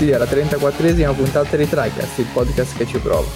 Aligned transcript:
Benvenuti 0.00 0.14
alla 0.14 0.56
34esima 0.56 1.14
puntata 1.14 1.56
di 1.58 1.68
TriCast, 1.68 2.18
il 2.20 2.26
podcast 2.32 2.74
che 2.74 2.86
ci 2.86 2.98
prova. 3.00 3.26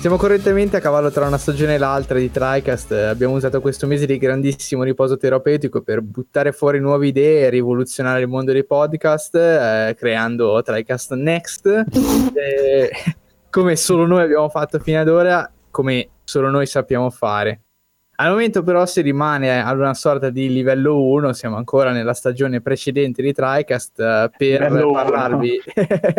Siamo 0.00 0.16
correttamente 0.16 0.78
a 0.78 0.80
cavallo 0.80 1.10
tra 1.10 1.26
una 1.26 1.36
stagione 1.36 1.74
e 1.74 1.78
l'altra 1.78 2.18
di 2.18 2.30
TriCast, 2.30 2.92
abbiamo 2.92 3.34
usato 3.34 3.60
questo 3.60 3.86
mese 3.86 4.06
di 4.06 4.16
grandissimo 4.16 4.82
riposo 4.82 5.18
terapeutico 5.18 5.82
per 5.82 6.00
buttare 6.00 6.52
fuori 6.52 6.80
nuove 6.80 7.08
idee 7.08 7.44
e 7.44 7.50
rivoluzionare 7.50 8.22
il 8.22 8.28
mondo 8.28 8.52
dei 8.52 8.64
podcast, 8.64 9.34
eh, 9.34 9.94
creando 9.98 10.62
TriCast 10.62 11.12
Next, 11.12 11.66
eh, 12.32 12.90
come 13.50 13.76
solo 13.76 14.06
noi 14.06 14.22
abbiamo 14.22 14.48
fatto 14.48 14.78
fino 14.78 15.00
ad 15.00 15.08
ora, 15.08 15.52
come 15.70 16.08
solo 16.24 16.48
noi 16.48 16.64
sappiamo 16.64 17.10
fare. 17.10 17.63
Al 18.16 18.30
momento 18.30 18.62
però 18.62 18.86
si 18.86 19.00
rimane 19.00 19.60
ad 19.60 19.76
una 19.76 19.94
sorta 19.94 20.30
di 20.30 20.48
livello 20.48 21.02
1, 21.02 21.32
siamo 21.32 21.56
ancora 21.56 21.90
nella 21.90 22.14
stagione 22.14 22.60
precedente 22.60 23.22
di 23.22 23.32
TriCast 23.32 23.98
uh, 23.98 24.30
per, 24.36 24.68
parlarvi, 24.68 25.60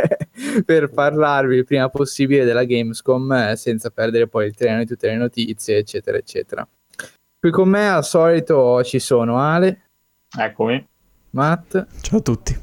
per 0.65 0.89
parlarvi 0.89 1.55
il 1.55 1.63
prima 1.63 1.87
possibile 1.87 2.43
della 2.43 2.65
Gamescom 2.65 3.31
eh, 3.31 3.55
senza 3.55 3.91
perdere 3.91 4.27
poi 4.27 4.47
il 4.47 4.55
treno 4.55 4.79
di 4.79 4.85
tutte 4.85 5.07
le 5.07 5.15
notizie 5.15 5.77
eccetera 5.77 6.17
eccetera. 6.17 6.67
Qui 7.39 7.51
con 7.51 7.69
me 7.69 7.87
al 7.87 8.03
solito 8.03 8.83
ci 8.83 8.99
sono 8.99 9.39
Ale. 9.39 9.83
Eccomi. 10.37 10.85
Matt. 11.29 11.85
Ciao 12.01 12.19
a 12.19 12.21
tutti. 12.21 12.57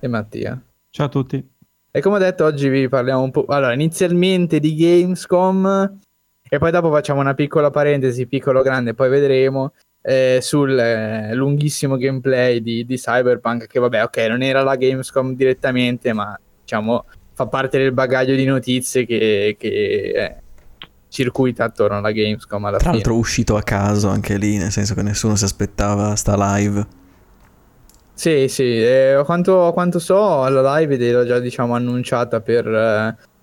E 0.00 0.08
Mattia. 0.08 0.60
Ciao 0.90 1.06
a 1.06 1.08
tutti. 1.08 1.50
E 1.90 2.00
come 2.02 2.18
detto 2.18 2.44
oggi 2.44 2.68
vi 2.68 2.88
parliamo 2.88 3.22
un 3.22 3.30
po'... 3.30 3.46
Allora, 3.46 3.72
inizialmente 3.72 4.58
di 4.58 4.74
Gamescom 4.74 5.98
e 6.48 6.58
poi 6.58 6.70
dopo 6.70 6.90
facciamo 6.90 7.20
una 7.20 7.34
piccola 7.34 7.70
parentesi, 7.70 8.26
piccolo 8.26 8.62
grande, 8.62 8.94
poi 8.94 9.08
vedremo 9.08 9.72
eh, 10.02 10.38
sul 10.40 10.78
eh, 10.78 11.34
lunghissimo 11.34 11.96
gameplay 11.96 12.60
di, 12.60 12.86
di, 12.86 12.96
Cyberpunk, 12.96 13.66
che 13.66 13.80
vabbè, 13.80 14.04
ok, 14.04 14.16
non 14.28 14.42
era 14.42 14.62
la 14.62 14.76
Gamescom 14.76 15.34
direttamente, 15.34 16.12
ma 16.12 16.38
diciamo 16.60 17.04
fa 17.32 17.46
parte 17.46 17.76
del 17.76 17.92
bagaglio 17.92 18.34
di 18.34 18.44
notizie 18.44 19.04
che, 19.04 19.56
che 19.58 19.68
eh, 19.68 20.36
circuita 21.08 21.64
attorno 21.64 21.98
alla 21.98 22.12
Gamescom 22.12 22.64
alla 22.64 22.78
Tra 22.78 22.90
fine. 22.90 23.02
l'altro 23.02 23.16
uscito 23.16 23.56
a 23.56 23.62
caso 23.62 24.08
anche 24.08 24.36
lì, 24.38 24.56
nel 24.56 24.70
senso 24.70 24.94
che 24.94 25.02
nessuno 25.02 25.34
si 25.34 25.44
aspettava 25.44 26.14
sta 26.14 26.36
live. 26.54 26.86
Sì, 28.14 28.46
sì, 28.48 28.82
eh, 28.82 29.20
quanto, 29.24 29.72
quanto, 29.74 29.98
so, 29.98 30.48
la 30.48 30.78
live 30.78 31.12
l'ho 31.12 31.26
già 31.26 31.38
diciamo 31.38 31.74
annunciata 31.74 32.40
per 32.40 32.64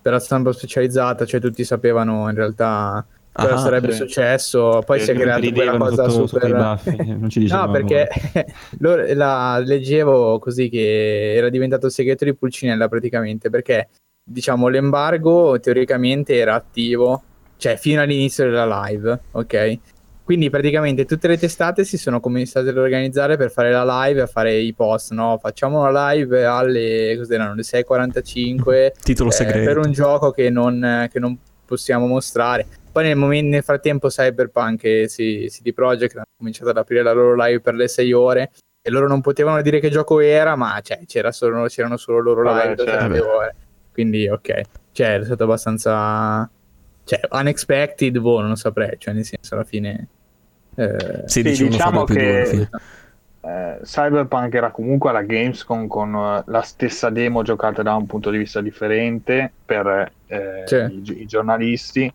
eh, 0.04 0.10
per 0.10 0.12
la 0.12 0.20
stampa 0.20 0.52
specializzata, 0.52 1.26
cioè 1.26 1.40
tutti 1.40 1.64
sapevano 1.64 2.30
in 2.30 2.36
realtà 2.36 3.06
cosa 3.32 3.54
ah, 3.54 3.58
sarebbe 3.58 3.92
sì. 3.92 3.98
successo, 3.98 4.84
poi 4.86 5.00
si 5.00 5.10
è 5.10 5.16
creata 5.16 5.50
quella 5.52 5.78
cosa 5.78 6.08
sotto, 6.08 6.28
super... 6.28 6.52
Baffi, 6.52 6.96
non 7.18 7.30
ci 7.30 7.48
no, 7.50 7.72
perché 7.72 8.08
la 8.80 9.58
leggevo 9.58 10.38
così 10.38 10.70
che 10.70 11.34
era 11.34 11.50
diventato 11.50 11.88
il 11.88 11.92
segreto 11.92 12.26
di 12.26 12.36
Pulcinella 12.36 12.88
praticamente, 12.88 13.50
perché 13.50 13.90
diciamo 14.24 14.68
l'embargo 14.68 15.60
teoricamente 15.60 16.36
era 16.36 16.54
attivo, 16.54 17.24
cioè 17.58 17.76
fino 17.78 18.02
all'inizio 18.02 18.46
della 18.46 18.86
live, 18.86 19.20
ok? 19.32 19.80
Quindi 20.24 20.50
praticamente 20.50 21.04
tutte 21.04 21.28
le 21.28 21.38
testate 21.38 21.84
si 21.84 21.98
sono 21.98 22.22
cominciate 22.22 22.70
ad 22.70 22.78
organizzare 22.78 23.36
per 23.36 23.52
fare 23.52 23.72
la 23.72 24.06
live, 24.06 24.22
a 24.22 24.28
fare 24.28 24.56
i 24.56 24.74
post, 24.74 25.12
no? 25.12 25.38
Facciamo 25.38 25.90
la 25.90 26.12
live 26.12 26.46
alle, 26.46 27.16
cos'erano, 27.18 27.54
le 27.54 27.62
6.45 27.62 28.92
Titolo 29.04 29.30
eh, 29.30 29.34
segreto. 29.34 29.66
per 29.66 29.86
un 29.86 29.92
gioco 29.92 30.32
che 30.32 30.50
non, 30.50 31.08
che 31.12 31.20
non, 31.20 31.38
possiamo 31.66 32.08
mostrare. 32.08 32.66
Poi 32.92 33.04
nel, 33.04 33.18
momento, 33.18 33.50
nel 33.50 33.64
frattempo 33.64 34.08
Cyberpunk 34.08 34.84
e 34.84 35.08
CD 35.08 35.74
Projekt 35.74 36.16
hanno 36.16 36.26
cominciato 36.38 36.70
ad 36.70 36.78
aprire 36.78 37.04
la 37.04 37.12
loro 37.12 37.36
live 37.36 37.60
per 37.60 37.74
le 37.74 37.88
6 37.88 38.14
ore 38.14 38.52
e 38.82 38.90
loro 38.92 39.08
non 39.08 39.22
potevano 39.22 39.62
dire 39.62 39.80
che 39.80 39.90
gioco 39.90 40.20
era, 40.20 40.56
ma 40.56 40.80
cioè, 40.82 41.02
c'era 41.06 41.32
solo, 41.32 41.66
c'erano 41.68 41.98
solo 41.98 42.20
loro 42.20 42.44
live 42.44 42.76
da 42.76 42.86
7 42.86 43.20
ore. 43.20 43.56
Quindi 43.92 44.28
ok, 44.28 44.62
cioè 44.92 45.20
è 45.20 45.26
stato 45.26 45.44
abbastanza 45.44 46.50
cioè, 47.06 47.20
unexpected, 47.32 48.18
boh, 48.18 48.42
non 48.42 48.56
saprei, 48.56 48.96
cioè, 48.98 49.14
nel 49.14 49.26
senso, 49.26 49.56
alla 49.56 49.64
fine... 49.64 50.08
Eh... 50.76 51.24
Sì, 51.26 51.42
diciamo 51.44 52.04
che 52.04 52.68
eh, 53.46 53.80
Cyberpunk 53.84 54.54
era 54.54 54.72
comunque 54.72 55.10
alla 55.10 55.22
Gamescom 55.22 55.88
con 55.88 56.14
uh, 56.14 56.42
la 56.46 56.62
stessa 56.62 57.10
demo 57.10 57.44
giocata 57.44 57.82
da 57.82 57.94
un 57.94 58.06
punto 58.06 58.30
di 58.30 58.38
vista 58.38 58.62
differente 58.62 59.52
per 59.66 60.14
eh, 60.28 60.64
i, 60.66 61.22
i, 61.22 61.26
giornalisti. 61.26 62.12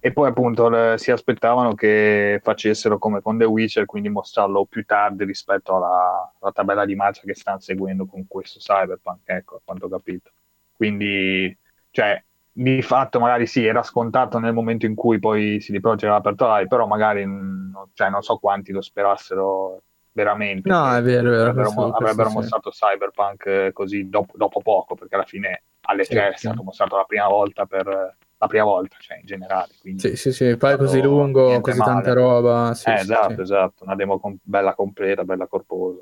E 0.00 0.12
poi 0.12 0.28
appunto 0.28 0.68
le, 0.68 0.94
si 0.98 1.12
aspettavano 1.12 1.74
che 1.74 2.40
facessero 2.42 2.98
come 2.98 3.20
con 3.20 3.38
The 3.38 3.44
Witcher, 3.44 3.84
quindi 3.84 4.08
mostrarlo 4.08 4.64
più 4.64 4.84
tardi 4.84 5.24
rispetto 5.24 5.76
alla, 5.76 6.34
alla 6.40 6.50
tabella 6.50 6.84
di 6.84 6.96
marcia 6.96 7.22
che 7.24 7.36
stanno 7.36 7.60
seguendo 7.60 8.06
con 8.06 8.26
questo 8.26 8.58
Cyberpunk, 8.58 9.20
ecco, 9.26 9.56
a 9.56 9.60
quanto 9.64 9.86
ho 9.86 9.88
capito. 9.88 10.32
Quindi, 10.72 11.56
cioè, 11.92 12.20
di 12.52 12.82
fatto 12.82 13.18
magari 13.18 13.46
sì, 13.46 13.64
era 13.64 13.82
scontato 13.82 14.38
nel 14.38 14.52
momento 14.52 14.84
in 14.84 14.94
cui 14.94 15.18
poi 15.18 15.60
si 15.60 15.72
Projekt 15.80 16.04
aveva 16.04 16.18
aperto 16.18 16.46
live, 16.54 16.68
però 16.68 16.86
magari 16.86 17.24
non, 17.24 17.72
cioè, 17.94 18.10
non 18.10 18.22
so 18.22 18.36
quanti 18.36 18.72
lo 18.72 18.82
sperassero 18.82 19.82
veramente. 20.12 20.68
No, 20.68 20.94
è 20.94 21.02
vero, 21.02 21.28
è 21.28 21.30
vero. 21.30 21.50
Avrebbero, 21.50 21.72
questo, 21.72 21.92
avrebbero 21.92 22.30
questo 22.30 22.40
mostrato 22.40 22.70
sì. 22.70 22.84
Cyberpunk 22.84 23.46
eh, 23.46 23.70
così 23.72 24.08
dopo, 24.08 24.36
dopo, 24.36 24.60
poco, 24.60 24.94
perché 24.94 25.14
alla 25.14 25.24
fine 25.24 25.62
alle 25.82 26.04
3 26.04 26.20
sì. 26.20 26.34
è 26.34 26.36
stato 26.36 26.62
mostrato 26.62 26.96
la 26.96 27.04
prima 27.04 27.26
volta 27.28 27.64
per 27.64 28.16
la 28.42 28.48
prima 28.48 28.64
volta, 28.64 28.96
cioè 28.98 29.18
in 29.18 29.26
generale. 29.26 29.72
Sì, 29.96 30.16
sì, 30.16 30.32
sì, 30.32 30.56
poi 30.56 30.76
così 30.76 31.00
lungo, 31.00 31.60
così 31.60 31.78
male. 31.78 31.92
tanta 31.92 32.12
roba. 32.12 32.74
Sì, 32.74 32.90
eh, 32.90 32.94
esatto, 32.94 33.40
esatto, 33.40 33.84
una 33.84 33.94
demo 33.94 34.18
com- 34.18 34.36
bella 34.42 34.74
completa, 34.74 35.24
bella 35.24 35.46
corposa. 35.46 36.00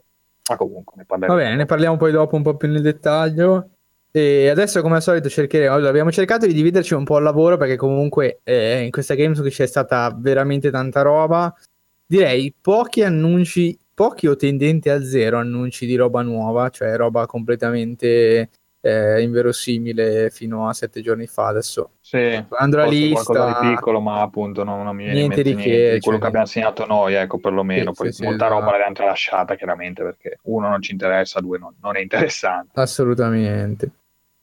Ma 0.49 0.57
comunque 0.57 0.95
ne 0.97 1.05
parliamo. 1.05 1.35
Va 1.35 1.41
bene, 1.41 1.55
ne 1.55 1.67
parliamo 1.67 1.97
poi 1.97 2.11
dopo 2.11 2.37
un 2.37 2.43
po' 2.43 2.57
più 2.57 2.69
nel 2.69 2.83
dettaglio. 2.83 3.69
E 4.13 4.49
adesso, 4.49 4.83
come 4.83 4.97
al 4.97 5.03
solito, 5.03 5.29
cercheremo. 5.29 5.73
Allora, 5.73 5.91
abbiamo 5.91 6.11
cercato 6.11 6.47
di 6.47 6.53
dividerci 6.53 6.95
un 6.95 7.05
po' 7.05 7.19
il 7.19 7.25
lavoro 7.25 7.57
perché, 7.57 7.77
comunque, 7.77 8.41
eh, 8.43 8.83
in 8.83 8.91
questa 8.91 9.15
Games 9.15 9.41
c'è 9.41 9.67
stata 9.67 10.13
veramente 10.17 10.71
tanta 10.71 11.03
roba. 11.03 11.55
Direi 12.05 12.53
pochi 12.61 13.05
annunci, 13.05 13.79
pochi 13.95 14.27
o 14.27 14.35
tendenti 14.35 14.89
a 14.89 15.01
zero 15.05 15.39
annunci 15.39 15.87
di 15.87 15.95
roba 15.95 16.23
nuova, 16.23 16.71
cioè 16.71 16.97
roba 16.97 17.27
completamente 17.27 18.51
eh, 18.81 19.23
inverosimile 19.23 20.31
fino 20.31 20.69
a 20.69 20.73
sette 20.73 21.03
giorni 21.03 21.29
fa. 21.29 21.47
Adesso 21.47 21.91
sì, 22.01 22.45
andrò 22.49 22.83
a 22.83 22.87
lista. 22.87 23.23
qualcosa 23.23 23.61
di 23.61 23.69
piccolo, 23.69 24.01
ma 24.01 24.23
appunto 24.23 24.65
non, 24.65 24.83
non 24.83 24.97
mi 24.97 25.05
viene 25.05 25.21
niente 25.21 25.43
di 25.45 25.55
niente, 25.55 25.71
che, 25.71 25.93
di 25.95 26.01
quello 26.01 26.19
cioè... 26.19 26.19
che 26.19 26.27
abbiamo 26.27 26.47
segnato 26.47 26.85
noi, 26.87 27.15
ecco, 27.15 27.39
perlomeno. 27.39 27.93
Sì, 27.95 28.03
Poi 28.03 28.13
sì, 28.13 28.25
molta 28.25 28.47
sì, 28.47 28.51
roba 28.51 28.59
esatto. 28.59 28.73
l'abbiamo 28.73 28.95
tralasciata, 28.95 29.55
chiaramente, 29.55 30.03
perché 30.03 30.39
uno 30.43 30.69
non 30.69 30.83
ci 30.83 30.91
interessa, 30.91 31.39
due 31.39 31.59
non, 31.59 31.77
non 31.81 31.97
è 31.97 32.01
interessante. 32.01 32.73
Assolutamente 32.75 33.91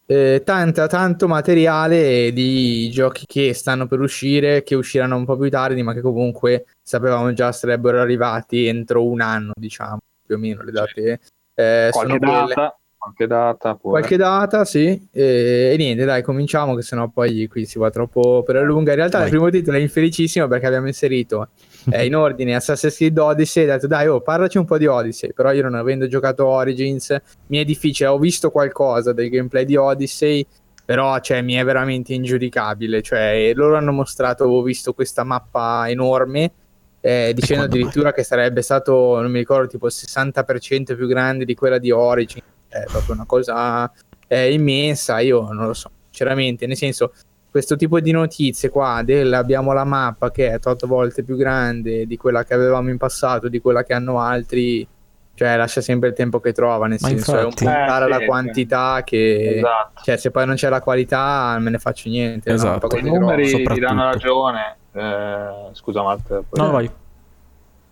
eh, 0.09 0.41
tanta, 0.45 0.88
tanto 0.88 1.28
materiale 1.28 2.31
di 2.31 2.90
giochi 2.90 3.25
che 3.25 3.53
stanno 3.53 3.88
per 3.88 4.00
uscire, 4.00 4.63
che 4.63 4.73
usciranno 4.73 5.18
un 5.18 5.25
po' 5.25 5.38
più 5.38 5.50
tardi, 5.50 5.84
ma 5.84 5.94
che 5.94 6.01
comunque 6.01 6.65
sapevamo 6.81 7.33
già 7.33 7.51
sarebbero 7.51 8.00
arrivati 8.00 8.68
entro 8.68 9.04
un 9.06 9.19
anno, 9.19 9.51
diciamo, 9.54 10.00
più 10.25 10.36
o 10.36 10.38
meno 10.38 10.63
le 10.63 10.71
date. 10.71 11.19
Eh, 11.54 11.89
qualche, 11.92 12.19
data, 12.19 12.45
quelle... 12.45 12.75
qualche 13.07 13.27
data, 13.27 13.75
pure. 13.75 14.00
qualche 14.00 14.18
data, 14.18 14.65
sì. 14.65 15.07
E, 15.12 15.71
e, 15.74 15.75
niente, 15.77 16.04
dai, 16.06 16.21
cominciamo, 16.21 16.75
che 16.75 16.81
sennò 16.81 17.07
poi 17.07 17.48
qui 17.48 17.65
si 17.65 17.80
va 17.80 17.89
troppo 17.89 18.44
per 18.44 18.56
la 18.56 18.62
lunga. 18.62 18.92
In 18.92 18.98
realtà, 18.98 19.19
Vai. 19.19 19.27
il 19.27 19.33
primo 19.33 19.50
titolo 19.50 19.77
è 19.77 19.80
infelicissimo 19.80 20.48
perché 20.48 20.68
abbiamo 20.68 20.88
inserito 20.88 21.50
eh, 21.92 22.06
in 22.06 22.15
ordine 22.15 22.56
Assassin's 22.56 22.95
Creed 22.95 23.18
Odyssey, 23.18 23.63
ho 23.63 23.68
detto 23.68 23.88
dai, 23.88 24.07
oh, 24.07 24.21
parlaci 24.21 24.57
un 24.57 24.65
po' 24.65 24.77
di 24.77 24.88
Odyssey, 24.88 25.33
però 25.33 25.51
io 25.51 25.63
non 25.63 25.75
avendo 25.75 26.07
giocato 26.07 26.45
Origins 26.45 27.15
mi 27.48 27.59
è 27.59 27.63
difficile, 27.63 28.09
ho 28.09 28.19
visto 28.19 28.51
qualcosa 28.51 29.13
del 29.13 29.30
gameplay 29.30 29.65
di 29.65 29.75
Odyssey, 29.75 30.45
però 30.83 31.19
cioè, 31.19 31.42
mi 31.42 31.56
è 31.56 31.63
veramente 31.63 32.13
ingiudicabile, 32.13 33.01
cioè, 33.01 33.51
loro 33.53 33.77
hanno 33.77 33.92
mostrato, 33.92 34.45
ho 34.45 34.62
visto 34.62 34.94
questa 34.94 35.24
mappa 35.24 35.89
enorme, 35.89 36.51
eh, 37.00 37.31
dicendo 37.33 37.65
addirittura 37.65 38.12
che 38.12 38.24
sarebbe 38.24 38.62
stato, 38.62 39.19
non 39.21 39.31
mi 39.31 39.39
ricordo, 39.39 39.68
tipo 39.68 39.88
il 39.88 39.94
60% 39.95 40.95
più 40.95 41.07
grande 41.07 41.45
di 41.45 41.56
quella 41.56 41.77
di 41.77 41.92
Origin, 41.92 42.42
è 42.67 42.83
proprio 42.85 43.15
una 43.15 43.25
cosa 43.25 43.91
eh, 44.27 44.53
immensa, 44.53 45.19
io 45.19 45.51
non 45.51 45.67
lo 45.67 45.73
so, 45.73 45.89
sinceramente, 46.09 46.65
nel 46.67 46.77
senso 46.77 47.13
questo 47.49 47.75
tipo 47.75 47.99
di 47.99 48.11
notizie 48.11 48.69
qua 48.69 49.01
del 49.03 49.33
abbiamo 49.33 49.73
la 49.73 49.83
mappa 49.83 50.29
che 50.29 50.51
è 50.51 50.59
8 50.63 50.85
volte 50.85 51.23
più 51.23 51.35
grande 51.35 52.05
di 52.05 52.17
quella 52.17 52.43
che 52.43 52.53
avevamo 52.53 52.89
in 52.89 52.97
passato, 52.97 53.47
di 53.47 53.59
quella 53.59 53.83
che 53.83 53.93
hanno 53.93 54.19
altri, 54.19 54.87
cioè 55.33 55.55
lascia 55.55 55.81
sempre 55.81 56.09
il 56.09 56.15
tempo 56.15 56.39
che 56.39 56.51
trova, 56.51 56.85
nel 56.87 56.99
Ma 57.01 57.07
senso 57.07 57.31
infatti, 57.31 57.63
è 57.63 57.69
un 57.69 57.75
puntare 57.75 58.03
eh, 58.03 58.07
alla 58.07 58.19
sì, 58.19 58.25
quantità 58.25 59.01
che 59.03 59.55
esatto. 59.57 60.01
cioè 60.03 60.17
se 60.17 60.29
poi 60.29 60.45
non 60.45 60.55
c'è 60.55 60.69
la 60.69 60.81
qualità 60.81 61.57
me 61.59 61.69
ne 61.69 61.79
faccio 61.79 62.09
niente. 62.09 62.51
Esatto. 62.51 62.87
No? 62.91 62.97
I 62.97 63.01
numeri 63.03 63.63
ti 63.65 63.79
danno 63.79 64.03
ragione. 64.03 64.75
Eh, 64.93 65.69
scusa 65.73 66.03
Matt. 66.03 66.43
No, 66.51 66.71
vai. 66.71 66.91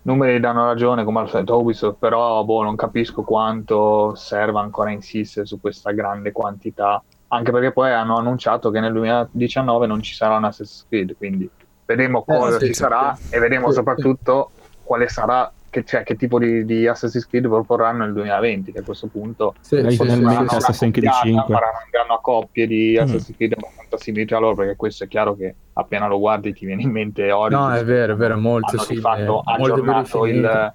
Numeri 0.06 0.40
danno 0.40 0.66
ragione 0.66 1.04
come 1.04 1.22
al 1.22 1.30
solito 1.30 1.60
Ubisoft, 1.60 1.98
però 1.98 2.44
boh, 2.44 2.62
non 2.62 2.76
capisco 2.76 3.24
quanto 3.24 4.14
serva 4.14 4.62
ancora 4.62 4.92
insistere 4.92 5.48
su 5.48 5.60
questa 5.60 5.92
grande 5.92 6.32
quantità 6.32 7.04
anche 7.30 7.52
perché 7.52 7.72
poi 7.72 7.92
hanno 7.92 8.18
annunciato 8.18 8.70
che 8.70 8.80
nel 8.80 8.94
2019 8.94 9.88
non 9.88 10.02
ci 10.02 10.14
sarà 10.14 10.38
un 10.38 10.46
Assassin's 10.46 10.86
Creed, 10.88 11.18
quindi 11.18 11.50
vedremo 11.86 12.20
eh, 12.20 12.24
cosa 12.26 12.56
eh, 12.56 12.60
sì, 12.60 12.66
ci 12.68 12.74
sì, 12.74 12.80
sarà 12.82 13.16
sì. 13.20 13.36
e 13.36 13.40
vedremo 13.40 13.72
soprattutto 13.72 14.52
quale 14.84 15.08
sarà 15.08 15.52
che, 15.76 15.84
cioè, 15.84 16.04
che 16.04 16.16
tipo 16.16 16.40
di, 16.40 16.64
di, 16.64 16.88
Assassin's 16.88 17.28
Creed 17.28 17.48
proporranno 17.48 18.06
nel 18.06 18.14
2020, 18.14 18.72
che 18.72 18.80
a 18.80 18.84
questo 18.84 19.08
punto 19.08 19.56
sì, 19.60 19.82
finalmente 19.90 20.56
Assassin's 20.56 20.94
Creed 20.94 21.12
5 21.12 21.44
faranno 21.54 22.14
a 22.14 22.22
coppie 22.22 22.66
di 22.66 22.96
mm. 22.98 23.04
Assassin's 23.04 23.36
Creed 23.36 23.54
abbastanza 23.58 23.98
simili 23.98 24.26
tra 24.26 24.38
loro, 24.38 24.56
perché 24.56 24.78
questo 24.78 25.04
è 25.04 25.08
chiaro 25.10 25.36
che 25.36 25.54
appena 25.74 26.08
lo 26.08 26.18
guardi 26.20 26.54
ti 26.54 26.66
viene 26.66 26.84
in 26.84 26.92
mente 26.92 27.30
Origins. 27.30 27.68
No, 27.68 27.74
è 27.74 27.84
vero, 27.84 28.14
è 28.14 28.16
vero, 28.16 28.38
molto 28.38 28.78
sì. 28.78 28.96
Fatto, 28.96 29.42
aggiornato 29.44 30.26
il 30.26 30.74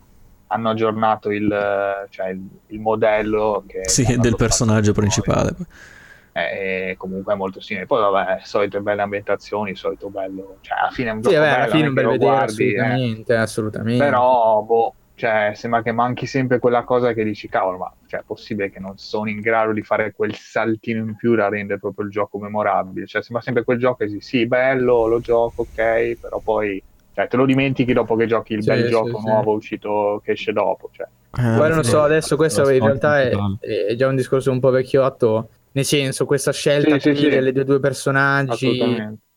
hanno 0.53 0.69
aggiornato 0.69 1.31
il, 1.31 2.07
cioè 2.11 2.31
il, 2.31 2.45
il 2.67 2.81
modello 2.81 3.63
che 3.69 3.89
sì, 3.89 4.19
del 4.19 4.35
personaggio 4.35 4.93
principale. 4.93 5.55
È 6.49 6.95
comunque 6.97 7.35
molto 7.35 7.61
simile. 7.61 7.87
Poi, 7.87 8.01
vabbè, 8.01 8.41
solite 8.45 8.81
belle 8.81 9.03
ambientazioni, 9.03 9.75
solito 9.75 10.09
bello. 10.09 10.57
Cioè, 10.61 10.79
alla 10.79 10.91
fine 10.91 11.11
è 11.11 11.13
un 11.13 11.23
sì, 11.23 11.31
gioco 11.31 11.41
vabbè, 11.41 11.51
bello, 11.51 11.63
alla 11.65 11.73
fine 11.73 11.89
un 11.89 11.95
bel 11.95 12.07
vedere, 12.07 12.31
guardi, 12.31 12.77
assolutamente, 12.77 13.33
eh. 13.33 13.37
assolutamente. 13.37 14.05
Però, 14.05 14.63
boh, 14.63 14.95
cioè, 15.15 15.53
sembra 15.55 15.83
che 15.83 15.93
manchi 15.93 16.27
sempre 16.27 16.59
quella 16.59 16.83
cosa 16.85 17.13
che 17.13 17.25
dici, 17.25 17.49
cavolo, 17.49 17.79
ma 17.79 17.93
cioè, 18.07 18.21
è 18.21 18.25
possibile 18.25 18.71
che 18.71 18.81
non 18.81 18.97
sono 18.97 19.29
in 19.29 19.41
grado 19.41 19.73
di 19.73 19.83
fare 19.83 20.13
quel 20.13 20.35
saltino 20.35 21.01
in 21.01 21.15
più 21.17 21.35
da 21.35 21.49
rendere 21.49 21.79
proprio 21.79 22.07
il 22.07 22.11
gioco 22.11 22.39
memorabile. 22.39 23.07
Cioè, 23.07 23.23
sembra 23.23 23.43
sempre 23.43 23.65
quel 23.65 23.79
gioco 23.79 23.97
che 23.97 24.09
sì, 24.09 24.21
sì, 24.21 24.47
bello, 24.47 25.07
lo 25.07 25.21
gioco, 25.21 25.63
ok, 25.63 26.17
però 26.21 26.39
poi 26.39 26.83
cioè, 27.13 27.29
te 27.29 27.37
lo 27.37 27.45
dimentichi 27.45 27.93
dopo 27.93 28.17
che 28.17 28.27
giochi 28.27 28.55
il 28.55 28.63
sì, 28.63 28.69
bel 28.69 28.85
sì, 28.85 28.91
gioco 28.91 29.19
sì. 29.19 29.27
nuovo 29.27 29.53
uscito 29.53 30.23
che 30.25 30.33
esce 30.33 30.53
dopo. 30.53 30.89
Cioè. 30.93 31.07
Eh, 31.07 31.55
Guarda, 31.55 31.75
non 31.75 31.85
so, 31.85 32.03
adesso 32.03 32.37
questo 32.37 32.69
in 32.71 32.83
realtà 32.83 33.21
è, 33.21 33.31
è, 33.89 33.95
già 33.95 34.07
un 34.07 34.17
discorso 34.17 34.51
un 34.51 34.61
po' 34.61 34.71
vecchiotto, 34.71 35.49
nel 35.73 35.85
senso, 35.85 36.27
questa 36.27 36.53
scelta 36.53 36.97
delle 36.97 37.53
due, 37.53 37.65
due 37.65 37.81
personaggi, 37.81 38.79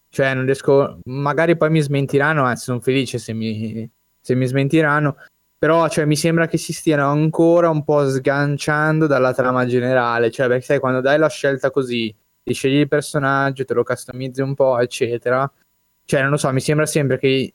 cioè 0.10 0.34
non 0.34 0.46
riesco, 0.46 1.00
magari 1.06 1.58
poi 1.58 1.70
mi 1.70 1.82
smentiranno, 1.82 2.44
anzi 2.44 2.66
sono 2.66 2.80
felice 2.80 3.18
se 3.18 3.34
mi, 3.34 3.90
se 4.20 4.36
mi 4.36 4.46
smentiranno, 4.46 5.16
però 5.58 5.88
cioè, 5.90 6.06
mi 6.06 6.16
sembra 6.16 6.48
che 6.48 6.58
si 6.58 6.74
stiano 6.74 7.10
ancora 7.10 7.70
un 7.70 7.84
po' 7.84 8.08
sganciando 8.08 9.08
dalla 9.08 9.34
trama 9.34 9.66
generale, 9.66 10.30
cioè 10.30 10.48
perché 10.48 10.64
sai, 10.64 10.80
quando 10.80 11.02
dai 11.02 11.18
la 11.18 11.30
scelta 11.30 11.72
così, 11.72 12.14
ti 12.44 12.54
scegli 12.54 12.80
il 12.80 12.88
personaggio, 12.88 13.64
te 13.64 13.74
lo 13.74 13.84
customizzi 13.84 14.42
un 14.42 14.56
po', 14.56 14.80
eccetera, 14.80 15.50
cioè 16.06 16.22
non 16.22 16.32
lo 16.32 16.38
so, 16.38 16.52
mi 16.52 16.60
sembra 16.62 16.86
sempre 16.86 17.18
che 17.18 17.54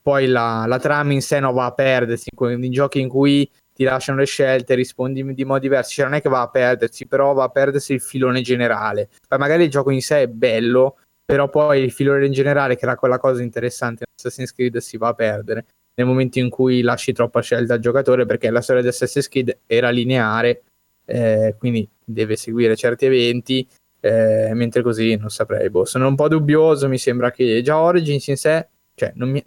poi 0.00 0.26
la, 0.26 0.64
la 0.68 0.78
trama 0.78 1.12
in 1.12 1.22
sé 1.22 1.40
non 1.40 1.54
va 1.54 1.64
a 1.66 1.72
perdersi 1.72 2.28
in 2.38 2.70
giochi 2.70 3.00
in 3.00 3.08
cui 3.08 3.50
ti 3.74 3.82
lasciano 3.82 4.18
le 4.18 4.26
scelte, 4.26 4.74
rispondi 4.74 5.34
di 5.34 5.44
modi 5.44 5.62
diversi, 5.62 5.94
cioè 5.94 6.04
non 6.04 6.14
è 6.14 6.22
che 6.22 6.28
va 6.28 6.42
a 6.42 6.48
perdersi, 6.48 7.06
però 7.06 7.32
va 7.32 7.44
a 7.44 7.48
perdersi 7.48 7.94
il 7.94 8.00
filone 8.00 8.40
generale. 8.40 9.08
Poi 9.26 9.38
magari 9.38 9.64
il 9.64 9.70
gioco 9.70 9.90
in 9.90 10.00
sé 10.00 10.22
è 10.22 10.28
bello, 10.28 10.98
però 11.24 11.48
poi 11.48 11.82
il 11.82 11.90
filone 11.90 12.26
in 12.26 12.32
generale, 12.32 12.76
che 12.76 12.84
era 12.84 12.96
quella 12.96 13.18
cosa 13.18 13.42
interessante 13.42 14.04
in 14.06 14.12
Assassin's 14.16 14.52
Creed, 14.54 14.76
si 14.76 14.96
va 14.96 15.08
a 15.08 15.14
perdere 15.14 15.64
nel 15.96 16.06
momento 16.06 16.38
in 16.38 16.50
cui 16.50 16.82
lasci 16.82 17.12
troppa 17.12 17.40
scelta 17.40 17.74
al 17.74 17.80
giocatore, 17.80 18.26
perché 18.26 18.50
la 18.50 18.60
storia 18.60 18.82
di 18.82 18.88
Assassin's 18.88 19.28
Creed 19.28 19.58
era 19.66 19.90
lineare, 19.90 20.62
eh, 21.04 21.54
quindi 21.58 21.88
deve 22.04 22.36
seguire 22.36 22.76
certi 22.76 23.06
eventi, 23.06 23.66
eh, 24.00 24.50
mentre 24.54 24.82
così 24.82 25.16
non 25.16 25.30
saprei. 25.30 25.70
Boh, 25.70 25.84
sono 25.84 26.06
un 26.06 26.14
po' 26.14 26.28
dubbioso, 26.28 26.88
mi 26.88 26.98
sembra 26.98 27.30
che 27.30 27.60
già 27.62 27.80
Origins 27.80 28.26
in 28.28 28.36
sé, 28.36 28.68
cioè 28.94 29.12
non 29.16 29.30
mi, 29.30 29.42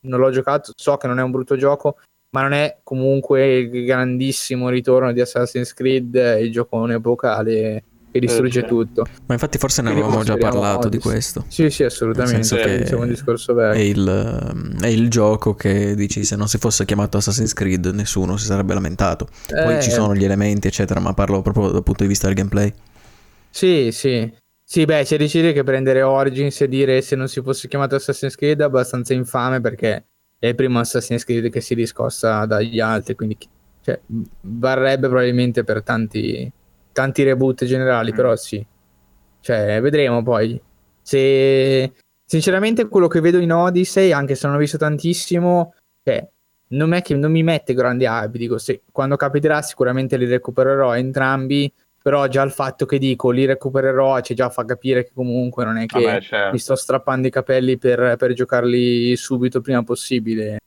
non 0.00 0.18
l'ho 0.20 0.30
giocato, 0.30 0.72
so 0.74 0.96
che 0.96 1.06
non 1.06 1.18
è 1.18 1.22
un 1.22 1.30
brutto 1.30 1.56
gioco, 1.56 1.98
ma 2.32 2.42
non 2.42 2.52
è 2.52 2.78
comunque 2.82 3.56
il 3.58 3.84
grandissimo 3.84 4.70
ritorno 4.70 5.12
di 5.12 5.20
Assassin's 5.20 5.74
Creed, 5.74 6.38
il 6.40 6.50
giocone 6.50 6.94
epocale 6.94 7.84
che 8.10 8.20
distrugge 8.20 8.60
eh, 8.60 8.66
tutto. 8.66 9.06
Ma 9.26 9.34
infatti 9.34 9.58
forse 9.58 9.82
ne 9.82 9.90
avevamo 9.90 10.22
già 10.22 10.36
parlato 10.36 10.88
di 10.88 10.98
questo. 10.98 11.44
Sì, 11.48 11.68
sì, 11.68 11.84
assolutamente. 11.84 12.54
Nel 12.54 12.82
è 12.84 12.94
un 12.94 13.08
discorso 13.08 13.52
vero. 13.52 13.72
È 13.72 13.78
il, 13.78 14.76
è 14.80 14.86
il, 14.86 15.08
gioco 15.10 15.54
che 15.54 15.94
dici 15.94 16.24
se 16.24 16.36
non 16.36 16.48
si 16.48 16.56
fosse 16.58 16.84
chiamato 16.86 17.18
Assassin's 17.18 17.52
Creed 17.52 17.86
nessuno 17.86 18.36
si 18.38 18.46
sarebbe 18.46 18.72
lamentato. 18.72 19.28
Poi 19.48 19.82
ci 19.82 19.88
eh. 19.88 19.92
sono 19.92 20.14
gli 20.14 20.24
elementi, 20.24 20.68
eccetera, 20.68 21.00
ma 21.00 21.12
parlo 21.12 21.42
proprio 21.42 21.68
dal 21.68 21.82
punto 21.82 22.02
di 22.02 22.08
vista 22.08 22.26
del 22.26 22.36
gameplay. 22.36 22.72
Sì, 23.50 23.90
sì. 23.92 24.40
Sì, 24.64 24.86
beh, 24.86 25.04
c'è 25.04 25.18
da 25.18 25.52
che 25.52 25.64
prendere 25.64 26.00
Origins 26.00 26.62
e 26.62 26.68
dire 26.68 27.02
se 27.02 27.14
non 27.14 27.28
si 27.28 27.42
fosse 27.42 27.68
chiamato 27.68 27.94
Assassin's 27.94 28.36
Creed 28.36 28.60
è 28.60 28.64
abbastanza 28.64 29.12
infame 29.12 29.60
perché 29.60 30.06
è 30.42 30.48
il 30.48 30.54
primo 30.56 30.80
Assassin's 30.80 31.22
Creed 31.22 31.50
che 31.50 31.60
si 31.60 31.74
riscossa 31.74 32.44
dagli 32.46 32.80
altri, 32.80 33.14
quindi 33.14 33.38
cioè, 33.80 34.00
varrebbe 34.40 35.06
probabilmente 35.06 35.62
per 35.62 35.84
tanti, 35.84 36.50
tanti 36.90 37.22
reboot 37.22 37.64
generali, 37.64 38.10
mm. 38.10 38.16
però 38.16 38.34
sì. 38.34 38.66
Cioè, 39.38 39.80
vedremo 39.80 40.20
poi. 40.24 40.60
Se... 41.00 41.92
Sinceramente 42.24 42.88
quello 42.88 43.06
che 43.06 43.20
vedo 43.20 43.38
in 43.38 43.52
Odyssey, 43.52 44.10
anche 44.10 44.34
se 44.34 44.48
non 44.48 44.56
ho 44.56 44.58
visto 44.58 44.78
tantissimo, 44.78 45.74
cioè, 46.02 46.28
non 46.70 46.92
è 46.92 47.02
che 47.02 47.14
non 47.14 47.30
mi 47.30 47.44
mette 47.44 47.72
grandi 47.72 48.04
hype, 48.04 48.36
dico, 48.36 48.58
se, 48.58 48.82
quando 48.90 49.14
capiterà 49.14 49.62
sicuramente 49.62 50.16
li 50.16 50.26
recupererò 50.26 50.96
entrambi, 50.96 51.72
però 52.02 52.26
già 52.26 52.42
il 52.42 52.50
fatto 52.50 52.84
che 52.84 52.98
dico 52.98 53.30
li 53.30 53.44
recupererò 53.44 54.20
ci 54.20 54.34
già 54.34 54.50
fa 54.50 54.64
capire 54.64 55.04
che 55.04 55.12
comunque 55.14 55.64
non 55.64 55.78
è 55.78 55.86
che 55.86 56.02
Vabbè, 56.02 56.20
certo. 56.20 56.52
mi 56.52 56.58
sto 56.58 56.74
strappando 56.74 57.28
i 57.28 57.30
capelli 57.30 57.78
per, 57.78 58.16
per 58.18 58.32
giocarli 58.32 59.14
subito 59.16 59.60
prima 59.60 59.82
possibile 59.84 60.58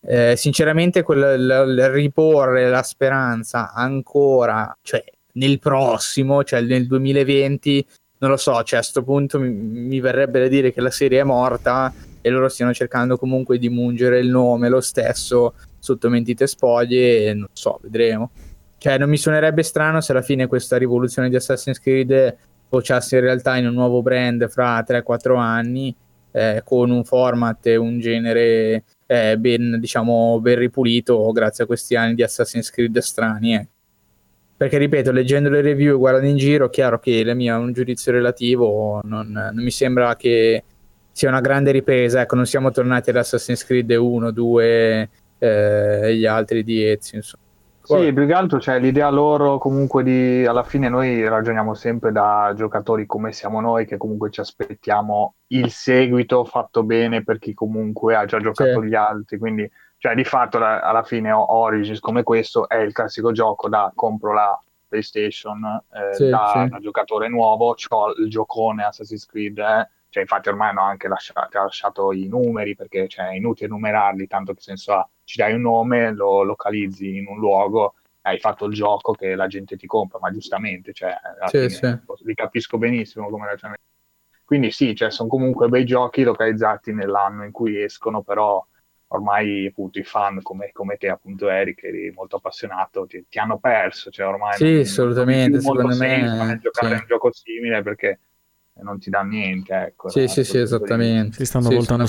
eh, 0.00 0.36
sinceramente 0.36 1.02
quel, 1.02 1.44
l, 1.44 1.74
l, 1.74 1.88
riporre 1.88 2.68
la 2.68 2.82
speranza 2.82 3.72
ancora 3.72 4.76
cioè 4.80 5.02
nel 5.32 5.58
prossimo 5.58 6.44
cioè 6.44 6.60
nel 6.60 6.86
2020 6.86 7.86
non 8.18 8.30
lo 8.30 8.36
so 8.36 8.62
cioè 8.62 8.78
a 8.78 8.82
questo 8.82 9.02
punto 9.02 9.40
mi, 9.40 9.50
mi 9.50 10.00
verrebbe 10.00 10.40
da 10.40 10.48
dire 10.48 10.72
che 10.72 10.80
la 10.80 10.90
serie 10.90 11.20
è 11.20 11.24
morta 11.24 11.92
e 12.20 12.30
loro 12.30 12.48
stiano 12.48 12.72
cercando 12.72 13.16
comunque 13.16 13.58
di 13.58 13.68
mungere 13.68 14.20
il 14.20 14.28
nome 14.28 14.68
lo 14.68 14.80
stesso 14.80 15.54
sotto 15.80 16.08
mentite 16.08 16.46
spoglie 16.46 17.26
e 17.26 17.34
non 17.34 17.48
so 17.52 17.78
vedremo 17.82 18.30
cioè, 18.78 18.96
non 18.96 19.08
mi 19.08 19.16
suonerebbe 19.16 19.62
strano 19.64 20.00
se 20.00 20.12
alla 20.12 20.22
fine 20.22 20.46
questa 20.46 20.76
rivoluzione 20.76 21.28
di 21.28 21.36
Assassin's 21.36 21.80
Creed 21.80 22.36
facesse 22.68 23.16
in 23.16 23.22
realtà 23.22 23.56
in 23.56 23.66
un 23.66 23.74
nuovo 23.74 24.02
brand 24.02 24.48
fra 24.48 24.84
3-4 24.86 25.36
anni, 25.36 25.94
eh, 26.30 26.62
con 26.64 26.90
un 26.90 27.02
format 27.04 27.66
e 27.66 27.76
un 27.76 27.98
genere 27.98 28.84
eh, 29.06 29.36
ben, 29.36 29.78
diciamo, 29.80 30.38
ben 30.40 30.58
ripulito 30.58 31.30
grazie 31.32 31.64
a 31.64 31.66
questi 31.66 31.96
anni 31.96 32.14
di 32.14 32.22
Assassin's 32.22 32.70
Creed 32.70 32.98
strani. 32.98 33.54
Eh. 33.56 33.66
Perché, 34.56 34.78
ripeto, 34.78 35.10
leggendo 35.10 35.48
le 35.48 35.60
review 35.60 35.94
e 35.94 35.98
guardando 35.98 36.28
in 36.28 36.36
giro, 36.36 36.66
è 36.66 36.70
chiaro 36.70 37.00
che 37.00 37.24
la 37.24 37.34
mia 37.34 37.54
è 37.54 37.58
un 37.58 37.72
giudizio 37.72 38.12
relativo, 38.12 39.00
non, 39.04 39.30
non 39.30 39.62
mi 39.62 39.70
sembra 39.70 40.14
che 40.14 40.62
sia 41.10 41.28
una 41.28 41.40
grande 41.40 41.72
ripresa. 41.72 42.20
Ecco, 42.20 42.36
non 42.36 42.46
siamo 42.46 42.70
tornati 42.70 43.10
ad 43.10 43.16
Assassin's 43.16 43.64
Creed 43.64 43.90
1, 43.90 44.30
2 44.30 45.08
eh, 45.38 46.00
e 46.02 46.16
gli 46.16 46.26
altri 46.26 46.62
di 46.62 46.84
Ezio, 46.84 47.16
insomma. 47.16 47.46
Sì, 47.96 48.12
più 48.12 48.26
che 48.26 48.32
altro 48.32 48.58
c'è 48.58 48.78
l'idea 48.78 49.08
loro 49.08 49.58
comunque 49.58 50.02
di, 50.02 50.44
alla 50.44 50.62
fine 50.62 50.88
noi 50.88 51.26
ragioniamo 51.26 51.72
sempre 51.74 52.12
da 52.12 52.52
giocatori 52.54 53.06
come 53.06 53.32
siamo 53.32 53.60
noi, 53.60 53.86
che 53.86 53.96
comunque 53.96 54.30
ci 54.30 54.40
aspettiamo 54.40 55.34
il 55.48 55.70
seguito 55.70 56.44
fatto 56.44 56.82
bene 56.82 57.24
per 57.24 57.38
chi 57.38 57.54
comunque 57.54 58.14
ha 58.14 58.26
già 58.26 58.38
giocato 58.38 58.82
sì. 58.82 58.88
gli 58.88 58.94
altri, 58.94 59.38
quindi 59.38 59.70
cioè 59.96 60.14
di 60.14 60.24
fatto 60.24 60.58
la, 60.58 60.80
alla 60.80 61.02
fine 61.02 61.32
Origins 61.32 62.00
come 62.00 62.22
questo 62.22 62.68
è 62.68 62.76
il 62.76 62.92
classico 62.92 63.32
gioco 63.32 63.68
da 63.68 63.90
compro 63.94 64.32
la 64.32 64.58
PlayStation 64.88 65.82
eh, 65.92 66.14
sì, 66.14 66.28
da, 66.28 66.52
sì. 66.64 66.68
da, 66.68 66.78
giocatore 66.80 67.28
nuovo, 67.28 67.74
ho 67.88 68.12
il 68.18 68.28
giocone 68.28 68.84
Assassin's 68.84 69.26
Creed, 69.26 69.58
eh, 69.58 69.88
cioè 70.18 70.20
infatti 70.20 70.48
ormai 70.48 70.70
hanno 70.70 70.82
anche 70.82 71.06
lasciato, 71.06 71.58
lasciato 71.58 72.12
i 72.12 72.26
numeri 72.26 72.74
perché 72.74 73.06
cioè, 73.06 73.28
è 73.28 73.34
inutile 73.34 73.68
numerarli, 73.68 74.26
tanto 74.26 74.52
che 74.52 74.60
senso 74.60 74.92
ha 74.92 75.08
ci 75.24 75.36
dai 75.36 75.54
un 75.54 75.60
nome, 75.60 76.12
lo 76.12 76.42
localizzi 76.42 77.16
in 77.16 77.26
un 77.28 77.38
luogo, 77.38 77.94
hai 78.22 78.38
fatto 78.38 78.64
il 78.64 78.74
gioco 78.74 79.12
che 79.12 79.34
la 79.34 79.46
gente 79.46 79.76
ti 79.76 79.86
compra, 79.86 80.18
ma 80.20 80.30
giustamente, 80.30 80.92
cioè, 80.92 81.14
sì, 81.46 81.68
fine, 81.68 82.02
sì. 82.14 82.24
li 82.24 82.34
capisco 82.34 82.78
benissimo 82.78 83.28
come 83.28 83.46
ragionamento. 83.46 83.84
Quindi 84.44 84.70
sì, 84.70 84.94
cioè, 84.96 85.10
sono 85.10 85.28
comunque 85.28 85.68
bei 85.68 85.84
giochi 85.84 86.22
localizzati 86.22 86.92
nell'anno 86.92 87.44
in 87.44 87.52
cui 87.52 87.82
escono, 87.82 88.22
però 88.22 88.64
ormai 89.08 89.66
appunto 89.66 89.98
i 89.98 90.04
fan 90.04 90.42
come, 90.42 90.70
come 90.72 90.96
te 90.96 91.08
appunto 91.08 91.48
Eric 91.48 91.84
eri 91.84 92.10
molto 92.14 92.36
appassionato 92.36 93.06
ti, 93.06 93.24
ti 93.26 93.38
hanno 93.38 93.56
perso 93.58 94.10
cioè 94.10 94.26
ormai 94.26 94.54
sì 94.58 94.72
non, 94.72 94.80
assolutamente 94.80 95.50
non 95.52 95.60
secondo 95.62 95.96
me 95.96 96.58
giocare 96.60 96.94
sì. 96.94 97.00
un 97.00 97.06
gioco 97.06 97.32
simile 97.32 97.80
perché 97.82 98.18
non 98.82 98.98
ti 98.98 99.10
dà 99.10 99.22
niente 99.22 99.74
ecco 99.74 100.08
sì 100.08 100.28
sì 100.28 100.44
sì 100.44 100.58
esattamente 100.58 101.36
si 101.36 101.44
stanno 101.44 101.68
sì, 101.68 101.74
voltando 101.74 102.06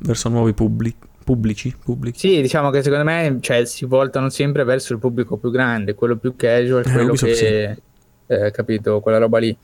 verso 0.00 0.28
nuovi 0.28 0.52
pubblici 0.52 1.10
pubblici, 1.22 1.74
pubblici. 1.82 2.28
Sì, 2.28 2.40
diciamo 2.42 2.70
che 2.70 2.82
secondo 2.82 3.04
me 3.04 3.38
cioè, 3.40 3.64
si 3.64 3.84
voltano 3.84 4.28
sempre 4.28 4.64
verso 4.64 4.92
il 4.92 4.98
pubblico 4.98 5.36
più 5.36 5.50
grande, 5.50 5.94
quello 5.94 6.16
più 6.16 6.34
casual, 6.36 6.84
eh, 6.84 6.90
quello 6.90 7.08
Ubisoft, 7.08 7.32
che... 7.32 7.74
Sì. 7.74 7.90
Eh, 8.26 8.50
capito, 8.50 9.00
quella 9.00 9.18
roba 9.18 9.38
lì. 9.38 9.56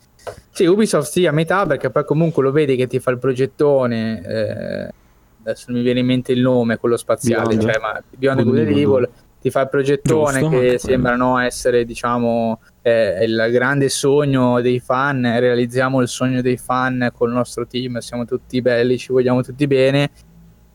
Sì, 0.51 0.65
Ubisoft 0.65 1.09
sì, 1.09 1.25
a 1.25 1.31
metà, 1.31 1.65
perché 1.65 1.89
poi 1.89 2.05
comunque 2.05 2.43
lo 2.43 2.51
vedi 2.51 2.75
che 2.75 2.87
ti 2.87 2.99
fa 2.99 3.11
il 3.11 3.17
progettone, 3.17 4.21
eh, 4.25 4.93
adesso 5.41 5.65
non 5.67 5.77
mi 5.77 5.83
viene 5.83 6.01
in 6.01 6.05
mente 6.05 6.31
il 6.31 6.41
nome, 6.41 6.77
quello 6.77 6.97
spaziale, 6.97 7.55
Beyond. 7.55 7.61
cioè, 7.61 7.79
ma 7.79 8.03
Beyond 8.15 8.43
Good 8.43 8.57
and 8.59 8.67
Evil, 8.69 9.09
ti 9.41 9.49
fa 9.49 9.61
il 9.61 9.69
progettone 9.69 10.39
Giusto, 10.39 10.59
che 10.59 10.77
sembrano 10.79 11.33
quello. 11.33 11.45
essere, 11.45 11.85
diciamo, 11.85 12.59
eh, 12.81 13.23
il 13.23 13.49
grande 13.51 13.89
sogno 13.89 14.59
dei 14.61 14.79
fan, 14.79 15.21
realizziamo 15.21 16.01
il 16.01 16.07
sogno 16.07 16.41
dei 16.41 16.57
fan 16.57 17.09
col 17.13 17.31
nostro 17.31 17.65
team, 17.65 17.99
siamo 17.99 18.25
tutti 18.25 18.61
belli, 18.61 18.97
ci 18.97 19.11
vogliamo 19.11 19.41
tutti 19.41 19.65
bene, 19.65 20.09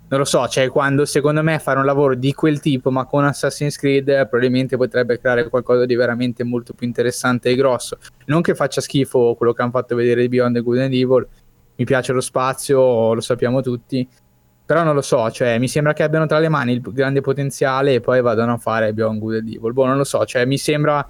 non 0.09 0.19
lo 0.19 0.25
so, 0.25 0.47
cioè 0.49 0.69
quando 0.69 1.05
secondo 1.07 1.43
me 1.43 1.59
fare 1.59 1.79
un 1.79 1.85
lavoro 1.85 2.15
di 2.15 2.33
quel 2.33 2.61
tipo 2.61 2.91
ma 2.91 3.05
con 3.05 3.25
Assassin's 3.25 3.77
Creed 3.77 4.29
probabilmente 4.29 4.77
potrebbe 4.77 5.19
creare 5.19 5.49
qualcosa 5.49 5.87
di 5.87 5.95
veramente 5.95 6.45
molto 6.45 6.73
più 6.73 6.87
interessante 6.87 7.51
e 7.51 7.55
grosso. 7.57 7.99
Non 8.27 8.41
che 8.41 8.55
faccia 8.55 8.81
schifo 8.81 9.35
quello 9.35 9.53
che 9.53 9.63
hanno 9.63 9.71
fatto 9.71 9.95
vedere 9.97 10.21
di 10.23 10.29
Beyond 10.29 10.55
the 10.55 10.61
Good 10.61 10.79
and 10.79 10.95
Evil, 10.95 11.27
mi 11.77 11.85
piace 11.85 12.13
lo 12.13 12.21
spazio, 12.21 13.13
lo 13.13 13.21
sappiamo 13.21 13.61
tutti, 13.61 14.07
però 14.67 14.83
non 14.83 14.95
lo 14.95 15.03
so, 15.03 15.31
cioè 15.31 15.59
mi 15.59 15.69
sembra 15.69 15.93
che 15.93 16.03
abbiano 16.03 16.27
tra 16.27 16.39
le 16.39 16.49
mani 16.49 16.73
il 16.73 16.81
grande 16.81 17.21
potenziale 17.21 17.95
e 17.95 18.01
poi 18.01 18.23
vadano 18.23 18.55
a 18.55 18.57
fare 18.57 18.95
Beyond 18.95 19.19
Good 19.19 19.35
and 19.35 19.49
Evil. 19.49 19.73
Boh, 19.73 19.87
non 19.87 19.97
lo 19.97 20.05
so, 20.05 20.25
cioè 20.25 20.45
mi 20.45 20.59
sembra... 20.59 21.07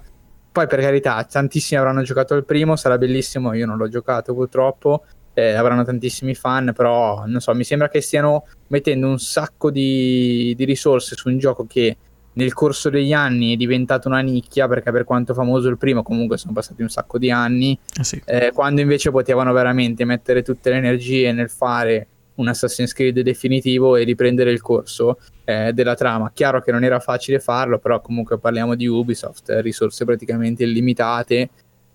Poi 0.51 0.67
per 0.67 0.79
carità, 0.79 1.21
tantissimi 1.23 1.79
avranno 1.79 2.01
giocato 2.01 2.33
il 2.35 2.45
primo, 2.45 2.77
sarà 2.77 2.97
bellissimo, 2.97 3.53
io 3.53 3.65
non 3.65 3.77
l'ho 3.77 3.89
giocato 3.89 4.33
purtroppo, 4.33 5.03
eh, 5.33 5.53
avranno 5.53 5.83
tantissimi 5.83 6.33
fan, 6.33 6.71
però 6.73 7.25
non 7.25 7.41
so, 7.41 7.53
mi 7.53 7.65
sembra 7.65 7.89
che 7.89 7.99
stiano 7.99 8.45
mettendo 8.67 9.07
un 9.07 9.19
sacco 9.19 9.69
di, 9.69 10.53
di, 10.55 10.63
risorse 10.63 11.15
su 11.15 11.27
un 11.27 11.37
gioco 11.37 11.65
che 11.67 11.97
nel 12.33 12.53
corso 12.53 12.89
degli 12.89 13.11
anni 13.11 13.53
è 13.53 13.57
diventato 13.57 14.07
una 14.07 14.21
nicchia, 14.21 14.69
perché 14.69 14.91
per 14.91 15.03
quanto 15.03 15.33
famoso 15.33 15.67
il 15.67 15.77
primo 15.77 16.03
comunque 16.03 16.37
sono 16.37 16.53
passati 16.53 16.81
un 16.81 16.89
sacco 16.89 17.17
di 17.17 17.31
anni, 17.31 17.77
eh 17.99 18.03
sì. 18.05 18.21
eh, 18.23 18.51
quando 18.53 18.79
invece 18.79 19.11
potevano 19.11 19.51
veramente 19.51 20.05
mettere 20.05 20.41
tutte 20.41 20.69
le 20.69 20.77
energie 20.77 21.33
nel 21.33 21.49
fare 21.49 22.07
un 22.35 22.47
Assassin's 22.47 22.93
Creed 22.93 23.19
definitivo 23.21 23.95
e 23.95 24.03
riprendere 24.03 24.51
il 24.51 24.61
corso 24.61 25.19
eh, 25.43 25.73
della 25.73 25.95
trama. 25.95 26.31
Chiaro 26.33 26.61
che 26.61 26.71
non 26.71 26.83
era 26.83 26.99
facile 26.99 27.39
farlo, 27.39 27.79
però 27.79 28.01
comunque 28.01 28.37
parliamo 28.37 28.75
di 28.75 28.87
Ubisoft, 28.87 29.49
risorse 29.61 30.05
praticamente 30.05 30.63
illimitate 30.63 31.49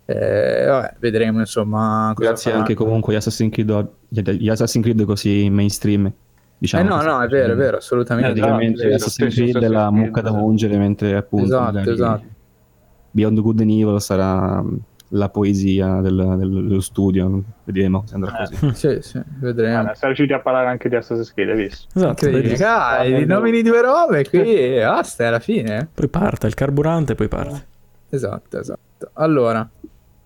eh, 0.05 0.65
vabbè, 0.65 0.95
vedremo 0.99 1.39
insomma. 1.39 2.13
Grazie 2.15 2.51
anche 2.51 2.73
comunque 2.73 3.13
agli 3.13 3.19
Assassin's 3.19 3.51
Creed, 3.51 3.89
gli 4.09 4.49
Assassin's 4.49 4.83
Creed 4.83 5.03
così 5.05 5.49
mainstream. 5.49 6.11
Diciamo, 6.57 6.83
eh 6.83 6.87
no, 6.87 7.01
no, 7.01 7.21
è 7.23 7.27
vero, 7.27 7.53
è 7.53 7.55
vero, 7.55 7.77
assolutamente. 7.77 8.33
Praticamente 8.33 8.87
esatto, 8.87 8.95
Assassin's 8.95 9.33
Creed 9.33 9.63
è 9.63 9.67
la 9.67 9.89
mucca 9.89 10.21
da 10.21 10.31
mungere, 10.31 10.77
mentre 10.77 11.15
appunto 11.15 11.45
esatto, 11.45 11.89
esatto. 11.91 12.25
Beyond 13.11 13.39
Good 13.39 13.59
and 13.61 13.69
Evil 13.69 14.01
sarà 14.01 14.63
la 15.13 15.29
poesia 15.29 16.01
del, 16.01 16.35
dello 16.37 16.81
studio. 16.81 17.43
Vedremo 17.63 18.03
se 18.05 18.15
andrà 18.15 18.31
così. 18.37 18.65
Eh. 18.65 18.73
Sì, 18.75 18.97
sì, 19.01 19.21
vedremo. 19.39 19.79
Allora, 19.79 19.93
siamo 19.93 20.13
riusciti 20.13 20.33
a 20.33 20.41
parlare 20.41 20.67
anche 20.67 20.89
di 20.89 20.95
Assassin's 20.95 21.33
Creed, 21.33 21.49
hai 21.49 21.55
visto? 21.55 21.87
Esatto, 21.93 22.29
Dai, 22.29 23.15
rinomini 23.17 23.61
due 23.61 23.81
robe 23.81 24.27
qui, 24.27 24.77
basta, 24.79 25.23
è 25.23 25.27
alla 25.27 25.39
fine. 25.39 25.87
Poi 25.93 26.07
parte 26.07 26.47
il 26.47 26.53
carburante, 26.53 27.15
poi 27.15 27.27
parte. 27.27 27.67
Esatto, 28.09 28.59
esatto. 28.59 29.09
Allora, 29.13 29.67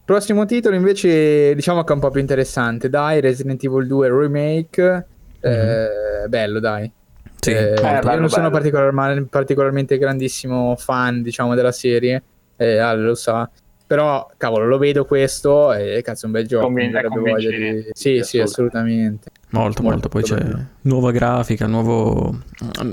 Prossimo 0.06 0.46
titolo 0.46 0.75
invece 0.75 1.56
diciamo 1.56 1.84
che 1.84 1.92
è 1.92 1.96
un 1.96 2.00
po' 2.00 2.12
più 2.12 2.22
interessante, 2.22 2.89
dai, 2.89 3.20
Resident 3.22 3.63
Evil 3.63 3.88
2 3.88 4.08
Remake, 4.08 5.08
mm-hmm. 5.44 6.30
bello 6.30 6.60
dai. 6.60 6.92
Sì. 7.39 7.50
Eh, 7.50 7.72
eh, 7.72 7.74
bello, 7.82 8.12
io 8.12 8.20
non 8.20 8.30
sono 8.30 8.51
particolar- 8.51 9.25
particolarmente 9.27 9.98
grandissimo 9.98 10.75
fan 10.77 11.24
diciamo 11.24 11.56
della 11.56 11.72
serie, 11.72 12.22
eh, 12.56 12.77
Ale 12.77 13.01
lo 13.01 13.15
sa, 13.15 13.50
però 13.88 14.27
cavolo 14.38 14.65
lo 14.65 14.77
vedo 14.77 15.06
questo 15.06 15.74
e 15.74 16.01
cazzo 16.04 16.24
è 16.24 16.25
un 16.27 16.32
bel 16.32 16.48
gioco. 16.48 16.65
Convin- 16.65 16.92
di... 17.38 17.89
Sì, 17.94 18.22
sì, 18.24 18.39
assolutamente. 18.39 19.30
Molto, 19.50 19.84
molto, 19.84 19.84
molto. 19.84 20.10
Poi 20.10 20.24
c'è 20.24 20.36
bello. 20.36 20.65
nuova 20.82 21.12
grafica, 21.12 21.68
nuovo, 21.68 22.42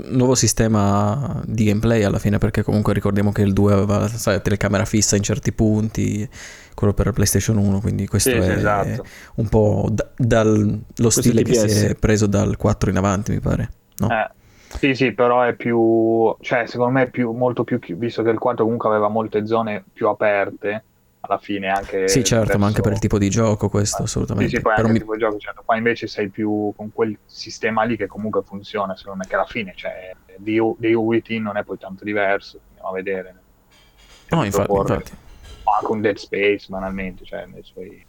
nuovo, 0.09 0.35
sistema 0.35 1.41
di 1.45 1.65
gameplay 1.65 2.03
alla 2.03 2.19
fine, 2.19 2.37
perché 2.37 2.63
comunque 2.63 2.93
ricordiamo 2.93 3.31
che 3.31 3.41
il 3.41 3.53
2 3.53 3.73
aveva 3.73 4.07
sai, 4.07 4.41
telecamera 4.41 4.85
fissa 4.85 5.15
in 5.15 5.23
certi 5.23 5.51
punti, 5.51 6.27
quello 6.75 6.93
per 6.93 7.07
la 7.07 7.11
PlayStation 7.11 7.57
1, 7.57 7.81
quindi 7.81 8.07
questo 8.07 8.29
sì, 8.29 8.35
è 8.35 8.49
esatto. 8.51 9.03
un 9.35 9.49
po' 9.49 9.89
da, 9.91 10.09
dal, 10.15 10.79
lo 10.95 11.09
stile 11.09 11.43
che 11.43 11.67
si 11.67 11.85
è 11.85 11.95
preso 11.95 12.27
dal 12.27 12.55
4 12.55 12.89
in 12.89 12.97
avanti, 12.97 13.31
mi 13.31 13.39
pare. 13.39 13.69
No? 13.97 14.09
Eh. 14.09 14.41
Sì, 14.77 14.95
sì, 14.95 15.13
però 15.13 15.43
è 15.43 15.53
più, 15.53 16.35
cioè 16.41 16.65
secondo 16.65 16.93
me 16.93 17.03
è 17.03 17.09
più, 17.09 17.31
molto 17.31 17.63
più, 17.63 17.79
visto 17.95 18.21
che 18.21 18.29
il 18.29 18.39
4 18.39 18.63
comunque 18.63 18.89
aveva 18.89 19.07
molte 19.07 19.45
zone 19.45 19.83
più 19.93 20.07
aperte, 20.07 20.83
alla 21.25 21.37
fine 21.37 21.69
anche... 21.69 22.07
Sì, 22.09 22.23
certo, 22.23 22.45
verso... 22.45 22.59
ma 22.59 22.65
anche 22.67 22.81
per 22.81 22.91
il 22.93 22.99
tipo 22.99 23.17
di 23.17 23.29
gioco 23.29 23.69
questo, 23.69 24.03
assolutamente. 24.03 24.49
Sì, 24.49 24.57
sì, 24.57 24.61
poi 24.61 24.73
però 24.75 24.87
anche 24.87 24.91
mi... 24.91 24.97
il 24.97 25.03
tipo 25.03 25.15
di 25.15 25.21
gioco, 25.21 25.37
certo. 25.37 25.61
Qua 25.63 25.77
invece 25.77 26.07
sei 26.07 26.29
più 26.29 26.73
con 26.75 26.91
quel 26.91 27.17
sistema 27.25 27.83
lì 27.83 27.95
che 27.95 28.07
comunque 28.07 28.41
funziona, 28.43 28.95
secondo 28.95 29.19
me, 29.19 29.27
che 29.27 29.35
alla 29.35 29.45
fine, 29.45 29.73
cioè, 29.75 30.13
di, 30.37 30.59
di 30.77 30.93
UIT 30.93 31.29
non 31.31 31.55
è 31.55 31.63
poi 31.63 31.77
tanto 31.77 32.03
diverso, 32.03 32.59
andiamo 32.69 32.89
a 32.89 32.93
vedere. 32.93 33.35
No, 34.29 34.43
infatti, 34.43 34.71
infatti. 34.71 35.11
Ma 35.63 35.77
anche 35.79 35.91
un 35.91 36.01
Dead 36.01 36.17
Space, 36.17 36.65
banalmente, 36.67 37.23
cioè, 37.23 37.45
nei 37.45 37.63
suoi... 37.63 38.05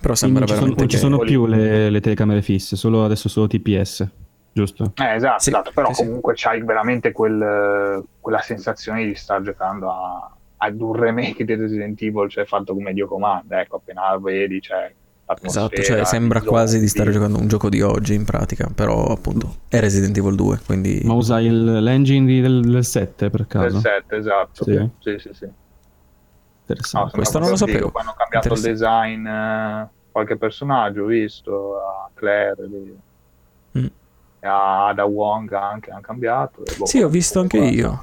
Però 0.00 0.14
sembra 0.14 0.40
non 0.40 0.48
ci 0.48 0.54
sono, 0.54 0.74
non 0.76 0.88
ci 0.88 0.98
sono 0.98 1.18
più 1.18 1.46
le, 1.46 1.88
le, 1.88 2.00
telecamere 2.00 2.42
fisse, 2.42 2.76
solo 2.76 3.04
adesso 3.04 3.30
solo 3.30 3.46
TPS, 3.46 4.06
giusto? 4.52 4.92
Eh, 4.96 5.14
esatto, 5.14 5.40
sì, 5.40 5.48
esatto. 5.50 5.70
però 5.74 5.92
sì, 5.92 6.04
comunque 6.04 6.36
sì. 6.36 6.44
c'hai 6.44 6.62
veramente 6.62 7.12
quel, 7.12 8.04
quella 8.20 8.40
sensazione 8.40 9.04
di 9.04 9.14
star 9.14 9.42
giocando 9.42 9.90
a 9.90 10.32
ad 10.58 10.80
un 10.80 10.92
remake 10.92 11.44
di 11.44 11.54
Resident 11.54 12.00
Evil, 12.02 12.28
cioè 12.28 12.44
fatto 12.44 12.74
come 12.74 12.92
Dio 12.92 13.06
comanda, 13.06 13.60
ecco, 13.60 13.76
appena 13.76 14.12
lo 14.12 14.20
vedi, 14.20 14.60
cioè 14.60 14.92
Esatto, 15.42 15.82
cioè 15.82 16.04
sembra 16.04 16.40
quasi 16.40 16.80
di 16.80 16.88
stare 16.88 17.12
giocando 17.12 17.38
un 17.38 17.48
gioco 17.48 17.68
di 17.68 17.82
oggi 17.82 18.14
in 18.14 18.24
pratica, 18.24 18.70
però 18.74 19.08
appunto 19.08 19.56
è 19.68 19.78
Resident 19.78 20.16
Evil 20.16 20.34
2, 20.34 20.60
quindi... 20.64 21.02
Ma 21.04 21.12
usa 21.12 21.38
il, 21.38 21.82
l'engine 21.82 22.40
del, 22.40 22.62
del 22.62 22.82
7 22.82 23.28
per 23.28 23.46
caso? 23.46 23.78
Del 23.78 23.80
7, 23.82 24.16
esatto. 24.16 24.64
Sì, 24.64 24.90
sì, 25.00 25.18
sì. 25.18 25.30
sì. 25.34 25.48
Interessante. 26.60 27.08
No, 27.08 27.12
Questo 27.12 27.38
non 27.40 27.50
lo 27.50 27.56
sapevo. 27.56 27.90
Poi 27.90 28.00
hanno 28.00 28.14
cambiato 28.16 28.54
il 28.54 28.60
design, 28.62 29.26
eh, 29.26 29.88
qualche 30.10 30.38
personaggio, 30.38 31.02
ho 31.02 31.06
visto, 31.06 31.76
a 31.76 32.10
Claire. 32.14 32.66
A 34.40 34.88
Ada 34.88 35.04
Wong 35.04 35.52
anche 35.52 35.90
hanno 35.90 36.00
cambiato. 36.00 36.62
Boh, 36.76 36.86
sì, 36.86 37.00
ho 37.02 37.08
visto 37.08 37.40
anche 37.40 37.58
guarda. 37.58 37.76
io 37.76 38.02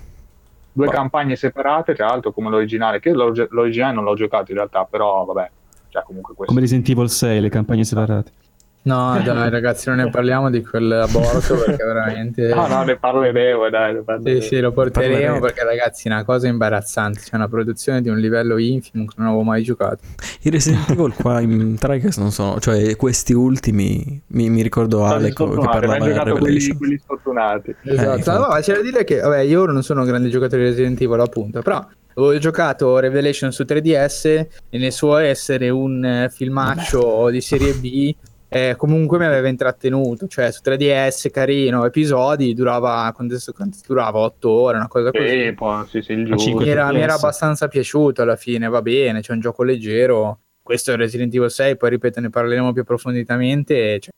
due 0.75 0.89
campagne 0.89 1.37
separate, 1.37 1.95
tra 1.95 2.07
l'altro 2.07 2.33
come 2.33 2.49
l'originale, 2.49 2.99
che 2.99 3.11
l'originale 3.13 3.93
non 3.93 4.03
l'ho 4.03 4.15
giocato 4.15 4.51
in 4.51 4.57
realtà, 4.57 4.83
però 4.83 5.23
vabbè, 5.23 5.49
cioè 5.87 6.03
comunque 6.03 6.33
questo. 6.33 6.53
Come 6.53 6.59
Resident 6.59 6.89
Evil 6.89 7.09
6, 7.09 7.39
le 7.39 7.49
campagne 7.49 7.85
separate. 7.85 8.31
No, 8.85 9.19
dai 9.19 9.49
ragazzi, 9.49 9.89
non 9.89 9.97
ne 9.97 10.11
parliamo 10.11 10.51
di 10.51 10.61
quell'aborto 10.63 11.55
perché 11.65 11.83
veramente... 11.83 12.53
no, 12.53 12.67
no, 12.67 12.83
ne 12.83 12.95
parleremo, 12.97 13.67
dai. 13.69 13.95
Ne 13.95 14.01
parleremo. 14.03 14.41
Sì, 14.41 14.47
sì, 14.47 14.59
lo 14.59 14.71
porteremo 14.71 15.39
perché 15.39 15.63
ragazzi 15.63 16.07
è 16.07 16.11
una 16.11 16.23
cosa 16.23 16.47
imbarazzante, 16.47 17.21
c'è 17.21 17.35
una 17.35 17.47
produzione 17.47 18.03
di 18.03 18.09
un 18.09 18.19
livello 18.19 18.57
infimo 18.57 19.05
che 19.05 19.15
non 19.17 19.27
avevo 19.27 19.41
mai 19.41 19.63
giocato. 19.63 20.03
I 20.43 20.51
Resident 20.51 20.87
Evil 20.91 21.15
qua 21.15 21.39
in 21.41 21.75
Trikes 21.79 22.17
non 22.17 22.31
sono, 22.31 22.59
cioè 22.59 22.95
questi 22.95 23.33
ultimi, 23.33 24.21
mi, 24.27 24.49
mi 24.51 24.61
ricordo 24.61 25.03
Alec 25.03 25.33
che 25.33 25.45
parlava 25.45 26.05
di 26.05 26.11
Revelation. 26.11 26.37
Quelli, 26.37 26.77
quelli 26.77 26.97
sfortunati. 26.99 27.75
Esatto, 27.85 28.31
eh, 28.31 28.37
no, 28.37 28.47
ma 28.49 28.59
c'è 28.59 28.75
da 28.75 28.81
dire 28.81 29.03
che, 29.03 29.19
vabbè, 29.19 29.39
io 29.39 29.65
non 29.65 29.81
sono 29.81 30.01
un 30.01 30.07
grande 30.07 30.29
giocatore 30.29 30.61
di 30.61 30.69
Resident 30.69 31.01
Evil 31.01 31.21
appunto, 31.21 31.63
però 31.63 31.83
ho 32.17 32.37
giocato 32.37 32.97
Revelation 32.99 33.51
su 33.51 33.63
3DS 33.63 34.25
e 34.69 34.77
nel 34.77 34.91
suo 34.91 35.17
essere 35.17 35.69
un 35.69 36.05
eh, 36.05 36.29
filmaccio 36.29 37.29
di 37.29 37.41
serie 37.41 37.73
B 37.73 38.15
eh, 38.47 38.75
comunque 38.77 39.17
mi 39.17 39.25
aveva 39.25 39.47
intrattenuto, 39.47 40.27
cioè 40.27 40.51
su 40.51 40.61
3DS 40.63 41.29
carino, 41.31 41.85
episodi, 41.85 42.53
durava, 42.53 43.13
durava 43.85 44.19
8 44.19 44.49
ore, 44.49 44.77
una 44.77 44.87
cosa 44.87 45.11
così. 45.11 45.27
Sì, 45.27 45.53
poi, 45.53 45.85
sì, 45.87 46.01
sì, 46.01 46.13
il 46.13 46.25
giusto. 46.25 46.55
Mi 46.55 46.69
era, 46.69 46.91
mi 46.91 47.01
era 47.01 47.15
abbastanza 47.15 47.67
piaciuto 47.67 48.21
alla 48.21 48.35
fine, 48.35 48.69
va 48.69 48.81
bene, 48.81 49.21
c'è 49.21 49.33
un 49.33 49.39
gioco 49.39 49.63
leggero, 49.63 50.39
questo 50.61 50.91
è 50.91 50.95
Resident 50.95 51.33
Evil 51.33 51.51
6, 51.51 51.77
poi 51.77 51.89
ripeto, 51.91 52.19
ne 52.19 52.29
parleremo 52.29 52.71
più 52.71 52.81
approfonditamente. 52.81 53.99
Cioè, 53.99 54.11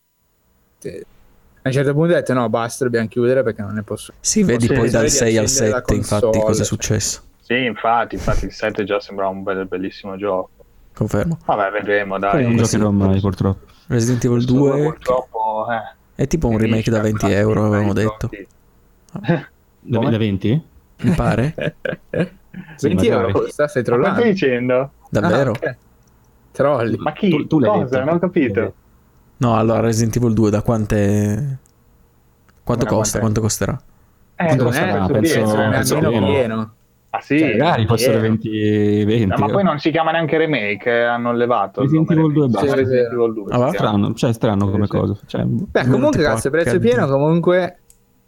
a 1.62 1.70
un 1.70 1.72
certo 1.72 1.94
punto 1.94 2.12
ho 2.12 2.16
detto 2.16 2.34
no, 2.34 2.48
basta, 2.50 2.84
dobbiamo 2.84 3.08
chiudere 3.08 3.44
perché 3.44 3.62
non 3.62 3.74
ne 3.74 3.84
posso. 3.84 4.14
Sì, 4.20 4.44
vedi 4.44 4.68
poi 4.68 4.90
dal 4.90 5.10
6 5.10 5.38
al 5.38 5.48
7 5.48 5.94
infatti 5.96 6.40
cosa 6.40 6.62
è 6.62 6.66
successo. 6.66 7.24
Sì, 7.42 7.64
infatti, 7.64 8.16
infatti 8.16 8.46
il 8.46 8.52
7 8.52 8.84
già 8.84 9.00
sembrava 9.00 9.32
un 9.32 9.44
bel, 9.44 9.66
bellissimo 9.68 10.18
gioco. 10.18 10.50
Confermo. 10.94 11.40
Vabbè, 11.46 11.72
vedremo, 11.72 12.20
dai. 12.20 12.44
Non 12.44 12.58
giocherò 12.58 12.92
mai, 12.92 13.20
purtroppo. 13.20 13.76
Resident 13.88 14.24
Evil 14.25 14.46
2 14.46 14.84
purtroppo 14.84 15.65
eh, 15.70 15.96
è 16.24 16.27
tipo 16.27 16.48
un 16.48 16.58
remake 16.58 16.89
da 16.89 17.01
20 17.01 17.32
euro 17.32 17.65
avevamo 17.65 17.94
detto 17.94 18.29
da, 19.12 19.50
da 19.82 20.17
20? 20.17 20.63
mi 21.00 21.12
pare 21.12 21.53
20 22.82 23.08
euro 23.08 23.32
costa 23.32 23.67
stai 23.67 23.84
trollando 23.84 24.15
ma 24.15 24.20
stai 24.20 24.32
dicendo? 24.32 24.91
davvero? 25.10 25.51
Ah, 25.51 25.56
okay. 25.56 25.75
trolli 26.51 26.98
ma 26.98 27.13
chi? 27.13 27.29
Tu, 27.29 27.48
tu 27.48 27.60
cosa? 27.60 28.03
non 28.03 28.15
ho 28.15 28.20
capito 28.20 28.74
no 29.38 29.56
allora 29.56 29.79
Resident 29.79 30.15
Evil 30.17 30.34
2 30.34 30.50
da 30.50 30.62
quante 30.62 31.60
quanto 32.63 32.86
ma 32.86 32.91
costa? 32.91 33.20
quanto 33.20 33.41
costerà? 33.41 33.82
Eh, 34.36 34.46
quanto 34.46 34.63
costerà? 34.65 35.06
penso, 35.06 35.13
penso, 35.13 35.56
penso 35.56 36.00
pieno 36.00 36.75
Ah 37.10 37.22
sì? 37.22 37.40
Cioè, 37.40 37.56
magari 37.56 37.86
fossero 37.86 38.20
20, 38.20 39.06
20. 39.06 39.26
No, 39.28 39.38
ma 39.38 39.48
poi 39.48 39.64
non 39.64 39.80
si 39.80 39.92
chiama 39.92 40.12
neanche 40.12 40.38
remake, 40.38 40.90
eh, 40.90 41.04
hanno 41.04 41.32
levato. 41.32 41.82
Resident 41.82 42.12
Evil 42.12 42.32
2 42.34 42.48
basta. 42.48 42.76
Resident 42.76 43.14
Evil 43.14 43.34
2. 43.34 43.44
Ah, 43.54 43.72
strano, 43.72 44.14
cioè 44.14 44.34
strano 44.34 44.66
sì, 44.66 44.72
come 44.72 44.86
sì. 44.86 44.92
cosa. 44.92 45.18
Cioè, 45.26 45.44
Beh, 45.46 45.88
comunque 45.88 46.24
cazzo, 46.24 46.48
il 46.48 46.54
prezzo 46.54 46.80
pieno 46.80 47.08
comunque... 47.08 47.80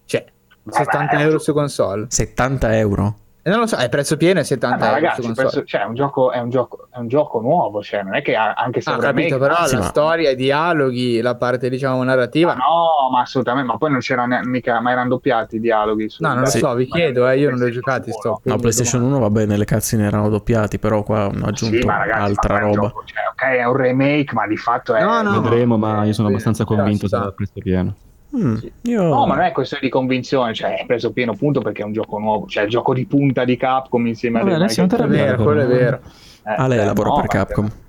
Cioè, 0.06 0.26
70 0.68 1.20
euro 1.22 1.40
su 1.40 1.54
console. 1.54 2.06
70 2.10 2.78
euro? 2.78 3.16
Eh, 3.42 3.50
non 3.50 3.60
lo 3.60 3.68
so, 3.68 3.78
è 3.78 3.88
prezzo 3.88 4.18
pieno 4.18 4.42
e 4.42 4.44
70 4.44 4.86
eh, 4.86 4.92
ragazzi, 4.92 5.32
prezzo, 5.32 5.64
cioè, 5.64 5.82
è, 5.82 5.86
un 5.86 5.94
gioco, 5.94 6.32
è, 6.32 6.40
un 6.40 6.50
gioco, 6.50 6.90
è 6.92 6.98
un 6.98 7.08
gioco 7.08 7.40
nuovo, 7.40 7.82
cioè, 7.82 8.04
non 8.04 8.16
è 8.16 8.22
che 8.22 8.36
anche 8.36 8.82
se... 8.82 8.92
Ah, 8.92 8.98
capito, 8.98 9.38
però 9.38 9.54
la 9.66 9.78
ma... 9.78 9.84
storia, 9.84 10.32
i 10.32 10.36
dialoghi, 10.36 11.22
la 11.22 11.36
parte, 11.36 11.70
diciamo, 11.70 12.04
narrativa... 12.04 12.54
Ma 12.54 12.58
no, 12.58 13.10
ma 13.12 13.22
assolutamente, 13.22 13.72
ma 13.72 13.78
poi 13.78 13.92
non 13.92 14.00
c'era 14.00 14.28
mica, 14.44 14.82
ma 14.82 14.92
erano 14.92 15.10
doppiati 15.10 15.56
i 15.56 15.60
dialoghi. 15.62 16.10
Su... 16.10 16.22
No, 16.22 16.34
non 16.34 16.44
lo 16.44 16.50
so, 16.50 16.74
vi 16.74 16.86
chiedo, 16.88 17.30
eh, 17.30 17.38
io 17.38 17.50
non 17.50 17.60
li 17.60 17.66
ho 17.66 17.70
giocati, 17.70 18.12
sto... 18.12 18.42
No, 18.44 18.58
PlayStation 18.58 19.04
1 19.04 19.20
va 19.20 19.30
bene, 19.30 19.56
le 19.56 19.66
cutscene 19.66 20.06
erano 20.06 20.28
doppiati, 20.28 20.78
però 20.78 21.04
qua 21.04 21.24
hanno 21.24 21.46
aggiunto 21.46 21.78
sì, 21.78 21.86
ragazzi, 21.86 22.22
altra 22.22 22.58
roba. 22.58 22.88
Gioco, 22.88 23.04
cioè, 23.06 23.20
ok, 23.32 23.58
è 23.58 23.64
un 23.64 23.76
remake, 23.78 24.34
ma 24.34 24.48
di 24.48 24.58
fatto 24.58 24.96
è... 24.96 25.02
No, 25.02 25.22
no, 25.22 25.40
Vedremo, 25.40 25.78
ma 25.78 26.04
io 26.04 26.12
sono 26.12 26.28
abbastanza 26.28 26.66
convinto 26.66 27.08
del 27.08 27.34
prezzo 27.34 27.54
pieno. 27.56 27.96
Mm, 28.36 28.58
io... 28.84 29.04
No, 29.04 29.26
ma 29.26 29.36
non 29.36 29.46
è 29.46 29.52
questione 29.52 29.84
di 29.84 29.90
convinzione, 29.90 30.54
cioè 30.54 30.78
è 30.78 30.86
preso 30.86 31.12
pieno 31.12 31.34
punto 31.34 31.62
perché 31.62 31.82
è 31.82 31.86
un 31.86 31.94
gioco 31.94 32.20
nuovo, 32.20 32.46
cioè 32.48 32.64
il 32.64 32.70
gioco 32.70 32.94
di 32.94 33.06
punta 33.06 33.44
di 33.44 33.58
Capcom 33.58 34.06
insieme 34.06 34.40
Vabbè, 34.40 34.52
a 34.52 34.56
adesso 34.56 34.86
non 34.86 35.02
è 35.02 35.08
vero, 35.08 35.44
quello 35.44 35.62
è 35.62 35.68
vero. 35.68 36.00
Eh, 36.46 36.54
ah, 36.56 36.68
lei 36.68 36.78
lavora 36.86 37.10
no, 37.10 37.16
per 37.16 37.28
Capcom. 37.28 37.72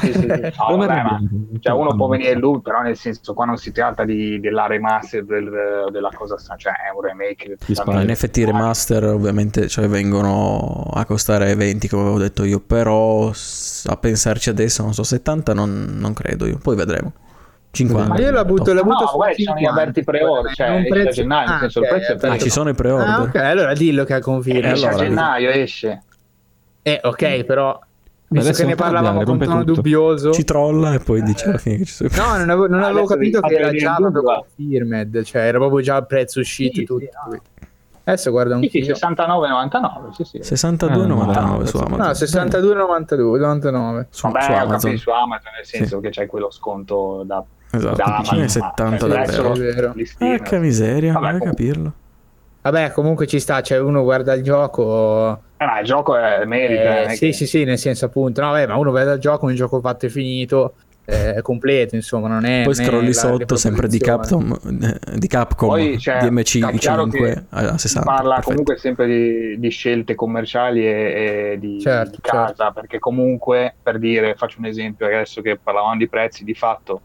Sì, 0.00 0.12
sì, 0.12 0.20
sì. 0.22 0.26
No, 0.58 0.76
vabbè, 0.76 1.02
ma, 1.02 1.20
cioè 1.60 1.72
uno 1.72 1.94
può 1.94 2.08
venire 2.08 2.34
lui, 2.34 2.60
però 2.60 2.82
nel 2.82 2.96
senso 2.96 3.32
qua 3.32 3.44
non 3.44 3.56
si 3.58 3.70
tratta 3.70 4.04
di, 4.04 4.40
della 4.40 4.66
remaster 4.66 5.24
del, 5.24 5.88
della 5.92 6.10
cosa, 6.12 6.36
cioè 6.56 6.72
è 6.72 6.92
un 6.92 7.00
remake. 7.00 7.56
In 8.02 8.10
effetti 8.10 8.40
i 8.40 8.44
remaster 8.44 9.04
ovviamente 9.04 9.68
cioè, 9.68 9.86
vengono 9.86 10.90
a 10.92 11.04
costare 11.04 11.54
20 11.54 11.86
come 11.86 12.02
avevo 12.02 12.18
detto 12.18 12.42
io, 12.42 12.58
però 12.58 13.28
a 13.28 13.96
pensarci 13.96 14.50
adesso 14.50 14.82
non 14.82 14.94
so 14.94 15.04
70 15.04 15.54
non, 15.54 15.96
non 15.96 16.12
credo 16.12 16.46
io, 16.46 16.58
poi 16.58 16.74
vedremo. 16.74 17.12
50. 17.70 18.08
Ma 18.08 18.18
io 18.18 18.30
la 18.30 18.44
butto, 18.44 18.72
la 18.72 18.82
butto 18.82 19.04
no, 19.04 19.12
guarda, 19.14 19.34
ci 19.34 19.42
sono 19.44 19.58
gli 19.58 19.64
aperti 19.64 20.02
pre-order, 20.02 20.54
cioè 20.54 20.70
non 20.70 20.84
prezzo... 20.88 21.10
gennaio, 21.10 21.50
ah, 21.50 21.58
senso, 21.60 21.78
okay, 21.80 21.90
il 21.90 22.04
prezzo 22.04 22.26
è 22.26 22.30
ah, 22.30 22.38
ci 22.38 22.50
sono 22.50 22.68
i 22.70 22.74
pre-order. 22.74 23.08
Ah, 23.08 23.22
ok, 23.22 23.34
allora 23.36 23.72
dillo 23.74 24.04
che 24.04 24.14
ha 24.14 24.20
conferma. 24.20 24.68
Eh, 24.68 24.70
allora, 24.70 24.90
a 24.90 24.96
gennaio 24.96 25.50
esce. 25.50 26.02
Eh, 26.82 27.00
ok, 27.02 27.44
però 27.44 27.78
Visto 28.30 28.52
che 28.52 28.64
ne 28.64 28.74
parlavamo 28.74 29.22
con 29.22 29.38
tono 29.38 29.64
dubbioso, 29.64 30.32
ci 30.32 30.44
trolla 30.44 30.92
e 30.92 30.98
poi 30.98 31.22
dice 31.22 31.46
alla 31.48 31.56
fine 31.56 31.78
che 31.78 31.84
ci 31.86 31.92
sono. 31.92 32.10
No, 32.14 32.36
non 32.36 32.50
avevo, 32.50 32.68
non 32.68 32.82
avevo 32.82 33.06
capito 33.06 33.40
che 33.40 33.54
era 33.54 33.72
già 33.72 33.94
proprio 33.94 34.22
confirmed, 34.22 35.22
cioè 35.22 35.42
era 35.42 35.58
proprio 35.58 35.80
già 35.80 35.96
il 35.96 36.06
prezzo 36.06 36.40
uscito 36.40 36.80
sì, 36.80 36.84
tutto. 36.84 37.00
Sì, 37.00 37.08
no. 37.30 37.40
Adesso 38.04 38.30
guarda 38.30 38.56
un 38.56 38.62
sì, 38.62 38.82
sì, 38.82 38.90
69,99 38.90 40.10
sì, 40.12 40.24
sì. 40.24 40.38
62,99 40.38 41.62
eh, 41.62 41.66
su 41.66 41.76
Amazon. 41.76 41.98
No, 41.98 42.10
62,99 42.10 44.06
su, 44.10 44.28
Vabbè, 44.28 44.42
su 44.42 44.52
Amazon. 44.52 44.96
su 44.96 45.10
Amazon 45.10 45.52
nel 45.54 45.66
senso 45.66 45.96
sì. 45.96 46.02
che 46.02 46.08
c'è 46.10 46.26
quello 46.26 46.50
sconto 46.50 47.22
da 47.24 47.44
Esatto, 47.70 47.96
da 47.96 48.04
Amazon, 48.04 48.48
70 48.48 49.06
davvero. 49.06 49.94
Porca 50.18 50.58
miseria, 50.58 51.12
Vabbè, 51.12 51.38
come 51.38 51.44
capirlo. 51.44 51.92
Vabbè, 52.62 52.92
comunque 52.92 53.26
ci 53.26 53.38
sta, 53.40 53.60
cioè 53.60 53.78
uno 53.78 54.02
guarda 54.02 54.34
il 54.34 54.42
gioco. 54.42 55.42
Eh, 55.56 55.64
ma 55.64 55.80
il 55.80 55.86
gioco 55.86 56.16
è 56.16 56.44
merita. 56.44 57.02
Eh, 57.02 57.14
sì, 57.14 57.26
che... 57.26 57.32
sì, 57.32 57.46
sì, 57.46 57.64
nel 57.64 57.78
senso 57.78 58.06
appunto, 58.06 58.40
no, 58.40 58.50
vabbè, 58.50 58.66
ma 58.66 58.76
uno 58.76 58.90
guarda 58.90 59.12
il 59.12 59.20
gioco, 59.20 59.46
un 59.46 59.54
gioco 59.54 59.80
fatto 59.80 60.06
e 60.06 60.10
finito, 60.10 60.74
eh, 61.04 61.34
è 61.34 61.40
completo, 61.40 61.94
insomma, 61.94 62.28
non 62.28 62.44
è. 62.44 62.64
Poi 62.64 62.74
scrolli 62.74 63.14
sotto, 63.14 63.56
sempre 63.56 63.88
di 63.88 63.98
Capcom, 63.98 64.58
eh, 64.82 65.18
di 65.18 65.26
Capcom, 65.26 65.68
Poi, 65.68 65.98
cioè, 65.98 66.18
DMC5 66.18 67.42
a 67.48 67.78
60. 67.78 68.10
Parla 68.10 68.34
perfetto. 68.34 68.48
comunque 68.48 68.76
sempre 68.76 69.06
di, 69.06 69.58
di, 69.58 69.68
scelte 69.70 70.14
commerciali 70.14 70.86
e, 70.86 71.52
e 71.52 71.58
di, 71.58 71.80
certo, 71.80 72.16
di, 72.16 72.18
casa, 72.20 72.54
certo. 72.54 72.72
perché 72.74 72.98
comunque, 72.98 73.74
per 73.82 73.98
dire, 73.98 74.34
faccio 74.34 74.58
un 74.58 74.66
esempio, 74.66 75.06
adesso 75.06 75.40
che 75.40 75.56
parlavamo 75.56 75.96
di 75.96 76.08
prezzi, 76.08 76.44
di 76.44 76.54
fatto 76.54 77.00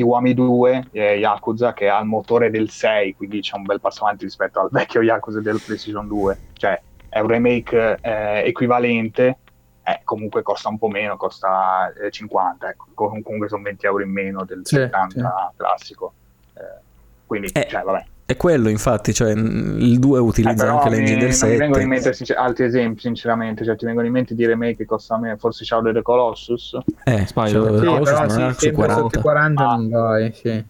Kiwami 0.00 0.32
2 0.32 0.88
eh, 0.92 1.18
Yakuza 1.18 1.74
che 1.74 1.90
ha 1.90 1.98
il 2.00 2.06
motore 2.06 2.48
del 2.48 2.70
6 2.70 3.16
quindi 3.16 3.40
c'è 3.40 3.56
un 3.56 3.64
bel 3.64 3.80
passo 3.80 4.04
avanti 4.04 4.24
rispetto 4.24 4.58
al 4.58 4.68
vecchio 4.70 5.02
Yakuza 5.02 5.40
del 5.40 5.60
PlayStation 5.62 6.08
2 6.08 6.38
cioè 6.54 6.80
è 7.10 7.20
un 7.20 7.26
remake 7.26 7.98
eh, 8.00 8.44
equivalente 8.46 9.38
eh, 9.82 10.00
comunque 10.04 10.40
costa 10.40 10.70
un 10.70 10.78
po' 10.78 10.88
meno 10.88 11.18
costa 11.18 11.92
50 12.10 12.66
eh, 12.66 12.70
ecco. 12.70 12.86
comunque 12.94 13.48
sono 13.48 13.62
20 13.62 13.84
euro 13.84 14.02
in 14.02 14.10
meno 14.10 14.44
del 14.46 14.60
sì, 14.62 14.76
70 14.76 15.50
sì. 15.50 15.56
classico 15.58 16.12
eh, 16.54 16.80
quindi 17.26 17.50
eh, 17.52 17.66
cioè, 17.68 17.82
vabbè 17.82 18.04
è 18.30 18.36
quello, 18.36 18.68
infatti, 18.68 19.12
cioè 19.12 19.32
il 19.32 19.98
2 19.98 20.18
utilizza 20.20 20.66
eh, 20.66 20.68
anche 20.68 20.88
l'engine 20.88 21.18
del 21.18 21.32
7. 21.32 21.52
Mi 21.52 21.58
vengono 21.58 21.82
in 21.82 21.88
mente 21.88 22.12
sincer- 22.12 22.38
altri 22.38 22.66
esempi, 22.66 23.00
sinceramente, 23.00 23.64
cioè 23.64 23.74
ti 23.74 23.84
vengono 23.84 24.06
in 24.06 24.12
mente 24.12 24.36
di 24.36 24.46
remake 24.46 24.76
che 24.76 24.84
costa 24.86 25.18
meno, 25.18 25.36
forse 25.36 25.64
Shadow 25.64 25.88
of 25.88 25.94
the 25.96 26.02
Colossus. 26.02 26.78
Eh, 27.04 27.26
Spyro 27.26 27.78
sì, 27.78 27.84
Colossus 27.84 28.10
però, 28.10 28.38
non 28.38 28.54
sì, 28.54 28.66
su 28.68 28.72
40. 28.72 29.20
40 29.20 29.62
ah. 29.68 29.76
non 29.76 29.88
vai, 29.88 30.32
sì. 30.32 30.64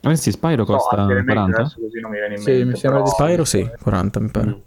Eh 0.00 0.16
sì, 0.16 0.30
Spyro 0.32 0.64
costa 0.64 0.96
no, 0.96 1.06
40? 1.06 1.62
Così 1.62 2.00
non 2.00 2.10
mi 2.10 2.18
viene 2.18 2.34
in 2.34 2.40
sì, 2.40 2.50
mente, 2.50 2.64
mi 2.64 2.76
sembra 2.76 3.02
però... 3.02 3.12
Spyro 3.12 3.44
sì, 3.44 3.70
40 3.80 4.20
mi 4.20 4.28
pare. 4.28 4.46
Mm. 4.46 4.65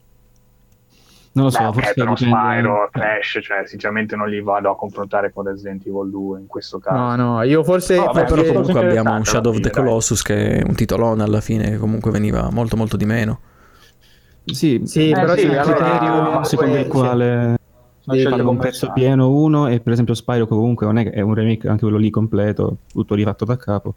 Non 1.40 1.46
lo 1.46 1.52
so, 1.52 1.64
Beh, 1.64 1.72
forse 1.72 1.94
però 1.94 2.14
dipende... 2.14 2.38
Spyro, 2.38 2.90
Trash, 2.92 3.40
cioè 3.42 3.66
sinceramente 3.66 4.16
non 4.16 4.28
li 4.28 4.42
vado 4.42 4.70
a 4.70 4.76
confrontare 4.76 5.32
con 5.32 5.46
Resident 5.46 5.86
Evil 5.86 6.10
2 6.10 6.40
in 6.40 6.48
questo 6.48 6.80
caso. 6.80 6.98
No, 6.98 7.16
no, 7.16 7.42
io 7.44 7.64
forse... 7.64 7.96
No, 7.96 8.06
vabbè, 8.06 8.26
però 8.26 8.44
comunque 8.44 8.80
abbiamo 8.80 9.16
un 9.16 9.24
Shadow 9.24 9.54
of 9.54 9.60
the 9.62 9.70
Colossus 9.70 10.22
che 10.22 10.58
è 10.58 10.64
un 10.64 10.76
titolone 10.76 11.24
alla 11.24 11.40
fine 11.40 11.72
che 11.72 11.78
comunque 11.78 12.12
veniva 12.12 12.50
molto 12.52 12.76
molto 12.76 12.98
di 12.98 13.06
meno. 13.06 13.40
Sì, 14.46 14.82
sì 14.84 15.10
eh, 15.10 15.14
però 15.14 15.36
sì, 15.36 15.48
c'è 15.48 15.56
un 15.56 15.64
criterio 15.64 16.44
secondo 16.44 16.78
il 16.78 16.88
quale 16.88 17.58
devi 18.04 18.24
fare 18.24 18.42
un 18.42 18.58
pezzo 18.58 18.92
pieno 18.92 19.30
uno 19.30 19.68
e 19.68 19.80
per 19.80 19.94
esempio 19.94 20.16
Spyro 20.16 20.48
comunque 20.48 20.88
non 20.88 20.98
è, 20.98 21.10
è 21.12 21.22
un 21.22 21.36
remake 21.36 21.68
anche 21.68 21.82
quello 21.82 21.98
lì 21.98 22.10
completo, 22.10 22.78
tutto 22.92 23.16
rifatto 23.16 23.46
da 23.46 23.58
capo. 23.58 23.96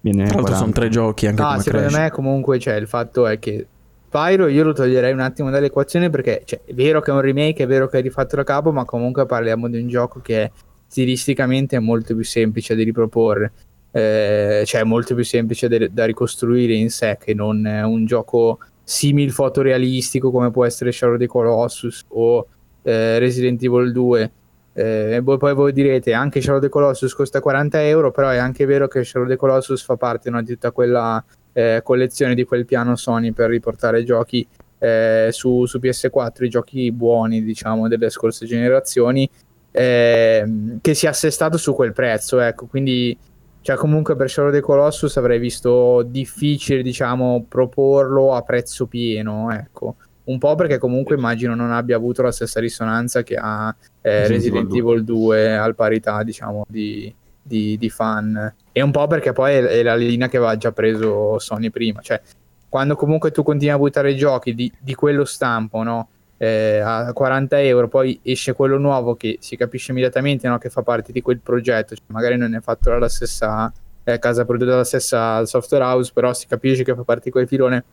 Viene 0.00 0.26
Tra 0.26 0.36
l'altro 0.36 0.54
sono 0.54 0.72
tre 0.72 0.88
giochi 0.88 1.26
anche 1.26 1.42
no, 1.42 1.58
secondo 1.58 1.88
Crash. 1.88 2.00
me 2.00 2.10
comunque 2.10 2.58
cioè, 2.60 2.74
il 2.74 2.86
fatto 2.86 3.26
è 3.26 3.40
che 3.40 3.66
Pyro 4.08 4.46
io 4.46 4.64
lo 4.64 4.72
toglierei 4.72 5.12
un 5.12 5.20
attimo 5.20 5.50
dall'equazione 5.50 6.08
perché 6.10 6.42
cioè, 6.44 6.60
è 6.64 6.72
vero 6.72 7.00
che 7.00 7.10
è 7.10 7.14
un 7.14 7.20
remake, 7.20 7.64
è 7.64 7.66
vero 7.66 7.88
che 7.88 7.98
è 7.98 8.02
rifatto 8.02 8.36
da 8.36 8.44
capo, 8.44 8.72
ma 8.72 8.84
comunque 8.84 9.26
parliamo 9.26 9.68
di 9.68 9.78
un 9.78 9.88
gioco 9.88 10.20
che 10.20 10.44
è 10.44 10.50
stilisticamente 10.86 11.78
molto 11.78 12.14
più 12.14 12.24
semplice 12.24 12.74
da 12.74 12.82
riproporre, 12.82 13.52
eh, 13.90 14.62
cioè 14.64 14.82
molto 14.84 15.14
più 15.14 15.24
semplice 15.24 15.68
de- 15.68 15.90
da 15.92 16.06
ricostruire 16.06 16.74
in 16.74 16.90
sé 16.90 17.18
che 17.20 17.34
non 17.34 17.64
un 17.64 18.06
gioco 18.06 18.58
simil 18.82 19.30
fotorealistico 19.32 20.30
come 20.30 20.50
può 20.50 20.64
essere 20.64 20.92
Shadow 20.92 21.14
of 21.14 21.20
the 21.20 21.26
Colossus 21.26 22.06
o 22.08 22.46
eh, 22.82 23.18
Resident 23.18 23.62
Evil 23.62 23.92
2. 23.92 24.32
Eh, 24.72 25.20
poi, 25.22 25.36
poi 25.36 25.54
voi 25.54 25.72
direte 25.72 26.14
anche 26.14 26.40
Shadow 26.40 26.56
of 26.56 26.62
the 26.62 26.70
Colossus 26.70 27.12
costa 27.12 27.40
40 27.40 27.86
euro, 27.86 28.10
però 28.10 28.30
è 28.30 28.38
anche 28.38 28.64
vero 28.64 28.88
che 28.88 29.04
Shadow 29.04 29.24
of 29.24 29.32
the 29.32 29.36
Colossus 29.36 29.82
fa 29.82 29.96
parte 29.96 30.30
no, 30.30 30.40
di 30.40 30.52
tutta 30.52 30.70
quella 30.70 31.22
eh, 31.58 31.80
collezione 31.82 32.36
di 32.36 32.44
quel 32.44 32.64
piano 32.64 32.94
Sony 32.94 33.32
per 33.32 33.50
riportare 33.50 34.04
giochi 34.04 34.46
eh, 34.78 35.30
su, 35.32 35.66
su, 35.66 35.80
PS4, 35.80 36.44
i 36.44 36.48
giochi 36.48 36.92
buoni, 36.92 37.42
diciamo, 37.42 37.88
delle 37.88 38.10
scorse 38.10 38.46
generazioni, 38.46 39.28
eh, 39.72 40.78
che 40.80 40.94
si 40.94 41.06
è 41.06 41.08
assestato 41.08 41.56
su 41.56 41.74
quel 41.74 41.92
prezzo, 41.92 42.38
ecco, 42.38 42.66
quindi 42.66 43.18
cioè 43.60 43.74
comunque 43.74 44.14
per 44.14 44.30
Shadow 44.30 44.50
of 44.50 44.54
the 44.54 44.60
Colossus 44.62 45.16
avrei 45.16 45.40
visto 45.40 46.02
difficile, 46.02 46.80
diciamo, 46.80 47.44
proporlo 47.48 48.34
a 48.34 48.42
prezzo 48.42 48.86
pieno, 48.86 49.50
ecco. 49.50 49.96
Un 50.28 50.38
po' 50.38 50.54
perché 50.54 50.78
comunque 50.78 51.16
immagino 51.16 51.56
non 51.56 51.72
abbia 51.72 51.96
avuto 51.96 52.22
la 52.22 52.30
stessa 52.30 52.60
risonanza 52.60 53.22
che 53.22 53.34
ha 53.34 53.74
eh, 54.02 54.28
Resident 54.28 54.72
Evil 54.72 55.02
2 55.02 55.56
al 55.56 55.74
parità, 55.74 56.22
diciamo, 56.22 56.64
di, 56.68 57.12
di, 57.48 57.76
di, 57.76 57.90
fan 57.90 58.54
e 58.70 58.80
un 58.80 58.92
po' 58.92 59.06
perché 59.08 59.32
poi 59.32 59.54
è, 59.54 59.82
la 59.82 59.96
linea 59.96 60.28
che 60.28 60.36
aveva 60.36 60.56
già 60.56 60.70
preso 60.70 61.38
Sony 61.40 61.70
prima 61.70 62.00
cioè 62.00 62.20
quando 62.68 62.94
comunque 62.94 63.30
tu 63.32 63.42
continui 63.42 63.74
a 63.74 63.78
buttare 63.78 64.14
giochi 64.14 64.54
di, 64.54 64.70
di 64.78 64.94
quello 64.94 65.24
stampo 65.24 65.82
no? 65.82 66.08
eh, 66.36 66.78
a 66.78 67.12
40 67.12 67.60
euro 67.62 67.88
poi 67.88 68.20
esce 68.22 68.52
quello 68.52 68.78
nuovo 68.78 69.16
che 69.16 69.38
si 69.40 69.56
capisce 69.56 69.90
immediatamente 69.90 70.46
no? 70.46 70.58
che 70.58 70.70
fa 70.70 70.82
parte 70.82 71.10
di 71.10 71.22
quel 71.22 71.40
progetto 71.40 71.96
cioè, 71.96 72.04
magari 72.08 72.36
non 72.36 72.54
è 72.54 72.60
fatto 72.60 72.90
dalla 72.90 73.08
stessa 73.08 73.72
eh, 74.04 74.18
casa 74.18 74.44
prodotta 74.44 74.70
dalla 74.70 74.84
stessa 74.84 75.44
software 75.46 75.84
house 75.84 76.12
però 76.14 76.32
si 76.32 76.46
capisce 76.46 76.84
che 76.84 76.94
fa 76.94 77.02
parte 77.02 77.24
di 77.24 77.30
quel 77.30 77.48
filone 77.48 77.84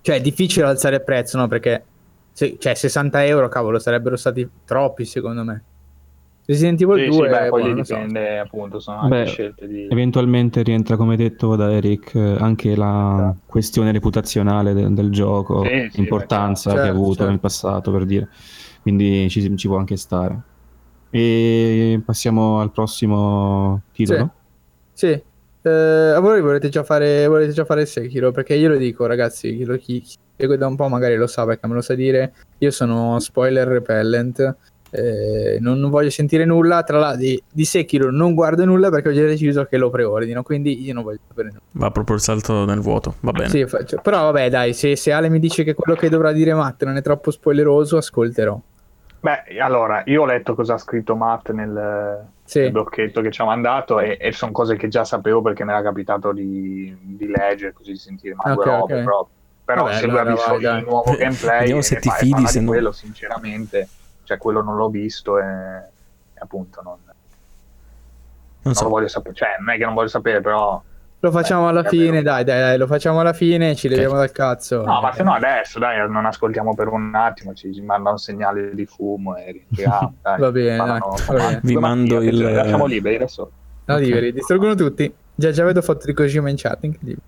cioè 0.00 0.16
è 0.16 0.20
difficile 0.20 0.66
alzare 0.66 0.96
il 0.96 1.04
prezzo 1.04 1.38
no? 1.38 1.46
perché 1.46 1.84
se, 2.32 2.56
cioè 2.58 2.74
60 2.74 3.24
euro 3.26 3.48
cavolo 3.48 3.78
sarebbero 3.78 4.16
stati 4.16 4.48
troppi 4.64 5.04
secondo 5.04 5.44
me 5.44 5.62
Resident 6.48 6.80
Evil 6.80 7.02
sì, 7.02 7.08
2 7.08 7.14
sì, 7.14 7.34
beh, 7.34 7.48
poi 7.50 7.74
dipende 7.74 8.36
so. 8.36 8.42
appunto 8.42 8.80
sono 8.80 9.00
anche 9.00 9.22
beh, 9.22 9.26
scelte 9.26 9.68
di 9.68 9.86
eventualmente 9.90 10.62
rientra 10.62 10.96
come 10.96 11.14
detto 11.14 11.56
da 11.56 11.70
Eric 11.70 12.14
anche 12.14 12.74
la 12.74 13.34
sì. 13.36 13.42
questione 13.44 13.92
reputazionale 13.92 14.72
del, 14.72 14.94
del 14.94 15.10
gioco 15.10 15.62
sì, 15.64 15.90
importanza 16.00 16.70
certo, 16.70 16.84
che 16.84 16.88
ha 16.88 16.92
avuto 16.92 17.16
certo. 17.16 17.30
nel 17.30 17.38
passato 17.38 17.92
per 17.92 18.06
dire 18.06 18.30
quindi 18.80 19.28
ci, 19.28 19.54
ci, 19.58 19.68
può 19.68 19.76
anche 19.76 19.98
stare 19.98 20.40
e 21.10 22.00
passiamo 22.02 22.60
al 22.60 22.72
prossimo 22.72 23.82
titolo 23.92 24.32
sì, 24.94 25.06
sì. 25.06 25.22
Eh, 25.60 26.18
voi 26.18 26.40
volete 26.40 26.70
già 26.70 26.82
fare 26.82 27.26
volete 27.26 27.52
già 27.52 27.66
fare 27.66 27.84
Sekiro 27.84 28.30
perché 28.30 28.54
io 28.54 28.70
lo 28.70 28.76
dico 28.78 29.04
ragazzi 29.04 29.54
chi, 29.54 29.78
chi, 29.80 30.00
chi 30.00 30.16
segue 30.34 30.56
da 30.56 30.66
un 30.66 30.76
po' 30.76 30.88
magari 30.88 31.16
lo 31.16 31.26
sa 31.26 31.44
perché 31.44 31.66
me 31.66 31.74
lo 31.74 31.82
sa 31.82 31.94
dire 31.94 32.32
io 32.56 32.70
sono 32.70 33.18
spoiler 33.18 33.68
repellent 33.68 34.56
Eh, 34.90 35.58
non, 35.60 35.78
non, 35.78 35.90
voglio 35.90 36.10
sentire 36.10 36.44
nulla. 36.44 36.82
Tra 36.82 36.98
l'altro, 36.98 37.20
di, 37.20 37.42
di 37.50 37.64
Sekiro 37.64 38.10
non 38.10 38.34
guardo 38.34 38.64
nulla 38.64 38.90
perché 38.90 39.08
ho 39.10 39.12
già 39.12 39.24
deciso 39.24 39.64
che 39.64 39.76
lo 39.76 39.90
preordino. 39.90 40.42
Quindi 40.42 40.84
io 40.84 40.94
non 40.94 41.02
voglio 41.02 41.18
sapere 41.26 41.48
nulla. 41.48 41.62
Va 41.72 41.90
proprio 41.90 42.16
il 42.16 42.22
salto 42.22 42.64
nel 42.64 42.80
vuoto. 42.80 43.14
Va 43.20 43.32
bene. 43.32 43.48
Sì, 43.48 43.66
faccio. 43.66 44.00
Però, 44.02 44.22
vabbè, 44.24 44.50
dai, 44.50 44.72
se, 44.72 44.96
se 44.96 45.12
Ale 45.12 45.28
mi 45.28 45.38
dice 45.38 45.64
che 45.64 45.74
quello 45.74 45.98
che 45.98 46.08
dovrà 46.08 46.32
dire 46.32 46.54
Matt 46.54 46.84
non 46.84 46.96
è 46.96 47.02
troppo 47.02 47.30
spoileroso, 47.30 47.96
ascolterò. 47.96 48.60
Beh, 49.20 49.58
allora, 49.60 50.02
io 50.06 50.22
ho 50.22 50.26
letto 50.26 50.54
cosa 50.54 50.74
ha 50.74 50.78
scritto 50.78 51.16
Matt 51.16 51.50
nel, 51.50 52.24
sì. 52.44 52.60
nel 52.60 52.70
blocchetto 52.70 53.20
che 53.20 53.32
ci 53.32 53.42
ha 53.42 53.44
mandato 53.44 53.98
e, 53.98 54.16
e 54.20 54.30
sono 54.30 54.52
cose 54.52 54.76
che 54.76 54.86
già 54.86 55.04
sapevo 55.04 55.42
perché 55.42 55.64
mi 55.64 55.70
era 55.70 55.82
capitato 55.82 56.32
di, 56.32 56.96
di 57.00 57.26
leggere, 57.26 57.72
così 57.72 57.92
di 57.92 57.98
sentire 57.98 58.36
ma 58.36 58.52
okay, 58.52 58.64
robe 58.64 58.92
okay. 58.92 59.02
proprio. 59.02 59.36
Però 59.64 59.82
Vabbè, 59.84 59.96
se 59.96 60.06
lui 60.06 60.18
allora 60.18 60.30
ha 60.30 60.34
visto 60.34 60.58
vai, 60.60 60.78
il 60.78 60.84
nuovo 60.86 61.12
gameplay 61.14 61.58
Vediamo 61.58 61.82
se 61.82 61.96
ti 61.96 62.10
fidi 62.10 62.46
se 62.46 62.60
non... 62.60 62.68
quello, 62.68 62.92
sinceramente, 62.92 63.88
cioè 64.28 64.36
quello 64.36 64.62
non 64.62 64.76
l'ho 64.76 64.90
visto 64.90 65.38
e, 65.38 65.42
e 65.42 66.38
appunto 66.38 66.82
non, 66.82 66.98
non, 68.60 68.74
so. 68.74 68.82
non 68.82 68.90
lo 68.90 68.96
voglio 68.96 69.08
sapere, 69.08 69.34
cioè 69.34 69.56
non 69.58 69.70
è 69.70 69.78
che 69.78 69.84
non 69.86 69.94
voglio 69.94 70.08
sapere, 70.08 70.42
però 70.42 70.82
lo 71.20 71.30
facciamo 71.30 71.64
Beh, 71.64 71.70
alla 71.70 71.84
fine, 71.84 72.20
dai, 72.20 72.44
dai, 72.44 72.60
dai, 72.60 72.76
lo 72.76 72.86
facciamo 72.86 73.20
alla 73.20 73.32
fine, 73.32 73.74
ci 73.74 73.88
leviamo 73.88 74.16
dal 74.16 74.30
cazzo. 74.30 74.84
No, 74.84 75.00
ma 75.00 75.12
se 75.14 75.22
no 75.22 75.32
adesso, 75.32 75.78
dai, 75.78 76.06
non 76.10 76.26
ascoltiamo 76.26 76.74
per 76.74 76.88
un 76.88 77.14
attimo, 77.14 77.54
ci, 77.54 77.80
manda 77.80 78.10
un 78.10 78.18
segnale 78.18 78.74
di 78.74 78.84
fumo 78.84 79.34
e 79.34 79.50
rientriamo. 79.50 80.14
va 80.20 80.36
bene, 80.52 80.76
dai, 80.76 80.98
va 80.98 81.34
bene. 81.34 81.60
Vi 81.62 81.76
mando 81.76 82.20
il... 82.20 82.38
Lasciamo 82.38 82.84
liberi 82.84 83.16
adesso. 83.16 83.50
No, 83.86 83.94
okay. 83.94 84.06
liberi, 84.06 84.32
distruggono 84.34 84.74
tutti. 84.74 85.10
Già, 85.34 85.50
già 85.50 85.64
vedo 85.64 85.80
foto 85.80 86.04
di 86.04 86.12
Kojima 86.12 86.50
in 86.50 86.56
chat, 86.56 86.84
incredibile. 86.84 87.22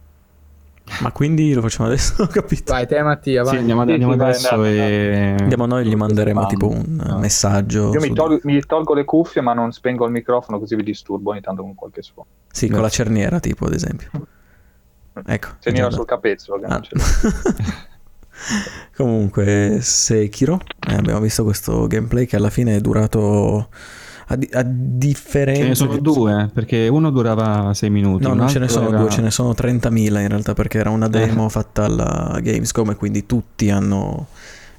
Ma 1.00 1.12
quindi 1.12 1.52
lo 1.52 1.62
facciamo 1.62 1.88
adesso? 1.88 2.20
Ho 2.22 2.26
capito. 2.26 2.72
Vai, 2.72 2.86
te 2.86 3.02
Mattia, 3.02 3.42
vai. 3.42 3.54
Sì, 3.54 3.58
andiamo, 3.58 3.80
andiamo 3.82 4.12
adesso 4.12 4.64
e... 4.64 5.36
Andiamo 5.38 5.66
noi, 5.66 5.86
gli 5.86 5.94
manderemo 5.94 6.46
tipo 6.46 6.68
un 6.68 6.84
no. 6.86 7.18
messaggio. 7.18 7.92
Io 7.92 8.00
su... 8.00 8.08
mi, 8.08 8.14
tolgo, 8.14 8.40
mi, 8.44 8.60
tolgo, 8.60 8.94
le 8.94 9.04
cuffie 9.04 9.40
ma 9.40 9.52
non 9.52 9.72
spengo 9.72 10.04
il 10.04 10.12
microfono 10.12 10.58
così 10.58 10.74
vi 10.76 10.82
disturbo 10.82 11.30
ogni 11.30 11.40
tanto 11.40 11.62
con 11.62 11.74
qualche 11.74 12.02
suono. 12.02 12.28
Sì, 12.50 12.66
Grazie. 12.66 12.74
con 12.74 12.82
la 12.82 12.88
cerniera 12.88 13.40
tipo, 13.40 13.66
ad 13.66 13.74
esempio. 13.74 14.10
Ecco. 15.24 15.48
Cerniera 15.58 15.90
sul 15.90 16.04
capezzolo. 16.04 16.66
Ah. 16.66 16.80
Comunque, 18.96 19.78
Sekiro, 19.80 20.60
eh, 20.88 20.94
abbiamo 20.94 21.20
visto 21.20 21.44
questo 21.44 21.86
gameplay 21.86 22.26
che 22.26 22.36
alla 22.36 22.50
fine 22.50 22.76
è 22.76 22.80
durato 22.80 23.68
a, 24.30 24.36
di- 24.36 24.48
a 24.52 24.62
differenza... 24.64 25.62
Ce 25.62 25.68
ne 25.68 25.74
sono 25.74 25.98
due, 25.98 26.50
perché 26.52 26.86
uno 26.88 27.10
durava 27.10 27.74
6 27.74 27.90
minuti. 27.90 28.24
No, 28.24 28.34
non 28.34 28.48
ce 28.48 28.60
ne 28.60 28.68
sono 28.68 28.88
era... 28.88 28.98
due, 28.98 29.10
ce 29.10 29.22
ne 29.22 29.30
sono 29.30 29.50
30.000 29.50 29.92
in 30.20 30.28
realtà, 30.28 30.54
perché 30.54 30.78
era 30.78 30.90
una 30.90 31.08
demo 31.08 31.46
eh. 31.46 31.50
fatta 31.50 31.84
alla 31.84 32.38
Gamescom 32.40 32.90
e 32.90 32.94
quindi 32.94 33.26
tutti 33.26 33.70
hanno 33.70 34.28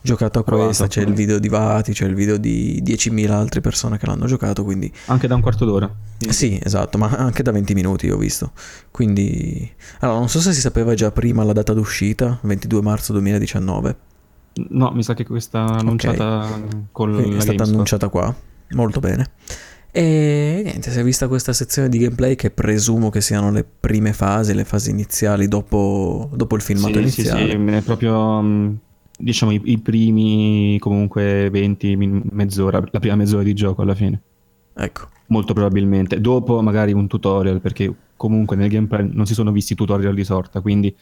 giocato 0.02 0.40
a 0.40 0.44
questa, 0.44 0.88
c'è 0.88 1.02
il 1.02 1.14
video 1.14 1.38
di 1.38 1.50
Vati, 1.50 1.92
c'è 1.92 2.06
il 2.06 2.16
video 2.16 2.38
di 2.38 2.82
10.000 2.82 3.30
altre 3.30 3.60
persone 3.60 3.98
che 3.98 4.06
l'hanno 4.06 4.26
giocato, 4.26 4.64
quindi... 4.64 4.92
Anche 5.08 5.28
da 5.28 5.36
un 5.36 5.42
quarto 5.42 5.66
d'ora. 5.66 5.94
Sì, 6.18 6.58
esatto, 6.64 6.98
ma 6.98 7.10
anche 7.10 7.44
da 7.44 7.52
20 7.52 7.74
minuti 7.74 8.10
ho 8.10 8.18
visto. 8.18 8.54
Quindi... 8.90 9.70
Allora, 10.00 10.20
non 10.20 10.30
so 10.30 10.40
se 10.40 10.54
si 10.54 10.62
sapeva 10.62 10.94
già 10.94 11.12
prima 11.12 11.44
la 11.44 11.54
data 11.54 11.74
d'uscita, 11.74 12.40
22 12.42 12.82
marzo 12.82 13.12
2019. 13.12 13.96
No, 14.70 14.92
mi 14.92 15.04
sa 15.04 15.14
che 15.14 15.26
questa 15.26 15.64
annunciata 15.64 16.46
okay. 16.46 16.86
con 16.92 17.12
Quindi 17.14 17.36
È 17.36 17.42
stata 17.42 17.52
Gamescom. 17.52 17.74
annunciata 17.74 18.08
qua 18.08 18.36
molto 18.74 19.00
bene. 19.00 19.30
E 19.94 20.62
niente, 20.64 20.90
si 20.90 21.00
è 21.00 21.04
vista 21.04 21.28
questa 21.28 21.52
sezione 21.52 21.90
di 21.90 21.98
gameplay 21.98 22.36
che 22.36 22.50
presumo 22.50 23.10
che 23.10 23.20
siano 23.20 23.52
le 23.52 23.66
prime 23.66 24.14
fasi, 24.14 24.54
le 24.54 24.64
fasi 24.64 24.90
iniziali 24.90 25.50
dopo, 25.50 26.30
dopo 26.34 26.56
il 26.56 26.62
filmato 26.62 26.94
sì, 26.94 27.00
iniziale. 27.00 27.52
Sì, 27.52 27.58
sì, 27.58 27.74
è 27.74 27.82
proprio 27.82 28.42
mm, 28.42 28.74
diciamo 29.18 29.52
i, 29.52 29.62
i, 29.66 29.80
primi 29.80 30.78
comunque 30.80 31.50
20 31.50 31.98
mezz'ora, 32.32 32.82
la 32.90 33.00
prima 33.00 33.16
mezz'ora 33.16 33.44
di 33.44 33.54
gioco 33.54 33.82
alla 33.82 33.96
fine. 33.96 34.22
Ecco. 34.74 35.10
Molto 35.28 35.54
probabilmente. 35.54 36.22
Dopo 36.22 36.62
magari 36.62 36.94
un 36.94 37.08
tutorial, 37.08 37.60
perché 37.60 37.94
comunque 38.22 38.56
nel 38.56 38.70
gameplay 38.70 39.10
non 39.12 39.26
si 39.26 39.34
sono 39.34 39.52
visti 39.52 39.74
tutorial 39.74 40.14
di 40.14 40.24
sorta, 40.24 40.62
quindi 40.62 40.96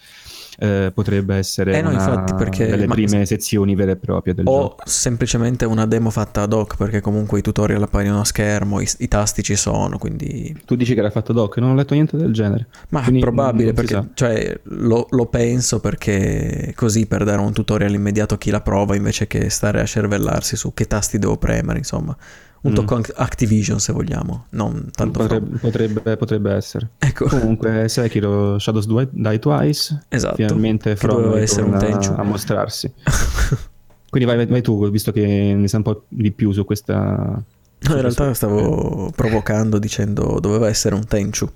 eh, 0.58 0.90
potrebbe 0.94 1.36
essere 1.36 1.78
eh 1.78 1.82
no, 1.82 1.90
una 1.90 1.98
infatti, 1.98 2.34
perché, 2.34 2.68
delle 2.68 2.86
prime 2.86 3.26
sezioni 3.26 3.76
vere 3.76 3.92
e 3.92 3.96
proprie 3.98 4.34
del 4.34 4.48
o 4.48 4.52
gioco. 4.52 4.76
O 4.76 4.86
semplicemente 4.86 5.66
una 5.66 5.86
demo 5.86 6.12
fatta 6.12 6.44
ad 6.44 6.54
hoc, 6.54 6.78
perché 6.78 7.02
comunque 7.02 7.40
i 7.40 7.42
tutorial 7.42 7.82
appaiono 7.82 8.22
a 8.22 8.24
schermo, 8.24 8.80
i, 8.80 8.88
i, 9.00 9.10
tasti 9.10 9.44
ci 9.44 9.58
sono, 9.58 9.98
quindi... 9.98 10.58
Tu 10.64 10.78
dici 10.78 10.94
che 10.94 11.02
era 11.02 11.10
fatto 11.10 11.34
ad 11.34 11.40
hoc, 11.40 11.58
non 11.58 11.72
ho 11.72 11.76
letto 11.76 11.94
niente 11.94 12.16
del 12.16 12.32
genere. 12.32 12.68
Ma 12.88 13.02
quindi 13.02 13.20
probabile, 13.20 13.74
perché 13.74 14.12
cioè, 14.14 14.58
lo, 14.64 15.08
lo, 15.10 15.26
penso 15.26 15.82
perché 15.82 16.72
così 16.74 17.06
per 17.06 17.26
dare 17.26 17.42
un 17.42 17.52
tutorial 17.52 17.94
immediato 17.94 18.36
a 18.36 18.38
chi 18.38 18.50
la 18.50 18.62
prova, 18.62 18.96
invece 18.96 19.28
che 19.28 19.50
stare 19.50 19.82
a 19.82 19.86
cervellarsi 19.86 20.56
su 20.56 20.74
che 20.74 20.88
tasti 20.88 21.20
devo 21.20 21.36
premere, 21.36 21.80
insomma 21.80 22.16
un 22.62 22.74
tocco 22.74 22.98
mm. 22.98 23.02
Activision 23.15 23.80
se 23.80 23.93
vogliamo, 23.93 24.45
non 24.50 24.89
tanto 24.91 25.19
potrebbe, 25.19 25.58
potrebbe, 25.58 26.17
potrebbe, 26.17 26.54
essere. 26.54 26.89
Ecco. 26.98 27.26
Comunque 27.26 27.88
Sekiro 27.89 28.60
Shadows 28.60 28.88
Die 28.88 29.39
Twice, 29.39 30.06
esatto. 30.10 30.36
finalmente 30.36 30.95
From 30.95 31.36
essere 31.36 31.65
un 31.67 31.78
tenchu. 31.78 32.13
a 32.17 32.24
mostrarsi. 32.24 32.91
Quindi 34.10 34.28
vai, 34.28 34.45
vai, 34.45 34.62
tu, 34.62 34.89
visto 34.89 35.12
che 35.12 35.54
ne 35.56 35.67
sai 35.67 35.82
un 35.84 35.93
po' 35.93 36.04
di 36.08 36.32
più 36.32 36.52
su 36.52 36.65
questa... 36.65 37.41
No, 37.82 37.95
in 37.95 38.02
realtà 38.02 38.34
stavo 38.34 39.12
provocando 39.15 39.78
dicendo 39.78 40.39
doveva 40.41 40.67
essere 40.67 40.95
un 40.95 41.06
Tenchu. 41.06 41.50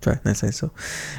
Cioè, 0.00 0.20
nel 0.22 0.36
senso, 0.36 0.72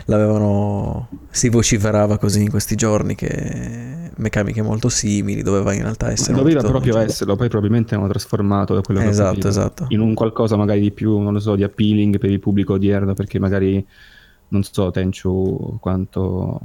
l'avevano. 0.05 1.09
Si 1.29 1.49
vociferava 1.49 2.17
così 2.17 2.43
in 2.43 2.49
questi 2.49 2.75
giorni 2.75 3.15
che 3.15 4.11
meccaniche 4.15 4.61
molto 4.61 4.89
simili, 4.89 5.41
doveva 5.41 5.73
in 5.73 5.81
realtà 5.81 6.11
essere. 6.11 6.37
Doveva 6.37 6.61
proprio 6.61 6.97
esserlo, 6.97 7.35
poi 7.35 7.49
probabilmente 7.49 7.95
hanno 7.95 8.07
trasformato 8.07 8.73
da 8.73 8.81
quello 8.81 9.01
che 9.01 9.07
esatto, 9.07 9.29
capito, 9.29 9.47
esatto. 9.47 9.85
in 9.89 9.99
un 9.99 10.13
qualcosa 10.13 10.55
magari 10.55 10.79
di 10.81 10.91
più, 10.91 11.19
non 11.19 11.33
lo 11.33 11.39
so, 11.39 11.55
di 11.55 11.63
appealing 11.63 12.17
per 12.17 12.29
il 12.29 12.39
pubblico 12.39 12.73
odierno, 12.73 13.13
perché 13.13 13.39
magari 13.39 13.85
non 14.49 14.63
so 14.63 14.91
Tenchu 14.91 15.77
quanto 15.79 16.59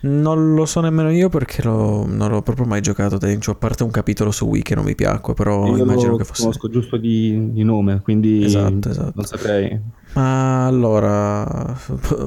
non 0.00 0.54
lo 0.54 0.64
so 0.64 0.80
nemmeno 0.80 1.10
io 1.10 1.28
perché 1.28 1.62
lo, 1.62 2.06
non 2.06 2.30
l'ho 2.30 2.42
proprio 2.42 2.66
mai 2.66 2.80
giocato 2.80 3.18
Tenchu, 3.18 3.50
a 3.50 3.54
parte 3.56 3.82
un 3.82 3.90
capitolo 3.90 4.30
su 4.30 4.44
Wii 4.46 4.62
che 4.62 4.76
non 4.76 4.84
mi 4.84 4.94
piacque, 4.94 5.34
però 5.34 5.66
io 5.66 5.82
immagino 5.82 6.16
che 6.16 6.24
fosse... 6.24 6.42
conosco 6.42 6.70
giusto 6.70 6.96
di, 6.96 7.52
di 7.52 7.64
nome, 7.64 8.00
quindi 8.02 8.44
esatto, 8.44 8.90
esatto. 8.90 9.12
non 9.14 9.24
saprei. 9.24 9.80
Ma 10.12 10.66
allora, 10.66 11.76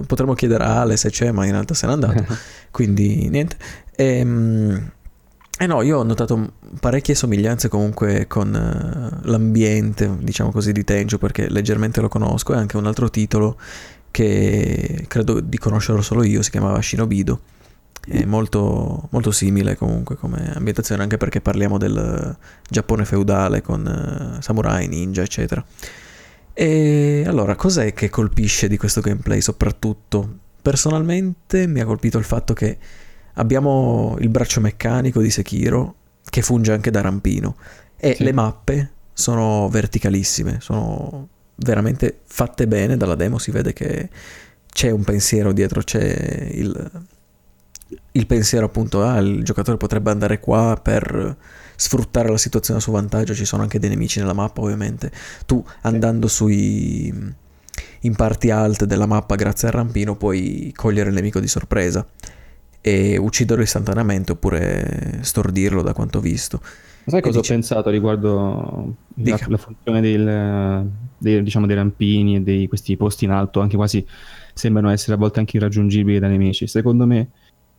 potremmo 0.05 0.34
chiedere 0.34 0.65
a 0.65 0.81
Ale 0.81 0.97
se 0.97 1.10
c'è, 1.10 1.31
ma 1.31 1.45
in 1.45 1.51
realtà 1.51 1.73
se 1.73 1.88
n'è 1.88 1.93
andato, 1.93 2.25
quindi 2.71 3.29
niente. 3.29 3.55
E, 3.95 4.17
ehm, 4.17 4.91
eh 5.57 5.67
no, 5.67 5.81
io 5.84 5.99
ho 5.99 6.03
notato 6.03 6.53
parecchie 6.79 7.13
somiglianze 7.13 7.69
comunque 7.69 8.25
con 8.27 8.49
uh, 8.49 9.29
l'ambiente, 9.29 10.10
diciamo 10.19 10.51
così, 10.51 10.73
di 10.73 10.84
Tenchu, 10.84 11.17
perché 11.17 11.49
leggermente 11.49 12.01
lo 12.01 12.10
conosco, 12.10 12.53
e 12.53 12.57
anche 12.57 12.77
un 12.77 12.88
altro 12.88 13.10
titolo 13.10 13.57
che 14.10 15.05
credo 15.07 15.39
di 15.39 15.57
conoscerlo 15.57 16.01
solo 16.01 16.23
io, 16.23 16.41
si 16.41 16.49
chiamava 16.49 16.81
Shinobido 16.81 17.39
è 18.07 18.25
molto, 18.25 19.07
molto 19.11 19.31
simile 19.31 19.75
comunque 19.75 20.15
come 20.15 20.51
ambientazione, 20.53 21.03
anche 21.03 21.17
perché 21.17 21.41
parliamo 21.41 21.77
del 21.77 22.35
Giappone 22.67 23.05
feudale 23.05 23.61
con 23.61 24.37
uh, 24.37 24.41
samurai, 24.41 24.87
ninja, 24.87 25.21
eccetera. 25.21 25.63
E 26.53 27.23
allora, 27.25 27.55
cos'è 27.55 27.93
che 27.93 28.09
colpisce 28.09 28.67
di 28.67 28.77
questo 28.77 29.01
gameplay 29.01 29.41
soprattutto? 29.41 30.39
Personalmente 30.61 31.67
mi 31.67 31.79
ha 31.79 31.85
colpito 31.85 32.17
il 32.17 32.23
fatto 32.23 32.53
che 32.53 32.77
abbiamo 33.35 34.15
il 34.19 34.29
braccio 34.29 34.61
meccanico 34.61 35.21
di 35.21 35.29
Sekiro 35.29 35.95
che 36.23 36.41
funge 36.41 36.71
anche 36.71 36.91
da 36.91 37.01
rampino 37.01 37.55
e 37.97 38.15
sì. 38.15 38.23
le 38.23 38.33
mappe 38.33 38.91
sono 39.13 39.69
verticalissime, 39.69 40.57
sono 40.59 41.27
veramente 41.55 42.21
fatte 42.25 42.67
bene 42.67 42.97
dalla 42.97 43.15
demo, 43.15 43.37
si 43.37 43.51
vede 43.51 43.73
che 43.73 44.09
c'è 44.71 44.89
un 44.89 45.03
pensiero 45.03 45.51
dietro, 45.53 45.81
c'è 45.81 46.49
il, 46.51 46.91
il 48.12 48.25
pensiero 48.27 48.65
appunto, 48.65 49.04
ah, 49.04 49.17
il 49.17 49.43
giocatore 49.43 49.77
potrebbe 49.77 50.12
andare 50.12 50.39
qua 50.39 50.80
per 50.82 51.38
sfruttare 51.75 52.30
la 52.30 52.38
situazione 52.38 52.80
a 52.80 52.82
suo 52.82 52.93
vantaggio, 52.93 53.34
ci 53.34 53.45
sono 53.45 53.63
anche 53.63 53.80
dei 53.80 53.89
nemici 53.89 54.19
nella 54.19 54.34
mappa 54.34 54.62
ovviamente, 54.62 55.12
tu 55.45 55.63
andando 55.82 56.27
sui 56.27 57.39
in 58.01 58.15
parti 58.15 58.49
alte 58.49 58.86
della 58.86 59.06
mappa 59.06 59.36
grazie 59.36 59.67
al 59.67 59.75
rampino 59.75 60.15
puoi 60.15 60.73
cogliere 60.75 61.10
il 61.10 61.15
nemico 61.15 61.39
di 61.39 61.47
sorpresa 61.47 62.06
e 62.82 63.17
ucciderlo 63.17 63.63
istantaneamente 63.63 64.32
oppure 64.32 65.19
stordirlo 65.21 65.82
da 65.82 65.93
quanto 65.93 66.17
ho 66.17 66.21
visto. 66.21 66.62
Sai 67.06 67.21
cosa 67.21 67.39
dice? 67.39 67.54
ho 67.54 67.56
pensato 67.56 67.89
riguardo 67.89 68.95
la, 69.15 69.39
la, 69.47 69.58
funzione 69.58 70.01
del, 70.01 70.88
dei, 71.17 71.41
diciamo, 71.41 71.65
dei 71.65 71.75
rampini 71.75 72.36
e 72.36 72.43
di 72.43 72.67
questi 72.67 72.95
posti 72.95 73.25
in 73.25 73.32
alto, 73.32 73.60
anche 73.60 73.75
quasi 73.75 74.06
sembrano 74.54 74.89
essere 74.89 75.13
a 75.13 75.17
volte 75.17 75.39
anche 75.39 75.58
irraggiungibili 75.58 76.19
dai 76.19 76.30
nemici. 76.30 76.67
Secondo 76.67 77.08
me 77.08 77.30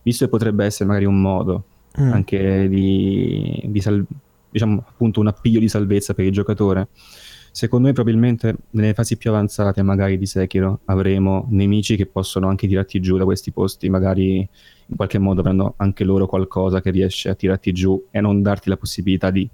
visto 0.03 0.25
che 0.25 0.31
potrebbe 0.31 0.65
essere 0.65 0.85
magari 0.85 1.05
un 1.05 1.19
modo 1.19 1.63
mm. 1.99 2.11
anche 2.11 2.67
di, 2.69 3.61
di 3.65 3.81
sal- 3.81 4.05
diciamo 4.49 4.83
appunto 4.87 5.19
un 5.19 5.27
appiglio 5.27 5.59
di 5.59 5.67
salvezza 5.67 6.13
per 6.13 6.25
il 6.25 6.31
giocatore, 6.31 6.89
secondo 7.51 7.87
me 7.87 7.93
probabilmente 7.93 8.55
nelle 8.71 8.93
fasi 8.93 9.17
più 9.17 9.31
avanzate 9.31 9.81
magari 9.81 10.17
di 10.17 10.27
Sekiro 10.27 10.81
avremo 10.85 11.47
nemici 11.49 11.95
che 11.95 12.05
possono 12.05 12.47
anche 12.47 12.67
tirarti 12.67 12.99
giù 12.99 13.17
da 13.17 13.23
questi 13.23 13.51
posti, 13.51 13.89
magari 13.89 14.37
in 14.37 14.95
qualche 14.95 15.17
modo 15.17 15.39
avranno 15.41 15.73
anche 15.77 16.03
loro 16.03 16.27
qualcosa 16.27 16.81
che 16.81 16.91
riesce 16.91 17.29
a 17.29 17.35
tirarti 17.35 17.71
giù 17.71 18.07
e 18.11 18.21
non 18.21 18.41
darti 18.41 18.69
la 18.69 18.77
possibilità 18.77 19.31
di 19.31 19.49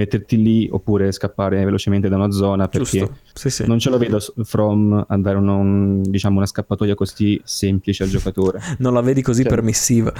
metterti 0.00 0.40
lì 0.40 0.68
oppure 0.70 1.12
scappare 1.12 1.64
velocemente 1.64 2.08
da 2.08 2.16
una 2.16 2.30
zona 2.30 2.68
perché 2.68 3.08
sì, 3.32 3.50
sì. 3.50 3.66
non 3.66 3.78
ce 3.78 3.90
lo 3.90 3.98
vedo 3.98 4.18
From 4.44 5.04
a 5.06 5.18
dare 5.18 5.36
una, 5.36 5.52
un, 5.52 6.02
diciamo, 6.02 6.36
una 6.36 6.46
scappatoia 6.46 6.94
così 6.94 7.40
semplice 7.44 8.02
al 8.04 8.08
giocatore. 8.08 8.60
non 8.78 8.94
la 8.94 9.00
vedi 9.00 9.22
così 9.22 9.42
cioè, 9.42 9.50
permissiva. 9.50 10.12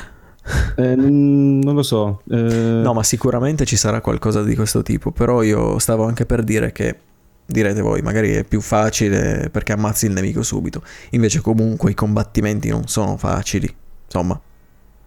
Eh, 0.76 0.96
non 0.96 1.74
lo 1.74 1.82
so. 1.82 2.22
Eh... 2.30 2.36
No, 2.36 2.92
ma 2.92 3.02
sicuramente 3.02 3.64
ci 3.64 3.76
sarà 3.76 4.00
qualcosa 4.00 4.42
di 4.42 4.54
questo 4.54 4.82
tipo, 4.82 5.10
però 5.10 5.42
io 5.42 5.78
stavo 5.78 6.04
anche 6.04 6.26
per 6.26 6.42
dire 6.42 6.72
che 6.72 6.98
direte 7.46 7.80
voi, 7.80 8.00
magari 8.00 8.30
è 8.34 8.44
più 8.44 8.60
facile 8.60 9.48
perché 9.50 9.72
ammazzi 9.72 10.06
il 10.06 10.12
nemico 10.12 10.42
subito. 10.42 10.82
Invece 11.10 11.40
comunque 11.40 11.90
i 11.90 11.94
combattimenti 11.94 12.68
non 12.68 12.86
sono 12.86 13.16
facili, 13.16 13.72
insomma. 14.04 14.40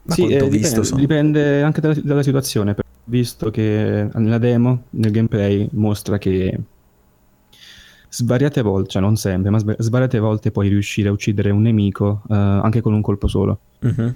Da 0.05 0.13
sì, 0.15 0.27
eh, 0.27 0.49
dipende, 0.49 0.83
sono... 0.83 0.99
dipende, 0.99 1.61
anche 1.61 1.79
dalla, 1.79 1.95
dalla 2.03 2.23
situazione, 2.23 2.75
visto 3.05 3.49
che 3.49 4.07
nella 4.13 4.37
demo, 4.37 4.83
nel 4.91 5.11
gameplay, 5.11 5.67
mostra 5.71 6.17
che 6.17 6.59
svariate 8.09 8.61
volte, 8.61 8.89
cioè 8.89 9.01
non 9.01 9.15
sempre, 9.15 9.49
ma 9.49 9.59
svariate 9.77 10.19
volte 10.19 10.51
puoi 10.51 10.69
riuscire 10.69 11.09
a 11.09 11.11
uccidere 11.11 11.49
un 11.49 11.61
nemico 11.61 12.21
uh, 12.27 12.33
anche 12.33 12.81
con 12.81 12.93
un 12.93 13.01
colpo 13.01 13.27
solo. 13.27 13.59
Mm-hmm. 13.85 14.09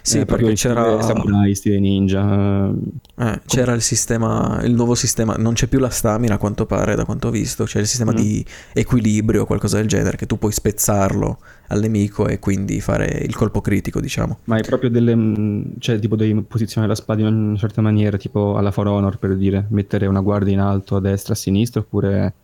Sì, 0.00 0.20
eh, 0.20 0.24
perché 0.24 0.54
c'era 0.54 1.02
samurai, 1.02 1.54
stile 1.54 1.78
ninja. 1.78 2.72
Eh, 3.18 3.40
c'era 3.46 3.72
il 3.74 3.82
sistema, 3.82 4.60
il 4.62 4.72
nuovo 4.72 4.94
sistema, 4.94 5.34
non 5.36 5.52
c'è 5.52 5.66
più 5.66 5.78
la 5.78 5.90
stamina 5.90 6.34
a 6.34 6.38
quanto 6.38 6.64
pare, 6.64 6.94
da 6.94 7.04
quanto 7.04 7.28
ho 7.28 7.30
visto, 7.30 7.64
c'è 7.64 7.80
il 7.80 7.86
sistema 7.86 8.12
mm. 8.12 8.16
di 8.16 8.44
equilibrio 8.72 9.42
o 9.42 9.44
qualcosa 9.44 9.76
del 9.76 9.86
genere 9.86 10.16
che 10.16 10.26
tu 10.26 10.38
puoi 10.38 10.52
spezzarlo 10.52 11.38
al 11.72 11.80
nemico 11.80 12.28
e 12.28 12.38
quindi 12.38 12.80
fare 12.80 13.06
il 13.06 13.34
colpo 13.34 13.60
critico, 13.60 14.00
diciamo. 14.00 14.38
Ma 14.44 14.56
è 14.56 14.62
proprio 14.62 14.90
delle 14.90 15.14
mm, 15.14 15.62
cioè 15.78 15.98
tipo 15.98 16.16
devi 16.16 16.40
posizionare 16.42 16.92
la 16.92 16.98
spada 16.98 17.20
in 17.20 17.34
una 17.34 17.56
certa 17.56 17.80
maniera, 17.80 18.16
tipo 18.16 18.56
alla 18.56 18.70
For 18.70 18.86
Honor 18.86 19.18
per 19.18 19.36
dire, 19.36 19.66
mettere 19.70 20.06
una 20.06 20.20
guardia 20.20 20.52
in 20.52 20.60
alto 20.60 20.96
a 20.96 21.00
destra, 21.00 21.32
a 21.32 21.36
sinistra 21.36 21.80
oppure 21.80 22.34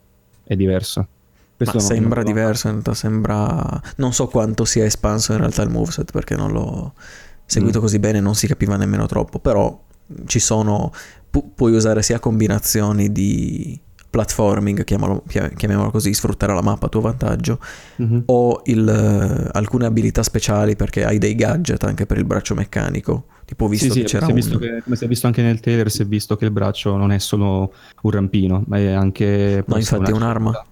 è 0.45 0.57
diverso? 0.57 1.07
Questo 1.57 1.79
Ma 1.79 1.83
sembra 1.83 2.23
diverso, 2.23 2.67
in 2.69 2.75
realtà 2.75 2.95
sembra... 2.95 3.83
Non 3.97 4.13
so 4.13 4.29
quanto 4.29 4.65
sia 4.65 4.85
espanso 4.85 5.33
in 5.33 5.39
realtà 5.39 5.63
il 5.63 5.71
moveset 5.71 6.13
perché 6.13 6.37
non 6.37 6.53
l'ho 6.53 6.93
seguito 7.45 7.79
mm. 7.79 7.81
così 7.81 7.99
bene 7.99 8.21
non 8.21 8.35
si 8.35 8.47
capiva 8.47 8.77
nemmeno 8.77 9.07
troppo, 9.07 9.41
però 9.41 9.77
ci 10.27 10.39
sono, 10.39 10.93
pu- 11.29 11.53
puoi 11.55 11.75
usare 11.75 12.03
sia 12.03 12.21
combinazioni 12.21 13.11
di 13.11 13.79
platforming, 14.11 14.85
chiamalo, 14.85 15.23
chiamiamolo 15.27 15.91
così, 15.91 16.15
sfruttare 16.15 16.55
la 16.55 16.63
mappa 16.63 16.87
a 16.87 16.89
tuo 16.89 17.01
vantaggio, 17.01 17.59
mm-hmm. 18.01 18.21
o 18.27 18.63
il, 18.65 19.51
alcune 19.53 19.87
abilità 19.87 20.23
speciali 20.23 20.77
perché 20.77 21.05
hai 21.05 21.19
dei 21.19 21.35
gadget 21.35 21.85
anche 21.85 22.07
per 22.07 22.19
il 22.19 22.25
braccio 22.25 22.55
meccanico. 22.55 23.27
Tipo, 23.45 23.67
visto 23.67 23.93
sì, 23.93 24.03
che 24.03 24.09
sì, 24.09 24.15
c'era 24.15 24.27
si 24.27 24.53
un... 24.53 24.59
che, 24.59 24.83
come 24.83 24.95
si 24.95 25.05
è 25.05 25.09
visto 25.09 25.27
anche 25.27 25.41
nel 25.41 25.59
trailer, 25.61 25.91
si 25.91 26.03
è 26.03 26.05
visto 26.05 26.37
che 26.37 26.45
il 26.45 26.51
braccio 26.51 26.97
non 26.97 27.13
è 27.13 27.19
solo 27.19 27.73
un 28.03 28.11
rampino, 28.11 28.63
ma 28.67 28.77
è 28.77 28.93
anche... 28.93 29.65
No, 29.67 29.77
infatti 29.77 30.11
è 30.11 30.15
un'arma. 30.15 30.67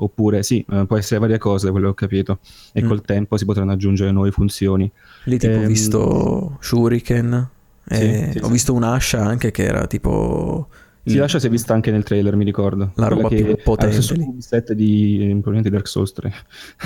Oppure 0.00 0.42
sì, 0.42 0.64
eh, 0.68 0.84
può 0.86 0.96
essere 0.96 1.20
varie 1.20 1.38
cose, 1.38 1.70
quello 1.70 1.86
che 1.86 1.92
ho 1.92 1.94
capito. 1.94 2.38
E 2.72 2.82
mm. 2.82 2.88
col 2.88 3.02
tempo 3.02 3.36
si 3.36 3.44
potranno 3.44 3.70
aggiungere 3.70 4.10
nuove 4.10 4.32
funzioni. 4.32 4.90
Lì 5.24 5.38
tipo 5.38 5.52
ehm... 5.52 5.64
ho 5.64 5.66
visto 5.66 6.56
Shuriken, 6.60 7.50
sì, 7.86 8.30
sì, 8.32 8.38
ho 8.42 8.48
visto 8.48 8.74
un'ascia 8.74 9.24
anche 9.24 9.52
che 9.52 9.64
era 9.64 9.86
tipo... 9.86 10.68
Sì, 11.08 11.16
l'ascia 11.16 11.38
si 11.38 11.46
è 11.46 11.50
vista 11.50 11.74
anche 11.74 11.90
nel 11.90 12.02
trailer, 12.02 12.36
mi 12.36 12.44
ricordo. 12.44 12.92
La 12.96 13.08
roba 13.08 13.28
più 13.28 13.56
potente. 13.62 14.14
Un 14.14 14.40
set 14.40 14.72
di 14.72 15.18
probabilmente 15.18 15.70
Dark 15.70 15.88
Souls 15.88 16.12
3. 16.12 16.34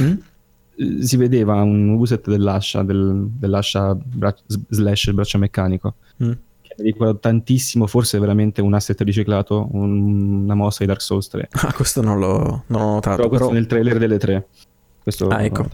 Mm? 0.01 0.15
si 1.01 1.17
vedeva 1.17 1.63
un 1.63 2.01
set 2.07 2.29
dell'ascia, 2.29 2.83
del, 2.83 3.29
dell'ascia 3.31 3.95
bra- 3.95 4.35
slash 4.47 5.11
braccio 5.13 5.39
meccanico. 5.39 5.95
Mm. 6.23 6.33
Che 6.63 6.75
mi 6.79 6.85
ricordo 6.85 7.19
tantissimo, 7.19 7.87
forse 7.87 8.19
veramente 8.19 8.61
un 8.61 8.75
asset 8.75 9.01
riciclato, 9.03 9.69
un, 9.73 10.43
una 10.45 10.55
mossa 10.55 10.79
di 10.81 10.87
Dark 10.87 11.03
Souls 11.03 11.29
3. 11.29 11.49
Ah, 11.53 11.73
questo 11.73 12.03
non 12.03 12.19
l'ho, 12.19 12.65
non 12.67 12.81
l'ho 12.81 12.93
notato. 12.93 13.17
Però 13.17 13.29
questo 13.29 13.47
però... 13.47 13.59
nel 13.59 13.67
trailer 13.67 13.99
delle 13.99 14.19
3. 14.19 14.47
Questo 15.03 15.29
ah, 15.29 15.43
ecco. 15.43 15.67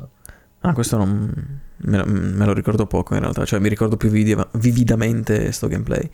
Ah, 0.61 0.73
questo 0.73 0.97
non 0.97 1.61
me, 1.77 2.05
me, 2.05 2.45
lo 2.45 2.53
ricordo 2.53 2.87
poco 2.87 3.15
in 3.15 3.21
realtà, 3.21 3.45
cioè 3.45 3.61
mi 3.61 3.69
ricordo 3.69 3.97
più 3.97 4.11
vividamente 4.11 5.53
sto 5.53 5.69
gameplay. 5.69 6.11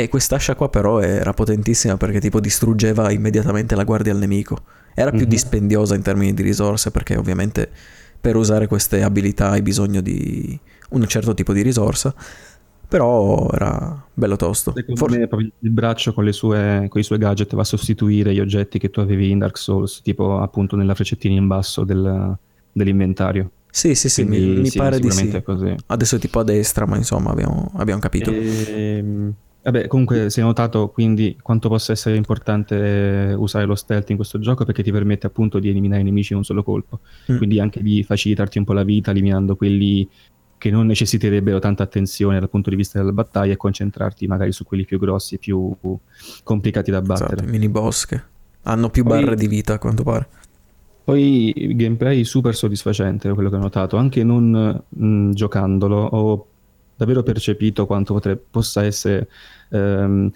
E 0.00 0.08
quest'ascia 0.08 0.54
qua 0.54 0.70
però 0.70 1.00
era 1.00 1.34
potentissima 1.34 1.98
perché 1.98 2.20
tipo 2.20 2.40
distruggeva 2.40 3.10
immediatamente 3.10 3.74
la 3.74 3.84
guardia 3.84 4.12
al 4.12 4.18
nemico. 4.18 4.62
Era 4.94 5.10
più 5.10 5.20
mm-hmm. 5.20 5.28
dispendiosa 5.28 5.94
in 5.94 6.00
termini 6.00 6.32
di 6.32 6.42
risorse 6.42 6.90
perché 6.90 7.16
ovviamente 7.16 7.70
per 8.18 8.34
usare 8.36 8.66
queste 8.66 9.02
abilità 9.02 9.50
hai 9.50 9.60
bisogno 9.60 10.00
di 10.00 10.58
un 10.90 11.06
certo 11.06 11.34
tipo 11.34 11.52
di 11.52 11.60
risorsa. 11.60 12.14
Però 12.88 13.50
era 13.52 14.02
bello 14.14 14.36
tosto. 14.36 14.72
Secondo 14.74 14.98
For... 14.98 15.10
me 15.10 15.28
proprio 15.28 15.50
il 15.58 15.70
braccio 15.70 16.14
con, 16.14 16.32
sue, 16.32 16.86
con, 16.88 17.00
i 17.00 17.04
suoi 17.04 17.18
gadget 17.18 17.54
va 17.54 17.60
a 17.60 17.64
sostituire 17.64 18.32
gli 18.32 18.40
oggetti 18.40 18.78
che 18.78 18.88
tu 18.88 19.00
avevi 19.00 19.30
in 19.30 19.38
Dark 19.38 19.58
Souls, 19.58 20.00
tipo 20.00 20.40
appunto 20.40 20.76
nella 20.76 20.94
freccettina 20.94 21.34
in 21.34 21.46
basso 21.46 21.84
del, 21.84 22.34
dell'inventario. 22.72 23.50
Sì, 23.70 23.94
sì, 23.94 24.08
sì, 24.08 24.24
Quindi, 24.24 24.46
mi, 24.46 24.60
mi 24.60 24.68
sì, 24.70 24.78
pare 24.78 24.98
di 24.98 25.10
sì. 25.10 25.42
Così. 25.42 25.74
Adesso 25.86 26.16
è 26.16 26.18
tipo 26.18 26.40
a 26.40 26.42
destra, 26.42 26.86
ma 26.86 26.96
insomma 26.96 27.30
abbiamo, 27.30 27.70
abbiamo 27.76 28.00
capito. 28.00 28.30
E, 28.32 28.96
ehm, 28.96 29.34
vabbè, 29.62 29.86
comunque 29.86 30.30
si 30.30 30.40
è 30.40 30.42
notato 30.42 30.88
quindi 30.88 31.36
quanto 31.40 31.68
possa 31.68 31.92
essere 31.92 32.16
importante 32.16 33.34
usare 33.36 33.66
lo 33.66 33.74
stealth 33.74 34.10
in 34.10 34.16
questo 34.16 34.38
gioco 34.38 34.64
perché 34.64 34.82
ti 34.82 34.90
permette 34.90 35.26
appunto 35.26 35.58
di 35.58 35.68
eliminare 35.68 36.00
i 36.00 36.04
nemici 36.04 36.32
in 36.32 36.38
un 36.38 36.44
solo 36.44 36.62
colpo. 36.62 37.00
Mm. 37.30 37.36
Quindi 37.36 37.60
anche 37.60 37.82
di 37.82 38.02
facilitarti 38.02 38.58
un 38.58 38.64
po' 38.64 38.72
la 38.72 38.84
vita 38.84 39.10
eliminando 39.10 39.56
quelli 39.56 40.08
che 40.58 40.70
non 40.70 40.86
necessiterebbero 40.86 41.58
tanta 41.58 41.82
attenzione 41.82 42.38
dal 42.38 42.50
punto 42.50 42.68
di 42.68 42.76
vista 42.76 42.98
della 42.98 43.12
battaglia 43.12 43.54
e 43.54 43.56
concentrarti 43.56 44.26
magari 44.26 44.52
su 44.52 44.64
quelli 44.64 44.84
più 44.84 44.98
grossi 44.98 45.36
e 45.36 45.38
più 45.38 45.74
complicati 46.42 46.90
da 46.90 47.00
battere. 47.00 47.36
Esatto, 47.36 47.50
mini 47.50 47.68
boss 47.68 48.04
che 48.04 48.22
hanno 48.62 48.90
più 48.90 49.02
Poi, 49.02 49.22
barre 49.22 49.36
di 49.36 49.46
vita 49.46 49.74
a 49.74 49.78
quanto 49.78 50.02
pare. 50.02 50.28
Poi 51.02 51.52
il 51.56 51.76
gameplay 51.76 52.24
super 52.24 52.54
soddisfacente, 52.54 53.32
quello 53.32 53.48
che 53.48 53.56
ho 53.56 53.60
notato, 53.60 53.96
anche 53.96 54.22
non 54.22 54.82
mh, 54.86 55.04
mm, 55.04 55.30
giocandolo 55.32 55.96
ho 55.96 56.46
davvero 57.00 57.22
percepito 57.22 57.86
quanto 57.86 58.12
potrebbe, 58.12 58.42
possa 58.50 58.84
essere 58.84 59.26
ehm, 59.70 60.30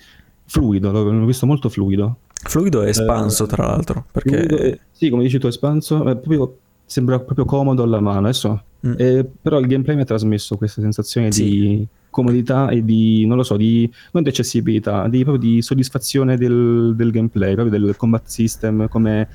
fluido, 0.46 0.90
l'ho 0.90 1.26
visto 1.26 1.44
molto 1.44 1.68
fluido. 1.68 2.20
Fluido 2.32 2.82
e 2.82 2.88
espanso, 2.88 3.44
eh, 3.44 3.48
tra 3.48 3.66
l'altro. 3.66 4.06
Perché... 4.10 4.46
E, 4.46 4.80
sì, 4.90 5.10
come 5.10 5.24
dici 5.24 5.38
tu, 5.38 5.46
espanso, 5.46 6.08
eh, 6.08 6.16
proprio, 6.16 6.56
sembra 6.86 7.20
proprio 7.20 7.44
comodo 7.44 7.82
alla 7.82 8.00
mano. 8.00 8.20
Adesso, 8.28 8.64
mm. 8.86 8.94
eh, 8.96 9.28
però 9.42 9.58
il 9.58 9.66
gameplay 9.66 9.94
mi 9.94 10.02
ha 10.02 10.06
trasmesso 10.06 10.56
questa 10.56 10.80
sensazione 10.80 11.30
sì. 11.30 11.42
di 11.44 11.86
comodità 12.08 12.70
e 12.70 12.82
di, 12.82 13.26
non 13.26 13.36
lo 13.36 13.42
so, 13.42 13.58
di, 13.58 13.90
non 14.12 14.22
di 14.22 14.30
accessibilità, 14.30 15.06
di, 15.08 15.22
proprio 15.22 15.50
di 15.50 15.60
soddisfazione 15.60 16.38
del, 16.38 16.94
del 16.96 17.10
gameplay, 17.10 17.52
proprio 17.52 17.78
del 17.78 17.94
combat 17.96 18.26
system, 18.26 18.88
come 18.88 19.28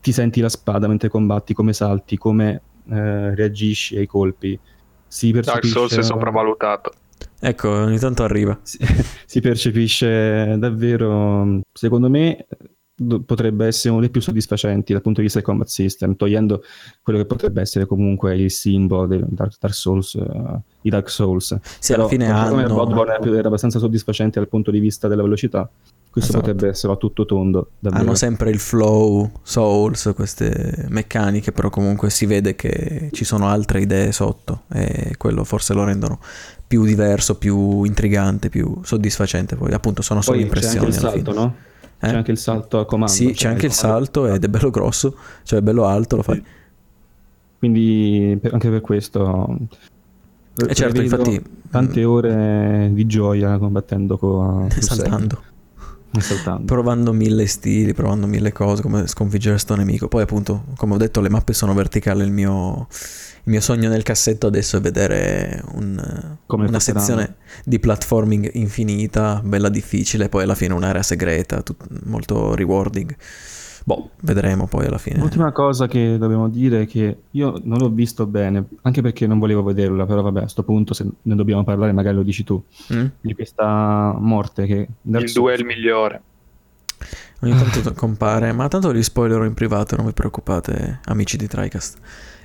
ti 0.00 0.12
senti 0.12 0.40
la 0.40 0.48
spada 0.48 0.88
mentre 0.88 1.10
combatti, 1.10 1.52
come 1.52 1.74
salti, 1.74 2.16
come 2.16 2.62
eh, 2.88 3.34
reagisci 3.34 3.98
ai 3.98 4.06
colpi. 4.06 4.58
Si 5.12 5.30
percepisce... 5.30 5.74
Dark 5.74 5.90
Souls 5.90 5.96
è 5.98 6.02
sopravvalutato. 6.02 6.92
Ecco, 7.38 7.68
ogni 7.68 7.98
tanto 7.98 8.22
arriva. 8.22 8.58
Si, 8.62 8.78
si 9.26 9.40
percepisce 9.40 10.56
davvero, 10.56 11.60
secondo 11.70 12.08
me, 12.08 12.46
potrebbe 13.26 13.66
essere 13.66 13.90
uno 13.90 14.00
dei 14.00 14.08
più 14.08 14.22
soddisfacenti 14.22 14.94
dal 14.94 15.02
punto 15.02 15.18
di 15.18 15.26
vista 15.26 15.38
del 15.38 15.46
combat 15.46 15.68
system, 15.68 16.16
togliendo 16.16 16.62
quello 17.02 17.18
che 17.18 17.26
potrebbe 17.26 17.60
essere 17.60 17.84
comunque 17.84 18.34
il 18.36 18.50
simbolo 18.50 19.06
di 19.06 19.22
Dark, 19.28 19.56
Dark 19.60 19.74
Souls, 19.74 20.14
uh, 20.14 20.58
i 20.80 20.88
Dark 20.88 21.10
Souls. 21.10 21.58
Sì, 21.78 21.92
Però, 21.92 22.04
alla 22.04 22.10
fine 22.10 22.30
hanno... 22.30 22.62
Bloodborne 22.62 23.18
era 23.36 23.48
abbastanza 23.48 23.78
soddisfacente 23.78 24.38
dal 24.38 24.48
punto 24.48 24.70
di 24.70 24.78
vista 24.78 25.08
della 25.08 25.22
velocità. 25.22 25.70
Questo 26.12 26.32
esatto. 26.32 26.52
potrebbe 26.52 26.70
essere 26.70 26.92
a 26.92 26.96
tutto 26.96 27.24
tondo. 27.24 27.70
Davvero. 27.78 28.02
Hanno 28.02 28.14
sempre 28.14 28.50
il 28.50 28.58
flow, 28.58 29.30
Souls, 29.42 30.12
queste 30.14 30.84
meccaniche, 30.90 31.52
però 31.52 31.70
comunque 31.70 32.10
si 32.10 32.26
vede 32.26 32.54
che 32.54 33.08
ci 33.12 33.24
sono 33.24 33.48
altre 33.48 33.80
idee 33.80 34.12
sotto 34.12 34.64
e 34.74 35.14
quello 35.16 35.42
forse 35.42 35.72
lo 35.72 35.84
rendono 35.84 36.20
più 36.66 36.84
diverso, 36.84 37.38
più 37.38 37.84
intrigante, 37.84 38.50
più 38.50 38.80
soddisfacente. 38.82 39.56
Poi 39.56 39.72
appunto 39.72 40.02
sono 40.02 40.20
solo 40.20 40.36
Poi 40.36 40.44
impressioni. 40.44 40.90
C'è 40.90 40.98
anche 40.98 41.16
il 41.16 41.24
salto, 41.24 41.32
no? 41.32 41.54
Eh? 41.98 42.06
C'è 42.06 42.14
anche 42.14 42.30
il 42.30 42.38
salto 42.38 42.78
a 42.78 42.84
comando. 42.84 43.12
Sì, 43.12 43.28
c'è 43.28 43.32
cioè 43.32 43.50
anche 43.52 43.66
il 43.66 43.72
salto 43.72 44.26
ed 44.26 44.44
è 44.44 44.48
bello 44.48 44.68
grosso, 44.68 45.16
cioè 45.44 45.60
è 45.60 45.62
bello 45.62 45.86
alto, 45.86 46.16
lo 46.16 46.22
fai. 46.22 46.36
Sì. 46.36 46.44
Quindi 47.58 48.38
anche 48.50 48.68
per 48.68 48.82
questo... 48.82 49.56
E 50.68 50.74
certo, 50.74 51.00
infatti... 51.00 51.42
Tante 51.70 52.04
ore 52.04 52.90
di 52.92 53.06
gioia 53.06 53.56
combattendo 53.56 54.18
con... 54.18 54.68
Saltando 54.78 55.51
provando 56.64 57.12
mille 57.12 57.46
stili, 57.46 57.94
provando 57.94 58.26
mille 58.26 58.52
cose, 58.52 58.82
come 58.82 59.06
sconfiggere 59.06 59.58
sto 59.58 59.74
nemico. 59.74 60.08
Poi 60.08 60.22
appunto, 60.22 60.64
come 60.76 60.94
ho 60.94 60.96
detto, 60.96 61.20
le 61.20 61.30
mappe 61.30 61.52
sono 61.52 61.72
verticali, 61.74 62.22
il 62.22 62.32
mio, 62.32 62.86
il 62.90 63.50
mio 63.50 63.60
sogno 63.60 63.88
nel 63.88 64.02
cassetto 64.02 64.46
adesso 64.46 64.76
è 64.76 64.80
vedere 64.80 65.62
un, 65.72 66.36
una 66.46 66.80
sezione 66.80 67.36
di 67.64 67.78
platforming 67.78 68.50
infinita, 68.54 69.40
bella 69.42 69.68
difficile, 69.68 70.28
poi 70.28 70.42
alla 70.42 70.54
fine 70.54 70.74
un'area 70.74 71.02
segreta, 71.02 71.62
tut, 71.62 71.86
molto 72.04 72.54
rewarding. 72.54 73.16
Boh, 73.84 74.10
vedremo 74.20 74.66
poi 74.66 74.86
alla 74.86 74.98
fine. 74.98 75.18
L'ultima 75.18 75.50
cosa 75.52 75.88
che 75.88 76.16
dobbiamo 76.18 76.48
dire 76.48 76.82
è 76.82 76.86
che 76.86 77.22
io 77.30 77.60
non 77.64 77.78
l'ho 77.78 77.88
visto 77.88 78.26
bene, 78.26 78.64
anche 78.82 79.02
perché 79.02 79.26
non 79.26 79.38
volevo 79.38 79.62
vederla, 79.62 80.06
però 80.06 80.22
vabbè, 80.22 80.38
a 80.38 80.42
questo 80.42 80.62
punto 80.62 80.94
se 80.94 81.06
ne 81.22 81.34
dobbiamo 81.34 81.64
parlare 81.64 81.92
magari 81.92 82.16
lo 82.16 82.22
dici 82.22 82.44
tu, 82.44 82.62
mm? 82.92 83.06
di 83.20 83.34
questa 83.34 84.14
morte 84.18 84.66
che... 84.66 84.88
Il 85.02 85.32
duel 85.32 85.64
migliore. 85.64 86.22
Ogni 87.40 87.56
tanto 87.56 87.92
compare, 87.94 88.52
ma 88.52 88.68
tanto 88.68 88.92
li 88.92 89.02
spoilerò 89.02 89.44
in 89.44 89.54
privato, 89.54 89.96
non 89.96 90.06
vi 90.06 90.12
preoccupate, 90.12 91.00
amici 91.06 91.36
di 91.36 91.48
TriCast. 91.48 91.98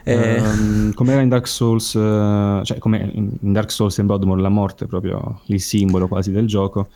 E... 0.04 0.40
Um, 0.40 0.94
come 0.94 1.12
era 1.12 1.22
in 1.22 1.30
Dark 1.30 1.48
Souls, 1.48 1.94
uh, 1.94 2.64
cioè 2.64 2.80
come 2.80 3.10
in 3.14 3.30
Dark 3.40 3.70
Souls 3.70 3.98
in 3.98 4.08
Bloodborne 4.08 4.42
la 4.42 4.50
morte 4.50 4.86
è 4.86 4.88
proprio 4.88 5.42
il 5.48 5.62
simbolo 5.62 6.08
quasi 6.08 6.32
del 6.32 6.48
gioco, 6.48 6.88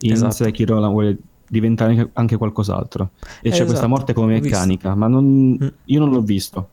in 0.00 0.12
esatto. 0.12 0.32
Sekiro 0.32 0.78
la 0.78 0.88
vuole 0.88 1.16
diventare 1.48 2.10
anche 2.12 2.36
qualcos'altro. 2.36 3.10
E 3.40 3.48
c'è 3.48 3.48
esatto. 3.48 3.66
questa 3.66 3.86
morte 3.86 4.12
come 4.12 4.40
meccanica, 4.40 4.94
ma 4.94 5.06
non, 5.06 5.58
mm. 5.62 5.66
io 5.84 5.98
non 6.00 6.10
l'ho 6.10 6.22
visto. 6.22 6.68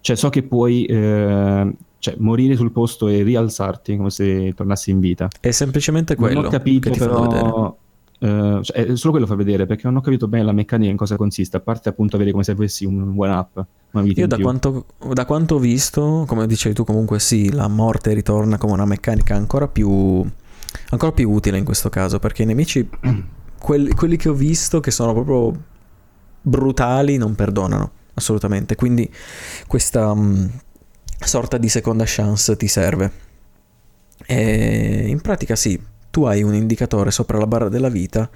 Cioè, 0.00 0.16
so 0.16 0.28
che 0.28 0.42
puoi 0.42 0.84
eh, 0.84 1.74
cioè, 1.98 2.14
morire 2.18 2.54
sul 2.56 2.70
posto 2.70 3.08
e 3.08 3.22
rialzarti 3.22 3.96
come 3.96 4.10
se 4.10 4.52
tornassi 4.54 4.90
in 4.90 5.00
vita. 5.00 5.28
È 5.40 5.50
semplicemente 5.50 6.14
quello. 6.14 6.34
Non 6.34 6.46
ho 6.46 6.50
capito, 6.50 6.90
però. 6.90 7.76
Uh, 8.18 8.62
cioè, 8.62 8.96
solo 8.96 9.12
quello 9.12 9.26
fa 9.26 9.34
vedere 9.34 9.66
perché 9.66 9.82
non 9.84 9.96
ho 9.96 10.00
capito 10.00 10.26
bene 10.26 10.42
la 10.42 10.52
meccanica 10.52 10.90
in 10.90 10.96
cosa 10.96 11.16
consiste 11.16 11.58
a 11.58 11.60
parte 11.60 11.90
appunto 11.90 12.16
avere 12.16 12.30
come 12.30 12.44
se 12.44 12.52
avessi 12.52 12.86
un 12.86 13.12
one 13.14 13.30
up 13.30 13.66
io 14.04 14.26
da 14.26 14.38
quanto, 14.38 14.86
da 15.12 15.26
quanto, 15.26 15.56
ho 15.56 15.58
visto 15.58 16.24
come 16.26 16.46
dicevi 16.46 16.74
tu 16.74 16.84
comunque 16.84 17.18
sì 17.18 17.52
la 17.52 17.68
morte 17.68 18.14
ritorna 18.14 18.56
come 18.56 18.72
una 18.72 18.86
meccanica 18.86 19.34
ancora 19.34 19.68
più 19.68 20.24
ancora 20.88 21.12
più 21.12 21.30
utile 21.30 21.58
in 21.58 21.64
questo 21.64 21.90
caso 21.90 22.18
perché 22.18 22.44
i 22.44 22.46
nemici 22.46 22.88
quelli, 23.58 23.90
quelli 23.92 24.16
che 24.16 24.28
ho 24.28 24.34
visto 24.34 24.80
che 24.80 24.90
sono 24.90 25.12
proprio 25.12 25.62
brutali 26.42 27.16
non 27.16 27.34
perdonano 27.34 27.90
assolutamente 28.14 28.76
quindi 28.76 29.10
questa 29.66 30.10
um, 30.10 30.48
sorta 31.18 31.58
di 31.58 31.68
seconda 31.68 32.04
chance 32.06 32.56
ti 32.56 32.68
serve 32.68 33.12
e 34.24 35.06
in 35.08 35.20
pratica 35.20 35.56
sì 35.56 35.80
tu 36.10 36.24
hai 36.24 36.42
un 36.42 36.54
indicatore 36.54 37.10
sopra 37.10 37.38
la 37.38 37.46
barra 37.46 37.68
della 37.68 37.88
vita 37.88 38.30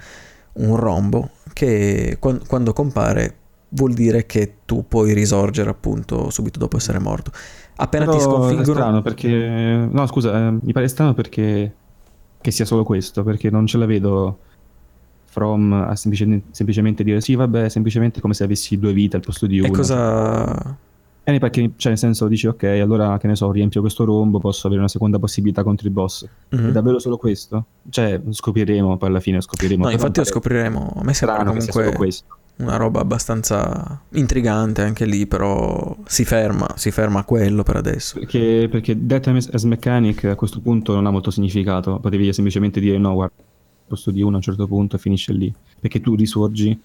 un 0.53 0.75
rombo 0.75 1.31
che 1.53 2.17
quando 2.19 2.73
compare 2.73 3.37
vuol 3.73 3.93
dire 3.93 4.25
che 4.25 4.57
tu 4.65 4.85
puoi 4.87 5.13
risorgere 5.13 5.69
appunto 5.69 6.29
subito 6.29 6.59
dopo 6.59 6.77
essere 6.77 6.99
morto. 6.99 7.31
Appena 7.75 8.05
Però 8.05 8.17
ti 8.17 8.23
sconfiggono... 8.23 8.61
È 8.61 8.65
strano 8.65 9.01
perché... 9.01 9.87
No, 9.89 10.05
scusa, 10.07 10.47
eh, 10.47 10.57
mi 10.61 10.71
pare 10.71 10.87
strano 10.87 11.13
perché... 11.13 11.75
Che 12.41 12.51
sia 12.51 12.65
solo 12.65 12.83
questo, 12.83 13.23
perché 13.23 13.51
non 13.51 13.67
ce 13.67 13.77
la 13.77 13.85
vedo 13.85 14.39
From 15.31 15.71
a 15.71 15.95
semplicemente, 15.95 16.47
semplicemente 16.51 17.05
dire 17.05 17.21
sì, 17.21 17.35
vabbè, 17.35 17.69
semplicemente 17.69 18.19
come 18.19 18.33
se 18.33 18.43
avessi 18.43 18.77
due 18.77 18.91
vite 18.91 19.15
al 19.15 19.21
posto 19.21 19.47
di 19.47 19.59
una. 19.59 19.69
E 19.69 19.71
cosa... 19.71 20.77
Eh, 21.23 21.39
perché, 21.39 21.71
cioè, 21.77 21.91
nel 21.91 21.97
senso, 21.97 22.27
dici, 22.27 22.47
ok, 22.47 22.63
allora, 22.63 23.17
che 23.17 23.27
ne 23.27 23.37
so, 23.37 23.49
riempio 23.49 23.79
questo 23.79 24.03
rombo, 24.03 24.39
posso 24.39 24.67
avere 24.67 24.81
una 24.81 24.89
seconda 24.89 25.19
possibilità 25.19 25.63
contro 25.63 25.87
il 25.87 25.93
boss. 25.93 26.27
Mm-hmm. 26.53 26.67
È 26.67 26.71
davvero 26.71 26.99
solo 26.99 27.15
questo? 27.15 27.65
Cioè, 27.89 28.19
scopriremo, 28.29 28.97
poi 28.97 29.07
alla 29.07 29.21
fine 29.21 29.39
scopriremo. 29.39 29.85
No, 29.85 29.89
infatti 29.89 30.19
lo 30.19 30.25
scopriremo. 30.25 30.95
A 30.97 31.03
me 31.03 31.13
sembra 31.13 31.45
comunque 31.45 32.09
una 32.57 32.75
roba 32.75 32.99
abbastanza 32.99 34.01
intrigante 34.09 34.81
anche 34.81 35.05
lì, 35.05 35.25
però 35.27 35.95
si 36.05 36.25
ferma, 36.25 36.67
si 36.75 36.91
ferma 36.91 37.19
a 37.19 37.23
quello 37.23 37.63
per 37.63 37.77
adesso. 37.77 38.19
Perché, 38.19 38.67
perché 38.69 39.05
Death 39.05 39.47
as 39.53 39.63
Mechanic 39.63 40.25
a 40.25 40.35
questo 40.35 40.59
punto 40.59 40.93
non 40.93 41.05
ha 41.05 41.11
molto 41.11 41.31
significato, 41.31 41.99
potevi 41.99 42.33
semplicemente 42.33 42.81
dire 42.81 42.97
no, 42.97 43.13
guarda, 43.13 43.35
posto 43.91 44.11
di 44.11 44.21
uno 44.21 44.33
a 44.33 44.37
un 44.37 44.41
certo 44.41 44.67
punto 44.67 44.95
e 44.95 44.99
finisce 44.99 45.33
lì. 45.33 45.53
Perché 45.79 45.99
tu 45.99 46.15
risorgi 46.15 46.79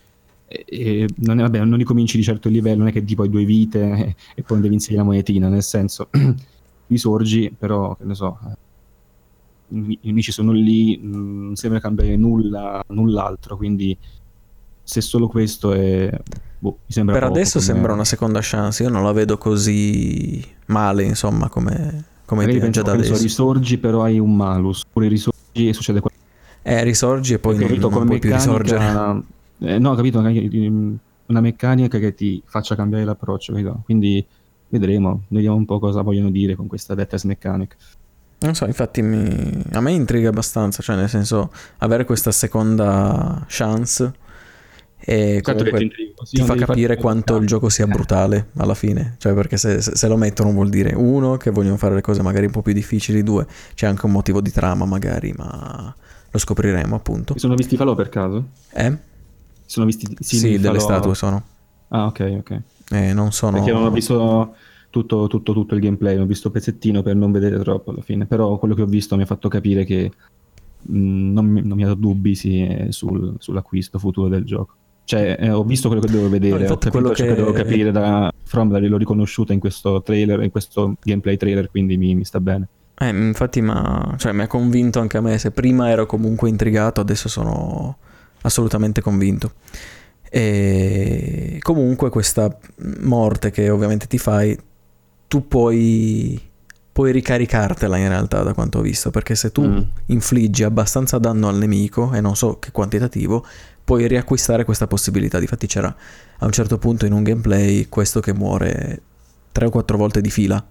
e, 0.49 0.65
e 0.69 1.09
non, 1.17 1.39
è, 1.39 1.43
vabbè, 1.43 1.65
non 1.65 1.79
ricominci 1.79 2.17
di 2.17 2.23
certo 2.23 2.49
il 2.49 2.55
livello, 2.55 2.79
non 2.79 2.89
è 2.89 2.93
che 2.93 3.05
tipo 3.05 3.23
hai 3.23 3.31
due 3.31 3.45
vite 3.45 3.81
e, 3.81 4.17
e 4.35 4.43
poi 4.43 4.61
devi 4.61 4.75
inserire 4.75 5.01
la 5.01 5.07
monetina, 5.07 5.49
nel 5.49 5.63
senso 5.63 6.09
risorgi, 6.87 7.53
però 7.57 7.97
che 7.97 8.05
ne 8.05 8.15
so, 8.15 8.39
i 9.69 9.99
nemici 10.03 10.31
sono 10.31 10.53
lì, 10.53 10.99
non 11.03 11.57
sembra 11.57 11.81
cambiare 11.81 12.17
nulla, 12.17 12.83
null'altro, 12.89 13.57
quindi 13.57 13.97
se 14.83 15.01
solo 15.01 15.27
questo 15.27 15.73
è... 15.73 16.17
Boh, 16.59 16.79
mi 16.87 16.93
sembra 16.93 17.15
per 17.15 17.25
adesso 17.25 17.59
come... 17.59 17.73
sembra 17.73 17.93
una 17.93 18.05
seconda 18.05 18.39
chance, 18.41 18.85
io 18.85 18.89
non 18.89 19.03
la 19.03 19.13
vedo 19.13 19.37
così 19.37 20.43
male, 20.67 21.03
insomma, 21.03 21.49
come, 21.49 22.05
come 22.25 22.71
già 22.71 22.83
da 22.83 22.93
adesso. 22.93 23.21
risorgi 23.21 23.79
però 23.79 24.05
hai 24.05 24.21
un 24.21 24.35
malus, 24.37 24.83
oppure 24.87 25.09
risorgi 25.09 25.69
e 25.69 25.73
succede 25.73 25.99
qualcosa 25.99 26.26
eh, 26.69 26.83
risorgi 26.83 27.35
e 27.35 27.39
poi 27.39 27.57
non, 27.59 27.71
non 27.79 28.07
puoi 28.07 28.19
più 28.19 28.33
risorgere. 28.33 29.23
Eh, 29.61 29.79
no, 29.79 29.95
capito, 29.95 30.19
una 30.19 31.41
meccanica 31.41 31.99
che 31.99 32.13
ti 32.13 32.43
faccia 32.45 32.75
cambiare 32.75 33.05
l'approccio, 33.05 33.53
capito? 33.53 33.83
Quindi 33.85 34.25
vedremo, 34.69 35.23
vediamo 35.29 35.55
un 35.55 35.65
po' 35.65 35.79
cosa 35.79 36.03
vogliono 36.03 36.29
dire 36.31 36.57
con 36.57 36.67
questa 36.67 36.97
Death 36.97 37.23
Mechanic. 37.23 37.77
Non 38.39 38.55
so, 38.57 38.67
infatti 38.67 39.01
mi... 39.01 39.63
a 39.73 39.81
me 39.81 39.93
intriga 39.93 40.29
abbastanza, 40.29 40.83
cioè 40.83 40.97
nel 40.97 41.09
senso 41.09 41.53
avere 41.79 42.05
questa 42.05 42.33
seconda 42.33 43.45
chance 43.47 44.13
e 44.99 45.41
certo 45.45 45.63
comunque 45.63 45.89
ti 46.29 46.43
fa 46.43 46.57
capire 46.57 46.97
quanto 46.97 47.37
il 47.37 47.47
gioco 47.47 47.69
sia 47.69 47.87
brutale 47.87 48.49
alla 48.57 48.75
fine, 48.75 49.15
cioè 49.19 49.35
perché 49.35 49.57
se, 49.57 49.81
se, 49.81 50.09
lo 50.09 50.17
mettono 50.17 50.51
vuol 50.51 50.69
dire 50.69 50.95
uno 50.97 51.37
che 51.37 51.51
vogliono 51.51 51.77
fare 51.77 51.95
le 51.95 52.01
cose 52.01 52.23
magari 52.23 52.47
un 52.47 52.53
po' 52.53 52.63
più 52.63 52.73
difficili, 52.73 53.23
due 53.23 53.47
c'è 53.75 53.87
anche 53.87 54.05
un 54.05 54.13
motivo 54.13 54.41
di 54.41 54.51
trama 54.51 54.85
magari, 54.85 55.33
ma 55.37 55.95
lo 56.37 56.39
scopriremo 56.39 56.95
appunto. 56.95 57.33
Mi 57.35 57.41
sono 57.41 57.55
visti 57.55 57.75
i 57.75 57.77
falò 57.77 57.95
per 57.95 58.09
caso? 58.09 58.45
Eh? 58.73 58.97
Sono 59.65 59.87
visti 59.87 60.07
sì, 60.21 60.37
sì 60.37 60.59
delle 60.59 60.79
statue 60.79 61.15
sono. 61.15 61.43
Ah, 61.89 62.07
ok, 62.07 62.37
ok. 62.39 62.63
Eh, 62.91 63.13
non 63.13 63.33
sono... 63.33 63.57
Perché 63.57 63.73
non 63.73 63.85
ho 63.85 63.91
visto 63.91 64.55
tutto, 64.91 65.27
tutto, 65.27 65.53
tutto 65.53 65.75
il 65.75 65.81
gameplay, 65.81 66.17
ho 66.17 66.27
visto 66.27 66.51
pezzettino 66.51 67.03
per 67.03 67.17
non 67.17 67.33
vedere 67.33 67.59
troppo 67.59 67.91
alla 67.91 68.03
fine, 68.03 68.27
però 68.27 68.59
quello 68.59 68.75
che 68.75 68.83
ho 68.83 68.87
visto 68.87 69.17
mi 69.17 69.23
ha 69.23 69.27
fatto 69.27 69.49
capire 69.49 69.85
che 69.85 70.11
mh, 70.83 70.99
mm, 70.99 71.33
non, 71.33 71.47
mi, 71.47 71.63
non, 71.63 71.77
mi, 71.77 71.85
ha 71.85 71.89
dato 71.89 72.01
dubbi 72.01 72.35
sì, 72.35 72.87
sul, 72.91 73.35
sull'acquisto 73.39 73.99
futuro 73.99 74.29
del 74.29 74.45
gioco. 74.45 74.75
Cioè, 75.05 75.37
eh, 75.39 75.51
ho 75.51 75.63
visto 75.63 75.89
quello 75.89 76.03
che 76.03 76.11
dovevo 76.11 76.29
vedere, 76.29 76.67
no, 76.67 76.73
ho 76.73 76.79
capito 76.79 76.91
quello 76.91 77.09
che... 77.11 77.23
che 77.23 77.35
dovevo 77.35 77.53
capire 77.53 77.93
da 77.93 78.33
From, 78.43 78.77
l'ho 78.77 78.97
riconosciuta 78.97 79.53
in 79.53 79.61
questo 79.61 80.03
trailer, 80.03 80.43
in 80.43 80.51
questo 80.51 80.97
gameplay 81.03 81.37
trailer, 81.37 81.71
quindi 81.71 81.97
mi, 81.97 82.15
mi 82.15 82.25
sta 82.25 82.41
bene. 82.41 82.69
Eh, 82.99 83.09
infatti 83.09 83.63
cioè, 84.17 84.33
mi 84.33 84.43
ha 84.43 84.47
convinto 84.47 85.01
anche 85.01 85.19
a 85.19 85.21
me, 85.21 85.37
se 85.39 85.51
prima 85.51 85.91
ero 85.91 86.07
comunque 86.07 86.49
intrigato, 86.49 87.01
adesso 87.01 87.29
sono 87.29 87.99
assolutamente 88.43 89.01
convinto. 89.03 89.53
E 90.31 91.59
comunque 91.63 92.11
questa 92.11 92.57
morte 93.01 93.51
che 93.51 93.69
ovviamente 93.69 94.07
ti 94.07 94.19
fai, 94.19 94.59
tu 95.29 95.47
puoi, 95.47 96.41
puoi 96.91 97.13
ricaricartela 97.13 97.97
in 97.99 98.09
realtà 98.09 98.43
da 98.43 98.55
quanto 98.55 98.79
ho 98.79 98.83
visto, 98.83 99.11
perché 99.11 99.35
se 99.35 99.53
tu 99.53 99.63
mm. 99.63 99.79
infliggi 100.07 100.63
abbastanza 100.65 101.19
danno 101.19 101.49
al 101.49 101.57
nemico, 101.57 102.13
e 102.15 102.21
non 102.23 102.35
so 102.35 102.59
che 102.59 102.71
quantitativo, 102.73 103.45
puoi 103.85 104.09
riacquistare 104.09 104.65
questa 104.65 104.87
possibilità. 104.87 105.39
Difatti 105.39 105.67
c'era 105.67 105.95
a 106.39 106.45
un 106.45 106.53
certo 106.53 106.79
punto 106.79 107.05
in 107.05 107.13
un 107.13 107.23
gameplay 107.23 107.89
questo 107.89 108.21
che 108.21 108.33
muore 108.33 109.03
tre 109.53 109.67
o 109.67 109.71
quattro 109.71 109.97
volte 109.97 110.21
di 110.21 110.31
fila 110.31 110.65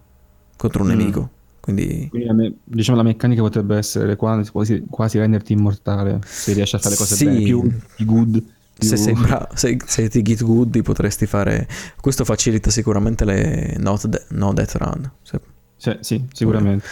contro 0.57 0.81
un 0.81 0.89
mm. 0.89 0.91
nemico. 0.91 1.29
Quindi... 1.65 2.05
Quindi 2.11 2.31
me, 2.31 2.53
diciamo 2.63 2.95
la 2.95 3.03
meccanica 3.03 3.41
potrebbe 3.41 3.75
essere 3.77 4.15
quasi, 4.15 4.85
quasi, 4.87 5.17
renderti 5.17 5.51
immortale 5.53 6.19
se 6.23 6.53
riesci 6.53 6.75
a 6.75 6.77
fare 6.77 6.95
cose 6.95 7.15
sì. 7.15 7.25
bene, 7.25 7.41
più 7.41 7.71
good. 8.05 8.43
Più... 8.77 8.87
Se, 8.87 8.97
sembra, 8.97 9.49
se, 9.55 9.75
se 9.83 10.07
ti 10.07 10.21
git 10.21 10.43
good 10.43 10.79
potresti 10.83 11.25
fare... 11.25 11.67
Questo 11.99 12.23
facilita 12.23 12.69
sicuramente 12.69 13.25
le 13.25 13.77
not 13.79 14.05
de- 14.05 14.25
no 14.29 14.53
death 14.53 14.75
run. 14.75 15.11
Se... 15.23 15.39
Sì, 15.75 15.97
sì, 16.01 16.25
sicuramente. 16.31 16.85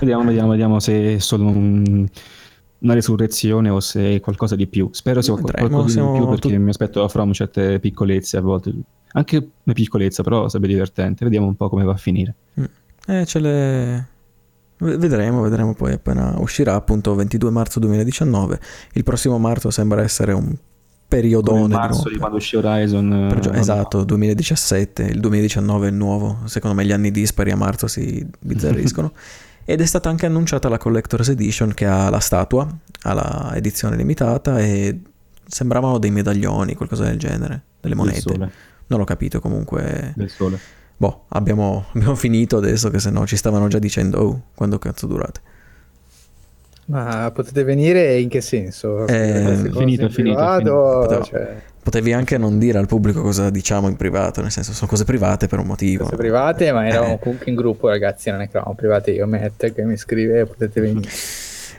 vediamo, 0.00 0.24
vediamo, 0.24 0.48
vediamo 0.48 0.80
se 0.80 1.16
è 1.16 1.18
solo 1.18 1.46
un, 1.46 2.08
una 2.78 2.94
resurrezione 2.94 3.68
o 3.68 3.78
se 3.80 4.14
è 4.14 4.20
qualcosa 4.20 4.56
di 4.56 4.66
più. 4.66 4.88
Spero 4.92 5.20
sia 5.20 5.34
Vedremo, 5.34 5.68
qualcosa 5.68 6.00
di 6.00 6.18
più 6.18 6.28
perché 6.28 6.48
tu... 6.48 6.62
mi 6.62 6.70
aspetto 6.70 7.02
da 7.02 7.08
From 7.08 7.30
certe 7.32 7.78
piccolezze 7.78 8.38
a 8.38 8.40
volte. 8.40 8.72
Anche 9.12 9.36
una 9.36 9.74
piccolezza, 9.74 10.22
però 10.22 10.48
sarebbe 10.48 10.72
divertente. 10.72 11.24
Vediamo 11.24 11.46
un 11.46 11.56
po' 11.56 11.68
come 11.68 11.84
va 11.84 11.92
a 11.92 11.98
finire. 11.98 12.34
Mm. 12.58 12.64
Eh, 13.06 13.26
ce 13.26 13.38
le 13.38 14.12
Vedremo, 14.84 15.40
vedremo 15.40 15.72
poi 15.72 15.94
appena 15.94 16.34
uscirà 16.38 16.74
appunto 16.74 17.14
22 17.14 17.50
marzo 17.50 17.80
2019. 17.80 18.60
Il 18.92 19.02
prossimo 19.02 19.38
marzo 19.38 19.70
sembra 19.70 20.02
essere 20.02 20.32
un 20.32 20.54
periodone. 21.08 21.62
Come 21.62 21.74
marzo 21.74 22.08
di, 22.10 22.18
quando 22.18 22.36
uscì 22.36 22.56
Horizon. 22.56 23.26
Per, 23.30 23.54
eh, 23.54 23.58
esatto, 23.58 24.04
2017, 24.04 25.02
il 25.04 25.20
2019 25.20 25.86
è 25.86 25.90
il 25.90 25.96
nuovo. 25.96 26.40
Secondo 26.44 26.76
me 26.76 26.84
gli 26.84 26.92
anni 26.92 27.10
dispari 27.10 27.50
a 27.50 27.56
marzo 27.56 27.86
si 27.86 28.26
bizzarriscono. 28.38 29.12
Ed 29.64 29.80
è 29.80 29.86
stata 29.86 30.10
anche 30.10 30.26
annunciata 30.26 30.68
la 30.68 30.76
Collector's 30.76 31.30
Edition 31.30 31.72
che 31.72 31.86
ha 31.86 32.10
la 32.10 32.20
statua, 32.20 32.68
ha 33.02 33.12
la 33.14 33.52
edizione 33.54 33.96
limitata 33.96 34.58
e 34.58 35.00
sembravano 35.46 35.96
dei 35.98 36.10
medaglioni, 36.10 36.74
qualcosa 36.74 37.04
del 37.04 37.18
genere, 37.18 37.62
delle 37.80 37.94
monete. 37.94 38.36
Non 38.86 38.98
l'ho 38.98 39.04
capito 39.06 39.40
comunque. 39.40 40.12
Del 40.14 40.28
sole 40.28 40.60
boh, 40.96 41.24
abbiamo, 41.28 41.86
abbiamo 41.94 42.14
finito 42.14 42.56
adesso 42.56 42.90
che 42.90 42.98
se 42.98 43.10
no 43.10 43.26
ci 43.26 43.36
stavano 43.36 43.68
già 43.68 43.78
dicendo, 43.78 44.18
oh, 44.18 44.42
quando 44.54 44.78
cazzo 44.78 45.06
durate. 45.06 45.40
Ma 46.86 47.30
potete 47.32 47.64
venire 47.64 48.18
in 48.18 48.28
che 48.28 48.42
senso? 48.42 49.06
Eh, 49.06 49.56
finito, 49.72 50.08
finito. 50.08 50.08
finito. 50.10 50.98
Potevo, 51.00 51.22
cioè... 51.22 51.62
Potevi 51.82 52.12
anche 52.12 52.36
non 52.36 52.58
dire 52.58 52.78
al 52.78 52.86
pubblico 52.86 53.22
cosa 53.22 53.48
diciamo 53.48 53.88
in 53.88 53.96
privato, 53.96 54.42
nel 54.42 54.50
senso 54.50 54.72
sono 54.72 54.88
cose 54.90 55.04
private 55.04 55.46
per 55.46 55.60
un 55.60 55.66
motivo. 55.66 56.04
Cose 56.04 56.16
private, 56.16 56.72
ma 56.72 56.86
eravamo 56.86 57.14
eh. 57.14 57.18
comunque 57.18 57.50
in 57.50 57.56
gruppo, 57.56 57.88
ragazzi, 57.88 58.30
non 58.30 58.42
è 58.42 58.44
che 58.46 58.56
eravamo 58.56 58.74
private. 58.74 59.12
Io 59.12 59.26
Matt 59.26 59.72
che 59.72 59.82
mi 59.82 59.96
scrive, 59.96 60.44
potete 60.44 60.80
venire. 60.80 61.08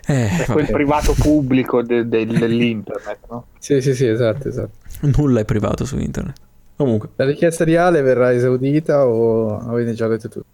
Eh, 0.07 0.43
è 0.43 0.45
quel 0.45 0.68
privato 0.68 1.13
pubblico 1.13 1.82
de- 1.82 2.07
de- 2.07 2.26
dell'internet, 2.26 3.18
no? 3.30 3.45
Sì, 3.57 3.82
sì, 3.82 3.95
sì, 3.95 4.05
esatto, 4.05 4.47
esatto. 4.47 4.72
Nulla 5.01 5.39
è 5.39 5.45
privato 5.45 5.86
su 5.86 5.97
internet. 5.97 6.38
Comunque. 6.76 7.10
La 7.16 7.26
richiesta 7.26 7.64
di 7.64 7.76
Ale 7.76 8.02
verrà 8.02 8.34
esaudita 8.34 9.08
o 9.08 9.58
avete 9.60 9.94
già 9.94 10.08
detto 10.08 10.28
tutto? 10.28 10.46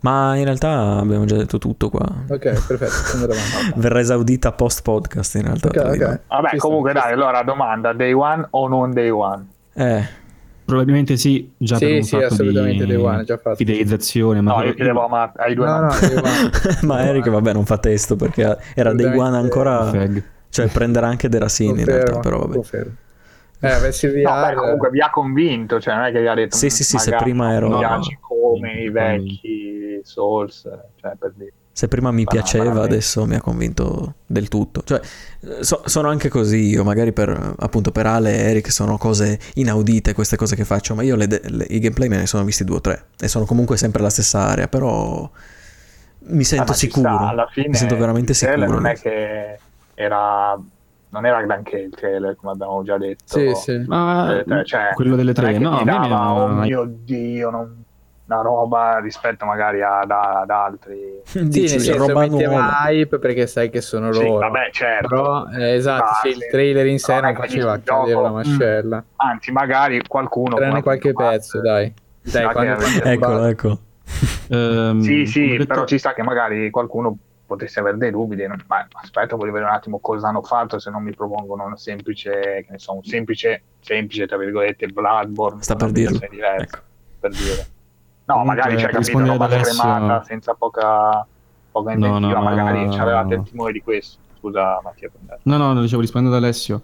Ma 0.00 0.36
in 0.36 0.44
realtà 0.44 0.96
abbiamo 0.98 1.24
già 1.24 1.36
detto 1.36 1.58
tutto 1.58 1.88
qua. 1.88 2.06
Ok, 2.28 2.66
perfetto. 2.66 3.26
Verrà 3.76 4.00
esaudita 4.00 4.52
post 4.52 4.82
podcast 4.82 5.34
in 5.36 5.42
realtà. 5.42 5.68
Okay, 5.68 5.96
okay. 5.96 6.18
Vabbè, 6.26 6.48
ci 6.50 6.58
comunque 6.58 6.90
sta, 6.90 7.02
dai, 7.02 7.12
allora 7.12 7.42
domanda, 7.42 7.92
day 7.92 8.12
one 8.12 8.46
o 8.50 8.66
non 8.66 8.92
day 8.92 9.10
one? 9.10 9.46
Eh. 9.74 10.20
Probabilmente 10.64 11.16
sì, 11.16 11.52
già 11.56 11.76
sì, 11.76 11.84
per 11.84 11.94
un 11.94 12.02
sì, 12.02 12.16
assolutamente 12.16 12.86
day 12.86 12.96
one, 12.96 13.24
già 13.24 13.36
fatto. 13.36 13.56
fidelizzazione. 13.56 14.40
Ma 14.40 14.56
no, 14.56 14.62
io 14.64 14.74
chiedevo 14.74 15.06
ma 15.06 15.32
ai 15.36 15.54
due 15.54 15.66
no, 15.66 15.80
no, 15.80 15.90
ma 16.82 17.04
Eric 17.04 17.28
vabbè 17.28 17.52
non 17.52 17.64
fa 17.64 17.78
testo 17.78 18.16
perché 18.16 18.58
era 18.74 18.92
day 18.94 19.16
one 19.16 19.36
ancora... 19.36 19.90
Cioè 20.52 20.68
prenderà 20.68 21.06
anche 21.06 21.30
Derasini 21.30 21.80
in 21.80 21.86
realtà, 21.86 22.18
però 22.18 22.40
vabbè. 22.40 22.52
Confermo. 22.52 22.92
Eh, 23.62 23.70
avessi 23.70 24.08
VR... 24.08 24.22
No, 24.22 24.40
beh, 24.40 24.54
comunque 24.54 24.90
vi 24.90 25.00
ha 25.00 25.10
convinto, 25.10 25.80
cioè 25.80 25.94
non 25.94 26.04
è 26.04 26.12
che 26.12 26.20
vi 26.20 26.26
ha 26.26 26.34
detto... 26.34 26.56
Sì, 26.56 26.68
sì, 26.68 26.82
sì, 26.82 26.98
se 26.98 27.14
prima 27.14 27.52
ero... 27.52 27.68
Mi 27.68 27.78
piace 27.78 28.18
come 28.20 28.72
i 28.72 28.90
vecchi 28.90 30.00
Souls, 30.02 30.68
cioè 30.96 31.12
per 31.16 31.32
dire. 31.36 31.52
Se 31.70 31.86
prima 31.86 32.10
mi 32.10 32.24
piaceva, 32.24 32.82
adesso 32.82 33.24
mi 33.24 33.36
ha 33.36 33.40
convinto 33.40 34.16
del 34.26 34.48
tutto. 34.48 34.82
Cioè, 34.82 35.00
so, 35.60 35.82
sono 35.86 36.08
anche 36.08 36.28
così 36.28 36.66
io, 36.66 36.82
magari 36.82 37.12
per, 37.12 37.54
appunto 37.56 37.92
per 37.92 38.04
Ale 38.06 38.34
e 38.34 38.50
Eric 38.50 38.70
sono 38.72 38.98
cose 38.98 39.38
inaudite 39.54 40.12
queste 40.12 40.36
cose 40.36 40.56
che 40.56 40.64
faccio, 40.64 40.96
ma 40.96 41.02
io 41.02 41.14
le, 41.14 41.26
le, 41.28 41.64
i 41.70 41.78
gameplay 41.78 42.08
me 42.08 42.16
ne 42.16 42.26
sono 42.26 42.44
visti 42.44 42.64
due 42.64 42.76
o 42.76 42.80
tre 42.80 43.04
e 43.18 43.28
sono 43.28 43.44
comunque 43.46 43.76
sempre 43.76 44.02
la 44.02 44.10
stessa 44.10 44.40
area, 44.40 44.66
però 44.66 45.30
mi 46.24 46.44
sento 46.44 46.72
ah, 46.72 46.74
sicuro. 46.74 47.16
Alla 47.16 47.48
fine, 47.50 47.68
mi 47.68 47.74
sento 47.74 47.96
veramente 47.96 48.34
sicuro. 48.34 48.66
Non 48.66 48.86
è 48.86 48.94
che 48.94 49.58
era 49.94 50.60
non 51.12 51.26
era 51.26 51.42
granché 51.42 51.76
il 51.76 51.94
trailer, 51.94 52.34
come 52.36 52.52
abbiamo 52.52 52.82
già 52.82 52.96
detto. 52.96 53.24
Sì, 53.26 53.54
sì. 53.54 53.84
Ma 53.86 54.42
cioè, 54.46 54.64
cioè 54.64 54.90
quello 54.94 55.14
delle 55.14 55.34
tre, 55.34 55.58
no, 55.58 55.82
dava, 55.84 56.06
mi... 56.06 56.40
oh 56.40 56.48
mio 56.48 56.84
Dio, 57.04 57.50
non... 57.50 57.84
una 58.26 58.40
roba 58.40 58.98
rispetto 58.98 59.44
magari 59.44 59.82
ad, 59.82 60.10
ad 60.10 60.48
altri. 60.48 61.20
Dici, 61.48 61.80
sì, 61.80 61.92
roba 61.92 62.20
metteva 62.20 62.88
hype 62.88 63.18
perché 63.18 63.46
sai 63.46 63.68
che 63.68 63.82
sono 63.82 64.10
loro. 64.10 64.24
Sì, 64.24 64.30
vabbè, 64.30 64.70
certo. 64.72 65.08
Però, 65.08 65.46
eh, 65.48 65.74
esatto, 65.74 66.04
ah, 66.04 66.20
sì, 66.22 66.28
il 66.28 66.46
trailer 66.50 66.86
in 66.86 66.98
sé 66.98 67.20
non 67.20 67.34
faceva 67.34 67.78
cadere 67.78 68.22
la 68.22 68.30
mascella. 68.30 68.96
Mm. 68.96 69.14
Anzi, 69.16 69.52
magari 69.52 70.00
qualcuno... 70.06 70.56
Prende 70.56 70.82
qualche 70.82 71.12
pezzo, 71.12 71.60
dai. 71.60 71.92
Dai, 72.22 72.52
quando... 72.52 72.84
Eccolo, 73.02 73.44
ecco. 73.44 73.78
Um, 74.48 75.00
sì, 75.04 75.26
sì, 75.26 75.62
però 75.66 75.84
ci 75.84 75.98
sta 75.98 76.14
che 76.14 76.22
magari 76.22 76.70
qualcuno 76.70 77.18
potessi 77.52 77.78
avere 77.78 77.98
dei 77.98 78.10
dubbi, 78.10 78.36
ma 78.66 78.86
aspetta, 78.92 79.36
voglio 79.36 79.52
vedere 79.52 79.70
un 79.70 79.76
attimo 79.76 79.98
cosa 79.98 80.28
hanno 80.28 80.42
fatto 80.42 80.78
se 80.78 80.90
non 80.90 81.02
mi 81.02 81.14
propongono 81.14 81.64
una 81.64 81.76
semplice, 81.76 82.64
che 82.66 82.66
ne 82.70 82.78
so, 82.78 82.94
un 82.94 83.04
semplice, 83.04 83.62
semplice, 83.80 84.26
tra 84.26 84.38
virgolette, 84.38 84.86
Bloodborne. 84.88 85.62
Sta 85.62 85.76
per 85.76 85.90
dirlo. 85.90 86.18
Ecco. 86.20 86.78
Per 87.20 87.30
dire. 87.30 87.66
No, 88.24 88.34
Comunque, 88.34 88.54
magari 88.54 88.76
c'è 88.76 88.88
capito 88.88 89.18
roba 89.18 89.62
scremata, 89.62 90.24
senza 90.24 90.54
poca, 90.54 91.26
poca 91.70 91.92
inventiva, 91.92 92.18
no, 92.18 92.32
no, 92.32 92.42
magari 92.42 92.86
no, 92.86 93.02
avevate 93.02 93.34
il 93.34 93.42
timore 93.42 93.72
di 93.72 93.82
questo. 93.82 94.18
Scusa 94.38 94.80
Mattia. 94.82 95.10
No, 95.42 95.56
no, 95.56 95.80
dicevo 95.80 96.00
rispondendo 96.00 96.36
ad 96.36 96.42
Alessio. 96.42 96.82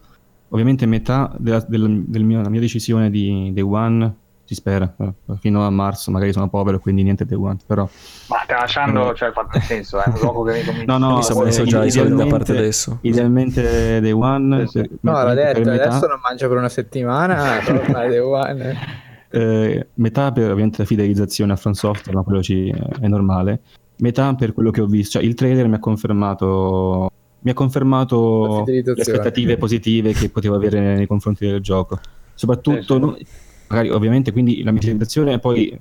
Ovviamente 0.51 0.87
metà 0.87 1.31
della, 1.37 1.65
del, 1.67 2.05
del 2.07 2.25
mio, 2.25 2.41
mia 2.49 2.61
decisione 2.61 3.11
di 3.11 3.51
Day 3.53 3.63
One 3.63 4.15
si 4.49 4.55
spera, 4.55 4.91
eh, 4.99 5.13
fino 5.41 5.67
a 5.67 5.69
marzo 5.69 6.11
magari 6.11 6.33
sono 6.33 6.49
povero 6.49 6.79
quindi 6.79 7.03
niente 7.03 7.27
day 7.27 7.37
one, 7.37 7.59
però... 7.67 7.87
Ma 8.29 8.41
stai 8.45 8.59
lasciando, 8.59 9.13
cioè 9.15 9.31
fa 9.31 9.47
nel 9.53 9.61
senso, 9.61 10.03
è 10.03 10.05
un 10.07 10.15
gioco 10.17 10.43
che 10.45 10.65
mi 10.75 10.87
No, 10.87 10.97
no, 10.97 11.17
mi 11.17 11.23
sono 11.23 11.45
messo 11.45 11.65
già 11.65 11.85
i 11.85 11.91
soldi 11.91 12.15
da 12.15 12.25
parte 12.25 12.53
adesso. 12.53 12.97
Idealmente 13.03 14.01
day 14.01 14.11
one... 14.11 14.67
Sì, 14.69 14.79
sì. 14.79 14.91
No, 15.03 15.13
l'ha 15.23 15.35
detto, 15.35 15.69
adesso 15.69 16.07
non 16.07 16.19
mangio 16.23 16.49
per 16.49 16.57
una 16.57 16.71
settimana, 16.71 17.59
day 17.93 18.19
one... 18.19 18.77
Eh, 19.31 19.89
metà 19.93 20.33
per 20.33 20.51
ovviamente 20.51 20.79
la 20.79 20.85
fidelizzazione 20.87 21.53
a 21.53 21.57
Front 21.57 21.77
Software, 21.77 22.17
ma 22.17 22.25
quello 22.25 22.43
ci, 22.43 22.71
è 22.71 23.07
normale. 23.07 23.61
Metà 23.99 24.35
per 24.35 24.55
quello 24.55 24.71
che 24.71 24.81
ho 24.81 24.87
visto, 24.87 25.19
cioè 25.19 25.29
il 25.29 25.35
trailer 25.35 25.69
mi 25.69 25.75
ha 25.75 25.79
confermato 25.79 27.11
mi 27.41 27.51
ha 27.51 27.55
confermato 27.55 28.65
le 28.67 28.83
aspettative 28.97 29.59
positive 29.59 30.13
che 30.15 30.31
potevo 30.31 30.57
avere 30.57 30.81
nei 30.97 31.07
confronti 31.07 31.47
del 31.47 31.61
gioco. 31.61 32.01
Soprattutto, 32.33 33.15
sì, 33.19 33.25
sì 33.27 33.47
magari 33.69 33.91
ovviamente 33.91 34.33
quindi 34.33 34.63
la 34.63 34.73
meditazione 34.73 35.39
poi 35.39 35.79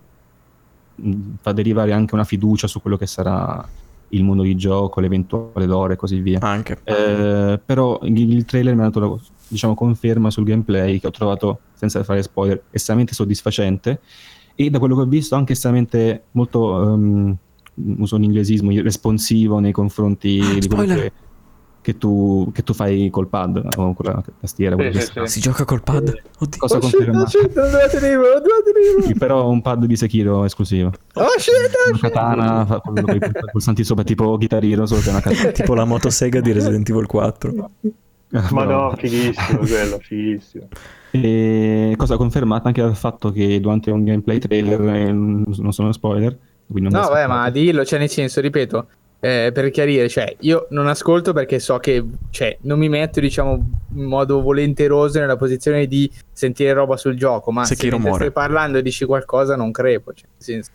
mh, 0.96 1.14
fa 1.42 1.52
derivare 1.52 1.94
anche 1.94 2.14
una 2.14 2.24
fiducia 2.24 2.68
su 2.68 2.82
quello 2.82 2.98
che 2.98 3.08
sarà 3.08 3.68
il 4.10 4.24
mondo 4.24 4.44
di 4.44 4.56
gioco, 4.56 5.00
l'eventuale 5.00 5.66
lore 5.66 5.94
e 5.94 5.96
così 5.98 6.20
via. 6.22 6.40
Anche. 6.42 6.80
Eh, 6.84 7.60
però 7.64 8.00
il, 8.04 8.18
il, 8.18 8.46
trailer 8.46 8.74
mi 8.74 8.82
ha 8.82 8.86
dato 8.86 9.00
la 9.00 9.18
diciamo, 9.48 9.76
conferma 9.76 10.30
sul 10.30 10.46
gameplay 10.46 11.00
che 11.00 11.08
ho 11.08 11.12
trovato, 11.12 11.60
senza 11.74 12.04
fare 12.04 12.22
spoiler, 12.22 12.64
estremamente 12.72 13.14
soddisfacente 13.14 14.00
e 14.56 14.70
da 14.70 14.80
quello 14.80 14.96
che 14.96 15.02
ho 15.02 15.06
visto 15.06 15.36
anche 15.36 15.54
estremamente 15.54 16.24
molto, 16.32 16.72
um, 16.72 17.36
uso 17.98 18.16
un 18.16 18.24
inglesismo, 18.24 18.72
responsivo 18.82 19.60
nei 19.60 19.72
confronti 19.72 20.40
ah, 20.42 20.58
di 20.58 20.68
quello 20.68 20.96
che 20.96 21.12
che 21.88 21.98
tu, 21.98 22.52
che 22.54 22.64
tu, 22.64 22.74
fai 22.74 23.10
col 23.10 23.30
pad 23.30 23.66
o 23.78 23.94
con 23.94 24.12
la 24.12 24.22
tastiera. 24.42 24.76
Sì, 24.92 25.00
sì, 25.00 25.12
sì. 25.14 25.26
Si 25.28 25.40
gioca 25.40 25.64
col 25.64 25.82
pad? 25.82 26.14
Oddio. 26.40 26.60
Cosa 26.60 26.76
oh, 26.76 26.80
conferma? 26.80 27.22
Oh, 27.22 29.14
Però 29.18 29.48
un 29.48 29.62
pad 29.62 29.86
di 29.86 29.96
Sekiro 29.96 30.44
esclusivo. 30.44 30.92
Oh 31.14 31.28
shit, 31.38 31.54
oh, 31.54 31.90
una 31.92 31.98
katana 31.98 32.66
fa 32.66 32.82
con 32.82 32.98
i 32.98 33.20
pulsanti 33.52 33.86
sopra 33.86 34.04
tipo 34.04 34.38
chitarrino 34.38 34.86
solo 34.86 35.00
che 35.00 35.08
è 35.08 35.12
una 35.12 35.22
katana. 35.22 35.52
tipo 35.56 35.76
la 35.76 35.86
motosega 35.86 36.42
di 36.42 36.52
Resident 36.52 36.90
Evil 36.90 37.06
4. 37.06 37.70
Ma 38.52 38.64
no, 38.66 38.94
fighissimo 38.98 39.60
quello, 39.60 39.98
fighissimo. 40.02 40.68
E 41.12 41.94
cosa 41.96 42.18
confermata 42.18 42.68
anche 42.68 42.82
dal 42.82 42.98
fatto 42.98 43.32
che 43.32 43.62
durante 43.62 43.92
un 43.92 44.04
gameplay 44.04 44.40
trailer, 44.40 44.82
eh, 44.90 45.12
non 45.14 45.72
sono 45.72 45.94
spoiler, 45.94 46.38
no, 46.68 47.10
beh, 47.14 47.28
ma 47.28 47.50
dillo, 47.50 47.86
cioè 47.86 47.98
nel 47.98 48.10
senso, 48.10 48.42
ripeto, 48.42 48.88
eh, 49.20 49.52
per 49.54 49.70
chiarire, 49.72 50.08
cioè, 50.10 50.36
io 50.42 50.68
non 50.70 50.88
ascolto 50.88 51.34
perché 51.34 51.60
so 51.60 51.78
che 51.78 52.04
cioè, 52.30 52.58
non 52.62 52.78
mi 52.78 52.90
metto, 52.90 53.20
diciamo, 53.20 53.70
in 53.96 54.04
modo 54.04 54.42
volenteroso 54.42 55.20
nella 55.20 55.38
posizione 55.38 55.88
di 55.88 56.12
sentire 56.32 56.74
roba 56.74 56.98
sul 56.98 57.16
gioco, 57.16 57.52
ma 57.52 57.66
se, 57.66 57.76
se 57.76 57.90
stai 57.90 58.32
parlando 58.32 58.78
e 58.78 58.82
dici 58.82 59.06
qualcosa 59.06 59.56
non 59.56 59.72
crepo. 59.72 60.14
Cioè, 60.14 60.28
nel 60.32 60.42
senso, 60.42 60.72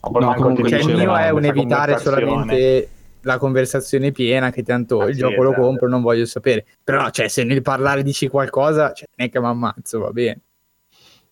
no, 0.00 0.34
comunque 0.34 0.68
cioè, 0.68 0.80
il 0.80 0.96
mio 0.96 1.16
è 1.16 1.30
un 1.30 1.44
evitare 1.44 1.98
solamente 1.98 2.88
la 3.22 3.38
conversazione 3.38 4.12
piena 4.12 4.50
che 4.50 4.62
tanto 4.62 5.00
ah, 5.00 5.06
il 5.06 5.14
sì, 5.14 5.20
gioco 5.20 5.32
esatto. 5.34 5.50
lo 5.50 5.54
compro 5.54 5.88
non 5.88 6.00
voglio 6.00 6.24
sapere 6.24 6.64
però 6.84 7.10
cioè 7.10 7.26
se 7.26 7.42
nel 7.42 7.62
parlare 7.62 8.04
dici 8.04 8.28
qualcosa 8.28 8.92
cioè, 8.92 9.08
non 9.16 9.26
è 9.26 9.30
che 9.30 9.40
mi 9.40 9.46
ammazzo 9.46 9.98
va 9.98 10.12
bene 10.12 10.42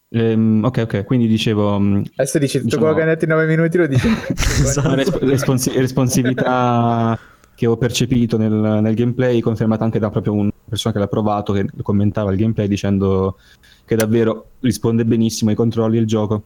Ehm, 0.08 0.62
ok, 0.64 0.78
ok, 0.84 1.04
quindi 1.04 1.26
dicevo... 1.26 1.78
Mm, 1.78 2.02
Adesso 2.16 2.38
dici 2.38 2.58
tutto 2.58 2.76
diciamo, 2.76 2.82
quello 2.82 2.96
che 2.96 3.02
hai 3.02 3.08
detto 3.08 3.24
in 3.24 3.30
9 3.30 3.46
minuti 3.46 3.76
lo 3.76 3.86
dici. 3.86 4.08
Resp- 4.94 5.22
responsi- 5.22 5.76
responsività 5.76 7.18
che 7.54 7.66
ho 7.66 7.76
percepito 7.76 8.36
nel, 8.36 8.52
nel, 8.52 8.94
gameplay, 8.94 9.40
confermata 9.40 9.82
anche 9.84 9.98
da 9.98 10.10
proprio 10.10 10.34
una 10.34 10.50
persona 10.68 10.92
che 10.92 11.00
l'ha 11.00 11.08
provato, 11.08 11.52
che 11.52 11.66
commentava 11.82 12.30
il 12.30 12.36
gameplay 12.36 12.68
dicendo 12.68 13.38
che 13.84 13.96
davvero 13.96 14.50
risponde 14.60 15.04
benissimo 15.04 15.50
ai 15.50 15.56
controlli 15.56 15.96
del 15.96 16.06
gioco 16.06 16.42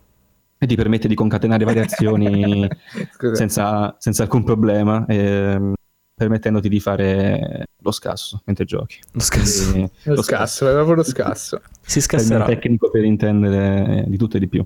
e 0.57 0.67
ti 0.67 0.77
permette 0.77 1.09
di 1.09 1.15
concatenare 1.15 1.65
variazioni 1.65 2.69
senza, 3.33 3.97
senza, 3.99 4.23
alcun 4.23 4.45
problema. 4.45 5.05
E, 5.07 5.17
ehm, 5.17 5.75
permettendoti 6.21 6.68
di 6.68 6.81
fare 6.81 7.64
lo 7.79 7.91
scasso 7.93 8.43
mentre 8.45 8.66
giochi. 8.66 8.99
Lo 9.12 9.21
scasso. 9.21 9.75
E, 9.75 9.91
lo, 10.03 10.14
lo 10.16 10.23
scasso, 10.23 10.66
scasso, 10.66 10.68
è 10.68 10.73
proprio 10.73 10.95
lo 10.97 11.03
scasso. 11.03 11.61
Si 11.81 12.01
scasserà. 12.03 12.45
È 12.45 12.49
tecnico 12.49 12.91
per 12.91 13.05
intendere 13.05 14.05
di 14.07 14.18
tutto 14.18 14.37
e 14.37 14.41
di 14.41 14.47
più. 14.47 14.64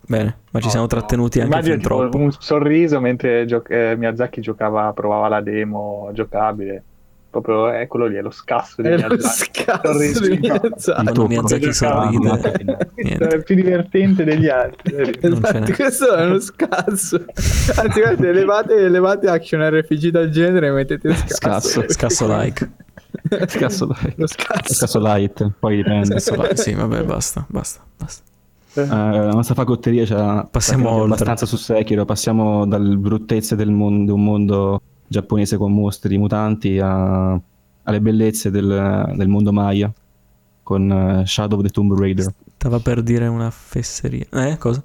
Bene, 0.00 0.38
ma 0.50 0.58
ci 0.58 0.64
no, 0.66 0.70
siamo 0.72 0.86
trattenuti 0.88 1.38
no. 1.38 1.44
anche 1.44 1.54
Immagino 1.56 1.76
fin 1.76 1.84
troppo. 1.84 2.16
un 2.16 2.32
sorriso 2.32 2.98
mentre 2.98 3.46
gio- 3.46 3.64
eh, 3.66 3.94
Miyazaki 3.96 4.40
giocava, 4.40 4.92
provava 4.92 5.28
la 5.28 5.40
demo 5.40 6.10
giocabile 6.12 6.82
proprio 7.30 7.70
è 7.70 7.86
quello 7.86 8.06
lì, 8.06 8.16
è 8.16 8.20
lo 8.20 8.30
scasso 8.30 8.82
di 8.82 8.88
è 8.88 8.96
Miyazaki. 8.96 9.64
Lo 9.82 9.92
scasso 9.94 10.20
di 10.20 10.38
Miyazaki. 10.38 11.02
Quando 11.02 11.26
Miyazaki 11.28 11.72
sorride. 11.72 12.90
è 12.94 13.34
il 13.34 13.44
più 13.44 13.54
divertente 13.54 14.24
degli 14.24 14.48
altri. 14.48 15.18
Esatto, 15.30 15.72
questo 15.72 16.14
è 16.14 16.24
uno 16.26 16.40
scasso. 16.40 17.24
Anzi, 17.76 18.00
guardate, 18.00 18.28
elevate, 18.28 18.74
elevate 18.74 19.28
action 19.28 19.62
RPG 19.62 20.08
dal 20.08 20.28
genere 20.30 20.68
e 20.68 20.70
mettete 20.70 21.14
scasso. 21.14 21.80
Scasso, 21.80 21.84
scasso 21.88 22.26
like. 22.36 22.70
Scasso 23.46 23.86
like. 23.86 24.14
Lo 24.16 24.26
scasso. 24.26 24.74
Scasso 24.74 24.98
light, 24.98 25.50
poi 25.58 25.76
dipende. 25.76 26.18
Sì, 26.18 26.74
vabbè, 26.74 27.04
basta, 27.04 27.44
basta, 27.48 27.80
basta. 27.96 28.22
Uh, 28.72 28.86
la 28.86 29.30
nostra 29.30 29.54
fagotteria 29.54 30.04
c'è 30.04 30.46
passiamo 30.48 31.02
abbastanza 31.02 31.44
su 31.44 31.56
Sekiro, 31.56 32.04
passiamo 32.04 32.66
dalle 32.66 32.96
bruttezze 32.96 33.56
del 33.56 33.70
mondo, 33.70 34.14
un 34.14 34.22
mondo 34.22 34.82
giapponese 35.10 35.56
con 35.56 35.72
mostri 35.72 36.16
mutanti 36.18 36.78
a, 36.78 37.32
alle 37.32 38.00
bellezze 38.00 38.52
del, 38.52 39.12
del 39.16 39.28
mondo 39.28 39.52
Maya 39.52 39.92
con 40.62 40.88
uh, 40.88 41.26
Shadow 41.26 41.58
of 41.58 41.64
the 41.64 41.70
Tomb 41.70 41.98
Raider. 41.98 42.32
Stava 42.54 42.78
per 42.78 43.02
dire 43.02 43.26
una 43.26 43.50
fesseria. 43.50 44.24
Eh, 44.30 44.56
cosa? 44.56 44.80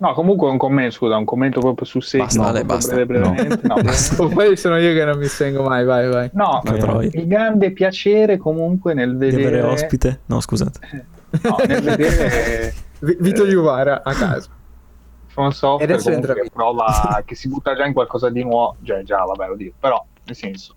No, 0.00 0.12
comunque 0.14 0.48
un 0.48 0.58
commento, 0.58 0.96
scusa, 0.96 1.16
un 1.16 1.24
commento 1.24 1.60
proprio 1.60 1.86
su 1.86 2.00
sé. 2.00 2.18
Basta, 2.18 2.40
no, 2.40 2.48
Ale, 2.48 2.64
basta. 2.64 2.94
Breve, 2.94 3.06
brevemente. 3.06 3.60
No. 3.68 3.76
no 3.76 4.28
Poi 4.34 4.56
sono 4.56 4.76
io 4.78 4.92
che 4.92 5.04
non 5.04 5.18
mi 5.18 5.26
spengo 5.26 5.62
mai, 5.62 5.84
vai, 5.84 6.08
vai. 6.08 6.30
No, 6.32 6.60
eh, 6.64 7.10
il 7.12 7.28
grande 7.28 7.70
piacere 7.70 8.38
comunque 8.38 8.92
nel 8.92 9.16
vedere... 9.16 9.42
Di 9.42 9.46
avere 9.46 9.62
ospite? 9.62 10.20
No, 10.26 10.40
scusate. 10.40 11.06
no, 11.42 11.56
nel 11.64 11.80
vedere... 11.80 12.74
Vito 13.20 13.46
Juvara 13.46 14.02
a 14.02 14.12
caso. 14.12 14.48
From 15.40 15.50
Software 15.50 16.34
che 16.34 16.50
prova, 16.52 17.22
che 17.24 17.34
si 17.34 17.48
butta 17.48 17.74
già 17.74 17.86
in 17.86 17.92
qualcosa 17.92 18.30
di 18.30 18.42
nuovo, 18.42 18.76
cioè 18.82 19.02
già, 19.02 19.22
vabbè, 19.24 19.48
lo 19.48 19.56
dico, 19.56 19.74
però, 19.78 20.04
nel 20.24 20.36
senso... 20.36 20.74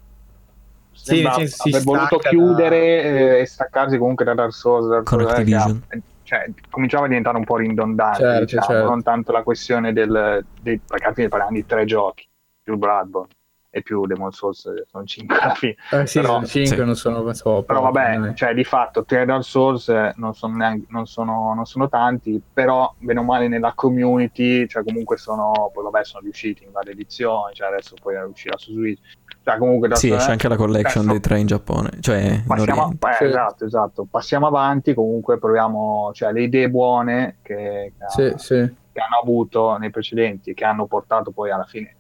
Sì, 0.91 1.23
nel 1.23 1.33
senso, 1.33 1.67
aver 1.67 1.83
voluto 1.83 2.17
chiudere 2.17 2.79
da... 2.79 3.09
eh, 3.09 3.39
e 3.39 3.45
staccarsi 3.45 3.97
comunque 3.97 4.23
da 4.25 4.35
Dark 4.35 4.53
Souls, 4.53 4.87
Dark 4.87 5.07
Souls 5.07 5.23
Con 5.23 5.33
Activision. 5.33 5.83
Che, 5.87 6.01
cioè, 6.21 6.49
cominciava 6.69 7.05
a 7.05 7.07
diventare 7.07 7.37
un 7.37 7.43
po' 7.43 7.57
ridondante, 7.57 8.19
certo, 8.19 8.43
diciamo, 8.45 8.65
certo. 8.65 8.89
non 8.89 9.03
tanto 9.03 9.31
la 9.31 9.43
questione 9.43 9.91
del, 9.91 10.45
dei, 10.61 10.79
perché 10.79 11.05
alla 11.05 11.13
fine 11.13 11.27
parliamo 11.29 11.55
di 11.55 11.65
tre 11.65 11.85
giochi, 11.85 12.27
più 12.61 12.77
Bloodborne 12.77 13.27
e 13.75 13.81
più 13.81 14.05
Demon 14.05 14.31
Souls, 14.31 14.71
sono 14.87 15.03
cinque 15.05 15.35
alla 15.39 15.55
fine. 15.55 15.75
Eh, 15.91 16.05
sì, 16.05 16.19
però, 16.19 16.33
sono 16.33 16.45
cinque, 16.45 16.77
sì. 16.77 16.83
non 16.85 16.95
sono 16.95 17.33
so, 17.33 17.63
Però 17.63 17.81
vabbè, 17.81 18.33
cioè, 18.35 18.53
di 18.53 18.63
fatto 18.63 19.03
tre 19.03 19.25
Dark 19.25 19.43
Souls 19.43 19.87
non 20.15 20.35
sono, 20.35 20.55
neanche, 20.55 20.85
non, 20.89 21.07
sono, 21.07 21.53
non 21.55 21.65
sono, 21.65 21.89
tanti, 21.89 22.39
però 22.53 22.93
bene 22.99 23.19
o 23.19 23.23
male 23.23 23.47
nella 23.47 23.73
community, 23.73 24.67
cioè 24.67 24.83
comunque 24.83 25.17
sono, 25.17 25.71
poi 25.73 25.83
vabbè 25.85 26.03
sono 26.03 26.21
riusciti 26.21 26.63
in 26.63 26.71
varie 26.71 26.91
edizioni, 26.91 27.55
cioè 27.55 27.69
adesso 27.69 27.95
poi 27.99 28.15
uscirà 28.17 28.55
su 28.57 28.73
Switch 28.73 29.01
cioè, 29.43 29.57
comunque 29.57 29.93
sì, 29.95 30.09
c'è 30.09 30.31
anche 30.31 30.47
la 30.47 30.55
collection 30.55 31.05
dei 31.05 31.19
tre 31.19 31.39
in 31.39 31.47
Giappone. 31.47 31.97
Cioè, 31.99 32.43
passiamo, 32.47 32.91
in 32.91 32.97
eh, 33.01 33.25
esatto, 33.25 33.65
esatto. 33.65 34.07
Passiamo 34.09 34.47
avanti, 34.47 34.93
comunque 34.93 35.37
proviamo, 35.37 36.11
cioè 36.13 36.31
le 36.31 36.43
idee 36.43 36.69
buone 36.69 37.37
che, 37.41 37.91
che, 37.97 38.05
sì, 38.07 38.21
hanno, 38.21 38.37
sì. 38.37 38.75
che 38.93 38.99
hanno 39.01 39.19
avuto 39.21 39.75
nei 39.77 39.89
precedenti, 39.89 40.53
che 40.53 40.63
hanno 40.63 40.85
portato 40.85 41.31
poi 41.31 41.51
alla 41.51 41.65
fine, 41.65 41.95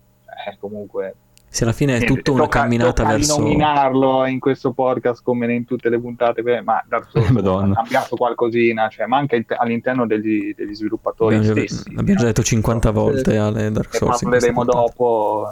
eh, 0.47 0.57
comunque... 0.57 1.15
Se 1.53 1.65
alla 1.65 1.71
fine 1.71 1.97
è 1.97 2.03
tutta 2.03 2.31
una 2.31 2.45
tocca, 2.45 2.61
camminata 2.61 3.03
tocca 3.03 3.09
verso... 3.09 3.37
nominarlo 3.37 4.25
in 4.25 4.39
questo 4.39 4.71
podcast 4.71 5.21
come 5.21 5.53
in 5.53 5.65
tutte 5.65 5.87
le 5.89 5.99
puntate, 5.99 6.41
ma 6.63 6.83
Dark 6.89 7.09
Souls 7.13 7.29
ha 7.29 7.73
cambiato 7.75 8.15
qualcosina, 8.15 8.89
cioè, 8.89 9.05
ma 9.05 9.17
anche 9.17 9.45
all'interno 9.57 10.07
degli, 10.07 10.55
degli 10.55 10.73
sviluppatori 10.73 11.35
abbiamo 11.35 11.53
stessi. 11.53 11.93
L'abbiamo 11.93 12.19
già 12.21 12.25
detto 12.25 12.41
50 12.41 12.89
volte 12.89 13.37
alle 13.37 13.69
Dark 13.69 13.95
Souls. 13.95 14.23
Ne 14.23 14.31
parleremo 14.31 14.65
dopo, 14.65 15.47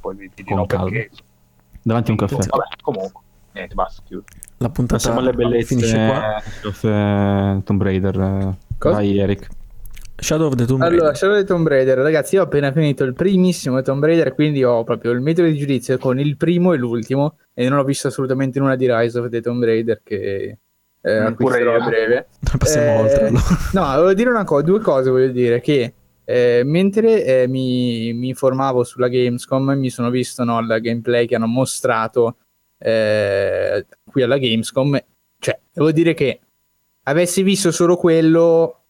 poi 0.00 0.16
vi, 0.16 0.30
vi 0.34 0.42
dirò 0.42 0.66
perché 0.66 1.10
davanti 1.80 2.10
a 2.10 2.14
un 2.14 2.18
caffè. 2.18 2.44
Vabbè, 2.48 2.64
comunque, 2.82 3.20
niente, 3.52 3.74
basta, 3.76 4.02
chiudo. 4.04 4.24
La 4.56 4.68
puntata 4.68 4.94
Passiamo 4.94 5.20
alle 5.20 5.32
bellezze 5.32 5.76
finisce 5.76 6.42
qua. 6.60 7.54
Uh, 7.54 7.62
Tomb 7.62 7.82
Raider. 7.82 8.18
Uh, 8.18 8.56
vai, 8.78 9.16
Eric. 9.16 9.46
Shadow 10.22 10.46
of 10.46 10.54
the 10.54 10.64
Tomb 10.64 10.80
Raider. 10.80 10.98
Allora, 10.98 11.14
Shadow 11.14 11.34
of 11.34 11.40
the 11.40 11.46
Tomb 11.46 11.66
Raider, 11.66 11.98
ragazzi, 11.98 12.36
io 12.36 12.42
ho 12.42 12.44
appena 12.44 12.70
finito 12.70 13.02
il 13.02 13.12
primissimo 13.12 13.82
Tomb 13.82 14.04
Raider, 14.04 14.34
quindi 14.34 14.62
ho 14.62 14.84
proprio 14.84 15.10
il 15.10 15.20
metodo 15.20 15.48
di 15.48 15.56
giudizio 15.56 15.98
con 15.98 16.20
il 16.20 16.36
primo 16.36 16.72
e 16.72 16.76
l'ultimo, 16.76 17.38
e 17.52 17.68
non 17.68 17.78
ho 17.78 17.84
visto 17.84 18.06
assolutamente 18.06 18.60
nulla 18.60 18.76
di 18.76 18.86
Rise 18.88 19.18
of 19.18 19.28
the 19.28 19.40
Tomb 19.40 19.64
Raider 19.64 20.00
che 20.04 20.58
eh, 21.00 21.16
acquisterò 21.16 21.74
a 21.74 21.84
breve. 21.84 22.28
Passiamo 22.56 22.86
eh, 22.86 23.02
oltre. 23.02 23.26
Allora. 23.26 23.42
No, 23.72 23.84
volevo 23.84 24.14
dire 24.14 24.30
una 24.30 24.44
cosa, 24.44 24.62
due 24.62 24.80
cose 24.80 25.10
voglio 25.10 25.32
dire, 25.32 25.60
che 25.60 25.92
eh, 26.24 26.62
mentre 26.64 27.24
eh, 27.24 27.48
mi, 27.48 28.12
mi, 28.12 28.28
informavo 28.28 28.84
sulla 28.84 29.08
Gamescom, 29.08 29.72
mi 29.72 29.90
sono 29.90 30.08
visto 30.08 30.44
no, 30.44 30.60
il 30.60 30.78
gameplay 30.80 31.26
che 31.26 31.34
hanno 31.34 31.46
mostrato 31.46 32.36
eh, 32.78 33.86
qui 34.04 34.22
alla 34.22 34.38
Gamescom. 34.38 35.02
Cioè, 35.38 35.58
devo 35.72 35.90
dire 35.90 36.14
che 36.14 36.38
avessi 37.02 37.42
visto 37.42 37.72
solo 37.72 37.96
quello, 37.96 38.82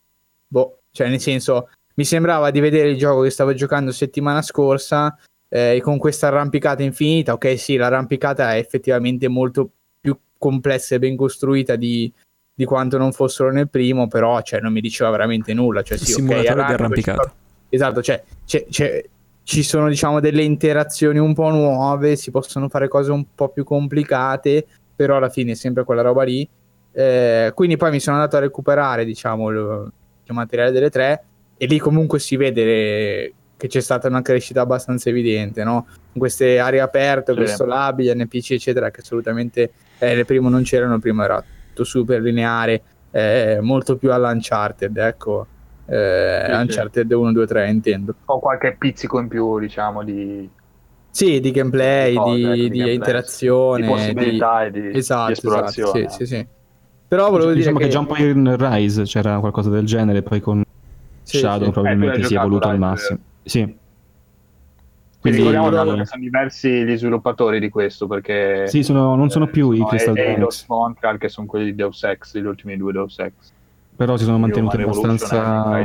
boh, 0.47 0.82
cioè, 0.93 1.09
nel 1.09 1.21
senso, 1.21 1.71
mi 1.95 2.05
sembrava 2.05 2.51
di 2.51 2.61
vedere 2.61 2.91
il 2.91 2.99
gioco 2.99 3.23
che 3.23 3.31
stavo 3.31 3.55
giocando 3.55 3.93
settimana 3.93 4.43
scorsa 4.43 5.17
eh, 5.49 5.81
con 5.83 5.99
questa 5.99 6.29
arrampicata 6.29 6.83
infinita. 6.83 7.33
Ok, 7.33 7.59
sì, 7.59 7.77
l'arrampicata 7.77 8.55
è 8.55 8.59
effettivamente 8.59 9.29
molto 9.29 9.71
più 10.01 10.17
complessa 10.39 10.95
e 10.95 10.99
ben 10.99 11.17
costruita 11.17 11.77
di, 11.77 12.13
di 12.55 12.65
quanto 12.65 12.99
non 12.99 13.13
fossero 13.13 13.51
nel 13.51 13.69
primo, 13.69 14.07
però 14.07 14.41
cioè, 14.43 14.61
non 14.61 14.73
mi 14.73 14.81
diceva 14.81 15.11
veramente 15.11 15.55
nulla. 15.55 15.83
Cioè, 15.83 15.99
sì, 15.99 16.13
simulatore 16.13 16.53
okay, 16.53 16.67
di 16.67 16.73
arrampicata. 16.73 17.35
Esatto, 17.69 18.03
cioè, 18.03 18.23
c'è, 18.45 18.67
c'è, 18.69 19.03
ci 19.45 19.63
sono 19.63 19.89
diciamo 19.89 20.21
delle 20.21 20.43
interazioni 20.43 21.19
un 21.19 21.35
po' 21.35 21.51
nuove, 21.51 22.17
si 22.17 22.31
possono 22.31 22.69
fare 22.69 22.89
cose 22.89 23.11
un 23.11 23.25
po' 23.35 23.49
più 23.49 23.65
complicate, 23.65 24.67
però 24.95 25.17
alla 25.17 25.31
fine 25.31 25.53
è 25.53 25.55
sempre 25.55 25.85
quella 25.85 26.03
roba 26.03 26.23
lì. 26.23 26.47
Eh, 26.95 27.53
quindi 27.55 27.79
poi 27.79 27.91
mi 27.91 28.01
sono 28.01 28.17
andato 28.17 28.37
a 28.37 28.41
recuperare 28.41 29.07
diciamo 29.07 29.91
il 30.33 30.39
materiale 30.39 30.73
delle 30.73 30.91
tre 30.91 31.25
e 31.57 31.67
lì 31.67 31.79
comunque 31.79 32.19
si 32.19 32.37
vede 32.37 33.35
che 33.57 33.69
c'è 33.69 33.81
stata 33.81 34.09
una 34.09 34.23
crescita 34.23 34.63
abbastanza 34.63 35.09
evidente, 35.09 35.63
no? 35.63 35.87
In 36.15 36.19
queste 36.19 36.59
aree 36.59 36.81
aperte, 36.81 37.33
sì. 37.33 37.39
questo 37.39 37.65
lab, 37.65 38.01
gli 38.01 38.11
NPC 38.13 38.51
eccetera, 38.51 38.91
che 38.91 39.03
assolutamente 39.03 39.73
eh, 39.99 40.15
nel 40.17 40.27
primo 40.27 40.49
non 40.49 40.65
c'erano, 40.65 40.95
il 40.95 41.01
primo 41.01 41.23
era 41.23 41.41
tutto 41.69 41.85
super 41.85 42.21
lineare, 42.21 42.83
eh, 43.13 43.59
molto 43.61 43.97
più 43.97 44.13
all'Uncharted, 44.13 44.97
ecco. 44.97 45.47
Eh, 45.87 46.43
sì, 46.45 46.53
Uncharted 46.53 47.07
sì. 47.07 47.15
1, 47.15 47.33
2, 47.33 47.47
3 47.47 47.71
intendo. 47.71 48.15
O 48.25 48.41
qualche 48.41 48.75
pizzico 48.77 49.21
in 49.21 49.29
più, 49.29 49.61
diciamo, 49.61 50.03
di... 50.03 50.51
Sì, 51.11 51.39
di 51.39 51.51
gameplay, 51.53 52.11
di, 52.11 52.17
cose, 52.17 52.35
di, 52.35 52.43
di, 52.43 52.55
di 52.55 52.59
gameplay, 52.79 52.95
interazione, 52.95 53.83
di 53.83 53.87
possibilità 53.87 54.65
e 54.65 54.71
di, 54.73 54.79
esatto, 54.79 54.99
esatto 54.99 55.33
esplorazione. 55.33 55.99
Esatto, 56.01 56.13
sì, 56.17 56.27
sì, 56.27 56.35
sì. 56.35 56.47
Però 57.13 57.29
volevo 57.29 57.53
diciamo 57.53 57.77
dire 57.77 57.91
che... 57.91 57.99
Diciamo 57.99 58.07
che 58.07 58.17
già 58.17 58.25
un 58.25 58.33
po' 58.35 58.41
in 58.41 58.57
Rise 58.57 59.03
c'era 59.03 59.39
qualcosa 59.39 59.69
del 59.69 59.85
genere, 59.85 60.23
poi 60.23 60.41
con 60.41 60.65
sì, 61.23 61.37
Shadow 61.37 61.71
probabilmente 61.71 62.21
eh, 62.21 62.25
si 62.25 62.35
è 62.35 62.39
evoluto 62.39 62.69
al 62.69 62.79
massimo. 62.79 63.19
Sì. 63.43 63.77
Quindi 65.21 65.43
ricordiamo 65.43 65.95
che 65.95 66.07
sono 66.07 66.23
diversi 66.23 66.71
gli 66.71 66.97
sviluppatori 66.97 67.61
di 67.61 67.69
questo 67.69 68.07
perché 68.07 68.67
sì, 68.67 68.83
sono, 68.83 69.15
non 69.15 69.29
sono 69.29 69.47
più 69.47 69.73
eh, 69.73 69.77
i 69.77 69.85
Crystal 69.85 70.15
Dynamics. 70.15 70.65
Montreal 70.69 71.19
che 71.19 71.29
sono 71.29 71.47
quelli 71.47 71.67
di 71.67 71.75
Deus 71.75 72.03
Ex 72.03 72.39
gli 72.39 72.47
ultimi 72.47 72.79
due 72.79 72.93
Deus 72.93 73.19
Ex. 73.19 73.53
Però 73.95 74.17
si 74.17 74.25
sono 74.25 74.39
mantenuti 74.39 74.81
abbastanza 74.81 75.85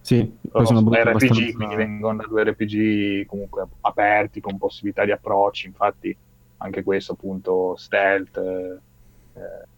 sì, 0.00 0.32
poi 0.48 0.64
sono 0.64 0.78
RPG 0.78 1.08
abbastanza... 1.08 1.56
quindi 1.56 1.74
vengono 1.74 2.18
da 2.18 2.26
due 2.28 2.44
RPG 2.44 3.26
comunque 3.26 3.66
aperti 3.80 4.40
con 4.40 4.58
possibilità 4.58 5.04
di 5.04 5.10
approcci 5.10 5.66
infatti 5.66 6.16
anche 6.58 6.84
questo 6.84 7.14
appunto 7.14 7.74
stealth 7.76 8.36
eh, 8.36 9.74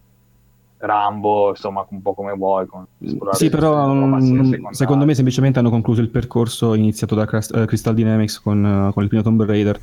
Rambo, 0.79 1.51
insomma, 1.51 1.85
un 1.91 2.03
po' 2.03 2.14
come 2.14 2.33
vuoi. 2.33 2.66
Con, 2.66 2.87
sì, 3.33 3.51
però 3.51 3.91
um, 3.91 4.70
secondo 4.70 5.05
me 5.05 5.14
semplicemente 5.14 5.59
hanno 5.59 5.70
concluso 5.70 6.01
il 6.01 6.09
percorso 6.09 6.74
iniziato 6.74 7.14
da 7.14 7.22
uh, 7.22 7.64
Crystal 7.64 7.95
Dynamics 7.95 8.41
con, 8.41 8.62
uh, 8.62 8.93
con, 8.93 9.03
il 9.03 9.09
primo 9.09 9.22
Tomb 9.22 9.43
Raider. 9.45 9.79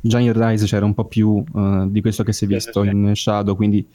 Già 0.00 0.18
in 0.18 0.32
Rise 0.32 0.66
c'era 0.66 0.84
un 0.84 0.94
po' 0.94 1.04
più 1.04 1.44
uh, 1.52 1.88
di 1.88 2.00
questo 2.00 2.24
che 2.24 2.32
si 2.32 2.44
è 2.44 2.48
visto 2.48 2.82
sì, 2.82 2.88
sì. 2.88 2.94
in 2.94 3.14
Shadow, 3.14 3.54
quindi 3.54 3.86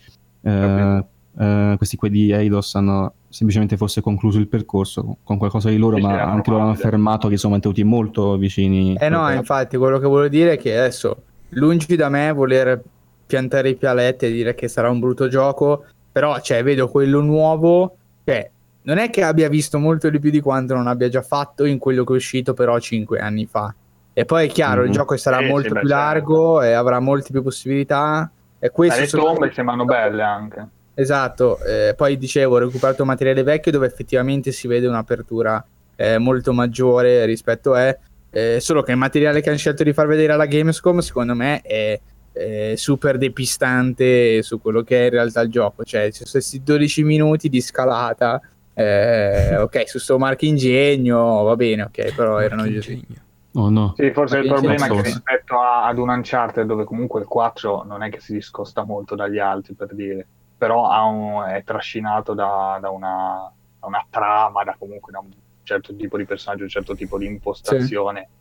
questi 1.77 1.97
qui 1.97 2.09
di 2.09 2.31
Eidos 2.31 2.73
hanno 2.75 3.13
semplicemente 3.29 3.75
forse 3.75 4.01
concluso 4.01 4.39
il 4.39 4.47
percorso 4.47 5.17
con 5.23 5.37
qualcosa 5.37 5.69
di 5.69 5.77
loro, 5.77 5.97
sì, 5.97 6.01
ma 6.01 6.23
anche 6.23 6.49
loro 6.49 6.63
hanno 6.63 6.71
affermato 6.71 7.27
che 7.27 7.35
sono 7.35 7.51
mantenuti 7.51 7.83
molto 7.83 8.37
vicini. 8.37 8.95
Eh 8.95 9.09
no, 9.09 9.29
infatti, 9.31 9.75
quello 9.75 9.99
che 9.99 10.07
voglio 10.07 10.29
dire 10.29 10.53
è 10.53 10.57
che 10.57 10.77
adesso, 10.77 11.23
lungi 11.49 11.97
da 11.97 12.07
me 12.07 12.31
voler 12.31 12.81
piantare 13.27 13.69
i 13.69 13.75
pialetti 13.75 14.25
e 14.25 14.31
dire 14.31 14.55
che 14.55 14.69
sarà 14.69 14.89
un 14.89 14.99
brutto 14.99 15.27
gioco, 15.27 15.83
però 16.17 16.39
cioè, 16.39 16.63
vedo 16.63 16.87
quello 16.87 17.21
nuovo, 17.21 17.95
cioè, 18.25 18.49
non 18.81 18.97
è 18.97 19.11
che 19.11 19.21
abbia 19.21 19.49
visto 19.49 19.77
molto 19.77 20.09
di 20.09 20.19
più 20.19 20.31
di 20.31 20.39
quanto 20.39 20.73
non 20.73 20.87
abbia 20.87 21.09
già 21.09 21.21
fatto 21.21 21.63
in 21.63 21.77
quello 21.77 22.03
che 22.03 22.13
è 22.13 22.15
uscito 22.15 22.55
però 22.55 22.79
cinque 22.79 23.19
anni 23.19 23.45
fa. 23.45 23.71
E 24.13 24.25
poi 24.25 24.47
è 24.47 24.49
chiaro, 24.49 24.79
mm-hmm. 24.79 24.89
il 24.89 24.95
gioco 24.95 25.15
sarà 25.15 25.37
sì, 25.37 25.45
molto 25.45 25.75
più 25.75 25.87
largo 25.87 26.59
certo. 26.59 26.71
e 26.71 26.73
avrà 26.73 26.99
molte 26.99 27.29
più 27.31 27.43
possibilità. 27.43 28.31
E 28.57 28.71
questo 28.71 29.01
le 29.01 29.23
tombe 29.23 29.51
sembrano 29.53 29.85
belle 29.85 30.23
anche. 30.23 30.67
Esatto, 30.95 31.59
eh, 31.59 31.93
poi 31.95 32.17
dicevo, 32.17 32.55
ho 32.55 32.59
recuperato 32.59 33.05
materiale 33.05 33.43
vecchio 33.43 33.71
dove 33.71 33.85
effettivamente 33.85 34.51
si 34.51 34.67
vede 34.67 34.87
un'apertura 34.87 35.63
eh, 35.95 36.17
molto 36.17 36.51
maggiore 36.51 37.25
rispetto 37.25 37.75
a... 37.75 37.95
Eh, 38.31 38.57
solo 38.59 38.81
che 38.81 38.89
il 38.89 38.97
materiale 38.97 39.41
che 39.41 39.49
hanno 39.49 39.59
scelto 39.59 39.83
di 39.83 39.93
far 39.93 40.07
vedere 40.07 40.33
alla 40.33 40.47
Gamescom 40.47 40.97
secondo 40.97 41.35
me 41.35 41.61
è 41.61 41.99
eh, 42.37 42.73
super 42.77 43.17
depistante 43.17 44.41
su 44.43 44.61
quello 44.61 44.81
che 44.81 45.01
è 45.01 45.03
in 45.05 45.09
realtà 45.11 45.41
il 45.41 45.49
gioco. 45.49 45.83
Cioè, 45.83 46.11
ci 46.11 46.19
sono 46.19 46.31
questi 46.31 46.63
12 46.63 47.03
minuti 47.03 47.49
di 47.49 47.61
scalata. 47.61 48.41
Eh, 48.73 49.57
ok, 49.57 49.89
su 49.89 49.99
sto 49.99 50.17
marco 50.17 50.45
ingegno 50.45 51.43
va 51.43 51.55
bene, 51.55 51.83
ok, 51.83 52.13
però 52.15 52.39
erano 52.39 52.63
così. 52.63 53.05
Oh 53.53 53.69
no. 53.69 53.93
Sì, 53.97 54.11
forse 54.11 54.37
il 54.37 54.47
problema 54.47 54.85
è 54.85 54.89
che 54.89 55.01
rispetto 55.01 55.59
a, 55.59 55.85
ad 55.85 55.97
un 55.97 56.09
Uncharted 56.09 56.67
dove 56.67 56.83
comunque 56.83 57.21
il 57.21 57.27
4 57.27 57.83
non 57.85 58.03
è 58.03 58.09
che 58.11 58.19
si 58.19 58.33
discosta 58.33 58.83
molto 58.83 59.15
dagli 59.15 59.39
altri 59.39 59.73
per 59.73 59.95
dire, 59.95 60.27
però 60.55 60.87
un, 61.09 61.43
è 61.43 61.63
trascinato 61.63 62.35
da, 62.35 62.77
da, 62.79 62.91
una, 62.91 63.51
da, 63.79 63.87
una, 63.87 64.05
trama, 64.11 64.63
da 64.63 64.75
comunque 64.77 65.11
da 65.11 65.19
un 65.19 65.31
certo 65.63 65.95
tipo 65.95 66.17
di 66.17 66.25
personaggio, 66.25 66.63
un 66.63 66.69
certo 66.69 66.93
tipo 66.93 67.17
di 67.17 67.25
impostazione. 67.25 68.27
Sì 68.29 68.36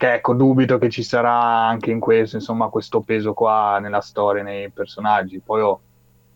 che 0.00 0.14
ecco, 0.14 0.32
dubito 0.32 0.78
che 0.78 0.88
ci 0.88 1.02
sarà 1.02 1.66
anche 1.66 1.90
in 1.90 2.00
questo, 2.00 2.36
insomma, 2.36 2.68
questo 2.68 3.00
peso 3.02 3.34
qua 3.34 3.78
nella 3.82 4.00
storia, 4.00 4.42
nei 4.42 4.70
personaggi. 4.70 5.42
Poi 5.44 5.60
ho, 5.60 5.80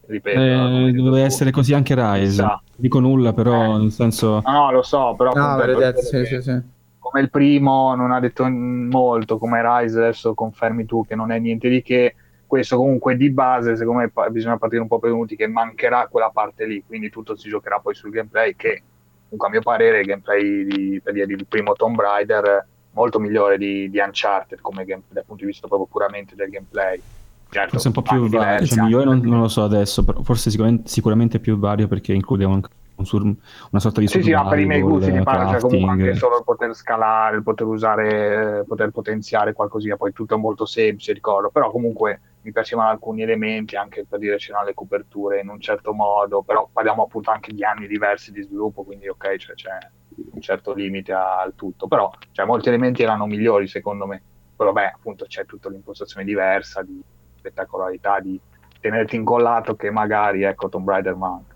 ripeto... 0.04 0.38
Eh, 0.38 0.92
doveva 0.92 1.24
essere 1.24 1.50
così 1.50 1.72
anche 1.72 1.94
Rise. 1.94 2.42
Chissà. 2.42 2.62
Dico 2.76 3.00
nulla, 3.00 3.32
però, 3.32 3.76
eh. 3.76 3.78
nel 3.78 3.90
senso... 3.90 4.42
No, 4.44 4.52
no, 4.52 4.70
lo 4.70 4.82
so, 4.82 5.14
però... 5.16 5.32
No, 5.32 5.56
vedete, 5.56 6.02
sì, 6.02 6.26
sì, 6.26 6.42
sì. 6.42 6.60
Come 6.98 7.20
il 7.22 7.30
primo 7.30 7.94
non 7.94 8.12
ha 8.12 8.20
detto 8.20 8.46
molto, 8.46 9.38
come 9.38 9.62
Rise 9.64 9.98
adesso 9.98 10.34
confermi 10.34 10.84
tu 10.84 11.06
che 11.06 11.14
non 11.14 11.32
è 11.32 11.38
niente 11.38 11.70
di 11.70 11.80
che, 11.80 12.16
questo 12.46 12.76
comunque 12.76 13.16
di 13.16 13.30
base 13.30 13.76
secondo 13.76 14.00
me 14.00 14.30
bisogna 14.30 14.58
partire 14.58 14.82
un 14.82 14.88
po' 14.88 14.98
prevenuti 14.98 15.36
che 15.36 15.46
mancherà 15.46 16.06
quella 16.10 16.30
parte 16.30 16.66
lì, 16.66 16.84
quindi 16.86 17.08
tutto 17.08 17.34
si 17.34 17.48
giocherà 17.48 17.78
poi 17.78 17.94
sul 17.94 18.10
gameplay 18.10 18.54
che 18.56 18.82
comunque 19.24 19.48
a 19.48 19.50
mio 19.50 19.60
parere 19.60 20.00
il 20.00 20.06
gameplay 20.06 20.64
di, 20.64 21.00
per 21.02 21.14
dire, 21.14 21.26
del 21.26 21.46
primo 21.46 21.72
Tomb 21.72 21.98
Raider 21.98 22.66
molto 22.94 23.18
migliore 23.18 23.58
di, 23.58 23.90
di 23.90 23.98
Uncharted 23.98 24.60
come 24.60 24.84
game, 24.84 25.02
dal 25.08 25.24
punto 25.24 25.42
di 25.42 25.50
vista 25.50 25.66
proprio 25.66 25.88
puramente 25.90 26.34
del 26.34 26.48
gameplay. 26.48 27.00
Certo, 27.50 27.70
forse 27.70 27.88
un 27.88 27.94
po' 27.94 28.02
più 28.02 28.28
vario, 28.28 28.66
cioè, 28.66 28.82
migliore 28.82 29.04
non, 29.04 29.20
non, 29.20 29.40
lo 29.40 29.48
so 29.48 29.62
adesso, 29.62 30.04
però 30.04 30.22
forse 30.22 30.50
sicuramente, 30.50 30.88
sicuramente 30.88 31.38
più 31.38 31.56
vario 31.56 31.86
perché 31.86 32.12
include 32.12 32.44
un, 32.44 32.60
un 32.96 33.04
sur, 33.04 33.22
una 33.22 33.80
sorta 33.80 34.00
di 34.00 34.08
Sì, 34.08 34.22
sì, 34.22 34.32
ma 34.32 34.48
per 34.48 34.58
i 34.58 34.66
miei 34.66 34.80
gusti 34.80 35.12
ti 35.12 35.22
parlo, 35.22 35.50
cioè 35.50 35.60
comunque 35.60 35.90
anche 35.90 36.14
solo 36.14 36.38
il 36.38 36.44
poter 36.44 36.74
scalare, 36.74 37.36
il 37.36 37.42
poter 37.44 37.66
usare, 37.66 38.64
poter 38.66 38.90
potenziare 38.90 39.52
qualcosina, 39.52 39.96
poi 39.96 40.12
tutto 40.12 40.34
è 40.34 40.38
molto 40.38 40.64
semplice, 40.66 41.12
ricordo, 41.12 41.50
però 41.50 41.70
comunque 41.70 42.20
mi 42.40 42.50
piacevano 42.50 42.88
alcuni 42.88 43.22
elementi 43.22 43.76
anche 43.76 44.04
per 44.08 44.18
dire 44.18 44.36
c'erano 44.36 44.66
le 44.66 44.74
coperture 44.74 45.40
in 45.40 45.48
un 45.48 45.60
certo 45.60 45.92
modo, 45.92 46.42
però 46.42 46.68
parliamo 46.72 47.04
appunto 47.04 47.30
anche 47.30 47.52
di 47.52 47.64
anni 47.64 47.86
diversi 47.86 48.32
di 48.32 48.42
sviluppo, 48.42 48.82
quindi 48.82 49.08
ok, 49.08 49.36
cioè, 49.36 49.54
c'è 49.54 49.78
un 50.32 50.40
certo 50.40 50.72
limite 50.72 51.12
al 51.12 51.54
tutto, 51.54 51.86
però 51.88 52.10
cioè, 52.32 52.46
molti 52.46 52.68
elementi 52.68 53.02
erano 53.02 53.26
migliori 53.26 53.66
secondo 53.68 54.06
me, 54.06 54.22
però 54.56 54.72
beh 54.72 54.92
appunto 54.94 55.24
c'è 55.26 55.44
tutta 55.46 55.68
l'impostazione 55.68 56.24
diversa 56.24 56.82
di 56.82 57.00
spettacolarità, 57.36 58.20
di 58.20 58.40
tenerti 58.80 59.16
incollato 59.16 59.76
che 59.76 59.90
magari 59.90 60.42
ecco 60.42 60.68
Tomb 60.68 60.88
Raider 60.88 61.14
manca. 61.14 61.54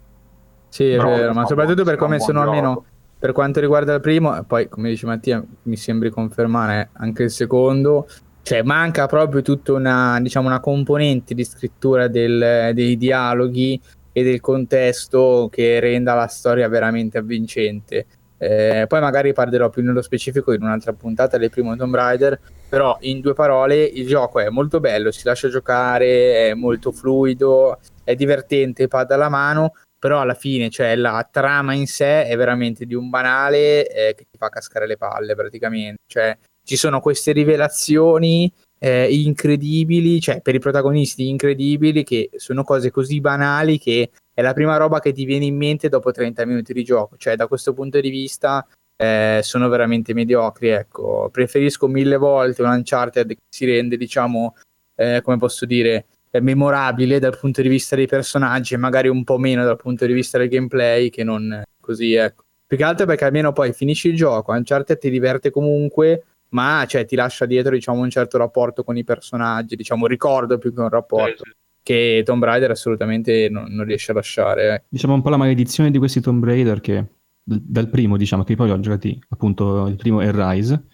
Sì, 0.68 0.90
è 0.90 0.96
però, 0.96 1.08
vero, 1.08 1.32
ma 1.32 1.46
soprattutto 1.46 1.84
per 1.84 1.96
come 1.96 2.20
sono 2.20 2.42
almeno 2.42 2.84
per 3.18 3.32
quanto 3.32 3.58
riguarda 3.58 3.94
il 3.94 4.00
primo, 4.00 4.36
e 4.36 4.44
poi 4.44 4.68
come 4.68 4.90
dice 4.90 5.06
Mattia, 5.06 5.44
mi 5.62 5.76
sembri 5.76 6.08
confermare 6.10 6.90
anche 6.92 7.24
il 7.24 7.30
secondo, 7.30 8.06
cioè 8.42 8.62
manca 8.62 9.06
proprio 9.06 9.42
tutta 9.42 9.72
una, 9.72 10.20
diciamo, 10.20 10.46
una 10.46 10.60
componente 10.60 11.34
di 11.34 11.44
scrittura 11.44 12.06
del, 12.06 12.70
dei 12.74 12.96
dialoghi 12.96 13.80
e 14.12 14.22
del 14.22 14.40
contesto 14.40 15.48
che 15.50 15.80
renda 15.80 16.14
la 16.14 16.28
storia 16.28 16.68
veramente 16.68 17.18
avvincente. 17.18 18.06
Eh, 18.38 18.84
poi 18.86 19.00
magari 19.00 19.32
parlerò 19.32 19.68
più 19.68 19.82
nello 19.82 20.00
specifico 20.00 20.52
in 20.52 20.62
un'altra 20.62 20.92
puntata 20.92 21.36
del 21.38 21.50
primo 21.50 21.74
Tomb 21.76 21.94
Raider, 21.94 22.40
però 22.68 22.96
in 23.00 23.20
due 23.20 23.34
parole 23.34 23.82
il 23.82 24.06
gioco 24.06 24.38
è 24.38 24.48
molto 24.48 24.78
bello, 24.78 25.10
si 25.10 25.24
lascia 25.24 25.48
giocare, 25.48 26.50
è 26.50 26.54
molto 26.54 26.92
fluido, 26.92 27.80
è 28.04 28.14
divertente, 28.14 28.86
pad 28.86 29.10
alla 29.10 29.28
mano, 29.28 29.72
però 29.98 30.20
alla 30.20 30.34
fine 30.34 30.70
cioè, 30.70 30.94
la 30.94 31.26
trama 31.30 31.74
in 31.74 31.86
sé 31.86 32.24
è 32.26 32.36
veramente 32.36 32.86
di 32.86 32.94
un 32.94 33.10
banale 33.10 33.88
eh, 33.88 34.14
che 34.14 34.26
ti 34.30 34.38
fa 34.38 34.48
cascare 34.48 34.86
le 34.86 34.96
palle 34.96 35.34
praticamente. 35.34 36.02
Cioè, 36.06 36.38
ci 36.62 36.76
sono 36.76 37.00
queste 37.00 37.32
rivelazioni 37.32 38.52
eh, 38.78 39.08
incredibili, 39.10 40.20
cioè 40.20 40.40
per 40.40 40.54
i 40.54 40.60
protagonisti 40.60 41.28
incredibili, 41.28 42.04
che 42.04 42.30
sono 42.36 42.62
cose 42.62 42.90
così 42.90 43.20
banali 43.20 43.78
che 43.78 44.10
è 44.38 44.40
la 44.40 44.52
prima 44.52 44.76
roba 44.76 45.00
che 45.00 45.10
ti 45.10 45.24
viene 45.24 45.46
in 45.46 45.56
mente 45.56 45.88
dopo 45.88 46.12
30 46.12 46.46
minuti 46.46 46.72
di 46.72 46.84
gioco. 46.84 47.16
Cioè, 47.16 47.34
da 47.34 47.48
questo 47.48 47.74
punto 47.74 47.98
di 47.98 48.08
vista 48.08 48.64
eh, 48.94 49.40
sono 49.42 49.68
veramente 49.68 50.14
mediocri. 50.14 50.68
Ecco, 50.68 51.28
preferisco 51.32 51.88
mille 51.88 52.16
volte 52.18 52.62
un 52.62 52.68
Uncharted 52.68 53.26
che 53.26 53.40
si 53.48 53.66
rende, 53.66 53.96
diciamo, 53.96 54.54
eh, 54.94 55.22
come 55.24 55.38
posso 55.38 55.66
dire, 55.66 56.06
memorabile 56.40 57.18
dal 57.18 57.36
punto 57.36 57.62
di 57.62 57.68
vista 57.68 57.96
dei 57.96 58.06
personaggi 58.06 58.74
e 58.74 58.76
magari 58.76 59.08
un 59.08 59.24
po' 59.24 59.38
meno 59.38 59.64
dal 59.64 59.74
punto 59.74 60.06
di 60.06 60.12
vista 60.12 60.38
del 60.38 60.48
gameplay 60.48 61.10
che 61.10 61.24
non 61.24 61.60
così, 61.80 62.14
ecco. 62.14 62.44
Più 62.64 62.76
che 62.76 62.84
altro 62.84 63.06
perché 63.06 63.24
almeno 63.24 63.52
poi 63.52 63.72
finisci 63.72 64.06
il 64.06 64.14
gioco, 64.14 64.52
Uncharted 64.52 64.98
ti 64.98 65.10
diverte 65.10 65.50
comunque, 65.50 66.26
ma 66.50 66.84
cioè, 66.86 67.04
ti 67.06 67.16
lascia 67.16 67.44
dietro 67.44 67.72
diciamo, 67.72 68.02
un 68.02 68.10
certo 68.10 68.38
rapporto 68.38 68.84
con 68.84 68.96
i 68.96 69.02
personaggi, 69.02 69.74
diciamo 69.74 70.06
ricordo 70.06 70.58
più 70.58 70.72
che 70.72 70.80
un 70.80 70.90
rapporto. 70.90 71.42
Sì, 71.42 71.50
sì. 71.50 71.57
Che 71.88 72.20
Tomb 72.22 72.44
Raider 72.44 72.70
assolutamente 72.70 73.48
non, 73.48 73.64
non 73.70 73.86
riesce 73.86 74.10
a 74.10 74.14
lasciare. 74.14 74.74
Eh. 74.74 74.82
Diciamo 74.90 75.14
un 75.14 75.22
po' 75.22 75.30
la 75.30 75.38
maledizione 75.38 75.90
di 75.90 75.96
questi 75.96 76.20
Tomb 76.20 76.44
Raider 76.44 76.82
che 76.82 77.06
dal 77.42 77.88
primo, 77.88 78.18
diciamo, 78.18 78.44
che 78.44 78.56
poi 78.56 78.70
ho 78.70 78.78
giocati 78.78 79.18
appunto 79.30 79.86
il 79.86 79.96
primo 79.96 80.20
è 80.20 80.30
Rise 80.30 80.84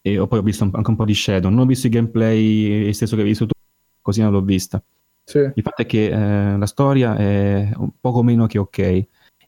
e 0.00 0.26
poi 0.26 0.38
ho 0.38 0.42
visto 0.42 0.66
anche 0.72 0.88
un 0.88 0.96
po' 0.96 1.04
di 1.04 1.12
Shadow. 1.12 1.50
Non 1.50 1.58
ho 1.58 1.66
visto 1.66 1.86
i 1.86 1.90
gameplay 1.90 2.90
stesso 2.94 3.14
che 3.14 3.20
hai 3.20 3.28
visto 3.28 3.44
tu, 3.44 3.52
così 4.00 4.22
non 4.22 4.32
l'ho 4.32 4.40
vista. 4.40 4.82
Sì. 5.22 5.38
Il 5.54 5.62
fatto 5.62 5.82
è 5.82 5.84
che 5.86 6.06
eh, 6.06 6.56
la 6.56 6.66
storia 6.66 7.14
è 7.14 7.70
un 7.76 7.90
poco 8.00 8.22
meno 8.22 8.46
che 8.46 8.56
ok. 8.56 8.78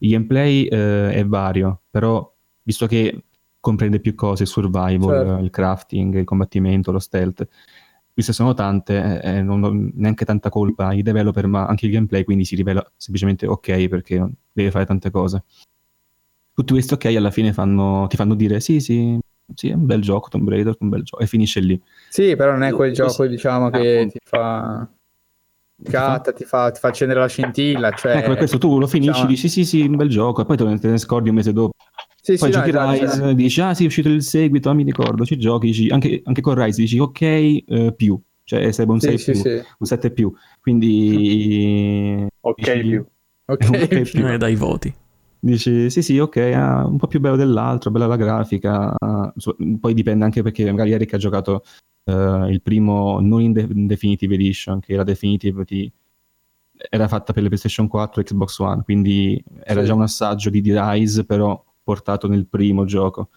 Il 0.01 0.11
gameplay 0.11 0.67
eh, 0.67 1.13
è 1.15 1.25
vario, 1.25 1.81
però 1.91 2.31
visto 2.63 2.87
che 2.87 3.25
comprende 3.59 4.01
più 4.01 4.15
cose, 4.15 4.43
il 4.43 4.51
survival, 4.51 5.27
certo. 5.27 5.43
il 5.45 5.49
crafting, 5.49 6.15
il 6.17 6.25
combattimento, 6.25 6.93
lo 6.93 6.99
stealth. 6.99 7.49
Queste 8.15 8.33
sono 8.33 8.55
tante, 8.55 9.21
eh, 9.21 9.43
non 9.43 9.65
ho 9.65 9.73
neanche 9.95 10.25
tanta 10.25 10.49
colpa 10.49 10.87
ai 10.87 11.03
developer, 11.03 11.49
ma 11.49 11.67
anche 11.67 11.87
il 11.87 11.93
gameplay 11.93 12.23
quindi 12.23 12.45
si 12.45 12.55
rivela 12.55 12.81
semplicemente 12.97 13.45
ok 13.45 13.89
perché 13.89 14.25
deve 14.53 14.71
fare 14.71 14.87
tante 14.87 15.11
cose. 15.11 15.43
Tutti 16.55 16.73
questi 16.73 16.95
ok 16.95 17.07
alla 17.07 17.33
fine 17.33 17.53
fanno, 17.53 18.07
ti 18.07 18.15
fanno 18.15 18.37
dire 18.37 18.61
sì, 18.61 18.79
sì, 18.79 19.19
sì, 19.53 19.71
è 19.71 19.75
un 19.75 19.85
bel 19.85 20.01
gioco, 20.01 20.29
Tomb 20.29 20.49
Raider, 20.49 20.77
un 20.79 20.91
bel 20.91 21.03
gioco, 21.03 21.23
e 21.23 21.27
finisce 21.27 21.59
lì. 21.59 21.83
Sì, 22.09 22.37
però 22.37 22.53
non 22.53 22.63
è 22.63 22.73
quel 22.73 22.93
gioco, 22.93 23.27
diciamo, 23.27 23.71
che 23.71 24.03
eh, 24.03 24.07
ti 24.07 24.19
fa... 24.23 24.89
Catta, 25.83 26.33
ti 26.33 26.45
fa, 26.45 26.71
ti 26.71 26.79
fa 26.79 26.89
accendere 26.89 27.19
la 27.19 27.27
scintilla. 27.27 27.91
Cioè, 27.91 28.19
ecco, 28.19 28.37
questo 28.37 28.59
tu 28.59 28.79
lo 28.79 28.87
finisci, 28.87 29.11
diciamo... 29.11 29.29
dici 29.29 29.49
sì, 29.49 29.65
sì, 29.65 29.81
un 29.83 29.97
bel 29.97 30.09
gioco, 30.09 30.43
e 30.43 30.45
poi 30.45 30.57
te 30.57 30.89
ne 30.89 30.99
scordi 30.99 31.31
un 31.31 31.35
mese 31.35 31.53
dopo. 31.53 31.75
Sì, 32.25 32.39
Poi 32.39 32.51
sì, 32.51 32.59
giochi 32.59 32.71
no, 32.71 32.91
Rise, 32.91 33.05
esatto. 33.05 33.33
dici, 33.35 33.61
ah 33.61 33.75
sì, 33.75 33.83
è 33.83 33.87
uscito 33.87 34.09
il 34.09 34.23
seguito, 34.23 34.71
ah, 34.71 34.73
mi 34.73 34.83
ricordo, 34.83 35.27
ci 35.27 35.37
giochi, 35.37 35.67
dici, 35.67 35.89
anche, 35.91 36.23
anche 36.25 36.41
con 36.41 36.55
Rise 36.55 36.81
dici, 36.81 36.99
ok, 36.99 37.21
eh, 37.21 37.93
più, 37.95 38.19
cioè 38.45 38.73
sarebbe 38.73 38.93
un 38.93 39.01
sì, 39.01 39.19
6 39.19 39.35
più, 39.35 39.53
un 39.79 39.87
7 39.87 40.11
più, 40.11 40.33
quindi... 40.63 42.27
Ok 42.41 42.55
dici, 42.57 42.81
più. 42.81 43.07
Ok, 43.45 43.69
okay 43.69 44.03
più. 44.05 44.27
E 44.27 44.39
dai 44.39 44.55
voti. 44.55 44.95
Dici, 45.39 45.91
sì 45.91 46.01
sì, 46.01 46.19
ok, 46.19 46.37
ah, 46.55 46.87
un 46.87 46.97
po' 46.97 47.09
più 47.09 47.21
bello 47.21 47.37
dell'altro, 47.37 47.91
bella 47.91 48.07
la 48.07 48.17
grafica, 48.17 48.97
poi 49.79 49.93
dipende 49.93 50.25
anche 50.25 50.41
perché 50.41 50.65
magari 50.71 50.93
Eric 50.93 51.13
ha 51.13 51.19
giocato 51.19 51.63
uh, 52.05 52.49
il 52.49 52.63
primo 52.63 53.21
non 53.21 53.43
in, 53.43 53.53
de- 53.53 53.69
in 53.71 53.87
Definitive 53.87 54.33
Edition, 54.33 54.81
che 54.81 54.97
la 54.97 55.05
Definitive 55.05 55.67
ti 55.67 55.93
era 56.89 57.07
fatta 57.07 57.35
per 57.35 57.43
le 57.43 57.49
PlayStation 57.49 57.87
4 57.87 58.23
e 58.23 58.25
Xbox 58.25 58.59
One, 58.61 58.83
quindi 58.83 59.45
era 59.63 59.81
sì. 59.81 59.87
già 59.89 59.93
un 59.95 60.01
assaggio 60.01 60.49
di, 60.49 60.63
di 60.63 60.73
Rise, 60.75 61.27
però 61.27 61.63
portato 61.85 62.27
nel 62.27 62.47
primo 62.49 62.85
gioco. 62.85 63.29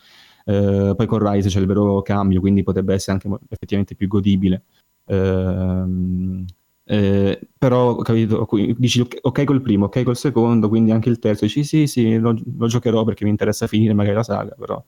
Eh, 0.45 0.93
poi 0.95 1.05
con 1.05 1.19
Rise 1.19 1.49
c'è 1.49 1.59
il 1.59 1.65
vero 1.67 2.01
cambio, 2.01 2.39
quindi 2.39 2.63
potrebbe 2.63 2.93
essere 2.93 3.19
anche 3.21 3.29
effettivamente 3.49 3.95
più 3.95 4.07
godibile. 4.07 4.63
Eh, 5.05 6.45
eh, 6.89 7.47
però 7.57 7.97
capito, 7.97 8.47
dici 8.77 9.05
ok 9.21 9.43
col 9.43 9.61
primo, 9.61 9.85
ok 9.85 10.03
col 10.03 10.15
secondo, 10.15 10.69
quindi 10.69 10.91
anche 10.91 11.09
il 11.09 11.19
terzo 11.19 11.43
dici 11.45 11.63
sì, 11.65 11.85
sì, 11.85 12.17
lo, 12.17 12.33
lo 12.57 12.67
giocherò 12.67 13.03
perché 13.03 13.25
mi 13.25 13.29
interessa 13.29 13.67
finire 13.67 13.93
magari 13.93 14.15
la 14.15 14.23
saga, 14.23 14.55
però 14.57 14.81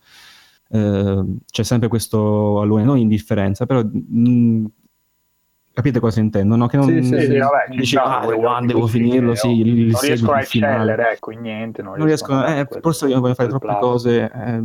eh, 0.70 1.24
c'è 1.46 1.64
sempre 1.64 1.90
questo 1.90 2.62
allora 2.62 2.84
non 2.84 2.98
indifferenza, 2.98 3.66
però 3.66 3.84
mh, 3.84 4.66
Capite 5.80 6.02
cosa 6.02 6.20
intendo? 6.20 6.58
No? 6.58 6.68
Che 6.68 6.76
non 6.76 6.88
sì, 6.88 7.04
sì, 7.04 7.22
sì, 7.22 7.38
vabbè, 7.38 7.66
dici, 7.70 7.96
ah, 7.96 8.28
one, 8.28 8.68
devo 8.68 8.86
finirlo, 8.86 9.34
sì, 9.34 9.62
il, 9.62 9.68
il 9.68 9.92
non 9.92 10.02
riesco 10.02 10.32
a 10.34 10.42
eccellere, 10.42 11.12
ecco, 11.14 11.32
in 11.32 11.40
niente. 11.40 11.82
Non, 11.82 11.98
non 11.98 12.06
riesco, 12.06 12.34
a, 12.34 12.58
eh, 12.58 12.68
forse 12.82 13.08
io 13.08 13.22
voglio 13.22 13.34
fare 13.34 13.48
troppe 13.48 13.68
plato. 13.68 13.88
cose, 13.88 14.30
eh, 14.30 14.62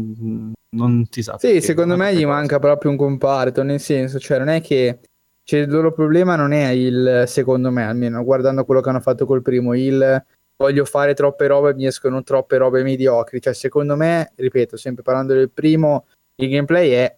non 0.71 1.07
si 1.09 1.23
sa. 1.23 1.39
Sì, 1.39 1.61
secondo 1.61 1.97
me 1.97 2.11
gli 2.15 2.25
cose. 2.25 2.27
manca 2.27 2.59
proprio 2.59 2.91
un 2.91 2.97
comparto, 2.97 3.63
nel 3.63 3.79
senso, 3.79 4.19
cioè 4.19 4.39
non 4.39 4.49
è 4.49 4.61
che... 4.61 4.99
Cioè, 5.45 5.61
il 5.61 5.71
loro 5.71 5.93
problema 5.93 6.35
non 6.35 6.51
è 6.51 6.71
il, 6.71 7.23
secondo 7.29 7.71
me, 7.71 7.85
almeno 7.85 8.25
guardando 8.25 8.65
quello 8.65 8.81
che 8.81 8.89
hanno 8.89 9.01
fatto 9.01 9.25
col 9.25 9.43
primo, 9.43 9.73
il 9.75 10.25
voglio 10.57 10.85
fare 10.85 11.15
troppe 11.15 11.47
robe 11.47 11.71
e 11.71 11.75
mi 11.75 11.87
escono 11.87 12.25
troppe 12.25 12.57
robe 12.57 12.83
mediocri. 12.83 13.41
Cioè, 13.41 13.55
secondo 13.55 13.95
me, 13.95 14.33
ripeto, 14.35 14.77
sempre 14.77 15.05
parlando 15.05 15.33
del 15.33 15.51
primo, 15.51 16.07
il 16.43 16.49
gameplay 16.49 16.91
è 16.91 17.17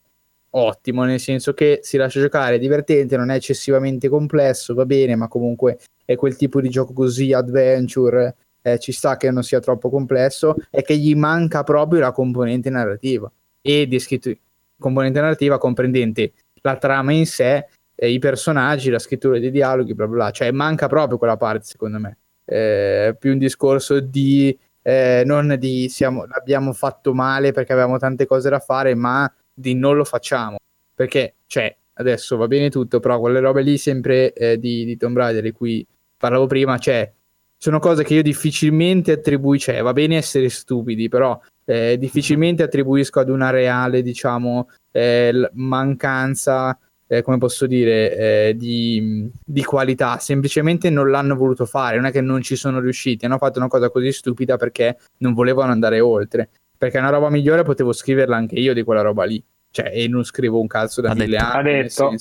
ottimo, 0.59 1.05
nel 1.05 1.21
senso 1.21 1.53
che 1.53 1.81
si 1.83 1.97
lascia 1.97 2.21
giocare, 2.21 2.57
è 2.57 2.59
divertente, 2.59 3.17
non 3.17 3.31
è 3.31 3.35
eccessivamente 3.35 4.09
complesso, 4.09 4.75
va 4.75 4.87
bene, 4.87 5.15
ma 5.15 5.29
comunque 5.29 5.79
è 6.05 6.17
quel 6.17 6.37
tipo 6.37 6.61
di 6.61 6.69
gioco 6.69 6.93
così 6.93 7.33
adventure, 7.33 8.35
eh, 8.63 8.79
ci 8.79 8.93
sta 8.93 9.17
che 9.17 9.31
non 9.31 9.43
sia 9.43 9.61
troppo 9.61 9.91
complesso, 9.91 10.57
è 10.71 10.83
che 10.83 10.97
gli 10.97 11.15
manca 11.15 11.63
proprio 11.63 12.01
la 12.01 12.13
componente 12.13 12.71
narrativa 12.71 13.31
e 13.61 13.87
di 13.87 13.99
scrittura, 13.99 14.35
componente 14.79 15.21
narrativa 15.21 15.59
comprendente 15.59 16.33
la 16.63 16.77
trama 16.77 17.13
in 17.13 17.27
sé, 17.27 17.67
eh, 17.95 18.11
i 18.11 18.19
personaggi, 18.19 18.91
la 18.91 18.99
scrittura 18.99 19.39
dei 19.39 19.51
dialoghi, 19.51 19.95
bla 19.95 20.07
bla 20.07 20.17
bla, 20.17 20.31
cioè 20.31 20.51
manca 20.51 20.89
proprio 20.89 21.19
quella 21.19 21.37
parte 21.37 21.67
secondo 21.67 21.99
me. 21.99 22.19
Eh, 22.45 23.17
più 23.19 23.33
un 23.33 23.39
discorso 23.39 24.01
di 24.01 24.57
eh, 24.83 25.25
non 25.27 25.57
di 25.59 25.89
siamo, 25.89 26.27
l'abbiamo 26.27 26.73
fatto 26.73 27.13
male 27.13 27.51
perché 27.51 27.73
avevamo 27.73 27.99
tante 27.99 28.25
cose 28.25 28.49
da 28.49 28.61
fare, 28.61 28.95
ma 28.95 29.31
di 29.57 29.75
non 29.75 29.97
lo 29.97 30.05
facciamo. 30.05 30.59
perché, 30.95 31.37
cioè, 31.47 31.75
adesso 31.95 32.37
va 32.37 32.47
bene 32.47 32.71
tutto, 32.71 33.01
però 33.01 33.19
quelle 33.21 33.41
robe 33.41 33.63
lì 33.63 33.77
sempre 33.79 34.33
eh, 34.33 34.59
di, 34.59 34.85
di 34.85 34.97
Tomb 34.97 35.17
Raider 35.17 35.43
di 35.43 35.53
cui 35.53 35.87
parlavo 36.17 36.47
prima, 36.47 36.79
cioè, 36.79 37.11
sono 37.59 37.79
cose 37.79 38.05
che 38.05 38.15
io 38.15 38.23
difficilmente 38.23 39.13
attribuisco, 39.13 39.73
cioè, 39.73 39.83
va 39.83 39.93
bene 39.93 40.17
essere 40.17 40.49
stupidi, 40.49 41.09
però 41.09 41.39
eh, 41.65 41.97
difficilmente 41.99 42.63
attribuisco 42.63 43.21
ad 43.21 43.29
una 43.29 43.51
reale, 43.51 44.03
diciamo, 44.03 44.69
eh, 44.93 45.51
mancanza, 45.55 46.79
eh, 47.07 47.23
come 47.23 47.39
posso 47.39 47.67
dire, 47.67 48.49
eh, 48.49 48.57
di, 48.57 49.31
di, 49.45 49.65
qualità. 49.65 50.19
Semplicemente 50.19 50.91
non 50.91 51.11
l'hanno 51.11 51.37
voluto 51.37 51.65
fare, 51.65 51.97
non 51.97 52.07
è 52.07 52.11
che 52.11 52.21
non 52.21 52.43
ci 52.43 52.57
sono 52.57 52.81
riusciti, 52.81 53.25
hanno 53.25 53.39
fatto 53.39 53.59
una 53.59 53.69
cosa 53.69 53.91
così 53.91 54.13
stupida 54.13 54.57
perché 54.57 54.99
non 55.19 55.33
volevano 55.35 55.73
andare 55.73 56.01
oltre. 56.01 56.51
Perché 56.79 56.99
una 56.99 57.11
roba 57.11 57.31
migliore 57.31 57.63
potevo 57.63 57.93
scriverla 57.93 58.37
anche 58.37 58.57
io 58.57 58.75
di 58.75 58.83
quella 58.83 59.03
roba 59.03 59.25
lì. 59.25 59.43
Cioè, 59.71 59.91
e 59.93 60.09
non 60.09 60.25
scrivo 60.25 60.61
un 60.61 60.67
cazzo 60.67 61.01
da 61.01 61.11
ha 61.11 61.15
mille 61.15 61.37
detto, 61.37 61.45
anni. 61.45 62.17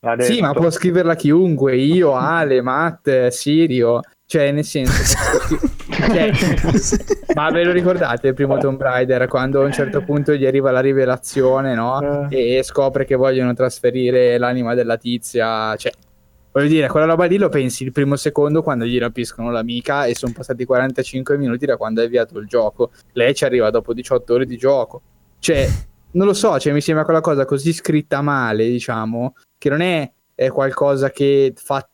Ha 0.00 0.16
detto. 0.16 0.32
Sì, 0.32 0.40
ma 0.40 0.52
può 0.52 0.70
scriverla 0.70 1.14
chiunque, 1.14 1.76
io, 1.76 2.14
Ale, 2.16 2.60
Matt, 2.62 3.28
Sirio. 3.28 4.00
Cioè, 4.28 4.50
nel 4.50 4.64
senso, 4.64 5.16
cioè, 5.88 6.32
ma 7.34 7.48
ve 7.50 7.62
lo 7.62 7.70
ricordate 7.70 8.28
il 8.28 8.34
primo 8.34 8.58
Tomb 8.58 8.80
Raider 8.80 9.28
quando 9.28 9.62
a 9.62 9.64
un 9.64 9.72
certo 9.72 10.02
punto 10.02 10.34
gli 10.34 10.44
arriva 10.44 10.72
la 10.72 10.80
rivelazione, 10.80 11.74
no? 11.74 12.28
Eh. 12.28 12.58
E 12.58 12.62
scopre 12.64 13.04
che 13.04 13.14
vogliono 13.14 13.54
trasferire 13.54 14.36
l'anima 14.36 14.74
della 14.74 14.96
tizia. 14.96 15.76
Cioè, 15.76 15.92
voglio 16.56 16.68
dire, 16.68 16.88
quella 16.88 17.04
roba 17.04 17.26
lì 17.26 17.36
lo 17.36 17.50
pensi 17.50 17.84
il 17.84 17.92
primo 17.92 18.16
secondo 18.16 18.62
quando 18.62 18.86
gli 18.86 18.98
rapiscono 18.98 19.50
l'amica 19.50 20.06
e 20.06 20.14
sono 20.14 20.32
passati 20.34 20.64
45 20.64 21.36
minuti 21.36 21.66
da 21.66 21.76
quando 21.76 22.00
hai 22.00 22.06
avviato 22.06 22.38
il 22.38 22.46
gioco. 22.46 22.92
Lei 23.12 23.34
ci 23.34 23.44
arriva 23.44 23.68
dopo 23.68 23.92
18 23.92 24.32
ore 24.32 24.46
di 24.46 24.56
gioco. 24.56 25.02
Cioè, 25.38 25.68
non 26.12 26.26
lo 26.26 26.32
so, 26.32 26.58
cioè, 26.58 26.72
mi 26.72 26.80
sembra 26.80 27.04
quella 27.04 27.20
cosa 27.20 27.44
così 27.44 27.74
scritta 27.74 28.22
male, 28.22 28.66
diciamo, 28.68 29.34
che 29.58 29.68
non 29.68 29.82
è, 29.82 30.10
è 30.34 30.48
qualcosa 30.48 31.10
che 31.10 31.52
fa 31.54 31.86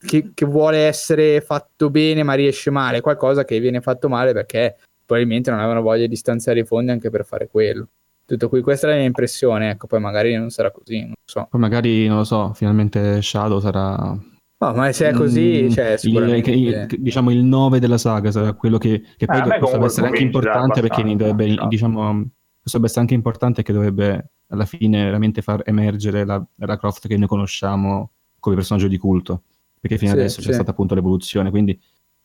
che, 0.00 0.30
che, 0.32 0.46
vuole 0.46 0.78
essere 0.78 1.42
fatto 1.42 1.90
bene 1.90 2.22
ma 2.22 2.32
riesce 2.32 2.70
male, 2.70 2.98
è 2.98 3.00
qualcosa 3.02 3.44
che 3.44 3.60
viene 3.60 3.82
fatto 3.82 4.08
male 4.08 4.32
perché 4.32 4.76
probabilmente 5.04 5.50
non 5.50 5.58
avevano 5.58 5.82
voglia 5.82 6.06
di 6.06 6.16
stanziare 6.16 6.60
i 6.60 6.64
fondi 6.64 6.90
anche 6.90 7.10
per 7.10 7.26
fare 7.26 7.48
quello. 7.48 7.86
Tutto 8.30 8.48
qui, 8.48 8.60
questa 8.60 8.86
è 8.86 8.90
la 8.90 8.96
mia 8.96 9.06
impressione, 9.06 9.70
ecco, 9.70 9.88
poi 9.88 9.98
magari 9.98 10.36
non 10.36 10.50
sarà 10.50 10.70
così, 10.70 11.00
non 11.00 11.14
so. 11.24 11.48
Poi 11.50 11.58
magari, 11.58 12.06
non 12.06 12.18
lo 12.18 12.22
so, 12.22 12.52
finalmente 12.54 13.20
Shadow 13.20 13.58
sarà... 13.58 13.96
No, 13.96 14.72
ma 14.72 14.92
se 14.92 15.08
è 15.08 15.12
così, 15.12 15.62
mm, 15.64 15.70
cioè, 15.70 15.96
sicuramente... 15.96 16.52
Il, 16.52 16.86
il, 16.88 17.00
diciamo 17.00 17.32
il 17.32 17.42
9 17.42 17.80
della 17.80 17.98
saga 17.98 18.30
sarà 18.30 18.52
quello 18.52 18.78
che, 18.78 19.02
che 19.16 19.26
poi 19.26 19.38
eh, 19.38 19.58
potrebbe 19.58 19.84
essere 19.86 20.06
anche 20.06 20.22
importante 20.22 20.80
perché 20.80 21.02
dovrebbe, 21.02 21.54
no. 21.54 21.66
diciamo, 21.66 22.30
potrebbe 22.62 22.86
essere 22.86 23.00
anche 23.00 23.14
importante 23.14 23.64
che 23.64 23.72
dovrebbe 23.72 24.30
alla 24.46 24.64
fine 24.64 25.02
veramente 25.02 25.42
far 25.42 25.62
emergere 25.64 26.24
la, 26.24 26.40
la 26.54 26.78
Croft 26.78 27.08
che 27.08 27.16
noi 27.16 27.26
conosciamo 27.26 28.12
come 28.38 28.54
personaggio 28.54 28.86
di 28.86 28.96
culto 28.96 29.42
perché 29.80 29.98
fino 29.98 30.12
sì, 30.12 30.18
adesso 30.18 30.40
sì. 30.40 30.46
c'è 30.46 30.52
stata 30.54 30.70
appunto 30.70 30.94
l'evoluzione, 30.94 31.50
quindi 31.50 31.76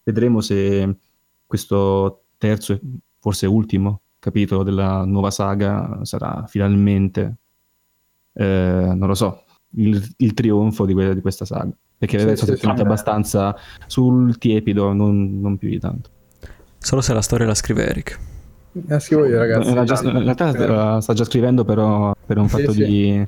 vedremo 0.04 0.40
se 0.40 0.98
questo 1.48 2.26
terzo 2.38 2.80
forse 3.18 3.48
ultimo 3.48 4.02
capitolo 4.26 4.64
della 4.64 5.06
nuova 5.06 5.30
saga 5.30 6.00
sarà 6.02 6.46
finalmente, 6.48 7.36
eh, 8.34 8.92
non 8.96 9.08
lo 9.08 9.14
so, 9.14 9.44
il, 9.76 10.04
il 10.18 10.34
trionfo 10.34 10.88
di, 10.88 10.94
que- 10.94 11.14
di, 11.14 11.22
questa 11.22 11.46
saga, 11.46 11.70
perché 11.96 12.18
sì, 12.18 12.24
adesso 12.26 12.46
sì, 12.46 12.54
è 12.54 12.58
tornato 12.58 12.82
abbastanza 12.82 13.56
sul 13.86 14.40
tiepido, 14.40 14.94
non, 14.94 15.40
non, 15.40 15.58
più 15.58 15.70
di 15.70 15.78
tanto. 15.78 16.10
Solo 16.80 17.02
se 17.02 17.14
la 17.14 17.22
storia 17.22 17.46
la 17.46 17.54
scrive 17.54 17.88
Eric. 17.88 18.20
La 18.88 19.00
scrivo 19.00 19.26
io 19.26 19.38
ragazzi. 19.38 19.72
Già, 19.86 20.02
in 20.02 20.24
realtà 20.24 20.52
la 20.68 21.02
sta 21.02 21.14
già 21.14 21.24
scrivendo 21.24 21.64
però 21.64 22.16
per 22.26 22.40
un 22.40 22.50
fatto 22.50 22.72
di 22.72 23.26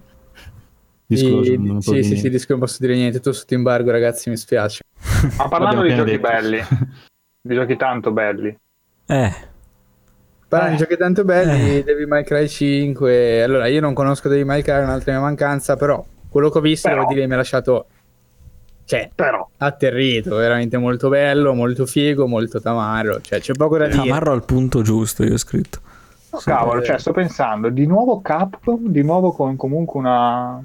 Disclosure, 1.05 1.57
di, 1.57 1.77
sì, 1.79 2.03
sì, 2.03 2.17
sì, 2.17 2.29
disco 2.29 2.51
non 2.51 2.59
posso 2.59 2.77
dire 2.79 2.95
niente, 2.95 3.21
tu 3.21 3.31
sotto 3.31 3.53
embargo 3.53 3.91
ragazzi, 3.91 4.29
mi 4.29 4.35
spiace. 4.35 4.81
Ma 5.37 5.47
parlando 5.47 5.83
di 5.83 5.93
giochi 5.95 6.11
detto. 6.11 6.27
belli, 6.27 6.59
di 7.39 7.55
giochi 7.55 7.77
tanto 7.77 8.11
belli. 8.11 8.57
Eh. 9.05 9.55
Parlando 10.47 10.75
eh. 10.75 10.77
di 10.77 10.83
giochi 10.83 10.97
tanto 10.97 11.23
belli, 11.23 11.77
eh. 11.77 11.83
Devil 11.83 12.07
May 12.07 12.23
Cry 12.23 12.47
5, 12.47 13.43
allora 13.43 13.67
io 13.67 13.81
non 13.81 13.93
conosco 13.93 14.29
Devil 14.29 14.45
May 14.45 14.61
Cry, 14.61 14.79
è 14.79 14.83
un'altra 14.83 15.11
mia 15.11 15.21
mancanza, 15.21 15.75
però 15.75 16.03
quello 16.29 16.49
che 16.49 16.57
ho 16.57 16.61
visto, 16.61 16.87
però. 16.87 17.01
devo 17.01 17.13
dire, 17.13 17.27
mi 17.27 17.33
ha 17.33 17.37
lasciato... 17.37 17.87
Cioè, 18.85 19.09
però. 19.13 19.45
atterrito, 19.57 20.37
veramente 20.37 20.77
molto 20.77 21.09
bello, 21.09 21.53
molto 21.53 21.85
figo, 21.85 22.25
molto 22.25 22.61
tamarro, 22.61 23.19
cioè 23.19 23.41
c'è 23.41 23.51
poco 23.53 23.77
da 23.77 23.87
dire. 23.87 23.97
Tamarro 23.97 24.31
al 24.31 24.45
punto 24.45 24.81
giusto, 24.81 25.23
io 25.23 25.33
ho 25.33 25.37
scritto. 25.37 25.79
Oh, 26.29 26.39
cavolo, 26.39 26.81
cioè 26.81 26.97
sto 26.97 27.11
pensando, 27.11 27.67
di 27.67 27.85
nuovo 27.85 28.21
Capcom, 28.21 28.87
di 28.87 29.03
nuovo 29.03 29.33
con 29.33 29.57
comunque 29.57 29.99
una 29.99 30.63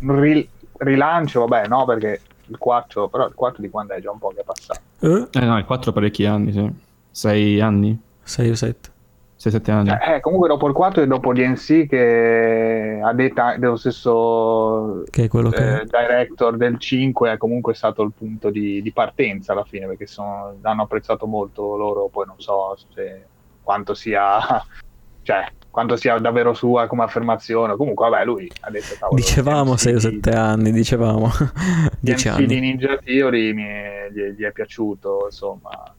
un 0.00 0.46
rilancio, 0.78 1.46
vabbè, 1.46 1.68
no, 1.68 1.84
perché 1.84 2.20
il 2.46 2.58
4, 2.58 3.08
però 3.08 3.26
il 3.26 3.34
4 3.34 3.62
di 3.62 3.70
quando 3.70 3.94
è 3.94 4.00
già 4.00 4.10
un 4.10 4.18
po' 4.18 4.28
che 4.28 4.40
è 4.40 4.44
passato. 4.44 4.80
Eh, 5.00 5.28
eh 5.32 5.44
no, 5.44 5.58
il 5.58 5.64
4 5.64 5.92
parecchi 5.92 6.26
anni, 6.26 6.52
sì. 6.52 6.70
6 7.10 7.60
anni? 7.60 7.98
6 8.22 8.50
o 8.50 8.54
7. 8.54 8.90
6-7 9.38 9.70
anni. 9.70 9.90
Eh, 9.90 10.20
comunque 10.20 10.48
dopo 10.48 10.66
il 10.66 10.72
4 10.72 11.02
e 11.02 11.06
dopo 11.06 11.32
l'INC 11.32 11.86
che 11.86 13.00
a 13.02 13.12
detta 13.12 13.56
dello 13.56 13.76
stesso 13.76 15.04
che 15.10 15.24
è 15.24 15.28
quello 15.28 15.50
che... 15.50 15.80
Eh, 15.80 15.84
director 15.84 16.56
del 16.56 16.78
5 16.78 17.32
è 17.32 17.36
comunque 17.36 17.74
stato 17.74 18.02
il 18.02 18.12
punto 18.16 18.50
di, 18.50 18.80
di 18.80 18.92
partenza 18.92 19.52
alla 19.52 19.64
fine 19.64 19.86
perché 19.86 20.06
sono, 20.06 20.56
hanno 20.62 20.82
apprezzato 20.82 21.26
molto 21.26 21.76
loro, 21.76 22.08
poi 22.08 22.26
non 22.26 22.36
so 22.38 22.76
se, 22.94 23.26
quanto 23.62 23.94
sia 23.94 24.38
cioè 25.22 25.50
quanto 25.74 25.96
sia 25.96 26.18
davvero 26.18 26.54
sua 26.54 26.86
come 26.86 27.02
affermazione. 27.02 27.74
Comunque, 27.74 28.08
vabbè, 28.08 28.24
lui 28.24 28.48
ha 28.60 28.70
detto 28.70 28.94
cavolo, 28.96 29.16
Dicevamo 29.16 29.76
6 29.76 29.94
o 29.94 29.98
7 29.98 30.30
anni, 30.30 30.70
dicevamo 30.70 31.28
10 31.98 32.28
anni. 32.28 32.46
di 32.46 32.60
Ninja 32.60 32.96
Theory 32.98 33.52
mi, 33.52 33.64
gli, 34.12 34.20
gli, 34.36 34.42
è 34.44 34.52
piaciuto, 34.52 35.22
insomma, 35.24 35.92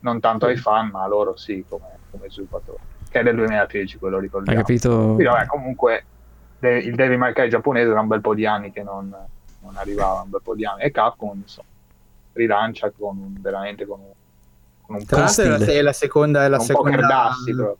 non 0.00 0.18
tanto 0.18 0.46
ai 0.46 0.56
fan, 0.56 0.88
ma 0.88 1.02
a 1.02 1.08
loro 1.08 1.36
sì, 1.36 1.62
come, 1.68 1.84
come 2.12 2.30
sviluppatore. 2.30 2.78
Che 3.10 3.18
è 3.18 3.22
del 3.22 3.34
2013, 3.34 3.98
quello 3.98 4.18
ricordiamo. 4.20 4.58
Hai 4.58 4.64
capito? 4.64 4.96
Quindi, 5.14 5.24
vabbè, 5.24 5.46
comunque, 5.46 6.04
il 6.60 6.94
Devil 6.94 7.18
May 7.18 7.32
Cry 7.32 7.48
giapponese 7.48 7.90
era 7.90 8.00
un 8.00 8.06
bel 8.06 8.20
po' 8.20 8.34
di 8.34 8.46
anni 8.46 8.70
che 8.70 8.82
non, 8.82 9.08
non 9.60 9.76
arrivava, 9.76 10.22
un 10.22 10.30
bel 10.30 10.40
po' 10.42 10.54
di 10.54 10.64
anni. 10.64 10.82
E 10.82 10.90
Capcom, 10.90 11.38
insomma, 11.40 11.66
rilancia 12.34 12.92
con, 12.96 13.36
veramente 13.40 13.84
con 13.84 13.98
un, 13.98 14.12
con 14.82 14.96
un 14.96 15.04
Tra 15.04 15.20
l'altro 15.20 15.56
è 15.56 15.82
la 15.82 15.92
seconda, 15.92 16.44
è 16.44 16.48
la 16.48 16.60
seconda... 16.60 17.06
Dassi, 17.06 17.54
però 17.54 17.76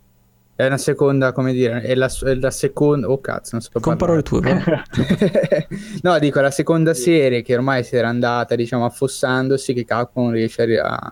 è 0.54 0.66
una 0.66 0.76
seconda, 0.76 1.32
come 1.32 1.52
dire, 1.52 1.80
è 1.80 1.94
la, 1.94 2.10
è 2.24 2.34
la 2.34 2.50
seconda... 2.50 3.08
Oh 3.08 3.20
cazzo, 3.20 3.50
non 3.52 3.62
so 3.62 3.70
Con 3.80 3.96
parole 3.96 4.22
tue, 4.22 4.42
No, 6.02 6.18
dico, 6.18 6.40
la 6.40 6.50
seconda 6.50 6.92
serie 6.92 7.42
che 7.42 7.54
ormai 7.54 7.82
si 7.84 7.96
era 7.96 8.08
andata, 8.08 8.54
diciamo, 8.54 8.84
affossandosi, 8.84 9.72
che 9.72 9.84
Capcom 9.84 10.30
riesce 10.30 10.78
a, 10.78 11.10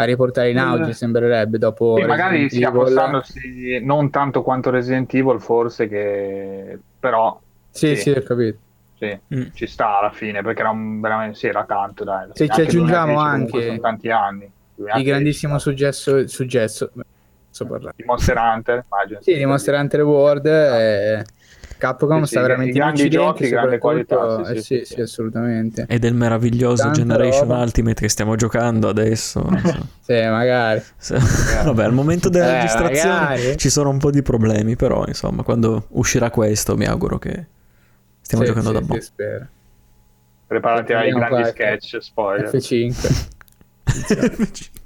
a 0.00 0.04
riportare 0.04 0.50
in 0.50 0.58
auge, 0.58 0.92
sembrerebbe, 0.92 1.58
dopo... 1.58 1.96
Sì, 1.98 2.04
magari 2.04 2.48
stia 2.48 2.68
affossandosi 2.68 3.80
non 3.82 4.10
tanto 4.10 4.42
quanto 4.42 4.70
Resident 4.70 5.12
Evil, 5.14 5.40
forse, 5.40 5.88
che... 5.88 6.78
però... 6.98 7.38
Sì, 7.70 7.94
sì, 7.96 8.02
sì 8.02 8.10
ho 8.10 8.22
capito. 8.22 8.58
Sì, 8.98 9.18
mm. 9.34 9.42
ci 9.54 9.66
sta 9.66 9.98
alla 9.98 10.10
fine, 10.10 10.42
perché 10.42 10.60
era 10.60 10.70
un, 10.70 11.00
veramente... 11.00 11.36
Sì, 11.36 11.46
era 11.46 11.64
tanto, 11.64 12.04
dai. 12.04 12.28
Se 12.32 12.48
ci 12.48 12.60
aggiungiamo 12.60 13.18
anche... 13.18 13.78
tanti 13.80 14.10
anni. 14.10 14.50
Il 14.76 15.04
grandissimo 15.04 15.58
successo, 15.58 16.26
successo 16.26 16.90
so 17.50 17.66
parlare. 17.66 17.94
Di 17.96 18.04
Monster 18.04 18.36
Hunter, 18.36 18.84
immagino. 18.90 19.20
Sì, 19.20 19.34
di 19.34 19.44
Monster 19.44 19.74
Hunter 19.74 20.02
World. 20.02 20.46
E... 20.46 21.24
Capcom 21.80 22.22
sì, 22.22 22.32
sta 22.32 22.42
veramente 22.42 22.76
in 22.76 22.84
grandi 22.84 23.08
giochi, 23.08 23.48
grande 23.48 23.78
qualità. 23.78 24.44
Sì, 24.44 24.60
sì, 24.60 24.82
sì, 24.84 25.00
assolutamente. 25.00 25.86
E 25.88 25.98
del 25.98 26.14
meraviglioso 26.14 26.82
Tanta 26.82 26.98
Generation 26.98 27.48
roba. 27.48 27.62
Ultimate 27.62 28.00
che 28.02 28.08
stiamo 28.08 28.36
giocando 28.36 28.88
adesso. 28.88 29.48
sì, 30.00 30.12
magari. 30.12 30.82
Sì. 30.96 31.14
Vabbè, 31.64 31.84
al 31.84 31.94
momento 31.94 32.28
della 32.28 32.50
eh, 32.50 32.60
registrazione 32.60 33.20
magari. 33.20 33.56
ci 33.56 33.70
sono 33.70 33.88
un 33.88 33.98
po' 33.98 34.10
di 34.10 34.20
problemi, 34.20 34.76
però 34.76 35.04
insomma, 35.06 35.42
quando 35.42 35.86
uscirà 35.88 36.30
questo 36.30 36.76
mi 36.76 36.84
auguro 36.84 37.18
che 37.18 37.46
stiamo 38.20 38.44
giocando 38.44 38.72
da 38.72 38.80
buono. 38.82 39.00
spero. 39.00 39.46
Preparati 40.46 40.92
ai 40.92 41.10
grandi 41.10 41.44
sketch, 41.46 41.96
spoiler. 42.00 42.50
F5. 42.54 43.28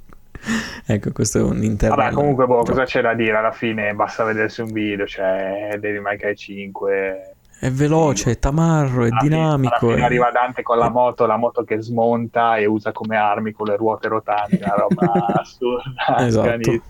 ecco, 0.85 1.11
questo 1.11 1.39
è 1.39 1.41
un 1.41 1.63
interno. 1.63 1.95
Vabbè, 1.95 2.13
comunque, 2.13 2.45
boh, 2.45 2.63
cosa 2.63 2.85
c'è 2.85 3.01
da 3.01 3.13
dire 3.13 3.37
alla 3.37 3.51
fine? 3.51 3.93
Basta 3.93 4.23
vedersi 4.23 4.61
un 4.61 4.71
video, 4.71 5.05
cioè 5.05 5.77
Devil 5.79 6.01
May 6.01 6.17
Cry 6.17 6.35
5. 6.35 7.35
È 7.59 7.71
veloce, 7.71 8.31
è 8.31 8.39
tamarro, 8.39 9.05
è 9.05 9.09
alla 9.09 9.21
dinamico. 9.21 9.89
Fine, 9.89 10.01
è... 10.01 10.01
arriva 10.01 10.29
Dante 10.31 10.61
con 10.61 10.77
la 10.77 10.89
moto, 10.89 11.25
la 11.25 11.37
moto 11.37 11.63
che 11.63 11.81
smonta 11.81 12.57
e 12.57 12.65
usa 12.65 12.91
come 12.91 13.17
armi 13.17 13.51
con 13.51 13.67
le 13.67 13.77
ruote 13.77 14.07
rotanti, 14.07 14.59
una 14.61 14.75
roba 14.75 15.25
assurda, 15.39 16.17
esatto. 16.19 16.81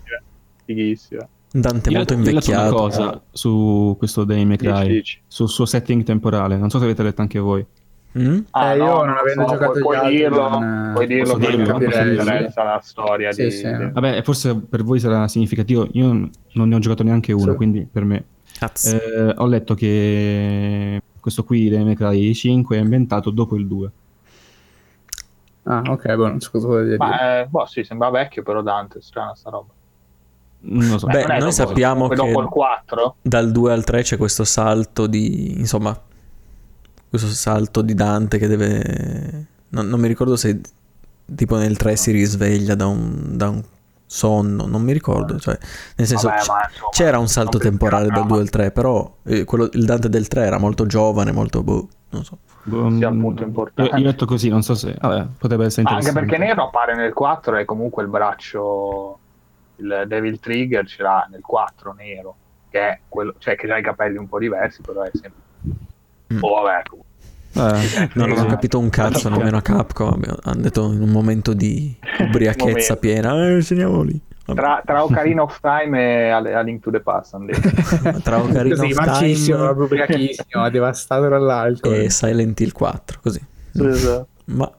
fighissima. 0.66 1.28
Dante 1.52 1.90
molto 1.90 2.14
invecchiato. 2.14 2.62
una 2.62 2.70
cosa 2.70 3.22
su 3.32 3.96
questo 3.98 4.26
May 4.26 4.58
Cry, 4.58 5.02
sul 5.26 5.48
suo 5.48 5.66
setting 5.66 6.04
temporale, 6.04 6.58
non 6.58 6.70
so 6.70 6.80
se 6.80 6.84
avete 6.84 7.04
letto 7.04 7.22
anche 7.22 7.40
voi. 7.40 7.66
Mm? 8.18 8.40
Ah, 8.52 8.74
eh, 8.74 8.78
io 8.78 8.86
no, 8.86 9.04
non 9.04 9.18
avendo 9.18 9.46
so, 9.46 9.54
giocato 9.54 9.80
puoi, 9.80 9.98
puoi 9.98 10.10
dirlo, 10.10 10.50
non... 10.50 10.92
puoi 10.94 11.08
dirlo 11.08 11.36
che 11.36 11.56
non 11.58 11.82
interessa 11.82 12.64
la 12.64 12.80
storia 12.82 13.32
sì, 13.34 13.44
di, 13.44 13.52
sì. 13.52 13.68
Vabbè, 13.68 14.22
forse 14.24 14.56
per 14.56 14.84
voi 14.84 15.00
sarà 15.00 15.28
significativo. 15.28 15.88
Io 15.92 16.08
non 16.08 16.32
ne 16.70 16.76
ho 16.76 16.80
giocato 16.80 17.04
neanche 17.04 17.34
uno, 17.34 17.52
sì. 17.52 17.58
quindi 17.58 17.88
per 17.92 18.06
me 18.06 18.26
Eh, 18.86 19.34
ho 19.36 19.46
letto 19.48 19.74
che 19.74 21.02
questo 21.20 21.44
qui, 21.44 21.70
Devil 21.70 21.86
May 21.86 21.96
Cry 21.96 22.34
5, 22.34 22.78
è 22.78 22.80
inventato 22.80 23.32
dopo 23.32 23.56
il 23.58 23.68
2. 23.68 23.92
Ah, 25.64 25.82
ok, 25.88 26.16
boh, 26.16 26.28
non 26.28 26.40
so 26.40 26.52
cosa 26.52 26.84
dire. 26.84 26.98
Ma, 26.98 27.40
eh, 27.42 27.48
boh, 27.48 27.66
sì, 27.66 27.84
sembra 27.84 28.10
vecchio, 28.12 28.44
però 28.44 28.62
Dante, 28.62 29.02
strana 29.02 29.34
sta 29.36 29.50
roba. 29.50 29.74
Non 30.68 30.88
lo 30.88 30.98
so. 31.00 31.08
Beh, 31.08 31.26
Beh 31.26 31.40
noi 31.40 31.52
sappiamo 31.52 32.08
che 32.08 32.16
dopo 32.16 32.42
il 32.42 32.48
4? 32.48 33.16
dal 33.22 33.52
2 33.52 33.74
al 33.74 33.84
3 33.84 34.04
c'è 34.04 34.18
questo 34.18 34.44
salto 34.44 35.08
di, 35.08 35.58
insomma, 35.58 36.00
questo 37.18 37.36
salto 37.36 37.82
di 37.82 37.94
Dante 37.94 38.38
che 38.38 38.48
deve... 38.48 39.46
Non, 39.70 39.88
non 39.88 40.00
mi 40.00 40.08
ricordo 40.08 40.36
se 40.36 40.62
tipo 41.34 41.58
nel 41.58 41.76
3 41.78 41.96
si 41.96 42.12
risveglia 42.12 42.76
da 42.76 42.86
un, 42.86 43.36
da 43.36 43.50
un 43.50 43.64
sonno, 44.06 44.66
non 44.68 44.82
mi 44.84 44.94
ricordo, 44.94 45.40
cioè, 45.40 45.58
nel 45.98 46.08
senso 46.08 46.28
Vabbè, 46.28 46.40
insomma, 46.40 46.70
c'era 46.92 47.18
un 47.18 47.28
salto 47.28 47.58
temporale 47.58 48.08
dal 48.08 48.26
2 48.26 48.40
al 48.40 48.50
3, 48.50 48.72
però 48.72 49.18
eh, 49.24 49.44
quello, 49.44 49.68
il 49.74 49.86
Dante 49.86 50.10
del 50.10 50.28
3 50.28 50.46
era 50.46 50.60
molto 50.60 50.86
giovane, 50.86 51.32
molto 51.32 51.64
boh, 51.64 51.88
non 52.10 52.24
so. 52.24 52.38
Boh, 52.64 52.90
sia 52.92 53.10
molto 53.12 53.44
importante. 53.44 53.92
Io, 53.92 53.98
io 53.98 54.08
ho 54.08 54.12
detto 54.12 54.26
così, 54.26 54.50
non 54.50 54.62
so 54.62 54.76
se 54.76 54.96
vabbè, 55.00 55.28
potrebbe 55.38 55.66
essere 55.66 55.82
interessante. 55.82 56.20
Anche 56.20 56.32
perché 56.32 56.38
Nero 56.38 56.66
appare 56.66 56.96
nel 56.96 57.14
4 57.14 57.58
e 57.58 57.66
comunque 57.66 58.04
il 58.04 58.10
braccio 58.10 59.20
il 59.78 60.06
Devil 60.08 60.40
Trigger 60.40 60.88
ce 60.88 61.04
l'ha 61.04 61.28
nel 61.30 61.42
4 61.42 61.94
nero, 61.94 62.36
che 62.70 62.80
è 62.80 63.00
quello, 63.08 63.36
cioè 63.40 63.56
che 63.56 63.72
ha 63.72 63.78
i 63.78 63.84
capelli 63.84 64.18
un 64.18 64.28
po' 64.28 64.40
diversi, 64.40 64.82
però 64.82 65.02
è 65.02 65.12
sempre 65.14 65.42
mm. 66.34 66.38
Oh, 66.42 66.62
vabbè, 66.62 66.84
comunque. 66.84 67.05
Eh, 67.56 68.10
non 68.16 68.32
ho 68.32 68.46
capito 68.48 68.78
un 68.78 68.90
cazzo 68.90 69.30
nemmeno 69.30 69.56
a 69.56 69.62
Capcom 69.62 70.22
hanno 70.44 70.62
detto 70.62 70.92
in 70.92 71.02
un 71.02 71.10
momento 71.10 71.54
di 71.54 71.96
ubriachezza 72.20 72.98
piena 72.98 73.48
eh, 73.48 73.62
segniamo 73.62 74.02
lì 74.02 74.20
tra, 74.44 74.82
tra 74.86 75.04
Ocarina 75.06 75.42
of 75.42 75.58
Time 75.62 76.26
e 76.26 76.30
a, 76.32 76.38
a 76.38 76.62
Link 76.62 76.82
to 76.82 76.92
the 76.92 77.00
Past 77.00 77.38
tra 78.24 78.40
Ocarina 78.40 78.76
così, 78.76 78.92
of 78.92 79.18
Time 79.18 79.70
ubriachissimo 79.70 80.70
devastato 80.70 81.30
dall'alcol 81.30 81.94
e 81.94 82.10
Silent 82.10 82.60
Hill 82.60 82.74
4 82.74 83.20
così 83.22 83.42
esatto. 83.74 84.28
ma 84.46 84.70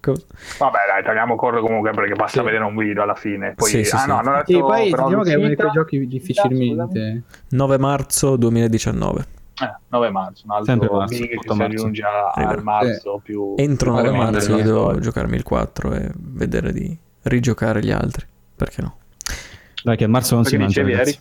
Vabbè, 0.00 0.78
dai, 0.88 1.02
tagliamo 1.02 1.36
corto 1.36 1.60
comunque 1.60 1.90
perché 1.90 2.14
basta 2.14 2.38
sì. 2.38 2.44
vedere 2.44 2.64
un 2.64 2.74
video 2.74 3.02
alla 3.02 3.14
fine. 3.14 3.52
Poi, 3.54 3.68
sì, 3.68 3.84
sì, 3.84 3.94
ah, 3.94 3.98
sì. 3.98 4.08
no, 4.08 4.22
detto, 4.22 4.44
sì, 4.46 4.58
poi 4.58 4.84
diciamo 4.84 5.22
che 5.22 5.32
è 5.32 5.34
uno 5.34 5.48
di 5.48 5.54
quei 5.56 5.70
giochi 5.70 6.06
difficilmente. 6.06 7.22
9 7.48 7.78
marzo 7.78 8.36
2019. 8.36 9.36
Eh, 9.60 9.76
9 9.88 10.10
marzo, 10.10 10.42
un 10.44 10.50
altro 10.52 10.64
Sempre 10.64 10.88
marzo, 10.90 11.22
che 11.22 11.38
si 11.40 11.62
aggiunge 11.62 12.02
al 12.34 12.62
marzo 12.62 13.16
eh. 13.16 13.20
più... 13.22 13.54
Entro 13.56 13.92
9 13.92 14.10
marzo 14.10 14.56
io 14.56 14.64
devo 14.64 14.98
giocarmi 14.98 15.36
il 15.36 15.42
4 15.42 15.92
e 15.94 16.10
vedere 16.14 16.72
di 16.72 16.96
rigiocare 17.22 17.82
gli 17.82 17.90
altri. 17.90 18.26
Perché 18.54 18.82
no? 18.82 18.96
Dai, 19.82 19.96
che 19.96 20.04
a 20.04 20.08
marzo 20.08 20.34
non 20.34 20.44
perché 20.44 20.68
si 20.70 20.80
mangia. 20.80 21.12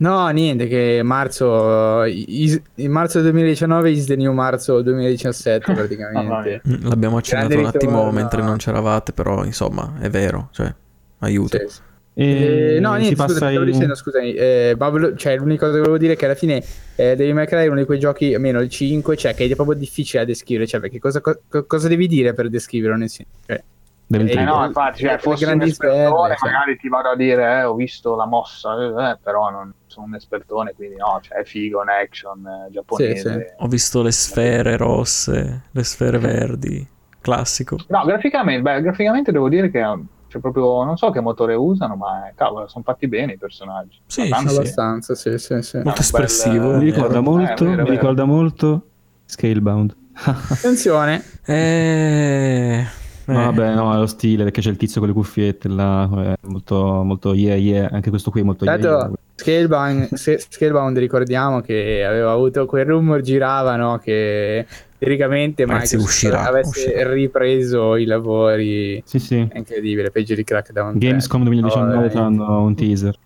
No, 0.00 0.28
niente, 0.28 0.68
che 0.68 1.00
marzo, 1.02 2.04
is, 2.04 2.60
in 2.76 2.92
marzo 2.92 3.20
2019 3.20 3.90
is 3.90 4.06
the 4.06 4.14
new 4.14 4.32
marzo 4.32 4.80
2017 4.80 5.72
praticamente. 5.74 6.62
Mm, 6.68 6.86
l'abbiamo 6.86 7.16
accennato 7.16 7.48
Grande 7.48 7.68
un 7.68 7.74
attimo 7.74 7.90
ritorno, 7.96 8.12
mentre 8.12 8.42
non 8.42 8.56
c'eravate, 8.58 9.12
però 9.12 9.44
insomma 9.44 9.94
è 9.98 10.08
vero, 10.08 10.50
cioè 10.52 10.72
aiuto. 11.18 11.58
Sì, 11.58 11.64
sì. 11.66 11.80
Eh, 12.20 12.80
no, 12.80 12.94
niente, 12.94 13.14
scusa, 13.14 13.36
stavo 13.36 13.60
in... 13.60 13.64
dicendo, 13.66 13.94
scusami, 13.94 14.32
eh, 14.32 14.74
Bablo, 14.76 15.14
cioè, 15.14 15.36
l'unica 15.36 15.66
cosa 15.66 15.74
che 15.74 15.78
volevo 15.78 15.98
dire 15.98 16.14
è 16.14 16.16
che 16.16 16.24
alla 16.24 16.34
fine 16.34 16.60
eh, 16.96 17.14
Devil 17.14 17.32
May 17.32 17.46
Cry 17.46 17.62
è 17.62 17.68
uno 17.68 17.78
di 17.78 17.84
quei 17.84 18.00
giochi, 18.00 18.34
almeno 18.34 18.58
il 18.58 18.68
5, 18.68 19.16
cioè 19.16 19.34
che 19.36 19.44
è 19.44 19.54
proprio 19.54 19.76
difficile 19.76 20.22
da 20.22 20.26
descrivere, 20.26 20.66
cioè 20.66 20.80
perché 20.80 20.98
cosa, 20.98 21.20
co- 21.20 21.38
cosa 21.68 21.86
devi 21.86 22.08
dire 22.08 22.34
per 22.34 22.48
descriverlo 22.48 22.96
nel 22.96 23.08
senso? 23.08 23.30
Cioè, 23.46 23.62
eh, 24.10 24.42
no, 24.42 24.64
infatti, 24.64 25.04
cioè, 25.04 25.18
fossi 25.18 25.44
un 25.44 25.62
espertone, 25.62 26.34
cioè. 26.36 26.50
magari 26.50 26.76
ti 26.76 26.88
vado 26.88 27.10
a 27.10 27.14
dire, 27.14 27.60
eh, 27.60 27.62
ho 27.62 27.74
visto 27.76 28.16
la 28.16 28.26
mossa, 28.26 29.12
eh, 29.12 29.18
però 29.22 29.50
non 29.50 29.72
sono 29.86 30.06
un 30.06 30.16
espertone, 30.16 30.72
quindi 30.74 30.96
no, 30.96 31.20
cioè 31.22 31.38
è 31.38 31.44
figo, 31.44 31.80
un 31.80 31.88
action 31.88 32.44
eh, 32.44 32.72
giapponese. 32.72 33.32
Sì, 33.32 33.38
sì. 33.38 33.54
Ho 33.58 33.68
visto 33.68 34.02
le 34.02 34.10
sfere 34.10 34.76
rosse, 34.76 35.66
le 35.70 35.84
sfere 35.84 36.18
verdi, 36.18 36.84
classico. 37.20 37.76
No, 37.86 38.04
graficamente, 38.04 38.62
beh, 38.62 38.82
graficamente 38.82 39.30
devo 39.30 39.48
dire 39.48 39.70
che 39.70 39.82
cioè 40.28 40.40
proprio 40.40 40.84
non 40.84 40.96
so 40.96 41.10
che 41.10 41.20
motore 41.20 41.54
usano, 41.54 41.96
ma 41.96 42.30
cavolo, 42.34 42.68
sono 42.68 42.84
fatti 42.84 43.08
bene 43.08 43.32
i 43.32 43.38
personaggi. 43.38 43.98
Sì, 44.06 44.26
sì 44.26 44.32
abbastanza, 44.32 45.14
sì, 45.14 45.36
sì, 45.38 45.60
sì. 45.62 45.80
Molto 45.82 46.00
espressivo. 46.00 46.70
Bel... 46.70 46.78
Mi 46.78 46.84
ricorda 46.84 47.20
molto, 47.20 47.64
eh, 47.64 47.76
mi 47.76 47.90
ricorda 47.90 48.24
molto 48.24 48.82
Scalebound. 49.24 49.96
Attenzione. 50.12 51.22
eh 51.44 52.86
No, 53.28 53.44
vabbè, 53.44 53.74
no, 53.74 53.94
è 53.94 53.98
lo 53.98 54.06
stile 54.06 54.44
perché 54.44 54.62
c'è 54.62 54.70
il 54.70 54.78
tizio 54.78 55.00
con 55.00 55.08
le 55.10 55.14
cuffiette 55.14 55.68
là, 55.68 56.08
è 56.32 56.46
molto, 56.46 57.02
molto 57.04 57.34
yeah, 57.34 57.56
yeah. 57.56 57.88
Anche 57.92 58.08
questo 58.08 58.30
qui 58.30 58.40
è 58.40 58.42
molto 58.42 58.64
Dato, 58.64 58.86
yeah, 58.86 58.96
yeah. 58.96 59.10
Scalebound, 59.34 60.14
Scalebound 60.16 60.96
ricordiamo 60.96 61.60
che 61.60 62.04
aveva 62.06 62.32
avuto 62.32 62.64
quel 62.64 62.86
rumor 62.86 63.20
giravano 63.20 63.98
che 63.98 64.66
teoricamente 64.98 65.64
Microsoft 65.64 66.02
uscirà, 66.02 66.46
avesse 66.46 66.88
uscirà. 66.88 67.12
ripreso 67.12 67.96
i 67.96 68.04
lavori. 68.04 69.02
Sì, 69.04 69.18
sì. 69.18 69.46
È 69.50 69.58
incredibile, 69.58 70.10
peggio 70.10 70.34
di 70.34 70.44
Crackdown. 70.44 70.98
Gamescom 70.98 71.42
2019 71.44 72.06
oh, 72.06 72.10
fanno 72.10 72.62
un 72.62 72.74
teaser. 72.74 73.16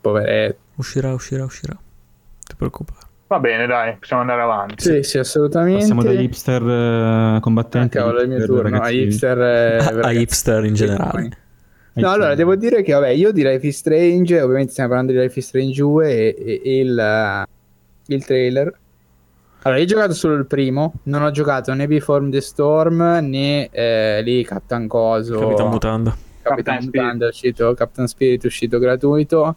Poveretto. 0.00 0.58
Uscirà, 0.76 1.12
uscirà, 1.12 1.44
uscirà. 1.44 1.72
Non 1.74 1.82
ti 2.46 2.54
preoccupare. 2.56 3.06
Va 3.28 3.38
bene, 3.40 3.66
dai, 3.66 3.94
possiamo 3.98 4.22
andare 4.22 4.40
avanti. 4.40 4.74
Sì, 4.78 5.02
sì, 5.02 5.18
assolutamente. 5.18 5.80
Passiamo 5.80 6.02
dagli 6.02 6.22
hipster 6.22 6.62
uh, 6.62 7.40
combattenti. 7.40 7.98
Ah, 7.98 8.00
cavolo, 8.00 8.20
è 8.20 8.22
il 8.22 8.28
mio 8.30 8.46
turno. 8.46 8.80
A 8.80 8.88
hipster, 8.88 9.38
eh, 9.38 9.76
a 10.00 10.10
hipster 10.12 10.64
in 10.64 10.74
generale. 10.74 11.30
No, 11.92 12.10
allora 12.10 12.34
devo 12.34 12.54
dire 12.54 12.82
che 12.82 12.92
vabbè, 12.92 13.08
io 13.08 13.32
di 13.32 13.42
Life 13.42 13.66
is 13.66 13.76
Strange, 13.76 14.40
ovviamente 14.40 14.70
stiamo 14.70 14.90
parlando 14.90 15.12
di 15.12 15.18
Life 15.18 15.38
is 15.38 15.46
Strange 15.46 15.80
2 15.80 16.10
e, 16.10 16.36
e, 16.38 16.60
e 16.64 16.80
il, 16.80 17.44
uh, 17.46 18.12
il 18.12 18.24
trailer. 18.24 18.78
Allora, 19.62 19.80
io 19.80 19.86
ho 19.86 19.88
giocato 19.88 20.14
solo 20.14 20.34
il 20.34 20.46
primo, 20.46 20.94
non 21.04 21.22
ho 21.22 21.30
giocato 21.30 21.74
né 21.74 21.86
Before 21.86 22.28
the 22.28 22.40
Storm 22.40 23.18
né 23.22 23.68
eh, 23.70 24.22
lì 24.22 24.44
Captain 24.44 24.86
Coso. 24.86 25.38
Capitan 25.40 25.68
Mutanda. 25.68 26.16
Capitan 26.42 26.84
Mutanda 26.84 27.26
è 27.26 27.28
uscito, 27.28 27.74
Captain 27.74 28.06
Spirit 28.06 28.44
è 28.44 28.46
uscito 28.46 28.78
gratuito. 28.78 29.56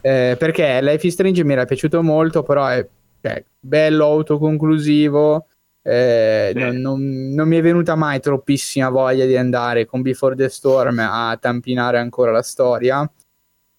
Eh, 0.00 0.36
perché 0.38 0.80
Life 0.82 1.06
is 1.06 1.12
Strange 1.12 1.44
mi 1.44 1.52
era 1.52 1.64
piaciuto 1.64 2.02
molto, 2.02 2.42
però 2.42 2.66
è 2.66 2.86
cioè, 3.22 3.44
bello 3.58 4.04
autoconclusivo. 4.04 5.46
Eh, 5.82 6.50
sì. 6.52 6.58
non, 6.58 6.76
non, 6.76 7.28
non, 7.32 7.46
mi 7.46 7.56
è 7.56 7.62
venuta 7.62 7.94
mai 7.94 8.18
troppissima 8.18 8.88
voglia 8.88 9.24
di 9.24 9.36
andare 9.36 9.84
con 9.84 10.02
Before 10.02 10.34
the 10.34 10.48
Storm 10.48 10.98
a 10.98 11.36
tampinare 11.40 11.98
ancora 11.98 12.32
la 12.32 12.42
storia. 12.42 13.08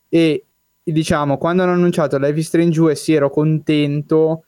E 0.07 0.45
diciamo, 0.83 1.37
quando 1.37 1.63
hanno 1.63 1.73
annunciato 1.73 2.17
Life 2.17 2.39
is 2.39 2.47
Strange 2.47 2.79
2 2.79 2.95
sì, 2.95 3.13
ero 3.13 3.29
contento. 3.29 4.43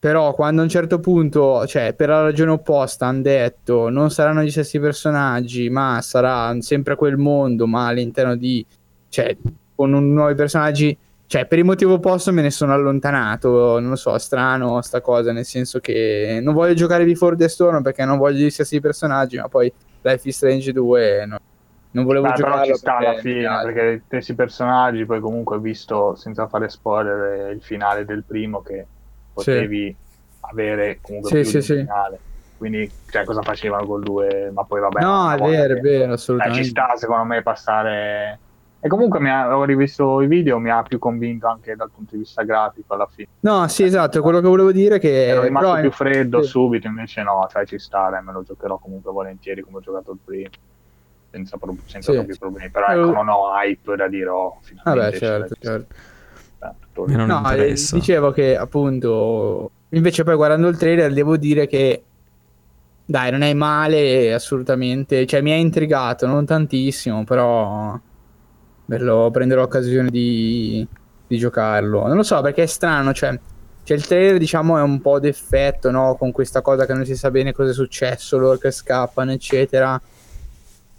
Però 0.00 0.32
quando 0.34 0.62
a 0.62 0.64
un 0.64 0.70
certo 0.70 0.98
punto, 0.98 1.66
cioè 1.66 1.92
per 1.92 2.08
la 2.08 2.22
ragione 2.22 2.52
opposta, 2.52 3.06
hanno 3.06 3.20
detto 3.20 3.90
non 3.90 4.10
saranno 4.10 4.42
gli 4.42 4.50
stessi 4.50 4.80
personaggi, 4.80 5.68
ma 5.68 6.00
sarà 6.02 6.58
sempre 6.60 6.96
quel 6.96 7.18
mondo, 7.18 7.66
ma 7.66 7.86
all'interno 7.86 8.34
di, 8.34 8.64
cioè, 9.10 9.36
con 9.74 9.92
un, 9.92 10.12
nuovi 10.12 10.34
personaggi 10.34 10.96
cioè 11.30 11.46
per 11.46 11.58
il 11.58 11.64
motivo 11.64 11.92
opposto 11.92 12.32
me 12.32 12.42
ne 12.42 12.50
sono 12.50 12.72
allontanato, 12.72 13.78
non 13.78 13.90
lo 13.90 13.94
so, 13.94 14.18
strano 14.18 14.82
sta 14.82 15.00
cosa, 15.00 15.30
nel 15.30 15.44
senso 15.44 15.78
che 15.78 16.40
non 16.42 16.54
voglio 16.54 16.74
giocare 16.74 17.04
Before 17.04 17.36
the 17.36 17.48
Storm 17.48 17.82
perché 17.82 18.04
non 18.04 18.18
voglio 18.18 18.44
gli 18.44 18.50
stessi 18.50 18.80
personaggi, 18.80 19.36
ma 19.36 19.46
poi 19.46 19.72
Life 20.00 20.26
is 20.28 20.34
Strange 20.34 20.72
2 20.72 21.26
no, 21.26 21.38
non 21.92 22.04
volevo 22.04 22.26
Beh, 22.26 22.34
giocare. 22.34 22.60
Però 22.62 22.64
ci 22.64 22.74
sta 22.74 22.96
alla 22.96 23.18
fine, 23.18 23.48
perché 23.62 23.94
gli 23.94 24.02
stessi 24.06 24.34
personaggi, 24.34 25.04
poi 25.04 25.20
comunque 25.20 25.54
ho 25.54 25.60
visto, 25.60 26.16
senza 26.16 26.48
fare 26.48 26.68
spoiler, 26.68 27.52
il 27.52 27.62
finale 27.62 28.04
del 28.04 28.24
primo 28.24 28.60
che 28.62 28.86
potevi 29.32 29.86
sì. 29.86 30.36
avere 30.40 30.98
comunque 31.00 31.44
sì, 31.44 31.50
più 31.50 31.60
sì, 31.60 31.74
finale. 31.76 32.18
Quindi, 32.56 32.90
cioè, 33.10 33.24
cosa 33.24 33.40
facevano 33.40 33.86
col 33.86 34.02
2? 34.02 34.50
Ma 34.52 34.64
poi 34.64 34.80
vabbè. 34.80 35.00
No, 35.00 35.32
è 35.32 35.38
vero, 35.38 35.76
è 35.76 35.80
vero, 35.80 36.12
assolutamente. 36.12 36.60
Eh, 36.60 36.64
ci 36.64 36.70
sta, 36.70 36.92
secondo 36.96 37.24
me, 37.24 37.42
passare 37.42 38.38
e 38.82 38.88
comunque 38.88 39.20
mi 39.20 39.28
ha, 39.28 39.54
ho 39.54 39.64
rivisto 39.64 40.22
i 40.22 40.26
video, 40.26 40.58
mi 40.58 40.70
ha 40.70 40.82
più 40.82 40.98
convinto 40.98 41.46
anche 41.46 41.76
dal 41.76 41.90
punto 41.94 42.12
di 42.12 42.22
vista 42.22 42.42
grafico 42.44 42.94
alla 42.94 43.06
fine. 43.12 43.28
No, 43.40 43.68
sì, 43.68 43.82
esatto, 43.82 44.22
quello 44.22 44.40
che 44.40 44.48
volevo 44.48 44.72
dire 44.72 44.96
è 44.96 44.98
che... 44.98 45.26
Ero 45.26 45.42
rimasto 45.42 45.80
più 45.80 45.90
freddo 45.90 46.42
sì. 46.42 46.48
subito, 46.48 46.86
invece 46.86 47.22
no, 47.22 47.46
cioè 47.50 47.66
ci 47.66 47.78
sta, 47.78 48.08
me 48.24 48.32
lo 48.32 48.42
giocherò 48.42 48.78
comunque 48.78 49.12
volentieri 49.12 49.60
come 49.60 49.76
ho 49.76 49.80
giocato 49.80 50.12
il 50.12 50.18
primo, 50.24 50.48
senza, 51.30 51.58
pro- 51.58 51.76
senza 51.84 52.10
sì. 52.10 52.16
troppi 52.16 52.38
problemi. 52.38 52.70
Però 52.70 52.86
ecco, 52.86 53.12
non 53.12 53.28
ho 53.28 53.50
hype 53.54 53.96
da 53.96 54.08
dire, 54.08 54.30
oh, 54.30 54.60
Vabbè, 54.82 55.12
certo, 55.12 55.54
certo. 55.60 55.94
Eh, 57.08 57.16
no, 57.16 57.42
dicevo 57.92 58.30
che 58.30 58.56
appunto, 58.56 59.70
invece 59.90 60.24
poi 60.24 60.36
guardando 60.36 60.68
il 60.68 60.76
trailer 60.76 61.12
devo 61.12 61.36
dire 61.36 61.66
che 61.66 62.02
dai, 63.04 63.30
non 63.30 63.42
è 63.42 63.52
male 63.54 64.32
assolutamente, 64.32 65.26
cioè 65.26 65.40
mi 65.40 65.52
ha 65.52 65.56
intrigato, 65.56 66.26
non 66.26 66.44
tantissimo, 66.44 67.24
però 67.24 67.98
Bello, 68.90 69.30
prenderò 69.32 69.62
occasione 69.62 70.10
di, 70.10 70.84
di 71.24 71.38
giocarlo. 71.38 72.08
Non 72.08 72.16
lo 72.16 72.24
so 72.24 72.40
perché 72.40 72.64
è 72.64 72.66
strano, 72.66 73.12
cioè, 73.12 73.38
cioè 73.84 73.96
il 73.96 74.04
trailer 74.04 74.36
diciamo 74.36 74.76
è 74.78 74.82
un 74.82 75.00
po' 75.00 75.20
d'effetto, 75.20 75.92
no? 75.92 76.16
Con 76.16 76.32
questa 76.32 76.60
cosa 76.60 76.86
che 76.86 76.92
non 76.92 77.04
si 77.04 77.14
sa 77.14 77.30
bene 77.30 77.52
cosa 77.52 77.70
è 77.70 77.72
successo, 77.72 78.36
loro 78.36 78.58
che 78.58 78.72
scappano, 78.72 79.30
eccetera. 79.30 80.00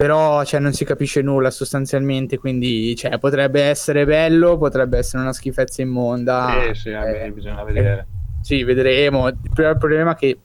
Però 0.01 0.43
cioè, 0.43 0.59
non 0.59 0.73
si 0.73 0.83
capisce 0.83 1.21
nulla 1.21 1.51
sostanzialmente, 1.51 2.39
quindi 2.39 2.95
cioè, 2.95 3.19
potrebbe 3.19 3.61
essere 3.61 4.03
bello, 4.03 4.57
potrebbe 4.57 4.97
essere 4.97 5.21
una 5.21 5.31
schifezza 5.31 5.83
immonda. 5.83 6.55
Sì, 6.73 6.79
sì, 6.79 6.89
eh, 6.89 7.31
bisogna 7.31 7.63
vedere. 7.63 7.99
Eh, 7.99 8.05
sì, 8.41 8.63
vedremo. 8.63 9.27
Il 9.27 9.37
problema 9.77 10.13
è 10.13 10.15
che 10.15 10.39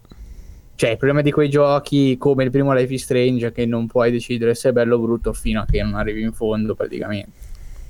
cioè, 0.74 0.90
il 0.90 0.96
problema 0.98 1.22
di 1.22 1.32
quei 1.32 1.48
giochi 1.48 2.18
come 2.18 2.44
il 2.44 2.50
primo 2.50 2.74
Life 2.74 2.92
is 2.92 3.04
Strange 3.04 3.46
è 3.46 3.52
che 3.52 3.64
non 3.64 3.86
puoi 3.86 4.10
decidere 4.10 4.54
se 4.54 4.68
è 4.68 4.72
bello 4.72 4.96
o 4.96 5.00
brutto 5.00 5.32
fino 5.32 5.62
a 5.62 5.64
che 5.64 5.82
non 5.82 5.94
arrivi 5.94 6.20
in 6.20 6.34
fondo 6.34 6.74
praticamente. 6.74 7.30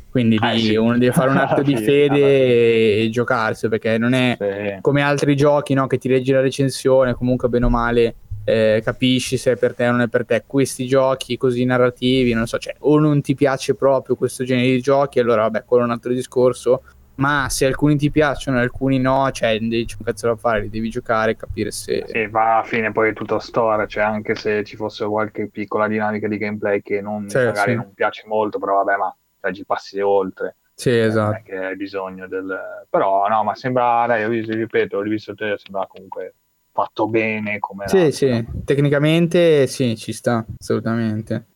Quindi 0.08 0.36
ah, 0.38 0.52
lì 0.52 0.60
sì. 0.60 0.76
uno 0.76 0.96
deve 0.96 1.10
fare 1.10 1.30
un 1.30 1.36
atto 1.38 1.62
di 1.62 1.76
fede 1.76 2.22
ah, 2.22 3.02
e 3.02 3.08
giocarsi 3.10 3.68
perché 3.68 3.98
non 3.98 4.12
è 4.12 4.36
sì. 4.38 4.80
come 4.82 5.02
altri 5.02 5.34
giochi 5.34 5.74
no, 5.74 5.88
che 5.88 5.98
ti 5.98 6.08
leggi 6.08 6.30
la 6.30 6.40
recensione, 6.40 7.14
comunque 7.14 7.48
bene 7.48 7.64
o 7.64 7.70
male 7.70 8.14
eh, 8.48 8.80
capisci 8.84 9.36
se 9.36 9.52
è 9.52 9.56
per 9.56 9.74
te 9.74 9.88
o 9.88 9.90
non 9.90 10.02
è 10.02 10.08
per 10.08 10.24
te. 10.24 10.44
Questi 10.46 10.86
giochi 10.86 11.36
così 11.36 11.64
narrativi, 11.64 12.32
non 12.32 12.46
so, 12.46 12.58
cioè, 12.58 12.76
o 12.80 12.98
non 13.00 13.20
ti 13.20 13.34
piace 13.34 13.74
proprio 13.74 14.14
questo 14.14 14.44
genere 14.44 14.68
di 14.68 14.80
giochi, 14.80 15.18
allora 15.18 15.42
vabbè, 15.42 15.64
quello 15.64 15.82
è 15.82 15.86
un 15.86 15.92
altro 15.92 16.12
discorso. 16.12 16.82
Ma 17.16 17.46
se 17.48 17.66
alcuni 17.66 17.96
ti 17.96 18.10
piacciono 18.10 18.58
e 18.58 18.60
alcuni 18.60 18.98
no, 19.00 19.30
cioè, 19.32 19.58
devi 19.58 19.86
un 19.98 20.04
cazzo 20.04 20.28
da 20.28 20.36
fare, 20.36 20.60
li 20.60 20.68
devi 20.68 20.90
giocare 20.90 21.32
e 21.32 21.36
capire 21.36 21.70
se. 21.72 22.04
Sì, 22.06 22.26
va 22.26 22.58
a 22.58 22.62
fine 22.62 22.92
poi 22.92 23.10
è 23.10 23.12
tutto 23.14 23.38
storia, 23.38 23.86
cioè 23.86 24.04
anche 24.04 24.34
se 24.34 24.62
ci 24.64 24.76
fosse 24.76 25.04
qualche 25.06 25.48
piccola 25.48 25.88
dinamica 25.88 26.28
di 26.28 26.36
gameplay 26.36 26.82
che 26.82 27.00
non, 27.00 27.28
sì, 27.28 27.38
magari 27.38 27.72
sì. 27.72 27.76
non 27.76 27.94
piace 27.94 28.24
molto, 28.26 28.58
però 28.58 28.84
vabbè, 28.84 28.98
ma 28.98 29.16
cioè, 29.40 29.52
ci 29.52 29.64
passi 29.64 29.98
oltre. 29.98 30.56
Sì, 30.74 30.90
esatto. 30.90 31.40
che 31.42 31.56
hai 31.56 31.74
bisogno 31.76 32.28
del... 32.28 32.54
Però 32.90 33.26
no, 33.28 33.42
ma 33.42 33.54
sembra, 33.54 34.04
dai, 34.06 34.20
io 34.20 34.54
ripeto, 34.54 34.98
ho 34.98 35.00
rivisto 35.00 35.34
te, 35.34 35.56
sembra 35.56 35.86
comunque 35.86 36.34
fatto 36.76 37.08
bene 37.08 37.58
come 37.58 37.88
sì, 37.88 38.12
sì, 38.12 38.44
tecnicamente 38.64 39.66
sì, 39.66 39.96
ci 39.96 40.12
sta 40.12 40.44
assolutamente 40.60 41.46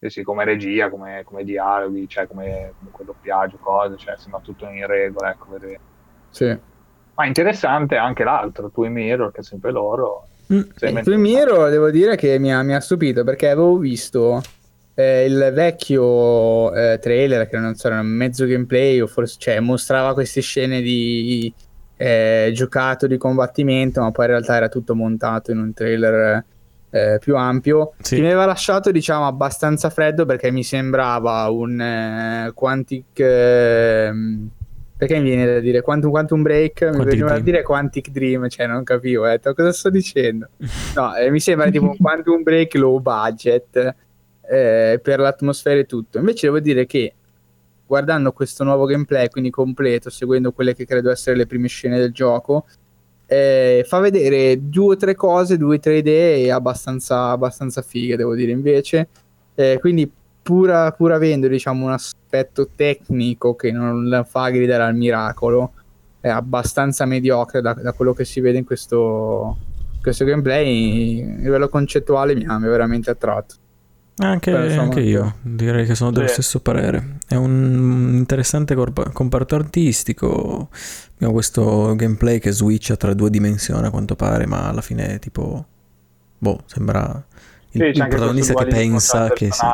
sì, 0.00 0.08
sì, 0.08 0.22
come 0.22 0.44
regia, 0.44 0.88
come, 0.88 1.22
come 1.24 1.44
dialoghi, 1.44 2.08
cioè 2.08 2.26
come 2.26 2.72
comunque 2.78 3.04
doppiaggio, 3.04 3.58
cose, 3.60 3.98
cioè 3.98 4.14
sembra 4.16 4.40
tutto 4.40 4.64
in 4.66 4.86
regola, 4.86 5.30
ecco, 5.30 5.50
vedere. 5.50 5.78
Sì. 6.30 6.58
Ma 7.14 7.26
interessante 7.26 7.96
anche 7.96 8.24
l'altro, 8.24 8.70
Twin 8.70 8.92
Mirror, 8.92 9.30
che 9.30 9.40
è 9.40 9.44
sempre 9.44 9.70
loro. 9.70 10.28
Mm. 10.50 10.62
Eh, 10.78 11.02
Twin 11.02 11.20
Mirror 11.20 11.68
devo 11.68 11.90
dire 11.90 12.16
che 12.16 12.38
mi 12.38 12.50
ha, 12.50 12.62
mi 12.62 12.74
ha 12.74 12.80
stupito 12.80 13.24
perché 13.24 13.50
avevo 13.50 13.76
visto 13.76 14.40
eh, 14.94 15.26
il 15.26 15.50
vecchio 15.52 16.72
eh, 16.74 16.98
trailer 16.98 17.46
che 17.46 17.58
non 17.58 17.74
so, 17.74 17.88
era 17.88 18.00
un 18.00 18.06
mezzo 18.06 18.46
gameplay 18.46 19.00
o 19.00 19.06
forse 19.06 19.36
cioè, 19.38 19.60
mostrava 19.60 20.14
queste 20.14 20.40
scene 20.40 20.80
di 20.80 21.52
eh, 22.00 22.50
giocato 22.54 23.06
di 23.06 23.18
combattimento, 23.18 24.00
ma 24.00 24.10
poi 24.10 24.24
in 24.24 24.30
realtà 24.30 24.56
era 24.56 24.70
tutto 24.70 24.94
montato 24.94 25.50
in 25.50 25.58
un 25.58 25.74
trailer 25.74 26.42
eh, 26.88 27.18
più 27.20 27.36
ampio. 27.36 27.92
Sì. 28.00 28.14
Che 28.14 28.22
mi 28.22 28.28
aveva 28.28 28.46
lasciato, 28.46 28.90
diciamo, 28.90 29.26
abbastanza 29.26 29.90
freddo 29.90 30.24
perché 30.24 30.50
mi 30.50 30.64
sembrava 30.64 31.46
un 31.50 31.78
eh, 31.78 32.52
Quantic. 32.54 33.18
Ehm, 33.20 34.48
perché 34.96 35.18
mi 35.18 35.24
viene 35.24 35.44
da 35.44 35.60
dire 35.60 35.82
Quantum, 35.82 36.08
Quantum 36.10 36.40
Break? 36.40 36.78
Quantic 36.78 36.98
mi 36.98 37.04
veniva 37.04 37.28
da 37.32 37.38
dire 37.38 37.62
Quantic 37.62 38.08
Dream, 38.08 38.48
cioè 38.48 38.66
non 38.66 38.82
capivo, 38.82 39.26
detto 39.26 39.52
cosa 39.52 39.72
sto 39.72 39.90
dicendo. 39.90 40.48
No, 40.94 41.14
eh, 41.16 41.30
mi 41.30 41.40
sembra 41.40 41.68
tipo 41.68 41.84
un 41.84 41.96
Quantum 42.00 42.42
Break 42.42 42.76
low 42.76 42.98
budget 42.98 43.94
eh, 44.48 44.98
per 45.02 45.18
l'atmosfera 45.18 45.80
e 45.80 45.84
tutto. 45.84 46.16
Invece 46.16 46.46
devo 46.46 46.60
dire 46.60 46.86
che 46.86 47.12
guardando 47.90 48.30
questo 48.30 48.62
nuovo 48.62 48.84
gameplay, 48.84 49.28
quindi 49.30 49.50
completo, 49.50 50.10
seguendo 50.10 50.52
quelle 50.52 50.76
che 50.76 50.86
credo 50.86 51.10
essere 51.10 51.34
le 51.34 51.46
prime 51.46 51.66
scene 51.66 51.98
del 51.98 52.12
gioco, 52.12 52.66
eh, 53.26 53.84
fa 53.84 53.98
vedere 53.98 54.68
due 54.68 54.94
o 54.94 54.96
tre 54.96 55.16
cose, 55.16 55.56
due 55.56 55.74
o 55.74 55.80
tre 55.80 55.96
idee 55.96 56.52
abbastanza, 56.52 57.30
abbastanza 57.30 57.82
fighe, 57.82 58.14
devo 58.14 58.36
dire 58.36 58.52
invece. 58.52 59.08
Eh, 59.56 59.78
quindi 59.80 60.08
pur, 60.40 60.94
pur, 60.96 61.10
avendo 61.10 61.48
diciamo, 61.48 61.86
un 61.86 61.90
aspetto 61.90 62.68
tecnico 62.76 63.56
che 63.56 63.72
non 63.72 64.24
fa 64.24 64.50
gridare 64.50 64.84
al 64.84 64.94
miracolo, 64.94 65.72
è 66.20 66.28
abbastanza 66.28 67.06
mediocre 67.06 67.60
da, 67.60 67.72
da 67.74 67.92
quello 67.92 68.12
che 68.12 68.24
si 68.24 68.38
vede 68.38 68.58
in 68.58 68.64
questo, 68.64 69.56
questo 70.00 70.24
gameplay. 70.24 71.22
A 71.22 71.42
livello 71.42 71.68
concettuale 71.68 72.36
mi 72.36 72.46
ha 72.46 72.56
veramente 72.56 73.10
attratto. 73.10 73.59
Anche, 74.22 74.54
anche 74.54 75.00
io 75.00 75.36
direi 75.40 75.86
che 75.86 75.94
sono 75.94 76.10
dello 76.10 76.26
sì. 76.26 76.34
stesso 76.34 76.60
parere. 76.60 77.18
È 77.26 77.36
un 77.36 78.12
interessante 78.16 78.74
corp- 78.74 79.12
comparto 79.12 79.54
artistico. 79.54 80.68
Abbiamo 81.14 81.32
questo 81.32 81.94
gameplay 81.96 82.38
che 82.38 82.50
switcha 82.50 82.96
tra 82.96 83.14
due 83.14 83.30
dimensioni 83.30 83.86
a 83.86 83.90
quanto 83.90 84.16
pare, 84.16 84.46
ma 84.46 84.68
alla 84.68 84.82
fine 84.82 85.18
tipo... 85.18 85.64
Boh, 86.36 86.60
sembra 86.66 87.24
il, 87.72 87.80
sì, 87.80 88.00
il 88.00 88.08
protagonista 88.08 88.54
che 88.54 88.66
pensa 88.66 89.30
che 89.30 89.50
si, 89.50 89.66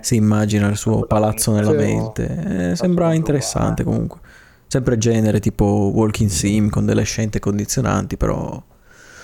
si, 0.00 0.16
immagina 0.16 0.68
il 0.68 0.76
suo 0.76 1.06
palazzo 1.06 1.52
nella 1.52 1.70
sì. 1.70 1.76
mente. 1.76 2.70
Eh, 2.70 2.76
sembra 2.76 3.14
interessante 3.14 3.82
comunque. 3.82 4.20
Sempre 4.66 4.98
genere 4.98 5.40
tipo 5.40 5.90
walking 5.94 6.28
sim 6.28 6.68
con 6.68 6.84
delle 6.84 7.04
scelte 7.04 7.38
condizionanti, 7.38 8.18
però... 8.18 8.62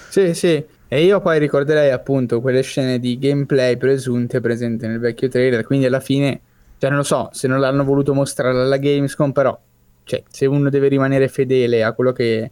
Sì, 0.09 0.33
sì. 0.35 0.64
E 0.93 1.05
io 1.05 1.22
poi 1.22 1.38
ricorderei 1.38 1.90
appunto 1.90 2.43
quelle 2.43 2.61
scene 2.61 2.99
di 2.99 3.18
gameplay 3.18 3.78
presunte 3.78 4.43
presenti 4.43 4.86
nel 4.86 4.99
vecchio 4.99 5.26
trailer, 5.26 5.64
quindi 5.64 5.86
alla 5.86 6.01
fine, 6.01 6.38
cioè 6.76 6.90
non 6.90 6.99
lo 6.99 7.05
so, 7.05 7.30
se 7.32 7.49
non 7.49 7.61
l'hanno 7.61 7.82
voluto 7.82 8.12
mostrare 8.12 8.61
alla 8.61 8.76
Gamescom, 8.76 9.32
però, 9.32 9.59
cioè, 10.05 10.22
se 10.28 10.45
uno 10.45 10.68
deve 10.68 10.88
rimanere 10.88 11.28
fedele 11.28 11.82
a 11.82 11.95
quello 11.95 12.12
che 12.12 12.51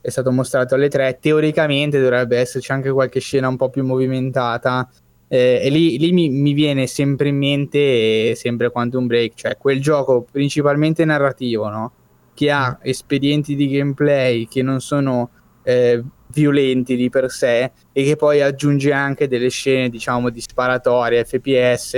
è 0.00 0.08
stato 0.10 0.32
mostrato 0.32 0.74
alle 0.74 0.88
tre, 0.88 1.18
teoricamente 1.20 2.00
dovrebbe 2.00 2.38
esserci 2.38 2.72
anche 2.72 2.90
qualche 2.90 3.20
scena 3.20 3.46
un 3.46 3.56
po' 3.56 3.70
più 3.70 3.84
movimentata, 3.84 4.90
eh, 5.28 5.60
e 5.62 5.70
lì, 5.70 5.96
lì 5.96 6.10
mi, 6.10 6.28
mi, 6.28 6.52
viene 6.54 6.88
sempre 6.88 7.28
in 7.28 7.36
mente 7.36 8.34
sempre 8.34 8.72
Quantum 8.72 9.06
Break, 9.06 9.34
cioè 9.36 9.56
quel 9.56 9.80
gioco 9.80 10.26
principalmente 10.28 11.04
narrativo, 11.04 11.68
no? 11.68 11.92
Che 12.34 12.50
ha 12.50 12.70
mm. 12.72 12.80
espedienti 12.82 13.54
di 13.54 13.68
gameplay 13.68 14.48
che 14.48 14.60
non 14.60 14.80
sono 14.80 15.30
eh, 15.62 16.02
violenti 16.32 16.96
di 16.96 17.08
per 17.10 17.30
sé 17.30 17.70
e 17.92 18.04
che 18.04 18.16
poi 18.16 18.40
aggiunge 18.40 18.92
anche 18.92 19.28
delle 19.28 19.48
scene 19.48 19.88
diciamo 19.88 20.30
di 20.30 20.40
sparatorie 20.40 21.24
FPS 21.24 21.94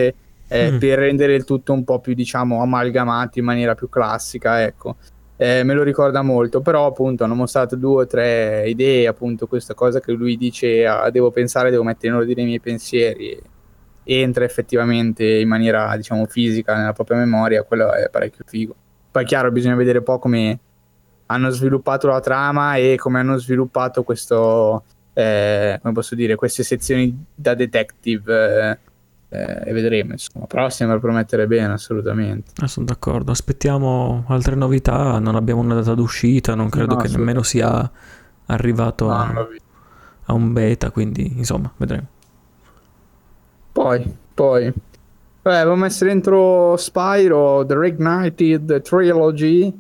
eh, 0.49 0.71
mm. 0.73 0.79
per 0.79 0.99
rendere 0.99 1.35
il 1.35 1.45
tutto 1.45 1.73
un 1.73 1.85
po' 1.85 2.01
più 2.01 2.15
diciamo 2.15 2.61
amalgamato 2.61 3.39
in 3.39 3.45
maniera 3.45 3.75
più 3.75 3.89
classica 3.89 4.63
ecco. 4.63 4.97
Eh, 5.37 5.65
me 5.65 5.75
lo 5.75 5.83
ricorda 5.83 6.23
molto 6.23 6.61
però 6.61 6.87
appunto 6.87 7.25
hanno 7.25 7.35
mostrato 7.35 7.75
due 7.75 8.03
o 8.03 8.07
tre 8.07 8.65
idee 8.69 9.09
appunto 9.09 9.47
questa 9.47 9.75
cosa 9.75 9.99
che 9.99 10.13
lui 10.13 10.37
dice 10.37 10.87
ah, 10.87 11.11
devo 11.11 11.31
pensare 11.31 11.71
devo 11.71 11.83
mettere 11.83 12.13
in 12.13 12.19
ordine 12.19 12.43
i 12.43 12.47
miei 12.47 12.61
pensieri. 12.61 13.31
E 14.05 14.21
entra 14.21 14.45
effettivamente 14.45 15.25
in 15.25 15.49
maniera 15.49 15.97
diciamo 15.97 16.27
fisica 16.27 16.77
nella 16.77 16.93
propria 16.93 17.19
memoria 17.19 17.63
quello 17.63 17.93
è 17.93 18.09
parecchio 18.11 18.45
figo. 18.47 18.75
Poi 19.11 19.25
chiaro 19.25 19.51
bisogna 19.51 19.75
vedere 19.75 19.99
un 19.99 20.05
po' 20.05 20.19
come 20.19 20.59
hanno 21.33 21.51
sviluppato 21.51 22.07
la 22.09 22.21
trama 22.21 22.77
e 22.77 22.97
come 22.97 23.21
hanno 23.21 23.37
sviluppato 23.39 24.03
questo, 24.03 24.85
eh, 25.13 25.79
come 25.81 25.95
posso 25.95 26.15
dire, 26.15 26.35
queste 26.37 26.63
sezioni 26.63 27.25
da 27.35 27.55
detective. 27.55 28.79
Eh, 29.29 29.63
e 29.65 29.73
vedremo, 29.73 30.13
insomma. 30.13 30.45
Però 30.47 30.69
sembra 30.69 30.99
promettere 30.99 31.47
bene, 31.47 31.73
assolutamente. 31.73 32.53
Ah, 32.61 32.67
sono 32.67 32.85
d'accordo. 32.85 33.31
Aspettiamo 33.33 34.25
altre 34.29 34.55
novità. 34.55 35.19
Non 35.19 35.37
abbiamo 35.37 35.63
una 35.63 35.75
data 35.75 35.95
d'uscita. 35.95 36.55
Non 36.55 36.69
credo 36.69 36.97
no, 36.97 37.01
che 37.01 37.09
nemmeno 37.09 37.43
sia 37.43 37.91
arrivato 38.47 39.07
no, 39.07 39.15
a, 39.15 39.49
a 40.27 40.33
un 40.35 40.53
beta. 40.53 40.91
Quindi, 40.91 41.33
insomma, 41.39 41.73
vedremo. 41.79 42.07
Poi, 43.73 44.17
poi. 44.35 44.73
Beh, 45.43 45.59
avevo 45.59 45.77
messo 45.77 46.05
dentro 46.05 46.77
Spyro, 46.77 47.65
The 47.65 47.75
Reignited 47.75 48.83
Trilogy 48.83 49.73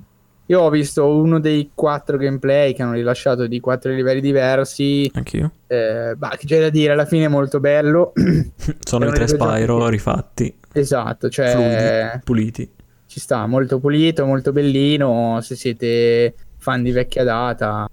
io 0.46 0.60
ho 0.60 0.70
visto 0.70 1.06
uno 1.06 1.38
dei 1.38 1.70
quattro 1.74 2.16
gameplay 2.16 2.74
che 2.74 2.82
hanno 2.82 2.94
rilasciato 2.94 3.46
di 3.46 3.60
quattro 3.60 3.92
livelli 3.92 4.20
diversi. 4.20 5.10
Anch'io. 5.14 5.52
Eh, 5.66 6.14
bah, 6.16 6.36
che 6.36 6.46
c'è 6.46 6.60
da 6.60 6.68
dire, 6.68 6.92
alla 6.92 7.06
fine 7.06 7.26
è 7.26 7.28
molto 7.28 7.60
bello. 7.60 8.12
Sono 8.84 9.08
i 9.08 9.12
tre 9.12 9.28
Spyro 9.28 9.88
rifatti. 9.88 10.54
Esatto, 10.72 11.28
cioè... 11.28 11.52
Fluidi, 11.52 12.20
puliti. 12.24 12.70
Ci 13.06 13.20
sta, 13.20 13.46
molto 13.46 13.78
pulito, 13.78 14.26
molto 14.26 14.52
bellino. 14.52 15.38
Se 15.42 15.54
siete 15.54 16.34
fan 16.58 16.82
di 16.82 16.90
vecchia 16.90 17.24
data, 17.24 17.88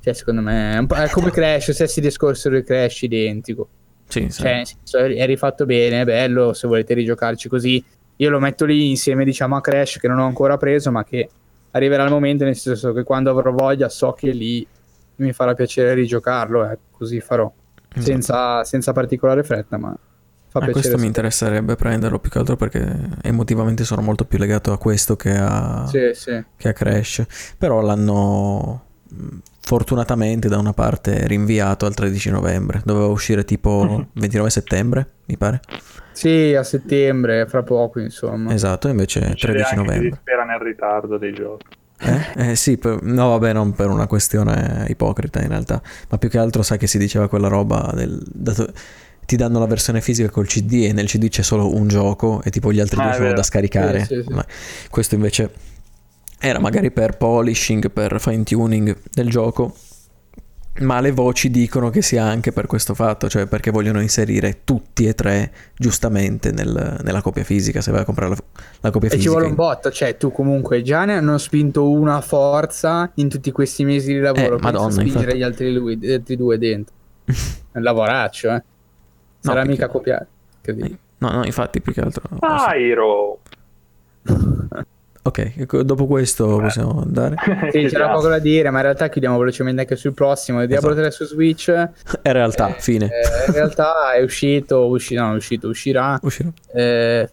cioè 0.00 0.12
secondo 0.12 0.40
me 0.40 0.74
è, 0.74 0.78
un 0.78 0.86
po', 0.86 0.94
è 0.94 1.08
come 1.10 1.30
Crash, 1.32 1.72
se 1.72 1.86
si 1.86 2.00
discorsero 2.00 2.56
il 2.56 2.64
Crash 2.64 3.02
identico. 3.02 3.68
Sì, 4.06 4.28
sì. 4.28 4.42
Cioè, 4.84 5.14
è 5.14 5.26
rifatto 5.26 5.64
bene, 5.64 6.02
è 6.02 6.04
bello, 6.04 6.52
se 6.52 6.68
volete 6.68 6.94
rigiocarci 6.94 7.48
così. 7.48 7.82
Io 8.16 8.30
lo 8.30 8.40
metto 8.40 8.64
lì 8.66 8.90
insieme, 8.90 9.24
diciamo, 9.24 9.56
a 9.56 9.60
Crash 9.60 9.98
che 9.98 10.06
non 10.06 10.18
ho 10.18 10.26
ancora 10.26 10.56
preso, 10.56 10.90
ma 10.90 11.02
che 11.02 11.28
arriverà 11.72 12.04
il 12.04 12.10
momento, 12.10 12.44
nel 12.44 12.56
senso 12.56 12.92
che 12.92 13.02
quando 13.02 13.30
avrò 13.30 13.52
voglia 13.52 13.88
so 13.88 14.12
che 14.12 14.30
lì 14.30 14.66
mi 15.16 15.32
farà 15.32 15.54
piacere 15.54 15.94
rigiocarlo, 15.94 16.70
eh, 16.70 16.78
così 16.90 17.20
farò, 17.20 17.52
esatto. 17.88 18.00
senza, 18.04 18.64
senza, 18.64 18.92
particolare 18.92 19.42
fretta, 19.42 19.76
ma 19.76 19.90
fa 19.90 20.58
eh, 20.58 20.64
piacere. 20.64 20.72
Questo 20.72 20.98
mi 20.98 21.06
interesserebbe 21.06 21.76
prenderlo 21.76 22.18
più 22.18 22.30
che 22.30 22.38
altro 22.38 22.56
perché 22.56 23.08
emotivamente 23.22 23.84
sono 23.84 24.02
molto 24.02 24.24
più 24.24 24.38
legato 24.38 24.72
a 24.72 24.78
questo 24.78 25.16
che 25.16 25.36
a, 25.36 25.86
sì, 25.86 26.10
sì. 26.14 26.44
Che 26.56 26.68
a 26.68 26.72
Crash, 26.72 27.54
però 27.58 27.80
l'hanno 27.80 28.84
fortunatamente 29.64 30.48
da 30.48 30.58
una 30.58 30.72
parte 30.72 31.26
rinviato 31.26 31.86
al 31.86 31.94
13 31.94 32.30
novembre. 32.30 32.82
Doveva 32.84 33.06
uscire 33.06 33.44
tipo 33.44 34.06
29 34.12 34.50
settembre, 34.50 35.06
mi 35.26 35.36
pare. 35.36 35.60
Sì, 36.12 36.54
a 36.54 36.62
settembre, 36.62 37.46
fra 37.46 37.62
poco, 37.62 38.00
insomma. 38.00 38.52
Esatto, 38.52 38.88
invece 38.88 39.34
13 39.34 39.76
novembre. 39.76 40.10
Si 40.10 40.18
spera 40.20 40.44
nel 40.44 40.58
ritardo 40.58 41.16
dei 41.16 41.32
giochi. 41.32 41.66
Eh? 41.98 42.50
eh 42.50 42.56
sì, 42.56 42.78
per, 42.78 43.00
no 43.02 43.28
vabbè, 43.30 43.52
non 43.52 43.72
per 43.74 43.88
una 43.88 44.06
questione 44.06 44.86
ipocrita 44.88 45.40
in 45.40 45.48
realtà, 45.48 45.80
ma 46.08 46.18
più 46.18 46.28
che 46.28 46.38
altro 46.38 46.62
sai 46.62 46.76
che 46.76 46.86
si 46.88 46.98
diceva 46.98 47.28
quella 47.28 47.48
roba 47.48 47.92
del... 47.94 48.20
Dato, 48.26 48.72
ti 49.24 49.36
danno 49.36 49.60
la 49.60 49.66
versione 49.66 50.00
fisica 50.00 50.28
col 50.28 50.46
CD 50.46 50.84
e 50.88 50.92
nel 50.92 51.06
CD 51.06 51.28
c'è 51.28 51.42
solo 51.42 51.72
un 51.72 51.86
gioco 51.86 52.42
e 52.42 52.50
tipo 52.50 52.72
gli 52.72 52.80
altri 52.80 53.00
ah, 53.00 53.04
due 53.04 53.14
sono 53.14 53.32
da 53.32 53.42
scaricare. 53.44 54.00
Sì, 54.00 54.16
sì, 54.16 54.24
sì. 54.26 54.40
Questo 54.90 55.14
invece 55.14 55.50
era 56.42 56.58
magari 56.58 56.90
per 56.90 57.16
polishing, 57.16 57.90
per 57.90 58.20
fine 58.20 58.42
tuning 58.42 58.96
del 59.12 59.30
gioco, 59.30 59.72
ma 60.80 61.00
le 61.00 61.12
voci 61.12 61.50
dicono 61.50 61.88
che 61.88 62.02
sia 62.02 62.24
anche 62.24 62.50
per 62.50 62.66
questo 62.66 62.94
fatto, 62.94 63.28
cioè 63.28 63.46
perché 63.46 63.70
vogliono 63.70 64.00
inserire 64.00 64.62
tutti 64.64 65.06
e 65.06 65.14
tre 65.14 65.52
giustamente 65.76 66.50
nel, 66.50 66.98
nella 67.00 67.22
copia 67.22 67.44
fisica, 67.44 67.80
se 67.80 67.92
vai 67.92 68.00
a 68.00 68.04
comprare 68.04 68.30
la, 68.30 68.42
la 68.80 68.90
copia 68.90 69.08
e 69.08 69.12
fisica. 69.12 69.16
E 69.16 69.20
ci 69.20 69.28
vuole 69.28 69.46
un 69.46 69.54
botto, 69.54 69.92
cioè 69.92 70.16
tu 70.16 70.32
comunque 70.32 70.82
già 70.82 71.04
ne 71.04 71.14
hanno 71.14 71.38
spinto 71.38 71.88
una 71.88 72.20
forza 72.20 73.08
in 73.14 73.28
tutti 73.28 73.52
questi 73.52 73.84
mesi 73.84 74.12
di 74.12 74.18
lavoro, 74.18 74.56
eh, 74.56 74.60
madonna, 74.60 74.90
spingere 74.90 75.18
infatti. 75.18 75.38
gli 75.38 75.42
altri, 75.42 75.72
lui, 75.72 75.96
gli 75.96 76.12
altri 76.12 76.36
due 76.36 76.58
dentro. 76.58 76.94
È 77.24 77.32
un 77.78 77.82
lavoraccio, 77.82 78.52
eh. 78.52 78.62
Sarà 79.38 79.62
no, 79.62 79.68
mica 79.68 79.88
perché... 79.88 80.26
copiare. 80.62 80.98
No, 81.18 81.30
no, 81.30 81.44
infatti 81.44 81.80
più 81.80 81.92
che 81.92 82.00
altro... 82.00 82.22
Pyro! 82.40 83.38
Ok, 85.24 85.82
dopo 85.82 86.06
questo 86.06 86.56
Beh. 86.56 86.62
possiamo 86.64 87.00
andare. 87.00 87.36
sì, 87.70 87.86
c'era 87.86 88.10
poco 88.10 88.26
da 88.26 88.40
dire, 88.40 88.70
ma 88.70 88.78
in 88.78 88.84
realtà 88.84 89.08
chiudiamo 89.08 89.38
velocemente 89.38 89.82
anche 89.82 89.94
sul 89.94 90.14
prossimo. 90.14 90.58
Diablo 90.66 90.90
esatto. 90.90 91.08
3 91.08 91.10
su 91.12 91.24
Switch. 91.26 91.70
È 91.70 92.32
realtà, 92.32 92.74
eh, 92.74 92.80
fine. 92.80 93.06
Eh, 93.06 93.46
in 93.46 93.52
realtà 93.54 94.14
è 94.14 94.22
uscito, 94.22 94.86
usci- 94.86 95.14
no, 95.14 95.32
è 95.32 95.36
uscito, 95.36 95.68
uscirà. 95.68 96.18
Uscirà. 96.20 96.50
Eh, 96.72 97.30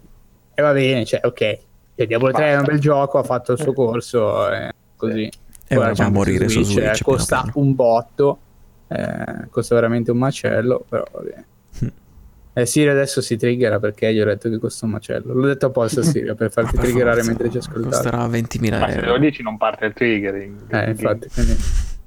e 0.53 0.61
va 0.61 0.71
bene, 0.71 1.03
cioè, 1.03 1.21
ok. 1.23 1.57
Cioè, 1.95 2.05
Diablo 2.05 2.31
3 2.31 2.45
è 2.45 2.57
un 2.57 2.63
bel 2.63 2.79
gioco, 2.79 3.17
ha 3.17 3.23
fatto 3.23 3.53
il 3.53 3.59
suo 3.59 3.73
corso, 3.73 4.51
eh, 4.51 4.71
così. 4.95 5.27
E 5.67 5.77
ora 5.77 5.91
va 5.93 6.05
a 6.05 6.09
morire 6.09 6.47
su 6.47 6.61
Switch. 6.61 6.67
Su 6.67 6.79
Switch 6.79 7.03
costa 7.03 7.49
un 7.55 7.73
botto, 7.73 8.39
eh, 8.87 9.47
costa 9.49 9.73
veramente 9.73 10.11
un 10.11 10.17
macello, 10.17 10.85
però 10.87 11.05
va 11.11 11.21
bene. 11.21 11.45
Eh, 12.53 12.65
Sirio 12.65 12.91
adesso 12.91 13.21
si 13.21 13.37
triggera 13.37 13.79
perché 13.79 14.13
gli 14.13 14.19
ho 14.19 14.25
detto 14.25 14.49
che 14.49 14.57
costa 14.57 14.85
un 14.85 14.91
macello. 14.91 15.33
L'ho 15.33 15.47
detto 15.47 15.67
apposta 15.67 16.01
a 16.01 16.03
Sirio 16.05 16.35
per 16.35 16.51
farti 16.51 16.71
per 16.75 16.81
triggerare 16.85 17.21
forza. 17.21 17.27
mentre 17.29 17.49
ci 17.49 17.57
ascoltavi. 17.57 17.89
Costerà 17.89 18.25
20.000 18.27 18.65
euro. 18.65 18.79
Ma 18.79 18.89
se 18.89 19.01
lo 19.05 19.17
dici 19.17 19.43
non 19.43 19.57
parte 19.57 19.85
il 19.85 19.93
triggering. 19.93 20.57
Eh, 20.67 20.89
infatti, 20.89 21.27
quindi 21.33 21.55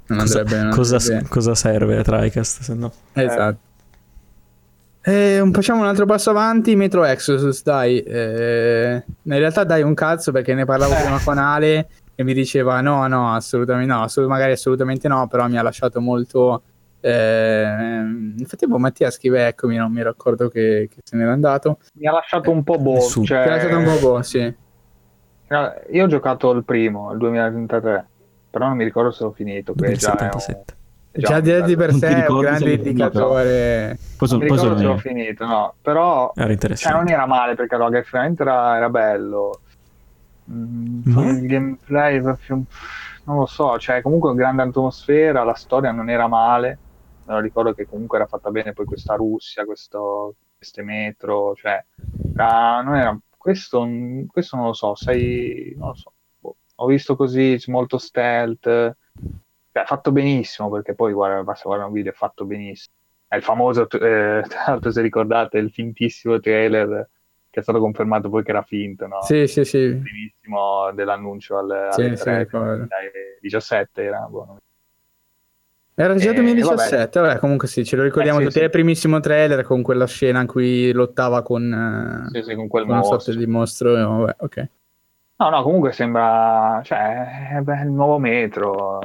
non 0.06 0.18
cosa, 0.18 0.38
andrebbe, 0.40 0.62
non 0.62 0.72
cosa, 0.74 0.96
andrebbe. 0.96 1.28
cosa 1.28 1.54
serve 1.54 1.96
a 1.96 2.02
TriCast 2.02 2.60
se 2.62 2.74
no? 2.74 2.92
Esatto. 3.12 3.58
Eh, 5.04 5.48
facciamo 5.52 5.80
un 5.80 5.86
altro 5.86 6.06
passo 6.06 6.30
avanti. 6.30 6.76
Metro 6.76 7.04
Exodus, 7.04 7.62
dai. 7.62 8.00
Eh, 8.00 9.02
in 9.22 9.38
realtà 9.38 9.64
dai 9.64 9.82
un 9.82 9.94
cazzo 9.94 10.32
perché 10.32 10.54
ne 10.54 10.64
parlavo 10.64 10.94
prima 10.94 11.18
con 11.22 11.38
Ale 11.38 11.88
e 12.14 12.24
mi 12.24 12.34
diceva 12.34 12.80
no, 12.80 13.06
no, 13.08 13.32
assolutamente 13.34 13.92
no, 13.92 14.02
assolut- 14.02 14.30
magari 14.30 14.52
assolutamente 14.52 15.08
no, 15.08 15.26
però 15.28 15.48
mi 15.48 15.56
ha 15.58 15.62
lasciato 15.62 16.00
molto 16.00 16.62
eh, 17.04 18.04
infatti, 18.38 18.66
boh, 18.68 18.78
Mattia 18.78 19.10
scrive: 19.10 19.48
Eccomi, 19.48 19.76
non 19.76 19.90
mi 19.90 20.04
ricordo 20.04 20.48
che, 20.48 20.88
che, 20.88 21.00
se 21.02 21.16
n'era 21.16 21.32
andato. 21.32 21.78
Mi 21.94 22.06
ha 22.06 22.12
lasciato 22.12 22.50
un 22.52 22.62
po' 22.62 22.78
boh. 22.78 23.00
Cioè... 23.00 23.44
Mi 23.44 23.50
ha 23.50 23.56
lasciato 23.56 23.76
un 23.76 23.84
po' 23.84 23.98
boh, 23.98 24.22
sì. 24.22 24.54
Io 25.90 26.04
ho 26.04 26.06
giocato 26.06 26.52
il 26.52 26.62
primo, 26.64 27.10
il 27.10 27.18
2033, 27.18 28.06
però 28.50 28.68
non 28.68 28.76
mi 28.76 28.84
ricordo 28.84 29.10
se 29.10 29.24
l'ho 29.24 29.32
finito. 29.32 29.72
2077. 29.74 30.76
Già, 31.14 31.42
già 31.42 31.60
di 31.60 31.76
per 31.76 31.92
sé 31.92 32.24
è 32.24 32.30
un 32.30 32.38
grande 32.38 32.72
indicatore. 32.72 33.98
Poi 34.16 34.28
sono, 34.28 34.44
non 34.44 34.48
mi 34.48 34.56
ricordo 34.56 34.78
se 34.78 34.84
l'ho 34.84 34.98
finito, 34.98 35.44
no. 35.44 35.74
Però 35.82 36.32
cioè, 36.36 36.92
non 36.92 37.08
era 37.08 37.26
male 37.26 37.56
perché 37.56 37.74
allora, 37.74 37.90
graficamente 37.90 38.42
era, 38.42 38.76
era 38.76 38.88
bello. 38.88 39.60
Mm, 40.50 41.02
il 41.04 41.46
gameplay 41.46 42.20
non 43.24 43.36
lo 43.36 43.46
so, 43.46 43.78
cioè 43.78 44.02
comunque 44.02 44.34
grande 44.34 44.62
atmosfera, 44.62 45.44
la 45.44 45.54
storia 45.54 45.92
non 45.92 46.08
era 46.08 46.26
male 46.26 46.78
me 47.24 47.34
lo 47.34 47.40
ricordo 47.40 47.72
che 47.74 47.86
comunque 47.86 48.18
era 48.18 48.26
fatta 48.26 48.50
bene 48.50 48.72
poi 48.72 48.84
questa 48.84 49.14
Russia, 49.14 49.64
questo, 49.64 50.36
queste 50.56 50.82
metro, 50.82 51.54
cioè 51.54 51.84
era, 52.34 52.80
non 52.82 52.96
era, 52.96 53.18
questo, 53.36 53.86
questo 54.26 54.56
non 54.56 54.66
lo 54.66 54.72
so, 54.72 54.94
sei, 54.94 55.74
non 55.76 55.88
lo 55.88 55.94
so, 55.94 56.12
boh. 56.38 56.56
ho 56.76 56.86
visto 56.86 57.16
così 57.16 57.60
molto 57.66 57.98
stealth, 57.98 58.96
cioè, 59.72 59.84
fatto 59.84 60.12
benissimo 60.12 60.70
perché 60.70 60.94
poi 60.94 61.12
guarda, 61.12 61.42
basta 61.42 61.64
guardare 61.64 61.88
un 61.88 61.94
video, 61.94 62.12
è 62.12 62.14
fatto 62.14 62.44
benissimo. 62.44 62.94
È 63.26 63.36
il 63.36 63.42
famoso, 63.42 63.84
eh, 63.84 63.86
tra 64.46 64.64
l'altro 64.66 64.90
se 64.90 65.00
ricordate, 65.00 65.58
il 65.58 65.70
fintissimo 65.70 66.38
trailer 66.38 67.08
che 67.48 67.60
è 67.60 67.62
stato 67.62 67.80
confermato 67.80 68.30
poi 68.30 68.42
che 68.42 68.50
era 68.50 68.62
finto, 68.62 69.06
no? 69.06 69.20
Sì, 69.22 69.46
sì, 69.46 69.64
sì. 69.64 70.00
Primissimo 70.02 70.90
dell'annuncio 70.92 71.58
alle 71.58 71.88
sì, 71.90 72.14
3, 72.14 72.16
sì, 72.16 72.56
17 73.42 74.02
era, 74.02 74.20
boh, 74.20 74.58
era 75.94 76.14
già 76.14 76.32
2017, 76.32 76.94
eh, 76.94 77.20
vabbè. 77.20 77.28
vabbè. 77.28 77.38
comunque 77.40 77.68
sì, 77.68 77.84
ce 77.84 77.96
lo 77.96 78.02
ricordiamo 78.02 78.38
eh, 78.38 78.42
sì, 78.42 78.46
tutti. 78.46 78.58
Sì. 78.58 78.62
È 78.62 78.66
il 78.66 78.70
primissimo 78.70 79.20
trailer 79.20 79.62
con 79.62 79.82
quella 79.82 80.06
scena 80.06 80.40
in 80.40 80.46
cui 80.46 80.90
lottava 80.92 81.42
con, 81.42 82.28
sì, 82.32 82.42
sì, 82.42 82.54
con 82.54 82.68
quel 82.68 82.86
con 82.86 82.96
mostro. 82.96 83.34
di 83.34 83.46
mostro. 83.46 83.92
Vabbè, 83.92 84.36
ok. 84.38 84.68
No, 85.36 85.50
no, 85.50 85.62
comunque 85.62 85.92
sembra, 85.92 86.80
cioè, 86.84 87.60
beh, 87.62 87.82
il 87.82 87.90
nuovo 87.90 88.18
metro. 88.18 89.00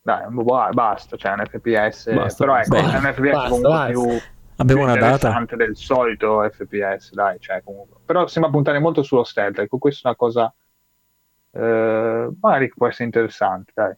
Dai, 0.00 0.24
basta, 0.72 1.16
cioè 1.16 1.32
un 1.32 1.44
FPS, 1.44 2.12
basta, 2.12 2.44
però 2.44 2.58
ecco, 2.58 2.70
beh, 2.70 2.80
è 2.80 2.96
un 2.96 3.12
FPS 3.12 3.30
basta, 3.30 3.48
comunque 3.48 3.70
basta. 3.70 3.90
più, 3.90 4.20
Abbiamo 4.56 4.82
una 4.82 4.96
data 4.96 5.44
del 5.54 5.76
solito 5.76 6.48
FPS, 6.50 7.12
dai, 7.12 7.38
cioè 7.40 7.62
comunque. 7.62 7.98
Però 8.04 8.26
sembra 8.26 8.50
puntare 8.50 8.78
molto 8.78 9.02
sullo 9.02 9.24
stealth, 9.24 9.58
ecco, 9.58 9.78
questa 9.78 10.00
è 10.00 10.06
una 10.08 10.16
cosa 10.16 10.54
eh, 11.52 12.30
magari 12.40 12.68
può 12.74 12.86
essere 12.86 13.04
interessante, 13.04 13.72
dai 13.74 13.94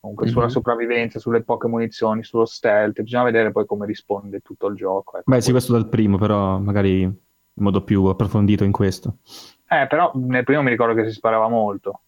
comunque 0.00 0.24
mm-hmm. 0.24 0.34
sulla 0.34 0.48
sopravvivenza, 0.48 1.18
sulle 1.18 1.42
poche 1.42 1.68
munizioni, 1.68 2.24
sullo 2.24 2.46
stealth, 2.46 3.02
bisogna 3.02 3.24
vedere 3.24 3.52
poi 3.52 3.66
come 3.66 3.86
risponde 3.86 4.40
tutto 4.40 4.66
il 4.68 4.76
gioco. 4.76 5.18
Ecco. 5.18 5.30
Beh 5.30 5.40
sì, 5.40 5.50
questo 5.50 5.72
dal 5.72 5.88
primo, 5.88 6.16
però 6.16 6.58
magari 6.58 7.02
in 7.02 7.14
modo 7.54 7.84
più 7.84 8.04
approfondito 8.04 8.64
in 8.64 8.72
questo. 8.72 9.18
Eh, 9.68 9.86
però 9.86 10.10
nel 10.14 10.44
primo 10.44 10.62
mi 10.62 10.70
ricordo 10.70 10.94
che 10.94 11.06
si 11.06 11.14
sparava 11.14 11.48
molto. 11.48 12.00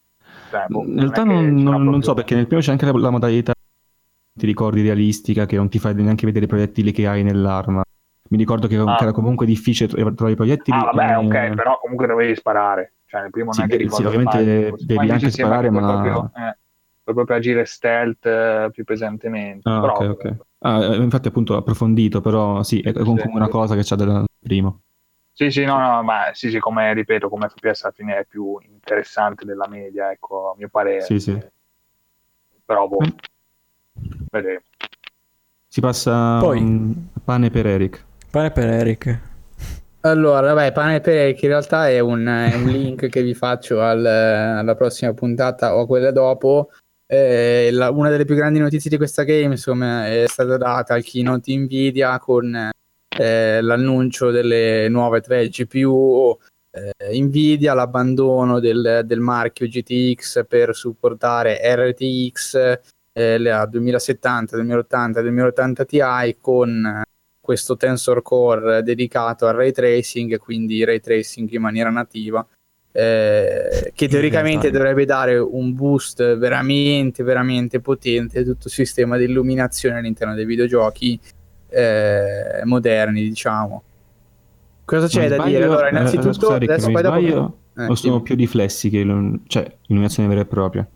Cioè, 0.50 0.64
boh, 0.68 0.82
in 0.84 0.98
realtà 0.98 1.24
non, 1.24 1.54
non, 1.54 1.84
non, 1.84 2.02
so, 2.02 2.14
perché 2.14 2.34
nel 2.34 2.46
primo 2.46 2.62
c'è 2.62 2.72
anche 2.72 2.86
la, 2.86 2.92
la 2.92 3.10
modalità, 3.10 3.52
ti 4.32 4.46
ricordi, 4.46 4.82
realistica, 4.82 5.44
che 5.44 5.56
non 5.56 5.68
ti 5.68 5.78
fai 5.78 5.94
neanche 5.94 6.26
vedere 6.26 6.46
i 6.46 6.48
proiettili 6.48 6.92
che 6.92 7.06
hai 7.06 7.22
nell'arma. 7.22 7.82
Mi 8.30 8.38
ricordo 8.38 8.66
che, 8.66 8.76
ah. 8.76 8.96
era 8.98 9.12
comunque 9.12 9.44
difficile 9.44 9.88
trovare 9.88 10.32
i 10.32 10.36
proiettili. 10.36 10.76
Ah, 10.76 10.90
vabbè, 10.92 11.10
e... 11.10 11.14
ok, 11.16 11.54
però 11.54 11.78
comunque 11.78 12.06
dovevi 12.06 12.34
sparare. 12.34 12.94
Cioè, 13.04 13.20
nel 13.20 13.30
primo 13.30 13.50
non 13.54 13.68
sì, 13.68 13.74
è 13.74 13.76
che 13.76 13.90
sì, 13.90 14.04
ovviamente 14.04 14.74
devi 14.78 15.10
anche 15.10 15.30
sparare, 15.30 15.68
ma... 15.68 15.80
Proprio, 15.80 16.30
eh 16.34 16.56
puoi 17.02 17.14
proprio 17.14 17.36
agire 17.36 17.64
stealth 17.64 18.26
eh, 18.26 18.68
più 18.72 18.84
pesantemente. 18.84 19.68
Ah, 19.68 19.80
però, 19.80 19.94
ok, 19.94 20.08
ok. 20.08 20.36
Ah, 20.60 20.84
eh, 20.84 20.96
infatti 20.96 21.28
appunto 21.28 21.56
approfondito, 21.56 22.20
però 22.20 22.62
sì, 22.62 22.80
è 22.80 22.92
comunque 22.92 23.28
sì, 23.28 23.34
una 23.36 23.48
cosa 23.48 23.74
che 23.74 23.82
c'è 23.82 23.96
del 23.96 24.24
primo. 24.38 24.82
Sì, 25.32 25.50
sì, 25.50 25.64
no, 25.64 25.78
no, 25.78 26.02
ma 26.02 26.30
sì, 26.32 26.50
sì, 26.50 26.58
come 26.58 26.92
ripeto, 26.92 27.28
come 27.28 27.48
FPS 27.48 27.84
alla 27.84 27.92
fine 27.92 28.18
è 28.18 28.26
più 28.26 28.58
interessante 28.60 29.44
della 29.44 29.66
media, 29.66 30.10
ecco, 30.10 30.52
a 30.52 30.54
mio 30.56 30.68
parere. 30.68 31.00
Sì, 31.00 31.18
sì. 31.18 31.36
Però, 32.64 32.86
boh, 32.86 32.98
mm. 33.04 34.10
vedremo. 34.30 34.60
Si 35.66 35.80
passa 35.80 36.38
Poi, 36.38 36.60
um, 36.60 37.08
pane 37.24 37.50
per 37.50 37.66
Eric. 37.66 38.04
Pane 38.30 38.50
per 38.50 38.68
Eric. 38.68 39.20
Allora, 40.02 40.52
vabbè, 40.52 40.72
pane 40.72 41.00
per 41.00 41.14
Eric 41.14 41.42
in 41.42 41.48
realtà 41.48 41.88
è 41.88 41.98
un, 42.00 42.26
è 42.26 42.54
un 42.54 42.66
link 42.66 43.06
che 43.10 43.22
vi 43.22 43.34
faccio 43.34 43.80
al, 43.80 44.04
alla 44.04 44.74
prossima 44.74 45.14
puntata 45.14 45.74
o 45.74 45.80
a 45.80 45.86
quella 45.86 46.10
dopo, 46.10 46.70
eh, 47.12 47.68
la, 47.72 47.90
una 47.90 48.08
delle 48.08 48.24
più 48.24 48.34
grandi 48.34 48.58
notizie 48.58 48.88
di 48.88 48.96
questa 48.96 49.24
game 49.24 49.52
insomma, 49.52 50.08
è 50.08 50.24
stata 50.26 50.56
data 50.56 50.94
al 50.94 51.02
keynote 51.02 51.54
Nvidia 51.54 52.18
con 52.18 52.70
eh, 53.18 53.60
l'annuncio 53.60 54.30
delle 54.30 54.88
nuove 54.88 55.20
3 55.20 55.48
GPU 55.48 56.38
eh, 56.70 57.20
Nvidia, 57.20 57.74
l'abbandono 57.74 58.60
del, 58.60 59.02
del, 59.04 59.20
marchio 59.20 59.66
GTX 59.66 60.46
per 60.46 60.74
supportare 60.74 61.60
RTX 61.62 62.78
eh, 63.12 63.36
la 63.36 63.66
2070, 63.66 64.56
2080, 64.56 65.20
2080 65.20 65.84
Ti 65.84 66.00
con 66.40 67.02
questo 67.38 67.76
Tensor 67.76 68.22
Core 68.22 68.82
dedicato 68.82 69.46
al 69.46 69.54
ray 69.54 69.72
tracing 69.72 70.38
quindi 70.38 70.82
ray 70.82 71.00
tracing 71.00 71.50
in 71.50 71.60
maniera 71.60 71.90
nativa 71.90 72.46
eh, 72.92 73.90
che 73.94 74.08
teoricamente 74.08 74.70
dovrebbe 74.70 75.04
dare 75.06 75.38
un 75.38 75.74
boost 75.74 76.36
veramente, 76.36 77.22
veramente 77.22 77.80
potente 77.80 78.40
a 78.40 78.42
tutto 78.42 78.66
il 78.68 78.72
sistema 78.72 79.16
di 79.16 79.24
illuminazione 79.24 79.98
all'interno 79.98 80.34
dei 80.34 80.44
videogiochi 80.44 81.18
eh, 81.70 82.60
moderni, 82.64 83.22
diciamo. 83.22 83.82
Cosa 84.84 85.06
c'è 85.06 85.28
da 85.28 85.42
dire? 85.44 85.64
Allora, 85.64 85.86
eh, 85.86 85.90
innanzitutto, 85.90 86.52
eh, 86.52 86.56
adesso 86.56 86.90
poi 86.90 87.02
dopo... 87.02 87.56
Eh, 87.74 87.86
o 87.86 87.94
sono 87.94 88.20
più 88.20 88.36
riflessi 88.36 88.90
che 88.90 88.98
cioè 89.46 89.76
illuminazione 89.86 90.28
vera 90.28 90.42
e 90.42 90.44
propria? 90.44 90.86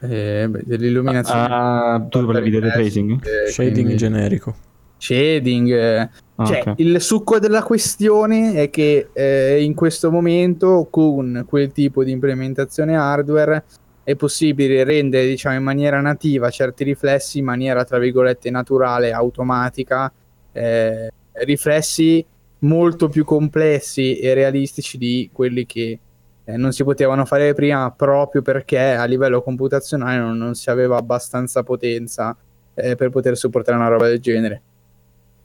Eh, 0.00 0.50
dell'illuminazione. 0.64 1.46
Ah, 1.48 2.06
tu 2.06 2.22
volevi 2.22 2.50
vedere 2.50 2.72
tracing? 2.74 3.24
Eh, 3.24 3.50
Shading 3.50 3.74
quindi... 3.74 3.96
generico. 3.96 4.54
Shading. 4.98 6.10
Eh. 6.38 6.46
Cioè, 6.46 6.60
okay. 6.60 6.74
il 6.78 7.00
succo 7.00 7.38
della 7.38 7.62
questione 7.62 8.54
è 8.54 8.70
che 8.70 9.08
eh, 9.12 9.62
in 9.62 9.74
questo 9.74 10.10
momento 10.10 10.86
con 10.90 11.44
quel 11.48 11.72
tipo 11.72 12.04
di 12.04 12.10
implementazione 12.10 12.96
hardware 12.96 13.64
è 14.04 14.14
possibile 14.14 14.84
rendere 14.84 15.26
diciamo 15.26 15.56
in 15.56 15.62
maniera 15.62 16.00
nativa 16.00 16.50
certi 16.50 16.84
riflessi 16.84 17.38
in 17.38 17.44
maniera 17.44 17.84
tra 17.84 17.98
virgolette 17.98 18.50
naturale, 18.50 19.12
automatica, 19.12 20.12
eh, 20.52 21.10
riflessi 21.32 22.24
molto 22.60 23.08
più 23.08 23.24
complessi 23.24 24.18
e 24.18 24.34
realistici 24.34 24.98
di 24.98 25.30
quelli 25.32 25.66
che 25.66 25.98
eh, 26.44 26.56
non 26.56 26.72
si 26.72 26.84
potevano 26.84 27.24
fare 27.24 27.52
prima 27.54 27.90
proprio 27.90 28.42
perché 28.42 28.78
a 28.92 29.04
livello 29.04 29.42
computazionale 29.42 30.18
non, 30.18 30.36
non 30.36 30.54
si 30.54 30.70
aveva 30.70 30.96
abbastanza 30.96 31.62
potenza 31.62 32.36
eh, 32.74 32.94
per 32.94 33.10
poter 33.10 33.36
supportare 33.36 33.76
una 33.76 33.88
roba 33.88 34.06
del 34.06 34.20
genere. 34.20 34.62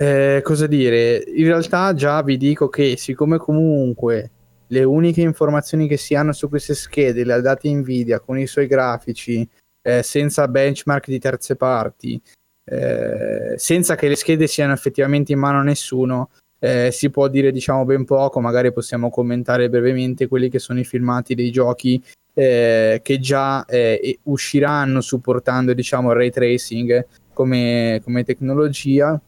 Eh, 0.01 0.41
cosa 0.43 0.65
dire? 0.65 1.23
In 1.27 1.45
realtà 1.45 1.93
già 1.93 2.23
vi 2.23 2.35
dico 2.35 2.69
che 2.69 2.97
siccome 2.97 3.37
comunque 3.37 4.31
le 4.69 4.83
uniche 4.83 5.21
informazioni 5.21 5.87
che 5.87 5.97
si 5.97 6.15
hanno 6.15 6.33
su 6.33 6.49
queste 6.49 6.73
schede 6.73 7.23
le 7.23 7.33
ha 7.33 7.39
date 7.39 7.71
Nvidia 7.71 8.19
con 8.19 8.39
i 8.39 8.47
suoi 8.47 8.65
grafici 8.65 9.47
eh, 9.83 10.01
senza 10.01 10.47
benchmark 10.47 11.07
di 11.07 11.19
terze 11.19 11.55
parti, 11.55 12.19
eh, 12.63 13.53
senza 13.57 13.93
che 13.93 14.07
le 14.07 14.15
schede 14.15 14.47
siano 14.47 14.73
effettivamente 14.73 15.33
in 15.33 15.37
mano 15.37 15.59
a 15.59 15.63
nessuno, 15.63 16.31
eh, 16.57 16.89
si 16.91 17.11
può 17.11 17.27
dire 17.27 17.51
diciamo 17.51 17.85
ben 17.85 18.03
poco, 18.03 18.39
magari 18.39 18.73
possiamo 18.73 19.11
commentare 19.11 19.69
brevemente 19.69 20.27
quelli 20.27 20.49
che 20.49 20.57
sono 20.57 20.79
i 20.79 20.83
filmati 20.83 21.35
dei 21.35 21.51
giochi 21.51 22.03
eh, 22.33 23.01
che 23.03 23.19
già 23.19 23.65
eh, 23.65 24.17
usciranno 24.23 24.99
supportando 24.99 25.73
diciamo 25.73 26.09
il 26.09 26.17
ray 26.17 26.31
tracing 26.31 27.05
come, 27.33 28.01
come 28.03 28.23
tecnologia, 28.23 29.21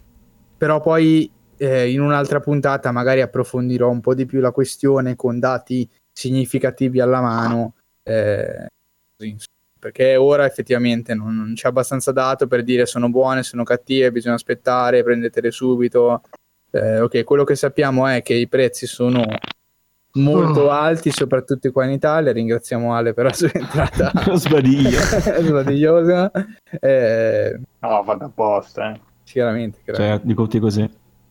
però 0.64 0.80
poi 0.80 1.30
eh, 1.58 1.92
in 1.92 2.00
un'altra 2.00 2.40
puntata 2.40 2.90
magari 2.94 3.20
approfondirò 3.20 3.90
un 3.90 4.00
po' 4.00 4.14
di 4.14 4.26
più 4.26 4.40
la 4.40 4.52
questione 4.52 5.18
con 5.18 5.38
dati 5.38 5.86
significativi 6.10 7.02
alla 7.02 7.20
mano. 7.20 7.74
Eh, 8.02 8.68
perché 9.78 10.16
ora 10.16 10.46
effettivamente 10.46 11.14
non, 11.16 11.36
non, 11.36 11.54
c'è 11.54 11.68
abbastanza 11.68 12.14
dato 12.14 12.48
per 12.48 12.64
dire 12.64 12.86
sono 12.86 13.10
buone, 13.10 13.44
sono 13.44 13.66
cattive, 13.66 14.14
bisogna 14.14 14.36
aspettare, 14.36 15.04
prendetele 15.04 15.52
subito. 15.52 16.22
Eh, 16.72 17.02
ok, 17.02 17.26
quello 17.26 17.44
che 17.44 17.58
sappiamo 17.58 18.08
è 18.08 18.22
che 18.22 18.36
i 18.36 18.48
prezzi 18.48 18.88
sono 18.88 19.22
molto 20.14 20.62
oh. 20.62 20.70
alti, 20.70 21.12
soprattutto 21.12 21.70
qua 21.74 21.84
in 21.84 21.92
Italia. 21.92 22.32
Ringraziamo 22.32 22.96
Ale 22.96 23.14
per 23.14 23.26
la 23.26 23.34
sua 23.34 23.52
entrata 23.54 24.14
sbadigliosa. 24.32 26.32
Eh, 26.80 27.60
no, 27.80 28.04
vado 28.04 28.24
apposta. 28.24 28.94
Eh. 28.94 29.12
Sicuramente. 29.34 29.80
Cioè, 29.84 30.20
di 30.22 30.36
tutti 30.36 30.60
così. 30.60 30.88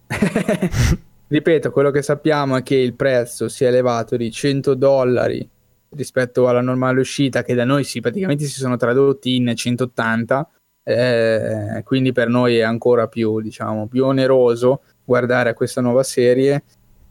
Ripeto, 1.28 1.70
quello 1.70 1.92
che 1.92 2.02
sappiamo 2.02 2.56
è 2.56 2.62
che 2.64 2.74
il 2.74 2.94
prezzo 2.94 3.48
si 3.48 3.64
è 3.64 3.68
elevato 3.68 4.16
di 4.16 4.28
100 4.28 4.74
dollari 4.74 5.48
rispetto 5.90 6.48
alla 6.48 6.60
normale 6.60 6.98
uscita, 6.98 7.44
che 7.44 7.54
da 7.54 7.64
noi 7.64 7.84
si, 7.84 8.00
praticamente 8.00 8.44
si 8.44 8.58
sono 8.58 8.76
tradotti 8.76 9.36
in 9.36 9.52
180. 9.54 10.50
Eh, 10.82 11.82
quindi 11.84 12.10
per 12.10 12.26
noi 12.26 12.56
è 12.56 12.62
ancora 12.62 13.06
più, 13.06 13.40
diciamo, 13.40 13.86
più 13.86 14.04
oneroso 14.04 14.82
guardare 15.04 15.50
a 15.50 15.54
questa 15.54 15.80
nuova 15.80 16.02
serie 16.02 16.64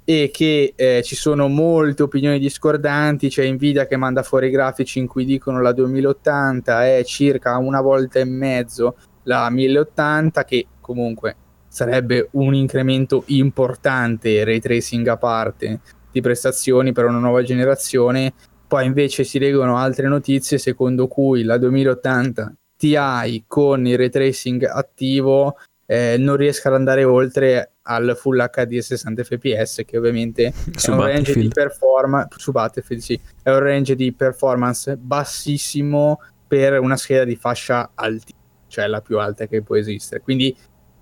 e 0.03 0.29
che 0.29 0.73
eh, 0.75 1.01
ci 1.05 1.15
sono 1.15 1.47
molte 1.47 2.03
opinioni 2.03 2.37
discordanti, 2.37 3.29
c'è 3.29 3.49
Nvidia 3.49 3.87
che 3.87 3.95
manda 3.95 4.23
fuori 4.23 4.47
i 4.47 4.51
grafici 4.51 4.99
in 4.99 5.07
cui 5.07 5.23
dicono 5.23 5.61
la 5.61 5.71
2080 5.71 6.85
è 6.97 7.03
circa 7.05 7.55
una 7.57 7.79
volta 7.79 8.19
e 8.19 8.25
mezzo 8.25 8.97
la 9.23 9.49
1080 9.49 10.43
che 10.43 10.65
comunque 10.81 11.35
sarebbe 11.67 12.27
un 12.31 12.53
incremento 12.53 13.23
importante 13.27 14.43
ray 14.43 14.59
tracing 14.59 15.07
a 15.07 15.15
parte 15.15 15.79
di 16.11 16.19
prestazioni 16.19 16.91
per 16.91 17.05
una 17.05 17.19
nuova 17.19 17.43
generazione. 17.43 18.33
Poi 18.67 18.85
invece 18.85 19.23
si 19.23 19.39
leggono 19.39 19.77
altre 19.77 20.07
notizie 20.07 20.57
secondo 20.57 21.07
cui 21.07 21.43
la 21.43 21.57
2080 21.57 22.53
Ti 22.77 23.45
con 23.47 23.85
il 23.85 23.97
ray 23.97 24.09
tracing 24.09 24.63
attivo 24.63 25.55
eh, 25.85 26.15
non 26.17 26.35
riesca 26.35 26.69
ad 26.69 26.75
andare 26.75 27.03
oltre 27.03 27.73
al 27.83 28.15
full 28.17 28.37
HD 28.37 28.79
60 28.79 29.23
fps 29.23 29.83
che 29.85 29.97
ovviamente 29.97 30.53
su 30.75 30.91
è 30.91 30.93
un 30.93 31.01
range 31.01 31.33
di 31.35 31.47
performance 31.49 32.29
su 32.37 32.51
Battlefield 32.51 33.01
sì, 33.01 33.19
è 33.43 33.49
un 33.49 33.59
range 33.59 33.95
di 33.95 34.13
performance 34.13 34.95
bassissimo 34.97 36.19
per 36.47 36.79
una 36.79 36.95
scheda 36.95 37.25
di 37.25 37.35
fascia 37.35 37.91
alti 37.93 38.33
cioè 38.71 38.87
la 38.87 39.01
più 39.01 39.19
alta 39.19 39.45
che 39.45 39.61
può 39.61 39.75
esistere. 39.75 40.21
Quindi 40.21 40.55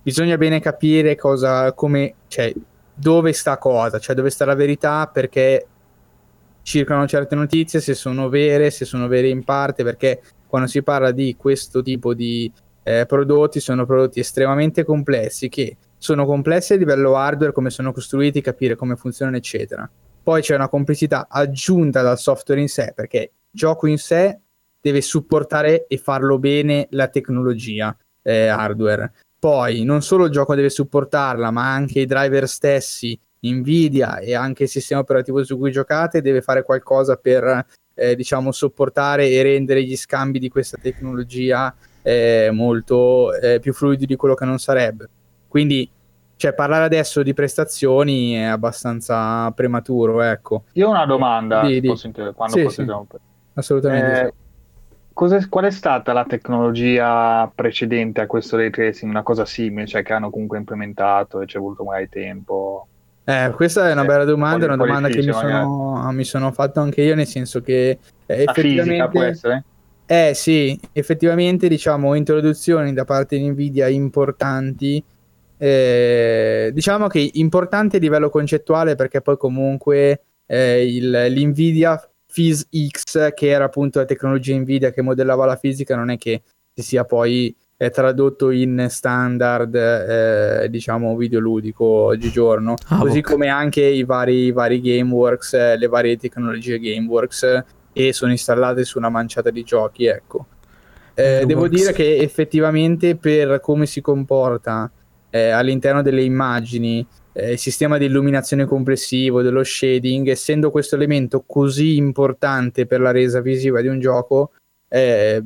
bisogna 0.09 0.37
bene 0.37 0.59
capire 0.59 1.15
cosa 1.15 1.71
come 1.73 2.15
cioè 2.27 2.51
dove 2.93 3.31
sta 3.31 3.57
cosa 3.57 3.99
cioè 3.99 4.15
dove 4.15 4.31
sta 4.31 4.45
la 4.45 4.55
verità 4.55 5.07
perché 5.07 5.67
circolano 6.63 7.07
certe 7.07 7.35
notizie 7.35 7.79
se 7.79 7.93
sono 7.93 8.27
vere 8.27 8.71
se 8.71 8.85
sono 8.85 9.07
vere 9.07 9.29
in 9.29 9.43
parte 9.43 9.83
perché 9.83 10.21
quando 10.47 10.67
si 10.67 10.81
parla 10.81 11.11
di 11.11 11.35
questo 11.37 11.83
tipo 11.83 12.13
di 12.15 12.51
eh, 12.83 13.05
prodotti 13.05 13.59
sono 13.59 13.85
prodotti 13.85 14.19
estremamente 14.19 14.83
complessi 14.83 15.47
che 15.47 15.77
sono 15.99 16.25
complessi 16.25 16.73
a 16.73 16.77
livello 16.77 17.15
hardware, 17.17 17.51
come 17.51 17.69
sono 17.69 17.91
costruiti, 17.91 18.41
capire 18.41 18.75
come 18.75 18.95
funzionano, 18.95 19.37
eccetera. 19.37 19.87
Poi 20.23 20.41
c'è 20.41 20.55
una 20.55 20.69
complessità 20.69 21.27
aggiunta 21.29 22.01
dal 22.01 22.17
software 22.17 22.61
in 22.61 22.69
sé, 22.69 22.93
perché 22.95 23.17
il 23.17 23.31
gioco 23.51 23.85
in 23.85 23.97
sé 23.97 24.39
deve 24.79 25.01
supportare 25.01 25.85
e 25.87 25.97
farlo 25.97 26.39
bene 26.39 26.87
la 26.91 27.09
tecnologia 27.09 27.95
eh, 28.21 28.47
hardware. 28.47 29.11
Poi 29.39 29.83
non 29.83 30.01
solo 30.01 30.25
il 30.25 30.31
gioco 30.31 30.53
deve 30.53 30.69
supportarla, 30.69 31.49
ma 31.49 31.71
anche 31.71 32.01
i 32.01 32.05
driver 32.05 32.47
stessi, 32.47 33.17
Nvidia 33.41 34.17
e 34.17 34.35
anche 34.35 34.63
il 34.63 34.69
sistema 34.69 34.99
operativo 34.99 35.43
su 35.45 35.57
cui 35.57 35.71
giocate 35.71 36.21
deve 36.21 36.41
fare 36.41 36.63
qualcosa 36.63 37.15
per 37.15 37.65
eh, 37.93 38.15
diciamo 38.15 38.51
sopportare 38.51 39.29
e 39.29 39.41
rendere 39.41 39.83
gli 39.83 39.95
scambi 39.95 40.39
di 40.39 40.49
questa 40.49 40.77
tecnologia 40.81 41.73
eh, 42.01 42.49
molto 42.51 43.33
eh, 43.33 43.59
più 43.59 43.73
fluidi 43.73 44.05
di 44.05 44.15
quello 44.15 44.35
che 44.35 44.45
non 44.45 44.59
sarebbe. 44.59 45.09
Quindi 45.47 45.89
cioè, 46.35 46.53
parlare 46.53 46.85
adesso 46.85 47.21
di 47.21 47.33
prestazioni 47.33 48.33
è 48.33 48.43
abbastanza 48.43 49.51
prematuro, 49.51 50.21
ecco. 50.21 50.63
Io 50.73 50.87
ho 50.87 50.91
una 50.91 51.05
domanda, 51.05 51.65
di, 51.65 51.81
di... 51.81 51.87
Posso 51.87 52.09
quando 52.33 52.55
sì, 52.55 52.63
posso 52.63 52.83
sì. 52.83 53.17
Assolutamente 53.55 54.21
eh, 54.21 54.25
sì. 54.25 54.48
Qual 55.49 55.65
è 55.65 55.71
stata 55.71 56.13
la 56.13 56.23
tecnologia 56.23 57.51
precedente 57.53 58.21
a 58.21 58.25
questo 58.25 58.55
ray 58.55 58.69
tracing? 58.69 59.11
Una 59.11 59.21
cosa 59.21 59.43
simile, 59.43 59.85
cioè 59.85 60.01
che 60.01 60.13
hanno 60.13 60.29
comunque 60.29 60.57
implementato 60.57 61.41
e 61.41 61.45
ci 61.45 61.57
è 61.57 61.59
voluto 61.59 61.83
magari 61.83 62.07
tempo? 62.07 62.87
Eh, 63.25 63.51
questa 63.53 63.89
è 63.89 63.91
una 63.91 64.05
bella 64.05 64.23
domanda, 64.23 64.63
è 64.63 64.67
una 64.67 64.77
domanda 64.77 65.09
che 65.09 65.17
mi 65.17 65.33
sono, 65.33 66.09
mi 66.13 66.23
sono, 66.23 66.53
fatto 66.53 66.79
anche 66.79 67.01
io, 67.01 67.15
nel 67.15 67.27
senso 67.27 67.61
che 67.61 67.89
eh, 68.25 68.43
effettivamente... 68.43 68.83
fisica 68.83 69.07
può 69.09 69.21
essere? 69.23 69.63
Eh 70.05 70.31
sì, 70.33 70.79
effettivamente 70.93 71.67
diciamo 71.67 72.13
introduzioni 72.13 72.93
da 72.93 73.03
parte 73.03 73.37
di 73.37 73.49
Nvidia 73.49 73.89
importanti, 73.89 75.03
eh, 75.57 76.71
diciamo 76.73 77.07
che 77.07 77.29
importanti 77.33 77.97
a 77.97 77.99
livello 77.99 78.29
concettuale 78.29 78.95
perché 78.95 79.19
poi 79.19 79.35
comunque 79.35 80.21
eh, 80.45 80.95
il, 80.95 81.11
l'Nvidia 81.11 82.08
PhysX 82.31 83.33
che 83.33 83.47
era 83.47 83.65
appunto 83.65 83.99
la 83.99 84.05
tecnologia 84.05 84.55
Nvidia 84.55 84.91
che 84.91 85.01
modellava 85.01 85.45
la 85.45 85.55
fisica 85.55 85.95
non 85.95 86.09
è 86.09 86.17
che 86.17 86.43
si 86.73 86.81
sia 86.83 87.05
poi 87.05 87.55
eh, 87.81 87.89
tradotto 87.89 88.49
in 88.51 88.87
standard 88.89 89.73
eh, 89.73 90.67
diciamo 90.69 91.15
videoludico 91.15 91.85
oggigiorno, 91.85 92.75
ah, 92.87 92.97
così 92.97 93.19
okay. 93.19 93.31
come 93.33 93.47
anche 93.47 93.81
i 93.81 94.03
vari, 94.03 94.45
i 94.45 94.51
vari 94.51 94.81
Gameworks, 94.81 95.53
eh, 95.53 95.77
le 95.77 95.87
varie 95.87 96.17
tecnologie 96.17 96.77
Gameworks 96.77 97.63
e 97.93 98.13
sono 98.13 98.31
installate 98.31 98.83
su 98.83 98.97
una 98.97 99.09
manciata 99.09 99.49
di 99.49 99.63
giochi, 99.63 100.05
ecco. 100.05 100.45
Eh, 101.13 101.43
devo 101.45 101.67
dire 101.67 101.91
che 101.91 102.17
effettivamente 102.17 103.15
per 103.15 103.59
come 103.59 103.85
si 103.85 103.99
comporta 103.99 104.89
eh, 105.29 105.49
all'interno 105.49 106.01
delle 106.01 106.21
immagini, 106.23 107.05
eh, 107.39 107.51
il 107.53 107.57
sistema 107.57 107.97
di 107.97 108.05
illuminazione 108.05 108.65
complessivo, 108.65 109.41
dello 109.41 109.63
shading, 109.63 110.27
essendo 110.27 110.71
questo 110.71 110.95
elemento 110.95 111.43
così 111.45 111.95
importante 111.95 112.85
per 112.85 112.99
la 112.99 113.11
resa 113.11 113.41
visiva 113.41 113.81
di 113.81 113.87
un 113.87 113.99
gioco, 113.99 114.51
eh, 114.87 115.41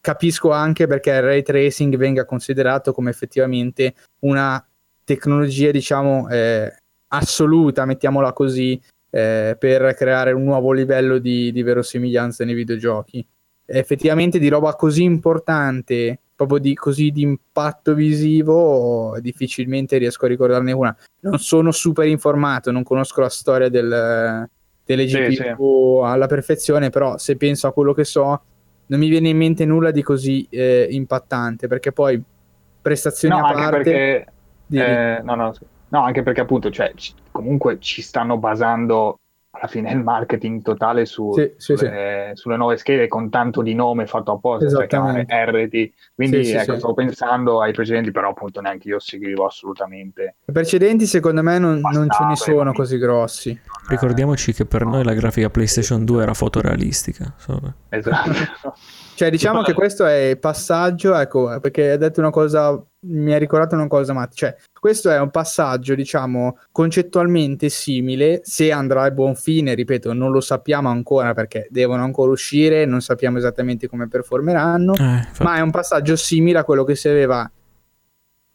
capisco 0.00 0.50
anche 0.50 0.86
perché 0.86 1.10
il 1.10 1.22
ray 1.22 1.42
tracing 1.42 1.96
venga 1.96 2.24
considerato 2.24 2.92
come 2.92 3.10
effettivamente 3.10 3.94
una 4.20 4.64
tecnologia, 5.04 5.70
diciamo, 5.70 6.28
eh, 6.28 6.74
assoluta, 7.08 7.84
mettiamola 7.84 8.32
così, 8.32 8.80
eh, 9.10 9.56
per 9.58 9.94
creare 9.94 10.32
un 10.32 10.42
nuovo 10.44 10.72
livello 10.72 11.18
di, 11.18 11.52
di 11.52 11.62
verosimiglianza 11.62 12.44
nei 12.44 12.54
videogiochi. 12.54 13.24
Effettivamente 13.66 14.38
di 14.38 14.48
roba 14.48 14.74
così 14.74 15.04
importante, 15.04 16.18
proprio 16.34 16.58
di 16.58 16.74
così 16.74 17.10
di 17.10 17.22
impatto 17.22 17.94
visivo, 17.94 19.16
difficilmente 19.20 19.98
riesco 19.98 20.24
a 20.24 20.28
ricordarne 20.28 20.72
una. 20.72 20.94
Non 21.20 21.38
sono 21.38 21.70
super 21.70 22.06
informato, 22.06 22.70
non 22.70 22.82
conosco 22.82 23.20
la 23.20 23.28
storia 23.28 23.68
del, 23.68 24.48
delle 24.84 25.04
GPU 25.06 25.30
sì, 25.30 25.36
sì. 25.36 25.54
alla 26.04 26.26
perfezione, 26.26 26.90
però 26.90 27.16
se 27.18 27.36
penso 27.36 27.66
a 27.66 27.72
quello 27.72 27.92
che 27.92 28.04
so, 28.04 28.42
non 28.86 28.98
mi 28.98 29.08
viene 29.08 29.28
in 29.28 29.36
mente 29.36 29.64
nulla 29.64 29.90
di 29.90 30.02
così 30.02 30.46
eh, 30.50 30.86
impattante, 30.90 31.68
perché 31.68 31.92
poi 31.92 32.22
prestazioni 32.80 33.38
no, 33.38 33.46
a 33.46 33.52
parte... 33.52 33.82
Perché, 33.82 34.26
eh, 34.70 35.22
no, 35.22 35.34
no, 35.34 35.54
no, 35.88 36.02
anche 36.02 36.22
perché 36.22 36.40
appunto, 36.40 36.70
cioè, 36.70 36.92
c- 36.94 37.14
comunque 37.30 37.78
ci 37.78 38.02
stanno 38.02 38.36
basando 38.36 39.20
alla 39.56 39.68
fine 39.68 39.92
il 39.92 40.02
marketing 40.02 40.62
totale 40.62 41.06
su, 41.06 41.32
sì, 41.32 41.52
sì, 41.56 41.76
sulle, 41.76 42.32
sì. 42.34 42.40
sulle, 42.40 42.56
nuove 42.56 42.76
schede 42.76 43.06
con 43.06 43.30
tanto 43.30 43.62
di 43.62 43.74
nome 43.74 44.06
fatto 44.06 44.32
apposta, 44.32 44.86
cioè 44.86 45.24
RT. 45.26 45.92
Quindi 46.14 46.50
ecco, 46.50 46.76
sto 46.76 46.92
pensando 46.92 47.60
ai 47.60 47.72
precedenti, 47.72 48.10
però 48.10 48.30
appunto 48.30 48.60
neanche 48.60 48.88
io 48.88 48.98
seguivo 48.98 49.46
assolutamente. 49.46 50.36
I 50.44 50.52
precedenti 50.52 51.06
secondo 51.06 51.42
me 51.42 51.58
non, 51.58 51.80
non 51.80 52.08
ce 52.10 52.24
ne 52.24 52.36
sono 52.36 52.72
così 52.72 52.98
grossi. 52.98 53.58
Ricordiamoci 53.88 54.52
che 54.52 54.66
per 54.66 54.84
noi 54.84 55.04
la 55.04 55.14
grafica 55.14 55.48
PlayStation 55.48 56.04
2 56.04 56.22
era 56.22 56.34
fotorealistica. 56.34 57.34
Esatto. 57.90 58.74
cioè 59.14 59.30
diciamo 59.30 59.62
che 59.62 59.72
questo 59.72 60.04
è 60.04 60.30
il 60.30 60.38
passaggio, 60.38 61.14
ecco, 61.14 61.60
perché 61.60 61.92
hai 61.92 61.98
detto 61.98 62.20
una 62.20 62.30
cosa 62.30 62.84
mi 63.06 63.32
ha 63.32 63.38
ricordato 63.38 63.74
una 63.74 63.86
cosa, 63.86 64.12
ma 64.12 64.28
cioè, 64.32 64.54
questo 64.78 65.10
è 65.10 65.18
un 65.18 65.30
passaggio, 65.30 65.94
diciamo, 65.94 66.58
concettualmente 66.72 67.68
simile, 67.68 68.40
se 68.44 68.72
andrà 68.72 69.02
a 69.02 69.10
buon 69.10 69.34
fine, 69.34 69.74
ripeto, 69.74 70.12
non 70.12 70.30
lo 70.30 70.40
sappiamo 70.40 70.88
ancora 70.88 71.34
perché 71.34 71.66
devono 71.70 72.02
ancora 72.02 72.30
uscire, 72.30 72.84
non 72.84 73.00
sappiamo 73.00 73.38
esattamente 73.38 73.88
come 73.88 74.08
performeranno, 74.08 74.94
eh, 74.94 75.26
ma 75.40 75.56
è 75.56 75.60
un 75.60 75.70
passaggio 75.70 76.16
simile 76.16 76.58
a 76.58 76.64
quello 76.64 76.84
che 76.84 76.94
si 76.94 77.08
aveva 77.08 77.50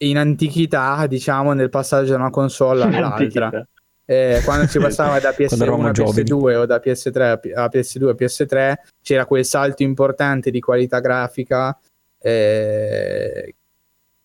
in 0.01 0.17
antichità, 0.17 1.05
diciamo, 1.07 1.53
nel 1.53 1.69
passaggio 1.69 2.11
da 2.11 2.17
una 2.17 2.29
console 2.29 2.83
all'altra. 2.83 3.65
Eh, 4.05 4.41
quando 4.43 4.65
si 4.65 4.79
passava 4.79 5.19
da 5.19 5.29
PS1 5.37 5.85
a 5.85 5.91
PS2 5.91 6.55
o 6.55 6.65
da 6.65 6.81
PS3 6.83 7.53
a 7.53 7.69
PS2 7.71 8.09
a 8.09 8.15
PS3 8.15 8.73
c'era 9.03 9.27
quel 9.27 9.45
salto 9.45 9.83
importante 9.83 10.49
di 10.49 10.59
qualità 10.59 10.99
grafica 10.99 11.77
eh, 12.19 13.55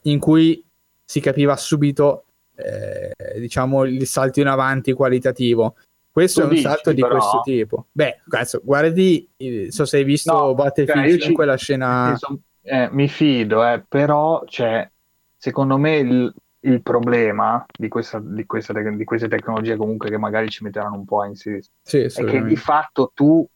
in 0.05 0.19
cui 0.19 0.65
si 1.05 1.21
capiva 1.21 1.57
subito 1.57 2.25
eh, 2.57 3.13
diciamo 3.39 3.85
il 3.85 4.07
salto 4.07 4.41
in 4.41 4.47
avanti 4.47 4.93
qualitativo. 4.93 5.77
Questo 6.11 6.41
tu 6.41 6.47
è 6.47 6.49
un 6.49 6.55
dici, 6.55 6.67
salto 6.67 6.93
di 6.93 7.01
però... 7.01 7.17
questo 7.17 7.41
tipo. 7.43 7.87
Beh 7.91 8.23
cazzo 8.29 8.61
guardi 8.65 9.29
so 9.69 9.85
se 9.85 9.99
hai 9.99 10.05
visto 10.05 10.33
no, 10.33 10.55
Battlefield 10.55 11.11
cioè, 11.11 11.19
5 11.19 11.45
ci... 11.45 11.51
la 11.51 11.57
scena 11.57 12.19
eh, 12.63 12.89
mi 12.93 13.09
fido 13.09 13.67
eh, 13.67 13.85
però 13.87 14.45
cioè, 14.47 14.89
secondo 15.37 15.77
me 15.77 15.97
il, 15.97 16.35
il 16.61 16.83
problema 16.83 17.65
di, 17.77 17.89
questa, 17.89 18.21
di, 18.21 18.47
questa, 18.47 18.73
di, 18.73 19.05
queste 19.05 19.29
tecnologie 19.29 19.77
comunque 19.77 20.09
che 20.09 20.17
magari 20.17 20.49
ci 20.49 20.65
metteranno 20.65 20.97
un 20.97 21.05
po' 21.05 21.21
a 21.21 21.27
inserire 21.27 21.63
sì, 21.83 21.99
è 21.99 22.25
che 22.25 22.45
di 22.45 22.57
fatto 22.57 23.11
tu 23.13 23.47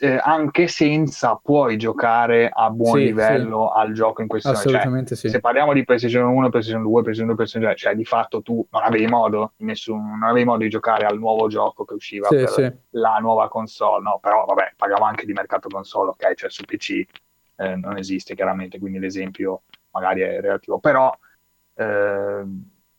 eh, 0.00 0.18
anche 0.22 0.68
senza 0.68 1.38
puoi 1.42 1.76
giocare 1.76 2.50
a 2.52 2.70
buon 2.70 2.98
sì, 2.98 3.04
livello 3.04 3.72
sì. 3.72 3.80
al 3.80 3.92
gioco 3.92 4.22
in 4.22 4.28
questione. 4.28 4.56
Cioè, 4.56 4.66
Assolutamente 4.66 5.08
cioè, 5.14 5.18
sì. 5.18 5.28
Se 5.28 5.40
parliamo 5.40 5.72
di 5.72 5.84
PlayStation 5.84 6.24
1, 6.24 6.48
PlayStation 6.48 6.82
2, 6.82 7.02
PlayStation 7.02 7.26
2, 7.26 7.34
PlayStation 7.34 7.68
3, 7.70 7.78
cioè 7.78 7.94
di 7.94 8.04
fatto 8.04 8.42
tu 8.42 8.66
non 8.70 8.82
avevi 8.82 9.06
modo, 9.06 9.52
nessun, 9.58 10.18
non 10.18 10.22
avevi 10.24 10.44
modo 10.44 10.62
di 10.62 10.68
giocare 10.68 11.06
al 11.06 11.18
nuovo 11.18 11.48
gioco 11.48 11.84
che 11.84 11.94
usciva 11.94 12.28
per 12.28 12.78
la 12.90 13.18
nuova 13.20 13.48
console, 13.48 14.02
no? 14.02 14.18
Però 14.20 14.44
vabbè, 14.44 14.74
parliamo 14.76 15.04
anche 15.04 15.26
di 15.26 15.32
mercato 15.32 15.68
console, 15.68 16.10
ok? 16.10 16.34
Cioè 16.34 16.50
su 16.50 16.64
PC 16.64 17.04
eh, 17.56 17.76
non 17.76 17.96
esiste 17.96 18.34
chiaramente, 18.34 18.78
quindi 18.78 18.98
l'esempio 18.98 19.62
magari 19.90 20.20
è 20.20 20.40
relativo, 20.40 20.78
però 20.78 21.14
eh, 21.74 22.44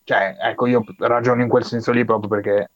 cioè, 0.04 0.36
ecco, 0.40 0.66
io 0.66 0.84
ragiono 0.98 1.42
in 1.42 1.48
quel 1.48 1.64
senso 1.64 1.92
lì 1.92 2.04
proprio 2.04 2.30
perché 2.30 2.70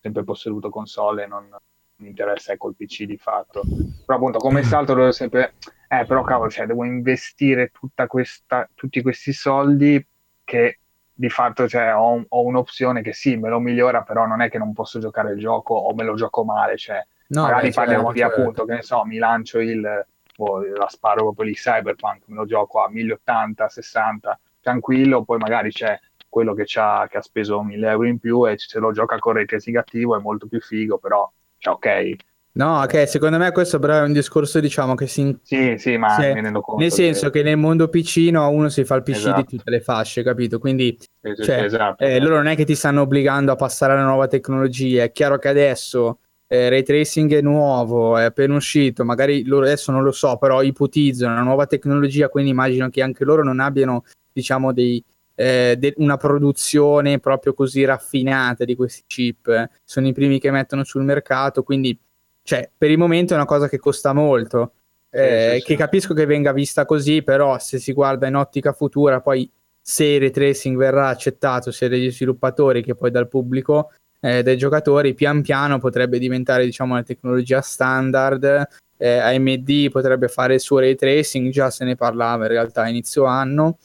sempre 0.00 0.22
posseduto 0.22 0.70
console 0.70 1.26
non 1.26 1.48
mi 1.96 2.08
interessa 2.08 2.52
ecco 2.52 2.68
il 2.68 2.76
PC 2.76 3.04
di 3.04 3.16
fatto. 3.16 3.62
Però 4.04 4.18
appunto 4.18 4.38
come 4.38 4.62
salto 4.62 4.94
devo 4.94 5.12
sempre... 5.12 5.54
Eh, 5.88 6.04
però 6.04 6.22
cavolo, 6.22 6.50
cioè, 6.50 6.66
devo 6.66 6.84
investire 6.84 7.70
tutta 7.70 8.06
questa, 8.06 8.68
tutti 8.74 9.00
questi 9.02 9.32
soldi 9.32 10.04
che 10.42 10.80
di 11.14 11.30
fatto 11.30 11.68
cioè, 11.68 11.94
ho, 11.94 12.24
ho, 12.28 12.42
un'opzione 12.42 13.02
che 13.02 13.12
sì, 13.12 13.36
me 13.36 13.48
lo 13.48 13.60
migliora, 13.60 14.02
però 14.02 14.26
non 14.26 14.42
è 14.42 14.50
che 14.50 14.58
non 14.58 14.72
posso 14.72 14.98
giocare 14.98 15.32
il 15.32 15.38
gioco 15.38 15.74
o 15.74 15.94
me 15.94 16.04
lo 16.04 16.14
gioco 16.14 16.44
male. 16.44 16.76
Cioè, 16.76 17.06
no, 17.28 17.42
magari 17.42 17.68
beh, 17.68 17.74
parliamo 17.74 18.12
di 18.12 18.18
certo. 18.18 18.40
appunto, 18.40 18.64
che 18.64 18.74
ne 18.74 18.82
so, 18.82 19.04
mi 19.04 19.18
lancio 19.18 19.58
il... 19.60 20.06
Oh, 20.38 20.60
la 20.60 20.88
sparo 20.88 21.22
proprio 21.22 21.46
lì 21.46 21.54
Cyberpunk, 21.54 22.24
me 22.26 22.34
lo 22.34 22.44
gioco 22.44 22.84
a 22.84 22.90
1080, 22.90 23.68
60, 23.70 24.38
tranquillo, 24.60 25.24
poi 25.24 25.38
magari 25.38 25.70
c'è 25.70 25.98
quello 26.28 26.52
che, 26.52 26.64
che 26.64 26.78
ha 26.78 27.22
speso 27.22 27.62
1000 27.62 27.88
euro 27.88 28.06
in 28.06 28.18
più 28.18 28.46
e 28.46 28.58
se 28.58 28.78
lo 28.78 28.92
gioca 28.92 29.18
con 29.18 29.32
ray 29.32 29.46
tracing 29.46 29.76
attivo 29.76 30.14
è 30.14 30.20
molto 30.20 30.46
più 30.46 30.60
figo, 30.60 30.98
però 30.98 31.26
ok. 31.72 32.14
No, 32.56 32.80
ok, 32.80 33.06
secondo 33.06 33.36
me 33.36 33.52
questo 33.52 33.78
però 33.78 33.98
è 33.98 34.02
un 34.02 34.14
discorso, 34.14 34.60
diciamo, 34.60 34.94
che 34.94 35.06
si... 35.06 35.36
Sì, 35.42 35.74
sì, 35.76 35.98
ma 35.98 36.16
conto. 36.16 36.76
Nel 36.78 36.90
senso 36.90 37.28
che... 37.28 37.42
che 37.42 37.44
nel 37.44 37.58
mondo 37.58 37.88
PC 37.88 38.28
no, 38.30 38.48
uno 38.48 38.70
si 38.70 38.82
fa 38.84 38.94
il 38.94 39.02
PC 39.02 39.16
esatto. 39.16 39.40
di 39.42 39.56
tutte 39.56 39.70
le 39.70 39.80
fasce, 39.80 40.22
capito? 40.22 40.58
Quindi 40.58 40.96
sì, 41.20 41.42
cioè, 41.42 41.64
esatto. 41.64 42.02
eh, 42.02 42.18
loro 42.18 42.36
non 42.36 42.46
è 42.46 42.56
che 42.56 42.64
ti 42.64 42.74
stanno 42.74 43.02
obbligando 43.02 43.52
a 43.52 43.56
passare 43.56 43.92
alla 43.92 44.04
nuova 44.04 44.26
tecnologia. 44.26 45.02
È 45.02 45.12
chiaro 45.12 45.38
che 45.38 45.48
adesso 45.48 46.20
eh, 46.46 46.70
ray 46.70 46.82
tracing 46.82 47.34
è 47.34 47.42
nuovo, 47.42 48.16
è 48.16 48.24
appena 48.24 48.54
uscito, 48.54 49.04
magari 49.04 49.44
loro 49.44 49.66
adesso 49.66 49.92
non 49.92 50.02
lo 50.02 50.12
so, 50.12 50.38
però 50.38 50.62
ipotizzano 50.62 51.34
una 51.34 51.42
nuova 51.42 51.66
tecnologia, 51.66 52.30
quindi 52.30 52.52
immagino 52.52 52.88
che 52.88 53.02
anche 53.02 53.24
loro 53.24 53.44
non 53.44 53.60
abbiano, 53.60 54.04
diciamo, 54.32 54.72
dei, 54.72 55.04
eh, 55.36 55.76
de- 55.78 55.94
una 55.98 56.16
produzione 56.16 57.20
proprio 57.20 57.54
così 57.54 57.84
raffinata 57.84 58.64
di 58.64 58.74
questi 58.74 59.04
chip. 59.06 59.68
Sono 59.84 60.08
i 60.08 60.12
primi 60.12 60.40
che 60.40 60.50
mettono 60.50 60.82
sul 60.82 61.04
mercato, 61.04 61.62
quindi 61.62 61.96
cioè, 62.42 62.68
per 62.76 62.90
il 62.90 62.98
momento 62.98 63.32
è 63.32 63.36
una 63.36 63.44
cosa 63.44 63.68
che 63.68 63.78
costa 63.78 64.12
molto. 64.12 64.72
Eh, 65.10 65.52
sì, 65.54 65.58
sì, 65.58 65.66
che 65.66 65.72
sì. 65.72 65.76
capisco 65.76 66.14
che 66.14 66.26
venga 66.26 66.52
vista 66.52 66.84
così, 66.84 67.22
però 67.22 67.58
se 67.58 67.78
si 67.78 67.92
guarda 67.92 68.26
in 68.26 68.36
ottica 68.36 68.72
futura, 68.72 69.20
poi 69.20 69.50
se 69.80 70.04
il 70.04 70.20
retracing 70.20 70.76
verrà 70.76 71.08
accettato 71.08 71.70
sia 71.70 71.88
dagli 71.88 72.10
sviluppatori 72.10 72.82
che 72.82 72.94
poi 72.94 73.10
dal 73.10 73.28
pubblico, 73.28 73.92
eh, 74.20 74.42
dai 74.42 74.56
giocatori, 74.56 75.14
pian 75.14 75.42
piano 75.42 75.78
potrebbe 75.78 76.18
diventare 76.18 76.64
diciamo 76.64 76.94
una 76.94 77.02
tecnologia 77.02 77.60
standard. 77.60 78.66
Eh, 78.98 79.18
AMD 79.18 79.90
potrebbe 79.90 80.28
fare 80.28 80.54
il 80.54 80.60
suo 80.60 80.78
ray 80.78 80.94
tracing, 80.94 81.50
già 81.50 81.70
se 81.70 81.84
ne 81.84 81.96
parlava 81.96 82.44
in 82.44 82.50
realtà 82.50 82.82
a 82.82 82.88
inizio 82.88 83.24
anno. 83.24 83.78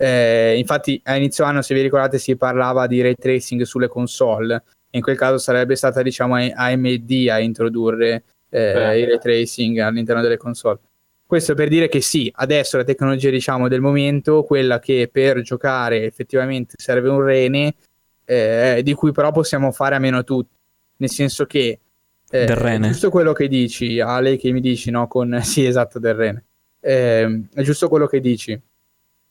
Eh, 0.00 0.56
infatti 0.56 1.00
a 1.04 1.16
inizio 1.16 1.44
anno, 1.44 1.60
se 1.60 1.74
vi 1.74 1.82
ricordate, 1.82 2.18
si 2.18 2.36
parlava 2.36 2.86
di 2.86 3.02
ray 3.02 3.14
tracing 3.14 3.62
sulle 3.62 3.88
console. 3.88 4.62
In 4.90 5.02
quel 5.02 5.16
caso 5.16 5.38
sarebbe 5.38 5.74
stata, 5.74 6.02
diciamo, 6.02 6.36
AMD 6.36 7.26
a 7.28 7.40
introdurre 7.40 8.22
eh, 8.48 9.00
il 9.00 9.06
ray 9.08 9.18
tracing 9.18 9.78
all'interno 9.78 10.22
delle 10.22 10.36
console. 10.36 10.78
Questo 11.26 11.54
per 11.54 11.68
dire 11.68 11.88
che 11.88 12.00
sì, 12.00 12.30
adesso 12.36 12.76
la 12.76 12.84
tecnologia, 12.84 13.28
diciamo, 13.28 13.66
del 13.66 13.80
momento, 13.80 14.44
quella 14.44 14.78
che 14.78 15.10
per 15.12 15.40
giocare 15.42 16.04
effettivamente 16.04 16.74
serve 16.78 17.08
un 17.08 17.20
rene, 17.20 17.74
eh, 18.24 18.80
di 18.84 18.94
cui 18.94 19.10
però 19.10 19.32
possiamo 19.32 19.72
fare 19.72 19.96
a 19.96 19.98
meno 19.98 20.22
tutti. 20.22 20.54
Nel 20.98 21.10
senso 21.10 21.44
che 21.44 21.80
eh, 22.30 22.44
del 22.44 22.56
rene. 22.56 22.88
giusto 22.88 23.10
quello 23.10 23.32
che 23.32 23.48
dici, 23.48 24.00
Ale, 24.00 24.36
che 24.36 24.52
mi 24.52 24.60
dici, 24.60 24.90
no? 24.90 25.08
Con, 25.08 25.40
sì, 25.42 25.66
esatto, 25.66 25.98
del 25.98 26.14
rene. 26.14 26.44
Eh, 26.80 27.42
è 27.52 27.62
giusto 27.62 27.88
quello 27.88 28.06
che 28.06 28.20
dici 28.20 28.58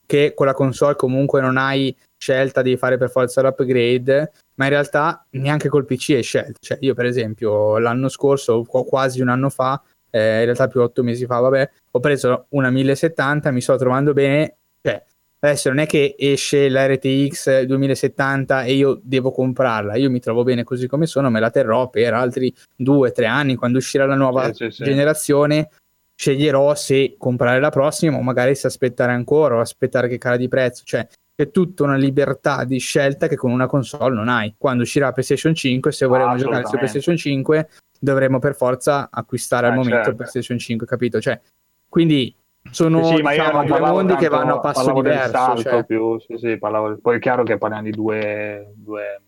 che 0.07 0.33
con 0.33 0.45
la 0.45 0.53
console 0.53 0.95
comunque 0.95 1.41
non 1.41 1.57
hai 1.57 1.95
scelta 2.17 2.63
di 2.63 2.77
fare 2.77 2.97
per 2.97 3.11
forza 3.11 3.41
l'upgrade, 3.41 4.31
ma 4.55 4.63
in 4.63 4.71
realtà 4.71 5.23
neanche 5.31 5.69
col 5.69 5.85
PC 5.85 6.11
hai 6.15 6.23
scelta. 6.23 6.57
Cioè, 6.59 6.77
io 6.81 6.95
per 6.95 7.05
esempio 7.05 7.77
l'anno 7.77 8.07
scorso, 8.07 8.63
quasi 8.63 9.21
un 9.21 9.27
anno 9.27 9.49
fa, 9.49 9.79
eh, 10.09 10.39
in 10.39 10.45
realtà 10.45 10.67
più 10.67 10.81
otto 10.81 11.03
mesi 11.03 11.25
fa, 11.25 11.39
vabbè, 11.39 11.69
ho 11.91 11.99
preso 11.99 12.45
una 12.49 12.69
1070, 12.71 13.51
mi 13.51 13.61
sto 13.61 13.75
trovando 13.75 14.13
bene. 14.13 14.55
Cioè, 14.81 15.03
adesso 15.39 15.67
non 15.67 15.79
è 15.79 15.85
che 15.85 16.15
esce 16.17 16.69
la 16.69 16.87
RTX 16.87 17.63
2070 17.63 18.63
e 18.63 18.73
io 18.73 18.99
devo 19.03 19.31
comprarla, 19.31 19.97
io 19.97 20.09
mi 20.09 20.21
trovo 20.21 20.43
bene 20.43 20.63
così 20.63 20.87
come 20.87 21.05
sono, 21.05 21.29
me 21.29 21.41
la 21.41 21.51
terrò 21.51 21.89
per 21.89 22.13
altri 22.13 22.53
due, 22.75 23.11
tre 23.11 23.25
anni, 23.25 23.55
quando 23.55 23.77
uscirà 23.77 24.05
la 24.05 24.15
nuova 24.15 24.53
sì, 24.53 24.71
sì, 24.71 24.85
generazione 24.85 25.69
sceglierò 26.17 26.73
se 26.73 27.15
comprare 27.17 27.59
la 27.59 27.69
prossima 27.69 28.17
o 28.17 28.21
magari 28.21 28.55
se 28.55 28.65
aspettare 28.65 29.11
ancora 29.11 29.55
o 29.55 29.59
aspettare 29.59 30.07
che 30.07 30.17
cala 30.17 30.35
di 30.35 30.47
prezzo. 30.47 30.81
Cioè, 30.83 31.07
c'è 31.35 31.51
tutta 31.51 31.83
una 31.83 31.95
libertà 31.95 32.63
di 32.63 32.79
scelta 32.79 33.27
che 33.27 33.35
con 33.35 33.51
una 33.51 33.67
console 33.67 34.15
non 34.15 34.27
hai. 34.27 34.55
Quando 34.57 34.81
uscirà 34.81 35.11
PlayStation 35.11 35.53
5, 35.53 35.91
se 35.91 36.07
vorremmo 36.07 36.31
ah, 36.31 36.37
giocare 36.37 36.65
su 36.65 36.75
PlayStation 36.75 37.15
5, 37.15 37.69
dovremo 37.99 38.39
per 38.39 38.55
forza 38.55 39.09
acquistare 39.11 39.67
eh, 39.67 39.69
al 39.69 39.75
momento 39.75 39.97
certo. 39.97 40.15
PlayStation 40.15 40.57
5, 40.57 40.87
capito? 40.87 41.21
Cioè, 41.21 41.39
quindi 41.87 42.35
sono 42.71 43.03
sì, 43.05 43.21
diciamo, 43.21 43.63
due 43.63 43.79
mondi 43.79 44.15
che 44.15 44.27
vanno 44.27 44.55
a 44.55 44.59
passo 44.59 44.91
diverso. 44.91 45.57
Cioè. 45.61 45.85
Più, 45.85 46.19
sì, 46.19 46.37
sì, 46.37 46.57
parlavo, 46.57 46.97
poi 46.99 47.17
è 47.17 47.19
chiaro 47.19 47.43
che 47.43 47.59
parliamo 47.59 47.83
di 47.83 47.91
due, 47.91 48.73
due 48.75 49.21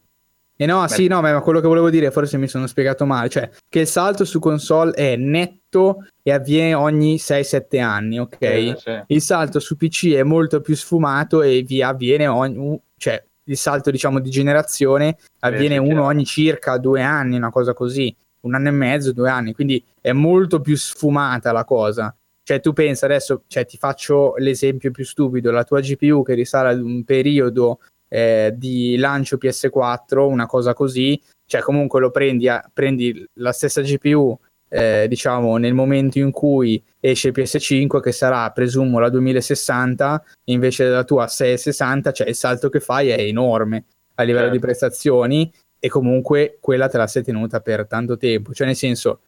e 0.61 0.65
no, 0.65 0.81
Beh. 0.81 0.89
sì, 0.89 1.07
no, 1.07 1.21
ma 1.21 1.39
quello 1.39 1.61
che 1.61 1.67
volevo 1.67 1.89
dire, 1.89 2.11
forse 2.11 2.37
mi 2.37 2.49
sono 2.49 2.67
spiegato 2.67 3.05
male, 3.05 3.29
cioè 3.29 3.49
che 3.69 3.79
il 3.79 3.87
salto 3.87 4.25
su 4.25 4.39
console 4.39 4.91
è 4.91 5.15
netto 5.15 6.05
e 6.21 6.33
avviene 6.33 6.73
ogni 6.73 7.15
6-7 7.15 7.79
anni, 7.79 8.19
ok? 8.19 8.41
Eh, 8.41 8.75
sì. 8.77 9.03
Il 9.07 9.21
salto 9.21 9.61
su 9.61 9.77
PC 9.77 10.11
è 10.15 10.23
molto 10.23 10.59
più 10.59 10.75
sfumato 10.75 11.41
e 11.43 11.61
vi 11.61 11.81
avviene 11.81 12.27
ogni, 12.27 12.77
cioè 12.97 13.23
il 13.45 13.55
salto 13.55 13.89
diciamo 13.89 14.19
di 14.19 14.29
generazione 14.29 15.15
avviene 15.39 15.75
eh, 15.75 15.81
sì, 15.81 15.89
uno 15.89 16.03
ogni 16.03 16.25
circa 16.25 16.77
due 16.77 17.01
anni, 17.03 17.37
una 17.37 17.51
cosa 17.51 17.73
così, 17.73 18.13
un 18.41 18.53
anno 18.53 18.67
e 18.67 18.71
mezzo, 18.71 19.13
due 19.13 19.29
anni, 19.29 19.53
quindi 19.53 19.81
è 20.01 20.11
molto 20.11 20.59
più 20.59 20.75
sfumata 20.75 21.53
la 21.53 21.63
cosa. 21.63 22.13
Cioè 22.43 22.59
tu 22.59 22.73
pensa 22.73 23.05
adesso, 23.05 23.43
cioè, 23.47 23.65
ti 23.65 23.77
faccio 23.77 24.33
l'esempio 24.35 24.91
più 24.91 25.05
stupido, 25.05 25.51
la 25.51 25.63
tua 25.63 25.79
GPU 25.79 26.21
che 26.21 26.33
risale 26.33 26.71
ad 26.71 26.81
un 26.81 27.05
periodo 27.05 27.79
eh, 28.09 28.53
di 28.55 28.97
lancio 28.97 29.37
PS4, 29.37 30.19
una 30.27 30.45
cosa 30.45 30.73
così, 30.73 31.21
cioè 31.45 31.61
comunque 31.61 32.01
lo 32.01 32.11
prendi, 32.11 32.49
a, 32.49 32.69
prendi 32.73 33.25
la 33.35 33.53
stessa 33.53 33.81
GPU 33.81 34.37
eh, 34.69 35.07
diciamo 35.07 35.57
nel 35.57 35.73
momento 35.73 36.19
in 36.19 36.31
cui 36.31 36.81
esce 36.99 37.29
il 37.29 37.33
PS5 37.35 37.99
che 37.99 38.11
sarà 38.11 38.49
presumo 38.51 38.99
la 38.99 39.09
2060 39.09 40.23
invece 40.45 40.83
della 40.83 41.03
tua 41.03 41.27
660 41.27 42.11
cioè 42.11 42.29
il 42.29 42.35
salto 42.35 42.69
che 42.69 42.79
fai 42.79 43.09
è 43.09 43.19
enorme 43.19 43.85
a 44.15 44.23
livello 44.23 44.45
certo. 44.45 44.55
di 44.55 44.61
prestazioni 44.61 45.51
e 45.79 45.89
comunque 45.89 46.59
quella 46.61 46.87
te 46.87 46.97
la 46.97 47.07
sei 47.07 47.23
tenuta 47.23 47.61
per 47.61 47.87
tanto 47.87 48.15
tempo 48.17 48.53
cioè 48.53 48.67
nel 48.67 48.75
senso 48.75 49.21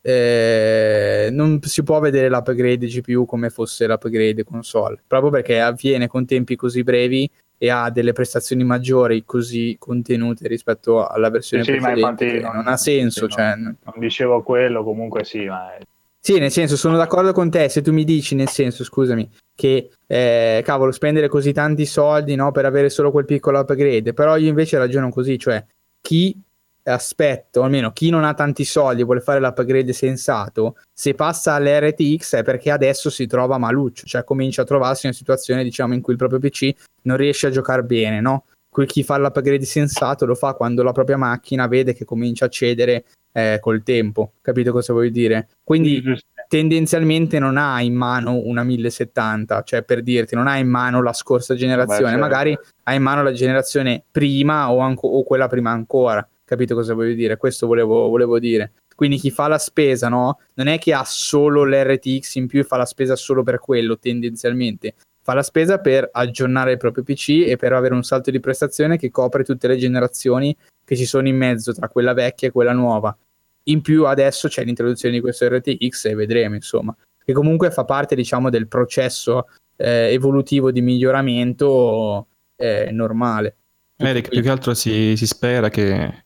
eh, 0.00 1.28
non 1.32 1.60
si 1.62 1.82
può 1.82 1.98
vedere 1.98 2.28
l'upgrade 2.28 2.86
GPU 2.86 3.24
come 3.24 3.50
fosse 3.50 3.88
l'upgrade 3.88 4.44
console 4.44 5.02
proprio 5.04 5.32
perché 5.32 5.60
avviene 5.60 6.06
con 6.06 6.24
tempi 6.24 6.54
così 6.54 6.84
brevi 6.84 7.28
e 7.64 7.70
ha 7.70 7.88
delle 7.88 8.12
prestazioni 8.12 8.62
maggiori 8.62 9.24
così 9.24 9.76
contenute 9.78 10.46
rispetto 10.48 11.06
alla 11.06 11.30
versione 11.30 11.64
sì, 11.64 11.70
precedente 11.72 12.40
non, 12.40 12.56
non, 12.56 12.68
ha 12.68 12.76
senso. 12.76 13.26
Sì, 13.26 13.32
cioè... 13.32 13.54
non, 13.56 13.74
non, 13.82 13.94
dicevo 13.96 14.42
quello, 14.42 14.84
comunque 14.84 15.24
sì, 15.24 15.46
ma... 15.46 15.72
Sì, 16.20 16.38
nel 16.38 16.50
senso, 16.50 16.76
sono 16.76 16.98
d'accordo 16.98 17.32
con 17.32 17.50
te, 17.50 17.70
se 17.70 17.80
tu 17.80 17.90
mi 17.90 18.04
dici, 18.04 18.34
nel 18.34 18.50
senso, 18.50 18.84
scusami, 18.84 19.30
che, 19.54 19.90
eh, 20.06 20.60
cavolo, 20.62 20.92
spendere 20.92 21.28
così 21.28 21.52
tanti 21.52 21.86
soldi, 21.86 22.34
no, 22.34 22.50
per 22.52 22.66
avere 22.66 22.90
solo 22.90 23.10
quel 23.10 23.24
piccolo 23.24 23.60
upgrade, 23.60 24.12
però 24.12 24.36
io 24.36 24.48
invece 24.48 24.76
ragiono 24.76 25.08
così, 25.08 25.38
cioè, 25.38 25.64
chi 26.02 26.38
aspetto, 26.84 27.62
almeno 27.62 27.92
chi 27.92 28.10
non 28.10 28.24
ha 28.24 28.34
tanti 28.34 28.64
soldi 28.64 29.02
e 29.02 29.04
vuole 29.04 29.20
fare 29.20 29.40
l'upgrade 29.40 29.92
sensato, 29.92 30.76
se 30.92 31.14
passa 31.14 31.54
all'RTX 31.54 32.36
è 32.36 32.42
perché 32.42 32.70
adesso 32.70 33.10
si 33.10 33.26
trova 33.26 33.58
maluccio, 33.58 34.06
cioè 34.06 34.24
comincia 34.24 34.62
a 34.62 34.66
trovarsi 34.66 35.06
in 35.06 35.12
una 35.12 35.18
situazione 35.18 35.62
diciamo 35.62 35.94
in 35.94 36.00
cui 36.00 36.12
il 36.12 36.18
proprio 36.18 36.38
PC 36.38 36.72
non 37.02 37.16
riesce 37.16 37.46
a 37.46 37.50
giocare 37.50 37.82
bene, 37.82 38.20
no? 38.20 38.44
Quel 38.68 38.86
chi 38.86 39.02
fa 39.02 39.16
l'upgrade 39.18 39.64
sensato 39.64 40.26
lo 40.26 40.34
fa 40.34 40.54
quando 40.54 40.82
la 40.82 40.92
propria 40.92 41.16
macchina 41.16 41.66
vede 41.68 41.94
che 41.94 42.04
comincia 42.04 42.46
a 42.46 42.48
cedere 42.48 43.04
eh, 43.32 43.58
col 43.60 43.82
tempo, 43.82 44.32
capito 44.40 44.72
cosa 44.72 44.92
vuoi 44.92 45.10
dire? 45.10 45.48
Quindi 45.62 46.02
tendenzialmente 46.48 47.38
non 47.38 47.56
ha 47.56 47.80
in 47.80 47.94
mano 47.94 48.40
una 48.44 48.62
1070, 48.62 49.62
cioè 49.62 49.82
per 49.82 50.02
dirti, 50.02 50.34
non 50.34 50.48
ha 50.48 50.56
in 50.56 50.68
mano 50.68 51.02
la 51.02 51.12
scorsa 51.12 51.54
generazione, 51.54 52.12
Beh, 52.12 52.18
certo. 52.18 52.20
magari 52.20 52.58
ha 52.82 52.94
in 52.94 53.02
mano 53.02 53.22
la 53.22 53.32
generazione 53.32 54.04
prima 54.10 54.70
o, 54.70 54.78
anco, 54.78 55.08
o 55.08 55.22
quella 55.22 55.48
prima 55.48 55.70
ancora 55.70 56.26
Capito 56.54 56.76
cosa 56.76 56.94
voglio 56.94 57.14
dire? 57.14 57.36
Questo 57.36 57.66
volevo, 57.66 58.08
volevo 58.08 58.38
dire. 58.38 58.74
Quindi 58.94 59.16
chi 59.16 59.32
fa 59.32 59.48
la 59.48 59.58
spesa, 59.58 60.08
no? 60.08 60.38
Non 60.54 60.68
è 60.68 60.78
che 60.78 60.94
ha 60.94 61.02
solo 61.04 61.64
l'RTX 61.64 62.36
in 62.36 62.46
più 62.46 62.60
e 62.60 62.62
fa 62.64 62.76
la 62.76 62.86
spesa 62.86 63.16
solo 63.16 63.42
per 63.42 63.58
quello, 63.58 63.98
tendenzialmente. 63.98 64.94
Fa 65.20 65.34
la 65.34 65.42
spesa 65.42 65.80
per 65.80 66.08
aggiornare 66.12 66.70
il 66.70 66.78
proprio 66.78 67.02
PC 67.02 67.42
e 67.44 67.56
per 67.56 67.72
avere 67.72 67.92
un 67.92 68.04
salto 68.04 68.30
di 68.30 68.38
prestazione 68.38 68.96
che 68.96 69.10
copre 69.10 69.42
tutte 69.42 69.66
le 69.66 69.76
generazioni 69.76 70.56
che 70.84 70.94
ci 70.94 71.06
sono 71.06 71.26
in 71.26 71.36
mezzo 71.36 71.72
tra 71.72 71.88
quella 71.88 72.12
vecchia 72.12 72.46
e 72.46 72.52
quella 72.52 72.72
nuova. 72.72 73.16
In 73.64 73.80
più 73.80 74.06
adesso 74.06 74.46
c'è 74.46 74.62
l'introduzione 74.62 75.16
di 75.16 75.20
questo 75.20 75.48
RTX 75.48 76.04
e 76.04 76.14
vedremo, 76.14 76.54
insomma, 76.54 76.94
che 77.24 77.32
comunque 77.32 77.72
fa 77.72 77.84
parte, 77.84 78.14
diciamo, 78.14 78.48
del 78.48 78.68
processo 78.68 79.48
eh, 79.74 80.12
evolutivo 80.12 80.70
di 80.70 80.82
miglioramento 80.82 82.28
eh, 82.54 82.90
normale. 82.92 83.56
Eric, 83.96 84.28
più 84.28 84.42
che 84.42 84.50
altro 84.50 84.74
si, 84.74 85.16
si 85.16 85.26
spera 85.26 85.68
che 85.68 86.23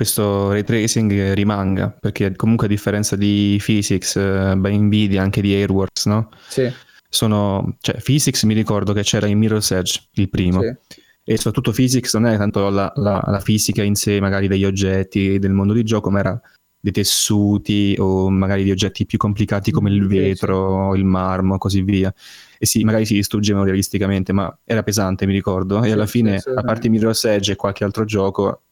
questo 0.00 0.48
ray 0.48 0.62
tracing 0.62 1.34
rimanga, 1.34 1.90
perché 1.90 2.34
comunque 2.34 2.64
a 2.64 2.70
differenza 2.70 3.16
di 3.16 3.60
Physics, 3.62 4.16
eh, 4.16 4.54
Nvidia, 4.54 5.20
anche 5.20 5.42
di 5.42 5.52
Airworks, 5.52 6.06
no? 6.06 6.30
Sì. 6.48 6.72
Sono, 7.06 7.76
cioè, 7.82 8.00
Physics 8.00 8.44
mi 8.44 8.54
ricordo 8.54 8.94
che 8.94 9.02
c'era 9.02 9.26
in 9.26 9.36
Mirror's 9.36 9.72
Edge, 9.72 10.00
il 10.12 10.30
primo. 10.30 10.62
Sì. 10.62 11.02
E 11.22 11.36
soprattutto 11.36 11.72
Physics 11.72 12.14
non 12.14 12.24
è 12.24 12.38
tanto 12.38 12.70
la, 12.70 12.90
la, 12.96 13.22
la, 13.26 13.40
fisica 13.40 13.82
in 13.82 13.94
sé, 13.94 14.20
magari 14.20 14.48
degli 14.48 14.64
oggetti 14.64 15.38
del 15.38 15.52
mondo 15.52 15.74
di 15.74 15.82
gioco, 15.82 16.08
ma 16.10 16.20
era 16.20 16.40
dei 16.80 16.92
tessuti 16.92 17.94
o 17.98 18.30
magari 18.30 18.64
di 18.64 18.70
oggetti 18.70 19.04
più 19.04 19.18
complicati 19.18 19.70
come 19.70 19.90
il 19.90 20.06
vetro, 20.06 20.94
il 20.94 21.04
marmo, 21.04 21.58
così 21.58 21.82
via. 21.82 22.10
E 22.58 22.64
sì, 22.64 22.84
magari 22.84 23.04
si 23.04 23.12
distruggevano 23.12 23.66
realisticamente, 23.66 24.32
ma 24.32 24.58
era 24.64 24.82
pesante, 24.82 25.26
mi 25.26 25.34
ricordo. 25.34 25.84
E 25.84 25.92
alla 25.92 26.06
fine, 26.06 26.36
a 26.36 26.62
parte 26.62 26.88
Mirror's 26.88 27.24
Edge 27.24 27.52
e 27.52 27.56
qualche 27.56 27.84
altro 27.84 28.06
gioco, 28.06 28.62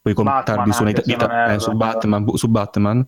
puoi 0.00 0.14
contarli 0.14 0.72
su, 0.72 0.84
dita, 0.84 1.02
dita, 1.04 1.52
eh, 1.52 1.58
su, 1.58 1.72
Batman, 1.72 2.26
su 2.34 2.48
Batman. 2.48 3.06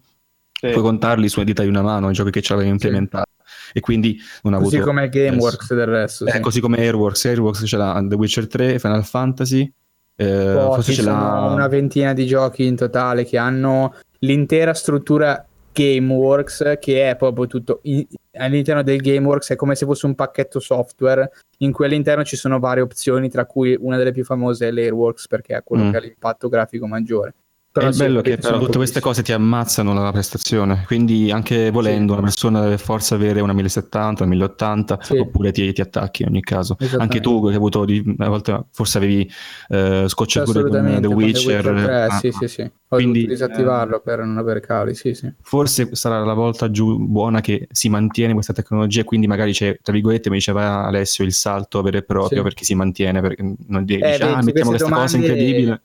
Sì. 0.53 0.71
puoi 0.71 0.83
contarli 0.83 1.29
sulle 1.29 1.45
dita 1.45 1.63
di 1.63 1.69
una 1.69 1.83
mano 1.83 2.09
i 2.09 2.13
giochi 2.13 2.31
che 2.31 2.43
ci 2.43 2.53
avevi 2.53 2.69
implementato. 2.69 3.31
Sì. 3.45 3.79
e 3.79 3.81
quindi 3.81 4.19
non 4.43 4.55
ha 4.55 4.59
così 4.59 4.77
avuto 4.77 4.91
come 4.91 5.09
Gameworks 5.09 5.75
del 5.75 5.87
resto 5.87 6.27
eh, 6.27 6.39
così 6.39 6.61
come 6.61 6.79
Airworks 6.79 7.25
Airworks 7.25 7.65
c'è 7.65 7.77
la 7.77 8.01
The 8.07 8.15
Witcher 8.15 8.47
3 8.47 8.79
Final 8.79 9.05
Fantasy 9.05 9.73
eh, 10.15 10.53
forse 10.55 10.93
c'è 10.93 11.03
la... 11.03 11.51
una 11.53 11.67
ventina 11.67 12.13
di 12.13 12.27
giochi 12.27 12.65
in 12.65 12.77
totale 12.77 13.25
che 13.25 13.39
hanno 13.39 13.95
l'intera 14.21 14.73
struttura 14.73 15.45
Gameworks 15.73 16.77
che 16.81 17.11
è 17.11 17.17
proprio 17.17 17.49
tutto 17.49 17.81
in, 17.83 18.07
all'interno 18.39 18.83
del 18.83 19.01
Gameworks 19.01 19.51
è 19.51 19.57
come 19.57 19.75
se 19.75 19.85
fosse 19.85 20.07
un 20.07 20.15
pacchetto 20.15 20.61
software 20.61 21.31
in 21.59 21.73
cui 21.73 21.85
all'interno 21.85 22.25
ci 22.25 22.37
sono 22.37 22.59
varie 22.59 22.83
opzioni 22.83 23.29
tra 23.29 23.45
cui 23.45 23.77
una 23.79 23.97
delle 23.97 24.13
più 24.13 24.25
famose 24.25 24.69
è 24.69 24.71
l'Airworks 24.71 25.27
perché 25.27 25.57
è 25.57 25.63
quello 25.63 25.85
mm. 25.85 25.91
che 25.91 25.97
ha 25.97 26.01
l'impatto 26.01 26.49
grafico 26.49 26.87
maggiore 26.87 27.35
però 27.73 27.89
è 27.89 27.93
bello 27.93 28.21
che 28.21 28.37
però 28.37 28.59
tutte 28.59 28.77
queste 28.77 29.01
cose 29.01 29.23
ti 29.23 29.33
ammazzano 29.33 29.95
la 29.95 30.13
prestazione, 30.13 30.85
quindi 30.85 31.31
anche 31.31 31.71
volendo 31.71 32.13
sì. 32.13 32.19
una 32.19 32.29
persona 32.29 32.61
deve 32.61 32.77
forse 32.77 33.15
avere 33.15 33.41
una 33.41 33.55
1070, 33.55 34.25
una 34.25 34.33
1080 34.33 34.99
sì. 35.01 35.17
oppure 35.17 35.53
ti, 35.53 35.73
ti, 35.73 35.81
attacchi 35.81 36.21
in 36.23 36.29
ogni 36.29 36.43
caso. 36.43 36.77
Anche 36.99 37.21
tu 37.21 37.43
che 37.43 37.49
hai 37.49 37.57
avuto 37.57 37.87
di, 37.87 38.03
una 38.05 38.29
volta 38.29 38.63
forse 38.71 38.99
avevi 38.99 39.27
eh, 39.71 40.05
scocciature 40.07 40.69
con 40.69 40.99
The 41.01 41.07
Witcher. 41.07 41.63
Con 41.63 41.75
The 41.75 41.81
Witcher 41.81 41.85
3, 41.85 42.03
ah, 42.03 42.19
sì, 42.19 42.31
sì, 42.33 42.49
sì. 42.49 42.63
Ho 42.63 42.97
quindi 42.97 43.27
disattivarlo 43.27 43.97
eh, 43.97 44.01
per 44.05 44.19
non 44.19 44.37
avere 44.37 44.61
cavi, 44.61 44.95
sì, 44.95 45.15
sì. 45.15 45.33
Forse 45.41 45.95
sarà 45.95 46.23
la 46.23 46.35
volta 46.35 46.71
giù 46.71 46.99
buona 46.99 47.41
che 47.41 47.69
si 47.71 47.89
mantiene 47.89 48.35
questa 48.35 48.53
tecnologia, 48.53 49.03
quindi 49.05 49.27
magari 49.27 49.53
c'è, 49.53 49.79
tra 49.81 49.95
virgolette, 49.95 50.29
mi 50.29 50.37
diceva 50.37 50.85
Alessio, 50.85 51.25
il 51.25 51.33
salto 51.33 51.81
vero 51.81 51.97
e 51.97 52.03
proprio 52.03 52.39
sì. 52.39 52.45
perché 52.45 52.65
si 52.65 52.75
mantiene, 52.75 53.23
perché 53.23 53.55
non 53.69 53.85
dici, 53.87 54.01
eh, 54.01 54.19
ah, 54.21 54.43
mettiamo 54.43 54.69
questa 54.69 54.89
domande... 54.89 55.11
cosa 55.11 55.17
incredibile 55.17 55.83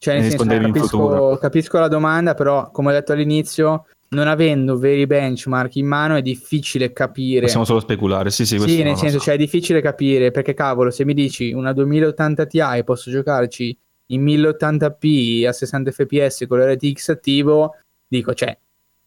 cioè, 0.00 0.18
nel 0.18 0.30
senso, 0.30 0.46
capisco, 0.46 1.38
capisco 1.38 1.78
la 1.78 1.88
domanda, 1.88 2.32
però, 2.32 2.70
come 2.70 2.88
ho 2.88 2.92
detto 2.92 3.12
all'inizio, 3.12 3.84
non 4.08 4.28
avendo 4.28 4.78
veri 4.78 5.06
benchmark 5.06 5.76
in 5.76 5.86
mano 5.86 6.16
è 6.16 6.22
difficile 6.22 6.90
capire. 6.94 7.42
Possiamo 7.42 7.66
solo 7.66 7.80
speculare, 7.80 8.30
sì, 8.30 8.46
sì. 8.46 8.58
Sì, 8.58 8.82
nel 8.82 8.96
senso, 8.96 9.18
so. 9.18 9.24
cioè 9.24 9.34
è 9.34 9.36
difficile 9.36 9.82
capire 9.82 10.30
perché, 10.30 10.54
cavolo, 10.54 10.90
se 10.90 11.04
mi 11.04 11.12
dici 11.12 11.52
una 11.52 11.74
2080 11.74 12.46
Ti 12.46 12.60
posso 12.82 13.10
giocarci 13.10 13.76
in 14.06 14.24
1080p 14.24 15.46
a 15.46 15.52
60 15.52 15.90
fps 15.90 16.46
con 16.48 16.60
l'RTX 16.60 17.08
attivo, 17.10 17.76
dico, 18.08 18.32
cioè, 18.32 18.56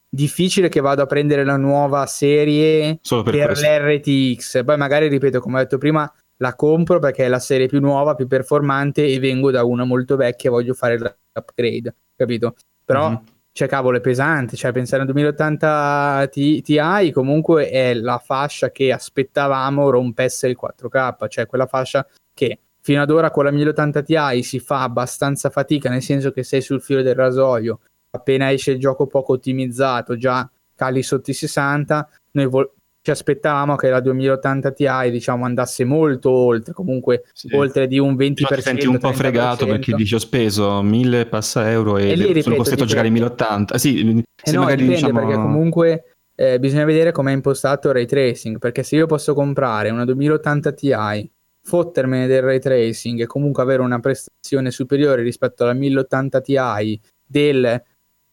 difficile 0.07 0.69
che 0.69 0.79
vado 0.79 1.01
a 1.01 1.07
prendere 1.07 1.43
la 1.43 1.57
nuova 1.57 2.05
serie 2.05 2.99
per, 3.01 3.23
per 3.23 3.57
l'RTX. 3.57 4.63
Poi 4.63 4.77
magari, 4.77 5.07
ripeto, 5.07 5.39
come 5.39 5.55
ho 5.55 5.61
detto 5.61 5.79
prima, 5.79 6.13
la 6.37 6.55
compro 6.55 6.99
perché 6.99 7.25
è 7.25 7.27
la 7.27 7.39
serie 7.39 7.67
più 7.67 7.79
nuova, 7.79 8.15
più 8.15 8.27
performante 8.27 9.05
e 9.05 9.19
vengo 9.19 9.51
da 9.51 9.63
una 9.63 9.83
molto 9.83 10.15
vecchia 10.15 10.49
e 10.49 10.53
voglio 10.53 10.73
fare 10.73 10.97
l'upgrade, 10.97 11.95
capito? 12.15 12.55
Però, 12.83 13.09
mm-hmm. 13.09 13.17
cioè, 13.51 13.67
cavolo, 13.67 13.97
è 13.97 14.01
pesante, 14.01 14.55
cioè, 14.55 14.71
pensare 14.71 15.03
a 15.03 15.05
2080 15.05 16.29
Ti 16.31 17.11
comunque 17.13 17.69
è 17.69 17.93
la 17.93 18.17
fascia 18.17 18.71
che 18.71 18.91
aspettavamo 18.91 19.89
rompesse 19.89 20.47
il 20.47 20.57
4K, 20.61 21.27
cioè 21.29 21.45
quella 21.45 21.67
fascia 21.67 22.05
che 22.33 22.59
fino 22.81 23.01
ad 23.01 23.09
ora 23.09 23.31
con 23.31 23.45
la 23.45 23.51
1080 23.51 24.01
Ti 24.01 24.43
si 24.43 24.59
fa 24.59 24.81
abbastanza 24.81 25.49
fatica, 25.49 25.89
nel 25.89 26.01
senso 26.01 26.31
che 26.31 26.43
sei 26.43 26.61
sul 26.61 26.81
filo 26.81 27.01
del 27.01 27.15
rasoio, 27.15 27.79
appena 28.09 28.51
esce 28.51 28.71
il 28.71 28.79
gioco 28.79 29.07
poco 29.07 29.33
ottimizzato, 29.33 30.17
già 30.17 30.49
cali 30.75 31.01
sotto 31.03 31.31
i 31.31 31.33
60, 31.33 32.09
noi 32.31 32.47
vol- 32.47 32.71
ci 33.03 33.11
aspettavamo 33.11 33.75
che 33.75 33.89
la 33.89 33.99
2080 33.99 34.71
Ti 34.71 34.87
diciamo 35.11 35.43
andasse 35.43 35.83
molto 35.83 36.31
oltre, 36.31 36.71
comunque 36.71 37.25
sì. 37.33 37.53
oltre 37.53 37.85
di 37.85 37.99
un 37.99 38.15
20%. 38.15 38.33
Però 38.33 38.55
ti 38.55 38.61
senti 38.61 38.87
un 38.87 38.97
po' 38.97 39.09
30%. 39.09 39.13
fregato 39.13 39.65
perché 39.65 39.93
dici 39.93 40.15
ho 40.15 40.19
speso 40.19 40.81
1000 40.81 41.25
passa 41.25 41.69
euro 41.69 41.97
e, 41.97 42.11
e 42.11 42.15
lì, 42.15 42.27
ripeto, 42.27 42.43
sono 42.43 42.55
costretto 42.55 42.83
a 42.83 42.85
giocare 42.85 43.07
in 43.07 43.13
1080. 43.13 43.77
Sì, 43.77 44.23
eh 44.41 44.51
no, 44.53 44.61
magari 44.61 44.83
dipende 44.83 44.95
diciamo... 44.95 45.19
perché 45.19 45.35
comunque 45.35 46.03
eh, 46.33 46.59
bisogna 46.59 46.85
vedere 46.85 47.11
come 47.11 47.31
è 47.31 47.35
impostato 47.35 47.89
il 47.89 47.93
ray 47.93 48.05
tracing, 48.05 48.57
perché 48.57 48.83
se 48.83 48.95
io 48.95 49.05
posso 49.05 49.33
comprare 49.33 49.89
una 49.89 50.05
2080 50.05 50.71
Ti, 50.71 51.31
fottermene 51.61 52.25
del 52.25 52.41
ray 52.41 52.59
tracing 52.59 53.19
e 53.19 53.25
comunque 53.25 53.63
avere 53.63 53.81
una 53.81 53.99
prestazione 53.99 54.71
superiore 54.71 55.23
rispetto 55.23 55.63
alla 55.63 55.73
1080 55.73 56.39
Ti 56.39 57.01
del 57.25 57.83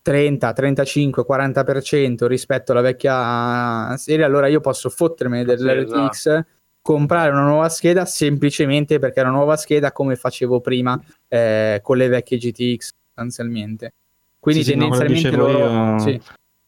30, 0.03 0.53
35, 0.53 1.25
40% 1.29 2.27
rispetto 2.27 2.73
alla 2.73 2.81
vecchia 2.81 3.97
serie, 3.97 4.25
allora 4.25 4.47
io 4.47 4.61
posso 4.61 4.89
fottermi 4.89 5.45
dell'RTX, 5.45 6.27
esatto. 6.27 6.47
comprare 6.81 7.31
una 7.31 7.45
nuova 7.45 7.69
scheda 7.69 8.05
semplicemente 8.07 8.99
perché 8.99 9.21
è 9.21 9.23
una 9.23 9.33
nuova 9.33 9.57
scheda 9.57 9.93
come 9.93 10.17
facevo 10.17 10.61
prima 10.61 11.01
eh, 11.29 11.81
con 11.83 11.97
le 11.97 12.09
vecchie 12.09 12.39
GTX 12.39 12.91
sostanzialmente. 13.09 13.95
Quindi 14.39 14.65
sì, 14.65 14.71
tendenzialmente 14.71 15.31
sì, 15.31 15.37
no, 15.37 15.47
dicevo 15.47 15.59
loro... 15.59 15.93
Io, 15.93 15.99
sì. 15.99 16.21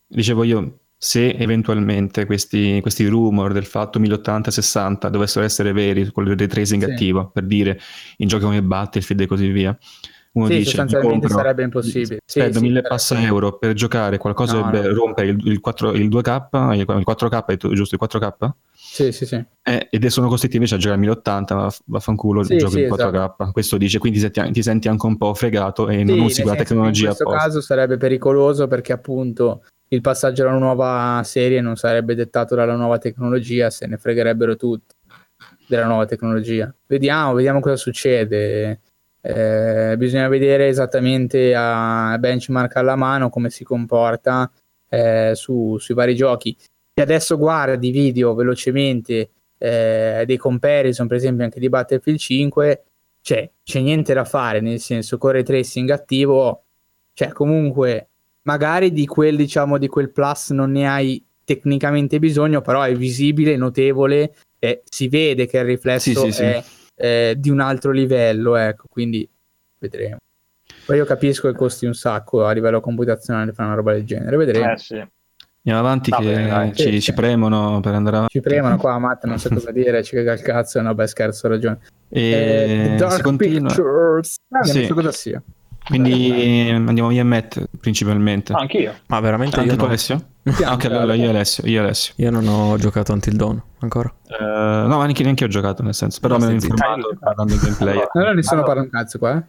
Dicevo 0.07 0.45
io, 0.45 0.79
se 0.99 1.31
eventualmente 1.31 2.27
questi, 2.27 2.81
questi 2.83 3.07
rumor 3.07 3.53
del 3.53 3.65
fatto 3.65 3.99
1080-60 3.99 5.09
dovessero 5.09 5.45
essere 5.45 5.73
veri 5.73 6.13
con 6.13 6.29
il 6.29 6.37
ray 6.37 6.47
tracing 6.47 6.83
attivo, 6.85 7.31
per 7.31 7.45
dire 7.45 7.81
in 8.19 8.29
giochi 8.29 8.45
come 8.45 8.63
Battlefield 8.63 9.23
e 9.23 9.27
così 9.27 9.49
via, 9.49 9.77
uno 10.35 10.47
sì, 10.47 10.53
dice 10.53 10.65
sostanzialmente 10.65 11.27
compro, 11.27 11.37
sarebbe 11.37 11.63
impossibile. 11.63 12.21
Spendo 12.25 12.59
sì, 12.59 12.65
1000 12.65 12.81
sì, 12.83 12.89
passa 12.89 13.21
euro 13.21 13.59
per 13.59 13.75
giocare 13.75 14.17
qualcosa 14.17 14.61
no, 14.61 14.71
che 14.71 14.81
no. 14.81 14.95
rompe 14.95 15.25
il, 15.25 15.47
il, 15.47 15.61
4, 15.61 15.93
il 15.93 16.09
2K, 16.09 16.75
il 16.75 16.85
4K, 16.87 17.45
è 17.45 17.57
giusto 17.57 17.95
il 17.95 18.01
4K? 18.03 18.51
Sì, 18.73 19.13
sì, 19.13 19.27
sì. 19.27 19.45
Eh, 19.63 19.89
ed 19.91 20.07
sono 20.07 20.29
costretti 20.29 20.57
invece 20.57 20.77
a 20.77 20.79
giocare 20.79 20.97
a 20.97 21.01
1080, 21.01 21.55
ma 21.55 21.71
vaffanculo, 21.85 22.43
sì, 22.45 22.57
giochi 22.57 22.73
sì, 22.73 22.83
in 22.83 22.89
4K. 22.89 23.09
Esatto. 23.09 23.51
Questo 23.53 23.77
dice, 23.77 23.99
quindi 23.99 24.31
ti, 24.31 24.51
ti, 24.51 24.63
senti 24.63 24.89
anche 24.89 25.07
un 25.07 25.19
po' 25.19 25.35
fregato 25.35 25.89
e 25.89 26.03
non 26.03 26.21
usi 26.21 26.41
quella 26.43 26.57
tecnologia. 26.57 27.11
In 27.11 27.15
questo 27.15 27.31
caso 27.31 27.61
sarebbe 27.61 27.99
pericoloso 27.99 28.67
perché 28.69 28.93
appunto 28.93 29.65
il 29.89 30.01
passaggio 30.01 30.49
alla 30.49 30.57
nuova 30.57 31.21
serie 31.25 31.61
non 31.61 31.77
sarebbe 31.77 32.15
dettato 32.15 32.55
dalla 32.55 32.77
nuova 32.77 32.97
tecnologia, 32.97 33.69
se 33.69 33.87
ne 33.87 33.99
fregherebbero 33.99 34.57
tutti 34.57 34.95
della 35.67 35.87
nuova 35.87 36.07
tecnologia. 36.07 36.75
Vediamo, 36.87 37.35
vediamo 37.35 37.61
cosa 37.61 37.77
succede. 37.77 38.81
Eh, 39.25 39.95
bisogna 39.97 40.27
vedere 40.27 40.67
esattamente 40.67 41.55
a 41.55 42.17
benchmark 42.19 42.75
alla 42.75 42.97
mano 42.97 43.31
come 43.31 43.51
si 43.51 43.63
comporta 43.63 44.51
eh, 44.89 45.31
su, 45.35 45.79
sui 45.79 45.95
vari 45.95 46.17
giochi. 46.17 46.57
Se 46.59 47.01
adesso 47.01 47.39
guardi 47.39 47.93
video 47.93 48.35
velocemente 48.35 49.31
eh, 49.59 50.25
dei 50.27 50.37
comparison, 50.37 51.07
per 51.07 51.17
esempio 51.19 51.45
anche 51.45 51.61
di 51.61 51.69
Battlefield 51.69 52.19
5, 52.19 52.83
cioè, 53.21 53.49
c'è 53.63 53.81
niente 53.81 54.13
da 54.13 54.25
fare, 54.25 54.61
nel 54.61 54.81
senso 54.81 55.19
corre 55.19 55.45
tracing 55.45 55.89
attivo, 55.91 56.65
cioè 57.13 57.29
comunque 57.29 58.09
magari 58.43 58.91
di 58.91 59.07
quel 59.07 59.37
diciamo 59.37 59.79
di 59.79 59.87
quel 59.87 60.11
plus 60.11 60.51
non 60.51 60.73
ne 60.73 60.89
hai 60.89 61.25
tecnicamente 61.45 62.19
bisogno, 62.19 62.61
però 62.61 62.83
è 62.83 62.95
visibile, 62.97 63.57
notevole 63.57 64.35
e 64.59 64.83
si 64.85 65.07
vede 65.07 65.47
che 65.47 65.59
il 65.59 65.65
riflesso 65.65 66.25
sì, 66.25 66.33
sì, 66.33 66.43
è 66.43 66.63
sì 66.63 66.81
eh, 67.03 67.35
di 67.37 67.51
un 67.51 67.59
altro 67.59 67.91
livello, 67.91 68.55
ecco, 68.55 68.87
quindi 68.89 69.29
vedremo. 69.79 70.19
Poi 70.87 70.97
io 70.97 71.05
capisco 71.05 71.51
che 71.51 71.57
costi 71.57 71.85
un 71.85 71.95
sacco 71.95 72.45
a 72.45 72.53
livello 72.53 72.81
computazionale 72.81 73.53
fare 73.53 73.69
una 73.69 73.77
roba 73.77 73.93
del 73.93 74.05
genere, 74.05 74.37
vedremo. 74.37 74.71
Eh 74.71 74.79
sì. 74.79 74.95
Andiamo 75.65 75.87
avanti 75.87 76.11
no, 76.11 76.19
che 76.19 76.25
beh, 76.27 76.73
ci, 76.75 76.83
sì, 76.93 77.01
ci 77.01 77.13
premono 77.13 77.81
per 77.81 77.95
andare 77.95 78.17
avanti. 78.17 78.35
Ci 78.35 78.41
premono 78.41 78.77
qua, 78.77 78.99
Matt, 78.99 79.25
non 79.25 79.39
so 79.39 79.49
cosa 79.49 79.73
dire, 79.73 80.03
ci 80.05 80.15
caga 80.15 80.33
il 80.33 80.43
cazzo, 80.43 80.81
no, 80.81 80.95
beh 80.95 81.07
scherzo, 81.09 81.47
ho 81.47 81.51
ragione. 81.51 81.81
E 82.09 82.93
eh, 82.93 82.97
Dark 82.97 83.15
si 83.15 83.23
continua. 83.23 83.69
Pictures, 83.69 84.37
ah, 84.51 84.63
sì. 84.63 84.79
non 84.79 84.87
so 84.87 84.95
cosa 84.95 85.13
sia. 85.13 85.43
Quindi 85.85 86.71
andiamo 86.71 87.09
via 87.09 87.25
Matt 87.25 87.61
principalmente. 87.81 88.53
Ah, 88.53 88.61
anch'io. 88.61 88.95
Ma 89.07 89.21
veramente 89.21 89.57
Anche 89.57 89.71
io 89.71 89.77
tu 89.77 89.83
no. 89.83 89.89
Alessio? 89.89 90.25
ah, 90.65 90.73
ok, 90.73 90.85
allora 90.87 91.15
io 91.15 91.31
Alessio, 91.31 91.67
io 91.67 91.81
Alessio. 91.81 92.15
Io 92.17 92.31
non 92.31 92.47
ho 92.47 92.77
giocato 92.77 93.13
Until 93.13 93.37
Dawn 93.37 93.63
ancora. 93.81 94.13
Uh, 94.29 94.87
no, 94.87 94.97
ma 94.97 95.03
neanche, 95.03 95.23
neanche 95.23 95.45
ho 95.45 95.49
giocato 95.49 95.83
nel 95.83 95.95
senso, 95.95 96.21
però 96.21 96.39
me 96.39 96.47
l'ho 96.47 96.53
informato 96.53 97.17
parlando 97.19 97.53
di 97.55 97.59
gameplay. 97.59 98.01
Allora 98.15 98.33
nessuno 98.33 98.63
parla 98.63 98.83
un 98.83 98.91
cazzo 98.91 99.19
qua, 99.19 99.37
eh? 99.37 99.43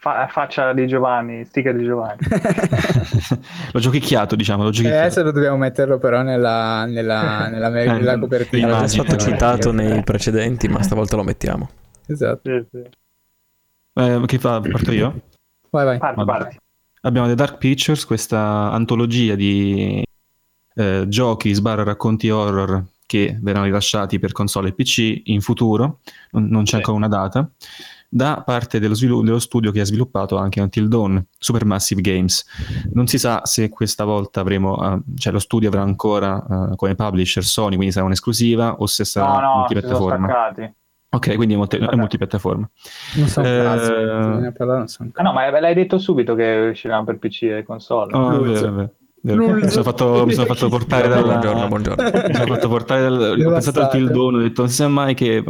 Fa- 0.00 0.28
faccia 0.28 0.72
di 0.72 0.86
Giovanni, 0.86 1.44
sticker 1.44 1.74
di 1.74 1.84
Giovanni. 1.84 2.18
l'ho 3.72 3.80
giochicchiato, 3.80 4.36
diciamo. 4.36 4.62
L'ho 4.62 4.70
giochicchiato. 4.70 4.96
Eh, 4.96 5.06
adesso 5.06 5.22
lo 5.24 5.32
dobbiamo 5.32 5.56
metterlo 5.56 5.98
però 5.98 6.22
nella, 6.22 6.84
nella, 6.84 7.48
nella, 7.48 7.68
nella, 7.68 7.92
nella 7.94 8.12
eh, 8.12 8.18
copertina. 8.18 8.82
È 8.82 8.88
stato 8.88 9.16
citato 9.16 9.72
nei 9.72 10.04
precedenti, 10.04 10.68
ma 10.68 10.82
stavolta 10.82 11.16
lo 11.16 11.24
mettiamo. 11.24 11.68
Esatto. 12.06 12.40
Sì, 12.44 12.66
sì. 12.70 12.82
Eh, 13.94 14.22
che 14.26 14.38
fa? 14.38 14.60
Parto 14.60 14.92
io? 14.92 15.20
Vai, 15.70 15.84
vai. 15.84 15.98
Parti, 15.98 16.24
parti. 16.24 16.58
Abbiamo 17.02 17.28
The 17.28 17.34
Dark 17.34 17.58
Pictures, 17.58 18.04
questa 18.04 18.70
antologia 18.72 19.34
di 19.34 20.02
eh, 20.74 21.04
giochi, 21.08 21.52
sbarra 21.52 21.84
racconti 21.84 22.28
horror 22.30 22.84
che 23.06 23.38
verranno 23.40 23.64
rilasciati 23.64 24.18
per 24.18 24.32
console 24.32 24.68
e 24.68 24.72
PC 24.74 25.22
in 25.24 25.40
futuro, 25.40 26.00
non, 26.32 26.46
non 26.46 26.64
c'è 26.64 26.70
sì. 26.70 26.76
ancora 26.76 26.96
una 26.96 27.08
data, 27.08 27.50
da 28.06 28.42
parte 28.44 28.78
dello, 28.78 28.94
svilu- 28.94 29.24
dello, 29.24 29.38
studio 29.38 29.70
che 29.70 29.80
ha 29.80 29.84
sviluppato 29.84 30.36
anche 30.36 30.60
Until 30.60 30.88
Dawn, 30.88 31.26
Supermassive 31.38 32.00
Games. 32.00 32.44
Non 32.92 33.06
si 33.06 33.18
sa 33.18 33.42
se 33.44 33.68
questa 33.68 34.04
volta 34.04 34.40
avremo, 34.40 34.74
uh, 34.74 35.02
cioè 35.16 35.32
lo 35.32 35.38
studio 35.38 35.68
avrà 35.68 35.82
ancora 35.82 36.44
uh, 36.46 36.76
come 36.76 36.94
publisher 36.94 37.44
Sony, 37.44 37.76
quindi 37.76 37.92
sarà 37.92 38.06
un'esclusiva, 38.06 38.76
o 38.76 38.86
se 38.86 39.04
sarà 39.04 39.40
no, 39.40 39.40
no, 39.40 39.56
multipiattaforma. 39.56 40.52
Ok, 41.10 41.36
quindi 41.36 41.54
è, 41.54 41.56
multi- 41.56 41.78
è 41.78 41.94
multipiattaforma. 41.94 42.68
Non 43.16 43.28
so 43.28 43.40
eh... 43.40 44.52
parlare, 44.54 44.78
non 44.78 44.88
so 44.88 45.06
ah, 45.12 45.22
no, 45.22 45.32
ma 45.32 45.48
l'hai 45.58 45.74
detto 45.74 45.98
subito 45.98 46.34
che 46.34 46.68
usciranno 46.70 47.04
per 47.04 47.18
PC 47.18 47.42
e 47.44 47.64
console. 47.64 48.14
Oh, 48.14 48.40
vero, 48.42 48.72
vero. 48.72 48.92
Mi 49.20 49.68
sono, 49.68 49.82
fatto, 49.82 50.24
mi 50.26 50.32
sono 50.32 50.46
fatto 50.46 50.68
portare 50.70 51.08
dal 51.08 51.24
buongiorno, 51.24 51.66
buongiorno. 51.66 52.02
mi 52.02 52.34
sono 52.34 52.54
fatto 52.54 52.68
portare 52.68 53.00
dal 53.00 53.40
ho 53.40 53.50
pensato 53.50 53.80
al 53.80 53.90
tildono 53.90 54.38
ho 54.38 54.40
detto 54.40 54.60
non 54.60 54.70
si 54.70 54.76
sa 54.76 54.88
mai 54.88 55.14
che 55.14 55.42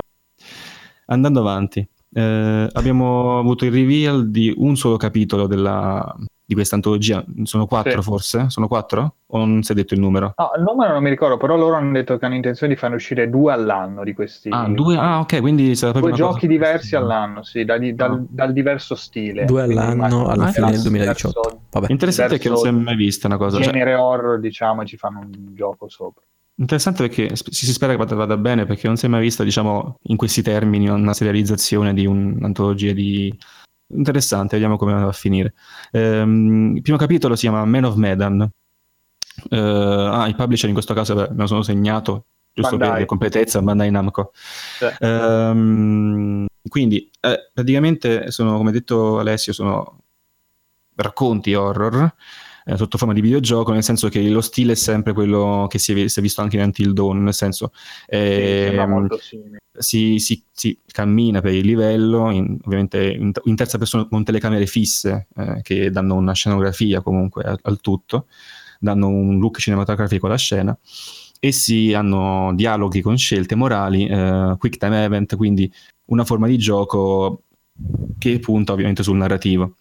andando 1.06 1.40
avanti 1.40 1.86
eh, 2.14 2.68
abbiamo 2.72 3.39
avuto 3.39 3.66
il 3.66 3.72
reveal 3.72 4.30
di 4.30 4.52
un 4.56 4.74
solo 4.74 4.97
capitolo 4.97 5.47
della, 5.47 6.16
di 6.49 6.55
questa 6.55 6.77
antologia. 6.77 7.23
Sono 7.43 7.66
quattro 7.66 8.01
sì. 8.01 8.09
forse? 8.09 8.49
Sono 8.49 8.69
quattro? 8.69 9.16
O 9.27 9.45
non 9.45 9.62
si 9.62 9.73
è 9.73 9.75
detto 9.75 9.93
il 9.93 10.01
numero? 10.01 10.33
No, 10.35 10.53
il 10.57 10.62
numero 10.62 10.95
non 10.95 11.03
mi 11.03 11.11
ricordo, 11.11 11.37
però 11.37 11.57
loro 11.59 11.75
hanno 11.75 11.93
detto 11.93 12.16
che 12.16 12.25
hanno 12.25 12.37
intenzione 12.37 12.73
di 12.73 12.79
farne 12.79 12.97
uscire 12.97 13.29
due 13.29 13.53
all'anno 13.53 14.03
di 14.03 14.15
questi. 14.15 14.49
Ah, 14.51 14.66
due? 14.66 14.97
Ah, 14.97 15.19
ok, 15.19 15.41
quindi 15.41 15.77
sarà 15.77 15.93
proprio 15.93 16.15
Due 16.15 16.25
giochi 16.25 16.47
cosa... 16.47 16.47
diversi 16.47 16.97
all'anno, 16.97 17.43
sì, 17.43 17.66
da, 17.66 17.77
di, 17.77 17.95
dal, 17.95 18.12
ah. 18.12 18.25
dal, 18.27 18.55
diverso 18.55 18.95
stile. 18.95 19.45
Due 19.45 19.61
all'anno 19.61 20.29
alla 20.29 20.47
fine 20.47 20.70
del 20.70 20.81
2018. 20.81 21.61
Vabbè. 21.70 21.87
Interessante 21.91 22.37
è 22.37 22.39
che 22.39 22.49
non 22.49 22.57
si 22.57 22.69
è 22.69 22.70
mai 22.70 22.97
vista 22.97 23.27
una 23.27 23.37
cosa. 23.37 23.59
Cioè 23.59 23.70
genere 23.70 23.91
cioè... 23.91 24.01
horror, 24.01 24.41
diciamo, 24.41 24.87
ci 24.87 24.97
fanno 24.97 25.19
un 25.19 25.55
gioco 25.55 25.87
sopra. 25.91 26.23
Interessante 26.55 27.07
perché 27.07 27.37
si 27.37 27.70
spera 27.70 27.95
che 27.95 28.15
vada 28.15 28.37
bene 28.39 28.65
perché 28.65 28.87
non 28.87 28.97
si 28.97 29.05
è 29.05 29.09
mai 29.11 29.20
vista, 29.20 29.45
diciamo, 29.45 29.99
in 30.05 30.16
questi 30.16 30.41
termini 30.41 30.89
una 30.89 31.12
serializzazione 31.12 31.93
di 31.93 32.07
un'antologia 32.07 32.93
di 32.95 33.37
interessante, 33.89 34.55
vediamo 34.55 34.77
come 34.77 34.93
va 34.93 35.06
a 35.06 35.12
finire. 35.12 35.55
Ehm, 35.93 36.77
il 36.77 36.82
primo 36.82 36.98
capitolo 36.98 37.35
si 37.35 37.43
chiama 37.43 37.65
Man 37.65 37.85
of 37.85 37.94
Medan. 37.97 38.48
Ehm, 39.51 40.10
ah, 40.12 40.27
il 40.27 40.35
publisher 40.35 40.69
in 40.69 40.74
questo 40.74 40.94
caso 40.94 41.15
beh, 41.15 41.28
me 41.31 41.36
lo 41.36 41.47
sono 41.47 41.62
segnato, 41.62 42.27
giusto 42.52 42.77
Bandai. 42.77 42.98
per 42.98 43.06
completezza, 43.06 43.62
Bandai 43.62 43.90
Namco. 43.90 44.32
Sì. 44.35 44.86
Ehm, 45.01 46.47
quindi, 46.69 47.10
eh, 47.20 47.51
praticamente 47.52 48.31
sono, 48.31 48.56
come 48.56 48.70
ha 48.70 48.73
detto 48.73 49.19
Alessio, 49.19 49.52
sono 49.52 50.01
racconti 50.97 51.55
horror 51.55 52.12
eh, 52.69 52.77
sotto 52.77 52.99
forma 52.99 53.15
di 53.15 53.23
videogioco, 53.23 53.73
nel 53.73 53.82
senso 53.82 54.09
che 54.09 54.20
lo 54.28 54.43
stile 54.43 54.73
è 54.73 54.77
sempre 54.77 55.15
quello 55.15 55.66
che 55.70 55.78
si 55.78 55.93
è, 55.93 56.09
si 56.09 56.19
è 56.19 56.23
visto 56.23 56.43
anche 56.43 56.57
in 56.57 56.62
Until 56.62 56.93
Dawn, 56.93 57.23
nel 57.23 57.32
senso 57.32 57.73
eh, 58.07 58.77
si, 59.73 60.19
si, 60.19 60.45
si, 60.53 60.78
cammina 60.85 61.40
per 61.40 61.55
il 61.55 61.65
livello, 61.65 62.31
in, 62.31 62.59
ovviamente 62.65 63.11
in, 63.11 63.32
in, 63.45 63.57
terza 63.57 63.78
persona 63.78 64.07
con 64.07 64.23
telecamere 64.23 64.66
fisse 64.66 65.28
eh, 65.35 65.61
che 65.62 65.90
danno 65.90 66.15
una 66.15 66.35
scenografia 66.35 67.01
comunque 67.01 67.43
al, 67.45 67.59
al 67.62 67.81
tutto, 67.81 68.27
danno 68.78 69.09
un 69.09 69.39
look 69.39 69.59
cinematografico 69.59 70.27
alla 70.27 70.36
scena 70.36 70.78
e 71.40 71.53
si 71.53 71.95
hanno 71.95 72.53
dialoghi 72.55 73.01
con 73.01 73.16
scelte 73.16 73.55
morali, 73.55 74.07
eh, 74.07 74.57
quick 74.59 74.77
time 74.77 75.05
event, 75.05 75.36
quindi 75.36 75.73
una 76.07 76.24
forma 76.24 76.47
di 76.47 76.59
gioco 76.59 77.45
che 78.19 78.39
punta 78.40 78.73
ovviamente 78.73 79.03
sul 79.03 79.16
narrativo. 79.16 79.77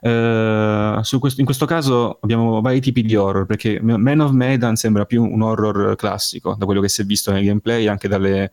Uh, 0.00 1.18
questo, 1.18 1.40
in 1.40 1.44
questo 1.44 1.66
caso 1.66 2.18
abbiamo 2.22 2.60
vari 2.60 2.80
tipi 2.80 3.02
di 3.02 3.14
horror, 3.16 3.44
perché 3.44 3.80
Man 3.82 4.20
of 4.20 4.30
Medan 4.30 4.76
sembra 4.76 5.04
più 5.04 5.22
un 5.22 5.42
horror 5.42 5.94
classico, 5.96 6.54
da 6.58 6.64
quello 6.64 6.80
che 6.80 6.88
si 6.88 7.02
è 7.02 7.04
visto 7.04 7.30
nel 7.30 7.44
gameplay, 7.44 7.86
anche 7.86 8.08
dalle 8.08 8.50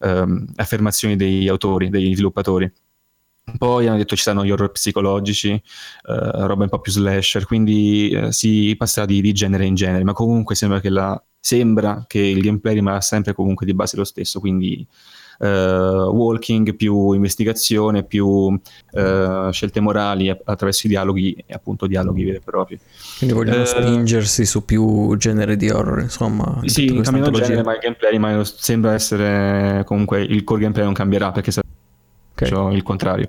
um, 0.00 0.46
affermazioni 0.56 1.16
degli 1.16 1.48
autori, 1.48 1.88
degli 1.88 2.12
sviluppatori. 2.12 2.70
Poi 3.58 3.86
hanno 3.86 3.98
detto 3.98 4.16
ci 4.16 4.22
saranno 4.22 4.44
gli 4.44 4.50
horror 4.50 4.70
psicologici, 4.70 5.50
uh, 5.50 6.46
roba 6.46 6.62
un 6.62 6.68
po' 6.68 6.80
più 6.80 6.92
slasher, 6.92 7.44
quindi 7.44 8.16
uh, 8.16 8.30
si 8.30 8.74
passerà 8.78 9.04
di, 9.04 9.20
di, 9.20 9.32
genere 9.32 9.66
in 9.66 9.74
genere, 9.74 10.02
ma 10.04 10.12
comunque 10.12 10.54
sembra 10.54 10.80
che, 10.80 10.88
la, 10.88 11.22
sembra 11.38 12.04
che 12.06 12.20
il 12.20 12.40
gameplay 12.40 12.74
rimarrà 12.74 13.00
sempre 13.00 13.34
comunque 13.34 13.66
di 13.66 13.74
base 13.74 13.96
lo 13.96 14.04
stesso, 14.04 14.40
quindi 14.40 14.86
walking, 15.38 16.74
più 16.74 17.12
investigazione, 17.12 18.04
più 18.04 18.26
uh, 18.26 19.50
scelte 19.50 19.80
morali 19.80 20.28
attraverso 20.28 20.86
i 20.86 20.90
dialoghi 20.90 21.44
e 21.46 21.54
appunto 21.54 21.86
dialoghi 21.86 22.24
veri 22.24 22.36
e 22.36 22.40
propri. 22.40 22.78
Quindi 23.18 23.34
vogliono 23.34 23.62
uh, 23.62 23.66
spingersi 23.66 24.44
su 24.44 24.64
più 24.64 25.16
genere 25.16 25.56
di 25.56 25.70
horror, 25.70 26.00
insomma. 26.00 26.60
Sì, 26.64 27.00
cambiano 27.02 27.30
genere, 27.30 27.62
ma 27.62 27.72
il 27.74 27.80
gameplay 27.80 28.18
ma 28.18 28.44
sembra 28.44 28.92
essere 28.92 29.82
comunque 29.84 30.22
il 30.22 30.44
core 30.44 30.60
gameplay 30.60 30.84
non 30.84 30.94
cambierà 30.94 31.32
perché 31.32 31.50
okay. 32.44 32.56
cioè 32.56 32.72
il 32.72 32.82
contrario. 32.82 33.28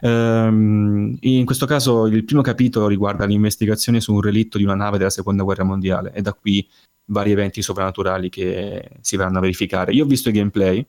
Um, 0.00 1.16
in 1.20 1.44
questo 1.44 1.66
caso 1.66 2.06
il 2.06 2.24
primo 2.24 2.42
capitolo 2.42 2.88
riguarda 2.88 3.24
l'investigazione 3.24 4.00
su 4.00 4.12
un 4.12 4.20
relitto 4.20 4.58
di 4.58 4.64
una 4.64 4.74
nave 4.74 4.98
della 4.98 5.10
seconda 5.10 5.42
guerra 5.42 5.64
mondiale 5.64 6.12
e 6.12 6.20
da 6.20 6.32
qui 6.32 6.66
vari 7.06 7.32
eventi 7.32 7.60
soprannaturali 7.60 8.28
che 8.30 8.90
si 9.00 9.16
vanno 9.16 9.38
a 9.38 9.40
verificare. 9.40 9.92
Io 9.92 10.04
ho 10.04 10.06
visto 10.06 10.30
i 10.30 10.32
gameplay, 10.32 10.84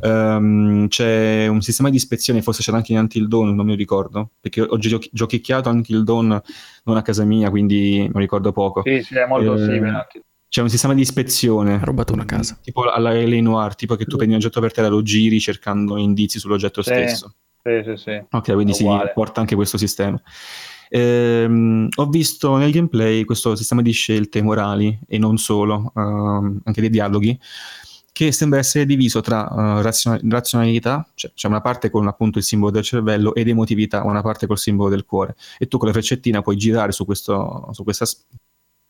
um, 0.00 0.88
c'è 0.88 1.46
un 1.46 1.60
sistema 1.60 1.90
di 1.90 1.96
ispezione, 1.96 2.42
forse 2.42 2.62
c'era 2.62 2.76
anche 2.76 2.92
in 2.92 2.98
Until 2.98 3.28
Dawn, 3.28 3.54
non 3.54 3.66
mi 3.66 3.76
ricordo, 3.76 4.30
perché 4.40 4.62
ho 4.62 4.78
giochi- 4.78 5.10
giochicchiato 5.12 5.68
Until 5.68 6.02
Dawn 6.02 6.40
non 6.84 6.96
a 6.96 7.02
casa 7.02 7.24
mia, 7.24 7.50
quindi 7.50 8.08
non 8.12 8.20
ricordo 8.20 8.52
poco. 8.52 8.82
Sì, 8.84 9.02
sì, 9.02 9.16
è 9.16 9.26
molto 9.26 9.54
eh, 9.54 9.58
simile. 9.58 10.06
C'è 10.48 10.62
un 10.62 10.70
sistema 10.70 10.94
di 10.94 11.02
ispezione. 11.02 11.74
Ha 11.74 11.84
rubato 11.84 12.12
una 12.12 12.24
casa. 12.24 12.58
Tipo 12.62 12.90
alla 12.90 13.12
L.A. 13.12 13.40
Noir, 13.40 13.74
tipo 13.74 13.96
che 13.96 14.04
tu 14.04 14.16
prendi 14.16 14.34
un 14.34 14.40
oggetto 14.40 14.60
per 14.60 14.72
terra, 14.72 14.88
lo 14.88 15.02
giri 15.02 15.40
cercando 15.40 15.96
indizi 15.96 16.38
sull'oggetto 16.38 16.82
sì, 16.82 16.90
stesso. 16.90 17.34
Sì, 17.62 17.82
sì, 17.84 17.96
sì. 17.96 18.22
Ok, 18.30 18.52
quindi 18.52 18.72
si 18.72 18.84
porta 19.14 19.40
anche 19.40 19.54
questo 19.54 19.76
sistema. 19.76 20.20
Ehm, 20.90 21.88
ho 21.94 22.06
visto 22.06 22.56
nel 22.56 22.72
gameplay 22.72 23.24
questo 23.24 23.54
sistema 23.54 23.82
di 23.82 23.90
scelte 23.90 24.40
morali 24.42 24.98
e 25.06 25.18
non 25.18 25.36
solo, 25.36 25.92
ehm, 25.94 26.60
anche 26.64 26.80
dei 26.80 26.90
dialoghi, 26.90 27.38
che 28.18 28.32
sembra 28.32 28.58
essere 28.58 28.84
diviso 28.84 29.20
tra 29.20 29.48
uh, 29.48 29.80
razion- 29.80 30.18
razionalità, 30.28 31.08
cioè 31.14 31.30
c'è 31.34 31.46
una 31.46 31.60
parte 31.60 31.88
con 31.88 32.08
appunto 32.08 32.38
il 32.38 32.44
simbolo 32.44 32.72
del 32.72 32.82
cervello, 32.82 33.32
ed 33.32 33.46
emotività, 33.46 34.02
una 34.02 34.22
parte 34.22 34.48
col 34.48 34.58
simbolo 34.58 34.90
del 34.90 35.04
cuore. 35.04 35.36
E 35.56 35.68
tu 35.68 35.78
con 35.78 35.86
la 35.86 35.92
freccettina 35.92 36.42
puoi 36.42 36.56
girare 36.56 36.90
su, 36.90 37.04
questo, 37.04 37.68
su, 37.70 37.84
questa, 37.84 38.06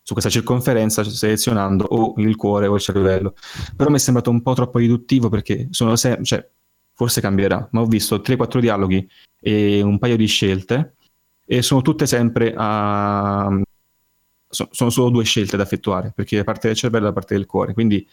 su 0.09 0.13
questa 0.13 0.31
circonferenza 0.31 1.03
selezionando 1.03 1.85
o 1.85 2.15
il 2.17 2.35
cuore 2.35 2.65
o 2.65 2.73
il 2.73 2.81
cervello. 2.81 3.35
Però 3.75 3.91
mi 3.91 3.97
è 3.97 3.99
sembrato 3.99 4.31
un 4.31 4.41
po' 4.41 4.55
troppo 4.55 4.79
riduttivo 4.79 5.29
perché 5.29 5.67
sono 5.69 5.95
se- 5.95 6.17
cioè, 6.23 6.43
forse 6.93 7.21
cambierà, 7.21 7.67
ma 7.73 7.81
ho 7.81 7.85
visto 7.85 8.19
3-4 8.19 8.59
dialoghi 8.59 9.07
e 9.39 9.83
un 9.83 9.99
paio 9.99 10.17
di 10.17 10.25
scelte 10.25 10.95
e 11.45 11.61
sono 11.61 11.81
tutte 11.83 12.07
sempre 12.07 12.55
a... 12.57 13.55
sono 14.49 14.89
solo 14.89 15.09
due 15.09 15.23
scelte 15.25 15.57
da 15.57 15.63
effettuare, 15.63 16.11
perché 16.15 16.37
la 16.37 16.43
parte 16.43 16.67
del 16.67 16.75
cervello 16.75 17.03
e 17.03 17.07
la 17.09 17.13
parte 17.13 17.35
del 17.35 17.45
cuore, 17.45 17.73
quindi 17.73 18.07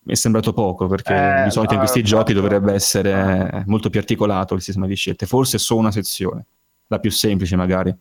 mi 0.00 0.12
è 0.12 0.16
sembrato 0.16 0.52
poco, 0.52 0.88
perché 0.88 1.42
eh, 1.42 1.44
di 1.44 1.50
solito 1.52 1.74
in 1.74 1.78
questi 1.78 2.02
giochi 2.02 2.32
dovrebbe 2.32 2.72
essere 2.72 3.62
molto 3.66 3.90
più 3.90 4.00
articolato 4.00 4.54
il 4.54 4.62
sistema 4.62 4.88
di 4.88 4.96
scelte, 4.96 5.24
forse 5.26 5.58
solo 5.58 5.80
una 5.80 5.92
sezione, 5.92 6.46
la 6.88 6.98
più 6.98 7.12
semplice 7.12 7.54
magari, 7.54 7.96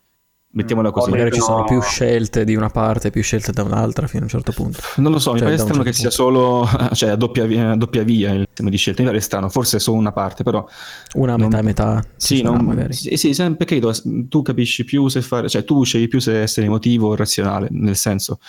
Mettiamola 0.50 0.92
così. 0.92 1.12
Magari 1.12 1.34
ci 1.34 1.42
sono 1.42 1.66
più 1.66 1.82
scelte 1.82 2.46
di 2.46 2.56
una 2.56 2.70
parte, 2.70 3.10
più 3.10 3.22
scelte 3.22 3.52
da 3.52 3.64
un'altra 3.64 4.08
fino 4.08 4.22
a 4.22 4.24
un 4.24 4.30
certo 4.30 4.54
punto. 4.54 4.80
Non 4.96 5.12
lo 5.12 5.20
so, 5.20 5.32
cioè, 5.32 5.40
mi 5.40 5.42
pare 5.42 5.58
strano 5.58 5.84
certo 5.84 5.90
che 5.90 5.96
punto. 5.96 6.10
sia 6.10 6.10
solo 6.10 6.68
cioè, 6.94 7.10
a 7.10 7.16
doppia 7.16 7.46
via, 7.46 7.72
a 7.72 7.76
doppia 7.76 8.04
via 8.04 8.32
il 8.32 8.46
sistema 8.48 8.70
di 8.70 8.78
scelte. 8.78 9.02
Mi 9.02 9.10
pare 9.10 9.20
strano, 9.20 9.50
forse 9.50 9.78
solo 9.78 9.98
una 9.98 10.14
parte, 10.14 10.44
però. 10.44 10.66
Una 11.16 11.36
non... 11.36 11.48
metà 11.48 11.60
e 11.60 11.62
metà. 11.62 12.04
Sì, 12.16 12.42
non... 12.42 12.64
magari. 12.64 12.94
sì, 12.94 13.16
sì, 13.18 13.56
perché 13.56 13.82
tu 14.30 14.42
capisci 14.42 14.86
più 14.86 15.10
se 15.10 15.22
fare, 15.22 15.50
cioè 15.50 15.66
tu 15.66 15.84
scegli 15.84 16.08
più 16.08 16.20
se 16.20 16.42
essere 16.42 16.66
emotivo 16.66 17.10
o 17.10 17.16
razionale, 17.16 17.68
nel 17.70 17.98
senso, 17.98 18.40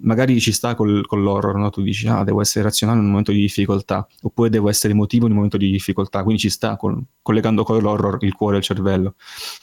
magari 0.00 0.40
ci 0.40 0.52
sta 0.52 0.74
col, 0.74 1.06
con 1.06 1.22
l'horror, 1.22 1.54
no? 1.54 1.70
Tu 1.70 1.82
dici, 1.82 2.08
ah, 2.08 2.24
devo 2.24 2.40
essere 2.40 2.64
razionale 2.64 2.98
in 2.98 3.04
un 3.04 3.10
momento 3.10 3.30
di 3.30 3.40
difficoltà, 3.40 4.06
oppure 4.22 4.50
devo 4.50 4.68
essere 4.68 4.92
emotivo 4.92 5.24
in 5.26 5.30
un 5.30 5.36
momento 5.36 5.56
di 5.56 5.70
difficoltà, 5.70 6.24
quindi 6.24 6.42
ci 6.42 6.50
sta 6.50 6.76
con, 6.76 7.02
collegando 7.22 7.62
con 7.62 7.80
l'horror 7.80 8.18
il 8.22 8.34
cuore 8.34 8.56
e 8.56 8.58
il 8.58 8.64
cervello, 8.64 9.14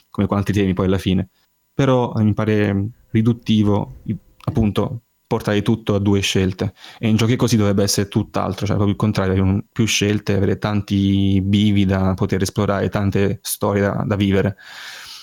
come 0.09 0.25
con 0.25 0.37
altri 0.37 0.53
temi 0.53 0.73
poi 0.73 0.85
alla 0.85 0.97
fine 0.97 1.29
però 1.73 2.13
mi 2.15 2.33
pare 2.33 2.89
riduttivo 3.11 3.97
appunto 4.45 5.01
portare 5.31 5.61
tutto 5.61 5.95
a 5.95 5.99
due 5.99 6.19
scelte 6.19 6.73
e 6.99 7.07
in 7.07 7.15
giochi 7.15 7.37
così 7.37 7.55
dovrebbe 7.55 7.83
essere 7.83 8.09
tutt'altro, 8.09 8.65
cioè 8.65 8.75
proprio 8.75 8.89
il 8.89 8.97
contrario, 8.97 9.41
avere 9.41 9.63
più 9.71 9.85
scelte, 9.85 10.35
avere 10.35 10.57
tanti 10.57 11.39
bivi 11.41 11.85
da 11.85 12.13
poter 12.15 12.41
esplorare, 12.41 12.89
tante 12.89 13.39
storie 13.41 13.81
da, 13.81 14.03
da 14.05 14.15
vivere. 14.17 14.57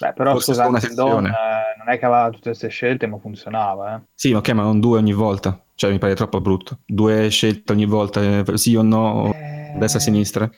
Beh, 0.01 0.13
però 0.13 0.31
Forse 0.33 0.55
scusate, 0.55 0.95
Don, 0.95 1.27
eh, 1.27 1.31
non 1.77 1.89
è 1.89 1.99
che 1.99 2.07
aveva 2.07 2.31
tutte 2.31 2.51
queste 2.51 2.69
scelte, 2.69 3.07
ma 3.07 3.19
funzionava. 3.19 3.97
Eh. 3.97 4.01
Sì, 4.15 4.33
ok, 4.33 4.49
ma 4.51 4.63
non 4.63 4.81
due 4.81 4.99
ogni 4.99 5.13
volta. 5.13 5.61
Cioè, 5.75 5.91
mi 5.91 5.99
pare 5.99 6.15
troppo 6.15 6.41
brutto. 6.41 6.79
Due 6.87 7.29
scelte 7.29 7.73
ogni 7.73 7.85
volta, 7.85 8.21
eh, 8.23 8.57
sì 8.57 8.77
o 8.77 8.83
no, 8.83 9.33
eh... 9.35 9.75
destra 9.77 9.99
e 9.99 10.03
sinistra. 10.03 10.51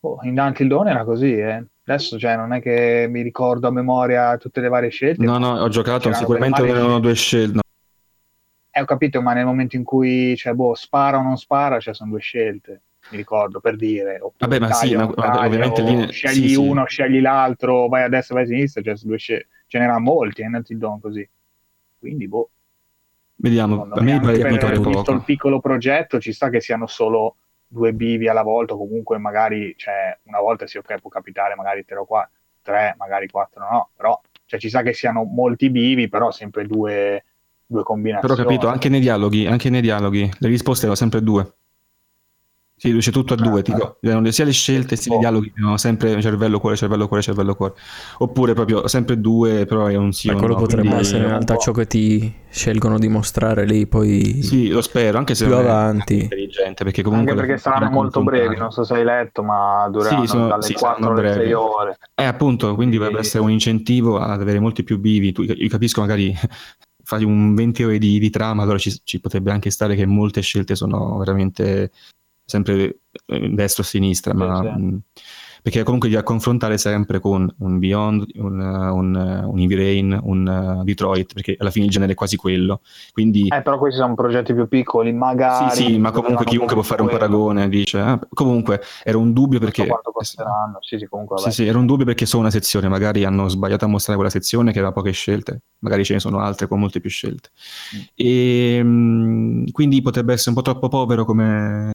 Oh, 0.00 0.18
in 0.22 0.38
Until 0.38 0.68
Dawn 0.68 0.88
era 0.88 1.04
così, 1.04 1.32
eh. 1.32 1.64
Adesso 1.88 2.18
cioè, 2.18 2.36
non 2.36 2.52
è 2.52 2.60
che 2.60 3.06
mi 3.08 3.22
ricordo 3.22 3.66
a 3.66 3.70
memoria 3.70 4.36
tutte 4.36 4.60
le 4.60 4.68
varie 4.68 4.90
scelte. 4.90 5.24
No, 5.24 5.38
no, 5.38 5.58
ho 5.58 5.68
giocato, 5.68 6.12
sicuramente 6.12 6.60
avevano 6.60 6.98
due 6.98 7.14
scelte. 7.14 7.54
No. 7.54 7.60
Eh, 8.70 8.82
ho 8.82 8.84
capito, 8.84 9.22
ma 9.22 9.32
nel 9.32 9.46
momento 9.46 9.74
in 9.76 9.84
cui, 9.84 10.36
cioè, 10.36 10.52
boh, 10.52 10.74
spara 10.74 11.16
o 11.16 11.22
non 11.22 11.38
spara, 11.38 11.80
cioè, 11.80 11.94
sono 11.94 12.10
due 12.10 12.20
scelte, 12.20 12.82
mi 13.08 13.16
ricordo, 13.16 13.60
per 13.60 13.76
dire. 13.76 14.20
Vabbè, 14.36 14.58
ma 14.58 14.70
sì, 14.72 14.94
ma, 14.96 15.10
taglio, 15.14 15.46
ovviamente 15.46 15.82
lì... 15.82 16.12
Scegli 16.12 16.50
sì, 16.50 16.54
uno, 16.56 16.84
sì. 16.86 16.92
scegli 16.92 17.22
l'altro, 17.22 17.88
vai 17.88 18.02
a 18.02 18.08
destra, 18.08 18.34
vai 18.34 18.44
a 18.44 18.48
sinistra, 18.48 18.82
cioè, 18.82 18.94
due 19.00 19.16
scelte. 19.16 19.48
Ce 19.66 19.78
n'erano 19.78 20.00
molti, 20.00 20.42
eh, 20.42 20.48
Naughty 20.48 20.76
Dog 20.76 21.00
così. 21.00 21.26
Quindi, 21.98 22.28
boh. 22.28 22.50
Vediamo, 23.36 23.88
a 23.90 24.00
me 24.02 24.20
pare 24.20 24.38
per, 24.38 24.78
visto 24.80 25.12
il 25.12 25.22
piccolo 25.24 25.58
progetto, 25.58 26.20
ci 26.20 26.34
sta 26.34 26.50
che 26.50 26.60
siano 26.60 26.86
solo 26.86 27.36
due 27.68 27.92
bivi 27.92 28.28
alla 28.28 28.42
volta, 28.42 28.74
comunque 28.74 29.18
magari 29.18 29.74
cioè, 29.76 30.18
una 30.24 30.40
volta 30.40 30.66
sì, 30.66 30.78
ok, 30.78 30.98
può 31.00 31.10
capitare 31.10 31.54
magari 31.54 31.84
tre 31.84 31.98
o 31.98 32.06
quattro, 32.06 32.32
tre, 32.62 32.94
magari 32.98 33.28
quattro 33.28 33.68
no, 33.68 33.90
però 33.94 34.18
cioè, 34.46 34.58
ci 34.58 34.70
sa 34.70 34.80
che 34.80 34.94
siano 34.94 35.24
molti 35.24 35.68
bivi, 35.68 36.08
però 36.08 36.30
sempre 36.30 36.66
due, 36.66 37.22
due 37.66 37.82
combinazioni. 37.82 38.34
Però 38.34 38.48
capito, 38.48 38.66
anche 38.68 38.88
nei 38.88 39.00
dialoghi, 39.00 39.46
anche 39.46 39.68
nei 39.68 39.82
dialoghi, 39.82 40.30
le 40.38 40.48
risposte 40.48 40.82
erano 40.82 40.96
sempre 40.96 41.22
due. 41.22 41.52
Si 42.78 42.86
riduce 42.86 43.10
tutto 43.10 43.34
a 43.34 43.36
due, 43.36 43.62
tipo, 43.62 43.96
eh. 44.00 44.30
sia 44.30 44.44
le 44.44 44.52
scelte 44.52 44.94
sia 44.94 45.16
i 45.16 45.18
dialoghi, 45.18 45.52
no? 45.56 45.76
sempre 45.76 46.22
cervello, 46.22 46.60
cuore, 46.60 46.76
cervello, 46.76 47.08
cuore, 47.08 47.24
cervello, 47.24 47.56
cuore. 47.56 47.74
Oppure 48.18 48.54
proprio 48.54 48.86
sempre 48.86 49.20
due, 49.20 49.66
però 49.66 49.86
è 49.86 49.96
un 49.96 50.12
sì. 50.12 50.28
Ma 50.28 50.36
quello 50.36 50.54
no, 50.54 50.60
potrebbe 50.60 50.94
essere 50.94 51.24
in 51.24 51.28
realtà 51.30 51.56
ciò 51.56 51.72
che 51.72 51.88
ti 51.88 52.32
scelgono 52.48 53.00
di 53.00 53.08
mostrare 53.08 53.66
lì, 53.66 53.88
poi. 53.88 54.44
Sì, 54.44 54.68
lo 54.68 54.80
spero, 54.80 55.18
anche 55.18 55.34
se 55.34 55.46
più 55.46 55.56
avanti. 55.56 56.22
intelligente, 56.22 56.84
perché 56.84 57.02
comunque. 57.02 57.32
Anche 57.32 57.46
perché 57.46 57.60
saranno 57.60 57.90
molto 57.90 58.22
brevi, 58.22 58.56
non 58.56 58.70
so 58.70 58.84
se 58.84 58.94
hai 58.94 59.04
letto, 59.04 59.42
ma 59.42 59.88
dureranno 59.90 60.20
sì, 60.20 60.28
sono, 60.28 60.46
dalle 60.46 60.62
sì, 60.62 60.74
4 60.74 61.10
alle 61.10 61.32
6 61.32 61.52
ore. 61.52 61.98
Eh, 62.14 62.24
appunto, 62.24 62.76
quindi 62.76 62.94
e... 62.94 62.98
potrebbe 63.00 63.20
essere 63.20 63.42
un 63.42 63.50
incentivo 63.50 64.20
ad 64.20 64.40
avere 64.40 64.60
molti 64.60 64.84
più 64.84 65.00
vivi. 65.00 65.32
Tu, 65.32 65.42
io 65.42 65.68
capisco 65.68 66.00
magari 66.00 66.32
fai 67.02 67.24
un 67.24 67.54
20 67.54 67.84
ore 67.84 67.98
di, 67.98 68.18
di 68.18 68.30
trama, 68.30 68.62
allora 68.62 68.78
ci, 68.78 68.94
ci, 69.02 69.18
potrebbe 69.18 69.50
anche 69.50 69.70
stare 69.70 69.96
che 69.96 70.04
molte 70.04 70.42
scelte 70.42 70.76
sono 70.76 71.16
veramente 71.16 71.90
sempre 72.48 73.00
eh, 73.26 73.48
destra 73.50 73.82
o 73.82 73.86
sinistra, 73.86 74.32
ma 74.32 74.62
mh, 74.62 75.02
perché 75.60 75.82
comunque 75.82 76.08
devi 76.08 76.22
confrontare 76.22 76.78
sempre 76.78 77.20
con 77.20 77.52
un 77.58 77.78
Beyond, 77.78 78.26
un, 78.36 78.60
un, 78.60 79.44
un 79.44 79.58
Heavy 79.58 79.74
Rain, 79.74 80.18
un 80.22 80.78
uh, 80.80 80.84
Detroit, 80.84 81.34
perché 81.34 81.56
alla 81.58 81.70
fine 81.70 81.84
il 81.84 81.90
genere 81.90 82.12
è 82.12 82.14
quasi 82.14 82.36
quello. 82.36 82.80
Quindi... 83.12 83.48
Eh, 83.48 83.60
però 83.60 83.76
questi 83.76 84.00
sono 84.00 84.14
progetti 84.14 84.54
più 84.54 84.66
piccoli, 84.68 85.12
magari... 85.12 85.70
Sì, 85.70 85.84
sì, 85.84 85.98
ma 85.98 86.10
comunque 86.10 86.46
chiunque 86.46 86.74
può 86.74 86.82
fare 86.82 87.02
un 87.02 87.08
paragone, 87.08 87.68
dice... 87.68 87.98
Eh, 87.98 88.18
comunque, 88.30 88.80
era 89.02 89.18
un 89.18 89.32
dubbio 89.32 89.58
perché... 89.58 89.86
Sì, 90.80 90.98
sì, 90.98 91.06
comunque... 91.06 91.38
Sì, 91.38 91.50
sì, 91.50 91.66
era 91.66 91.76
un 91.76 91.86
dubbio 91.86 92.06
perché 92.06 92.24
sono 92.24 92.42
una 92.42 92.52
sezione, 92.52 92.88
magari 92.88 93.24
hanno 93.24 93.48
sbagliato 93.48 93.84
a 93.84 93.88
mostrare 93.88 94.16
quella 94.16 94.32
sezione 94.32 94.72
che 94.72 94.78
aveva 94.78 94.94
poche 94.94 95.10
scelte, 95.10 95.62
magari 95.80 96.04
ce 96.04 96.14
ne 96.14 96.20
sono 96.20 96.38
altre 96.38 96.68
con 96.68 96.78
molte 96.78 97.00
più 97.00 97.10
scelte. 97.10 97.50
Mm. 97.96 98.00
E 98.14 98.82
mh, 98.82 99.70
quindi 99.72 100.00
potrebbe 100.00 100.32
essere 100.32 100.50
un 100.50 100.56
po' 100.56 100.62
troppo 100.62 100.88
povero 100.88 101.24
come 101.24 101.90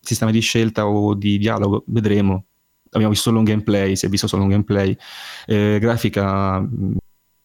sistema 0.00 0.30
di 0.30 0.40
scelta 0.40 0.86
o 0.86 1.14
di 1.14 1.38
dialogo, 1.38 1.84
vedremo. 1.86 2.44
Abbiamo 2.90 3.12
visto 3.12 3.28
solo 3.28 3.38
un 3.38 3.44
gameplay, 3.44 3.94
si 3.94 4.06
è 4.06 4.08
visto 4.08 4.26
solo 4.26 4.42
un 4.42 4.48
gameplay. 4.48 4.96
Eh, 5.46 5.78
grafica 5.80 6.66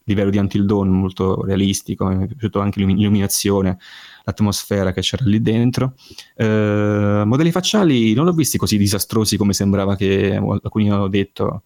livello 0.05 0.29
di 0.29 0.37
Until 0.37 0.65
Dawn 0.65 0.89
molto 0.89 1.43
realistico, 1.43 2.05
mi 2.05 2.23
è 2.23 2.27
piaciuto 2.27 2.59
anche 2.59 2.79
l'illuminazione, 2.79 3.77
l'atmosfera 4.23 4.91
che 4.91 5.01
c'era 5.01 5.25
lì 5.25 5.41
dentro. 5.41 5.93
Eh, 6.35 7.23
modelli 7.25 7.51
facciali 7.51 8.13
non 8.13 8.25
l'ho 8.25 8.33
visti 8.33 8.57
così 8.57 8.77
disastrosi 8.77 9.37
come 9.37 9.53
sembrava 9.53 9.95
che 9.95 10.35
alcuni 10.35 10.89
hanno 10.89 11.07
detto. 11.07 11.63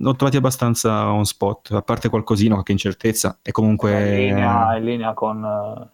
L'ho 0.00 0.14
trovati 0.14 0.36
abbastanza 0.36 1.10
on 1.10 1.24
spot, 1.24 1.72
a 1.72 1.82
parte 1.82 2.08
qualcosina, 2.08 2.54
qualche 2.54 2.70
incertezza, 2.70 3.40
e 3.42 3.50
comunque... 3.50 4.10
In 4.10 4.26
linea, 4.28 4.76
in 4.76 4.84
linea 4.84 5.12
con, 5.12 5.90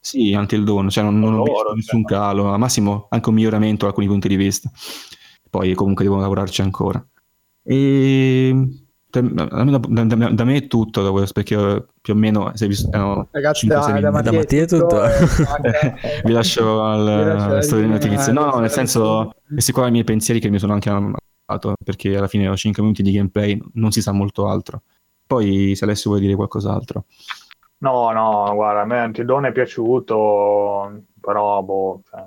sì, 0.00 0.34
anche 0.34 0.56
il 0.56 0.64
dono, 0.64 0.90
cioè 0.90 1.04
non, 1.04 1.18
non 1.18 1.34
ho 1.34 1.44
visto 1.44 1.74
nessun 1.74 2.04
cioè. 2.06 2.18
calo, 2.18 2.52
al 2.52 2.58
massimo 2.58 3.06
anche 3.10 3.28
un 3.28 3.34
miglioramento 3.34 3.84
da 3.84 3.88
alcuni 3.88 4.06
punti 4.06 4.28
di 4.28 4.36
vista. 4.36 4.70
Poi 5.48 5.74
comunque 5.74 6.04
devo 6.04 6.18
lavorarci 6.18 6.62
ancora. 6.62 7.04
E 7.62 8.84
da, 9.10 9.20
da, 9.20 10.04
da, 10.30 10.44
me 10.44 10.56
è 10.56 10.66
tutto 10.66 11.02
da 11.02 11.10
questo, 11.10 11.32
perché 11.34 11.86
più 12.00 12.14
o 12.14 12.16
meno 12.16 12.50
se 12.54 12.66
visto, 12.66 12.90
eh, 12.90 13.26
ragazzi 13.30 13.66
da, 13.66 13.78
da, 13.86 14.10
da 14.20 14.32
Mattia 14.32 14.62
è 14.62 14.66
tutto, 14.66 15.00
vi 16.24 16.32
lascio 16.32 16.82
al 16.82 17.58
storia 17.62 17.86
di 17.86 17.92
notizie. 17.92 18.32
no 18.32 18.58
nel 18.58 18.70
senso 18.70 19.34
questi 19.48 19.72
qua 19.72 19.86
i 19.86 19.92
miei 19.92 20.04
pensieri 20.04 20.40
che 20.40 20.50
mi 20.50 20.58
sono 20.58 20.72
anche 20.72 20.90
amato 20.90 21.74
perché 21.84 22.16
alla 22.16 22.26
fine 22.26 22.48
ho 22.48 22.56
5 22.56 22.82
minuti 22.82 23.02
di 23.02 23.12
gameplay 23.12 23.60
non 23.74 23.92
si 23.92 24.02
sa 24.02 24.12
molto 24.12 24.48
altro. 24.48 24.82
Poi 25.26 25.74
se 25.74 25.84
Alessio 25.84 26.10
vuoi 26.10 26.22
dire 26.22 26.34
qualcos'altro 26.34 27.04
No, 27.78 28.10
no, 28.12 28.54
guarda, 28.54 28.82
a 28.82 28.84
me 28.84 28.98
Antidone 28.98 29.48
è 29.48 29.52
piaciuto, 29.52 31.02
però 31.20 31.62
boh, 31.62 32.02
cioè, 32.08 32.24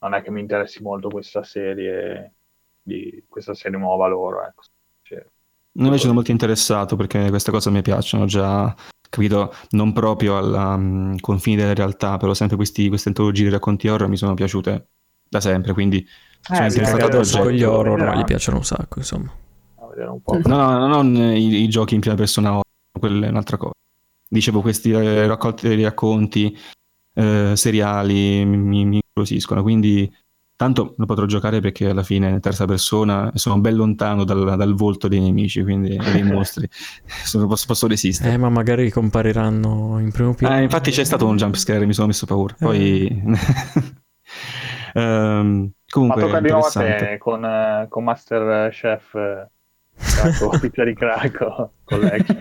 non 0.00 0.14
è 0.14 0.22
che 0.22 0.30
mi 0.30 0.40
interessi 0.40 0.82
molto 0.82 1.08
questa 1.08 1.42
serie. 1.42 2.32
di 2.82 3.24
questa 3.28 3.54
serie 3.54 3.78
nuova 3.78 4.06
loro. 4.08 4.44
Ecco. 4.44 4.62
Cioè, 5.02 5.24
Invece 5.74 6.02
sono 6.02 6.14
molto 6.14 6.30
interessato 6.30 6.96
perché 6.96 7.28
queste 7.30 7.50
cose 7.50 7.70
mi 7.70 7.80
piacciono, 7.80 8.26
già 8.26 8.74
capito, 9.12 9.54
non 9.70 9.92
proprio 9.92 10.38
al 10.38 10.52
um, 10.52 11.18
confine 11.18 11.56
della 11.56 11.74
realtà, 11.74 12.16
però 12.16 12.32
sempre 12.32 12.56
questi, 12.56 12.88
queste 12.88 13.08
antologie 13.08 13.44
di 13.44 13.50
racconti 13.50 13.88
horror 13.88 14.08
mi 14.08 14.16
sono 14.16 14.32
piaciute 14.32 14.88
da 15.28 15.40
sempre, 15.40 15.74
quindi 15.74 16.06
sono 16.40 16.64
eh, 16.64 16.66
interessato 16.68 17.04
adesso 17.04 17.38
con 17.38 17.52
gli 17.52 17.62
horror, 17.62 17.98
ma 17.98 18.14
gli 18.16 18.24
piacciono 18.24 18.58
un 18.58 18.64
sacco, 18.64 18.98
insomma. 18.98 19.30
No, 20.44 20.56
no, 20.56 20.78
no, 20.78 20.86
non 20.86 21.14
i, 21.14 21.62
i, 21.62 21.68
giochi 21.68 21.94
in 21.94 22.00
prima 22.00 22.16
persona 22.16 22.50
horror, 22.50 22.64
quella 22.98 23.26
è 23.26 23.28
un'altra 23.28 23.58
cosa. 23.58 23.72
Dicevo, 24.32 24.62
questi 24.62 24.90
eh, 24.90 25.26
raccolti 25.26 25.76
di 25.76 25.82
racconti 25.82 26.56
eh, 27.14 27.52
seriali 27.54 28.44
mi, 28.46 28.84
mi 28.86 29.00
incuriosiscono, 29.02 29.62
quindi 29.62 30.10
Tanto 30.62 30.94
lo 30.96 31.06
potrò 31.06 31.26
giocare 31.26 31.58
perché 31.58 31.88
alla 31.88 32.04
fine 32.04 32.28
in 32.28 32.38
terza 32.38 32.66
persona 32.66 33.32
sono 33.34 33.58
ben 33.58 33.74
lontano 33.74 34.22
dal, 34.22 34.54
dal 34.56 34.74
volto 34.74 35.08
dei 35.08 35.18
nemici, 35.18 35.60
quindi 35.64 35.96
dei 35.96 36.22
mostri. 36.22 36.68
sono, 37.24 37.48
posso, 37.48 37.66
posso, 37.66 37.88
resistere. 37.88 38.34
Eh, 38.34 38.36
ma 38.36 38.48
magari 38.48 38.88
compariranno 38.88 39.98
in 39.98 40.12
primo 40.12 40.34
piano. 40.34 40.56
Eh, 40.56 40.62
infatti 40.62 40.92
c'è 40.92 41.02
stato 41.02 41.26
un 41.26 41.36
jumpscare, 41.36 41.84
mi 41.84 41.92
sono 41.92 42.06
messo 42.06 42.26
paura. 42.26 42.54
Poi... 42.56 43.22
um, 44.94 45.68
comunque, 45.90 46.22
ma 46.22 46.28
tocca 46.28 46.40
di 46.40 46.48
nuovo 46.48 46.66
a 46.66 46.70
te 46.70 47.18
con, 47.18 47.42
uh, 47.42 47.88
con 47.88 48.04
Master 48.04 48.70
Chef 48.70 49.14
uh, 49.14 50.58
pizza 50.60 50.84
di 50.84 50.94
Craco 50.94 51.72
colleghi. 51.82 52.36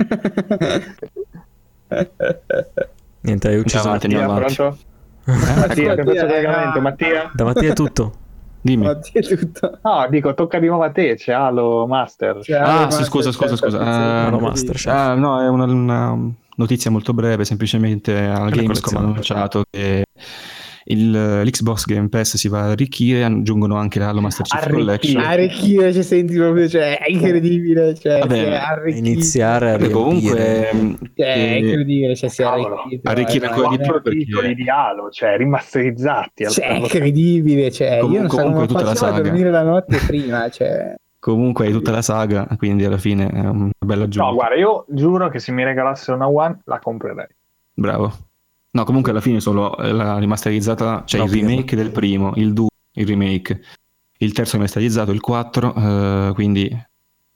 Niente, 3.22 3.48
hai 3.48 3.60
ucciso 3.60 3.90
Mattia, 3.90 4.26
pronto? 4.26 4.78
Mattia, 5.26 5.96
che 5.96 6.04
faccio 6.04 6.26
collegamento, 6.26 6.82
Mattia? 6.82 7.32
Da 7.34 7.44
Mattia 7.44 7.72
è 7.72 7.74
tutto. 7.74 8.14
Dimmi. 8.62 8.86
Mattia 8.86 9.22
è 9.22 9.38
tutto. 9.38 9.80
No, 9.84 10.08
dico, 10.10 10.34
tocca 10.34 10.60
di 10.60 10.68
nuovo 10.68 10.84
a 10.84 10.92
te, 10.92 11.16
c'è 11.16 11.34
Halo 11.34 11.86
Master. 11.86 12.40
C'è 12.40 12.56
ah, 12.56 12.64
Halo 12.64 12.78
sì, 12.78 12.84
Master, 12.84 13.06
scusa, 13.06 13.32
scusa, 13.32 13.56
scusa. 13.56 13.78
Uh, 13.78 14.28
Halo 14.28 14.40
Master. 14.40 14.76
Uh, 14.86 15.20
no, 15.20 15.42
è 15.42 15.48
una, 15.48 15.66
una, 15.66 16.18
notizia 16.56 16.90
molto 16.92 17.14
breve, 17.14 17.46
semplicemente 17.46 18.18
al 18.18 18.50
Gamescom 18.50 18.98
hanno 18.98 19.08
annunciato 19.10 19.64
che 19.70 20.06
il, 20.86 21.42
l'Xbox 21.44 21.86
Game 21.86 22.10
Pass 22.10 22.36
si 22.36 22.48
va 22.48 22.62
a 22.62 22.70
arricchire, 22.72 23.24
aggiungono 23.24 23.76
anche 23.76 24.00
la 24.00 24.10
Halo 24.10 24.22
Master 24.22 24.46
Chief 24.46 24.70
Collection. 24.70 25.24
Arricchire, 25.24 25.94
cioè, 25.94 26.04
senti 26.04 26.36
proprio, 26.36 26.68
cioè, 26.68 27.00
è 27.00 27.10
incredibile. 27.12 27.94
Cioè, 27.96 28.20
Vabbè, 28.20 28.90
iniziare 28.96 29.72
a 29.72 29.78
riempire. 29.78 29.92
Comunque, 29.92 30.98
cioè, 31.16 31.34
è 31.34 31.56
incredibile, 31.56 32.16
cioè, 32.16 32.30
si 32.30 32.42
è 32.42 32.46
arricchito. 32.46 33.10
Arricchire 33.10 33.48
ancora 33.48 33.70
di 33.70 33.78
più 33.78 34.02
perché... 34.02 34.54
di 34.56 34.70
Halo, 34.70 35.10
cioè, 35.10 35.38
rimasterizzati. 35.38 36.50
Cioè, 36.50 36.68
è 36.68 36.74
incredibile, 36.74 37.72
cioè, 37.72 38.00
Com- 38.00 38.12
io 38.14 38.22
non 38.22 38.30
so 38.30 38.42
come 38.44 38.68
faccio 38.68 39.06
a 39.06 39.22
dormire 39.22 39.52
la 39.52 39.64
notte 39.64 39.98
prima, 40.06 40.50
cioè... 40.50 40.96
Comunque 41.20 41.68
hai 41.68 41.72
tutta 41.72 41.92
la 41.92 42.02
saga, 42.02 42.48
quindi 42.58 42.84
alla 42.84 42.98
fine 42.98 43.28
è 43.28 43.40
una 43.42 43.70
bella 43.78 44.06
aggiunta. 44.06 44.28
No, 44.28 44.34
guarda, 44.34 44.56
io 44.56 44.86
giuro 44.90 45.30
che 45.30 45.38
se 45.38 45.52
mi 45.52 45.64
regalassero 45.64 46.18
una 46.18 46.28
One 46.28 46.62
la 46.66 46.80
comprerei. 46.80 47.28
Bravo. 47.74 48.12
No, 48.74 48.84
comunque 48.86 49.12
alla 49.12 49.22
fine 49.22 49.40
solo 49.40 49.78
eh, 49.78 49.92
la 49.92 50.18
rimasterizzata, 50.18 51.04
cioè 51.06 51.20
no, 51.20 51.26
il 51.26 51.32
remake 51.32 51.76
del 51.76 51.92
primo, 51.92 52.34
il 52.36 52.54
2, 52.54 52.68
il 52.94 53.08
remake, 53.08 53.62
il 54.18 54.32
terzo 54.32 54.56
rimasterizzato, 54.56 55.12
il 55.12 55.20
4, 55.20 55.76
eh, 55.76 56.32
quindi 56.34 56.70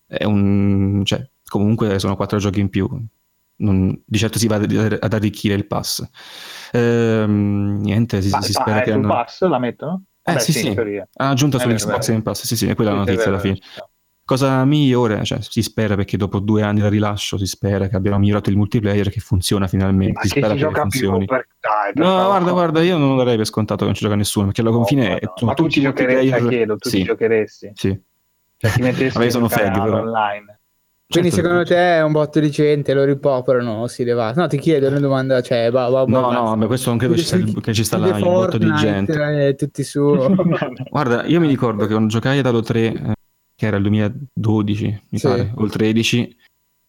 è 0.07 0.24
un... 0.24 1.02
cioè 1.03 1.28
comunque 1.48 1.99
sono 1.99 2.16
quattro 2.16 2.38
giochi 2.38 2.60
in 2.60 2.70
più. 2.70 2.88
Non, 3.57 4.02
di 4.06 4.18
certo 4.18 4.38
si 4.38 4.48
va 4.48 4.56
ad 4.56 5.14
arricchire 5.14 5.53
il 5.56 5.66
pass. 5.66 6.03
Ehm, 6.72 7.80
niente, 7.82 8.22
si, 8.22 8.30
pa- 8.30 8.41
si 8.41 8.52
spera 8.52 8.78
pa- 8.78 8.84
che 8.84 8.91
hanno... 8.91 9.07
pass 9.07 9.45
la 9.45 9.60
mettono? 9.60 10.03
Eh 10.28 10.34
Vabbè, 10.34 10.44
sì, 10.44 10.52
sì, 10.53 10.68
ha 10.68 11.30
aggiunto 11.30 11.60
sull'Xbox 11.60 12.07
Game 12.07 12.24
Pass, 12.24 12.45
sì 12.45 12.56
sì, 12.56 12.74
quella 12.74 12.90
è 12.90 12.94
la 12.94 12.99
notizia 12.99 13.28
alla 13.28 13.40
fine. 13.40 13.60
Cosa 14.26 14.65
migliore, 14.65 15.23
cioè 15.23 15.38
si 15.39 15.61
spera 15.61 15.93
perché 15.95 16.18
dopo 16.18 16.39
due 16.39 16.64
anni 16.64 16.80
dal 16.80 16.89
rilascio 16.89 17.38
si 17.38 17.45
spera 17.45 17.88
che 17.88 17.95
abbiamo 17.95 18.18
migliorato 18.18 18.49
il 18.49 18.57
multiplayer 18.57 19.11
che 19.11 19.19
funziona 19.19 19.68
finalmente. 19.68 20.14
Ma 20.15 20.22
si 20.22 20.30
spera 20.30 20.56
che, 20.56 20.65
che 20.65 20.73
funzioni. 20.73 21.26
Per... 21.26 21.47
Dai, 21.60 21.93
per 21.93 22.03
no, 22.03 22.26
guarda, 22.26 22.52
guarda, 22.52 22.81
io 22.81 22.97
non 22.97 23.10
lo 23.10 23.18
darei 23.18 23.38
per 23.38 23.45
scontato 23.45 23.81
che 23.81 23.85
non 23.85 23.93
ci 23.93 24.02
gioca 24.02 24.15
nessuno 24.15 24.47
perché 24.47 24.61
alla 24.61 24.72
confine 24.72 25.19
no, 25.22 25.34
no. 25.41 25.47
Ma 25.47 25.53
tu 25.53 25.68
ci 25.69 25.81
giocheresti, 25.81 26.47
chiedo, 26.47 26.76
tu 26.76 26.89
sì. 26.89 26.97
ci 26.97 27.03
giocheresti? 27.03 27.72
Sì. 27.76 27.99
Cioè 28.57 28.72
ti 28.72 28.81
mettessi 28.81 29.14
Vabbè, 29.19 29.30
sono 29.30 29.47
fag, 29.47 29.73
però. 29.73 30.02
online. 30.02 30.60
Quindi 31.07 31.30
certo, 31.30 31.45
secondo 31.45 31.68
te 31.68 31.76
è 31.76 32.02
un 32.02 32.11
botto 32.11 32.39
di 32.39 32.49
gente, 32.49 32.95
lo 32.95 33.03
ripopolarano 33.03 33.84
o 33.84 33.88
si 33.88 34.03
leva? 34.03 34.34
No, 34.34 34.47
ti 34.47 34.57
chiedo 34.57 34.88
una 34.88 34.99
domanda, 34.99 35.39
cioè, 35.41 35.69
bah, 35.69 35.88
bah, 35.88 36.06
No, 36.07 36.31
no, 36.31 36.56
ma 36.56 36.65
questo 36.65 36.89
non 36.89 36.97
credo 36.97 37.15
ci 37.15 37.23
sta, 37.23 37.38
che 37.38 37.73
ci 37.76 37.84
sta 37.84 37.97
là 37.97 38.15
un 38.15 38.22
botto 38.22 38.57
di 38.57 38.73
gente. 38.73 39.53
Tutti 39.53 39.84
su. 39.84 40.18
Guarda, 40.89 41.26
io 41.26 41.39
mi 41.39 41.45
ricordo 41.47 41.85
che 41.85 41.91
quando 41.91 42.10
giocai 42.10 42.39
ad 42.39 42.47
Halo 42.47 42.61
3 42.61 43.14
che 43.56 43.65
era 43.65 43.77
il 43.77 43.84
2012, 43.84 45.02
mi 45.10 45.18
sì. 45.18 45.27
pare, 45.27 45.52
o 45.56 45.64
il 45.64 45.72
13, 45.72 46.38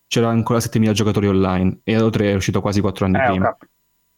c'era 0.09 0.29
ancora 0.29 0.61
7000 0.61 0.93
giocatori 0.93 1.29
online 1.29 1.79
e 1.85 1.95
Halo 1.95 2.11
3 2.11 2.31
è 2.31 2.35
uscito 2.35 2.61
quasi 2.61 2.81
4 2.81 3.05
anni 3.07 3.17
eh, 3.17 3.25
prima. 3.25 3.57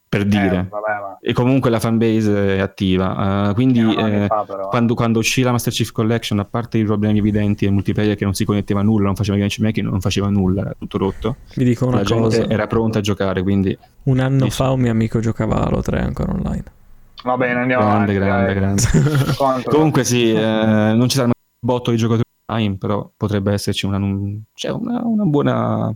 Per 0.09 0.25
dire, 0.25 0.55
eh, 0.55 0.67
vabbè, 0.67 1.17
e 1.21 1.33
comunque 1.33 1.69
la 1.69 1.79
fanbase 1.79 2.55
è 2.55 2.59
attiva. 2.59 3.49
Uh, 3.49 3.53
quindi, 3.53 3.79
eh, 3.95 4.25
fa, 4.27 4.43
quando, 4.67 4.95
quando, 4.95 5.19
uscì 5.19 5.43
la 5.43 5.51
Master 5.51 5.71
Chief 5.71 5.91
Collection, 5.91 6.39
a 6.39 6.45
parte 6.45 6.79
i 6.79 6.83
problemi 6.83 7.19
evidenti 7.19 7.65
del 7.65 7.75
multiplayer 7.75 8.15
che 8.15 8.23
non 8.23 8.33
si 8.33 8.43
connetteva 8.43 8.81
nulla, 8.81 9.05
non 9.05 9.15
faceva 9.15 9.37
matchmaking, 9.37 9.87
non 9.87 10.01
faceva 10.01 10.29
nulla, 10.29 10.61
era 10.61 10.75
tutto 10.75 10.97
rotto. 10.97 11.35
Vi 11.53 11.63
dico 11.63 11.85
una 11.85 11.97
la 11.97 12.03
cosa: 12.05 12.49
era 12.49 12.65
pronta 12.65 12.97
a 12.97 13.01
giocare. 13.01 13.43
Quindi, 13.43 13.77
un 14.05 14.19
anno 14.19 14.45
Dici. 14.45 14.55
fa 14.55 14.71
un 14.71 14.79
mio 14.79 14.89
amico 14.89 15.19
giocava 15.19 15.63
Halo 15.63 15.81
3 15.83 15.99
ancora 15.99 16.31
online. 16.31 16.63
Va 17.23 17.37
bene, 17.37 17.59
andiamo 17.59 17.83
grande, 17.83 18.17
avanti. 18.17 18.53
Grande, 18.55 18.87
grande. 18.87 19.63
comunque, 19.69 20.03
sì, 20.03 20.33
eh, 20.33 20.41
non 20.41 21.07
ci 21.07 21.17
saranno 21.17 21.33
botto 21.59 21.91
di 21.91 21.97
giocatori 21.97 22.28
time, 22.49 22.77
però 22.77 23.11
potrebbe 23.15 23.53
esserci 23.53 23.85
una, 23.85 23.99
cioè 24.53 24.71
una, 24.71 25.01
una 25.03 25.25
buona 25.25 25.95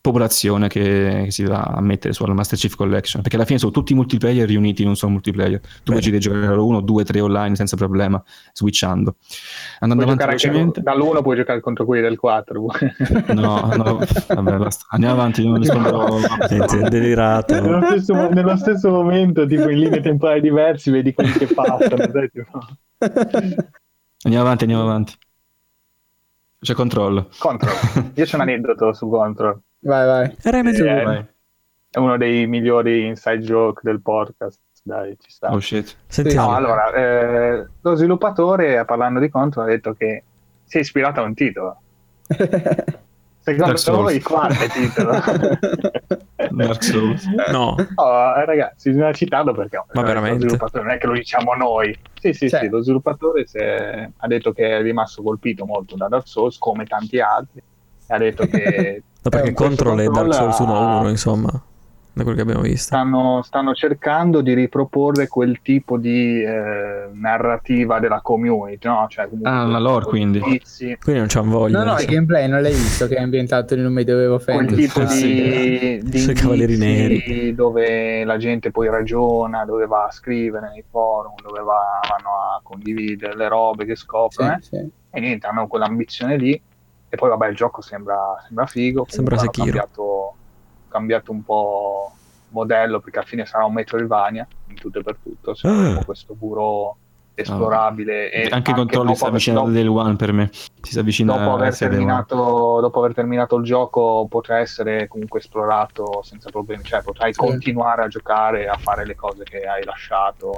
popolazione 0.00 0.68
che, 0.68 1.22
che, 1.24 1.30
si 1.30 1.44
va 1.44 1.60
a 1.60 1.80
mettere 1.82 2.14
sulla 2.14 2.32
Master 2.32 2.58
Chief 2.58 2.74
Collection 2.74 3.20
perché 3.20 3.36
alla 3.36 3.44
fine 3.44 3.58
sono 3.58 3.70
tutti 3.70 3.92
multiplayer 3.92 4.48
riuniti 4.48 4.80
in 4.80 4.88
un 4.88 4.96
solo 4.96 5.12
multiplayer. 5.12 5.60
Tu 5.82 5.92
puoi 5.92 6.18
giocare 6.18 6.46
uno, 6.54 6.80
due, 6.80 7.04
tre 7.04 7.20
online 7.20 7.54
senza 7.54 7.76
problema 7.76 8.22
switchando. 8.54 9.16
Andando 9.80 10.04
puoi 10.04 10.16
avanti 10.16 10.46
velocemente. 10.46 10.80
dall'1 10.80 11.22
puoi 11.22 11.36
giocare 11.36 11.60
contro 11.60 11.84
quelli 11.84 12.02
del 12.02 12.18
4 12.18 12.64
no, 13.34 13.72
no 13.76 13.98
vabbè 14.28 14.56
basta. 14.56 14.86
Andiamo 14.88 15.14
avanti 15.14 15.44
non 15.44 15.58
risponderò 15.58 16.18
delirato. 16.88 17.60
Nello 17.60 17.84
stesso, 17.84 18.28
nello 18.30 18.56
stesso, 18.56 18.90
momento 18.90 19.46
tipo 19.46 19.68
in 19.68 19.78
linee 19.78 20.00
temporali 20.00 20.40
diversi 20.40 20.90
vedi 20.90 21.12
quelli 21.12 21.32
che 21.32 21.46
passano 21.46 21.96
andiamo 24.22 24.44
avanti 24.44 24.64
andiamo 24.64 24.82
avanti 24.82 25.14
c'è 26.60 26.74
Control. 26.74 27.26
Control. 27.38 27.74
Io 28.14 28.24
c'ho 28.24 28.36
un 28.36 28.42
aneddoto 28.42 28.92
su 28.92 29.08
Control. 29.08 29.58
Vai, 29.80 30.06
vai. 30.06 30.36
Era 30.42 30.62
mezzo 30.62 30.84
è, 30.84 31.02
vai. 31.02 31.26
è 31.90 31.98
uno 31.98 32.16
dei 32.18 32.46
migliori 32.46 33.06
inside 33.06 33.38
joke 33.38 33.80
del 33.82 34.02
podcast. 34.02 34.60
Dai, 34.82 35.16
ci 35.18 35.30
sta. 35.30 35.52
Oh 35.52 35.60
shit. 35.60 35.96
Sentiamo. 36.06 36.50
No, 36.50 36.56
allora, 36.56 36.92
eh, 36.92 37.66
lo 37.80 37.94
sviluppatore, 37.94 38.84
parlando 38.84 39.20
di 39.20 39.28
Control, 39.28 39.66
ha 39.66 39.70
detto 39.70 39.94
che 39.94 40.24
si 40.64 40.76
è 40.76 40.80
ispirato 40.80 41.20
a 41.20 41.24
un 41.24 41.34
titolo. 41.34 41.80
Secondo 43.42 44.02
voi 44.02 44.20
quale 44.20 44.68
titolo? 44.68 45.12
Dark 46.50 46.82
Souls. 46.82 47.24
No. 47.50 47.74
Oh, 47.94 48.44
ragazzi, 48.44 48.90
bisogna 48.90 49.12
citarlo 49.12 49.54
perché 49.54 49.82
Ma 49.92 50.02
veramente? 50.02 50.46
non 50.46 50.90
è 50.90 50.98
che 50.98 51.06
lo 51.06 51.14
diciamo 51.14 51.54
noi. 51.54 51.96
Sì, 52.20 52.32
sì, 52.34 52.48
cioè. 52.48 52.60
sì, 52.60 52.68
lo 52.68 52.82
sviluppatore 52.82 53.46
è... 53.50 54.08
ha 54.14 54.26
detto 54.26 54.52
che 54.52 54.78
è 54.78 54.82
rimasto 54.82 55.22
colpito 55.22 55.64
molto 55.64 55.96
da 55.96 56.08
Dark 56.08 56.28
Souls, 56.28 56.58
come 56.58 56.84
tanti 56.84 57.18
altri. 57.18 57.62
Ha 58.08 58.18
detto 58.18 58.46
che... 58.46 59.02
no, 59.22 59.30
perché 59.30 59.52
Control 59.54 60.00
è 60.00 60.06
Dark 60.06 60.34
Souls 60.34 60.58
1 60.58 60.76
a 60.76 60.98
1, 61.00 61.08
insomma 61.08 61.64
da 62.12 62.24
quel 62.24 62.34
che 62.34 62.42
abbiamo 62.42 62.62
visto. 62.62 62.94
Stanno, 62.94 63.42
stanno 63.42 63.72
cercando 63.74 64.40
di 64.40 64.52
riproporre 64.52 65.28
quel 65.28 65.60
tipo 65.62 65.96
di 65.96 66.42
eh, 66.42 67.08
narrativa 67.12 68.00
della 68.00 68.20
community, 68.20 68.88
no? 68.88 69.06
Cioè, 69.08 69.28
ah, 69.42 69.64
la 69.64 69.78
lore 69.78 70.06
quindi. 70.06 70.38
Inizi. 70.38 70.96
Quindi 71.00 71.20
non 71.20 71.28
c'è 71.28 71.40
un 71.40 71.50
voglia. 71.50 71.84
No, 71.84 71.92
no, 71.92 71.98
il 72.00 72.06
gameplay 72.06 72.48
non 72.48 72.62
l'hai 72.62 72.72
visto 72.72 73.06
che 73.06 73.16
è 73.16 73.20
ambientato 73.20 73.74
in 73.74 73.86
un 73.86 73.92
medioevo 73.92 74.38
fantasy. 74.38 74.88
Quel 74.88 75.08
tipo 75.08 76.04
di, 76.04 76.26
di 76.26 76.32
cavalieri 76.32 76.76
neri 76.76 77.54
dove 77.54 78.24
la 78.24 78.36
gente 78.36 78.70
poi 78.70 78.88
ragiona, 78.88 79.64
dove 79.64 79.86
va 79.86 80.06
a 80.06 80.10
scrivere 80.10 80.70
nei 80.70 80.84
forum, 80.88 81.34
dove 81.42 81.60
va, 81.60 82.00
vanno 82.08 82.30
a 82.56 82.60
condividere 82.62 83.36
le 83.36 83.48
robe 83.48 83.84
che 83.84 83.94
scoprono. 83.94 84.56
Sì, 84.60 84.74
eh? 84.74 84.78
sì. 84.78 84.90
E 85.12 85.20
niente, 85.20 85.46
hanno 85.46 85.66
quell'ambizione 85.66 86.36
lì. 86.36 86.60
E 87.12 87.16
poi 87.16 87.28
vabbè 87.28 87.48
il 87.48 87.56
gioco 87.56 87.80
sembra, 87.80 88.36
sembra 88.46 88.66
figo. 88.66 89.04
Sembra 89.08 89.36
Sekiro. 89.36 89.64
Cambiato, 89.64 90.34
cambiato 90.90 91.32
un 91.32 91.42
po' 91.42 92.12
modello 92.50 93.00
perché 93.00 93.18
alla 93.18 93.28
fine 93.28 93.46
sarà 93.46 93.64
un 93.64 93.72
Metroidvania 93.72 94.46
in 94.68 94.74
tutto 94.74 94.98
e 94.98 95.02
per 95.02 95.16
tutto 95.22 95.54
sarà 95.54 96.04
questo 96.04 96.36
muro 96.38 96.96
esplorabile 97.34 98.26
oh. 98.26 98.30
e 98.30 98.42
anche, 98.42 98.54
anche 98.54 98.72
controlli 98.72 99.14
si 99.14 99.24
avvicina 99.24 99.62
del 99.62 99.88
One 99.88 100.16
per 100.16 100.32
me 100.32 100.50
si 100.82 100.98
avvicina 100.98 101.36
dopo 101.36 101.54
aver, 101.54 101.76
terminato, 101.76 102.80
dopo 102.80 102.98
aver 102.98 103.14
terminato 103.14 103.56
il 103.56 103.64
gioco 103.64 104.26
potrà 104.28 104.58
essere 104.58 105.08
comunque 105.08 105.40
esplorato 105.40 106.22
senza 106.22 106.50
problemi 106.50 106.82
cioè 106.82 107.02
potrai 107.02 107.32
sì. 107.32 107.40
continuare 107.40 108.02
a 108.02 108.08
giocare 108.08 108.68
a 108.68 108.76
fare 108.76 109.06
le 109.06 109.14
cose 109.14 109.44
che 109.44 109.60
hai 109.62 109.84
lasciato 109.84 110.54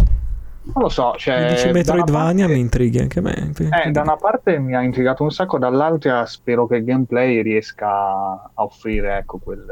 Non 0.65 0.85
lo 0.85 0.89
so, 0.89 1.15
cioè, 1.17 1.43
mi 1.43 1.49
dice 1.51 1.73
Metroidvania 1.73 2.45
parte... 2.45 2.55
mi 2.55 2.61
intrighi 2.61 2.99
anche 3.01 3.21
me. 3.21 3.53
Eh, 3.59 3.91
da 3.91 4.03
una 4.03 4.15
parte 4.15 4.61
mi 4.61 4.77
ha 4.77 4.81
intrigato 4.81 5.25
un 5.25 5.33
sacco, 5.33 5.59
dall'altra 5.59 6.25
spero 6.25 6.69
che 6.69 6.77
il 6.77 6.85
gameplay 6.85 7.43
riesca 7.43 7.89
a 7.89 8.51
offrire 8.55 9.17
ecco 9.17 9.39
quel 9.39 9.67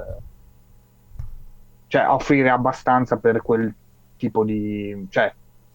cioè 1.91 2.07
offrire 2.09 2.51
abbastanza 2.51 3.17
per 3.17 3.43
quel 3.43 3.75
tipo 4.17 4.45
di 4.45 5.09
cioè 5.11 5.33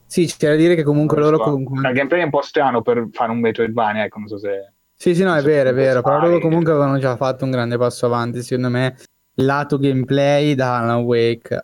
sì, 0.07 0.27
c'è 0.27 0.49
da 0.49 0.55
dire 0.55 0.75
che 0.75 0.83
comunque 0.83 1.19
loro 1.19 1.37
so. 1.37 1.43
comunque... 1.43 1.89
il 1.89 1.93
gameplay 1.93 2.21
è 2.21 2.23
un 2.23 2.29
po' 2.29 2.41
strano 2.41 2.81
per 2.81 3.09
fare 3.11 3.31
un 3.31 3.39
Metroidvania, 3.39 4.05
ecco, 4.05 4.19
non 4.19 4.27
so 4.27 4.37
se 4.37 4.71
Sì, 4.93 5.13
sì, 5.13 5.23
no, 5.23 5.35
è 5.35 5.41
vero, 5.41 5.71
è 5.71 5.73
vero, 5.73 6.01
però 6.01 6.19
loro 6.21 6.39
comunque 6.39 6.71
avevano 6.71 6.99
già 6.99 7.17
fatto 7.17 7.43
un 7.43 7.51
grande 7.51 7.77
passo 7.77 8.05
avanti, 8.05 8.41
secondo 8.41 8.69
me, 8.69 8.95
lato 9.35 9.77
gameplay 9.77 10.53
da 10.55 10.77
Alan 10.77 11.01
Wake 11.01 11.61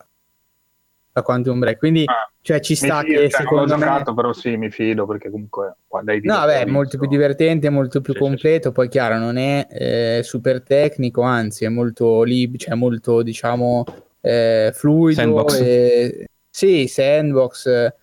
da 1.14 1.22
Quantum 1.22 1.60
Break. 1.60 1.78
Quindi 1.78 2.04
ah, 2.06 2.30
cioè, 2.42 2.60
ci 2.60 2.76
sta 2.76 3.02
fido, 3.02 3.20
che 3.20 3.30
cioè, 3.30 3.42
secondo 3.42 3.78
me... 3.78 3.86
giocato, 3.86 4.14
però 4.14 4.34
sì, 4.34 4.58
mi 4.58 4.70
fido 4.72 5.06
perché 5.06 5.30
comunque 5.30 5.76
hai 6.06 6.20
No, 6.24 6.36
vabbè, 6.36 6.62
è 6.62 6.66
molto 6.66 6.98
più 6.98 7.08
divertente, 7.08 7.70
molto 7.70 8.02
più 8.02 8.14
sì, 8.14 8.20
completo, 8.20 8.70
sì, 8.70 8.74
poi 8.74 8.90
chiaro, 8.90 9.18
non 9.18 9.38
è 9.38 9.68
eh, 9.70 10.22
super 10.24 10.64
tecnico, 10.64 11.22
anzi 11.22 11.66
è 11.66 11.70
molto 11.70 12.24
lib, 12.24 12.58
cioè 12.58 12.76
molto, 12.76 13.22
diciamo, 13.22 13.84
eh, 14.22 14.72
fluido. 14.74 15.20
Sandbox. 15.22 15.60
E... 15.60 16.26
Sì, 16.50 16.88
sandbox. 16.88 17.94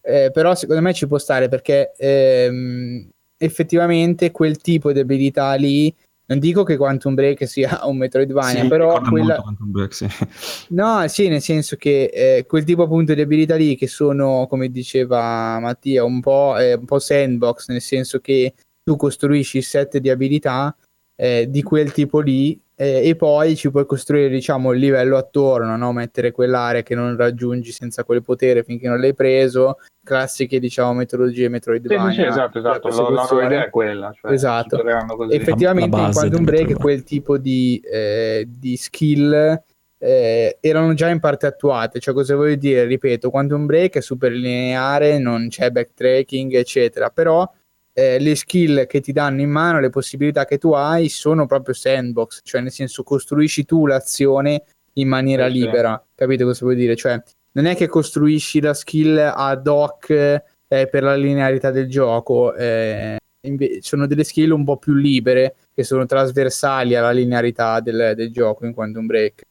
Eh, 0.00 0.30
però 0.32 0.54
secondo 0.54 0.82
me 0.82 0.92
ci 0.92 1.06
può 1.06 1.18
stare 1.18 1.48
perché 1.48 1.92
ehm, 1.96 3.08
effettivamente 3.38 4.30
quel 4.30 4.58
tipo 4.58 4.92
di 4.92 5.00
abilità 5.00 5.54
lì 5.54 5.94
non 6.26 6.38
dico 6.38 6.62
che 6.62 6.76
Quantum 6.76 7.14
Break 7.14 7.46
sia 7.46 7.80
un 7.84 7.98
Metroidvania, 7.98 8.62
sì, 8.62 8.68
però 8.68 9.00
quella... 9.00 9.42
Break, 9.58 9.94
sì. 9.94 10.06
No, 10.70 11.06
sì, 11.08 11.28
nel 11.28 11.42
senso 11.42 11.76
che 11.76 12.04
eh, 12.04 12.46
quel 12.46 12.64
tipo 12.64 12.84
appunto 12.84 13.12
di 13.12 13.20
abilità 13.20 13.56
lì 13.56 13.76
che 13.76 13.86
sono, 13.86 14.46
come 14.48 14.70
diceva 14.70 15.58
Mattia, 15.60 16.04
un 16.04 16.20
po', 16.20 16.56
eh, 16.58 16.74
un 16.74 16.84
po' 16.86 16.98
sandbox, 16.98 17.68
nel 17.68 17.82
senso 17.82 18.20
che 18.20 18.54
tu 18.82 18.96
costruisci 18.96 19.58
il 19.58 19.64
set 19.64 19.98
di 19.98 20.08
abilità 20.08 20.74
eh, 21.16 21.46
di 21.48 21.62
quel 21.62 21.92
tipo 21.92 22.20
lì 22.20 22.58
eh, 22.76 23.08
e 23.08 23.16
poi 23.16 23.54
ci 23.56 23.70
puoi 23.70 23.86
costruire 23.86 24.28
diciamo 24.28 24.72
il 24.72 24.80
livello 24.80 25.16
attorno, 25.16 25.76
no? 25.76 25.92
mettere 25.92 26.32
quell'area 26.32 26.82
che 26.82 26.94
non 26.94 27.16
raggiungi 27.16 27.70
senza 27.70 28.04
quel 28.04 28.22
potere 28.22 28.64
finché 28.64 28.88
non 28.88 28.98
l'hai 28.98 29.14
preso, 29.14 29.78
classiche 30.02 30.58
diciamo 30.58 30.94
metodologie 30.94 31.48
Metroidvania. 31.48 32.10
Sì, 32.10 32.20
sì, 32.20 32.26
esatto, 32.26 32.58
esatto, 32.58 32.88
la, 32.88 33.10
la 33.10 33.26
loro 33.30 33.44
idea 33.44 33.66
è 33.66 33.70
quella. 33.70 34.12
Cioè, 34.12 34.32
esatto, 34.32 34.82
effettivamente 35.30 35.96
in 35.96 36.10
Quantum 36.12 36.44
Break 36.44 36.74
quel 36.74 37.04
tipo 37.04 37.38
di, 37.38 37.80
eh, 37.84 38.46
di 38.48 38.76
skill 38.76 39.62
eh, 39.98 40.58
erano 40.60 40.94
già 40.94 41.08
in 41.08 41.20
parte 41.20 41.46
attuate, 41.46 42.00
cioè 42.00 42.12
cosa 42.12 42.34
voglio 42.34 42.56
dire? 42.56 42.84
Ripeto, 42.84 43.30
Quantum 43.30 43.66
Break 43.66 43.96
è 43.96 44.02
super 44.02 44.32
lineare, 44.32 45.18
non 45.18 45.48
c'è 45.48 45.70
backtracking 45.70 46.54
eccetera, 46.54 47.08
però 47.10 47.48
eh, 47.94 48.18
le 48.18 48.34
skill 48.34 48.86
che 48.86 49.00
ti 49.00 49.12
danno 49.12 49.40
in 49.40 49.50
mano, 49.50 49.80
le 49.80 49.88
possibilità 49.88 50.44
che 50.44 50.58
tu 50.58 50.72
hai 50.72 51.08
sono 51.08 51.46
proprio 51.46 51.74
sandbox, 51.74 52.40
cioè 52.42 52.60
nel 52.60 52.72
senso 52.72 53.04
costruisci 53.04 53.64
tu 53.64 53.86
l'azione 53.86 54.64
in 54.94 55.08
maniera 55.08 55.46
sì, 55.46 55.52
libera, 55.52 56.02
sì. 56.04 56.12
capite 56.16 56.44
cosa 56.44 56.64
vuol 56.64 56.76
dire? 56.76 56.96
Cioè 56.96 57.22
non 57.52 57.66
è 57.66 57.76
che 57.76 57.86
costruisci 57.86 58.60
la 58.60 58.74
skill 58.74 59.16
ad 59.32 59.66
hoc 59.66 60.10
eh, 60.10 60.42
per 60.88 61.02
la 61.02 61.14
linearità 61.14 61.70
del 61.70 61.88
gioco, 61.88 62.52
eh, 62.54 63.16
inve- 63.42 63.78
sono 63.80 64.06
delle 64.06 64.24
skill 64.24 64.50
un 64.50 64.64
po' 64.64 64.76
più 64.76 64.94
libere 64.94 65.54
che 65.72 65.84
sono 65.84 66.04
trasversali 66.04 66.96
alla 66.96 67.12
linearità 67.12 67.78
del, 67.80 68.14
del 68.16 68.32
gioco 68.32 68.66
in 68.66 68.74
Quantum 68.74 69.06
Break. 69.06 69.42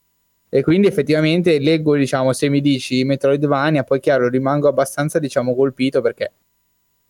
E 0.50 0.62
quindi 0.62 0.86
effettivamente 0.86 1.58
leggo, 1.60 1.96
diciamo, 1.96 2.32
se 2.32 2.48
mi 2.48 2.62
dici 2.62 3.04
Metroidvania, 3.06 3.84
poi 3.84 4.00
chiaro, 4.00 4.30
rimango 4.30 4.68
abbastanza, 4.68 5.18
diciamo, 5.18 5.56
colpito 5.56 6.00
perché 6.02 6.32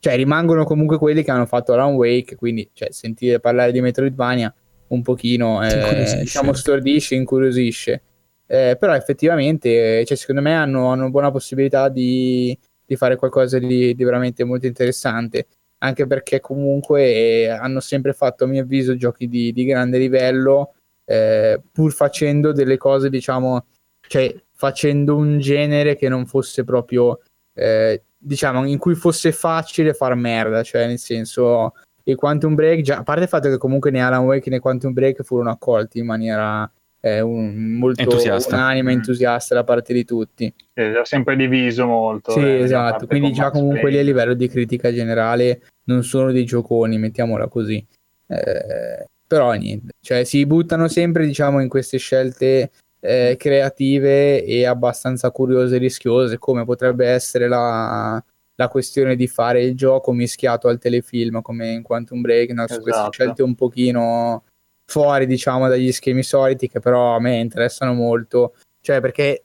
cioè 0.03 0.17
rimangono 0.17 0.65
comunque 0.65 0.97
quelli 0.97 1.23
che 1.23 1.31
hanno 1.31 1.45
fatto 1.45 1.71
Alan 1.71 1.93
Wake, 1.93 2.35
quindi 2.35 2.69
cioè, 2.73 2.91
sentire 2.91 3.39
parlare 3.39 3.71
di 3.71 3.79
Metroidvania 3.79 4.53
un 4.87 5.01
pochino 5.01 5.65
eh, 5.65 6.17
diciamo 6.19 6.51
stordisce, 6.51 7.15
incuriosisce. 7.15 8.01
Eh, 8.45 8.75
però 8.77 8.93
effettivamente, 8.95 10.03
cioè, 10.03 10.17
secondo 10.17 10.41
me 10.41 10.55
hanno, 10.55 10.87
hanno 10.87 11.09
buona 11.09 11.31
possibilità 11.31 11.87
di, 11.87 12.55
di 12.85 12.97
fare 12.97 13.15
qualcosa 13.15 13.57
di, 13.59 13.95
di, 13.95 14.03
veramente 14.03 14.43
molto 14.43 14.67
interessante, 14.67 15.47
anche 15.77 16.05
perché 16.05 16.41
comunque 16.41 17.05
eh, 17.05 17.47
hanno 17.47 17.79
sempre 17.79 18.11
fatto, 18.11 18.43
a 18.43 18.47
mio 18.47 18.63
avviso, 18.63 18.97
giochi 18.97 19.29
di, 19.29 19.53
di 19.53 19.63
grande 19.63 19.97
livello, 19.97 20.73
eh, 21.05 21.61
pur 21.71 21.93
facendo 21.93 22.51
delle 22.51 22.75
cose, 22.75 23.09
diciamo, 23.09 23.67
cioè 24.01 24.35
facendo 24.51 25.15
un 25.15 25.39
genere 25.39 25.95
che 25.95 26.09
non 26.09 26.25
fosse 26.25 26.65
proprio 26.65 27.21
eh, 27.53 28.03
diciamo, 28.23 28.65
in 28.65 28.77
cui 28.77 28.95
fosse 28.95 29.31
facile 29.31 29.93
far 29.93 30.15
merda, 30.15 30.63
cioè 30.63 30.87
nel 30.87 30.99
senso 30.99 31.73
il 32.03 32.15
Quantum 32.15 32.55
Break, 32.55 32.81
già, 32.81 32.97
a 32.97 33.03
parte 33.03 33.23
il 33.23 33.27
fatto 33.27 33.49
che 33.49 33.57
comunque 33.57 33.91
né 33.91 34.01
Alan 34.01 34.25
Wake 34.25 34.49
né 34.49 34.59
Quantum 34.59 34.93
Break 34.93 35.23
furono 35.23 35.49
accolti 35.49 35.99
in 35.99 36.05
maniera 36.05 36.69
eh, 36.99 37.21
un, 37.21 37.77
molto 37.77 38.01
entusiasta. 38.01 38.55
unanime, 38.55 38.93
mm. 38.93 38.95
entusiasta 38.95 39.55
da 39.55 39.63
parte 39.63 39.93
di 39.93 40.05
tutti. 40.05 40.53
È 40.73 41.01
sempre 41.03 41.35
diviso 41.35 41.85
molto. 41.85 42.31
Sì, 42.31 42.39
eh, 42.39 42.59
esatto, 42.59 43.07
quindi 43.07 43.31
già 43.31 43.51
comunque 43.51 43.89
lì 43.89 43.97
a 43.97 44.03
livello 44.03 44.33
di 44.33 44.47
critica 44.47 44.91
generale 44.91 45.61
non 45.85 46.03
sono 46.03 46.31
dei 46.31 46.45
gioconi, 46.45 46.97
mettiamola 46.97 47.47
così. 47.47 47.85
Eh, 48.27 49.07
però 49.27 49.51
niente, 49.53 49.93
cioè 49.99 50.23
si 50.23 50.45
buttano 50.45 50.87
sempre 50.87 51.25
diciamo 51.25 51.59
in 51.59 51.67
queste 51.67 51.97
scelte 51.97 52.71
eh, 53.05 53.35
creative 53.37 54.45
e 54.45 54.65
abbastanza 54.65 55.29
curiose 55.31 55.75
e 55.75 55.79
rischiose, 55.79 56.37
come 56.37 56.63
potrebbe 56.63 57.05
essere 57.05 57.49
la, 57.49 58.23
la, 58.55 58.67
questione 58.69 59.17
di 59.17 59.27
fare 59.27 59.61
il 59.61 59.75
gioco 59.75 60.13
mischiato 60.13 60.69
al 60.69 60.79
telefilm, 60.79 61.41
come 61.41 61.71
in 61.71 61.81
Quantum 61.81 62.21
Break, 62.21 62.51
no? 62.51 62.65
su 62.65 62.75
esatto. 62.75 62.83
queste 62.83 63.07
scelte 63.11 63.43
un 63.43 63.55
pochino 63.55 64.43
fuori, 64.85 65.25
diciamo, 65.25 65.67
dagli 65.67 65.91
schemi 65.91 66.23
soliti, 66.23 66.69
che 66.69 66.79
però 66.79 67.15
a 67.15 67.19
me 67.19 67.39
interessano 67.39 67.93
molto, 67.93 68.55
cioè 68.79 69.01
perché 69.01 69.43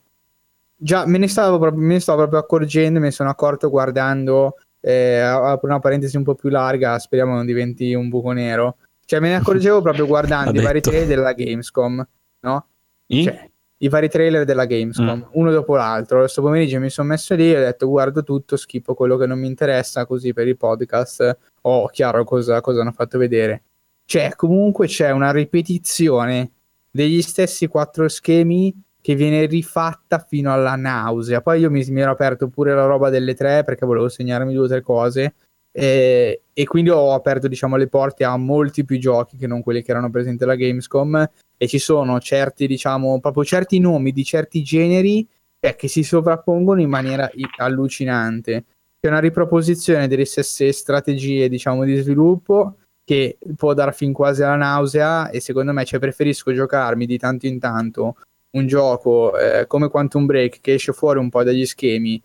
già 0.76 1.04
me 1.06 1.18
ne 1.18 1.26
stavo 1.26 1.58
proprio, 1.58 1.82
me 1.82 1.94
ne 1.94 2.00
stavo 2.00 2.18
proprio 2.18 2.38
accorgendo, 2.38 3.00
me 3.00 3.06
ne 3.06 3.12
sono 3.12 3.28
accorto 3.28 3.68
guardando, 3.70 4.54
eh, 4.80 5.18
apro 5.18 5.66
una 5.66 5.80
parentesi 5.80 6.16
un 6.16 6.22
po' 6.22 6.36
più 6.36 6.48
larga, 6.48 6.96
speriamo 7.00 7.34
non 7.34 7.44
diventi 7.44 7.92
un 7.92 8.08
buco 8.08 8.30
nero, 8.30 8.76
cioè 9.04 9.18
me 9.18 9.30
ne 9.30 9.34
accorgevo 9.34 9.82
proprio 9.82 10.06
guardando 10.06 10.52
i 10.60 10.62
vari 10.62 10.80
trailer 10.80 11.08
della 11.08 11.32
Gamescom, 11.32 12.06
no? 12.40 12.66
I? 13.06 13.24
Cioè, 13.24 13.47
i 13.78 13.88
vari 13.88 14.08
trailer 14.08 14.44
della 14.44 14.64
Gamescom, 14.64 15.18
mm. 15.18 15.22
uno 15.32 15.50
dopo 15.50 15.76
l'altro. 15.76 16.20
Questo 16.20 16.42
pomeriggio 16.42 16.80
mi 16.80 16.90
sono 16.90 17.08
messo 17.08 17.34
lì 17.34 17.52
e 17.52 17.56
ho 17.56 17.60
detto 17.60 17.88
guardo 17.88 18.22
tutto, 18.22 18.56
schippo 18.56 18.94
quello 18.94 19.16
che 19.16 19.26
non 19.26 19.38
mi 19.38 19.46
interessa, 19.46 20.06
così 20.06 20.32
per 20.32 20.48
il 20.48 20.56
podcast 20.56 21.38
ho 21.62 21.86
chiaro 21.86 22.24
cosa, 22.24 22.60
cosa 22.60 22.80
hanno 22.80 22.92
fatto 22.92 23.18
vedere. 23.18 23.62
Cioè, 24.04 24.32
comunque 24.36 24.86
c'è 24.86 25.10
una 25.10 25.30
ripetizione 25.30 26.52
degli 26.90 27.20
stessi 27.22 27.66
quattro 27.66 28.08
schemi 28.08 28.74
che 29.00 29.14
viene 29.14 29.46
rifatta 29.46 30.18
fino 30.18 30.52
alla 30.52 30.76
nausea. 30.76 31.40
Poi 31.40 31.60
io 31.60 31.70
mi, 31.70 31.84
mi 31.88 32.00
ero 32.00 32.10
aperto 32.10 32.48
pure 32.48 32.74
la 32.74 32.86
roba 32.86 33.10
delle 33.10 33.34
tre 33.34 33.64
perché 33.64 33.86
volevo 33.86 34.08
segnarmi 34.08 34.52
due 34.52 34.64
o 34.64 34.68
tre 34.68 34.80
cose. 34.80 35.34
E, 35.70 36.42
e, 36.52 36.64
quindi 36.66 36.90
ho 36.90 37.12
aperto 37.12 37.46
diciamo 37.46 37.76
le 37.76 37.88
porte 37.88 38.24
a 38.24 38.36
molti 38.36 38.84
più 38.84 38.98
giochi 38.98 39.36
che 39.36 39.46
non 39.46 39.62
quelli 39.62 39.82
che 39.82 39.90
erano 39.90 40.10
presenti 40.10 40.42
alla 40.42 40.56
Gamescom 40.56 41.28
e 41.56 41.68
ci 41.68 41.78
sono 41.78 42.18
certi, 42.20 42.66
diciamo, 42.66 43.20
proprio 43.20 43.44
certi 43.44 43.78
nomi 43.78 44.12
di 44.12 44.24
certi 44.24 44.62
generi 44.62 45.26
eh, 45.60 45.76
che 45.76 45.88
si 45.88 46.02
sovrappongono 46.02 46.80
in 46.80 46.88
maniera 46.88 47.30
allucinante. 47.58 48.64
C'è 49.00 49.08
una 49.08 49.20
riproposizione 49.20 50.08
delle 50.08 50.24
stesse 50.24 50.72
strategie, 50.72 51.48
diciamo, 51.48 51.84
di 51.84 51.96
sviluppo 51.96 52.76
che 53.04 53.38
può 53.56 53.72
dar 53.72 53.94
fin 53.94 54.12
quasi 54.12 54.42
alla 54.42 54.56
nausea 54.56 55.30
e 55.30 55.40
secondo 55.40 55.72
me 55.72 55.84
cioè, 55.84 55.98
preferisco 55.98 56.52
giocarmi 56.52 57.06
di 57.06 57.16
tanto 57.16 57.46
in 57.46 57.58
tanto 57.58 58.16
un 58.50 58.66
gioco 58.66 59.38
eh, 59.38 59.66
come 59.66 59.88
Quantum 59.88 60.26
Break 60.26 60.60
che 60.60 60.74
esce 60.74 60.92
fuori 60.92 61.18
un 61.18 61.30
po' 61.30 61.42
dagli 61.42 61.64
schemi 61.64 62.20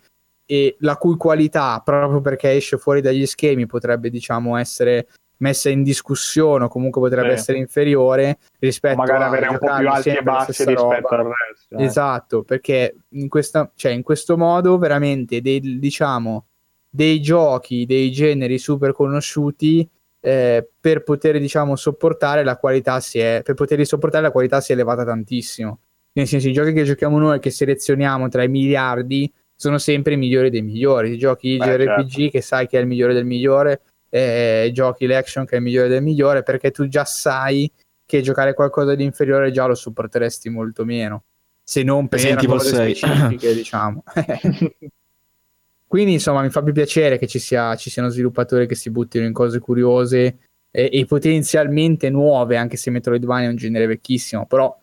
e 0.46 0.76
la 0.80 0.98
cui 0.98 1.16
qualità 1.16 1.82
proprio 1.84 2.22
perché 2.22 2.52
esce 2.52 2.78
fuori 2.78 3.02
dagli 3.02 3.26
schemi 3.26 3.66
potrebbe 3.66 4.10
diciamo 4.10 4.58
essere 4.58 5.08
messa 5.38 5.70
in 5.70 5.84
discussione 5.84 6.66
o 6.66 6.68
comunque 6.70 7.02
potrebbe 7.02 7.30
sì. 7.30 7.34
essere 7.34 7.58
inferiore 7.58 8.38
rispetto 8.60 8.96
magari 8.96 9.24
a 9.24 9.28
avere 9.28 9.48
un 9.48 9.58
po' 9.58 9.76
più 9.76 9.90
alti 9.90 10.10
e 10.10 10.22
bassi 10.22 10.64
rispetto 10.64 11.16
roba. 11.16 11.18
al 11.18 11.34
resto. 11.50 11.78
Eh. 11.78 11.84
Esatto, 11.84 12.44
perché 12.44 12.96
in, 13.10 13.28
questa, 13.28 13.70
cioè 13.76 13.92
in 13.92 14.04
questo 14.04 14.38
modo 14.38 14.78
veramente 14.78 15.42
dei, 15.42 15.80
diciamo, 15.80 16.46
dei 16.90 17.22
giochi, 17.22 17.86
dei 17.86 18.12
generi 18.12 18.58
super 18.58 18.94
conosciuti 18.94 19.88
eh, 20.22 20.70
per 20.80 21.04
poter 21.04 21.38
diciamo 21.40 21.76
sopportare 21.76 22.46
la 22.46 22.56
qualità 22.56 23.02
si 23.02 23.20
è 23.20 23.42
per 23.44 23.56
poterli 23.56 23.84
sopportare 23.84 24.24
la 24.24 24.32
qualità 24.32 24.62
si 24.62 24.72
è 24.72 24.76
elevata 24.76 25.04
tantissimo. 25.04 25.80
Nel 26.14 26.28
senso 26.28 26.48
i 26.48 26.54
giochi 26.54 26.74
che 26.74 26.84
giochiamo 26.84 27.18
noi 27.18 27.40
che 27.40 27.50
selezioniamo 27.50 28.30
tra 28.30 28.44
i 28.44 28.48
miliardi 28.48 29.30
sono 29.64 29.78
sempre 29.78 30.14
i 30.14 30.18
migliori 30.18 30.50
dei 30.50 30.62
migliori. 30.62 31.14
I 31.14 31.18
giochi 31.18 31.58
Beh, 31.58 31.66
JRPG 31.66 32.10
certo. 32.10 32.30
che 32.32 32.42
sai 32.42 32.68
che 32.68 32.78
è 32.78 32.82
il 32.82 32.88
migliore 32.88 33.14
del 33.14 33.26
migliore 33.26 33.82
eh, 34.10 34.70
giochi 34.74 35.08
l'action 35.08 35.46
che 35.46 35.56
è 35.56 35.58
il 35.58 35.64
migliore 35.64 35.88
del 35.88 36.04
migliore 36.04 36.44
perché 36.44 36.70
tu 36.70 36.88
già 36.88 37.04
sai 37.04 37.72
che 38.06 38.22
giocare 38.22 38.54
qualcosa 38.54 38.94
di 38.94 39.04
inferiore 39.04 39.52
già 39.52 39.66
lo 39.66 39.74
sopporteresti 39.74 40.50
molto 40.50 40.86
meno 40.86 41.24
se 41.64 41.82
non 41.82 42.08
per 42.08 42.20
Resident 42.20 42.46
cose 42.46 42.94
specifiche 42.94 43.56
diciamo 43.56 44.04
quindi 45.88 46.14
insomma 46.14 46.44
mi 46.44 46.52
fa 46.52 46.62
più 46.62 46.74
piacere 46.74 47.18
che 47.18 47.26
ci, 47.26 47.40
sia, 47.40 47.76
ci 47.76 47.90
siano 47.90 48.10
sviluppatori 48.10 48.68
che 48.68 48.76
si 48.76 48.92
buttino 48.92 49.26
in 49.26 49.34
cose 49.34 49.58
curiose 49.58 50.38
e, 50.70 50.90
e, 50.92 51.06
potenzialmente 51.06 52.10
nuove, 52.10 52.58
anche 52.58 52.78
se 52.78 52.90
Metroidvania 52.90 53.48
è 53.48 53.52
un 53.52 53.58
genere 53.58 53.86
vecchissimo, 53.86 54.48
però 54.48 54.76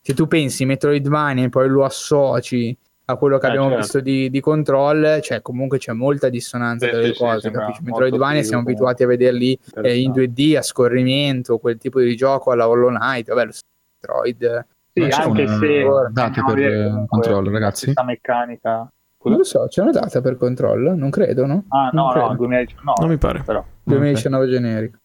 se 0.00 0.12
tu 0.12 0.26
pensi 0.26 0.64
Metroidvania 0.64 1.44
e 1.44 1.48
poi 1.50 1.68
lo 1.68 1.84
associ 1.84 2.76
a 3.08 3.16
quello 3.16 3.38
che 3.38 3.46
eh, 3.46 3.48
abbiamo 3.48 3.68
certo. 3.68 3.82
visto 3.82 4.00
di, 4.00 4.30
di, 4.30 4.40
Control, 4.40 5.20
cioè 5.22 5.42
comunque 5.42 5.78
c'è 5.78 5.92
molta 5.92 6.28
dissonanza 6.28 6.88
tra 6.88 6.98
le 6.98 7.14
cose, 7.14 7.50
capisci? 7.50 7.82
Metroidvania 7.82 8.42
siamo 8.42 8.62
abituati 8.62 9.02
a 9.02 9.06
vederli 9.06 9.58
eh, 9.82 10.00
in 10.00 10.10
2D, 10.10 10.56
a 10.56 10.62
scorrimento, 10.62 11.58
quel 11.58 11.78
tipo 11.78 12.00
di 12.00 12.16
gioco 12.16 12.50
alla 12.50 12.68
Hollow 12.68 12.88
Knight, 12.88 13.28
vabbè, 13.28 13.44
lo 13.44 13.52
Metroid... 14.00 14.66
Sì, 14.96 15.02
anche 15.02 15.46
se... 15.46 15.84
Date 16.10 16.42
per 16.42 17.04
Control, 17.06 17.50
ragazzi. 17.50 17.84
Questa 17.84 18.02
meccanica 18.02 18.90
non 19.28 19.38
lo 19.38 19.44
so, 19.44 19.66
c'è 19.68 19.82
una 19.82 19.90
data 19.90 20.20
per 20.20 20.36
controllo? 20.36 20.94
Non 20.94 21.10
credo, 21.10 21.46
no? 21.46 21.64
Ah, 21.68 21.90
no, 21.92 22.12
no, 22.12 22.34
2019. 22.36 23.00
Non 23.00 23.08
mi 23.08 23.18
pare. 23.18 23.42
Però. 23.42 23.64
2019 23.82 24.44
okay. 24.44 24.56
generico. 24.56 24.98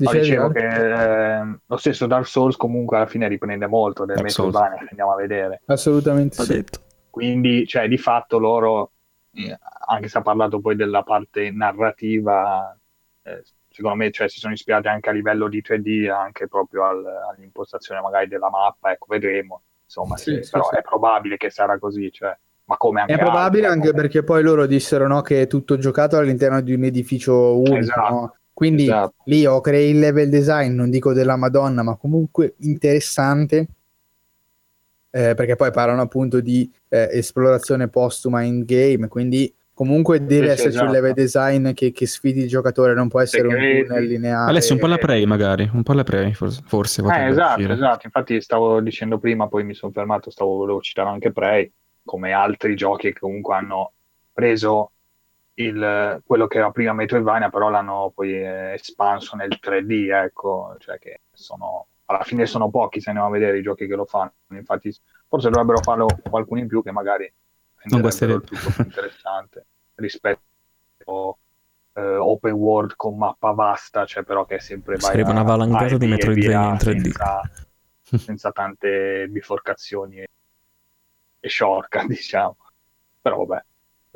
Cioè. 0.00 0.20
dicevo 0.20 0.50
che 0.50 0.64
eh, 0.64 1.58
lo 1.66 1.76
stesso 1.76 2.06
Dark 2.06 2.26
Souls 2.26 2.56
comunque 2.56 2.96
alla 2.96 3.06
fine 3.06 3.26
riprende 3.26 3.66
molto 3.66 4.04
del 4.04 4.22
Metroidvania 4.22 4.78
che 4.78 4.86
andiamo 4.90 5.12
a 5.12 5.16
vedere. 5.16 5.62
Assolutamente 5.66 6.42
sì. 6.44 6.64
Quindi, 7.10 7.66
cioè, 7.66 7.88
di 7.88 7.98
fatto 7.98 8.38
loro, 8.38 8.92
eh, 9.32 9.58
anche 9.88 10.06
se 10.06 10.18
ha 10.18 10.22
parlato 10.22 10.60
poi 10.60 10.76
della 10.76 11.02
parte 11.02 11.50
narrativa, 11.50 12.78
eh, 13.22 13.42
secondo 13.68 13.96
me 13.96 14.12
cioè, 14.12 14.28
si 14.28 14.38
sono 14.38 14.52
ispirati 14.52 14.86
anche 14.86 15.08
a 15.08 15.12
livello 15.12 15.48
di 15.48 15.60
3D, 15.60 16.08
anche 16.08 16.46
proprio 16.46 16.84
al, 16.84 17.04
all'impostazione 17.04 18.00
magari 18.00 18.28
della 18.28 18.50
mappa, 18.50 18.92
ecco, 18.92 19.06
vedremo. 19.08 19.62
Insomma, 19.82 20.16
sì, 20.16 20.36
sì, 20.36 20.42
sì, 20.44 20.50
però 20.52 20.70
è 20.70 20.82
probabile 20.82 21.36
che 21.36 21.50
sarà 21.50 21.76
così, 21.78 22.12
cioè 22.12 22.36
ma 22.66 22.76
come 22.76 23.00
anche 23.00 23.14
È 23.14 23.18
probabile 23.18 23.66
altri, 23.66 23.80
anche 23.80 23.94
perché 23.94 24.22
poi 24.22 24.42
loro 24.42 24.66
dissero 24.66 25.08
no, 25.08 25.22
che 25.22 25.42
è 25.42 25.46
tutto 25.46 25.78
giocato 25.78 26.18
all'interno 26.18 26.60
di 26.60 26.74
un 26.74 26.84
edificio 26.84 27.58
unico. 27.58 27.76
Esatto. 27.76 28.10
No? 28.10 28.37
Quindi 28.58 28.82
esatto. 28.82 29.14
lì 29.26 29.46
ho 29.46 29.60
crei 29.60 29.90
il 29.90 30.00
level 30.00 30.28
design, 30.28 30.74
non 30.74 30.90
dico 30.90 31.12
della 31.12 31.36
Madonna, 31.36 31.84
ma 31.84 31.94
comunque 31.94 32.56
interessante. 32.62 33.68
Eh, 35.10 35.34
perché 35.36 35.54
poi 35.54 35.70
parlano 35.70 36.02
appunto 36.02 36.40
di 36.40 36.68
eh, 36.88 37.08
esplorazione 37.12 37.86
postuma 37.86 38.42
in 38.42 38.64
game, 38.64 39.06
quindi 39.06 39.54
comunque 39.72 40.24
deve 40.24 40.50
esserci 40.50 40.70
esatto. 40.70 40.86
un 40.86 40.90
level 40.90 41.12
design 41.12 41.72
che, 41.72 41.92
che, 41.92 42.04
sfidi 42.08 42.40
il 42.40 42.48
giocatore, 42.48 42.94
non 42.94 43.06
può 43.06 43.20
essere 43.20 43.46
un 43.46 43.54
tunnel 43.54 44.04
lineare. 44.04 44.50
Alessio, 44.50 44.74
un 44.74 44.80
po' 44.80 44.88
la 44.88 44.98
prey 44.98 45.24
magari, 45.24 45.70
un 45.72 45.84
po' 45.84 45.92
la 45.92 46.02
prey 46.02 46.34
forse. 46.34 46.60
forse 46.66 47.00
eh, 47.00 47.28
esatto, 47.28 47.62
esatto, 47.62 48.06
infatti 48.06 48.40
stavo 48.40 48.80
dicendo 48.80 49.18
prima, 49.18 49.46
poi 49.46 49.62
mi 49.62 49.74
sono 49.74 49.92
fermato, 49.92 50.30
stavo, 50.30 50.56
volevo 50.56 50.80
citare 50.80 51.10
anche 51.10 51.30
Prey, 51.30 51.70
come 52.04 52.32
altri 52.32 52.74
giochi 52.74 53.12
che 53.12 53.20
comunque 53.20 53.54
hanno 53.54 53.92
preso 54.32 54.90
il, 55.58 56.22
quello 56.24 56.46
che 56.46 56.58
era 56.58 56.70
prima 56.70 56.92
Metroidvania, 56.92 57.50
però 57.50 57.68
l'hanno 57.68 58.12
poi 58.14 58.32
eh, 58.32 58.72
espanso 58.74 59.36
nel 59.36 59.58
3D, 59.60 60.12
ecco, 60.12 60.76
cioè 60.78 60.98
che 60.98 61.22
sono, 61.32 61.86
alla 62.06 62.22
fine 62.22 62.46
sono 62.46 62.70
pochi 62.70 63.00
se 63.00 63.10
andiamo 63.10 63.28
a 63.28 63.32
vedere 63.32 63.58
i 63.58 63.62
giochi 63.62 63.86
che 63.86 63.94
lo 63.94 64.04
fanno, 64.04 64.32
infatti 64.50 64.94
forse 65.26 65.50
dovrebbero 65.50 65.80
farlo 65.82 66.06
qualcuno 66.28 66.60
in 66.60 66.68
più 66.68 66.82
che 66.82 66.92
magari 66.92 67.30
renderebbero 67.76 68.40
tutto 68.40 68.70
più 68.70 68.84
interessante 68.84 69.66
rispetto 69.96 71.38
eh, 71.92 72.16
open 72.16 72.52
world 72.52 72.94
con 72.94 73.16
mappa 73.16 73.50
vasta, 73.50 74.06
cioè 74.06 74.22
però 74.22 74.44
che 74.44 74.56
è 74.56 74.60
sempre 74.60 74.98
sarebbe 75.00 75.30
una 75.30 75.42
valangata 75.42 75.96
di 75.96 76.06
Metroidvania 76.06 76.68
in 76.68 76.74
3D 76.74 77.00
senza, 77.00 77.40
senza 78.16 78.52
tante 78.52 79.26
biforcazioni 79.28 80.18
e 80.18 81.48
sciorca, 81.48 82.04
diciamo. 82.06 82.56
Però 83.20 83.44
vabbè, 83.44 83.64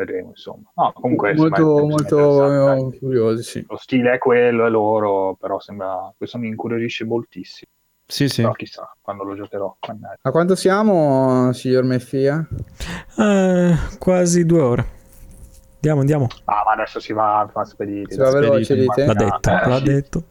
vedremo 0.05 0.31
insomma. 0.31 0.71
No, 0.75 0.93
comunque 0.93 1.35
molto, 1.35 1.87
molto 1.87 2.93
curiosi, 2.99 3.43
sì. 3.43 3.67
Lo 3.69 3.77
stile 3.77 4.15
è 4.15 4.19
quello, 4.19 4.67
è 4.67 4.71
loro, 4.71 5.37
però 5.39 5.61
sembra, 5.61 6.13
questo 6.17 6.39
mi 6.39 6.49
incuriosisce 6.49 7.05
moltissimo. 7.05 7.71
Sì, 8.05 8.29
sì. 8.29 8.43
Però 8.43 8.53
chissà 8.53 8.95
quando 9.01 9.25
lo 9.25 9.35
giocherò. 9.35 9.77
A 10.23 10.31
quanto 10.31 10.55
siamo, 10.55 11.53
signor 11.53 11.85
Meffia? 11.85 12.47
Eh, 13.17 13.75
quasi 13.99 14.45
due 14.45 14.61
ore. 14.61 14.87
Andiamo, 15.77 16.01
andiamo. 16.01 16.27
Ah, 16.45 16.63
ma 16.67 16.73
adesso 16.73 17.01
si 17.01 17.13
va 17.13 17.41
a 17.41 17.65
spedire. 17.65 18.13
Si 18.13 18.19
va 18.19 18.31
veloce, 18.31 18.75
dite? 18.77 19.07
L'ha 19.07 19.15
detto, 19.15 19.51
eh, 19.51 19.69
l'ha 19.69 19.77
sì. 19.79 19.83
detto. 19.83 20.23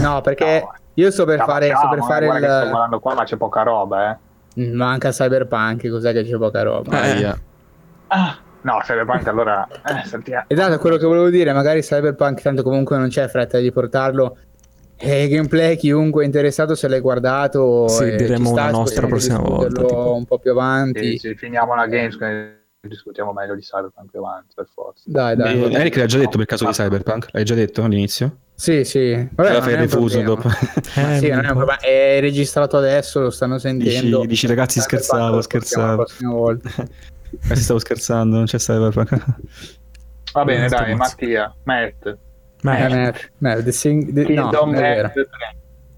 No, 0.00 0.20
perché 0.20 0.60
no, 0.60 0.74
io 0.94 1.10
sto 1.10 1.24
per 1.24 1.40
fare, 1.40 1.74
sto 1.74 1.88
per 1.88 2.02
fare 2.02 2.26
il... 2.26 2.32
Sto 2.34 2.68
guardando 2.68 3.00
qua, 3.00 3.14
ma 3.14 3.24
c'è 3.24 3.36
poca 3.36 3.62
roba, 3.62 4.10
eh. 4.10 4.70
Manca 4.70 5.10
Cyberpunk, 5.10 5.88
cos'è 5.88 6.12
che 6.12 6.24
c'è 6.24 6.36
poca 6.36 6.62
roba? 6.62 7.02
Eh. 7.02 7.34
Ah, 8.08 8.38
no, 8.62 8.78
Cyberpunk 8.82 9.26
allora... 9.26 9.66
Eh, 9.66 10.06
sentiamo. 10.06 10.44
Esatto, 10.48 10.78
quello 10.78 10.96
che 10.96 11.06
volevo 11.06 11.30
dire, 11.30 11.52
magari 11.52 11.80
Cyberpunk 11.80 12.40
tanto 12.40 12.62
comunque 12.62 12.96
non 12.96 13.08
c'è 13.08 13.28
fretta 13.28 13.58
di 13.58 13.70
portarlo. 13.70 14.36
E 14.96 15.28
gameplay, 15.28 15.76
chiunque 15.76 16.22
è 16.22 16.26
interessato 16.26 16.74
se 16.74 16.88
l'hai 16.88 17.00
guardato... 17.00 17.88
Sì, 17.88 18.14
diremo 18.16 18.50
sta, 18.50 18.62
una 18.62 18.70
nostra 18.70 19.06
prossima 19.06 19.38
volta. 19.38 19.82
Tipo. 19.82 20.14
Un 20.14 20.24
po' 20.24 20.38
più 20.38 20.52
avanti. 20.52 21.18
Sì, 21.18 21.28
sì, 21.28 21.34
finiamo 21.34 21.74
la 21.74 21.86
Games 21.86 22.16
discutiamo 22.88 23.32
meglio 23.32 23.54
di 23.54 23.60
Cyberpunk 23.62 24.10
più 24.10 24.18
avanti, 24.18 24.54
per 24.54 24.66
forza. 24.72 25.02
Dai, 25.06 25.36
dai. 25.36 25.62
Eh, 25.62 25.72
Eric 25.72 25.96
l'ha 25.96 26.06
già 26.06 26.18
detto 26.18 26.36
per 26.36 26.46
caso 26.46 26.66
di 26.66 26.72
Cyberpunk? 26.72 27.28
L'hai 27.30 27.44
già 27.44 27.54
detto 27.54 27.82
all'inizio? 27.84 28.38
Sì, 28.54 28.84
sì. 28.84 29.28
Vabbè, 29.32 29.60
fai 29.60 29.76
refuso 29.76 30.20
dopo. 30.22 30.48
Eh, 30.94 31.18
sì, 31.18 31.28
non 31.28 31.44
è 31.44 31.48
un 31.48 31.56
problema. 31.56 31.78
È 31.78 32.20
registrato 32.20 32.76
adesso, 32.76 33.20
lo 33.20 33.30
stanno 33.30 33.58
sentendo. 33.58 34.18
Dici, 34.18 34.26
dici 34.26 34.46
ragazzi, 34.46 34.80
scherzavo, 34.80 35.40
scherzavo. 35.40 35.86
La 35.86 35.96
prossima 35.96 36.32
volta. 36.32 36.70
eh, 37.48 37.56
stavo 37.56 37.78
scherzando, 37.78 38.36
non 38.36 38.44
c'è 38.46 38.58
Cyberpunk. 38.58 39.24
Va 40.32 40.44
bene, 40.44 40.68
dai, 40.68 40.94
Mattia, 40.94 41.54
Matt. 41.64 42.18
Matt. 42.62 42.90
Matt. 42.90 43.30
Matt. 43.38 43.62
The 43.62 43.72
Sing... 43.72 44.12
The... 44.12 44.32
No, 44.34 44.50
è 44.50 44.70
vero. 44.70 45.12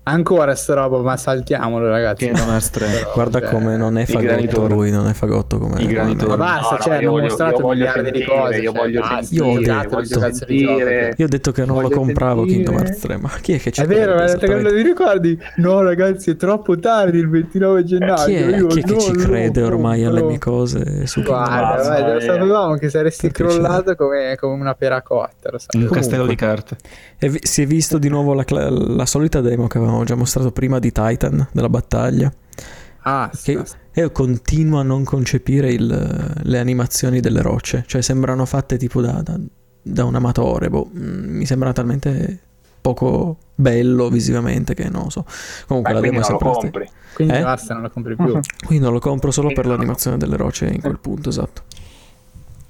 Ancora 0.07 0.55
sta 0.55 0.75
roba, 0.75 0.99
ma 0.99 1.17
saltiamolo, 1.17 1.89
ragazzi. 1.89 2.27
Che 2.27 2.33
non 2.33 2.55
è 2.55 2.61
Però, 2.71 3.13
Guarda 3.15 3.41
cioè, 3.41 3.49
come 3.49 3.79
non 3.79 3.97
è 3.97 4.05
fagotto 4.05 4.67
lui, 4.67 4.91
non 4.91 5.09
è 5.09 5.15
fagotto 5.15 5.59
come 5.59 5.81
I 5.81 5.87
granitori. 5.87 6.29
Ma 6.29 6.37
basta, 6.37 6.75
no, 6.75 6.83
cioè, 6.83 6.95
hanno 6.97 7.19
mostrato 7.19 7.67
miliardi 7.67 8.11
di 8.11 8.25
cose. 8.25 8.59
Io 8.59 8.73
voglio 8.73 9.03
cioè, 9.03 9.23
io, 9.31 9.47
ho 9.47 9.59
detto, 9.59 10.03
io 10.51 11.25
ho 11.25 11.29
detto 11.29 11.53
che 11.53 11.65
non 11.65 11.81
lo 11.81 11.89
compravo 11.89 12.47
sentire. 12.47 12.65
Kingdom 12.65 12.85
Hearts 12.85 13.01
3, 13.01 13.17
ma 13.17 13.31
chi 13.41 13.53
è 13.55 13.59
che 13.59 13.71
ci 13.71 13.81
È 13.81 13.87
vero, 13.87 14.17
ma 14.17 14.27
che 14.27 14.47
non 14.47 14.83
ricordi? 14.83 15.39
No, 15.57 15.81
ragazzi, 15.81 16.33
è 16.33 16.37
troppo 16.37 16.79
tardi 16.79 17.17
il 17.17 17.31
29 17.31 17.85
gennaio. 17.85 18.27
Chi 18.27 18.35
è, 18.35 18.67
chi 18.67 18.81
è 18.81 18.83
che 18.83 19.01
ci 19.01 19.13
crede 19.13 19.63
ormai 19.63 20.05
alle 20.05 20.23
mie 20.23 20.39
cose 20.39 21.07
su 21.07 21.23
Guarda, 21.23 21.83
guarda, 21.83 22.13
lo 22.13 22.21
sapevamo 22.21 22.75
che 22.75 22.91
saresti 22.91 23.31
crollato 23.31 23.95
come, 23.97 24.37
una 24.43 24.75
peracotta. 24.75 25.51
Un 25.73 25.89
castello 25.89 26.27
di 26.27 26.35
carte. 26.35 26.77
Si 27.41 27.63
è 27.63 27.67
visto 27.67 27.97
di 27.97 28.09
nuovo 28.11 28.35
la, 28.35 28.45
la 28.47 29.07
solita 29.07 29.41
demo 29.41 29.67
che 29.67 29.79
avevamo 29.79 29.94
già 30.03 30.17
mostrato 30.17 30.51
prima 30.51 30.81
di 30.81 30.91
Titan, 30.91 31.47
della 31.53 31.69
battaglia. 31.69 32.33
Ah, 33.07 33.31
che 33.43 33.63
io 33.93 34.11
continuo 34.11 34.81
a 34.81 34.83
non 34.83 35.05
concepire 35.05 35.71
il, 35.71 36.35
le 36.43 36.59
animazioni 36.59 37.21
delle 37.21 37.43
rocce, 37.43 37.85
cioè 37.87 38.01
sembrano 38.01 38.47
fatte 38.47 38.77
tipo 38.79 39.01
da, 39.01 39.23
da, 39.23 39.39
da 39.83 40.05
un 40.05 40.15
amatore, 40.15 40.71
boh, 40.71 40.91
mm, 40.93 41.37
mi 41.37 41.47
sembra 41.47 41.73
talmente 41.73 42.41
poco 42.81 43.39
bello 43.55 44.09
visivamente 44.09 44.75
che 44.75 44.89
non 44.89 45.11
so. 45.11 45.25
Comunque 45.67 45.93
Beh, 45.93 46.01
la 46.01 46.07
demo 46.07 46.21
è 46.21 46.25
sempre 46.25 46.51
compri. 46.51 46.91
Quindi 47.15 47.35
eh? 47.35 47.43
basta, 47.43 47.75
non 47.75 47.83
la 47.83 47.91
compri 47.91 48.17
più. 48.17 48.41
Quindi 48.67 48.85
non 48.85 48.93
lo 48.93 48.99
compro 48.99 49.31
solo 49.31 49.53
per 49.53 49.67
l'animazione 49.67 50.17
delle 50.17 50.37
rocce 50.37 50.67
in 50.67 50.81
quel 50.81 50.99
punto, 50.99 51.29
esatto. 51.29 51.63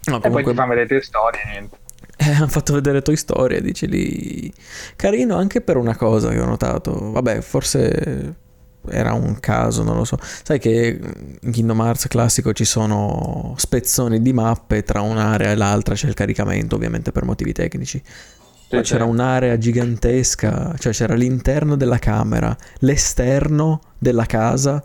No, 0.07 0.21
comunque... 0.21 0.29
E 0.29 0.31
poi 0.31 0.53
ti 0.53 0.59
fanno 0.59 0.75
vedere 0.75 0.95
le 0.95 1.03
storie, 1.03 1.41
niente. 1.51 1.79
Eh, 2.16 2.31
hanno 2.32 2.49
fatto 2.49 2.74
vedere 2.74 3.03
Toy 3.03 3.16
Story, 3.16 3.61
dici 3.61 3.86
lì. 3.86 4.53
Carino 4.97 5.36
anche 5.36 5.61
per 5.61 5.77
una 5.77 5.97
cosa 5.97 6.31
che 6.31 6.41
ho 6.41 6.47
notato. 6.47 7.11
Vabbè, 7.12 7.41
forse 7.41 8.43
era 8.89 9.12
un 9.15 9.39
caso, 9.41 9.82
non 9.82 9.97
lo 9.97 10.05
so. 10.05 10.19
Sai 10.20 10.59
che 10.59 10.99
in 11.41 11.51
Kingdom 11.51 11.81
Hearts 11.81 12.09
classico 12.09 12.53
ci 12.53 12.65
sono 12.65 13.55
spezzoni 13.57 14.20
di 14.20 14.32
mappe 14.32 14.82
tra 14.82 15.01
un'area 15.01 15.51
e 15.51 15.55
l'altra, 15.55 15.95
c'è 15.95 16.09
il 16.09 16.15
caricamento, 16.15 16.74
ovviamente 16.74 17.12
per 17.12 17.24
motivi 17.24 17.53
tecnici. 17.53 18.03
Poi 18.69 18.85
sì, 18.85 18.93
c'era 18.93 19.05
sì. 19.05 19.11
un'area 19.11 19.59
gigantesca, 19.59 20.74
cioè 20.78 20.93
c'era 20.93 21.15
l'interno 21.15 21.77
della 21.77 21.99
camera, 21.99 22.57
l'esterno 22.78 23.81
della 23.99 24.27
casa, 24.27 24.82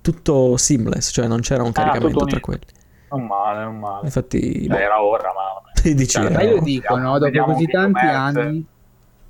tutto 0.00 0.56
seamless, 0.56 1.10
cioè 1.12 1.26
non 1.26 1.40
c'era 1.40 1.62
un 1.62 1.70
ah, 1.70 1.72
caricamento 1.72 2.24
tra 2.26 2.40
quelli. 2.40 2.66
Non 3.16 3.26
male, 3.26 3.64
non 3.64 3.78
male. 3.78 4.04
Infatti, 4.04 4.66
cioè, 4.66 4.80
era 4.80 5.02
ora, 5.02 5.32
ma 5.34 5.70
dici, 5.82 6.06
cioè, 6.06 6.30
ma 6.30 6.42
io 6.42 6.60
dico, 6.60 6.96
no, 6.96 7.18
dopo 7.18 7.44
così 7.44 7.66
tanti 7.66 8.04
anni 8.04 8.64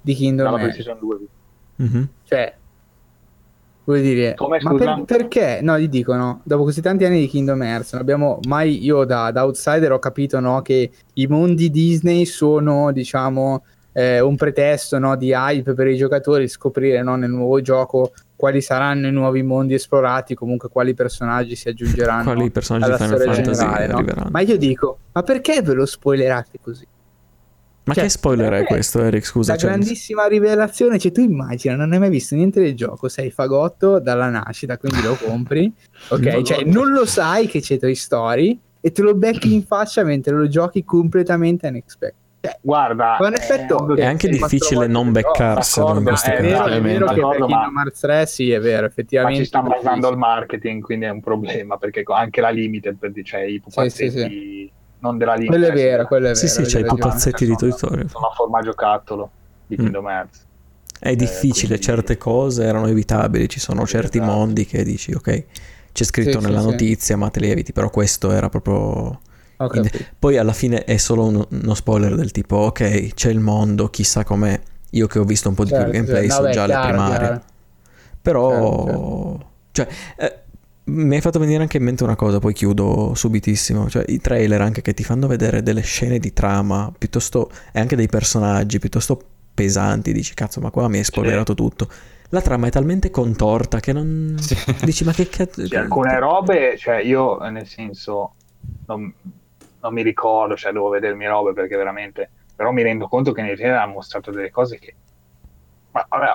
di 0.01 0.15
Kingdom 0.15 0.56
Hearts. 0.56 0.97
Mm-hmm. 1.82 2.02
Cioè, 2.24 2.55
vuol 3.85 4.01
dire, 4.01 4.35
Come, 4.35 4.59
ma 4.61 4.74
per, 4.74 5.02
perché? 5.05 5.61
No, 5.62 5.78
gli 5.78 5.89
dicono, 5.89 6.40
dopo 6.44 6.65
così 6.65 6.81
tanti 6.81 7.05
anni 7.05 7.20
di 7.20 7.27
Kingdom 7.27 7.62
Hearts, 7.62 7.93
non 7.93 8.02
abbiamo 8.02 8.39
mai, 8.47 8.82
io 8.85 9.05
da, 9.05 9.31
da 9.31 9.44
outsider 9.44 9.93
ho 9.93 9.98
capito, 9.98 10.40
no, 10.40 10.62
che 10.62 10.90
i 11.15 11.27
mondi 11.27 11.70
Disney 11.70 12.24
sono, 12.24 12.93
diciamo, 12.93 13.62
eh, 13.95 14.21
un 14.21 14.37
pretesto 14.37 14.99
no, 14.99 15.16
di 15.16 15.33
hype 15.33 15.73
per 15.73 15.87
i 15.87 15.97
giocatori, 15.97 16.49
scoprire 16.49 17.03
no, 17.03 17.15
nel 17.16 17.31
nuovo 17.31 17.61
gioco 17.62 18.12
quali 18.37 18.61
saranno 18.61 19.07
i 19.07 19.12
nuovi 19.12 19.43
mondi 19.43 19.75
esplorati, 19.75 20.35
comunque 20.35 20.69
quali 20.69 20.93
personaggi 20.95 21.55
si 21.55 21.69
aggiungeranno 21.69 22.25
quali 22.25 22.51
personaggi 22.51 22.85
alla 22.85 22.97
storia 22.99 23.41
generale. 23.41 23.87
No? 23.87 24.29
Ma 24.31 24.41
io 24.41 24.59
dico, 24.59 24.99
ma 25.12 25.23
perché 25.23 25.62
ve 25.62 25.73
lo 25.75 25.87
spoilerate 25.87 26.59
così? 26.61 26.87
Ma 27.87 27.93
cioè, 27.93 28.05
che 28.05 28.11
spoiler 28.11 28.53
è 28.53 28.65
questo, 28.65 29.03
Eric? 29.03 29.27
Scusa. 29.27 29.53
La 29.53 29.59
cioè... 29.59 29.71
grandissima 29.71 30.27
rivelazione, 30.27 30.99
cioè 30.99 31.12
tu 31.12 31.21
immagina, 31.21 31.77
non 31.77 31.93
hai 31.93 31.99
mai 31.99 32.09
visto 32.09 32.35
niente 32.35 32.61
del 32.61 32.75
gioco, 32.75 33.09
sei 33.09 33.31
fagotto 33.31 34.01
dalla 34.01 34.31
nascita, 34.31 34.79
quindi 34.79 35.03
lo 35.03 35.15
compri, 35.23 35.71
ok? 36.09 36.43
cioè 36.43 36.65
non 36.65 36.91
lo 36.91 37.05
sai 37.05 37.47
che 37.47 37.61
c'è 37.61 37.79
Toy 37.79 37.95
Story 37.95 38.59
e 38.81 38.91
te 38.91 39.03
lo 39.03 39.15
becchi 39.15 39.53
in 39.53 39.65
faccia 39.65 40.03
mentre 40.03 40.35
lo 40.35 40.49
giochi 40.49 40.83
completamente 40.83 41.66
unexpected. 41.69 42.24
Cioè, 42.45 42.59
Guarda, 42.61 43.16
è, 43.16 43.33
effetto, 43.33 43.97
è 43.97 44.05
anche 44.05 44.29
difficile 44.29 44.87
non 44.87 45.12
beccarselo 45.12 45.97
in 45.97 46.05
queste 46.05 46.31
cose. 46.31 46.43
È 46.43 46.43
vero, 46.43 46.66
è 46.66 46.81
vero 46.83 47.07
che 47.07 47.21
per 47.21 47.37
Kingdom 47.37 47.77
Hearts 47.79 48.01
3 48.01 48.27
sì, 48.27 48.51
è 48.51 48.61
vero, 48.61 48.85
effettivamente. 48.85 49.39
Ma 49.39 49.45
ci 49.45 49.49
sta 49.49 49.62
basando 49.62 50.11
il 50.11 50.19
marketing, 50.19 50.83
quindi 50.83 51.07
è 51.07 51.11
un 51.11 51.21
problema, 51.21 51.79
perché 51.79 52.03
anche 52.07 52.43
la 52.43 52.51
limited, 52.51 52.99
cioè 53.23 53.41
i 53.41 53.61
pupazzetti... 53.61 54.11
Sì, 54.11 54.19
sì, 54.19 54.29
sì 54.29 54.73
non 55.05 55.19
della 55.19 55.35
linea. 55.35 55.51
Quello 55.51 55.66
è 55.66 55.73
vero, 55.73 56.07
quello 56.07 56.25
è 56.29 56.33
vero. 56.33 56.47
Sì, 56.47 56.49
sì, 56.49 56.62
c'è 56.62 56.81
i 56.81 56.85
pupazzetti 56.85 57.47
di 57.47 57.55
Toy 57.57 57.71
Story. 57.73 58.09
Sono 58.09 58.29
a 58.29 58.35
forma 58.35 58.61
giocattolo 58.61 59.31
di 59.66 59.77
mm. 59.77 59.79
Kingdom 59.79 60.07
Hearts. 60.07 60.47
È 60.99 61.09
eh, 61.09 61.16
difficile, 61.16 61.79
quindi... 61.79 61.85
certe 61.85 62.16
cose 62.16 62.65
erano 62.65 62.87
evitabili, 62.87 63.49
ci 63.49 63.61
sono 63.61 63.87
certi 63.87 64.19
esatto. 64.19 64.33
mondi 64.33 64.65
che 64.65 64.83
dici, 64.83 65.12
ok, 65.12 65.45
c'è 65.93 66.05
scritto 66.05 66.41
sì, 66.41 66.47
nella 66.47 66.61
sì, 66.61 66.66
notizia, 66.66 67.15
sì. 67.15 67.21
ma 67.21 67.29
te 67.29 67.41
li 67.41 67.51
eviti, 67.51 67.73
però 67.73 67.91
questo 67.91 68.31
era 68.31 68.49
proprio... 68.49 69.21
Okay. 69.56 69.90
Poi 70.18 70.36
alla 70.36 70.52
fine 70.52 70.85
è 70.85 70.97
solo 70.97 71.26
uno, 71.26 71.47
uno, 71.51 71.74
spoiler 71.74 72.14
del 72.14 72.31
tipo, 72.31 72.56
ok, 72.56 73.14
c'è 73.14 73.31
il 73.31 73.40
mondo, 73.40 73.89
chissà 73.89 74.24
com'è. 74.24 74.60
Io 74.90 75.06
che 75.06 75.18
ho 75.18 75.24
visto 75.24 75.48
un 75.48 75.55
po' 75.55 75.64
di 75.64 75.70
certo, 75.70 75.90
più 75.90 76.01
gameplay, 76.01 76.31
so 76.31 76.43
già 76.51 76.66
chiaro, 76.66 76.82
le 76.82 76.89
primarie. 76.89 77.26
Chiaro. 77.26 77.43
Però... 78.22 78.51
Certo, 78.51 78.86
certo. 78.86 79.52
Cioè, 79.72 79.89
eh, 80.16 80.39
mi 80.85 81.14
hai 81.14 81.20
fatto 81.20 81.39
venire 81.39 81.62
anche 81.62 81.78
in 81.78 81.82
mente 81.82 82.05
una 82.05 82.16
cosa, 82.16 82.39
poi 82.39 82.52
chiudo 82.52 83.12
subitissimo, 83.14 83.89
cioè 83.89 84.05
i 84.09 84.20
trailer 84.20 84.60
anche 84.60 84.82
che 84.82 84.93
ti 84.93 85.02
fanno 85.02 85.26
vedere 85.26 85.62
delle 85.62 85.81
scene 85.81 86.18
di 86.18 86.32
trama 86.32 86.93
piuttosto 86.97 87.51
e 87.72 87.81
anche 87.81 87.97
dei 87.97 88.06
personaggi 88.06 88.78
piuttosto 88.78 89.20
pesanti, 89.55 90.12
dici 90.12 90.35
cazzo 90.35 90.60
ma 90.60 90.70
qua 90.70 90.89
mi 90.89 90.98
hai 90.98 91.05
spoilerato 91.05 91.55
sì. 91.56 91.62
tutto. 91.62 91.89
La 92.31 92.43
trama 92.43 92.66
è 92.66 92.70
talmente 92.70 93.10
contorta 93.10 93.81
che 93.81 93.93
non... 93.93 94.36
Sì. 94.39 94.56
Dici 94.82 95.05
ma 95.05 95.12
che 95.12 95.28
cazzo... 95.28 95.66
Sì, 95.66 95.76
alcune 95.76 96.18
robe, 96.18 96.76
cioè 96.76 96.97
io 96.97 97.39
nel 97.48 97.66
senso 97.66 98.35
non, 98.86 99.12
non, 99.85 99.94
mi 99.94 100.02
ricordo, 100.02 100.56
cioè 100.56 100.73
devo 100.73 100.89
vedermi 100.89 101.27
robe 101.27 101.52
perché 101.52 101.77
veramente... 101.77 102.31
Però 102.56 102.70
mi 102.70 102.82
rendo 102.82 103.09
conto 103.09 103.32
che 103.32 103.43
nei 103.43 103.56
trailer 103.56 103.78
hanno 103.78 103.94
mostrato 103.94 104.31
delle 104.31 104.51
cose 104.51 104.78
che... 104.78 104.94
Ma 105.90 106.06
vabbè, 106.09 106.32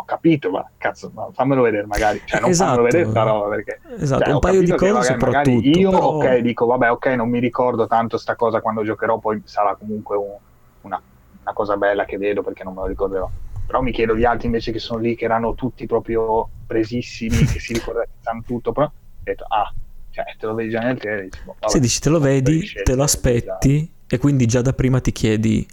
ho 0.00 0.04
capito, 0.04 0.50
ma 0.50 0.68
cazzo, 0.76 1.10
ma 1.14 1.28
fammelo 1.32 1.62
vedere 1.62 1.86
magari, 1.86 2.20
cioè 2.24 2.40
non 2.40 2.50
esatto. 2.50 2.70
fammelo 2.70 2.90
vedere 2.90 3.10
sta 3.10 3.22
roba 3.22 3.48
perché 3.48 3.80
esatto, 3.98 4.24
cioè, 4.24 4.32
un 4.32 4.38
paio 4.38 4.62
di 4.62 4.74
cose 4.74 5.02
soprattutto. 5.02 5.68
Io 5.68 5.90
però... 5.90 6.02
ok, 6.02 6.36
dico 6.38 6.66
vabbè, 6.66 6.90
ok, 6.90 7.06
non 7.06 7.28
mi 7.28 7.38
ricordo 7.38 7.86
tanto 7.86 8.16
sta 8.16 8.34
cosa 8.34 8.60
quando 8.60 8.82
giocherò, 8.82 9.18
poi 9.18 9.42
sarà 9.44 9.76
comunque 9.76 10.16
un, 10.16 10.36
una, 10.82 11.00
una, 11.42 11.52
cosa 11.52 11.76
bella 11.76 12.04
che 12.04 12.18
vedo 12.18 12.42
perché 12.42 12.64
non 12.64 12.74
me 12.74 12.80
lo 12.80 12.86
ricorderò. 12.86 13.28
Però 13.66 13.80
mi 13.82 13.92
chiedo 13.92 14.16
gli 14.16 14.24
altri 14.24 14.46
invece 14.46 14.72
che 14.72 14.80
sono 14.80 15.00
lì 15.00 15.14
che 15.14 15.26
erano 15.26 15.54
tutti 15.54 15.86
proprio 15.86 16.48
presissimi, 16.66 17.36
che 17.36 17.60
si 17.60 17.72
ricordano 17.74 18.42
tutto, 18.44 18.72
però 18.72 18.86
ho 18.86 18.92
detto 19.22 19.44
"Ah, 19.48 19.72
cioè, 20.10 20.24
te 20.38 20.46
lo 20.46 20.54
vedi 20.54 20.70
già 20.70 20.80
nel 20.80 20.98
trailer, 20.98 21.24
dici, 21.24 21.40
boh, 21.44 21.56
vabbè, 21.58 21.72
sì, 21.72 21.80
dici, 21.80 22.00
te 22.00 22.08
lo 22.08 22.20
vedi, 22.20 22.66
te 22.82 22.94
lo 22.94 23.02
aspetti 23.02 23.90
e 24.06 24.18
quindi 24.18 24.46
già 24.46 24.60
da 24.60 24.72
prima 24.72 25.00
ti 25.00 25.12
chiedi 25.12 25.66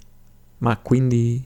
ma 0.58 0.76
quindi 0.76 1.44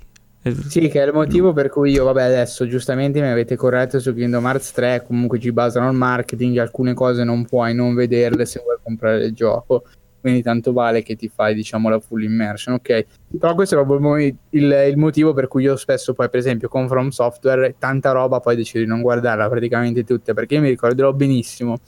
sì, 0.69 0.89
che 0.89 1.01
è 1.01 1.07
il 1.07 1.13
motivo 1.13 1.53
per 1.53 1.69
cui 1.69 1.93
io, 1.93 2.03
vabbè, 2.05 2.23
adesso 2.23 2.67
giustamente 2.67 3.21
mi 3.21 3.29
avete 3.29 3.55
corretto 3.55 4.01
su 4.01 4.13
Kingdom 4.13 4.45
Hearts 4.45 4.73
3, 4.73 5.05
comunque 5.07 5.39
ci 5.39 5.53
basano 5.53 5.89
il 5.89 5.97
marketing, 5.97 6.59
alcune 6.59 6.95
cose 6.95 7.23
non 7.23 7.45
puoi 7.45 7.75
non 7.75 7.95
vederle 7.95 8.45
se 8.45 8.61
vuoi 8.61 8.77
comprare 8.83 9.27
il 9.27 9.35
gioco, 9.35 9.85
quindi 10.21 10.43
tanto 10.43 10.73
vale 10.73 11.03
che 11.03 11.15
ti 11.15 11.29
fai, 11.29 11.55
diciamo, 11.55 11.89
la 11.89 12.01
full 12.01 12.25
immersion, 12.25 12.75
ok? 12.75 13.07
Però 13.39 13.55
questo 13.55 13.79
è 13.79 13.85
proprio 13.85 14.19
il, 14.19 14.37
il, 14.51 14.87
il 14.89 14.97
motivo 14.97 15.33
per 15.33 15.47
cui 15.47 15.63
io 15.63 15.77
spesso 15.77 16.13
poi, 16.13 16.29
per 16.29 16.41
esempio, 16.41 16.69
con 16.69 16.89
From 16.89 17.11
Software, 17.11 17.77
tanta 17.79 18.11
roba 18.11 18.41
poi 18.41 18.57
decido 18.57 18.81
di 18.83 18.87
non 18.89 19.01
guardarla 19.01 19.49
praticamente 19.49 20.03
tutta, 20.03 20.35
perché 20.35 20.57
io 20.57 20.61
mi 20.61 20.71
ricorderò 20.71 21.13
benissimo 21.13 21.79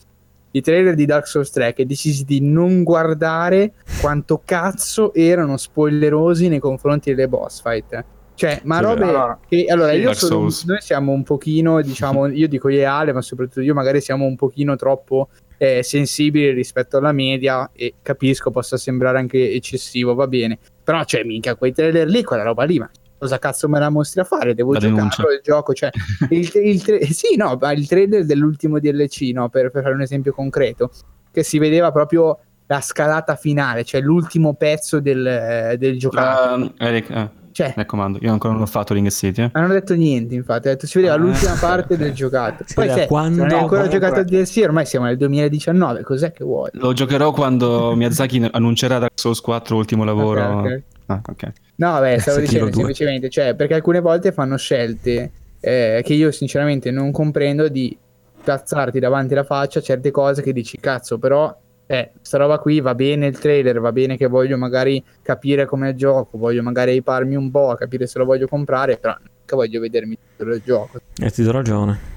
i 0.55 0.61
trailer 0.61 0.95
di 0.95 1.07
Dark 1.07 1.27
Souls 1.27 1.51
3 1.51 1.73
che 1.73 1.87
decisi 1.87 2.25
di 2.25 2.41
non 2.41 2.83
guardare 2.83 3.73
quanto 4.01 4.43
cazzo 4.45 5.13
erano 5.15 5.57
spoilerosi 5.57 6.49
nei 6.49 6.61
confronti 6.61 7.15
delle 7.15 7.29
boss 7.29 7.63
fight 7.63 8.05
cioè, 8.37 8.61
ma 8.65 8.79
sì, 8.79 8.83
robe 8.83 9.05
allora, 9.05 9.39
che 9.49 9.67
allora 9.67 9.93
sì, 9.93 9.99
io 9.99 10.13
sono, 10.13 10.49
noi 10.67 10.81
siamo 10.81 11.13
un 11.13 11.23
pochino, 11.23 11.81
diciamo, 11.81 12.27
io 12.35 12.49
dico 12.49 12.69
ideale, 12.69 13.13
ma 13.13 13.23
soprattutto 13.23 13.61
io 13.61 13.75
magari 13.75 14.01
siamo 14.01 14.25
un 14.25 14.35
pochino 14.35 14.75
troppo 14.75 15.29
eh, 15.57 15.85
sensibili 15.85 16.51
rispetto 16.51 16.97
alla 16.97 17.13
media 17.13 17.71
e 17.73 17.95
capisco 18.03 18.51
possa 18.51 18.77
sembrare 18.77 19.19
anche 19.19 19.53
eccessivo, 19.53 20.15
va 20.15 20.27
bene. 20.27 20.59
Però 20.83 21.05
cioè, 21.05 21.23
minchia, 21.23 21.55
quei 21.55 21.73
trailer 21.73 22.09
lì, 22.09 22.25
quella 22.25 22.43
roba 22.43 22.65
lì, 22.65 22.79
ma 22.81 22.91
cosa 23.25 23.39
cazzo 23.39 23.69
me 23.69 23.79
la 23.79 23.89
mostri 23.89 24.21
a 24.21 24.25
fare? 24.25 24.55
Devo 24.55 24.77
giocarlo 24.77 25.31
il 25.33 25.41
gioco, 25.43 25.73
cioè 25.73 25.91
il, 26.31 26.51
il 26.55 26.83
tra- 26.83 26.99
sì, 27.01 27.37
no, 27.37 27.59
il 27.75 27.89
trailer 27.89 28.25
dell'ultimo 28.25 28.79
DLC, 28.79 29.31
no, 29.33 29.49
per, 29.49 29.71
per 29.71 29.83
fare 29.83 29.95
un 29.95 30.03
esempio 30.03 30.33
concreto, 30.33 30.91
che 31.31 31.43
si 31.43 31.59
vedeva 31.59 31.91
proprio 31.91 32.39
la 32.67 32.81
scalata 32.81 33.35
finale, 33.37 33.85
cioè 33.85 34.01
l'ultimo 34.01 34.55
pezzo 34.55 35.01
del, 35.01 35.27
eh, 35.27 35.77
del 35.79 35.99
giocato. 35.99 36.63
Uh, 36.63 36.73
Eric, 36.79 37.11
uh 37.11 37.43
cioè, 37.55 37.69
mi 37.69 37.75
raccomando, 37.77 38.19
io 38.21 38.33
ancora 38.33 38.53
non 38.53 38.63
ho 38.63 38.67
fatto 38.67 38.95
Ring 38.95 39.09
City. 39.11 39.43
Eh. 39.43 39.51
Non 39.55 39.65
hanno 39.65 39.75
detto 39.75 39.95
niente, 39.95 40.35
infatti. 40.35 40.67
Detto, 40.67 40.89
si 40.89 40.99
vedeva 40.99 41.15
ah. 41.15 41.19
l'ultima 41.19 41.55
parte 41.55 41.97
del 41.97 42.11
giocato. 42.13 42.65
Poi 42.75 42.91
se 42.91 43.07
quando... 43.07 43.43
non 43.43 43.53
hai 43.53 43.61
ancora 43.61 43.87
giocato 43.87 44.19
a 44.19 44.25
DLC, 44.25 44.61
ormai 44.65 44.85
siamo 44.87 45.07
nel 45.07 45.17
2019. 45.17 46.03
Cos'è 46.03 46.33
che 46.33 46.43
vuoi? 46.43 46.71
Lo 46.73 46.93
giocherò 46.93 47.31
quando 47.31 47.95
Miyazaki 47.95 48.49
annuncerà 48.51 48.99
Dark 48.99 49.13
Souls 49.15 49.41
4 49.41 49.77
ultimo 49.77 50.03
lavoro. 50.03 50.43
Okay, 50.43 50.59
okay. 50.59 50.83
Ah, 51.07 51.21
okay. 51.29 51.53
No, 51.77 51.93
vabbè, 51.93 52.19
stavo 52.19 52.41
dicendo 52.41 52.73
semplicemente, 52.73 53.29
cioè, 53.29 53.55
perché 53.55 53.75
alcune 53.75 54.01
volte 54.01 54.33
fanno 54.33 54.57
scelte 54.57 55.31
eh, 55.61 56.03
che 56.05 56.15
io 56.15 56.31
sinceramente 56.31 56.91
non 56.91 57.11
comprendo 57.11 57.69
di 57.69 57.97
piazzarti 58.43 58.99
davanti 58.99 59.33
alla 59.33 59.45
faccia 59.45 59.81
certe 59.81 60.11
cose 60.11 60.43
che 60.43 60.53
dici, 60.53 60.79
cazzo, 60.79 61.19
però 61.19 61.55
eh, 61.87 62.13
sta 62.21 62.39
roba 62.39 62.59
qui 62.59 62.81
va 62.81 62.95
bene 62.95 63.27
il 63.27 63.39
trailer, 63.39 63.81
va 63.81 63.93
bene 63.93 64.17
che 64.17 64.27
voglio 64.27 64.57
magari 64.57 65.03
capire 65.23 65.67
come 65.67 65.91
il 65.91 65.97
gioco, 65.97 66.39
voglio 66.39 66.63
magari 66.63 66.93
aiparmi 66.93 67.35
un 67.35 67.51
po' 67.51 67.71
a 67.71 67.77
capire 67.77 68.07
se 68.07 68.19
lo 68.19 68.25
voglio 68.25 68.47
comprare, 68.47 68.97
però 68.97 69.17
che 69.45 69.57
voglio 69.57 69.81
vedermi 69.81 70.17
tutto 70.37 70.51
il 70.51 70.63
gioco. 70.65 70.99
E 71.17 71.27
eh, 71.27 71.31
ti 71.31 71.43
do 71.43 71.51
ragione. 71.51 72.13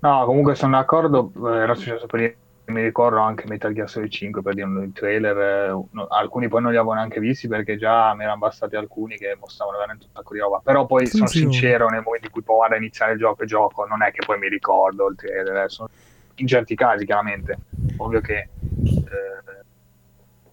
No, 0.00 0.24
comunque 0.24 0.54
sono 0.54 0.76
d'accordo, 0.76 1.30
eh, 1.46 1.56
era 1.56 1.74
successo 1.74 2.06
per 2.06 2.34
mi 2.70 2.82
ricordo 2.82 3.18
anche 3.18 3.44
Metal 3.46 3.72
Gear 3.72 3.88
Solid 3.88 4.10
5 4.10 4.42
per 4.42 4.54
dire 4.54 4.66
il 4.66 4.92
trailer, 4.92 5.36
eh, 5.38 5.68
no, 5.90 6.06
alcuni 6.08 6.48
poi 6.48 6.62
non 6.62 6.70
li 6.70 6.76
avevo 6.76 6.94
neanche 6.94 7.20
visti 7.20 7.48
perché 7.48 7.76
già 7.76 8.14
mi 8.14 8.22
erano 8.22 8.38
bastati 8.38 8.76
alcuni 8.76 9.16
che 9.16 9.36
mostravano 9.38 9.78
veramente 9.78 10.06
un 10.06 10.12
sacco 10.14 10.34
di 10.34 10.40
roba, 10.40 10.60
però 10.62 10.86
poi 10.86 11.06
sì, 11.06 11.16
sono 11.16 11.28
sì. 11.28 11.38
sincero 11.38 11.88
nel 11.88 12.02
momento 12.02 12.26
in 12.26 12.32
cui 12.32 12.42
poi 12.42 12.58
vado 12.60 12.74
a 12.74 12.78
iniziare 12.78 13.12
il 13.12 13.18
gioco 13.18 13.42
e 13.42 13.46
gioco, 13.46 13.84
non 13.86 14.02
è 14.02 14.10
che 14.10 14.24
poi 14.24 14.38
mi 14.38 14.48
ricordo 14.48 15.08
il 15.08 15.16
trailer, 15.16 15.70
sono 15.70 15.88
in 16.36 16.46
certi 16.46 16.74
casi 16.74 17.04
chiaramente, 17.04 17.58
ovvio 17.98 18.20
che 18.20 18.48
eh, 18.72 19.50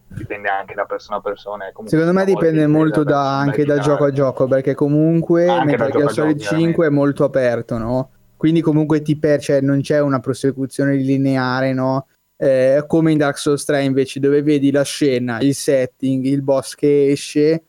dipende 0.07 0.49
anche 0.49 0.73
da 0.73 0.85
persona 0.85 1.17
a 1.17 1.21
persona. 1.21 1.71
Secondo 1.85 2.13
me 2.13 2.25
dipende 2.25 2.67
molto 2.67 3.03
da, 3.03 3.37
anche 3.37 3.63
da 3.63 3.79
gioco 3.79 4.05
a 4.05 4.11
gioco, 4.11 4.47
perché 4.47 4.73
comunque 4.73 5.47
anche 5.47 5.65
Metal 5.65 5.91
Gear 5.91 6.11
Solid 6.11 6.39
5 6.39 6.87
è 6.87 6.89
molto 6.89 7.23
aperto, 7.23 7.77
no? 7.77 8.09
Quindi 8.37 8.61
comunque 8.61 9.01
ti 9.01 9.17
per, 9.17 9.41
cioè, 9.41 9.61
non 9.61 9.81
c'è 9.81 9.99
una 9.99 10.19
prosecuzione 10.19 10.95
lineare, 10.95 11.73
no? 11.73 12.07
Eh, 12.37 12.83
come 12.87 13.11
in 13.11 13.17
Dark 13.17 13.37
Souls 13.39 13.65
3 13.65 13.83
invece 13.83 14.19
dove 14.19 14.43
vedi 14.43 14.69
la 14.71 14.83
scena, 14.83 15.39
il 15.39 15.55
setting, 15.55 16.23
il 16.23 16.43
boss 16.43 16.75
che 16.75 17.09
esce 17.09 17.63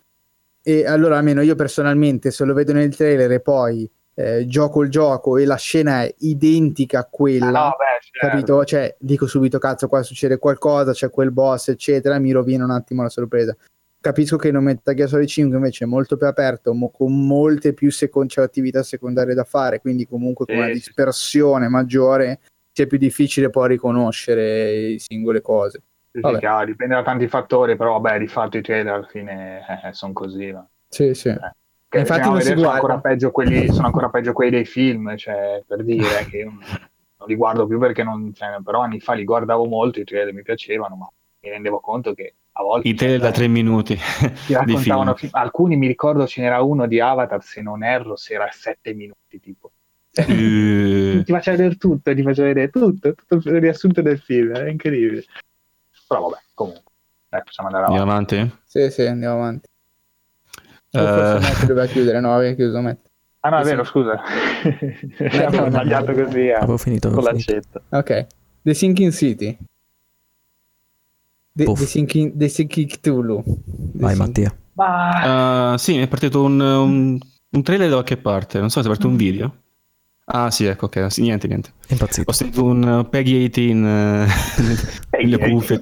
e 0.63 0.85
allora 0.85 1.17
almeno 1.17 1.41
io 1.41 1.55
personalmente 1.55 2.31
se 2.31 2.45
lo 2.45 2.53
vedo 2.53 2.75
nel 2.75 2.95
trailer 2.95 3.33
e 3.33 3.41
poi 3.41 3.91
eh, 4.13 4.45
gioco 4.47 4.83
il 4.83 4.91
gioco 4.91 5.39
e 5.39 5.47
la 5.47 5.57
scena 5.57 6.03
è 6.03 6.15
identica 6.19 6.99
a 6.99 7.09
quella, 7.09 7.47
ah, 7.47 7.51
no, 7.51 7.77
beh, 7.79 8.01
certo. 8.01 8.27
capito? 8.27 8.65
Cioè, 8.65 8.97
dico 8.99 9.27
subito, 9.27 9.59
cazzo, 9.59 9.87
qua 9.87 10.03
succede 10.03 10.39
qualcosa, 10.39 10.93
c'è 10.93 11.09
quel 11.09 11.31
boss, 11.31 11.69
eccetera, 11.69 12.19
mi 12.19 12.33
rovina 12.33 12.65
un 12.65 12.73
attimo 12.73 13.03
la 13.03 13.09
sorpresa. 13.09 13.57
Capisco 14.01 14.37
che 14.37 14.53
non 14.53 14.63
Metal 14.63 14.95
Gear 14.95 15.09
Solid 15.09 15.27
5 15.27 15.57
invece 15.57 15.85
è 15.85 15.87
molto 15.89 16.17
più 16.17 16.27
aperto, 16.27 16.73
mo- 16.73 16.91
con 16.91 17.27
molte 17.27 17.73
più 17.75 17.91
secon- 17.91 18.29
cioè, 18.29 18.45
attività 18.45 18.83
secondarie 18.83 19.35
da 19.35 19.45
fare, 19.45 19.81
quindi 19.81 20.07
comunque 20.07 20.47
con 20.47 20.57
una 20.57 20.69
dispersione 20.69 21.67
sì. 21.67 21.71
maggiore 21.73 22.41
sia 22.73 22.87
più 22.87 22.99
difficile 22.99 23.51
poi 23.51 23.69
riconoscere 23.69 24.91
le 24.93 24.99
singole 25.01 25.41
cose. 25.41 25.83
Sì, 26.13 26.21
sì, 26.23 26.39
chiaro, 26.39 26.67
dipende 26.67 26.95
da 26.95 27.03
tanti 27.03 27.27
fattori, 27.27 27.77
però 27.77 27.99
vabbè, 27.99 28.19
di 28.19 28.29
fatto 28.29 28.57
i 28.57 28.63
trailer 28.63 28.95
alla 28.95 29.07
fine 29.07 29.65
eh, 29.85 29.93
sono 29.93 30.13
così. 30.13 30.53
Ma... 30.53 30.67
Sì, 30.89 31.13
sì. 31.15 31.29
Eh. 31.29 31.53
Che 31.89 31.99
infatti 31.99 32.29
non 32.29 32.41
si 32.41 32.55
sono 32.55 32.69
ancora, 32.69 33.01
peggio 33.01 33.31
quelli, 33.31 33.67
sono 33.69 33.87
ancora 33.87 34.11
peggio 34.11 34.33
quelli 34.33 34.51
dei 34.51 34.65
film, 34.65 35.17
cioè, 35.17 35.63
per 35.67 35.83
dire 35.83 36.25
che 36.31 36.37
io 36.39 36.51
non 36.51 37.27
li 37.27 37.35
guardo 37.35 37.67
più 37.67 37.79
perché 37.79 38.03
non, 38.03 38.33
cioè, 38.35 38.59
però 38.63 38.81
anni 38.81 39.01
fa 39.01 39.15
li 39.15 39.25
guardavo 39.25 39.65
molto, 39.65 39.99
i 39.99 40.05
trailer 40.05 40.33
mi 40.33 40.43
piacevano, 40.43 40.97
ma 40.97 41.11
mi 41.41 41.51
rendevo 41.51 41.81
conto 41.81 42.15
che 42.15 42.35
a 42.59 42.63
volte 42.63 42.89
i 42.89 42.95
tele 42.95 43.19
da 43.19 43.31
tre 43.31 43.47
minuti 43.47 43.97
ti 44.47 44.53
raccontavano 44.53 45.15
film. 45.15 45.31
alcuni 45.35 45.77
mi 45.77 45.87
ricordo 45.87 46.27
ce 46.27 46.41
n'era 46.41 46.61
uno 46.61 46.87
di 46.87 47.01
Avatar 47.01 47.43
se 47.43 47.63
non 47.63 47.85
erro 47.85 48.17
se 48.17 48.35
era 48.35 48.49
sette 48.51 48.95
minuti 48.95 49.41
tipo 49.41 49.73
uh. 50.17 51.23
ti 51.23 51.33
faceva 51.33 51.57
vedere 51.57 51.77
tutto 51.77 52.15
ti 52.15 52.23
faceva 52.23 52.49
vedere 52.49 52.71
tutto 52.71 53.15
tutto 53.15 53.49
il 53.49 53.61
riassunto 53.61 54.03
del 54.03 54.19
film 54.19 54.53
è 54.53 54.69
incredibile 54.69 55.25
però 56.07 56.23
vabbè 56.23 56.43
comunque 56.55 56.93
dai 57.29 57.43
possiamo 57.45 57.69
andare 57.69 57.87
avanti 57.87 58.01
andiamo 58.01 58.47
avanti? 58.47 58.63
sì 58.65 58.91
sì 58.91 59.07
andiamo 59.07 59.35
avanti 59.35 59.69
uh. 60.93 60.99
forse 60.99 61.67
doveva 61.67 61.87
chiudere 61.87 62.21
no 62.21 62.35
avevi 62.35 62.57
chiuso 62.57 62.81
Matt 62.81 63.07
Ah 63.41 63.51
no, 63.51 63.59
è 63.61 63.63
vero, 63.63 63.85
scusa. 63.85 64.21
Abbiamo 65.47 65.71
tagliato 65.71 66.13
così. 66.13 66.49
Eh, 66.49 66.55
avevo 66.55 66.77
finito. 66.77 67.09
Con 67.09 67.23
l'accetto. 67.23 67.83
Ok. 67.91 68.27
The 68.63 68.75
Sinking 68.75 69.13
City. 69.13 69.57
The, 71.59 71.65
the, 71.65 71.87
Sinking, 71.87 72.37
the 72.37 72.49
Sinking 72.49 72.89
Cthulhu. 72.89 73.43
Vai 73.95 74.15
Mattia. 74.15 74.57
Uh, 74.75 75.77
sì, 75.77 75.97
mi 75.97 76.05
è 76.05 76.07
partito 76.07 76.45
un, 76.45 76.61
un, 76.61 77.19
un, 77.51 77.63
trailer 77.65 77.89
da 77.89 77.95
qualche 77.95 78.17
parte, 78.17 78.61
non 78.61 78.71
so 78.71 78.81
se 78.81 78.87
è 78.87 78.89
partito 78.89 79.09
un 79.09 79.17
video. 79.17 79.63
Ah 80.27 80.53
sì, 80.53 80.67
ecco, 80.67 80.85
ok, 80.85 81.11
sì, 81.11 81.23
niente, 81.23 81.49
niente. 81.49 81.73
Impazzito. 81.89 82.31
Ho 82.31 82.33
sentito 82.33 82.63
un 82.63 82.83
uh, 82.85 83.09
Peggy 83.09 83.49
18 83.49 83.61
uh, 83.73 84.27
nelle 85.21 85.39
cuffie. 85.51 85.81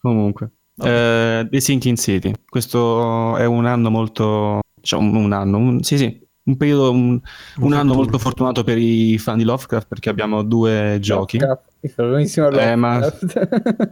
Comunque. 0.00 0.50
Okay. 0.76 1.42
Uh, 1.42 1.48
The 1.48 1.60
Sinking 1.60 1.96
City. 1.96 2.32
Questo 2.48 3.36
è 3.36 3.44
un 3.44 3.66
anno 3.66 3.90
molto... 3.90 4.62
Diciamo 4.74 5.16
un 5.16 5.32
anno, 5.32 5.58
un, 5.58 5.82
sì 5.82 5.98
sì, 5.98 6.26
un 6.50 6.56
periodo, 6.56 6.90
un, 6.90 7.20
un 7.58 7.72
anno 7.72 7.94
molto 7.94 8.18
fortunato 8.18 8.64
per 8.64 8.76
i 8.78 9.16
fan 9.18 9.38
di 9.38 9.44
Lovecraft 9.44 9.86
perché 9.88 10.08
abbiamo 10.10 10.42
due 10.42 10.98
giochi. 11.00 11.38
Buonissimo 11.96 12.50
eh, 12.50 12.76
ma... 12.76 12.98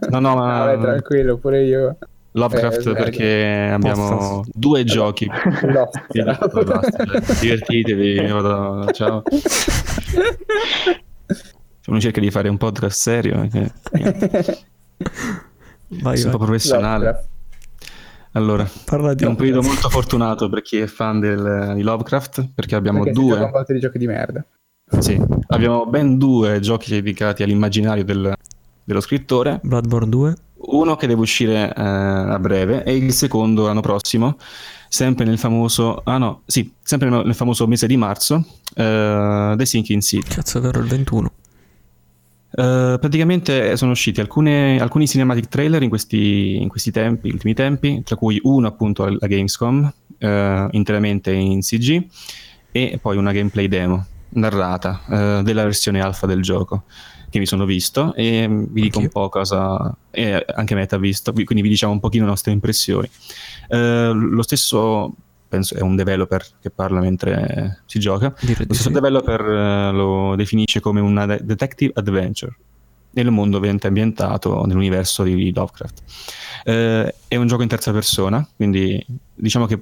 No, 0.09 0.19
no, 0.19 0.35
ma... 0.35 0.65
Vabbè, 0.65 0.81
tranquillo, 0.81 1.37
pure 1.37 1.63
io. 1.63 1.97
Lovecraft 2.31 2.87
eh, 2.87 2.93
perché 2.93 3.69
abbiamo 3.73 4.17
Posso... 4.17 4.43
due 4.53 4.83
giochi. 4.83 5.27
Lovecraft. 5.61 7.39
Divertitevi, 7.39 8.27
vado... 8.27 8.91
ciao. 8.91 9.23
Uno 11.87 11.99
cerca 11.99 12.19
di 12.19 12.29
fare 12.29 12.49
un 12.49 12.57
podcast 12.57 12.99
serio. 12.99 13.47
Perché... 13.47 13.73
Vai, 16.01 16.17
Sono 16.17 16.33
un 16.33 16.37
po' 16.37 16.45
professionale. 16.45 17.05
Lovecraft. 17.05 17.37
Allora, 18.33 18.69
Parla 18.85 19.13
di 19.13 19.23
è 19.23 19.27
un 19.27 19.35
periodo 19.35 19.61
molto 19.61 19.89
fortunato 19.89 20.49
per 20.49 20.61
chi 20.61 20.77
è 20.77 20.85
fan 20.85 21.19
del, 21.19 21.73
di 21.75 21.81
Lovecraft, 21.81 22.49
perché 22.53 22.75
abbiamo 22.75 22.99
perché 22.99 23.19
due... 23.19 23.39
un 23.39 23.63
di 23.67 23.79
giochi 23.79 23.97
di 23.97 24.05
merda. 24.05 24.45
Sì, 24.99 25.19
abbiamo 25.47 25.85
ben 25.85 26.17
due 26.17 26.59
giochi 26.59 26.91
dedicati 26.91 27.41
all'immaginario 27.43 28.03
del, 28.03 28.33
dello 28.83 29.01
scrittore. 29.01 29.59
Bloodborne 29.63 30.09
2. 30.09 30.35
Uno 30.71 30.95
che 30.95 31.07
deve 31.07 31.21
uscire 31.21 31.73
eh, 31.73 31.81
a 31.81 32.37
breve 32.39 32.83
e 32.83 32.95
il 32.95 33.13
secondo 33.13 33.65
l'anno 33.65 33.81
prossimo, 33.81 34.37
sempre 34.87 35.25
nel 35.25 35.37
famoso... 35.37 36.01
Ah 36.03 36.17
no, 36.17 36.41
sì, 36.45 36.71
sempre 36.83 37.09
nel 37.09 37.35
famoso 37.35 37.65
mese 37.65 37.87
di 37.87 37.97
marzo, 37.97 38.45
eh, 38.75 39.53
The 39.55 39.65
Sinking 39.65 40.01
City. 40.01 40.35
Cazzo, 40.35 40.59
è 40.59 40.61
vero, 40.61 40.79
il 40.79 40.87
21. 40.87 41.31
Uh, 42.59 42.99
praticamente 42.99 43.77
sono 43.77 43.91
usciti 43.91 44.19
alcune, 44.19 44.81
alcuni 44.81 45.07
cinematic 45.07 45.47
trailer 45.47 45.81
in 45.81 45.87
questi, 45.87 46.57
in 46.61 46.67
questi 46.67 46.91
tempi, 46.91 47.29
ultimi 47.29 47.53
tempi, 47.53 48.03
tra 48.03 48.17
cui 48.17 48.37
uno 48.43 48.67
appunto 48.67 49.05
alla 49.05 49.27
Gamescom, 49.27 49.93
uh, 50.19 50.67
interamente 50.71 51.31
in 51.31 51.61
CG, 51.61 52.05
e 52.73 52.99
poi 53.01 53.15
una 53.15 53.31
gameplay 53.31 53.69
demo 53.69 54.05
narrata 54.31 55.01
uh, 55.05 55.41
della 55.41 55.63
versione 55.63 56.01
alfa 56.01 56.27
del 56.27 56.41
gioco 56.41 56.83
che 57.29 57.39
mi 57.39 57.45
sono 57.45 57.63
visto 57.63 58.13
e 58.13 58.45
vi 58.49 58.81
dico 58.81 58.99
un 58.99 59.07
po' 59.07 59.29
cosa 59.29 59.95
e 60.11 60.43
anche 60.53 60.75
Meta 60.75 60.97
ha 60.97 60.99
visto, 60.99 61.31
quindi 61.31 61.61
vi 61.61 61.69
diciamo 61.69 61.93
un 61.93 61.99
pochino 62.01 62.25
le 62.25 62.31
nostre 62.31 62.51
impressioni. 62.51 63.09
lo 63.69 64.41
stesso 64.41 65.13
penso 65.49 65.75
è 65.75 65.81
un 65.81 65.95
developer 65.95 66.45
che 66.61 66.69
parla 66.69 67.01
mentre 67.01 67.81
si 67.85 67.99
gioca. 67.99 68.33
Dire 68.39 68.65
lo 68.67 68.73
stesso 68.73 68.89
sì. 68.89 68.93
developer 68.93 69.41
uh, 69.41 69.93
lo 69.93 70.35
definisce 70.35 70.79
come 70.79 71.01
una 71.01 71.25
de- 71.25 71.39
detective 71.43 71.91
adventure 71.95 72.55
nel 73.11 73.31
mondo 73.31 73.57
ovviamente 73.57 73.87
ambientato 73.87 74.65
nell'universo 74.65 75.23
di 75.23 75.51
Lovecraft. 75.51 76.03
Uh, 76.65 77.11
è 77.27 77.35
un 77.35 77.47
gioco 77.47 77.63
in 77.63 77.67
terza 77.67 77.91
persona, 77.91 78.47
quindi 78.55 79.03
diciamo 79.33 79.65
che 79.65 79.81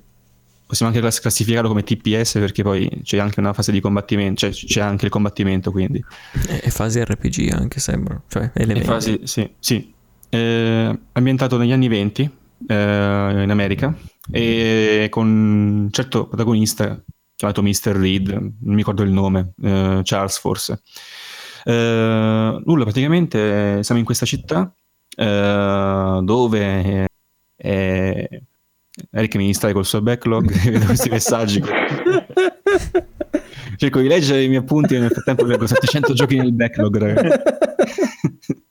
possiamo 0.65 0.91
anche 0.91 1.19
classificarlo 1.19 1.69
come 1.69 1.84
TPS 1.84 2.34
perché 2.34 2.61
poi 2.61 3.02
c'è 3.03 3.18
anche 3.18 3.39
una 3.39 3.53
fase 3.53 3.72
di 3.72 3.80
combattimento, 3.80 4.39
cioè 4.39 4.52
c'è 4.52 4.81
anche 4.81 5.06
il 5.06 5.11
combattimento 5.11 5.72
quindi. 5.72 6.03
È 6.45 6.69
fasi 6.69 7.03
RPG 7.03 7.52
anche 7.52 7.80
sembra, 7.80 8.22
cioè 8.27 8.52
elementi. 8.53 8.88
Fasi, 8.88 9.19
sì, 9.23 9.49
sì. 9.60 9.94
Eh, 10.30 10.99
ambientato 11.14 11.57
negli 11.57 11.72
anni 11.72 11.88
20 11.88 12.31
eh, 12.68 12.73
in 13.44 13.49
America 13.49 13.95
e 14.32 15.08
con 15.10 15.28
un 15.28 15.88
certo 15.91 16.28
protagonista 16.28 17.02
chiamato 17.38 17.62
Mr. 17.62 17.95
Reed, 17.95 18.30
non 18.30 18.54
mi 18.62 18.78
ricordo 18.78 19.04
il 19.04 19.12
nome, 19.12 19.54
eh, 19.62 20.02
Charles 20.04 20.40
forse. 20.40 20.82
Eh, 21.64 22.62
nulla, 22.66 22.84
praticamente 22.84 23.84
siamo 23.84 23.99
in 23.99 24.06
questa 24.06 24.26
città 24.26 24.74
eh, 25.16 26.20
dove 26.24 27.08
eh, 27.56 28.41
Eric 29.12 29.36
mi 29.36 29.45
distrai 29.45 29.74
col 29.74 29.86
suo 29.86 30.02
backlog 30.02 30.49
e 30.66 30.72
vedo 30.72 30.86
questi 30.86 31.10
messaggi. 31.10 31.64
Cerco 33.78 33.99
di 33.99 34.08
leggere 34.08 34.44
i 34.44 34.48
miei 34.48 34.62
appunti 34.62 34.95
e 34.95 34.99
nel 34.99 35.12
frattempo 35.12 35.45
vedo 35.45 35.68
700 35.68 36.14
giochi 36.14 36.38
nel 36.38 36.54
backlog, 36.54 36.98
ragazzi. 36.98 37.40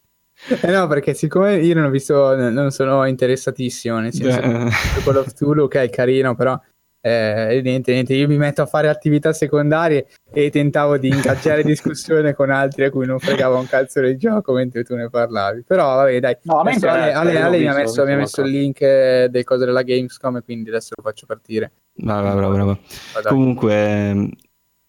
Eh 0.49 0.71
no, 0.71 0.87
perché 0.87 1.15
siccome 1.15 1.57
io 1.57 1.75
non 1.75 1.85
ho 1.85 1.91
visto, 1.91 2.35
non 2.37 2.71
sono 2.71 3.05
interessatissimo, 3.05 3.99
nel 3.99 4.13
senso 4.13 4.41
che 4.41 5.03
Call 5.05 5.17
of 5.17 5.33
Tulu, 5.33 5.65
ok, 5.65 5.75
è 5.75 5.91
carino, 5.91 6.35
però 6.35 6.59
eh, 7.07 7.61
niente, 7.63 7.93
niente, 7.93 8.15
io 8.15 8.27
mi 8.27 8.37
metto 8.37 8.63
a 8.63 8.67
fare 8.67 8.89
attività 8.89 9.33
secondarie 9.33 10.09
e 10.33 10.51
tentavo 10.51 10.99
di 10.99 11.07
ingaggiare 11.07 11.63
discussione 11.65 12.35
con 12.35 12.51
altri 12.51 12.85
a 12.85 12.91
cui 12.91 13.07
non 13.07 13.21
fregava 13.21 13.59
un 13.59 13.67
cazzo 13.69 14.01
del 14.01 14.19
gioco 14.19 14.53
mentre 14.53 14.83
tu 14.83 14.97
ne 14.97 15.09
parlavi. 15.09 15.63
Però 15.65 15.95
vabbè, 15.95 16.19
dai, 16.19 16.37
no, 16.43 16.59
Ale, 16.59 17.13
Ale, 17.13 17.41
Ale 17.41 17.59
mi 17.59 17.69
ha 17.69 17.75
messo, 17.75 18.05
mi 18.05 18.13
ha 18.13 18.17
messo 18.17 18.43
il 18.43 18.51
link 18.51 18.81
delle 18.81 19.45
cose 19.45 19.65
della 19.65 19.83
Gamescom 19.83 20.39
e 20.39 20.43
quindi 20.43 20.69
adesso 20.69 20.95
lo 20.97 21.03
faccio 21.03 21.27
partire. 21.27 21.71
Bravo, 21.95 22.35
bravo, 22.35 22.53
bravo. 22.53 22.79
Comunque, 23.23 24.29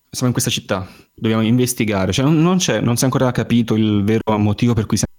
siamo 0.09 0.27
in 0.27 0.31
questa 0.31 0.49
città, 0.49 0.87
dobbiamo 1.13 1.43
investigare, 1.43 2.11
cioè 2.13 2.25
non, 2.25 2.41
non, 2.41 2.57
c'è, 2.57 2.79
non 2.79 2.95
si 2.95 3.03
è 3.03 3.05
ancora 3.05 3.31
capito 3.31 3.75
il 3.75 4.03
vero 4.03 4.37
motivo 4.39 4.73
per 4.73 4.87
cui 4.87 4.97
siamo 4.97 5.16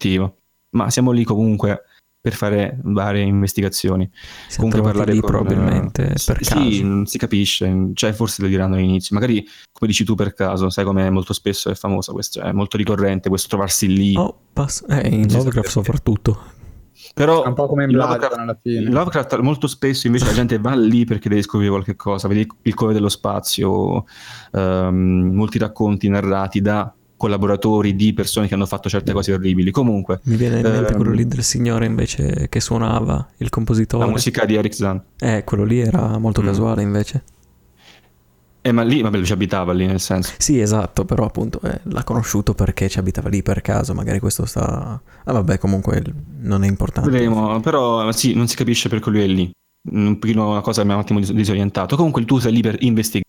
obiettivo, 0.00 0.38
ma 0.70 0.90
siamo 0.90 1.10
lì 1.10 1.24
comunque 1.24 1.82
per 2.22 2.34
fare 2.34 2.78
varie 2.82 3.22
investigazioni. 3.22 4.10
Si 4.48 4.56
comunque 4.56 4.82
parlare 4.82 5.12
lì 5.12 5.20
con, 5.20 5.30
probabilmente 5.30 6.02
uh, 6.02 6.24
per 6.24 6.44
sì, 6.44 6.52
caso. 6.52 6.84
non 6.84 7.06
si 7.06 7.18
capisce, 7.18 7.90
cioè 7.94 8.12
forse 8.12 8.42
lo 8.42 8.48
diranno 8.48 8.74
all'inizio, 8.74 9.14
magari 9.14 9.46
come 9.72 9.90
dici 9.90 10.04
tu 10.04 10.14
per 10.14 10.34
caso, 10.34 10.70
sai 10.70 10.84
come 10.84 11.08
molto 11.10 11.32
spesso 11.32 11.70
è 11.70 11.74
famosa 11.74 12.12
questo, 12.12 12.40
è 12.40 12.52
molto 12.52 12.76
ricorrente 12.76 13.28
questo 13.28 13.48
trovarsi 13.48 13.88
lì. 13.88 14.16
Oh, 14.16 14.38
pass- 14.52 14.84
eh, 14.88 15.08
in 15.08 15.30
Lovecraft 15.30 15.68
soprattutto. 15.68 16.58
Però 17.14 17.44
è 17.44 17.48
un 17.48 17.54
po' 17.54 17.66
come 17.66 17.84
in 17.84 17.92
Lovecraft, 17.92 18.36
alla 18.36 18.58
fine. 18.60 18.82
In 18.82 18.92
Lovecraft 18.92 19.38
molto 19.38 19.66
spesso 19.66 20.06
invece 20.06 20.26
la 20.26 20.34
gente 20.34 20.58
va 20.58 20.74
lì 20.74 21.06
perché 21.06 21.30
deve 21.30 21.40
scoprire 21.40 21.70
qualche 21.70 21.96
cosa, 21.96 22.28
vedi 22.28 22.46
il 22.62 22.74
cuore 22.74 22.92
dello 22.92 23.08
spazio, 23.08 24.04
um, 24.52 25.30
molti 25.32 25.56
racconti 25.58 26.08
narrati 26.08 26.60
da 26.60 26.94
collaboratori 27.20 27.94
di 27.94 28.14
persone 28.14 28.48
che 28.48 28.54
hanno 28.54 28.64
fatto 28.64 28.88
certe 28.88 29.12
cose 29.12 29.34
orribili. 29.34 29.70
Comunque, 29.70 30.20
mi 30.22 30.36
viene 30.36 30.60
in 30.60 30.62
mente 30.62 30.92
ehm, 30.92 30.96
quello 30.96 31.12
lì 31.12 31.28
del 31.28 31.42
signore 31.42 31.84
invece 31.84 32.48
che 32.48 32.60
suonava 32.60 33.28
il 33.36 33.50
compositore. 33.50 34.06
La 34.06 34.10
musica 34.10 34.46
di 34.46 34.54
Eric 34.54 34.74
Zahn. 34.74 35.02
Eh, 35.18 35.44
quello 35.44 35.64
lì 35.64 35.80
era 35.80 36.16
molto 36.16 36.40
mm. 36.40 36.46
casuale 36.46 36.80
invece. 36.80 37.22
Eh, 38.62 38.72
ma 38.72 38.82
lì, 38.82 39.02
vabbè, 39.02 39.22
ci 39.22 39.32
abitava 39.32 39.74
lì 39.74 39.84
nel 39.84 40.00
senso. 40.00 40.32
Sì, 40.38 40.60
esatto, 40.60 41.04
però 41.04 41.26
appunto 41.26 41.60
eh, 41.60 41.80
l'ha 41.82 42.04
conosciuto 42.04 42.54
perché 42.54 42.88
ci 42.88 42.98
abitava 42.98 43.28
lì 43.28 43.42
per 43.42 43.60
caso, 43.60 43.92
magari 43.92 44.18
questo 44.18 44.46
sta... 44.46 44.98
Ah 45.24 45.32
vabbè, 45.32 45.58
comunque 45.58 46.02
non 46.40 46.64
è 46.64 46.68
importante. 46.68 47.10
Vedremo, 47.10 47.60
però 47.60 48.10
sì, 48.12 48.32
non 48.32 48.48
si 48.48 48.56
capisce 48.56 48.88
perché 48.88 49.10
lui 49.10 49.22
è 49.22 49.26
lì. 49.26 49.50
Un 49.90 50.18
pochino 50.18 50.50
una 50.50 50.62
cosa 50.62 50.84
mi 50.84 50.92
ha 50.92 50.94
un 50.94 51.00
attimo 51.00 51.20
disorientato. 51.20 51.96
Comunque 51.96 52.24
tu 52.24 52.38
sei 52.38 52.52
lì 52.52 52.62
per 52.62 52.76
investigare 52.80 53.28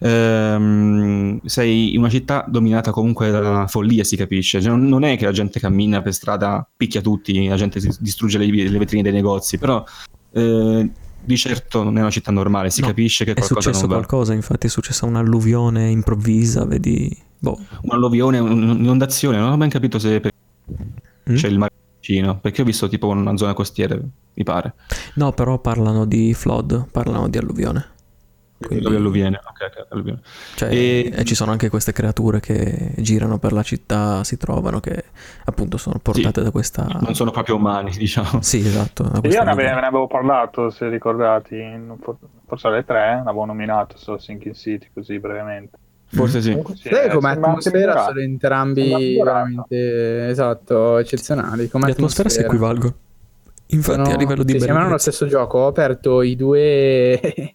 ehm, 0.00 1.40
sei 1.44 1.92
in 1.94 2.00
una 2.00 2.08
città 2.08 2.44
dominata 2.48 2.90
comunque 2.90 3.30
dalla 3.30 3.66
follia, 3.66 4.04
si 4.04 4.16
capisce. 4.16 4.60
Cioè, 4.60 4.74
non 4.74 5.04
è 5.04 5.16
che 5.16 5.24
la 5.24 5.32
gente 5.32 5.60
cammina 5.60 6.02
per 6.02 6.14
strada, 6.14 6.66
picchia 6.76 7.00
tutti, 7.00 7.46
la 7.46 7.56
gente 7.56 7.80
distrugge 8.00 8.38
le, 8.38 8.46
le 8.46 8.78
vetrine 8.78 9.02
dei 9.02 9.12
negozi, 9.12 9.58
però 9.58 9.84
eh, 10.32 10.90
di 11.22 11.36
certo 11.36 11.82
non 11.82 11.98
è 11.98 12.00
una 12.00 12.10
città 12.10 12.32
normale, 12.32 12.70
si 12.70 12.80
no, 12.80 12.88
capisce 12.88 13.24
che 13.24 13.34
è 13.34 13.40
successo 13.42 13.86
qualcosa, 13.86 14.32
infatti 14.32 14.66
è 14.66 14.70
successa 14.70 15.06
un'alluvione 15.06 15.90
improvvisa, 15.90 16.64
vedi? 16.64 17.16
Boh. 17.38 17.58
Un'alluvione, 17.82 18.38
un'inondazione, 18.38 19.38
non 19.38 19.52
ho 19.52 19.56
ben 19.56 19.68
capito 19.68 19.98
se 19.98 20.20
mm? 20.20 21.34
c'è 21.34 21.48
il 21.48 21.58
mare 21.58 21.72
vicino, 21.98 22.38
perché 22.38 22.62
ho 22.62 22.64
visto 22.64 22.88
tipo 22.88 23.08
una 23.08 23.36
zona 23.36 23.54
costiera, 23.54 23.96
mi 23.96 24.44
pare. 24.44 24.74
No, 25.14 25.32
però 25.32 25.58
parlano 25.58 26.06
di 26.06 26.32
flood, 26.34 26.86
parlano 26.90 27.28
di 27.28 27.38
alluvione. 27.38 27.98
Quindi... 28.66 28.86
Alluvione. 28.86 29.40
Okay, 29.42 29.84
alluvione. 29.88 30.20
Cioè, 30.54 30.70
e... 30.70 31.12
e... 31.14 31.24
ci 31.24 31.34
sono 31.34 31.50
anche 31.50 31.68
queste 31.68 31.92
creature 31.92 32.40
che 32.40 32.92
girano 32.96 33.38
per 33.38 33.52
la 33.52 33.62
città, 33.62 34.22
si 34.24 34.36
trovano, 34.36 34.80
che 34.80 35.04
appunto 35.44 35.78
sono 35.78 35.98
portate 36.00 36.40
sì, 36.40 36.44
da 36.44 36.50
questa... 36.50 36.84
Non 37.00 37.14
sono 37.14 37.30
proprio 37.30 37.56
umani, 37.56 37.90
diciamo. 37.96 38.42
Sì, 38.42 38.58
esatto. 38.58 39.04
Io 39.22 39.42
ne, 39.42 39.50
ave- 39.50 39.62
ne 39.62 39.86
avevo 39.86 40.06
parlato, 40.06 40.70
se 40.70 40.88
ricordati, 40.88 41.58
forse 42.46 42.66
alle 42.66 42.84
tre, 42.84 43.22
l'avevo 43.24 43.46
nominato 43.46 43.96
solo 43.96 44.18
Sinking 44.18 44.54
City, 44.54 44.88
così 44.92 45.18
brevemente. 45.18 45.78
Forse 46.12 46.42
sì. 46.42 46.60
sì 46.74 46.88
eh, 46.88 47.08
come 47.08 47.30
atmosfera 47.30 48.06
sono 48.06 48.18
entrambi 48.18 49.16
veramente 49.16 50.28
esatto, 50.28 50.98
eccezionali. 50.98 51.68
Come 51.68 51.86
Le 51.86 51.92
atmosfere 51.92 52.28
si 52.28 52.40
equivalgono. 52.40 52.94
Infatti, 53.68 54.02
sono, 54.02 54.14
a 54.14 54.18
livello 54.18 54.42
di. 54.42 54.54
Sì, 54.54 54.58
sembrano 54.58 54.88
lo 54.88 54.98
stesso 54.98 55.26
gioco. 55.26 55.58
Ho 55.58 55.66
aperto 55.68 56.22
i 56.22 56.34
due. 56.34 57.54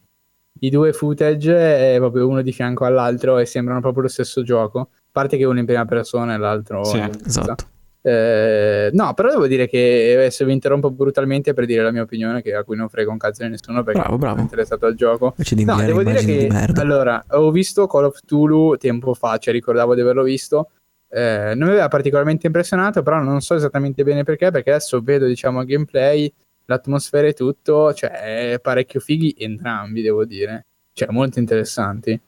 I 0.60 0.70
due 0.70 0.94
footage, 0.94 1.96
proprio 1.98 2.28
uno 2.28 2.42
di 2.42 2.52
fianco 2.52 2.86
all'altro, 2.86 3.38
e 3.38 3.46
sembrano 3.46 3.82
proprio 3.82 4.04
lo 4.04 4.10
stesso 4.10 4.42
gioco. 4.44 4.80
A 4.80 4.88
parte 5.12 5.38
che 5.38 5.46
uno 5.46 5.60
in 5.60 5.66
prima 5.66 5.86
persona 5.86 6.34
e 6.34 6.38
l'altro. 6.38 6.84
Sì, 6.84 7.04
esatto. 7.26 7.74
Eh, 8.08 8.92
no, 8.94 9.16
però 9.16 9.30
devo 9.30 9.48
dire 9.48 9.68
che 9.68 10.14
adesso 10.16 10.46
vi 10.46 10.54
interrompo 10.54 10.92
brutalmente 10.92 11.56
per 11.56 11.66
dire 11.66 11.82
la 11.82 11.90
mia 11.90 12.04
opinione, 12.04 12.44
che 12.44 12.54
a 12.54 12.64
cui 12.64 12.76
non 12.76 12.88
frega 12.88 13.10
un 13.10 13.18
cazzo 13.18 13.42
di 13.42 13.50
nessuno 13.50 13.82
perché 13.82 14.00
bravo, 14.00 14.18
bravo. 14.18 14.34
sono 14.36 14.44
interessato 14.44 14.86
al 14.86 14.94
gioco. 14.94 15.34
no, 15.56 15.76
devo 15.78 16.04
dire 16.04 16.24
che 16.24 16.48
allora 16.76 17.26
ho 17.30 17.50
visto 17.50 17.88
Call 17.88 18.04
of 18.04 18.20
Tulu 18.24 18.78
tempo 18.78 19.16
fa, 19.16 19.38
cioè 19.38 19.52
ricordavo 19.54 19.96
di 19.96 20.02
averlo 20.02 20.22
visto. 20.22 20.70
Eh, 21.10 21.54
non 21.56 21.68
mi 21.68 21.74
aveva 21.74 21.88
particolarmente 21.88 22.46
impressionato, 22.46 23.02
però 23.02 23.22
non 23.22 23.42
so 23.42 23.56
esattamente 23.56 24.04
bene 24.04 24.24
perché, 24.24 24.52
perché 24.52 24.70
adesso 24.70 25.02
vedo, 25.02 25.26
diciamo, 25.26 25.64
gameplay, 25.64 26.32
l'atmosfera 26.66 27.28
e 27.28 27.34
tutto, 27.34 27.94
cioè 27.94 28.60
parecchio 28.62 29.00
fighi 29.00 29.36
entrambi, 29.38 30.02
devo 30.02 30.26
dire. 30.26 30.66
Cioè, 30.94 31.10
molto 31.10 31.40
interessanti. 31.40 32.20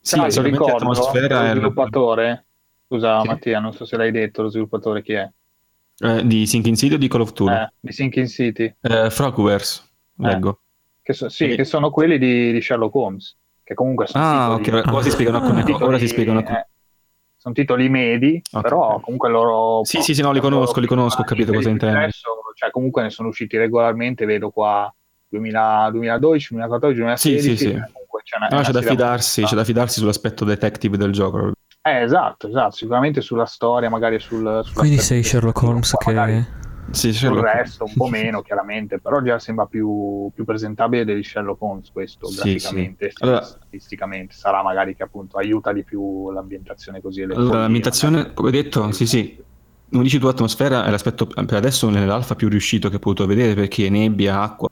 Sì, 0.00 0.14
Tra 0.14 0.22
l'altro 0.22 0.42
ricordo 0.42 0.84
lo 0.84 0.94
sviluppatore, 0.94 2.44
scusa 2.86 3.20
sì. 3.20 3.26
Mattia, 3.26 3.58
non 3.60 3.72
so 3.72 3.84
se 3.84 3.96
l'hai 3.96 4.10
detto, 4.10 4.42
lo 4.42 4.48
sviluppatore 4.48 5.02
chi 5.02 5.12
è? 5.12 5.30
Eh, 5.98 6.26
di 6.26 6.46
Sinking 6.46 6.76
City 6.76 6.94
o 6.94 6.98
di 6.98 7.08
Call 7.08 7.20
of 7.20 7.32
Duty? 7.32 7.52
Eh, 7.52 7.72
di 7.78 7.92
Sinking 7.92 8.26
City. 8.26 8.74
Eh, 8.80 9.10
Frogwares, 9.10 9.86
leggo. 10.16 10.60
Che 11.02 11.12
so, 11.12 11.28
sì, 11.28 11.50
e... 11.50 11.56
che 11.56 11.64
sono 11.64 11.90
quelli 11.90 12.16
di, 12.16 12.52
di, 12.52 12.60
Sherlock 12.62 12.94
Holmes, 12.94 13.36
che 13.62 13.74
comunque 13.74 14.06
sono 14.06 14.24
Ah, 14.24 14.52
ok, 14.54 14.68
ora 14.72 14.98
ah. 14.98 15.02
si 15.02 15.10
spiegano 15.10 15.38
alcune 15.38 15.62
cose, 15.62 15.84
ora 15.84 15.98
si 15.98 16.08
spiegano 16.08 16.38
alcune 16.38 16.58
eh, 16.60 16.66
sono 17.40 17.54
titoli 17.54 17.88
medi, 17.88 18.42
okay. 18.50 18.60
però 18.60 19.00
comunque 19.00 19.30
loro... 19.30 19.82
Sì, 19.84 20.02
sì, 20.02 20.14
sì, 20.14 20.20
no, 20.20 20.30
li 20.30 20.40
conosco, 20.40 20.78
li 20.78 20.86
conosco, 20.86 21.22
ho 21.22 21.24
capito 21.24 21.54
cosa 21.54 21.70
intendi. 21.70 22.12
Cioè, 22.54 22.70
comunque 22.70 23.00
ne 23.00 23.08
sono 23.08 23.28
usciti 23.28 23.56
regolarmente, 23.56 24.26
vedo 24.26 24.50
qua 24.50 24.94
2000, 25.28 25.88
2012, 25.90 26.48
2014, 26.50 27.00
2016. 27.00 27.42
Sì, 27.42 27.56
sì, 27.56 27.56
sì. 27.56 27.72
C'è, 28.22 28.36
una, 28.36 28.48
no, 28.50 28.60
c'è 28.60 28.72
da 28.72 28.82
fidarsi, 28.82 29.42
c'è 29.44 29.54
da 29.54 29.64
fidarsi 29.64 30.00
sull'aspetto 30.00 30.44
detective 30.44 30.98
del 30.98 31.12
gioco. 31.12 31.52
Eh, 31.80 32.02
esatto, 32.02 32.48
esatto, 32.48 32.72
sicuramente 32.72 33.22
sulla 33.22 33.46
storia, 33.46 33.88
magari 33.88 34.20
sul... 34.20 34.62
Quindi 34.74 34.98
sei 34.98 35.22
Sherlock 35.22 35.62
Holmes 35.62 35.94
che... 35.96 36.12
Magari 36.12 36.46
sì, 36.90 37.12
sul 37.12 37.38
resto 37.38 37.84
un 37.84 37.92
po' 37.94 38.08
meno 38.08 38.42
chiaramente, 38.42 38.98
però 38.98 39.20
già 39.22 39.38
sembra 39.38 39.66
più, 39.66 40.30
più 40.34 40.44
presentabile 40.44 41.04
di 41.04 41.22
Sherlock 41.22 41.62
Holmes 41.62 41.90
questo 41.90 42.26
sì, 42.26 42.36
graficamente, 42.36 43.10
sì. 43.10 43.22
Allora, 43.22 43.42
statisticamente, 43.42 44.34
sarà 44.34 44.62
magari 44.62 44.94
che 44.96 45.02
appunto 45.02 45.36
aiuta 45.36 45.72
di 45.72 45.84
più 45.84 46.30
l'ambientazione 46.30 47.00
così. 47.00 47.22
Allora, 47.22 47.60
l'ambientazione, 47.60 48.32
come 48.34 48.50
detto, 48.50 48.90
sì 48.92 49.06
sì, 49.06 49.42
come 49.90 50.02
dici 50.02 50.18
tu, 50.18 50.26
atmosfera 50.26 50.84
è 50.84 50.90
l'aspetto 50.90 51.26
per 51.26 51.54
adesso 51.54 51.88
nell'alfa 51.88 52.34
più 52.34 52.48
riuscito 52.48 52.88
che 52.88 52.96
ho 52.96 53.00
potuto 53.00 53.26
vedere 53.26 53.54
perché 53.54 53.88
nebbia, 53.88 54.40
acqua, 54.40 54.68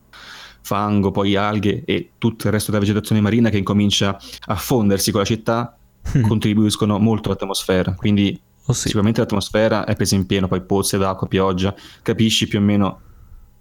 fango, 0.60 1.10
poi 1.10 1.34
alghe 1.36 1.82
e 1.84 2.12
tutto 2.18 2.46
il 2.46 2.52
resto 2.52 2.70
della 2.70 2.82
vegetazione 2.84 3.20
marina 3.20 3.50
che 3.50 3.58
incomincia 3.58 4.18
a 4.46 4.54
fondersi 4.54 5.10
con 5.10 5.20
la 5.20 5.26
città 5.26 5.76
contribuiscono 6.26 6.98
molto 6.98 7.28
all'atmosfera. 7.28 7.94
Quindi 7.94 8.40
Oh 8.68 8.74
sì. 8.74 8.88
Sicuramente 8.88 9.20
l'atmosfera 9.20 9.84
è 9.84 9.96
presa 9.96 10.14
in 10.14 10.26
pieno, 10.26 10.46
poi 10.46 10.60
pozze 10.60 10.98
d'acqua, 10.98 11.26
pioggia, 11.26 11.74
capisci 12.02 12.46
più 12.46 12.58
o 12.58 12.62
meno 12.62 13.00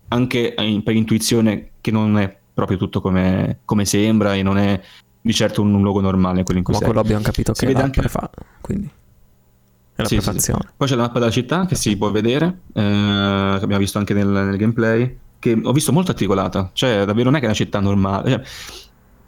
anche 0.09 0.53
per 0.83 0.95
intuizione 0.95 1.71
che 1.79 1.91
non 1.91 2.17
è 2.17 2.37
proprio 2.53 2.77
tutto 2.77 2.99
come, 3.01 3.59
come 3.63 3.85
sembra 3.85 4.35
e 4.35 4.43
non 4.43 4.57
è 4.57 4.81
di 5.21 5.33
certo 5.33 5.61
un, 5.61 5.73
un 5.73 5.81
luogo 5.81 6.01
normale 6.01 6.43
quello 6.43 6.59
in 6.59 6.65
cui 6.65 6.73
Ma 6.73 6.79
sei. 6.79 6.87
quello 6.87 7.03
abbiamo 7.03 7.23
capito 7.23 7.53
si 7.53 7.61
che 7.61 7.67
vede 7.71 7.83
anche 7.83 8.01
fa, 8.07 8.29
quindi 8.61 8.89
è 9.95 10.01
la 10.01 10.07
sì, 10.07 10.19
sì, 10.19 10.39
sì. 10.39 10.53
Poi 10.75 10.87
c'è 10.87 10.95
la 10.95 11.03
mappa 11.03 11.19
della 11.19 11.31
città 11.31 11.65
che 11.65 11.75
si 11.75 11.97
può 11.97 12.11
vedere, 12.11 12.61
eh, 12.73 13.55
che 13.57 13.63
abbiamo 13.63 13.77
visto 13.77 13.97
anche 13.97 14.13
nel, 14.13 14.27
nel, 14.27 14.57
gameplay, 14.57 15.17
che 15.39 15.59
ho 15.61 15.71
visto 15.71 15.91
molto 15.91 16.11
articolata, 16.11 16.69
cioè 16.73 17.05
davvero 17.05 17.29
non 17.29 17.35
è 17.35 17.37
che 17.37 17.45
è 17.45 17.47
una 17.47 17.55
città 17.55 17.79
normale, 17.79 18.29
cioè, 18.29 18.41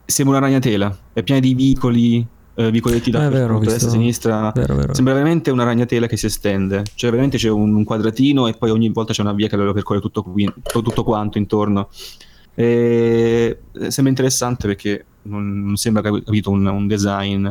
sembra 0.05 0.37
una 0.37 0.45
ragnatela, 0.45 0.97
è 1.13 1.23
piena 1.23 1.41
di 1.41 1.53
vicoli, 1.53 2.27
eh, 2.59 2.71
vicoletti 2.71 3.09
da 3.09 3.27
eh, 3.27 3.59
destra 3.59 3.87
e 3.87 3.91
sinistra. 3.91 4.51
Vero, 4.53 4.75
vero. 4.75 4.93
Sembra 4.93 5.13
veramente 5.13 5.49
una 5.49 5.63
ragnatela 5.63 6.07
che 6.07 6.17
si 6.17 6.25
estende. 6.25 6.83
Cioè, 6.93 7.09
veramente 7.09 7.37
c'è 7.37 7.49
un, 7.49 7.73
un 7.73 7.83
quadratino 7.85 8.47
e 8.47 8.53
poi 8.53 8.69
ogni 8.69 8.89
volta 8.89 9.13
c'è 9.13 9.21
una 9.21 9.31
via 9.31 9.47
che 9.47 9.55
lo 9.55 9.71
percorre 9.71 10.01
tutto, 10.01 10.23
qui, 10.23 10.51
tutto 10.61 11.03
quanto 11.05 11.37
intorno. 11.37 11.87
E 12.53 13.59
eh, 13.71 13.91
sembra 13.91 14.09
interessante 14.09 14.67
perché 14.67 15.05
non, 15.23 15.63
non 15.63 15.77
sembra 15.77 16.01
capito 16.01 16.49
un, 16.49 16.65
un, 16.65 16.87
design 16.87 17.47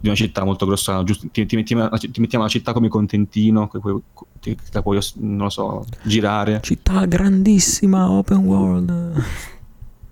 di 0.00 0.06
una 0.06 0.14
città 0.16 0.44
molto 0.44 0.66
grossa. 0.66 1.02
Giusto, 1.02 1.26
ti, 1.32 1.44
ti, 1.44 1.56
mettiamo, 1.56 1.88
ti, 1.88 2.20
mettiamo, 2.20 2.44
la 2.44 2.50
città 2.50 2.72
come 2.72 2.86
contentino, 2.86 3.66
che 3.66 3.80
puoi, 3.80 4.00
ti, 4.38 4.56
la 4.70 4.82
puoi, 4.82 5.00
non 5.16 5.38
lo 5.38 5.50
so, 5.50 5.84
girare. 6.04 6.60
Città 6.62 7.04
grandissima, 7.06 8.08
open 8.08 8.38
world. 8.38 9.24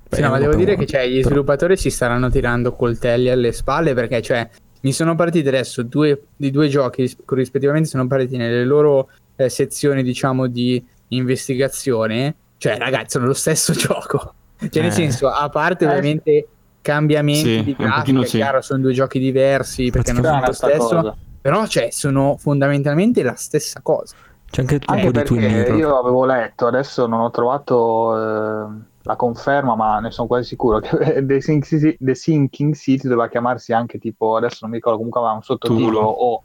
Sì, 0.08 0.20
no, 0.20 0.30
ma 0.30 0.38
devo 0.38 0.54
dire 0.54 0.76
che 0.76 0.86
cioè, 0.86 1.06
gli 1.08 1.22
sviluppatori 1.22 1.76
si 1.76 1.90
staranno 1.90 2.30
tirando 2.30 2.74
coltelli 2.74 3.28
alle 3.28 3.52
spalle 3.52 3.92
perché 3.92 4.22
cioè, 4.22 4.48
mi 4.82 4.92
sono 4.92 5.16
partiti 5.16 5.48
adesso 5.48 5.82
due, 5.82 6.26
di 6.36 6.50
due 6.50 6.68
giochi 6.68 7.16
corrispettivamente 7.24 7.88
sono 7.88 8.06
partiti 8.06 8.36
nelle 8.36 8.64
loro 8.64 9.08
eh, 9.34 9.48
sezioni 9.48 10.02
diciamo 10.02 10.46
di 10.46 10.82
investigazione 11.08 12.34
cioè 12.58 12.78
ragazzi 12.78 13.10
sono 13.10 13.26
lo 13.26 13.34
stesso 13.34 13.72
gioco 13.74 14.34
cioè 14.58 14.68
eh. 14.70 14.80
nel 14.80 14.92
senso 14.92 15.28
a 15.28 15.48
parte 15.48 15.84
eh. 15.84 15.88
ovviamente 15.88 16.48
cambiamenti 16.82 17.40
sì, 17.40 17.64
di 17.64 17.76
grafica 17.76 18.24
sì. 18.24 18.36
chiaro 18.36 18.60
sono 18.60 18.80
due 18.80 18.92
giochi 18.92 19.18
diversi 19.18 19.90
perché 19.90 20.12
non 20.12 20.22
sono 20.22 20.46
lo 20.46 20.52
stesso 20.52 20.78
cosa. 20.78 21.16
però 21.40 21.66
cioè 21.66 21.88
sono 21.90 22.36
fondamentalmente 22.38 23.24
la 23.24 23.34
stessa 23.34 23.80
cosa 23.82 24.14
c'è 24.48 24.60
anche 24.60 24.76
il 24.76 24.84
tempo 24.84 25.10
di 25.10 25.22
Twin 25.24 25.76
io 25.76 25.98
avevo 25.98 26.24
letto 26.24 26.68
adesso 26.68 27.06
non 27.06 27.20
ho 27.20 27.30
trovato 27.30 28.16
eh 28.16 28.94
la 29.06 29.14
conferma, 29.14 29.76
ma 29.76 30.00
ne 30.00 30.10
sono 30.10 30.26
quasi 30.26 30.48
sicuro 30.48 30.80
che 30.80 30.88
The 31.24 31.40
Sinking, 31.40 31.62
City, 31.62 31.96
The 31.98 32.14
Sinking 32.14 32.74
City 32.74 33.08
doveva 33.08 33.28
chiamarsi 33.28 33.72
anche 33.72 33.98
tipo, 33.98 34.36
adesso 34.36 34.58
non 34.62 34.70
mi 34.70 34.76
ricordo, 34.76 34.98
comunque 34.98 35.20
aveva 35.20 35.36
un 35.36 35.42
sottotitolo 35.42 36.00
o 36.00 36.42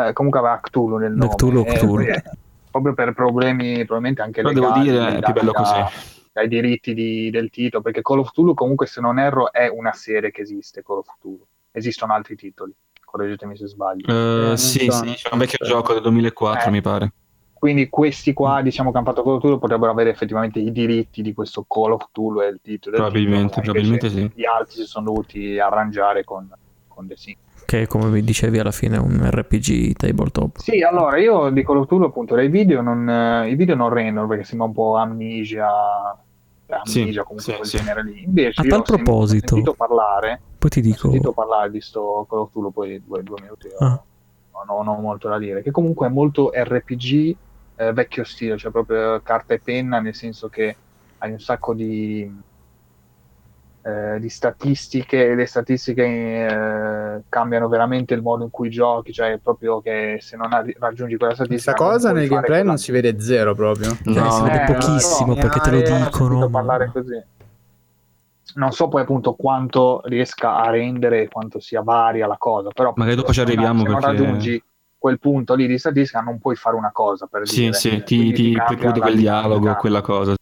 eh, 0.00 0.12
comunque 0.12 0.38
aveva 0.38 0.60
Cthulhu 0.60 0.96
nel 0.96 1.12
nome. 1.12 1.34
Cthulhu, 1.34 1.64
eh, 1.66 1.72
Cthulhu. 1.74 2.02
Eh, 2.02 2.22
proprio 2.70 2.94
per 2.94 3.12
problemi 3.14 3.76
probabilmente 3.84 4.22
anche 4.22 4.42
Però 4.42 4.52
devo 4.52 4.72
dire, 4.80 5.16
è 5.16 5.20
più 5.20 5.32
bello 5.32 5.52
così. 5.52 5.82
Dai 6.32 6.48
diritti 6.48 6.94
di, 6.94 7.30
del 7.30 7.50
titolo, 7.50 7.82
perché 7.82 8.02
Call 8.02 8.20
of 8.20 8.30
Cthulhu 8.30 8.54
comunque 8.54 8.86
se 8.86 9.00
non 9.00 9.18
erro 9.18 9.52
è 9.52 9.68
una 9.68 9.92
serie 9.92 10.30
che 10.30 10.42
esiste, 10.42 10.82
Call 10.82 10.98
of 10.98 11.06
Cthulhu. 11.18 11.44
Esistono 11.70 12.12
altri 12.12 12.36
titoli, 12.36 12.72
correggetemi 13.04 13.56
se 13.56 13.66
sbaglio. 13.66 14.12
Uh, 14.12 14.52
eh, 14.52 14.56
sì, 14.56 14.88
so. 14.90 15.04
sì, 15.04 15.14
c'è 15.14 15.28
un 15.32 15.38
vecchio 15.38 15.64
gioco 15.64 15.92
del 15.92 16.02
2004 16.02 16.68
eh. 16.68 16.70
mi 16.70 16.80
pare 16.80 17.12
quindi 17.64 17.88
questi 17.88 18.34
qua, 18.34 18.60
diciamo 18.60 18.90
che 18.90 18.98
hanno 18.98 19.06
fatto 19.06 19.22
Call 19.22 19.36
of 19.36 19.38
Cthulhu, 19.38 19.58
potrebbero 19.58 19.90
avere 19.90 20.10
effettivamente 20.10 20.58
i 20.58 20.70
diritti 20.70 21.22
di 21.22 21.32
questo 21.32 21.64
Call 21.66 21.92
of 21.92 22.08
Cthulhu 22.10 22.42
e 22.42 22.48
il 22.48 22.58
titolo. 22.62 22.96
Probabilmente, 22.96 23.62
titolo, 23.62 23.72
probabilmente 23.72 24.10
sì. 24.10 24.30
Gli 24.34 24.44
altri 24.44 24.82
si 24.82 24.84
sono 24.84 25.06
dovuti 25.06 25.58
arrangiare 25.58 26.24
con, 26.24 26.46
con 26.86 27.06
The 27.06 27.16
Sims. 27.16 27.38
Che 27.64 27.86
come 27.86 28.10
vi 28.10 28.22
dicevi 28.22 28.58
alla 28.58 28.70
fine 28.70 28.96
è 28.96 28.98
un 28.98 29.30
RPG 29.30 29.94
tabletop. 29.94 30.58
Sì, 30.58 30.82
allora 30.82 31.16
io 31.16 31.48
di 31.48 31.64
Call 31.64 31.78
of 31.78 31.86
Cthulhu 31.86 32.04
appunto 32.04 32.34
dai 32.34 32.48
video 32.48 32.82
non, 32.82 33.08
eh, 33.08 33.48
i 33.48 33.54
video 33.54 33.76
non 33.76 33.88
rendono 33.88 34.26
perché 34.26 34.44
sembra 34.44 34.66
un 34.66 34.74
po' 34.74 34.96
amnesia 34.96 35.66
amnesia 36.68 37.22
sì, 37.22 37.26
comunque 37.26 37.40
sì, 37.40 37.54
quel 37.54 37.66
sì. 37.66 37.76
genere 37.78 38.04
lì. 38.04 38.24
Invece 38.24 38.60
a 38.60 38.64
tal 38.64 38.82
proposito, 38.82 39.54
ho 39.54 39.56
sentito 39.56 39.72
parlare, 39.72 40.38
poi 40.58 40.68
ti 40.68 40.82
dico... 40.82 41.06
ho 41.06 41.10
sentito 41.12 41.32
parlare 41.32 41.70
di 41.70 41.80
sto 41.80 42.26
Call 42.28 42.40
of 42.40 42.50
Cthulhu 42.50 42.70
poi 42.70 43.02
due, 43.02 43.22
due 43.22 43.40
minuti, 43.40 43.68
ah. 43.78 43.98
non, 44.66 44.86
ho 44.86 45.00
molto 45.00 45.30
da 45.30 45.38
dire, 45.38 45.62
che 45.62 45.70
comunque 45.70 46.08
è 46.08 46.10
molto 46.10 46.50
RPG 46.52 47.36
eh, 47.76 47.92
vecchio 47.92 48.24
stile, 48.24 48.56
cioè 48.56 48.70
proprio 48.70 49.20
carta 49.22 49.54
e 49.54 49.60
penna, 49.60 50.00
nel 50.00 50.14
senso 50.14 50.48
che 50.48 50.76
hai 51.18 51.32
un 51.32 51.40
sacco 51.40 51.74
di, 51.74 52.30
eh, 53.82 54.18
di 54.18 54.28
statistiche 54.28 55.28
e 55.28 55.34
le 55.34 55.46
statistiche 55.46 56.04
eh, 56.04 57.22
cambiano 57.28 57.68
veramente 57.68 58.14
il 58.14 58.22
modo 58.22 58.44
in 58.44 58.50
cui 58.50 58.70
giochi, 58.70 59.12
cioè 59.12 59.38
proprio 59.42 59.80
che 59.80 60.18
se 60.20 60.36
non 60.36 60.48
raggiungi 60.78 61.16
quella 61.16 61.34
statistica... 61.34 61.72
Questa 61.72 61.92
cosa 61.92 62.12
nel 62.12 62.28
gameplay 62.28 62.62
non 62.62 62.78
si 62.78 62.92
vede 62.92 63.20
zero 63.20 63.54
proprio. 63.54 63.96
No, 64.04 64.14
cioè, 64.14 64.30
si 64.30 64.42
vede 64.42 64.62
eh, 64.62 64.72
pochissimo 64.72 65.34
no, 65.34 65.40
perché 65.40 65.60
te 65.60 65.70
lo 65.70 65.80
dicono. 65.82 66.48
parlare 66.48 66.90
così. 66.92 67.22
Non 68.56 68.70
so 68.70 68.88
poi 68.88 69.02
appunto 69.02 69.34
quanto 69.34 70.00
riesca 70.04 70.62
a 70.62 70.70
rendere 70.70 71.28
quanto 71.28 71.58
sia 71.58 71.82
varia 71.82 72.26
la 72.26 72.36
cosa, 72.38 72.68
però 72.70 72.92
magari 72.94 73.16
dopo 73.16 73.32
ci 73.32 73.40
arriviamo 73.40 73.80
se 73.80 73.86
perché... 73.86 74.06
non 74.06 74.16
raggiungi 74.16 74.64
quel 75.04 75.18
punto 75.18 75.54
lì 75.54 75.66
di 75.66 75.76
statistica 75.76 76.20
non 76.20 76.38
puoi 76.38 76.56
fare 76.56 76.76
una 76.76 76.90
cosa 76.90 77.26
per 77.26 77.46
sì, 77.46 77.64
dire. 77.64 77.74
sì, 77.74 78.02
ti, 78.04 78.32
ti 78.32 78.52
preclude 78.52 79.00
quel 79.00 79.16
dialogo, 79.18 79.74
quella 79.74 80.00
cosa. 80.00 80.34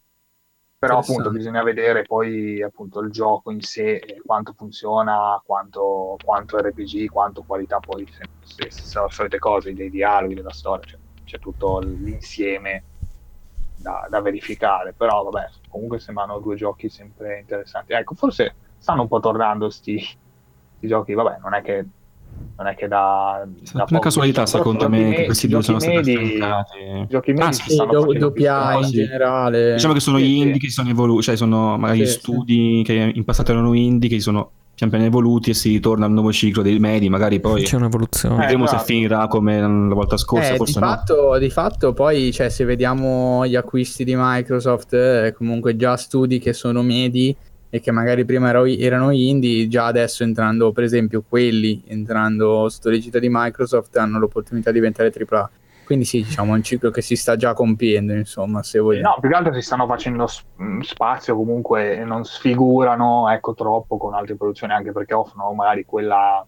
però 0.79 0.99
appunto 0.99 1.31
bisogna 1.31 1.65
vedere 1.65 2.05
poi 2.05 2.63
appunto 2.63 3.01
il 3.01 3.11
gioco 3.11 3.51
in 3.51 3.61
sé, 3.61 4.21
quanto 4.25 4.53
funziona, 4.57 5.43
quanto, 5.45 6.17
quanto 6.23 6.59
RPG, 6.59 7.11
quanto 7.11 7.43
qualità 7.43 7.81
poi, 7.81 8.07
se, 8.09 8.23
se, 8.45 8.71
se 8.71 8.83
sono 8.85 9.07
le 9.07 9.13
solite 9.13 9.41
cose, 9.41 9.75
dei 9.75 9.91
dialoghi, 9.91 10.35
della 10.35 10.53
storia, 10.53 10.85
cioè, 10.87 10.99
c'è 11.25 11.39
tutto 11.41 11.81
l'insieme 11.81 12.85
da, 13.75 14.07
da, 14.09 14.21
verificare, 14.21 14.93
però 14.93 15.25
vabbè, 15.25 15.49
comunque 15.71 15.99
sembrano 15.99 16.39
due 16.39 16.55
giochi 16.55 16.89
sempre 16.89 17.41
interessanti. 17.41 17.95
Ecco, 17.95 18.15
forse 18.15 18.55
stanno 18.79 19.03
un 19.03 19.09
po' 19.09 19.19
tornando 19.19 19.71
sti, 19.71 19.99
sti 20.77 20.87
giochi, 20.87 21.15
vabbè, 21.15 21.39
non 21.41 21.55
è 21.55 21.63
che 21.63 21.85
non 22.57 22.67
è 22.67 22.75
che 22.75 22.87
da, 22.87 23.47
da 23.73 23.87
una 23.89 23.99
casualità 23.99 24.47
secondo 24.47 24.89
me 24.89 25.01
me, 25.01 25.15
che 25.15 25.25
questi 25.25 25.49
due 25.49 25.63
sono 25.63 25.81
stati 25.81 25.97
affiancati 25.97 27.07
giochi 27.09 27.33
medi 27.33 27.47
ah, 27.47 27.53
sì, 27.53 27.77
do, 27.77 28.13
doppia 28.13 28.75
in 28.75 28.91
generale. 28.91 29.73
Diciamo 29.75 29.95
che 29.95 30.01
sono 30.01 30.19
sì, 30.19 30.25
gli 30.25 30.37
indie 30.37 30.55
sì. 30.55 30.61
che 30.61 30.71
sono 30.71 30.91
evoluti 30.91 31.23
cioè 31.23 31.37
sono 31.37 31.77
magari 31.77 32.07
sì, 32.07 32.13
studi 32.13 32.83
che 32.85 33.13
in 33.15 33.25
passato 33.25 33.53
erano 33.53 33.73
indie 33.75 34.09
che 34.09 34.21
sono 34.21 34.51
pian 34.75 34.89
piano 34.89 35.05
evoluti 35.05 35.51
e 35.51 35.55
si 35.55 35.69
ritorna 35.71 36.07
al 36.07 36.13
nuovo 36.13 36.33
ciclo 36.33 36.63
dei 36.63 36.79
medi 36.79 37.09
magari 37.09 37.41
poi 37.41 37.63
c'è 37.63 37.77
un'evoluzione. 37.77 38.37
vedremo 38.37 38.65
eh, 38.65 38.69
se 38.69 38.79
finirà 38.79 39.27
come 39.29 39.61
la 39.61 39.95
volta 39.95 40.17
scorsa 40.17 40.53
eh, 40.53 40.57
forse 40.57 40.79
di, 40.79 40.85
no. 40.85 40.87
fatto, 40.87 41.39
di 41.39 41.51
fatto 41.51 41.93
poi 41.93 42.33
cioè, 42.33 42.49
se 42.49 42.65
vediamo 42.65 43.47
gli 43.47 43.55
acquisti 43.55 44.03
di 44.03 44.15
Microsoft 44.17 44.95
eh, 44.95 45.35
comunque 45.37 45.77
già 45.77 45.97
studi 45.97 46.39
che 46.39 46.53
sono 46.53 46.83
medi 46.83 47.37
e 47.75 47.81
che 47.81 47.91
magari 47.91 48.27
prima 48.27 48.51
ero, 48.51 48.67
erano 48.67 49.13
indie, 49.13 49.67
già 49.67 49.87
adesso 49.87 50.25
entrando, 50.25 50.73
per 50.73 50.85
esempio, 50.85 51.25
quelli 51.27 51.83
entrando 51.87 52.69
sotto 52.69 52.91
l'egida 52.91 53.19
di 53.19 53.29
Microsoft 53.31 53.97
hanno 53.97 54.19
l'opportunità 54.19 54.71
di 54.71 54.79
diventare 54.79 55.11
AAA. 55.11 55.51
Quindi 55.87 56.05
sì, 56.05 56.23
diciamo, 56.23 56.53
è 56.53 56.57
un 56.57 56.63
ciclo 56.63 56.91
che 56.91 57.01
si 57.01 57.17
sta 57.17 57.35
già 57.35 57.55
compiendo, 57.55 58.13
insomma, 58.13 58.63
se 58.63 58.79
vogliamo. 58.79 59.15
No, 59.15 59.21
più 59.21 59.31
che 59.31 59.35
altro 59.35 59.55
si 59.55 59.63
stanno 59.63 59.87
facendo 59.87 60.29
mm, 60.63 60.81
spazio 60.81 61.35
comunque 61.35 62.05
non 62.05 62.27
sfigurano, 62.27 63.31
ecco, 63.31 63.55
troppo 63.55 63.97
con 63.97 64.13
altre 64.13 64.35
produzioni, 64.35 64.75
anche 64.75 64.93
perché 64.93 65.15
offrono 65.15 65.51
magari 65.55 65.87
quella 65.87 66.47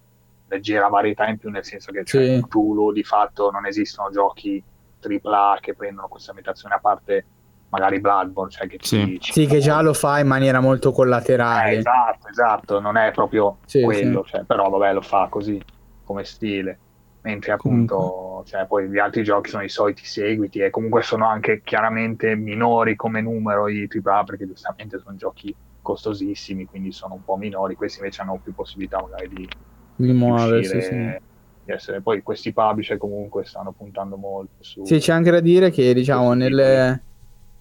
leggera 0.48 0.88
varietà 0.88 1.26
in 1.26 1.38
più, 1.38 1.48
nel 1.48 1.64
senso 1.64 1.90
che 1.90 2.04
cioè, 2.04 2.36
sì. 2.36 2.44
Tulu 2.46 2.92
di 2.92 3.02
fatto 3.02 3.50
non 3.50 3.64
esistono 3.64 4.10
giochi 4.10 4.62
AAA 5.00 5.56
che 5.62 5.74
prendono 5.74 6.06
questa 6.06 6.32
ambientazione 6.32 6.74
a 6.74 6.80
parte 6.80 7.24
magari 7.74 8.00
Bloodborne, 8.00 8.50
cioè 8.50 8.68
che 8.68 8.78
sì. 8.80 9.18
Ci, 9.20 9.32
sì, 9.32 9.46
che 9.46 9.58
già 9.58 9.80
lo 9.80 9.92
fa 9.92 10.20
in 10.20 10.28
maniera 10.28 10.60
molto 10.60 10.92
collaterale. 10.92 11.72
Eh, 11.72 11.76
esatto, 11.78 12.28
esatto, 12.28 12.80
non 12.80 12.96
è 12.96 13.10
proprio 13.10 13.58
sì, 13.66 13.82
quello, 13.82 14.22
sì. 14.24 14.30
Cioè, 14.30 14.44
però 14.44 14.68
vabbè 14.68 14.92
lo 14.92 15.00
fa 15.00 15.26
così 15.28 15.60
come 16.04 16.24
stile. 16.24 16.78
Mentre 17.22 17.52
appunto, 17.52 18.42
cioè, 18.46 18.66
poi 18.66 18.86
gli 18.88 18.98
altri 18.98 19.22
giochi 19.22 19.48
sono 19.48 19.62
i 19.62 19.70
soliti 19.70 20.04
seguiti 20.04 20.58
e 20.58 20.68
comunque 20.68 21.02
sono 21.02 21.26
anche 21.26 21.62
chiaramente 21.64 22.34
minori 22.36 22.96
come 22.96 23.22
numero 23.22 23.66
i 23.66 23.88
AAA 23.88 24.24
perché 24.24 24.46
giustamente 24.46 24.98
sono 24.98 25.16
giochi 25.16 25.54
costosissimi, 25.80 26.66
quindi 26.66 26.92
sono 26.92 27.14
un 27.14 27.24
po' 27.24 27.36
minori, 27.36 27.76
questi 27.76 27.98
invece 28.00 28.20
hanno 28.20 28.38
più 28.42 28.54
possibilità 28.54 29.00
magari 29.00 29.28
di, 29.28 29.48
di 29.96 30.12
muoversi. 30.12 30.82
Sì, 30.82 31.18
di 31.64 31.72
essere. 31.72 32.02
Poi 32.02 32.22
questi 32.22 32.52
publisher 32.52 32.98
comunque 32.98 33.46
stanno 33.46 33.72
puntando 33.72 34.16
molto 34.16 34.56
su... 34.60 34.84
Sì, 34.84 34.98
c'è 34.98 35.12
anche 35.12 35.30
da 35.30 35.40
dire 35.40 35.70
che 35.70 35.94
diciamo 35.94 36.34
nelle 36.34 37.02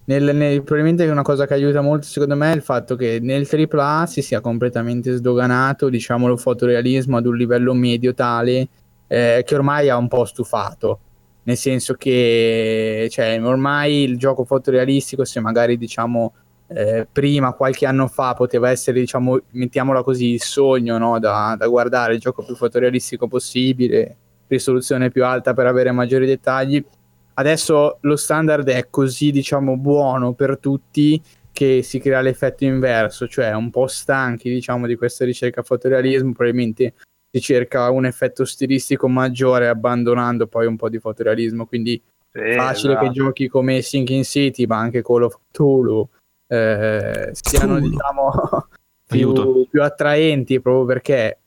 nel, 0.06 0.34
nel, 0.34 0.62
probabilmente 0.62 1.08
una 1.08 1.22
cosa 1.22 1.46
che 1.46 1.54
aiuta 1.54 1.80
molto 1.80 2.06
secondo 2.06 2.36
me 2.36 2.52
è 2.52 2.54
il 2.54 2.62
fatto 2.62 2.94
che 2.94 3.18
nel 3.22 3.48
AAA 3.50 4.06
si 4.06 4.20
sia 4.20 4.40
completamente 4.40 5.12
sdoganato 5.12 5.88
diciamo 5.88 6.26
lo 6.26 6.36
fotorealismo 6.36 7.16
ad 7.16 7.26
un 7.26 7.36
livello 7.36 7.72
medio 7.72 8.12
tale 8.12 8.68
eh, 9.06 9.42
che 9.46 9.54
ormai 9.54 9.88
ha 9.88 9.96
un 9.96 10.08
po' 10.08 10.24
stufato 10.24 10.98
nel 11.44 11.56
senso 11.56 11.94
che 11.94 13.08
cioè, 13.10 13.42
ormai 13.42 14.02
il 14.02 14.18
gioco 14.18 14.44
fotorealistico 14.44 15.24
se 15.24 15.40
magari 15.40 15.78
diciamo 15.78 16.34
eh, 16.66 17.06
prima 17.10 17.52
qualche 17.52 17.86
anno 17.86 18.08
fa 18.08 18.34
poteva 18.34 18.70
essere 18.70 19.00
diciamo 19.00 19.38
mettiamola 19.50 20.02
così 20.02 20.32
il 20.32 20.42
sogno 20.42 20.98
no? 20.98 21.18
da, 21.18 21.54
da 21.58 21.66
guardare 21.66 22.14
il 22.14 22.20
gioco 22.20 22.42
più 22.44 22.54
fotorealistico 22.54 23.26
possibile 23.26 24.16
risoluzione 24.46 25.10
più 25.10 25.24
alta 25.24 25.54
per 25.54 25.66
avere 25.66 25.92
maggiori 25.92 26.26
dettagli 26.26 26.84
Adesso 27.34 27.98
lo 28.00 28.16
standard 28.16 28.68
è 28.68 28.88
così, 28.90 29.30
diciamo, 29.30 29.76
buono 29.76 30.34
per 30.34 30.58
tutti 30.58 31.20
che 31.52 31.82
si 31.82 31.98
crea 31.98 32.20
l'effetto 32.20 32.64
inverso, 32.64 33.28
cioè 33.28 33.52
un 33.52 33.70
po' 33.70 33.86
stanchi, 33.86 34.50
diciamo, 34.50 34.86
di 34.86 34.96
questa 34.96 35.24
ricerca 35.24 35.62
fotorealismo, 35.62 36.32
probabilmente 36.32 36.94
si 37.30 37.40
cerca 37.40 37.90
un 37.90 38.06
effetto 38.06 38.44
stilistico 38.44 39.08
maggiore 39.08 39.68
abbandonando 39.68 40.46
poi 40.46 40.66
un 40.66 40.76
po' 40.76 40.88
di 40.88 40.98
fotorealismo, 40.98 41.66
quindi 41.66 42.00
sì, 42.30 42.54
facile 42.54 42.92
esatto. 42.92 43.06
che 43.06 43.12
giochi 43.12 43.48
come 43.48 43.82
Sinking 43.82 44.24
City, 44.24 44.66
ma 44.66 44.78
anche 44.78 45.02
Call 45.02 45.22
of 45.22 45.38
Cthulhu 45.50 46.08
eh, 46.46 47.30
siano, 47.32 47.76
Cthulhu. 47.76 47.88
diciamo, 47.88 48.32
più, 49.06 49.66
più 49.68 49.82
attraenti 49.82 50.60
proprio 50.60 50.86
perché, 50.86 51.38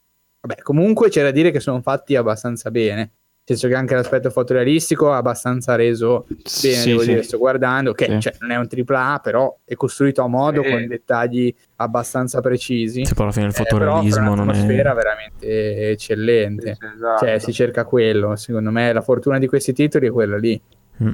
vabbè, 0.41 0.61
comunque 0.61 1.09
c'è 1.09 1.23
da 1.23 1.31
dire 1.31 1.51
che 1.51 1.61
sono 1.61 1.81
fatti 1.81 2.15
abbastanza 2.15 2.71
bene 2.71 3.11
senso 3.55 3.67
che 3.69 3.75
anche 3.75 3.95
l'aspetto 3.95 4.29
fotorealistico 4.29 5.11
ha 5.11 5.17
abbastanza 5.17 5.75
reso 5.75 6.25
bene, 6.27 6.41
sì, 6.43 6.89
devo 6.89 6.99
sì. 6.99 7.07
dire, 7.07 7.23
sto 7.23 7.37
guardando, 7.37 7.93
che 7.93 8.05
sì. 8.05 8.19
cioè, 8.19 8.33
non 8.39 8.51
è 8.51 8.57
un 8.57 8.67
AAA, 8.69 9.19
però 9.19 9.57
è 9.63 9.75
costruito 9.75 10.21
a 10.21 10.27
modo 10.27 10.61
con 10.63 10.85
dettagli 10.85 11.53
abbastanza 11.77 12.41
precisi. 12.41 13.05
Sì, 13.05 13.13
poi 13.13 13.23
alla 13.23 13.33
fine 13.33 13.45
il 13.45 13.53
fotorealismo 13.53 14.19
eh, 14.19 14.25
non 14.25 14.39
è... 14.39 14.41
un'atmosfera 14.41 14.93
veramente 14.93 15.89
eccellente, 15.91 16.77
esatto. 16.93 17.25
cioè 17.25 17.39
si 17.39 17.53
cerca 17.53 17.85
quello, 17.85 18.35
secondo 18.35 18.69
me 18.69 18.91
la 18.91 19.01
fortuna 19.01 19.39
di 19.39 19.47
questi 19.47 19.71
titoli 19.71 20.07
è 20.07 20.11
quella 20.11 20.37
lì. 20.37 20.59
Mm. 21.03 21.11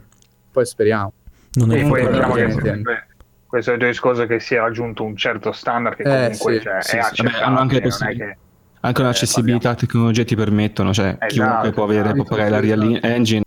Poi 0.52 0.66
speriamo. 0.66 1.14
Non 1.54 1.72
è 1.72 1.84
e 1.84 1.88
poi 1.88 2.08
diciamo 2.08 2.34
che 2.34 2.52
sempre, 2.52 3.08
questo 3.46 3.70
è 3.70 3.74
il 3.76 3.80
discorso 3.86 4.26
che 4.26 4.40
si 4.40 4.56
è 4.56 4.58
raggiunto 4.58 5.04
un 5.04 5.16
certo 5.16 5.52
standard 5.52 5.96
che 5.96 6.02
eh, 6.02 6.06
comunque 6.06 6.60
cioè, 6.60 6.74
è 6.80 6.98
accettabile, 6.98 7.46
non 7.46 8.10
è 8.10 8.16
che 8.16 8.38
anche 8.86 9.02
un'accessibilità 9.02 9.72
eh, 9.72 9.76
tecnologie 9.76 10.26
ti 10.26 10.36
permettono, 10.36 10.94
cioè 10.94 11.18
esatto, 11.20 11.28
chiunque 11.34 11.72
può 11.72 11.84
avere, 11.86 12.02
esatto, 12.02 12.16
può 12.16 12.26
pagare 12.26 12.50
la 12.50 12.60
Real 12.60 13.00
Engine. 13.02 13.44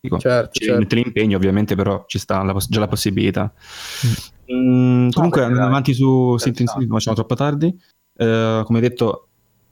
Dico, 0.00 0.18
certo, 0.18 0.50
ci 0.52 0.66
certo. 0.66 0.94
l'impegno 0.94 1.36
ovviamente, 1.36 1.74
però 1.74 2.04
ci 2.06 2.18
sta 2.18 2.42
la, 2.42 2.54
già 2.68 2.80
la 2.80 2.86
possibilità. 2.86 3.52
Mm, 4.52 5.10
comunque 5.10 5.42
andando 5.42 5.66
avanti 5.66 5.94
su 5.94 6.36
Sint 6.38 6.58
City, 6.58 6.86
non 6.86 6.98
facciamo 6.98 7.16
troppo 7.16 7.34
tardi. 7.34 7.76
Uh, 8.14 8.62
come 8.64 8.80
detto, 8.80 9.28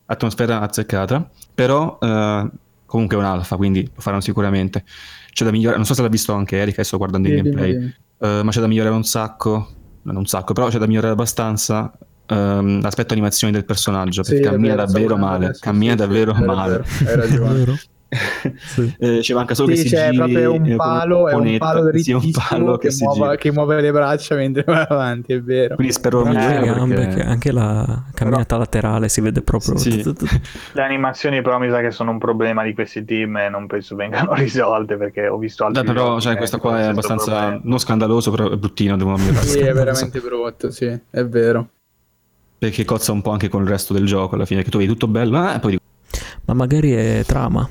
atmosfera 0.06 0.60
azzeccata, 0.60 1.30
però 1.54 1.98
uh, 2.00 2.50
comunque 2.84 3.16
è 3.16 3.20
un 3.20 3.26
alfa, 3.26 3.56
quindi 3.56 3.88
lo 3.94 4.00
faranno 4.00 4.22
sicuramente. 4.22 4.84
C'è 5.32 5.44
da 5.44 5.52
migliorare, 5.52 5.76
non 5.76 5.86
so 5.86 5.94
se 5.94 6.02
l'ha 6.02 6.08
visto 6.08 6.32
anche 6.32 6.56
Erika, 6.56 6.82
sto 6.82 6.96
guardando 6.96 7.28
il 7.28 7.42
gameplay, 7.42 7.94
uh, 8.18 8.42
ma 8.42 8.50
c'è 8.50 8.60
da 8.60 8.66
migliorare 8.66 8.94
un 8.94 9.04
sacco, 9.04 9.68
non 10.02 10.16
un 10.16 10.26
sacco, 10.26 10.52
però 10.52 10.68
c'è 10.68 10.78
da 10.78 10.86
migliorare 10.86 11.12
abbastanza 11.12 11.92
um, 12.28 12.80
l'aspetto 12.80 13.12
animazione 13.12 13.52
del 13.52 13.64
personaggio 13.64 14.22
sì, 14.22 14.34
perché 14.34 14.48
cammina 14.50 14.74
davvero 14.74 15.16
male, 15.16 15.54
sì, 15.54 15.60
cammina 15.60 15.92
sì, 15.92 15.98
davvero 15.98 16.34
male. 16.34 16.84
Hai 17.06 17.16
ragione. 17.16 17.78
sì. 18.56 18.94
eh, 18.98 19.22
ci 19.22 19.34
manca 19.34 19.54
solo 19.54 19.74
sì, 19.74 19.82
che 19.82 19.88
si 19.88 19.94
c'è 19.94 20.10
giri 20.10 20.16
proprio 20.16 20.52
un 20.54 20.76
palo, 20.76 21.28
è 21.28 21.34
un 21.34 21.58
palo 21.58 21.82
drittissimo 21.82 22.18
un 22.18 22.30
palo 22.30 22.78
che, 22.78 22.88
che, 22.88 22.96
muova, 23.00 23.34
che, 23.36 23.52
muove 23.52 23.80
le 23.82 23.92
braccia 23.92 24.34
mentre 24.34 24.64
va 24.64 24.86
avanti, 24.88 25.34
è 25.34 25.42
vero. 25.42 25.74
Quindi 25.74 25.92
spero 25.92 26.24
eh, 26.24 26.32
gambe, 26.32 26.94
perché... 26.94 27.22
anche 27.22 27.52
la 27.52 28.04
camminata 28.14 28.44
Però... 28.44 28.58
laterale 28.60 29.08
si 29.10 29.20
vede 29.20 29.42
proprio. 29.42 29.76
Sì. 29.76 30.02
le 30.72 30.82
animazioni 30.82 31.42
però 31.42 31.58
mi 31.58 31.68
sa 31.68 31.80
che 31.80 31.90
sono 31.90 32.10
un 32.10 32.18
problema 32.18 32.64
di 32.64 32.72
questi 32.72 33.04
team 33.04 33.36
e 33.36 33.48
non 33.50 33.66
penso 33.66 33.94
vengano 33.94 34.32
risolte 34.34 34.96
perché 34.96 35.28
ho 35.28 35.36
visto 35.36 35.64
altri 35.64 35.82
Beh, 35.82 35.92
però 35.92 36.18
cioè, 36.18 36.36
questa 36.36 36.56
qua 36.56 36.80
è 36.80 36.84
abbastanza 36.84 37.30
problema. 37.30 37.60
non 37.64 37.78
scandaloso, 37.78 38.30
però 38.30 38.50
è 38.50 38.56
bruttino, 38.56 38.96
devo 38.96 39.12
ammettere. 39.12 39.46
Sì, 39.46 39.58
è 39.58 39.72
veramente 39.74 40.20
brutto, 40.20 40.70
sì, 40.70 40.86
è 40.86 41.24
vero 41.26 41.68
perché 42.58 42.84
cozza 42.84 43.12
un 43.12 43.22
po' 43.22 43.30
anche 43.30 43.48
con 43.48 43.62
il 43.62 43.68
resto 43.68 43.92
del 43.92 44.04
gioco 44.04 44.34
alla 44.34 44.46
fine 44.46 44.62
che 44.62 44.70
tu 44.70 44.78
vedi 44.78 44.90
tutto 44.90 45.06
bello 45.06 45.38
ah, 45.38 45.58
poi 45.58 45.78
ma 46.48 46.54
magari 46.54 46.92
è 46.92 47.24
trama. 47.26 47.68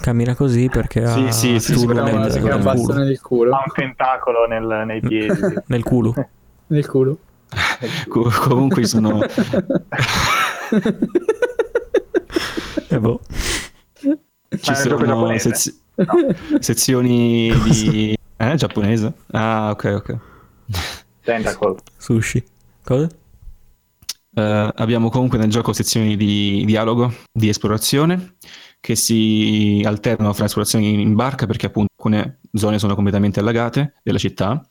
Cammina 0.00 0.36
così 0.36 0.68
perché 0.68 1.04
sì, 1.04 1.20
ha 1.26 1.30
sì, 1.32 1.58
sì, 1.58 1.74
sicuramente, 1.74 2.30
sicuramente. 2.30 2.92
Nel 2.94 3.20
culo. 3.20 3.56
ha 3.56 3.62
un 3.66 3.72
tentacolo 3.74 4.46
nel, 4.46 4.84
nei 4.86 5.00
piedi. 5.00 5.36
Nel 5.66 5.82
culo. 5.82 6.14
Nel 6.68 6.86
culo. 6.86 7.18
Comunque 8.08 8.86
sono 8.86 9.20
e 12.88 12.98
boh. 13.00 13.20
ci 14.60 14.74
sono 14.76 15.38
sez... 15.38 15.80
no. 15.96 16.06
sezioni 16.60 17.52
di 17.64 18.16
eh 18.36 18.54
giapponese? 18.54 19.12
Ah 19.32 19.70
ok 19.70 19.84
ok. 19.96 20.18
Tentacle 21.24 21.74
sushi. 21.96 22.44
Cosa? 22.84 23.08
Uh, 24.32 24.70
abbiamo 24.76 25.10
comunque 25.10 25.38
nel 25.38 25.50
gioco 25.50 25.72
sezioni 25.72 26.16
di 26.16 26.62
dialogo, 26.64 27.12
di 27.32 27.48
esplorazione, 27.48 28.36
che 28.78 28.94
si 28.94 29.82
alternano 29.84 30.32
fra 30.32 30.44
esplorazioni 30.44 31.00
in 31.00 31.14
barca, 31.14 31.46
perché 31.46 31.66
appunto 31.66 31.92
alcune 31.96 32.38
zone 32.52 32.78
sono 32.78 32.94
completamente 32.94 33.40
allagate 33.40 33.94
della 34.02 34.18
città, 34.18 34.64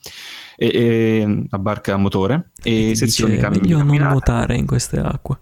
e, 0.56 0.66
e 0.66 1.46
a 1.50 1.58
barca 1.58 1.94
a 1.94 1.98
motore, 1.98 2.52
e, 2.62 2.90
e 2.90 2.96
sezioni 2.96 3.34
dice, 3.36 3.48
meglio 3.50 3.82
non 3.82 3.96
nuotare 3.96 4.56
in 4.56 4.66
queste 4.66 4.98
acque. 4.98 5.38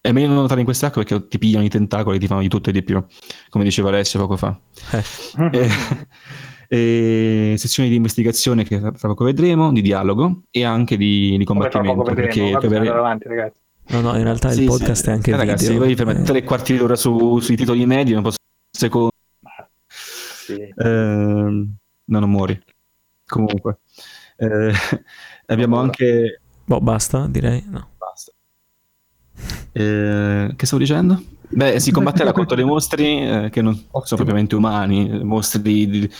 è 0.00 0.12
meglio 0.12 0.28
non 0.28 0.36
notare 0.36 0.60
in 0.60 0.66
queste 0.66 0.86
acque 0.86 1.04
perché 1.04 1.28
ti 1.28 1.38
pigliano 1.38 1.64
i 1.64 1.68
tentacoli, 1.68 2.18
ti 2.18 2.26
fanno 2.26 2.40
di 2.40 2.48
tutto 2.48 2.70
e 2.70 2.72
di 2.72 2.82
più, 2.82 3.04
come 3.48 3.64
diceva 3.64 3.88
Alessio 3.88 4.18
poco 4.18 4.36
fa. 4.36 4.58
Eh. 4.92 5.68
E, 6.72 7.52
e, 7.52 7.58
sezioni 7.58 7.88
di 7.88 7.96
investigazione 7.96 8.62
che 8.62 8.78
tra 8.78 9.08
poco 9.08 9.24
vedremo, 9.24 9.72
di 9.72 9.82
dialogo 9.82 10.42
e 10.50 10.64
anche 10.64 10.96
di, 10.96 11.36
di 11.36 11.44
combattimento. 11.44 12.12
Perché, 12.12 12.56
per... 12.60 12.88
avanti, 12.88 13.26
ragazzi. 13.26 13.58
No, 13.88 14.00
no, 14.02 14.16
in 14.16 14.22
realtà 14.22 14.50
sì, 14.50 14.60
il 14.60 14.66
podcast 14.66 15.02
sì. 15.02 15.08
è 15.08 15.12
anche 15.12 15.32
eh, 15.32 15.36
ragazzi, 15.36 15.66
video. 15.66 15.82
Ragazzi, 15.82 16.04
voi 16.04 16.14
per 16.14 16.24
tre 16.24 16.44
quarti 16.44 16.76
d'ora 16.76 16.94
su, 16.94 17.40
sui 17.40 17.56
titoli 17.56 17.84
medi, 17.86 18.12
non 18.12 18.22
posso 18.22 18.36
secondo. 18.70 19.10
Sì. 19.88 20.52
Eh, 20.52 20.72
no, 20.84 21.68
non 22.04 22.30
muori. 22.30 22.60
Comunque. 23.26 23.78
Eh, 24.36 24.72
abbiamo 25.46 25.78
anche... 25.78 26.40
Boh, 26.64 26.80
basta, 26.80 27.26
direi. 27.26 27.64
No. 27.66 27.88
Eh, 29.72 30.52
che 30.54 30.66
stavo 30.66 30.82
dicendo? 30.82 31.20
Beh, 31.52 31.80
si 31.80 31.90
combatteva 31.90 32.30
contro 32.32 32.54
dei 32.54 32.64
mostri 32.64 33.26
eh, 33.26 33.48
che 33.50 33.60
non 33.60 33.72
Ottimo. 33.72 34.04
sono 34.04 34.22
propriamente 34.22 34.54
umani, 34.54 35.22
mostri 35.24 35.60
di, 35.60 35.88
di, 35.88 36.10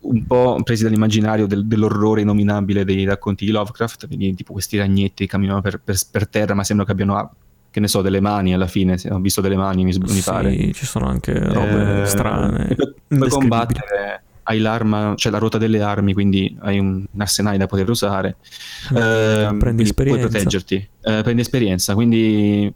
un 0.00 0.26
po' 0.26 0.58
presi 0.62 0.84
dall'immaginario 0.84 1.46
del, 1.46 1.66
dell'orrore 1.66 2.22
innominabile 2.22 2.84
dei 2.84 3.04
racconti 3.04 3.44
di 3.44 3.50
Lovecraft, 3.50 4.06
quindi 4.06 4.34
tipo 4.34 4.52
questi 4.52 4.78
ragnetti 4.78 5.24
che 5.24 5.26
camminano 5.26 5.60
per, 5.60 5.80
per, 5.80 5.96
per 6.10 6.28
terra, 6.28 6.54
ma 6.54 6.64
sembra 6.64 6.86
che 6.86 6.92
abbiano, 6.92 7.34
che 7.70 7.80
ne 7.80 7.88
so, 7.88 8.00
delle 8.00 8.20
mani 8.20 8.54
alla 8.54 8.66
fine. 8.66 8.96
Ho 9.10 9.18
visto 9.18 9.40
delle 9.40 9.56
mani, 9.56 9.84
mi, 9.84 9.96
mi 9.96 10.08
sì, 10.08 10.22
pare. 10.22 10.72
ci 10.72 10.86
sono 10.86 11.06
anche 11.06 11.38
robe 11.38 12.02
eh, 12.02 12.06
strane. 12.06 12.76
Per 13.06 13.28
combattere 13.28 14.22
hai 14.44 14.58
l'arma, 14.58 15.14
cioè 15.16 15.32
la 15.32 15.38
ruota 15.38 15.58
delle 15.58 15.80
armi, 15.80 16.12
quindi 16.12 16.54
hai 16.60 16.78
un, 16.78 17.04
un 17.10 17.20
arsenale 17.20 17.56
da 17.56 17.66
poter 17.66 17.88
usare. 17.88 18.36
Eh, 18.94 19.56
prendi 19.58 19.82
esperienza. 19.82 20.20
Puoi 20.20 20.30
proteggerti, 20.30 20.88
eh, 21.02 21.22
prendi 21.22 21.40
esperienza, 21.40 21.94
quindi 21.94 22.72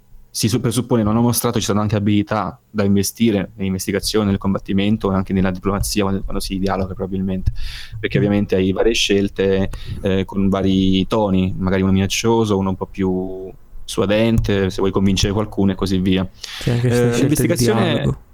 si 0.47 0.61
presuppone, 0.61 1.03
non 1.03 1.17
ho 1.17 1.21
mostrato, 1.21 1.59
ci 1.59 1.65
sono 1.65 1.81
anche 1.81 1.97
abilità 1.97 2.61
da 2.71 2.85
investire 2.85 3.51
nell'investigazione, 3.57 4.31
nel 4.31 4.39
combattimento 4.39 5.11
e 5.11 5.17
anche 5.17 5.33
nella 5.33 5.51
diplomazia 5.51 6.03
quando, 6.03 6.23
quando 6.23 6.41
si 6.41 6.61
dialoga 6.61 6.95
probabilmente, 6.95 7.51
perché 7.99 8.19
mm. 8.19 8.23
ovviamente 8.23 8.55
hai 8.55 8.71
varie 8.71 8.93
scelte 8.93 9.69
eh, 10.03 10.25
con 10.25 10.49
vari 10.49 11.05
toni, 11.09 11.53
magari 11.59 11.83
uno 11.83 11.91
minaccioso, 11.91 12.57
uno 12.57 12.69
un 12.69 12.77
po' 12.77 12.87
più 12.87 13.51
suadente, 13.85 14.71
se 14.71 14.77
vuoi 14.79 14.93
convincere 14.93 15.33
qualcuno 15.33 15.73
e 15.73 15.75
così 15.75 15.99
via. 15.99 16.29
Eh, 16.65 17.17
l'investigazione... 17.17 18.27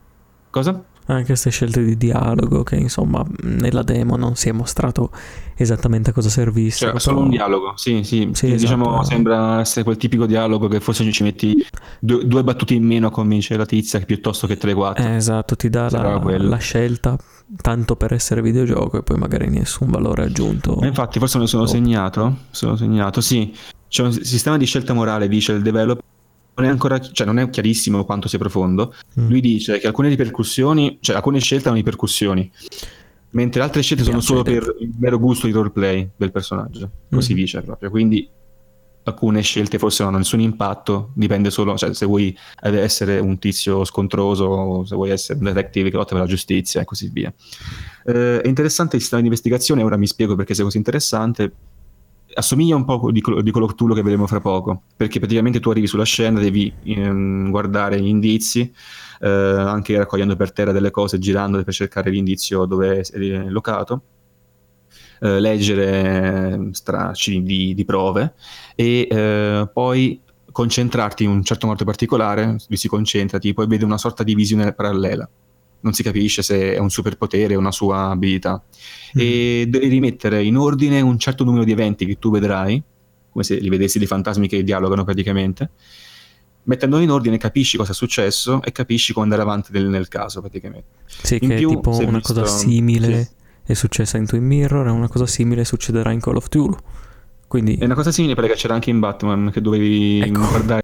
Cosa? 0.50 0.84
Anche 1.06 1.26
queste 1.26 1.50
scelte 1.50 1.84
di 1.84 1.96
dialogo 1.96 2.62
che 2.62 2.76
insomma 2.76 3.24
nella 3.42 3.82
demo 3.82 4.16
non 4.16 4.36
si 4.36 4.48
è 4.48 4.52
mostrato 4.52 5.10
esattamente 5.56 6.10
a 6.10 6.12
cosa 6.12 6.28
servisse. 6.28 6.86
Cioè, 6.86 6.98
solo 6.98 7.20
un 7.20 7.28
dialogo, 7.28 7.72
sì, 7.76 8.02
sì, 8.04 8.30
sì 8.32 8.54
diciamo 8.54 8.86
esatto. 8.86 9.04
sembra 9.04 9.60
essere 9.60 9.84
quel 9.84 9.96
tipico 9.96 10.26
dialogo 10.26 10.68
che 10.68 10.80
forse 10.80 11.10
ci 11.10 11.22
metti 11.22 11.64
due, 12.00 12.26
due 12.26 12.42
battute 12.42 12.74
in 12.74 12.84
meno 12.84 13.08
a 13.08 13.10
convincere 13.10 13.58
la 13.58 13.66
tizia 13.66 14.00
piuttosto 14.00 14.46
che 14.46 14.58
3-4. 14.58 14.94
Eh, 14.96 15.14
esatto, 15.16 15.56
ti 15.56 15.68
dà 15.68 15.90
la, 15.90 16.18
la, 16.38 16.56
scelta 16.56 17.18
tanto 17.56 17.96
per 17.96 18.12
essere 18.12 18.40
videogioco 18.40 18.98
e 18.98 19.02
poi 19.02 19.18
magari 19.18 19.48
nessun 19.48 19.90
valore 19.90 20.24
aggiunto. 20.24 20.76
Ma 20.80 20.86
infatti 20.86 21.18
forse 21.18 21.36
me 21.36 21.42
lo 21.42 21.48
sono 21.48 21.64
oh. 21.64 21.66
segnato, 21.66 22.36
sono 22.50 22.76
segnato, 22.76 23.20
sì. 23.20 23.54
C'è 23.88 24.02
un 24.02 24.12
sistema 24.12 24.56
di 24.56 24.64
scelta 24.64 24.92
morale, 24.92 25.28
dice 25.28 25.52
il 25.52 25.62
developer 25.62 26.02
non 26.56 26.66
è 26.66 26.68
ancora 26.68 27.00
cioè 27.00 27.26
non 27.26 27.38
è 27.38 27.50
chiarissimo 27.50 28.04
quanto 28.04 28.28
sia 28.28 28.38
profondo. 28.38 28.94
Mm. 29.18 29.28
Lui 29.28 29.40
dice 29.40 29.78
che 29.78 29.86
alcune 29.86 30.08
ripercussioni, 30.08 30.98
cioè 31.00 31.16
alcune 31.16 31.40
scelte 31.40 31.68
hanno 31.68 31.76
ripercussioni, 31.76 32.50
mentre 33.30 33.62
altre 33.62 33.82
scelte 33.82 34.04
sono 34.04 34.20
solo 34.20 34.42
per 34.42 34.74
il 34.80 34.92
mero 34.98 35.18
gusto 35.18 35.46
di 35.46 35.52
roleplay 35.52 36.10
del 36.16 36.30
personaggio. 36.30 36.90
Così 37.10 37.32
mm. 37.32 37.36
dice 37.36 37.62
proprio. 37.62 37.90
Quindi 37.90 38.28
alcune 39.04 39.42
scelte 39.42 39.78
forse 39.78 40.02
non 40.02 40.12
hanno 40.12 40.22
nessun 40.22 40.40
impatto, 40.40 41.10
dipende 41.14 41.50
solo, 41.50 41.76
cioè 41.76 41.92
se 41.92 42.06
vuoi 42.06 42.36
essere 42.60 43.18
un 43.18 43.38
tizio 43.38 43.84
scontroso, 43.84 44.84
se 44.86 44.94
vuoi 44.94 45.10
essere 45.10 45.38
un 45.38 45.44
detective 45.44 45.90
che 45.90 45.96
lotta 45.96 46.14
per 46.14 46.22
la 46.22 46.28
giustizia 46.28 46.80
e 46.80 46.84
così 46.84 47.10
via. 47.12 47.32
Eh, 48.06 48.40
è 48.40 48.48
interessante 48.48 48.96
il 48.96 49.02
sistema 49.02 49.20
di 49.20 49.28
investigazione, 49.28 49.82
ora 49.82 49.96
mi 49.96 50.06
spiego 50.06 50.34
perché 50.34 50.54
sia 50.54 50.64
così 50.64 50.78
interessante 50.78 51.52
assomiglia 52.34 52.76
un 52.76 52.84
po' 52.84 53.10
di, 53.10 53.22
di 53.42 53.50
of 53.54 53.72
Cthulhu 53.72 53.94
che 53.94 54.02
vedremo 54.02 54.26
fra 54.26 54.40
poco, 54.40 54.82
perché 54.96 55.18
praticamente 55.18 55.60
tu 55.60 55.70
arrivi 55.70 55.86
sulla 55.86 56.04
scena, 56.04 56.40
devi 56.40 56.72
ehm, 56.84 57.50
guardare 57.50 58.00
gli 58.00 58.06
indizi, 58.06 58.72
eh, 59.20 59.28
anche 59.28 59.96
raccogliendo 59.96 60.36
per 60.36 60.52
terra 60.52 60.72
delle 60.72 60.90
cose, 60.90 61.18
girando 61.18 61.62
per 61.62 61.72
cercare 61.72 62.10
l'indizio 62.10 62.64
dove 62.64 63.00
è 63.00 63.48
locato, 63.48 64.02
eh, 65.20 65.40
leggere 65.40 66.50
ehm, 66.52 66.70
stracci 66.72 67.42
di, 67.42 67.74
di 67.74 67.84
prove 67.84 68.34
e 68.74 69.06
eh, 69.10 69.68
poi 69.72 70.20
concentrarti 70.50 71.24
in 71.24 71.30
un 71.30 71.42
certo 71.42 71.66
modo 71.66 71.84
particolare, 71.84 72.56
lui 72.68 72.76
si 72.76 72.88
concentra, 72.88 73.38
tipo, 73.38 73.62
e 73.62 73.66
vede 73.66 73.84
una 73.84 73.98
sorta 73.98 74.22
di 74.22 74.34
visione 74.34 74.72
parallela 74.72 75.28
non 75.84 75.92
si 75.92 76.02
capisce 76.02 76.42
se 76.42 76.74
è 76.74 76.78
un 76.78 76.90
superpotere 76.90 77.54
o 77.54 77.58
una 77.58 77.70
sua 77.70 78.08
abilità. 78.08 78.62
Mm. 79.16 79.20
E 79.20 79.66
devi 79.68 79.88
rimettere 79.88 80.42
in 80.42 80.56
ordine 80.56 81.00
un 81.00 81.18
certo 81.18 81.44
numero 81.44 81.64
di 81.64 81.72
eventi 81.72 82.06
che 82.06 82.18
tu 82.18 82.30
vedrai, 82.30 82.82
come 83.30 83.44
se 83.44 83.56
li 83.56 83.68
vedessi 83.68 83.98
dei 83.98 84.06
fantasmi 84.06 84.48
che 84.48 84.64
dialogano 84.64 85.04
praticamente. 85.04 85.70
Mettendoli 86.64 87.04
in 87.04 87.10
ordine 87.10 87.36
capisci 87.36 87.76
cosa 87.76 87.92
è 87.92 87.94
successo 87.94 88.62
e 88.62 88.72
capisci 88.72 89.12
come 89.12 89.26
andare 89.26 89.42
avanti 89.42 89.70
nel, 89.72 89.86
nel 89.86 90.08
caso 90.08 90.40
praticamente. 90.40 90.86
Sì, 91.04 91.38
in 91.40 91.50
che 91.50 91.56
più, 91.56 91.68
tipo 91.68 91.90
una 91.98 92.18
visto... 92.18 92.32
cosa 92.32 92.46
simile 92.46 93.22
sì. 93.22 93.72
è 93.72 93.74
successa 93.74 94.16
in 94.16 94.24
Twin 94.24 94.44
Mirror 94.44 94.86
e 94.86 94.90
una 94.90 95.08
cosa 95.08 95.26
simile 95.26 95.64
succederà 95.64 96.10
in 96.10 96.20
Call 96.20 96.36
of 96.36 96.48
Duty. 96.48 96.76
Quindi... 97.46 97.76
È 97.76 97.84
una 97.84 97.94
cosa 97.94 98.10
simile 98.10 98.34
perché 98.34 98.54
c'era 98.54 98.72
anche 98.72 98.88
in 98.88 98.98
Batman 98.98 99.50
che 99.52 99.60
dovevi 99.60 100.20
ecco. 100.20 100.40
guardare 100.40 100.82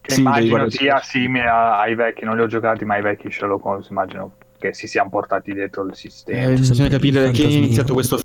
che 0.00 0.14
sì, 0.14 0.20
immagino 0.20 0.68
sia 0.70 1.00
simile 1.00 1.48
ai 1.48 1.94
vecchi, 1.94 2.24
non 2.24 2.36
li 2.36 2.42
ho 2.42 2.46
giocati, 2.46 2.84
ma 2.84 2.94
ai 2.94 3.02
vecchi 3.02 3.30
Sherlock 3.30 3.64
Holmes 3.64 3.88
immagino 3.90 4.32
che 4.58 4.74
si 4.74 4.86
siano 4.86 5.08
portati 5.08 5.52
dietro 5.52 5.84
il 5.84 5.94
sistema. 5.94 6.52
Eh, 6.52 6.54
bisogna 6.54 6.88
capire 6.88 7.30
chi 7.30 7.44
ha 7.44 7.48
iniziato 7.48 7.92
questo, 7.92 8.20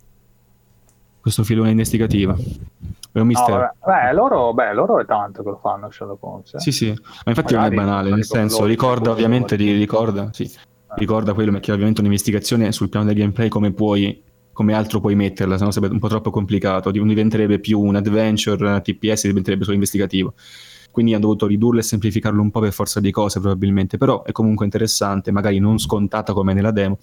questo 1.19 1.43
filone 1.43 1.71
investigativo. 1.71 2.35
È 3.11 3.19
un 3.19 3.27
mistero. 3.27 3.57
No, 3.57 3.73
beh, 3.85 4.13
loro, 4.13 4.53
beh, 4.53 4.73
loro 4.73 4.99
è 4.99 5.05
tanto 5.05 5.43
che 5.43 5.49
lo 5.49 5.57
fanno 5.57 5.89
Sherlock 5.89 6.23
Holmes. 6.23 6.53
Eh. 6.53 6.59
Sì, 6.59 6.71
sì, 6.71 6.87
ma 6.89 7.23
infatti 7.25 7.53
Magari 7.53 7.75
non 7.75 7.83
è 7.83 7.87
banale, 7.87 8.09
nel 8.09 8.25
senso, 8.25 8.65
ricorda 8.65 9.11
ovviamente, 9.11 9.55
di, 9.55 9.71
ricorda, 9.73 10.29
sì, 10.33 10.43
eh. 10.43 10.59
ricorda 10.95 11.33
quello, 11.33 11.51
perché 11.51 11.71
ovviamente 11.71 12.01
un'investigazione 12.01 12.71
sul 12.71 12.89
piano 12.89 13.05
del 13.05 13.15
gameplay 13.15 13.47
come 13.49 13.71
puoi 13.71 14.21
come 14.55 14.73
altro 14.73 15.01
puoi 15.01 15.15
metterla, 15.15 15.57
se 15.57 15.65
no 15.65 15.71
sarebbe 15.71 15.91
un 15.91 15.99
po' 15.99 16.07
troppo 16.07 16.29
complicato, 16.29 16.89
diventerebbe 16.89 17.59
più 17.59 17.77
un 17.77 17.97
adventure, 17.97 18.81
TPS 18.81 19.25
diventerebbe 19.25 19.65
solo 19.65 19.75
investigativo 19.75 20.33
quindi 20.95 21.11
hanno 21.11 21.23
dovuto 21.23 21.45
ridurlo 21.45 21.81
e 21.81 21.83
semplificarlo 21.83 22.41
un 22.41 22.51
po' 22.51 22.61
per 22.61 22.71
forza 22.71 23.01
di 23.01 23.11
cose 23.11 23.41
probabilmente, 23.41 23.97
però 23.97 24.23
è 24.23 24.31
comunque 24.31 24.63
interessante, 24.63 25.29
magari 25.29 25.59
non 25.59 25.77
scontata 25.77 26.31
come 26.31 26.53
nella 26.53 26.71
demo. 26.71 26.99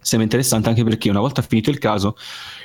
Sembra 0.00 0.24
interessante 0.24 0.70
anche 0.70 0.82
perché 0.82 1.10
una 1.10 1.20
volta 1.20 1.42
finito 1.42 1.68
il 1.68 1.76
caso, 1.76 2.16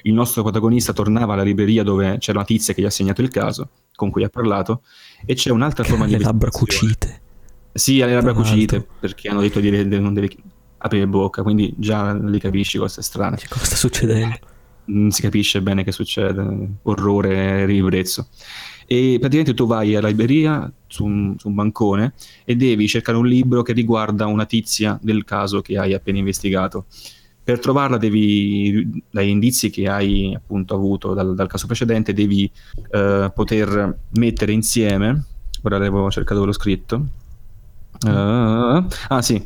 il 0.03 0.13
nostro 0.13 0.43
protagonista 0.43 0.93
tornava 0.93 1.33
alla 1.33 1.43
libreria 1.43 1.83
dove 1.83 2.17
c'era 2.19 2.37
una 2.37 2.47
tizia 2.47 2.73
che 2.73 2.81
gli 2.81 2.85
ha 2.85 2.89
segnato 2.89 3.21
il 3.21 3.27
caso, 3.27 3.71
con 3.93 4.09
cui 4.09 4.23
ha 4.23 4.29
parlato, 4.29 4.83
e 5.25 5.33
c'è 5.33 5.51
un'altra 5.51 5.83
forma 5.83 6.05
di... 6.05 6.13
Le 6.13 6.19
labbra 6.19 6.49
cucite. 6.49 7.21
Sì, 7.73 7.97
le 7.97 8.13
labbra 8.13 8.31
cucite, 8.31 8.87
perché 9.01 9.27
hanno 9.27 9.41
detto 9.41 9.59
di 9.59 9.99
non 9.99 10.13
devi 10.13 10.33
aprire 10.77 11.07
bocca, 11.07 11.43
quindi 11.43 11.73
già 11.75 12.13
lì 12.13 12.39
capisci 12.39 12.77
cosa 12.77 13.01
è 13.01 13.03
strano. 13.03 13.35
Che 13.35 13.47
cosa 13.49 13.65
sta 13.65 13.75
succedendo? 13.75 14.37
Non 14.85 15.11
si 15.11 15.21
capisce 15.21 15.61
bene 15.61 15.83
che 15.83 15.91
succede, 15.91 16.69
orrore, 16.83 17.65
ribrezzo 17.65 18.29
e 18.89 19.17
praticamente 19.19 19.53
tu 19.53 19.67
vai 19.67 19.95
alla 19.95 20.07
libreria 20.07 20.71
su 20.87 21.03
un, 21.03 21.35
su 21.37 21.49
un, 21.49 21.55
bancone 21.55 22.13
e 22.45 22.55
devi 22.55 22.87
cercare 22.87 23.17
un 23.17 23.27
libro 23.27 23.61
che 23.61 23.73
riguarda 23.73 24.27
una 24.27 24.45
tizia 24.45 24.97
del 25.01 25.25
caso 25.25 25.61
che 25.61 25.77
hai 25.77 25.93
appena 25.93 26.17
investigato. 26.17 26.85
Per 27.43 27.59
trovarla 27.59 27.97
devi, 27.97 29.03
dai 29.09 29.29
indizi 29.29 29.69
che 29.69 29.89
hai 29.89 30.33
appunto 30.33 30.73
avuto 30.73 31.13
dal, 31.13 31.35
dal 31.35 31.47
caso 31.47 31.65
precedente, 31.65 32.13
devi 32.13 32.49
eh, 32.91 33.31
poter 33.35 33.99
mettere 34.11 34.53
insieme, 34.53 35.25
ora 35.63 35.75
avevo 35.75 36.09
cercato 36.09 36.45
l'ho 36.45 36.53
scritto, 36.53 36.95
uh, 38.05 38.07
ah 38.09 39.21
sì, 39.21 39.45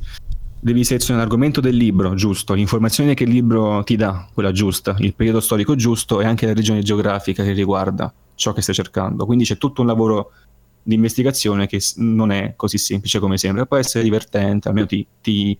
devi 0.60 0.84
selezionare 0.84 1.26
l'argomento 1.26 1.62
del 1.62 1.76
libro 1.76 2.14
giusto, 2.14 2.54
l'informazione 2.54 3.16
che 3.16 3.24
il 3.24 3.32
libro 3.32 3.84
ti 3.84 3.96
dà, 3.96 4.28
quella 4.34 4.52
giusta, 4.52 4.96
il 5.00 5.16
periodo 5.16 5.40
storico 5.40 5.76
giusto 5.76 6.22
e 6.22 6.26
anche 6.26 6.46
la 6.46 6.54
regione 6.54 6.82
geografica 6.82 7.44
che 7.44 7.54
riguarda 7.54 8.12
ciò 8.42 8.54
che 8.54 8.62
stai 8.62 8.76
cercando. 8.76 9.26
Quindi 9.26 9.46
c'è 9.46 9.58
tutto 9.58 9.82
un 9.82 9.88
lavoro 9.88 10.32
di 10.84 10.96
investigazione 10.96 11.68
che 11.68 11.80
non 11.98 12.32
è 12.32 12.54
così 12.56 12.78
semplice 12.78 13.20
come 13.20 13.38
sembra. 13.38 13.66
Può 13.66 13.78
essere 13.78 14.04
divertente, 14.04 14.68
almeno 14.68 14.88
ti, 14.88 15.06
ti, 15.22 15.58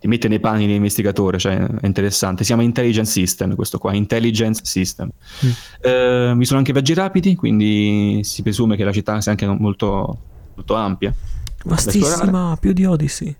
ti 0.00 0.08
mette 0.08 0.28
nei 0.28 0.40
panni 0.40 0.66
dell'investigatore, 0.66 1.38
cioè 1.38 1.58
è 1.58 1.86
interessante. 1.86 2.40
Si 2.40 2.48
chiama 2.48 2.62
Intelligence 2.62 3.12
System 3.12 3.54
questo 3.54 3.78
qua, 3.78 3.94
Intelligence 3.94 4.62
System. 4.64 5.10
Mm. 5.44 5.50
Eh, 5.82 6.32
mi 6.34 6.46
sono 6.46 6.58
anche 6.58 6.72
viaggi 6.72 6.94
rapidi, 6.94 7.36
quindi 7.36 8.20
si 8.24 8.42
presume 8.42 8.76
che 8.76 8.84
la 8.84 8.92
città 8.92 9.20
sia 9.20 9.32
anche 9.32 9.46
molto, 9.46 10.18
molto 10.54 10.74
ampia. 10.74 11.14
Vastissima, 11.64 12.56
più 12.58 12.72
di 12.72 12.86
Odyssey. 12.86 13.36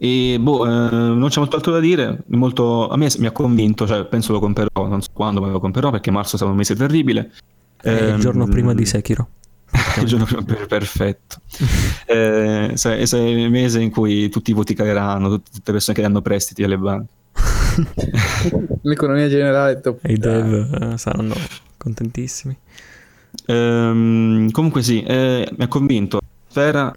E 0.00 0.38
boh, 0.38 0.64
eh, 0.64 0.90
non 0.90 1.28
c'è 1.28 1.40
molto 1.40 1.56
altro 1.56 1.72
da 1.72 1.80
dire. 1.80 2.22
Molto, 2.28 2.88
a 2.88 2.96
me 2.96 3.08
mi 3.18 3.26
ha 3.26 3.32
convinto, 3.32 3.86
cioè, 3.86 4.04
penso 4.04 4.32
lo 4.32 4.38
comprerò, 4.38 4.86
non 4.86 5.02
so 5.02 5.08
quando, 5.12 5.40
ma 5.40 5.48
lo 5.48 5.58
comprerò 5.58 5.90
perché 5.90 6.12
marzo 6.12 6.36
sarà 6.36 6.50
un 6.50 6.56
mese 6.56 6.76
terribile. 6.76 7.32
È 7.80 7.90
eh, 7.90 8.08
il 8.10 8.20
giorno 8.20 8.44
ehm, 8.44 8.50
prima 8.50 8.74
di 8.74 8.86
Sekiro. 8.86 9.28
Il 9.98 10.06
giorno 10.06 10.24
prima, 10.24 10.42
per, 10.42 10.66
perfetto. 10.66 11.40
eh, 12.06 12.72
sai, 12.74 13.06
sai, 13.06 13.32
il 13.32 13.50
mese 13.50 13.80
in 13.82 13.90
cui 13.90 14.30
tutti 14.30 14.50
i 14.50 14.54
voti 14.54 14.72
caleranno, 14.72 15.28
tutte 15.28 15.60
le 15.62 15.72
persone 15.72 15.96
che 15.96 16.02
danno 16.02 16.22
prestiti 16.22 16.62
alle 16.62 16.78
banche. 16.78 17.12
L'economia 18.82 19.28
generale 19.28 19.72
è 19.72 19.80
top. 19.80 19.98
E 20.02 20.12
i 20.12 20.16
dev 20.16 20.92
eh, 20.92 20.96
saranno 20.96 21.34
contentissimi. 21.76 22.56
Ehm, 23.46 24.50
comunque 24.52 24.82
sì, 24.82 25.02
eh, 25.02 25.48
mi 25.54 25.64
ha 25.64 25.68
convinto. 25.68 26.20
Sfera 26.48 26.94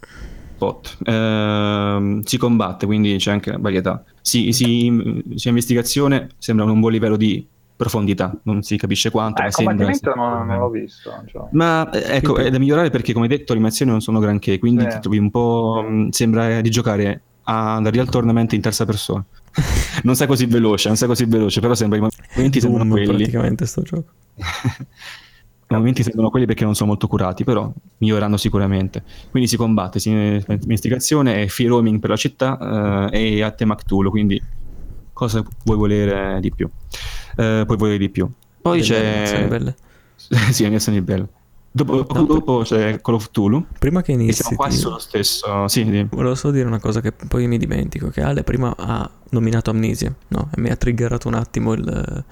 spot. 0.61 0.97
Eh, 1.03 2.19
si 2.23 2.37
combatte, 2.37 2.85
quindi 2.85 3.15
c'è 3.17 3.31
anche 3.31 3.55
varietà. 3.59 4.03
Si, 4.21 4.51
si, 4.51 5.23
c'è 5.35 5.49
investigazione, 5.49 6.29
sembra 6.37 6.65
un 6.65 6.79
buon 6.79 6.91
livello 6.91 7.17
di 7.17 7.47
profondità, 7.75 8.31
non 8.43 8.61
si 8.61 8.77
capisce 8.77 9.09
quanto. 9.09 9.41
Eh, 9.41 9.45
ma 9.45 9.51
sembra... 9.51 10.13
non, 10.15 10.45
non 10.45 10.59
l'ho 10.59 10.69
visto. 10.69 11.11
Cioè. 11.25 11.47
Ma 11.51 11.89
eh, 11.89 12.17
ecco, 12.17 12.37
è 12.37 12.51
da 12.51 12.59
migliorare 12.59 12.91
perché 12.91 13.13
come 13.13 13.27
detto 13.27 13.53
le 13.53 13.59
animazioni 13.59 13.89
non 13.89 14.01
sono 14.01 14.19
granché, 14.19 14.59
quindi 14.59 14.85
ti 14.87 14.99
trovi 14.99 15.17
un 15.17 15.31
po'... 15.31 15.83
Mh, 15.87 16.09
sembra 16.09 16.61
di 16.61 16.69
giocare 16.69 17.21
a 17.43 17.81
Real 17.83 18.07
Tournament 18.07 18.53
in 18.53 18.61
terza 18.61 18.85
persona. 18.85 19.25
non 20.03 20.15
sei 20.15 20.27
così 20.27 20.45
veloce, 20.45 20.87
non 20.87 20.97
sei 20.97 21.07
così 21.07 21.25
veloce, 21.25 21.59
però 21.59 21.73
sembra 21.73 21.97
i 21.97 22.01
momenti 22.01 22.59
Doom, 22.59 22.71
sembrano 22.71 22.93
quelli. 22.93 23.07
praticamente 23.07 23.65
sto 23.65 23.81
gioco. 23.81 24.11
I 25.71 25.77
momenti 25.77 26.03
sembrano 26.03 26.29
quelli 26.29 26.45
perché 26.45 26.63
non 26.63 26.75
sono 26.75 26.89
molto 26.89 27.07
curati, 27.07 27.43
però 27.43 27.71
miglioreranno 27.97 28.37
sicuramente. 28.37 29.03
Quindi 29.29 29.47
si 29.47 29.57
combatte, 29.57 29.99
si 29.99 30.09
investigazione 30.09 31.41
e 31.41 31.47
free 31.47 31.67
roaming 31.67 31.99
per 31.99 32.09
la 32.09 32.15
città 32.15 33.09
eh, 33.09 33.37
e 33.37 33.41
a 33.41 33.51
tema 33.51 33.75
Cthulhu, 33.75 34.09
quindi 34.09 34.41
cosa 35.13 35.43
vuoi 35.63 35.77
volere 35.77 36.39
di 36.41 36.51
più? 36.51 36.69
Eh, 37.37 37.63
puoi 37.65 37.77
volere 37.77 37.97
di 37.97 38.09
più. 38.09 38.29
Poi 38.61 38.81
Delle 38.81 39.23
c'è... 39.23 39.47
belle. 39.47 39.75
sì, 40.51 40.63
animazioni 40.63 41.01
belle. 41.01 41.27
Dopo, 41.73 42.05
no, 42.13 42.23
dopo 42.25 42.63
c'è 42.63 42.99
Call 42.99 43.15
of 43.15 43.29
Cthulhu. 43.29 43.65
Prima 43.79 44.01
che 44.01 44.11
inizi, 44.11 44.41
siamo 44.41 44.57
quasi 44.57 44.77
sullo 44.77 44.99
stesso. 44.99 45.69
Sì, 45.69 45.85
sì. 45.85 46.05
Volevo 46.09 46.35
solo 46.35 46.51
dire 46.51 46.67
una 46.67 46.79
cosa 46.79 46.99
che 46.99 47.13
poi 47.13 47.47
mi 47.47 47.57
dimentico: 47.57 48.09
che 48.09 48.21
Ale 48.21 48.43
prima 48.43 48.75
ha 48.77 49.09
nominato 49.29 49.69
Amnesia, 49.69 50.13
no? 50.27 50.49
E 50.53 50.59
mi 50.59 50.69
ha 50.69 50.75
triggerato 50.75 51.29
un 51.29 51.35
attimo 51.35 51.71
il, 51.71 52.25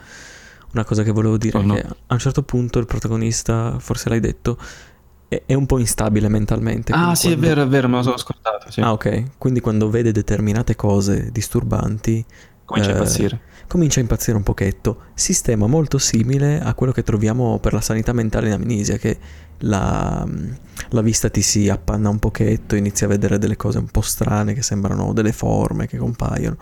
una 0.73 0.83
cosa 0.85 1.03
che 1.03 1.11
volevo 1.11 1.37
dire: 1.37 1.57
Oh, 1.57 1.61
no. 1.61 1.73
che 1.75 1.85
a 2.07 2.13
un 2.13 2.19
certo 2.19 2.43
punto 2.43 2.79
il 2.79 2.85
protagonista, 2.85 3.77
forse 3.79 4.09
l'hai 4.09 4.19
detto, 4.19 4.57
è, 5.27 5.43
è 5.45 5.53
un 5.53 5.65
po' 5.65 5.79
instabile 5.79 6.27
mentalmente. 6.29 6.93
Ah, 6.93 7.15
sì, 7.15 7.27
quando- 7.27 7.45
è 7.45 7.47
vero, 7.49 7.61
è 7.63 7.67
vero, 7.67 7.87
me 7.89 7.97
lo 7.97 8.03
sono 8.03 8.17
scordato. 8.17 8.71
Sì. 8.71 8.81
Ah, 8.81 8.91
ok. 8.93 9.37
Quindi 9.37 9.59
quando 9.59 9.89
vede 9.89 10.11
determinate 10.11 10.75
cose 10.75 11.31
disturbanti, 11.31 12.25
Comincia 12.65 12.91
a 12.91 12.93
eh, 12.93 12.97
impazzire. 12.97 13.41
comincia 13.67 13.99
a 13.99 14.03
impazzire 14.03 14.37
un 14.37 14.43
pochetto. 14.43 15.03
Sistema 15.15 15.67
molto 15.67 15.97
simile 15.97 16.59
a 16.61 16.73
quello 16.75 16.91
che 16.91 17.03
troviamo 17.03 17.59
per 17.59 17.73
la 17.73 17.81
sanità 17.81 18.13
mentale 18.13 18.47
in 18.47 18.53
amnesia, 18.53 18.97
che 18.97 19.17
la, 19.59 20.25
la 20.89 21.01
vista 21.01 21.29
ti 21.29 21.41
si 21.41 21.67
appanna 21.69 22.09
un 22.09 22.19
pochetto, 22.19 22.75
inizi 22.75 23.03
a 23.05 23.07
vedere 23.07 23.37
delle 23.37 23.55
cose 23.57 23.77
un 23.79 23.87
po' 23.89 24.01
strane 24.01 24.53
che 24.53 24.61
sembrano 24.61 25.13
delle 25.13 25.31
forme 25.33 25.87
che 25.87 25.97
compaiono. 25.97 26.57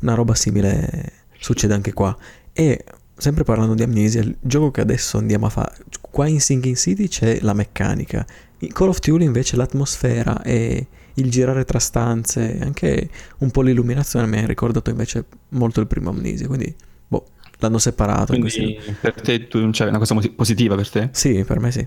Una 0.00 0.14
roba 0.14 0.34
simile 0.34 1.12
succede 1.38 1.74
anche 1.74 1.92
qua. 1.92 2.16
E 2.52 2.84
sempre 3.18 3.44
parlando 3.44 3.74
di 3.74 3.82
amnesia, 3.82 4.20
il 4.20 4.36
gioco 4.40 4.70
che 4.70 4.80
adesso 4.80 5.18
andiamo 5.18 5.46
a 5.46 5.50
fare, 5.50 5.76
qua 6.00 6.26
in 6.26 6.40
Sinking 6.40 6.76
City 6.76 7.08
c'è 7.08 7.38
la 7.42 7.52
meccanica. 7.52 8.24
In 8.60 8.72
Call 8.72 8.88
of 8.88 9.00
Duty 9.00 9.24
invece 9.24 9.56
l'atmosfera 9.56 10.42
e 10.42 10.86
il 11.14 11.30
girare 11.30 11.64
tra 11.64 11.78
stanze, 11.78 12.58
anche 12.60 13.10
un 13.38 13.50
po' 13.50 13.62
l'illuminazione 13.62 14.26
mi 14.26 14.38
ha 14.38 14.46
ricordato 14.46 14.90
invece 14.90 15.24
molto 15.50 15.80
il 15.80 15.86
primo 15.86 16.10
Amnesia, 16.10 16.46
quindi 16.46 16.74
boh, 17.08 17.26
l'hanno 17.58 17.78
separato. 17.78 18.34
in 18.34 18.40
Quindi 18.40 18.78
per 19.00 19.20
te 19.20 19.46
tu, 19.48 19.70
cioè, 19.72 19.86
è 19.88 19.90
una 19.90 19.98
cosa 19.98 20.14
positiva 20.34 20.74
per 20.76 20.88
te? 20.88 21.08
Sì, 21.12 21.44
per 21.44 21.60
me 21.60 21.70
sì. 21.72 21.86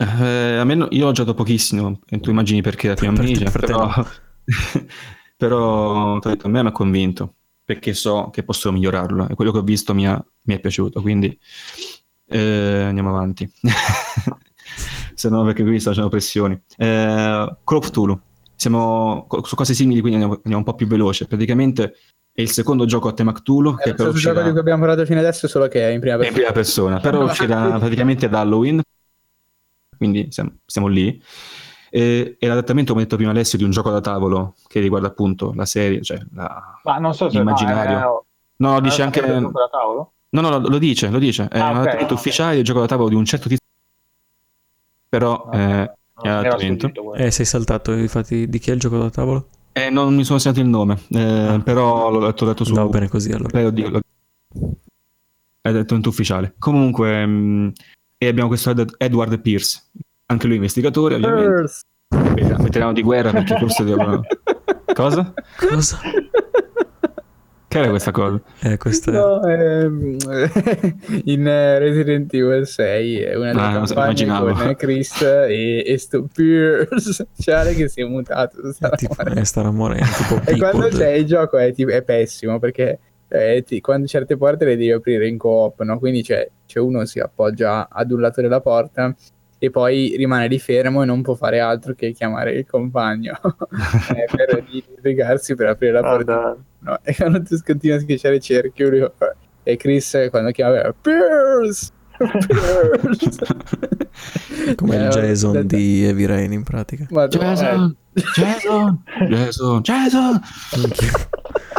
Eh, 0.00 0.04
a 0.56 0.64
me 0.64 0.74
no- 0.74 0.88
io 0.90 1.08
ho 1.08 1.12
giocato 1.12 1.34
pochissimo, 1.34 2.00
e 2.08 2.20
tu 2.20 2.30
immagini 2.30 2.62
perché 2.62 2.88
la 2.88 2.94
prima 2.94 3.12
Amnesia, 3.12 3.50
per 3.50 3.60
te 3.60 3.66
però, 3.66 3.90
però 5.36 6.18
detto, 6.20 6.46
a 6.46 6.50
me 6.50 6.62
mi 6.62 6.68
ha 6.68 6.72
convinto, 6.72 7.34
perché 7.68 7.92
so 7.92 8.30
che 8.32 8.44
posso 8.44 8.72
migliorarlo 8.72 9.28
e 9.28 9.34
quello 9.34 9.52
che 9.52 9.58
ho 9.58 9.62
visto 9.62 9.92
mi, 9.92 10.08
ha- 10.08 10.24
mi 10.44 10.54
è 10.54 10.58
piaciuto, 10.58 11.02
quindi 11.02 11.38
eh, 12.28 12.84
andiamo 12.84 13.10
avanti. 13.10 13.46
Se 15.12 15.28
no, 15.28 15.44
perché 15.44 15.62
qui 15.64 15.78
sto 15.78 15.90
facendo 15.90 16.08
pressioni. 16.08 16.58
Eh, 16.78 17.56
Call 17.62 17.76
of 17.76 17.90
Cthulhu, 17.90 18.18
siamo 18.54 19.26
su 19.42 19.54
cose 19.54 19.74
simili, 19.74 20.00
quindi 20.00 20.18
andiamo, 20.18 20.36
andiamo 20.36 20.56
un 20.56 20.64
po' 20.64 20.74
più 20.76 20.86
veloce. 20.86 21.26
Praticamente 21.26 21.94
è 22.32 22.40
il 22.40 22.48
secondo 22.48 22.86
gioco 22.86 23.08
a 23.08 23.12
tema 23.12 23.32
Cthulhu, 23.32 23.74
È 23.74 23.82
che 23.82 23.92
però 23.92 23.92
stesso 23.92 24.04
gioco 24.04 24.16
uscirà 24.16 24.42
di 24.44 24.50
cui 24.50 24.60
abbiamo 24.60 24.80
parlato 24.80 25.04
fino 25.04 25.18
adesso, 25.18 25.46
solo 25.46 25.68
che 25.68 25.90
è 25.90 25.92
in 25.92 26.00
prima 26.00 26.14
è 26.14 26.16
in 26.16 26.22
persona. 26.22 26.38
prima 26.38 26.52
persona, 26.52 27.00
però 27.00 27.24
uscirà 27.24 27.78
praticamente 27.78 28.24
ad 28.24 28.34
Halloween, 28.34 28.80
quindi 29.94 30.28
siamo, 30.30 30.54
siamo 30.64 30.86
lì. 30.86 31.22
E, 31.90 32.36
è 32.38 32.46
l'adattamento, 32.46 32.90
come 32.92 33.02
ha 33.02 33.04
detto 33.04 33.16
prima 33.16 33.30
Alessio, 33.32 33.58
di 33.58 33.64
un 33.64 33.70
gioco 33.70 33.90
da 33.90 34.00
tavolo 34.00 34.54
che 34.66 34.80
riguarda 34.80 35.08
appunto 35.08 35.52
la 35.54 35.64
serie, 35.66 36.02
cioè 36.02 36.18
la- 36.34 36.80
Ma 36.84 36.98
non 36.98 37.14
so 37.14 37.28
se 37.30 37.38
Immaginario. 37.38 37.98
No, 37.98 38.24
No, 38.70 38.78
è, 38.78 38.80
dice 38.82 39.02
è 39.02 39.04
anche... 39.04 39.20
un 39.20 39.40
gioco 39.40 39.58
da 39.58 39.68
tavolo? 39.70 40.12
No, 40.30 40.40
no, 40.40 40.50
lo, 40.58 40.68
lo 40.68 40.78
dice, 40.78 41.08
lo 41.10 41.18
dice. 41.18 41.48
È 41.48 41.58
Ah, 41.58 41.64
un 41.70 41.70
ok, 41.70 41.76
adattamento 41.76 42.14
ok. 42.14 42.18
ufficiale 42.20 42.54
del 42.56 42.64
gioco 42.64 42.80
da 42.80 42.86
tavolo 42.86 43.08
di 43.08 43.14
un 43.14 43.24
certo 43.24 43.48
tipo. 43.48 43.60
Però 45.08 45.44
No, 45.46 45.52
eh, 45.52 45.90
adattamento. 46.22 46.90
Eh, 47.14 47.30
sei 47.30 47.44
saltato, 47.46 47.92
infatti, 47.92 48.48
di 48.48 48.58
chi 48.58 48.70
è 48.70 48.74
il 48.74 48.80
gioco 48.80 48.98
da 48.98 49.10
tavolo? 49.10 49.48
eh, 49.72 49.90
non 49.90 50.14
mi 50.14 50.24
sono 50.24 50.38
segnato 50.40 50.60
il 50.60 50.66
nome, 50.66 50.98
eh, 51.10 51.60
però 51.62 52.10
l'ho 52.10 52.18
letto, 52.18 52.44
letto 52.44 52.64
su... 52.64 52.74
Va 52.74 52.84
bene 52.86 53.08
così 53.08 53.30
allora. 53.30 53.50
Beh, 53.50 53.62
lo 53.62 53.70
dico, 53.70 53.88
lo- 53.90 54.00
È 55.60 55.68
adattamento 55.68 56.08
ufficiale. 56.08 56.54
Comunque, 56.58 57.24
mh, 57.24 57.72
e 58.18 58.26
abbiamo 58.26 58.48
questo 58.48 58.70
Ed- 58.70 58.94
Edward 58.98 59.40
Pierce, 59.40 59.84
anche 60.30 60.46
lui 60.46 60.56
investigatore, 60.56 61.14
ovviamente. 61.14 61.72
Veterano 62.08 62.92
di 62.92 63.02
guerra 63.02 63.30
perché 63.30 63.56
forse 63.58 63.84
devono... 63.84 64.20
Cosa? 64.94 65.32
Cosa? 65.56 65.98
Che 67.68 67.78
era 67.78 67.90
questa 67.90 68.10
cosa? 68.12 68.40
Eh, 68.62 68.78
questa. 68.78 69.10
No, 69.12 69.44
ehm, 69.46 70.16
in 71.24 71.46
eh, 71.46 71.78
Resident 71.78 72.32
Evil 72.32 72.66
6 72.66 73.18
è 73.18 73.34
una 73.36 73.52
delle 73.52 73.62
Ah, 73.62 73.84
campagne 73.84 74.26
con 74.54 74.74
Chris 74.76 75.20
e, 75.20 75.84
e 75.86 75.98
sto 75.98 76.26
Pierce 76.32 77.26
Ciale 77.38 77.74
che 77.74 77.88
si 77.88 78.00
è 78.00 78.04
mutato 78.04 78.72
sta 78.72 78.88
è 78.88 78.96
tipo, 78.96 79.14
morendo. 79.18 79.40
eh, 79.40 79.44
starà 79.44 79.70
morendo, 79.70 80.06
tipo 80.16 80.50
e 80.50 80.56
quando 80.56 80.88
c'è 80.88 81.10
il 81.10 81.26
gioco 81.26 81.58
è, 81.58 81.70
tipo- 81.74 81.90
è 81.90 82.02
pessimo 82.02 82.58
perché 82.58 82.98
eh, 83.28 83.62
ti- 83.66 83.82
quando 83.82 84.06
certe 84.06 84.38
porte 84.38 84.64
le 84.64 84.76
devi 84.76 84.90
aprire 84.90 85.28
in 85.28 85.36
coop 85.36 85.82
no? 85.82 85.98
quindi 85.98 86.22
c'è, 86.22 86.48
c'è 86.66 86.78
uno 86.78 87.04
si 87.04 87.20
appoggia 87.20 87.88
ad 87.90 88.10
un 88.10 88.20
lato 88.22 88.40
della 88.40 88.62
porta 88.62 89.14
e 89.58 89.70
poi 89.70 90.14
rimane 90.16 90.46
lì 90.48 90.58
fermo 90.58 91.02
e 91.02 91.06
non 91.06 91.20
può 91.22 91.34
fare 91.34 91.58
altro 91.60 91.94
che 91.94 92.12
chiamare 92.12 92.52
il 92.52 92.64
compagno 92.66 93.38
eh, 94.14 94.26
per 94.34 94.64
piegarsi 95.02 95.54
per 95.56 95.66
aprire 95.68 95.92
la 95.92 96.00
porta 96.02 96.16
Guarda, 96.40 96.56
No, 96.80 96.98
e 97.02 97.14
quando 97.16 97.42
tu 97.42 97.56
continui 97.64 97.96
a 97.96 98.00
schiacciare 98.00 98.38
cerchio 98.38 98.88
lui 98.88 99.04
fa- 99.16 99.34
e 99.64 99.76
Chris 99.76 100.14
eh, 100.14 100.30
quando 100.30 100.52
chiama 100.52 100.94
Pierce 101.00 101.90
Pierce 102.18 103.46
Come 104.76 104.96
Eh, 104.96 105.02
il 105.04 105.08
Jason 105.10 105.56
aspetta. 105.56 105.76
di 105.76 106.04
Heavy 106.04 106.24
Rain 106.26 106.52
in 106.52 106.62
pratica. 106.64 107.06
Madonna, 107.10 107.52
Jason! 107.52 107.96
Jason! 108.34 109.02
Jason! 109.28 109.80
Jason! 109.82 110.40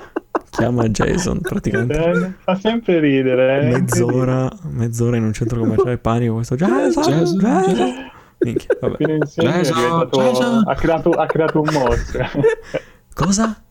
Chiama 0.60 0.88
Jason 0.90 1.40
praticamente. 1.42 2.36
fa 2.44 2.56
sempre 2.60 3.00
ridere. 3.00 3.62
eh. 3.62 3.80
Mezz'ora, 3.80 4.48
mezz'ora 4.70 5.18
in 5.18 5.24
un 5.24 5.34
centro 5.34 5.60
commerciale 5.60 5.98
panico 5.98 6.36
questo 6.36 6.56
Jason, 6.56 7.04
Jason, 7.04 7.38
Jason. 7.40 7.94
Minchia, 8.42 8.78
vabbè. 8.80 9.06
Jason, 9.06 9.46
diventato- 9.76 10.22
Jason. 10.22 10.64
ha, 10.68 10.76
creato, 10.76 11.10
ha 11.12 11.26
creato 11.26 11.62
un 11.62 11.70
mostro. 11.74 12.26
Cosa? 13.14 13.62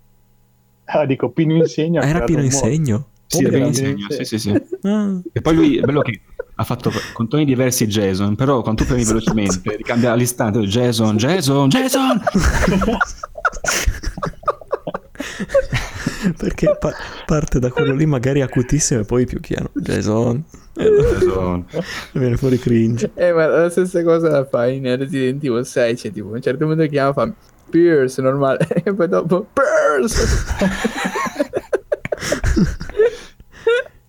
ah, 0.90 1.04
dico, 1.06 1.30
Pino 1.30 1.54
Insegno 1.54 2.00
Era 2.02 2.24
Pino 2.24 2.42
Insegno? 2.42 3.08
Sì, 3.26 3.42
ben 3.42 3.52
mio 3.52 3.66
insegno, 3.66 4.06
sì, 4.08 4.24
sì, 4.24 4.38
sì. 4.38 4.50
Ah, 4.82 5.20
E 5.32 5.40
poi 5.42 5.54
lui 5.54 5.76
è 5.76 5.82
bello 5.82 6.00
che 6.00 6.20
ha 6.54 6.64
fatto 6.64 6.90
con 7.12 7.28
toni 7.28 7.44
diversi 7.44 7.86
Jason, 7.86 8.34
però 8.36 8.62
quando 8.62 8.82
tu 8.82 8.88
premi 8.88 9.04
velocemente 9.04 9.76
ricambia 9.76 10.12
all'istante 10.12 10.60
Jason, 10.60 11.16
Jason, 11.18 11.68
Jason! 11.68 12.22
perché 16.36 16.76
pa- 16.78 16.94
parte 17.26 17.58
da 17.58 17.70
quello 17.70 17.94
lì 17.94 18.06
magari 18.06 18.40
acutissimo 18.40 19.00
e 19.00 19.04
poi 19.04 19.26
più 19.26 19.40
piano. 19.40 19.70
Jason. 19.74 20.42
Jason. 20.74 21.64
viene 22.12 22.36
fuori 22.36 22.58
cringe. 22.58 23.10
Eh, 23.14 23.32
ma 23.32 23.46
la 23.46 23.70
stessa 23.70 24.02
cosa 24.02 24.28
la 24.28 24.44
fa 24.44 24.66
in 24.68 24.84
Resident 24.96 25.42
Evil 25.44 25.66
6, 25.66 25.94
c'è 25.94 26.12
tipo 26.12 26.28
a 26.28 26.32
un 26.32 26.42
certo 26.42 26.66
punto 26.66 26.86
chiama 26.86 27.12
fa 27.12 27.32
Pierce 27.70 28.22
normale 28.22 28.66
e 28.84 28.94
poi 28.94 29.08
dopo 29.08 29.46
Pierce 29.52 30.24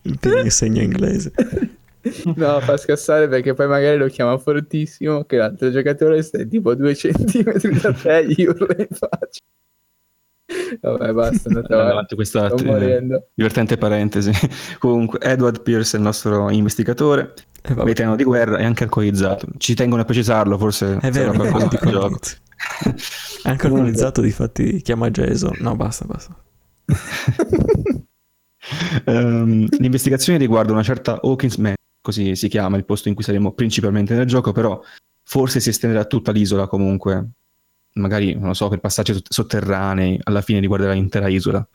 Il 0.03 0.17
Pino 0.19 0.39
Insegno 0.39 0.81
inglese. 0.81 1.31
no 2.35 2.59
fa 2.61 2.77
scassare 2.77 3.27
perché 3.27 3.53
poi 3.53 3.67
magari 3.67 3.97
lo 3.97 4.07
chiama 4.07 4.37
fortissimo 4.37 5.25
che 5.25 5.35
l'altro 5.35 5.69
giocatore 5.69 6.21
sta 6.21 6.43
tipo 6.45 6.69
a 6.69 6.75
due 6.75 6.95
centimetri 6.95 7.77
da 7.77 7.91
te 7.91 8.17
e 8.19 8.25
gli 8.27 8.45
urla 8.45 8.75
in 8.77 8.87
faccia 8.89 9.41
Vabbè, 10.81 11.13
basta. 11.13 11.49
Andate 11.49 11.73
avanti 11.73 12.15
questa 12.15 12.49
eh, 12.49 13.23
divertente 13.33 13.77
parentesi. 13.77 14.31
Comunque, 14.79 15.19
Edward 15.21 15.61
Pierce 15.61 15.95
è 15.95 15.99
il 15.99 16.05
nostro 16.05 16.49
investigatore, 16.49 17.33
eh, 17.61 17.73
veterano 17.73 18.15
di 18.15 18.23
guerra 18.23 18.57
e 18.57 18.63
anche 18.63 18.83
alcolizzato. 18.83 19.47
Ci 19.57 19.75
tengono 19.75 20.01
a 20.01 20.05
precisarlo, 20.05 20.57
forse 20.57 20.97
è 21.01 21.11
vero, 21.11 21.33
qualcosa 21.33 21.67
di 21.67 21.77
gioco. 21.89 22.19
anche 23.43 23.67
alcolizzato, 23.67 24.21
difatti 24.21 24.81
chiama 24.81 25.09
Jason. 25.09 25.55
No, 25.59 25.75
basta, 25.75 26.05
basta. 26.05 26.35
um, 29.05 29.67
l'investigazione 29.77 30.39
riguarda 30.39 30.71
una 30.71 30.83
certa 30.83 31.19
Hawkins 31.21 31.57
Man, 31.57 31.75
così 32.01 32.35
si 32.35 32.47
chiama 32.47 32.77
il 32.77 32.85
posto 32.85 33.07
in 33.07 33.13
cui 33.13 33.23
saremo 33.23 33.53
principalmente 33.53 34.15
nel 34.15 34.25
gioco, 34.25 34.51
però 34.51 34.81
forse 35.23 35.59
si 35.59 35.69
estenderà 35.69 36.05
tutta 36.05 36.31
l'isola 36.31 36.67
comunque, 36.67 37.29
magari, 37.93 38.33
non 38.33 38.47
lo 38.47 38.53
so, 38.53 38.67
per 38.69 38.79
passaggi 38.79 39.17
sotterranei, 39.27 40.19
alla 40.23 40.41
fine 40.41 40.59
riguarderà 40.59 40.93
l'intera 40.93 41.27
isola 41.27 41.67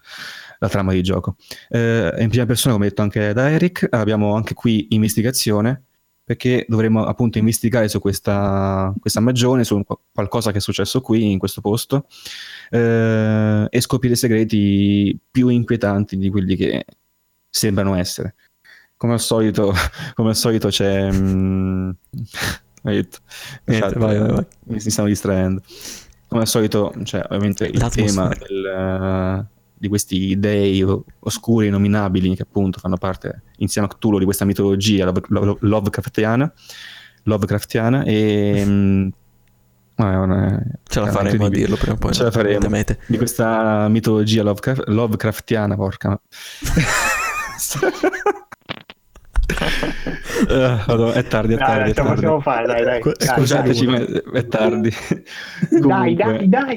la 0.59 0.69
trama 0.69 0.93
di 0.93 1.03
gioco. 1.03 1.37
Eh, 1.69 2.15
in 2.19 2.29
prima 2.29 2.47
persona, 2.47 2.75
come 2.75 2.89
detto 2.89 3.03
anche 3.03 3.33
da 3.33 3.51
Eric, 3.51 3.87
abbiamo 3.91 4.35
anche 4.35 4.55
qui 4.55 4.87
investigazione, 4.91 5.85
perché 6.25 6.65
dovremo 6.69 7.05
appunto 7.05 7.39
investigare 7.39 7.89
su 7.89 7.99
questa, 8.01 8.93
questa 8.99 9.21
magione, 9.21 9.65
su 9.65 9.83
qualcosa 10.13 10.53
che 10.53 10.59
è 10.59 10.61
successo 10.61 11.01
qui, 11.01 11.31
in 11.31 11.39
questo 11.39 11.61
posto, 11.61 12.07
eh, 12.71 13.67
e 13.69 13.81
scoprire 13.81 14.15
segreti 14.17 15.19
più 15.31 15.49
inquietanti 15.49 16.17
di 16.17 16.31
quelli 16.31 16.57
che 16.57 16.85
sembrano 17.51 17.95
essere. 17.95 18.35
Come 18.97 19.15
al 19.15 19.21
solito, 19.21 19.73
come 20.15 20.31
al 20.31 20.37
solito 20.37 20.69
c'è... 20.69 21.13
Mm, 21.13 21.91
Niente, 22.85 23.19
vai, 23.99 24.19
vai, 24.19 24.19
vai. 24.19 24.47
Mi, 24.65 24.75
mi 24.75 24.91
stanno 24.91 25.09
distraendo. 25.09 25.63
Come 26.35 26.47
al 26.47 26.51
solito, 26.51 26.93
cioè, 27.05 27.23
ovviamente 27.27 27.65
il 27.65 27.89
tema 27.91 28.29
del, 28.29 29.39
uh, 29.39 29.47
di 29.73 29.87
questi 29.87 30.37
dei 30.37 30.85
oscuri 31.21 31.69
nominabili 31.69 32.35
che 32.35 32.43
appunto 32.43 32.81
fanno 32.81 32.97
parte 32.97 33.43
insieme 33.59 33.87
a 33.87 33.91
Cthulhu 33.95 34.19
di 34.19 34.25
questa 34.25 34.45
mitologia 34.45 35.05
love, 35.05 35.23
love, 35.29 35.57
Lovecraftiana, 35.61 36.53
Lovecraftiana 37.23 38.03
e... 38.03 38.65
Um, 38.67 39.11
Ah, 39.97 40.61
ce 40.83 40.99
la 40.99 41.07
faremo 41.07 41.45
a 41.45 41.49
dirlo 41.49 41.77
prima 41.77 41.95
o 41.95 41.97
poi. 41.97 42.13
Ce 42.13 42.25
la 42.25 42.33
faremo. 42.33 42.69
Di 43.07 43.17
questa 43.17 43.87
mitologia 43.87 44.43
Lovecraft, 44.43 44.89
Lovecraftiana, 44.89 45.77
porca. 45.77 46.21
uh, 50.49 51.11
è 51.13 51.25
tardi, 51.25 51.55
è 51.55 51.57
tardi. 51.57 51.57
Dai, 51.57 51.91
è 51.91 51.95
tardi. 51.95 52.15
possiamo 52.15 52.41
fare, 52.41 52.67
dai, 52.67 52.85
dai. 52.85 53.15
Scusateci, 53.19 53.87
ma 53.87 53.99
è 53.99 54.47
tardi. 54.47 54.91
dai, 55.71 56.15
dai, 56.15 56.49
dai. 56.49 56.77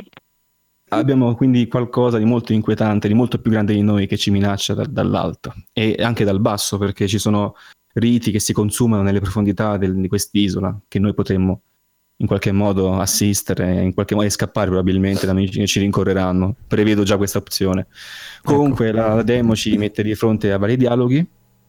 Abbiamo 0.89 1.35
quindi 1.35 1.67
qualcosa 1.67 2.17
di 2.17 2.23
molto 2.23 2.53
inquietante, 2.53 3.09
di 3.09 3.13
molto 3.13 3.39
più 3.39 3.51
grande 3.51 3.73
di 3.73 3.81
noi 3.81 4.07
che 4.07 4.15
ci 4.15 4.31
minaccia 4.31 4.73
da, 4.73 4.85
dall'alto 4.85 5.53
e 5.73 5.97
anche 5.99 6.23
dal 6.23 6.39
basso, 6.39 6.77
perché 6.77 7.07
ci 7.07 7.17
sono 7.17 7.55
riti 7.93 8.31
che 8.31 8.39
si 8.39 8.53
consumano 8.53 9.03
nelle 9.03 9.19
profondità 9.19 9.77
del, 9.77 9.95
di 9.95 10.07
quest'isola 10.07 10.79
che 10.87 10.99
noi 10.99 11.13
potremmo 11.13 11.61
in 12.19 12.27
qualche 12.27 12.51
modo 12.51 12.97
assistere, 12.99 13.81
in 13.81 13.93
qualche 13.93 14.15
modo 14.15 14.29
scappare 14.29 14.67
probabilmente 14.67 15.25
da 15.25 15.33
amici 15.33 15.59
che 15.59 15.67
ci 15.67 15.79
rincorreranno. 15.79 16.55
Prevedo 16.67 17.03
già 17.03 17.17
questa 17.17 17.37
opzione. 17.37 17.87
Comunque 18.41 18.87
ecco. 18.89 18.97
la 18.97 19.23
demo 19.23 19.55
ci 19.55 19.77
mette 19.77 20.03
di 20.03 20.15
fronte 20.15 20.51
a 20.51 20.57
vari 20.57 20.77
dialoghi 20.77 21.25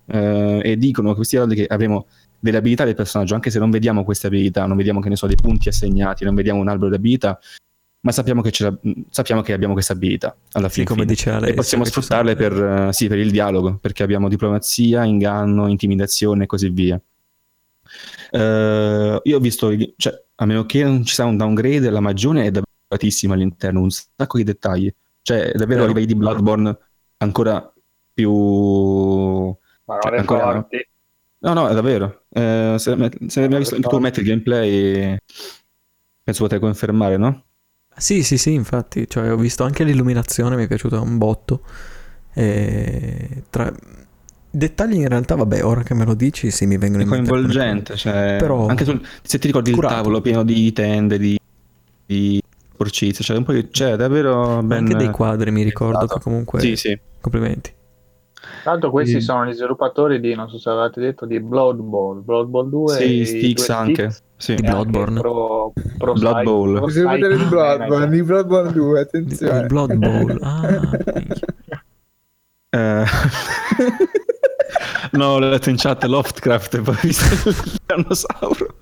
eh, 0.09 0.61
e 0.63 0.77
dicono 0.77 1.15
questi 1.15 1.37
dialoghi 1.37 1.63
che 1.63 1.67
avremo 1.67 2.07
delle 2.39 2.59
abilità 2.59 2.85
del 2.85 2.95
personaggio, 2.95 3.35
anche 3.35 3.51
se 3.51 3.59
non 3.59 3.71
vediamo 3.71 4.05
queste 4.05 4.29
abilità, 4.29 4.67
non 4.67 4.77
vediamo 4.77 5.01
che 5.01 5.09
ne 5.09 5.17
so 5.17 5.27
dei 5.27 5.37
punti 5.37 5.69
assegnati, 5.69 6.25
non 6.25 6.35
vediamo 6.35 6.61
un 6.61 6.69
albero 6.69 6.89
di 6.89 6.97
abilità, 6.97 7.39
ma 8.01 8.13
sappiamo 8.13 8.43
che, 8.43 8.53
sappiamo 9.11 9.43
che 9.43 9.53
abbiamo 9.53 9.73
questa 9.73 9.93
abilità 9.93 10.37
alla 10.53 10.69
fine. 10.69 10.87
Sì, 10.87 10.93
come 10.93 11.05
dice 11.05 11.31
Alex, 11.31 11.51
e 11.51 11.55
possiamo 11.55 11.85
sfruttarle 11.85 12.37
per, 12.37 12.53
uh, 12.53 12.93
sì, 12.93 13.09
per, 13.09 13.19
il 13.19 13.31
dialogo, 13.31 13.79
perché 13.79 14.05
abbiamo 14.05 14.29
diplomazia, 14.29 15.05
inganno, 15.05 15.67
intimidazione 15.67 16.45
e 16.45 16.47
così 16.47 16.69
via. 16.71 17.01
Uh, 18.31 19.19
io 19.23 19.37
ho 19.37 19.41
visto, 19.41 19.73
cioè, 19.97 20.23
a 20.37 20.47
meno 20.47 20.65
che 20.65 20.85
non 20.85 21.05
ci 21.05 21.15
sia 21.15 21.25
un 21.25 21.37
downgrade, 21.37 21.91
la 21.91 22.01
magione 22.01 22.47
è 22.47 22.51
davvero 22.51 23.33
all'interno, 23.35 23.81
un 23.81 23.91
sacco 23.91 24.37
di 24.37 24.45
dettagli. 24.45 24.93
Cioè, 25.23 25.53
davvero 25.55 25.83
a 25.83 25.87
livelli 25.89 26.07
di 26.07 26.15
Bloodborne 26.15 26.77
ancora 27.19 27.73
più 28.15 29.55
ma 29.89 29.99
cioè, 30.01 30.19
ancora... 30.19 30.53
forti. 30.53 30.87
No, 31.41 31.53
no, 31.55 31.69
è 31.69 31.75
davvero. 31.75 32.25
Eh, 32.31 32.75
se, 32.79 33.11
se 33.27 33.43
hai 33.43 33.49
visto 33.49 33.79
tuo 33.81 34.01
metti 34.01 34.21
il 34.21 34.27
gameplay, 34.27 35.17
penso 36.23 36.43
potrai 36.43 36.61
confermare, 36.61 37.17
no? 37.17 37.45
Sì, 37.97 38.23
sì, 38.23 38.39
sì, 38.39 38.53
infatti, 38.53 39.09
cioè, 39.09 39.33
ho 39.33 39.37
visto 39.37 39.65
anche 39.65 39.85
l'illuminazione, 39.85 40.57
mi 40.57 40.65
è 40.65 40.69
piaciuta 40.69 41.01
un 41.01 41.17
botto. 41.17 41.63
E 42.35 43.45
tra 43.51 43.73
dettagli 44.51 44.97
in 44.97 45.09
realtà, 45.09 45.37
vabbè, 45.37 45.65
ora 45.65 45.83
che 45.83 45.95
me 45.95 46.05
lo 46.05 46.15
dici, 46.15 46.51
sì, 46.51 46.67
mi 46.67 46.77
vengono 46.77 47.03
in 47.03 47.09
mente. 47.09 47.25
È 47.25 47.29
coinvolgente, 47.29 47.97
cioè, 47.97 48.37
Però... 48.39 48.67
anche 48.67 48.85
sul, 48.85 49.01
se 49.23 49.39
ti 49.39 49.47
ricordi 49.47 49.71
curato. 49.71 49.95
il 49.95 50.01
tavolo 50.01 50.21
pieno 50.21 50.43
di 50.43 50.73
tende, 50.73 51.19
di, 51.19 51.39
di 52.05 52.43
porcizie, 52.77 53.25
cioè 53.25 53.37
un 53.37 53.45
po' 53.45 53.53
di, 53.53 53.69
cioè, 53.71 53.97
davvero 53.97 54.61
ben... 54.63 54.79
Anche 54.79 54.97
dei 54.97 55.11
quadri, 55.11 55.51
mi 55.53 55.63
ricordo 55.63 56.07
che 56.07 56.21
comunque... 56.21 56.61
Sì, 56.61 56.77
sì. 56.77 56.99
Complimenti. 57.21 57.77
L'altro 58.65 58.91
questi 58.91 59.17
e... 59.17 59.21
sono 59.21 59.47
gli 59.47 59.53
sviluppatori 59.53 60.21
di, 60.21 60.35
non 60.35 60.49
so 60.49 60.59
se 60.59 60.71
avete 60.71 61.01
detto, 61.01 61.27
di 61.27 61.41
Blood 61.41 61.81
Bowl, 61.81 62.23
Blood 62.23 62.49
Bowl 62.49 62.69
2 62.69 62.95
sì, 62.95 63.25
Sticks 63.25 63.69
anche, 63.71 64.15
sì. 64.37 64.55
di 64.55 64.63
Bloodborne. 64.63 65.21
Pro, 65.21 65.73
pro 65.97 66.13
Blood 66.13 66.43
Bowl. 66.43 66.79
Possiamo 66.79 67.11
vedere 67.11 67.37
di 67.37 67.45
Bloodborne, 67.45 68.09
di 68.09 68.23
Bloodborne 68.23 68.73
2, 68.73 69.01
attenzione. 69.01 69.61
Di 69.61 69.67
Blood 69.67 69.95
Bowl, 69.95 70.39
ah. 70.43 70.91
eh. 72.71 73.05
no, 75.13 75.27
ho 75.27 75.39
letto 75.39 75.71
in 75.71 75.77
chat 75.77 76.05
Loftcraft 76.05 76.75
e 76.75 76.81
poi 76.81 76.95
ho 76.95 76.99
visto 77.03 77.49
il 77.49 77.57
dinosauro. 77.87 78.75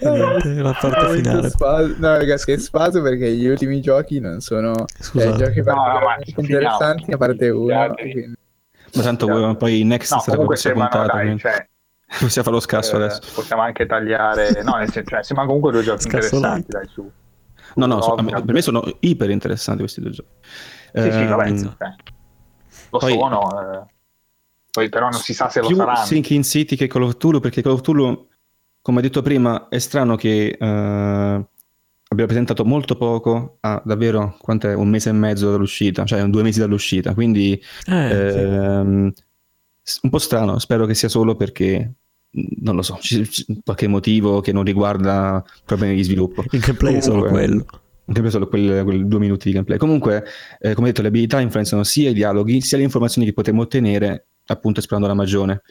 La 0.00 0.76
parte 0.80 1.02
no, 1.02 1.08
finale. 1.10 1.50
Spaso. 1.50 1.94
No, 1.98 2.16
ragazzi, 2.16 2.52
è 2.52 2.58
spaso 2.58 3.02
perché 3.02 3.30
gli 3.32 3.46
ultimi 3.46 3.80
giochi 3.80 4.20
non 4.20 4.40
sono 4.40 4.84
cioè, 5.12 5.32
giochi 5.32 5.60
no, 5.62 5.74
no, 5.74 6.00
interessanti, 6.36 7.12
a 7.12 7.16
parte 7.16 7.48
uno. 7.48 7.94
Quindi... 7.94 8.36
Ma 8.94 9.02
tanto 9.02 9.26
no. 9.26 9.56
poi 9.56 9.84
Next 9.84 10.12
no, 10.12 10.20
sarà 10.20 10.44
questa 10.44 10.72
puntata. 10.72 11.12
Dai, 11.12 11.36
cioè, 11.38 11.68
possiamo 12.06 12.30
fare 12.30 12.50
lo 12.50 12.60
scasso 12.60 12.92
eh, 12.92 13.04
adesso. 13.04 13.20
Possiamo 13.34 13.62
anche 13.62 13.86
tagliare. 13.86 14.62
No, 14.62 14.76
nel 14.76 14.90
senso, 14.90 15.10
cioè, 15.10 15.22
sembra 15.22 15.46
comunque 15.46 15.72
due 15.72 15.82
giochi 15.82 16.02
Scasso 16.02 16.34
interessanti, 16.36 16.66
dai, 16.68 16.86
su. 16.88 17.10
No, 17.74 17.86
no, 17.86 18.00
so, 18.00 18.14
per 18.14 18.52
me 18.52 18.62
sono 18.62 18.82
iper 19.00 19.30
interessanti 19.30 19.80
questi 19.80 20.00
due 20.00 20.10
giochi. 20.10 20.28
Sì, 20.92 21.06
eh, 21.06 21.12
sì, 21.12 21.24
vabbè, 21.24 21.48
eh, 21.48 21.96
lo 22.90 22.98
poi, 22.98 23.12
sono. 23.12 23.72
Eh. 23.72 23.86
Poi 24.70 24.88
però 24.88 25.08
non 25.08 25.20
si 25.20 25.34
sa 25.34 25.48
se 25.48 25.60
lo 25.60 25.68
saranno. 25.74 25.98
Più 25.98 26.06
Sinking 26.06 26.44
City 26.44 26.76
che 26.76 26.86
Call 26.86 27.02
of 27.02 27.14
Cthulhu, 27.14 27.40
perché 27.40 27.62
Call 27.62 27.72
of 27.72 27.80
Cthulhu 27.80 28.28
come 28.80 29.02
detto 29.02 29.22
prima, 29.22 29.68
è 29.68 29.78
strano 29.78 30.16
che 30.16 30.56
eh, 30.58 31.46
abbia 32.10 32.26
presentato 32.26 32.64
molto 32.64 32.96
poco 32.96 33.58
a 33.60 33.82
davvero 33.84 34.36
quant'è, 34.40 34.74
un 34.74 34.88
mese 34.88 35.10
e 35.10 35.12
mezzo 35.12 35.50
dall'uscita, 35.50 36.04
cioè 36.04 36.24
due 36.24 36.42
mesi 36.42 36.58
dall'uscita, 36.58 37.14
quindi 37.14 37.60
eh, 37.86 37.94
ehm, 37.94 39.12
sì. 39.82 39.98
un 40.02 40.10
po' 40.10 40.18
strano, 40.18 40.58
spero 40.58 40.86
che 40.86 40.94
sia 40.94 41.08
solo 41.08 41.36
perché 41.36 41.92
non 42.30 42.76
lo 42.76 42.82
so, 42.82 42.98
c'è, 43.00 43.22
qualche 43.64 43.88
motivo 43.88 44.40
che 44.40 44.52
non 44.52 44.64
riguarda 44.64 45.42
problemi 45.64 45.94
di 45.94 46.02
sviluppo. 46.02 46.44
Il 46.50 46.60
gameplay 46.60 46.96
è 46.96 47.00
solo 47.00 47.24
quello. 47.28 47.66
Il 48.08 48.14
gameplay 48.14 48.28
è 48.28 48.32
solo 48.32 48.48
quel, 48.48 48.84
quel, 48.84 49.06
due 49.06 49.18
minuti 49.18 49.48
di 49.48 49.54
gameplay. 49.54 49.78
Comunque, 49.78 50.24
eh, 50.60 50.74
come 50.74 50.88
detto, 50.88 51.02
le 51.02 51.08
abilità 51.08 51.40
influenzano 51.40 51.84
sia 51.84 52.10
i 52.10 52.14
dialoghi 52.14 52.60
sia 52.60 52.76
le 52.76 52.84
informazioni 52.84 53.26
che 53.26 53.32
potremo 53.32 53.62
ottenere 53.62 54.26
appunto 54.46 54.80
esplorando 54.80 55.12
la 55.12 55.18
magione. 55.18 55.62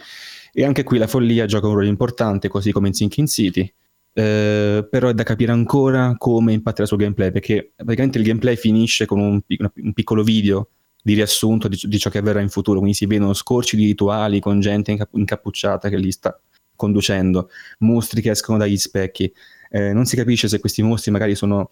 E 0.60 0.66
anche 0.66 0.82
qui 0.82 0.98
la 0.98 1.06
follia 1.06 1.46
gioca 1.46 1.68
un 1.68 1.74
ruolo 1.74 1.88
importante, 1.88 2.48
così 2.48 2.72
come 2.72 2.88
in 2.88 2.96
Sinking 2.96 3.28
City. 3.28 3.72
Eh, 4.12 4.88
però 4.90 5.10
è 5.10 5.14
da 5.14 5.22
capire 5.22 5.52
ancora 5.52 6.16
come 6.18 6.52
impatterà 6.52 6.88
sul 6.88 6.98
gameplay, 6.98 7.32
perché 7.32 7.74
praticamente 7.76 8.18
il 8.18 8.24
gameplay 8.24 8.56
finisce 8.56 9.06
con 9.06 9.20
un, 9.20 9.40
un 9.48 9.94
piccolo 9.94 10.24
video 10.24 10.70
di 11.00 11.14
riassunto 11.14 11.68
di, 11.68 11.78
di, 11.80 12.00
ciò 12.00 12.10
che 12.10 12.18
avverrà 12.18 12.42
in 12.42 12.50
futuro, 12.50 12.80
quindi 12.80 12.98
si 12.98 13.06
vedono 13.06 13.36
scorci 13.36 13.76
di 13.76 13.86
rituali 13.86 14.40
con 14.40 14.60
gente 14.60 14.90
incapp- 14.90 15.16
incappucciata 15.16 15.90
che 15.90 15.98
li 15.98 16.12
sta 16.12 16.42
conducendo, 16.76 17.52
mostri 17.80 18.24
che 18.24 18.32
escono 18.32 18.58
dagli 18.58 18.78
specchi. 18.78 19.32
Eh, 19.70 19.94
non 19.94 20.06
si 20.06 20.16
capisce 20.16 20.48
se 20.48 20.60
questi 20.60 20.82
mostri 20.82 21.12
magari 21.12 21.36
sono 21.36 21.70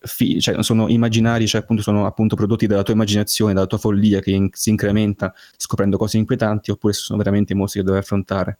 fi- 0.00 0.40
cioè 0.40 0.62
sono 0.62 0.88
immaginari, 0.88 1.46
cioè 1.46 1.60
appunto 1.60 1.82
sono 1.82 2.06
appunto 2.06 2.36
prodotti 2.36 2.66
dalla 2.66 2.82
tua 2.82 2.94
immaginazione, 2.94 3.52
dalla 3.52 3.66
tua 3.66 3.78
follia 3.78 4.20
che 4.20 4.30
in- 4.30 4.48
si 4.52 4.70
incrementa 4.70 5.32
scoprendo 5.56 5.96
cose 5.96 6.16
inquietanti, 6.18 6.70
oppure 6.70 6.92
sono 6.92 7.18
veramente 7.18 7.54
mostri 7.54 7.80
che 7.80 7.86
devi 7.86 7.98
affrontare. 7.98 8.58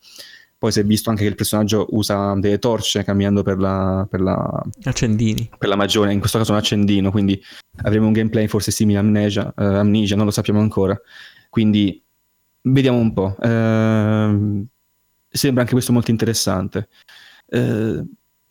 Poi 0.60 0.70
si 0.72 0.80
è 0.80 0.84
visto 0.84 1.08
anche 1.08 1.22
che 1.22 1.28
il 1.30 1.36
personaggio 1.36 1.86
usa 1.92 2.34
delle 2.34 2.58
torce 2.58 3.02
cambiando 3.02 3.42
per 3.42 3.58
la, 3.58 4.06
per 4.10 4.20
la, 4.20 4.62
accendini. 4.82 5.48
Per 5.56 5.68
la 5.68 5.74
magione, 5.74 6.12
in 6.12 6.18
questo 6.18 6.36
caso 6.36 6.52
un 6.52 6.58
accendino, 6.58 7.10
quindi 7.10 7.42
avremo 7.82 8.08
un 8.08 8.12
gameplay 8.12 8.46
forse 8.46 8.70
simile 8.70 8.98
a 8.98 9.00
Amnesia, 9.00 9.54
eh, 9.56 9.64
Amnesia 9.64 10.16
non 10.16 10.26
lo 10.26 10.30
sappiamo 10.30 10.60
ancora. 10.60 11.00
Quindi 11.48 12.02
vediamo 12.60 12.98
un 12.98 13.12
po'. 13.14 13.36
Eh, 13.40 14.66
sembra 15.30 15.62
anche 15.62 15.72
questo 15.72 15.92
molto 15.92 16.10
interessante. 16.10 16.88
Eh, 17.46 18.04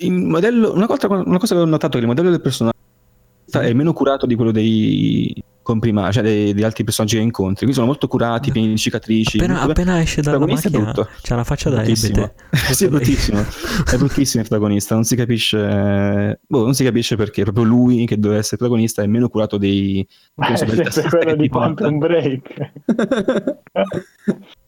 modello, 0.07 0.73
una, 0.73 0.87
cosa, 0.87 1.07
una 1.09 1.37
cosa 1.37 1.53
che 1.53 1.61
ho 1.61 1.65
notato 1.65 1.97
è 1.97 1.99
che 1.99 2.05
il 2.05 2.07
modello 2.07 2.31
del 2.31 2.41
personaggio 2.41 2.78
è 3.51 3.73
meno 3.73 3.93
curato 3.93 4.25
di 4.25 4.35
quello 4.35 4.51
dei 4.51 5.43
comprimari, 5.69 6.13
cioè 6.13 6.23
dei, 6.23 6.53
degli 6.53 6.63
altri 6.63 6.83
personaggi 6.83 7.17
che 7.17 7.21
incontri. 7.21 7.65
Qui 7.65 7.75
sono 7.75 7.85
molto 7.85 8.07
curati, 8.07 8.51
pieni 8.51 8.69
di 8.69 8.77
cicatrici. 8.77 9.37
Appena, 9.37 9.61
appena 9.61 10.01
esce 10.01 10.21
dalla 10.21 10.39
macchina 10.39 10.93
c'ha 11.21 11.35
la 11.35 11.43
faccia 11.43 11.69
da 11.69 11.83
ebete. 11.83 12.33
sì, 12.73 12.85
è 12.85 12.89
bruttissimo. 12.89 13.39
è 13.39 13.97
bruttissimo 13.97 14.41
il 14.41 14.49
protagonista, 14.49 14.95
non 14.95 15.03
si 15.03 15.15
capisce 15.15 16.39
boh, 16.47 16.63
non 16.63 16.73
si 16.73 16.83
capisce 16.83 17.15
perché 17.15 17.43
proprio 17.43 17.65
lui 17.65 18.05
che 18.05 18.17
doveva 18.17 18.39
essere 18.39 18.57
protagonista 18.57 19.03
è 19.03 19.07
meno 19.07 19.29
curato 19.29 19.57
dei 19.57 20.07
Ma 20.35 20.47
è 20.47 21.07
quello 21.07 21.35
di 21.35 21.47
Quantum 21.47 21.99
Break. 21.99 22.71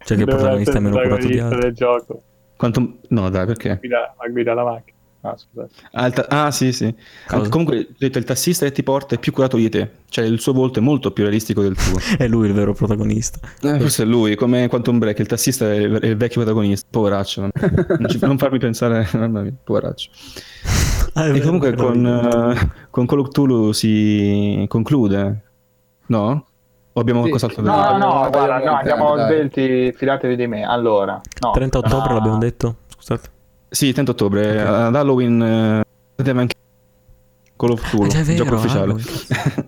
cioè 0.04 0.18
che 0.18 0.24
il 0.24 0.26
protagonista 0.26 0.74
è 0.74 0.80
meno 0.80 1.00
curato 1.02 1.26
di 1.26 1.40
altri. 1.40 1.60
del 1.62 1.74
gioco. 1.74 2.22
Quantum... 2.58 3.00
No, 3.08 3.28
dai, 3.30 3.48
perché? 3.48 3.78
Guida, 3.80 4.14
guida 4.30 4.54
la 4.54 4.64
macchina. 4.64 5.00
Ah, 5.24 5.38
ah, 5.92 6.10
ta- 6.10 6.26
ah, 6.30 6.52
sì, 6.52 6.72
sì. 6.72 6.94
Cosa? 7.28 7.48
Comunque, 7.50 7.90
il 7.98 8.24
tassista 8.24 8.66
che 8.66 8.72
ti 8.72 8.82
porta 8.82 9.14
è 9.14 9.20
più 9.20 9.32
curato 9.32 9.56
di 9.56 9.70
te. 9.70 9.90
Cioè, 10.10 10.26
il 10.26 10.40
suo 10.40 10.52
volto 10.52 10.80
è 10.80 10.82
molto 10.82 11.12
più 11.12 11.24
realistico 11.24 11.62
del 11.62 11.76
tuo. 11.76 12.00
è 12.18 12.28
lui 12.28 12.48
il 12.48 12.54
vero 12.54 12.74
protagonista. 12.74 13.40
Eh, 13.62 13.80
forse 13.80 14.02
è 14.02 14.06
lui, 14.06 14.36
come 14.36 14.68
Quantum 14.68 14.98
Break. 14.98 15.20
Il 15.20 15.28
tassista 15.28 15.72
è 15.72 15.76
il, 15.76 16.00
è 16.00 16.08
il 16.08 16.18
vecchio 16.18 16.42
protagonista. 16.42 16.88
Poveraccio. 16.90 17.42
Non, 17.42 18.10
ci, 18.10 18.18
non 18.22 18.38
farmi 18.40 18.58
pensare... 18.58 19.08
Mamma 19.14 19.42
mia, 19.42 19.54
poveraccio. 19.64 20.10
Ah, 21.14 21.28
e 21.28 21.40
comunque 21.42 21.76
con, 21.76 22.04
uh, 22.04 22.88
con 22.90 23.06
Call 23.06 23.20
of 23.20 23.28
Cthulhu 23.28 23.74
si 23.74 24.66
conclude, 24.70 25.44
no? 26.08 26.46
O 26.94 27.00
abbiamo 27.00 27.24
sì, 27.24 27.30
qualcos'altro 27.30 27.62
da 27.62 27.72
dire? 27.72 27.98
No, 27.98 27.98
no, 27.98 28.24
no, 28.24 28.30
guarda, 28.30 28.58
no, 28.64 28.76
andiamo 28.76 29.18
svelti, 29.18 29.94
fidatevi 29.94 30.36
di 30.36 30.48
me. 30.48 30.64
Allora, 30.64 31.22
no. 31.42 31.52
30 31.52 31.78
ottobre 31.78 32.10
no. 32.10 32.14
l'abbiamo 32.16 32.38
detto? 32.38 32.76
Scusate. 32.88 33.40
Sì, 33.74 33.94
30 33.94 34.12
ottobre. 34.12 34.52
Okay. 34.52 34.66
Ad 34.66 34.96
Halloween 34.96 35.40
uh, 35.40 36.30
anche 36.38 36.56
Call 37.56 37.70
of 37.72 37.82
Cthulhu, 37.82 38.10
ah, 38.12 38.24
vero, 38.24 38.44
gioco 38.44 38.56
ufficiale. 38.56 38.96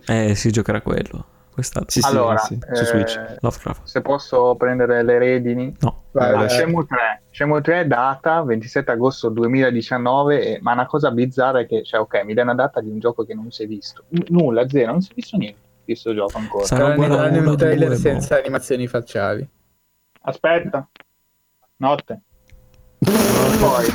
eh, 0.07 0.35
si 0.35 0.51
giocherà 0.51 0.81
quello. 0.81 1.25
Quest'anno. 1.53 1.85
Sì, 1.87 2.01
allora, 2.03 2.37
sì, 2.39 2.57
sì, 2.59 2.75
su 2.75 2.83
Switch. 2.83 3.15
Eh, 3.15 3.77
se 3.83 4.01
posso 4.01 4.55
prendere 4.55 5.03
le 5.03 5.19
redini. 5.19 5.73
No. 5.79 6.05
Vai, 6.11 6.49
Shenmue 6.49 6.85
3. 6.85 7.21
Shenmue 7.29 7.61
3 7.61 7.87
data 7.87 8.41
27 8.41 8.91
agosto 8.91 9.29
2019, 9.29 10.55
e, 10.55 10.59
ma 10.61 10.73
una 10.73 10.87
cosa 10.87 11.11
bizzarra 11.11 11.59
è 11.59 11.67
che, 11.67 11.83
cioè, 11.83 11.99
ok, 12.01 12.23
mi 12.25 12.33
dai 12.33 12.43
una 12.43 12.55
data 12.55 12.81
di 12.81 12.89
un 12.89 12.99
gioco 12.99 13.23
che 13.23 13.35
non 13.35 13.51
si 13.51 13.63
è 13.63 13.67
visto. 13.67 14.03
N- 14.09 14.23
nulla, 14.29 14.67
zero, 14.67 14.91
non 14.91 15.01
si 15.01 15.11
è 15.11 15.13
visto 15.13 15.37
niente 15.37 15.59
di 15.77 15.93
questo 15.93 16.13
gioco 16.13 16.39
ancora. 16.39 16.65
Sarà 16.65 16.95
un 16.95 17.55
trailer 17.55 17.95
senza 17.95 18.37
animazioni 18.37 18.87
facciali. 18.87 19.47
Aspetta. 20.23 20.89
Notte. 21.77 22.21
Poi. 23.03 23.85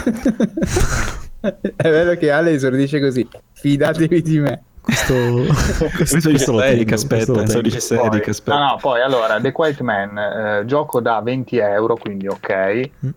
È 1.77 1.89
vero 1.89 2.17
che 2.17 2.31
Ale 2.31 2.53
esordisce 2.53 3.01
così. 3.01 3.27
Fidatevi 3.53 4.23
di 4.23 4.39
me. 4.41 4.63
Questo, 4.81 5.15
questo, 5.95 6.19
questo 6.19 6.31
dice 6.31 6.53
Eric, 6.65 6.93
aspetta, 6.93 7.33
questo 7.33 7.61
dice 7.61 7.95
Eric, 7.95 8.29
aspetta. 8.29 8.59
No, 8.59 8.67
no, 8.71 8.77
poi 8.81 9.03
allora, 9.03 9.39
The 9.39 9.53
Quiet 9.53 9.81
Man, 9.81 10.19
eh, 10.19 10.63
gioco 10.65 11.01
da 11.01 11.21
20 11.21 11.57
euro, 11.59 11.97
quindi 11.97 12.27
ok. 12.27 12.91
Mm. 13.05 13.11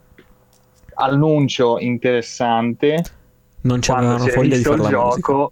Annuncio 0.95 1.79
interessante. 1.79 3.03
Non 3.61 3.79
c'avevano 3.79 4.25
foglia 4.27 4.57
di 4.57 4.63
fare 4.63 4.81
il 4.81 4.87
gioco. 4.87 5.51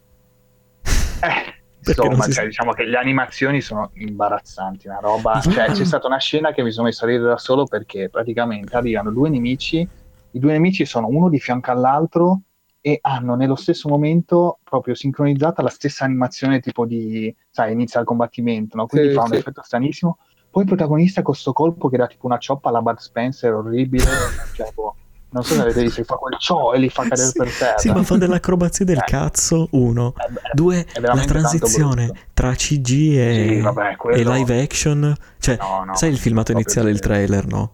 Eh, 1.21 1.91
insomma, 1.91 2.29
cioè, 2.29 2.45
diciamo 2.45 2.71
che 2.71 2.85
le 2.85 2.95
animazioni 2.95 3.59
sono 3.59 3.91
imbarazzanti, 3.95 4.87
una 4.87 4.99
roba. 5.01 5.41
Cioè, 5.41 5.71
c'è 5.71 5.83
stata 5.83 6.07
una 6.07 6.17
scena 6.17 6.53
che 6.53 6.63
mi 6.63 6.71
sono 6.71 6.85
messo 6.85 7.03
a 7.03 7.07
ridere 7.07 7.27
da 7.27 7.37
solo 7.37 7.65
perché 7.65 8.07
praticamente 8.09 8.77
arrivano 8.77 9.11
due 9.11 9.27
nemici 9.27 9.85
i 10.31 10.39
due 10.39 10.51
nemici 10.51 10.85
sono 10.85 11.07
uno 11.07 11.29
di 11.29 11.39
fianco 11.39 11.71
all'altro 11.71 12.41
e 12.81 12.99
hanno 13.01 13.35
nello 13.35 13.55
stesso 13.55 13.89
momento 13.89 14.59
proprio 14.63 14.95
sincronizzata 14.95 15.61
la 15.61 15.69
stessa 15.69 16.05
animazione 16.05 16.59
tipo 16.59 16.85
di, 16.85 17.33
sai, 17.49 17.73
inizia 17.73 17.99
il 17.99 18.05
combattimento, 18.05 18.77
no? 18.77 18.87
quindi 18.87 19.09
sì, 19.09 19.15
fa 19.15 19.21
un 19.21 19.29
sì. 19.29 19.35
effetto 19.35 19.61
stranissimo. 19.63 20.17
Poi 20.51 20.63
il 20.63 20.69
protagonista 20.69 21.21
con 21.21 21.33
questo 21.33 21.53
colpo 21.53 21.89
che 21.89 21.97
dà 21.97 22.07
tipo 22.07 22.25
una 22.25 22.37
cioppa 22.37 22.69
alla 22.69 22.81
Bud 22.81 22.97
Spencer 22.97 23.53
orribile, 23.53 24.05
cioè, 24.55 24.71
boh, 24.73 24.95
non 25.31 25.43
so 25.43 25.53
se 25.53 25.61
avete 25.61 25.83
visto, 25.83 26.03
fa 26.03 26.15
quel 26.15 26.37
ciò 26.39 26.73
e 26.73 26.79
li 26.79 26.89
fa 26.89 27.03
cadere 27.03 27.27
sì, 27.27 27.37
per 27.37 27.51
terra. 27.51 27.77
Sì, 27.77 27.91
ma 27.91 28.01
fa 28.01 28.17
dell'acrobazia 28.17 28.85
del 28.85 28.97
eh. 28.97 29.03
cazzo, 29.05 29.67
uno. 29.71 30.13
Eh, 30.17 30.31
beh, 30.31 30.41
Due, 30.53 30.85
la 31.01 31.23
transizione 31.25 32.11
tra 32.33 32.53
CG 32.53 32.91
e, 33.15 33.47
sì, 33.49 33.61
vabbè, 33.61 33.95
quello... 33.97 34.17
e, 34.17 34.37
live 34.37 34.61
action. 34.61 35.15
Cioè, 35.37 35.57
no, 35.59 35.83
no, 35.83 35.95
sai 35.95 36.09
il 36.09 36.17
filmato 36.17 36.51
iniziale, 36.51 36.89
il 36.89 36.99
trailer, 36.99 37.45
no? 37.45 37.73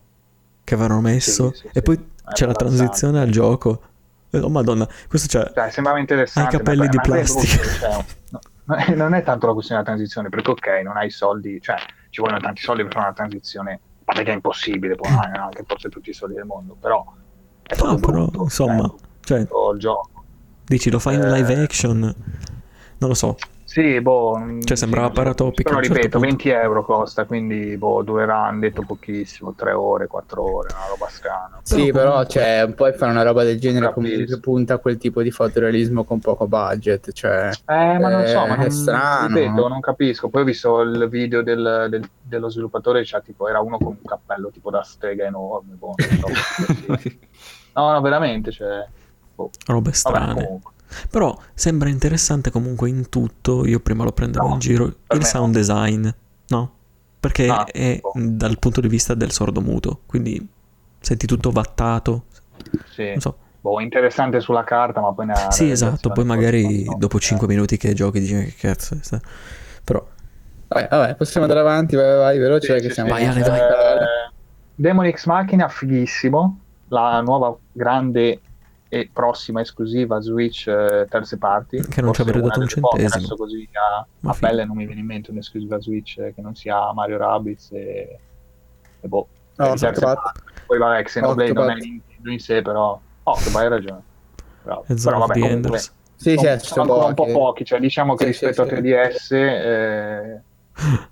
Che 0.66 0.74
avevano 0.74 1.00
messo? 1.00 1.53
Sì, 1.53 1.69
e 1.72 1.82
poi 1.82 2.14
c'è 2.31 2.45
la 2.45 2.53
transizione 2.53 3.19
al 3.19 3.29
gioco. 3.29 3.81
Oh 4.31 4.49
madonna, 4.49 4.87
questo 5.07 5.27
c'è. 5.27 5.51
Cioè, 5.53 5.69
sembrava 5.69 5.99
interessante. 5.99 6.55
Ha 6.55 6.59
i 6.59 6.63
capelli 6.63 6.87
di 6.89 6.99
plastica. 7.01 7.63
Cioè, 7.63 8.05
no, 8.29 8.39
non 8.95 9.13
è 9.13 9.23
tanto 9.23 9.47
la 9.47 9.53
questione 9.53 9.81
della 9.81 9.95
transizione, 9.95 10.29
perché 10.29 10.51
ok, 10.51 10.67
non 10.83 10.97
hai 10.97 11.09
soldi, 11.09 11.61
cioè 11.61 11.77
ci 12.09 12.21
vogliono 12.21 12.39
tanti 12.39 12.61
soldi 12.61 12.83
per 12.83 12.91
fare 12.91 13.05
una 13.05 13.15
transizione, 13.15 13.79
ma 14.03 14.13
perché 14.13 14.31
è 14.31 14.33
impossibile, 14.33 14.95
poi 14.95 15.11
non 15.11 15.19
anche 15.19 15.63
forse 15.65 15.89
tutti 15.89 16.09
i 16.09 16.13
soldi 16.13 16.35
del 16.35 16.45
mondo, 16.45 16.75
però 16.79 17.05
è 17.63 17.75
no, 17.77 17.95
però, 17.95 17.95
brutto, 17.95 18.43
insomma, 18.43 18.93
cioè, 19.21 19.39
il 19.39 19.77
gioco. 19.77 20.23
Dici, 20.65 20.89
lo 20.89 20.99
fai 20.99 21.15
in 21.15 21.31
live 21.31 21.53
eh. 21.53 21.63
action? 21.63 21.99
Non 22.01 23.09
lo 23.09 23.13
so. 23.13 23.37
Sì, 23.75 23.99
boh. 23.99 24.59
Cioè, 24.63 24.77
sembrava 24.77 25.09
sì, 25.09 25.13
paratopico. 25.15 25.69
Però 25.69 25.81
ripeto, 25.81 26.01
certo 26.01 26.19
20 26.19 26.47
euro 26.47 26.85
costa, 26.85 27.25
quindi 27.25 27.75
boh, 27.75 28.03
durerà, 28.03 28.45
hanno 28.45 28.61
detto 28.61 28.83
pochissimo, 28.87 29.53
3 29.53 29.73
ore, 29.73 30.07
4 30.07 30.41
ore, 30.41 30.69
una 30.73 30.85
roba 30.87 31.07
strana. 31.09 31.59
Sì, 31.61 31.91
però, 31.91 32.11
però 32.11 32.25
cioè, 32.25 32.71
poi 32.73 32.93
fare 32.93 33.11
una 33.11 33.23
roba 33.23 33.43
del 33.43 33.59
genere 33.59 33.91
comunque 33.91 34.39
punta 34.39 34.75
a 34.75 34.77
quel 34.77 34.95
tipo 34.95 35.21
di 35.21 35.29
fotorealismo 35.29 36.05
con 36.05 36.19
poco 36.19 36.47
budget. 36.47 37.11
Cioè, 37.11 37.49
eh, 37.67 37.99
ma 37.99 38.07
non 38.07 38.25
so, 38.25 38.45
ma 38.45 38.55
non, 38.55 38.65
è 38.65 38.69
strano. 38.69 39.35
Ripeto, 39.35 39.67
non 39.67 39.79
capisco. 39.81 40.29
Poi 40.29 40.43
ho 40.43 40.45
visto 40.45 40.79
il 40.79 41.09
video 41.09 41.43
del, 41.43 41.87
del, 41.89 42.09
dello 42.21 42.47
sviluppatore, 42.47 43.03
cioè, 43.03 43.21
tipo, 43.23 43.49
era 43.49 43.59
uno 43.59 43.77
con 43.77 43.87
un 43.87 44.05
cappello 44.05 44.51
tipo 44.51 44.69
da 44.69 44.83
strega 44.83 45.25
enorme. 45.25 45.73
Boh, 45.73 45.95
so, 45.97 46.27
no, 47.73 47.91
no, 47.91 47.99
veramente, 47.99 48.53
cioè... 48.53 48.87
Boh. 49.35 49.49
Robe 49.65 49.91
strane. 49.91 50.33
Vabbè, 50.33 50.59
però 51.09 51.38
sembra 51.53 51.90
interessante 51.90 52.51
comunque 52.51 52.90
in 52.90 53.09
tutto, 53.09 53.65
io 53.65 53.80
prima 53.80 54.03
lo 54.03 54.11
prendevo 54.11 54.48
no, 54.48 54.53
in 54.53 54.59
giro, 54.59 54.85
il 55.09 55.24
sound 55.24 55.53
no. 55.53 55.59
design, 55.59 56.07
no? 56.48 56.74
Perché 57.19 57.48
ah, 57.48 57.65
è 57.65 57.99
dal 58.14 58.59
punto 58.59 58.82
di 58.82 58.88
vista 58.88 59.14
del 59.14 59.32
sordo 59.32 59.61
muto, 59.61 60.01
quindi 60.06 60.48
senti 60.99 61.25
tutto 61.25 61.51
vattato. 61.51 62.25
Sì. 62.91 63.09
Non 63.09 63.19
so. 63.19 63.38
Boh, 63.61 63.80
interessante 63.80 64.41
sulla 64.41 64.64
carta, 64.64 65.01
ma 65.01 65.11
poi 65.11 65.25
ne 65.25 65.33
ha... 65.33 65.49
Sì, 65.49 65.72
esatto, 65.72 66.11
poi 66.11 66.24
magari 66.24 66.83
no, 66.83 66.98
dopo 66.99 67.19
5 67.19 67.48
minuti 67.48 67.77
che 67.77 67.93
giochi 67.93 68.19
dici 68.19 68.35
che 68.35 68.53
cazzo 68.56 68.93
è 68.93 68.98
sta... 69.01 69.19
Però... 69.83 70.07
Vabbè, 70.67 70.88
vabbè, 70.88 71.15
possiamo 71.15 71.48
andare 71.48 71.61
avanti, 71.67 71.95
vai, 71.95 72.15
vai, 72.15 72.38
veloce 72.38 72.75
sì, 72.75 72.82
che 72.82 72.88
sì, 72.90 72.93
siamo... 72.93 73.09
Vai, 73.09 73.25
Ale, 73.25 73.41
vai. 73.41 73.59
Eh, 73.59 74.32
Demon 74.75 75.09
X 75.09 75.25
Machina, 75.25 75.67
fighissimo, 75.67 76.59
la 76.90 77.22
nuova 77.22 77.57
grande 77.72 78.40
e 78.95 79.09
prossima 79.11 79.59
esclusiva 79.59 80.22
Switch 80.22 80.67
eh, 80.67 81.06
terze 81.09 81.38
parti. 81.38 81.82
Che 81.82 82.01
non 82.01 82.14
ci 82.14 82.22
avrebbe 82.22 82.48
dato 82.48 82.61
un 82.61 82.67
centesimo. 82.67 83.14
Adesso 83.14 83.35
così 83.35 83.67
a, 83.74 84.07
a 84.30 84.35
pelle 84.40 84.64
non 84.64 84.77
mi 84.77 84.85
viene 84.85 85.01
in 85.01 85.06
mente 85.06 85.32
un'esclusiva 85.32 85.82
Switch 85.82 86.17
eh, 86.19 86.33
che 86.33 86.40
non 86.40 86.56
sia 86.56 86.93
Mario 86.93 87.17
Rabbids 87.17 87.74
e, 87.74 88.19
e 89.01 89.07
boh. 89.07 89.27
No, 89.57 89.74
terze 89.74 89.99
parti. 89.99 90.40
Poi 90.65 90.77
vabbè, 90.77 91.03
Xenoblade 91.03 91.51
non 91.51 91.72
è 91.72 91.75
Nintendo 91.75 92.30
in 92.32 92.40
sé, 92.40 92.61
però... 92.61 92.98
Oh, 93.24 93.35
che 93.35 93.57
hai 93.57 93.67
ragione. 93.67 94.01
Bravo. 94.64 94.85
Però 94.88 95.17
vabbè, 95.19 95.40
comunque, 95.40 95.80
sì, 96.15 96.35
sono, 96.38 96.57
sì, 96.57 96.65
sono 96.65 96.82
ancora 96.83 97.06
un 97.07 97.14
po' 97.14 97.25
pochi, 97.25 97.65
cioè 97.65 97.80
diciamo 97.80 98.15
che 98.15 98.32
sì, 98.32 98.45
rispetto 98.45 98.65
sì, 98.65 98.74
a 98.74 98.77
3DS 98.77 99.33
eh, 99.33 100.41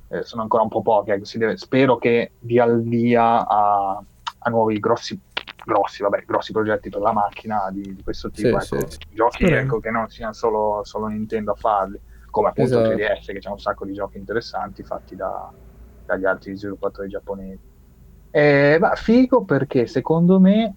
eh, 0.08 0.24
sono 0.24 0.42
ancora 0.42 0.64
un 0.64 0.70
po' 0.70 0.82
pochi. 0.82 1.12
Ecco, 1.12 1.26
deve, 1.34 1.58
spero 1.58 1.98
che 1.98 2.32
dia 2.40 2.64
il 2.64 2.82
via 2.82 3.46
a, 3.46 4.02
a 4.40 4.50
nuovi 4.50 4.80
grossi 4.80 5.20
grossi, 5.64 6.04
vabbè, 6.04 6.24
grossi 6.26 6.52
progetti 6.52 6.90
per 6.90 7.02
la 7.02 7.12
macchina 7.12 7.70
di, 7.72 7.96
di 7.96 8.04
questo 8.04 8.30
tipo. 8.30 8.60
Sì, 8.60 8.76
ecco. 8.76 8.90
sì. 8.90 8.98
Giochi 9.12 9.46
ecco, 9.46 9.80
che 9.80 9.90
non 9.90 10.10
siano 10.10 10.34
solo, 10.34 10.82
solo, 10.84 11.08
Nintendo 11.08 11.52
a 11.52 11.56
farli, 11.56 12.00
come 12.30 12.50
appunto 12.50 12.80
esatto. 12.80 12.96
3DS, 12.96 13.26
che 13.26 13.40
c'è 13.40 13.50
un 13.50 13.60
sacco 13.60 13.86
di 13.86 13.94
giochi 13.94 14.18
interessanti 14.18 14.84
fatti 14.84 15.16
da, 15.16 15.52
dagli 16.06 16.26
altri 16.26 16.56
sviluppatori 16.56 17.08
giapponesi. 17.10 17.72
Eh, 18.32 18.78
ma 18.80 18.96
figo 18.96 19.44
perché 19.44 19.86
secondo 19.86 20.40
me 20.40 20.74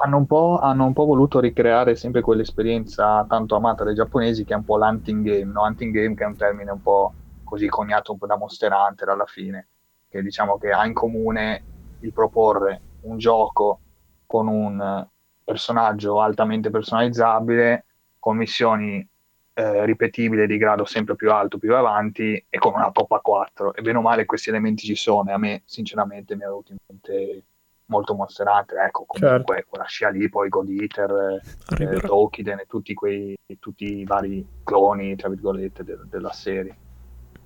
hanno 0.00 0.16
un, 0.16 0.26
po', 0.26 0.58
hanno 0.58 0.86
un 0.86 0.92
po' 0.92 1.04
voluto 1.04 1.40
ricreare 1.40 1.94
sempre 1.94 2.20
quell'esperienza 2.20 3.24
tanto 3.28 3.56
amata 3.56 3.84
dai 3.84 3.94
giapponesi 3.94 4.44
che 4.44 4.54
è 4.54 4.56
un 4.56 4.64
po' 4.64 4.78
l'hunting 4.78 5.24
game, 5.24 5.52
no? 5.52 5.62
hunting 5.62 5.92
game 5.92 6.14
che 6.14 6.24
è 6.24 6.26
un 6.26 6.36
termine 6.36 6.70
un 6.70 6.80
po' 6.80 7.12
così 7.44 7.66
coniato 7.66 8.12
un 8.12 8.18
po' 8.18 8.26
da 8.26 8.36
Monster 8.36 8.72
Hunter 8.72 9.08
alla 9.08 9.26
fine, 9.26 9.68
che 10.08 10.22
diciamo 10.22 10.58
che 10.58 10.70
ha 10.70 10.86
in 10.86 10.92
comune 10.92 11.62
il 12.00 12.12
proporre 12.12 12.80
un 13.02 13.18
gioco 13.18 13.80
con 14.26 14.48
un 14.48 15.06
personaggio 15.44 16.20
altamente 16.20 16.70
personalizzabile, 16.70 17.84
con 18.18 18.36
missioni 18.36 19.06
eh, 19.54 19.84
ripetibili 19.84 20.46
di 20.46 20.56
grado 20.56 20.84
sempre 20.84 21.16
più 21.16 21.32
alto, 21.32 21.58
più 21.58 21.74
avanti 21.74 22.44
e 22.48 22.58
con 22.58 22.74
una 22.74 22.92
Coppa 22.92 23.18
4. 23.20 23.74
E 23.74 23.82
bene 23.82 23.98
o 23.98 24.02
male 24.02 24.24
questi 24.26 24.50
elementi 24.50 24.84
ci 24.84 24.94
sono 24.94 25.30
e 25.30 25.32
a 25.32 25.38
me 25.38 25.62
sinceramente 25.64 26.36
mi 26.36 26.42
è 26.42 26.46
venuto 26.46 26.72
in 26.72 26.78
mente 26.86 27.44
molto 27.86 28.14
Monster 28.14 28.46
Hunter, 28.46 28.78
ecco, 28.78 29.04
comunque 29.06 29.54
certo. 29.54 29.68
quella 29.70 29.84
scia 29.86 30.10
lì, 30.10 30.28
poi 30.28 30.48
God 30.48 30.68
Eater, 30.68 31.40
eh, 31.78 32.00
Tokiden 32.00 32.58
e 32.60 32.66
tutti, 32.66 32.92
quei, 32.94 33.36
tutti 33.58 34.00
i 34.00 34.04
vari 34.04 34.46
cloni, 34.62 35.16
tra 35.16 35.28
virgolette, 35.28 35.84
de- 35.84 35.98
della 36.04 36.32
serie. 36.32 36.76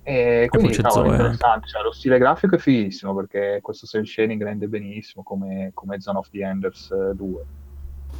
E 0.03 0.47
quindi 0.49 0.77
no, 0.81 1.03
è 1.03 1.09
interessante, 1.09 1.67
cioè, 1.67 1.81
lo 1.81 1.93
stile 1.93 2.17
grafico 2.17 2.55
è 2.55 2.57
fighissimo 2.57 3.15
perché 3.15 3.59
questo 3.61 3.87
cel 3.87 4.05
shading 4.05 4.43
rende 4.43 4.67
benissimo 4.67 5.23
come, 5.23 5.71
come 5.73 6.01
Zone 6.01 6.17
of 6.17 6.29
the 6.29 6.43
Enders 6.43 6.93
2. 7.13 7.45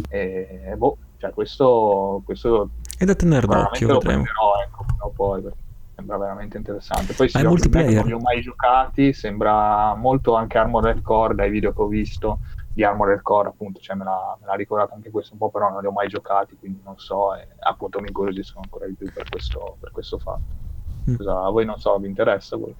Eh, 0.09 0.61
e 0.65 0.75
boh, 0.75 0.97
cioè 1.17 1.31
questo, 1.31 2.21
questo 2.25 2.69
è 2.97 3.05
da 3.05 3.15
tenere 3.15 3.45
d'occhio, 3.47 3.87
vedremo. 3.87 4.23
Prenderò, 4.23 4.61
ecco, 4.63 5.11
poi 5.13 5.41
perché 5.41 5.57
sembra 5.95 6.17
veramente 6.17 6.57
interessante. 6.57 7.13
Poi 7.13 7.29
Ma 7.33 7.39
è 7.41 7.43
multiplayer. 7.43 7.95
non 7.95 8.05
li 8.05 8.13
ho 8.13 8.19
mai 8.19 8.41
giocati, 8.41 9.13
sembra 9.13 9.93
molto 9.95 10.35
anche 10.35 10.57
Armored 10.57 11.01
Core 11.01 11.35
dai 11.35 11.49
video 11.49 11.73
che 11.73 11.81
ho 11.81 11.87
visto 11.87 12.39
di 12.73 12.83
Armored 12.83 13.21
Core, 13.21 13.49
appunto, 13.49 13.79
cioè 13.79 13.95
me 13.95 14.05
l'ha, 14.05 14.37
me 14.39 14.47
l'ha 14.47 14.55
ricordato 14.55 14.93
anche 14.93 15.11
questo 15.11 15.33
un 15.33 15.39
po', 15.39 15.49
però 15.49 15.69
non 15.69 15.81
li 15.81 15.87
ho 15.87 15.91
mai 15.91 16.07
giocati, 16.07 16.55
quindi 16.57 16.81
non 16.83 16.97
so, 16.97 17.35
e 17.35 17.47
appunto 17.59 17.99
mi 17.99 18.07
incuriosiscono 18.07 18.61
ancora 18.63 18.87
di 18.87 18.93
più 18.93 19.11
per 19.11 19.29
questo, 19.29 19.77
per 19.79 19.91
questo 19.91 20.17
fatto. 20.17 20.62
Mm. 21.09 21.15
Cosa, 21.15 21.43
a 21.43 21.49
voi 21.49 21.65
non 21.65 21.79
so, 21.79 21.97
vi 21.97 22.07
interessa? 22.07 22.55
Voi? 22.55 22.75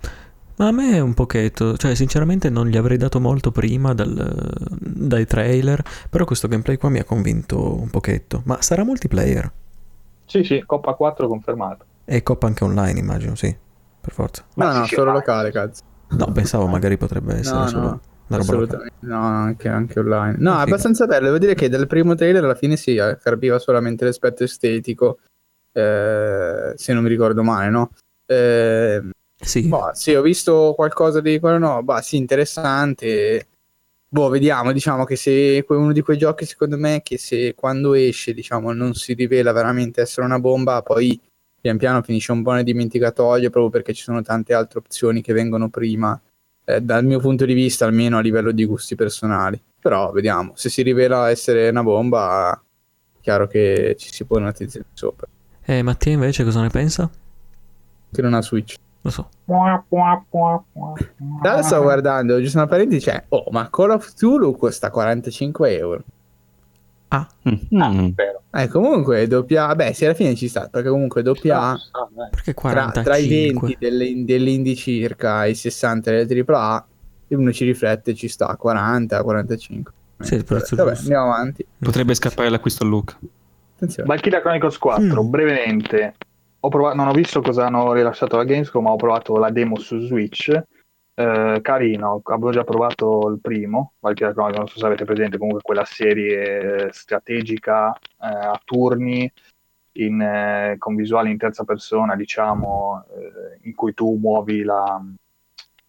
Ma 0.55 0.67
a 0.67 0.71
me 0.71 0.99
un 0.99 1.13
pochetto, 1.13 1.77
cioè 1.77 1.95
sinceramente 1.95 2.49
non 2.49 2.67
gli 2.67 2.77
avrei 2.77 2.97
dato 2.97 3.19
molto 3.19 3.51
prima 3.51 3.93
dal, 3.93 4.69
dai 4.69 5.25
trailer, 5.25 5.83
però 6.09 6.25
questo 6.25 6.47
gameplay 6.47 6.77
qua 6.77 6.89
mi 6.89 6.99
ha 6.99 7.03
convinto 7.03 7.79
un 7.79 7.89
pochetto. 7.89 8.43
Ma 8.45 8.61
sarà 8.61 8.83
multiplayer? 8.83 9.51
Sì, 10.25 10.43
sì, 10.43 10.63
Coppa 10.65 10.93
4 10.93 11.27
confermato. 11.27 11.85
E 12.05 12.21
Coppa 12.21 12.47
anche 12.47 12.63
online 12.63 12.99
immagino, 12.99 13.33
sì, 13.33 13.55
per 13.99 14.13
forza. 14.13 14.43
No, 14.55 14.71
no, 14.71 14.85
solo 14.85 15.11
locale, 15.11 15.51
cazzo. 15.51 15.81
No, 16.09 16.31
pensavo 16.31 16.67
magari 16.67 16.97
potrebbe 16.97 17.39
essere 17.39 17.57
no, 17.57 17.67
solo... 17.67 17.81
No. 17.81 18.01
Assolutamente, 18.29 18.93
no, 19.01 19.19
anche, 19.21 19.67
anche, 19.67 19.99
online. 19.99 20.37
No, 20.39 20.57
è 20.57 20.61
abbastanza 20.61 21.05
bello. 21.05 21.25
Devo 21.25 21.37
dire 21.37 21.53
che 21.53 21.69
dal 21.69 21.85
primo 21.85 22.15
trailer 22.15 22.43
alla 22.43 22.55
fine 22.55 22.77
si 22.77 22.91
sì, 22.91 23.17
carpiva 23.21 23.59
solamente 23.59 24.05
l'aspetto 24.05 24.43
estetico. 24.43 25.19
Eh, 25.71 26.73
se 26.75 26.93
non 26.93 27.03
mi 27.03 27.09
ricordo 27.09 27.43
male, 27.43 27.69
no? 27.69 27.91
Eh, 28.25 29.01
sì. 29.35 29.67
Boh, 29.67 29.91
sì, 29.93 30.13
ho 30.13 30.21
visto 30.21 30.73
qualcosa 30.75 31.21
di 31.21 31.39
quello, 31.39 31.57
no, 31.57 31.83
bah, 31.83 32.01
sì, 32.01 32.17
interessante. 32.17 33.47
Boh, 34.07 34.29
vediamo, 34.29 34.71
diciamo 34.71 35.05
che 35.05 35.15
se 35.15 35.65
uno 35.67 35.91
di 35.91 36.01
quei 36.01 36.17
giochi, 36.17 36.45
secondo 36.45 36.77
me, 36.77 37.01
che 37.03 37.17
se 37.17 37.55
quando 37.55 37.93
esce, 37.95 38.33
diciamo, 38.33 38.71
non 38.71 38.93
si 38.93 39.13
rivela 39.13 39.51
veramente 39.51 40.01
essere 40.01 40.25
una 40.25 40.39
bomba, 40.39 40.81
poi 40.83 41.19
pian 41.59 41.77
piano 41.77 42.01
finisce 42.03 42.31
un 42.31 42.43
po' 42.43 42.51
nel 42.51 42.63
dimenticatoio, 42.63 43.49
proprio 43.49 43.71
perché 43.71 43.93
ci 43.93 44.03
sono 44.03 44.21
tante 44.21 44.53
altre 44.53 44.79
opzioni 44.79 45.21
che 45.21 45.33
vengono 45.33 45.69
prima, 45.69 46.19
eh, 46.65 46.81
dal 46.81 47.03
mio 47.05 47.19
punto 47.19 47.45
di 47.45 47.53
vista, 47.53 47.85
almeno 47.85 48.17
a 48.17 48.21
livello 48.21 48.51
di 48.51 48.65
gusti 48.65 48.95
personali. 48.95 49.59
Però 49.79 50.11
vediamo, 50.11 50.51
se 50.55 50.69
si 50.69 50.81
rivela 50.81 51.29
essere 51.29 51.69
una 51.69 51.83
bomba, 51.83 52.61
chiaro 53.19 53.47
che 53.47 53.95
ci 53.97 54.13
si 54.13 54.25
può 54.25 54.37
una 54.37 54.49
attenzione 54.49 54.85
sopra. 54.93 55.27
E 55.65 55.77
eh, 55.77 55.81
Mattia 55.81 56.11
invece 56.11 56.43
cosa 56.43 56.61
ne 56.61 56.69
pensa? 56.69 57.09
Che 58.13 58.21
non 58.21 58.33
ha 58.33 58.41
Switch. 58.41 58.75
Lo 59.01 59.09
so. 59.09 59.29
Adesso 61.43 61.67
sto 61.67 61.81
guardando, 61.81 62.39
ci 62.39 62.47
sono 62.47 62.67
parenti 62.67 62.95
dice, 62.95 63.25
oh, 63.29 63.45
ma 63.51 63.69
Call 63.69 63.89
of 63.89 64.13
Cthulhu 64.13 64.55
costa 64.55 64.89
45 64.89 65.77
euro. 65.77 66.03
Ah, 67.09 67.27
mm. 67.47 67.79
ah 67.79 68.61
Eh, 68.61 68.67
comunque 68.69 69.27
doppia 69.27 69.75
beh, 69.75 69.93
sì, 69.93 70.05
alla 70.05 70.13
fine 70.13 70.35
ci 70.35 70.47
sta, 70.47 70.69
perché 70.69 70.89
comunque 70.89 71.21
doppia 71.21 71.75
perché 72.31 72.53
45? 72.53 73.03
Tra, 73.03 73.03
tra 73.03 73.17
i 73.17 73.27
20 73.27 73.77
delle, 73.77 74.23
dell'indie 74.25 74.75
circa 74.75 75.45
e 75.45 75.51
i 75.51 75.55
60 75.55 76.09
delle 76.09 76.45
AAA, 76.47 76.87
uno 77.29 77.51
ci 77.51 77.65
riflette, 77.65 78.13
ci 78.13 78.27
sta, 78.27 78.55
40, 78.55 79.21
45. 79.21 79.93
Sì, 80.19 80.35
il 80.35 80.43
prezzo 80.45 80.75
Vabbè, 80.75 80.95
andiamo 80.95 81.33
avanti. 81.33 81.65
Potrebbe 81.77 82.13
scappare 82.15 82.49
l'acquisto 82.49 82.83
a 82.83 82.87
Luca. 82.87 83.17
Attenzione. 83.75 84.07
Valkyria 84.07 84.41
Chronicles 84.41 84.77
4, 84.77 85.23
mm. 85.23 85.29
brevemente, 85.29 86.13
ho 86.65 86.69
provato, 86.69 86.95
non 86.95 87.07
ho 87.07 87.13
visto 87.13 87.41
cosa 87.41 87.65
hanno 87.65 87.91
rilasciato 87.91 88.37
la 88.37 88.45
Gamescom, 88.45 88.83
ma 88.83 88.91
ho 88.91 88.95
provato 88.95 89.37
la 89.37 89.49
demo 89.49 89.77
su 89.77 89.99
Switch. 89.99 90.49
Eh, 91.15 91.59
carino, 91.61 92.21
avevo 92.23 92.51
già 92.51 92.63
provato 92.63 93.27
il 93.27 93.39
primo, 93.41 93.93
Valkyria 93.99 94.31
Chronicles, 94.31 94.59
non 94.59 94.67
so 94.69 94.79
se 94.79 94.85
avete 94.85 95.05
presente, 95.05 95.37
comunque 95.37 95.61
quella 95.61 95.85
serie 95.85 96.89
strategica 96.91 97.93
eh, 97.93 97.99
a 98.19 98.59
turni 98.63 99.31
in, 99.93 100.21
eh, 100.21 100.75
con 100.79 100.95
visuale 100.95 101.29
in 101.29 101.37
terza 101.37 101.65
persona, 101.65 102.15
diciamo, 102.15 103.05
eh, 103.09 103.59
in 103.67 103.75
cui 103.75 103.93
tu 103.93 104.15
muovi, 104.15 104.63
la, 104.63 104.99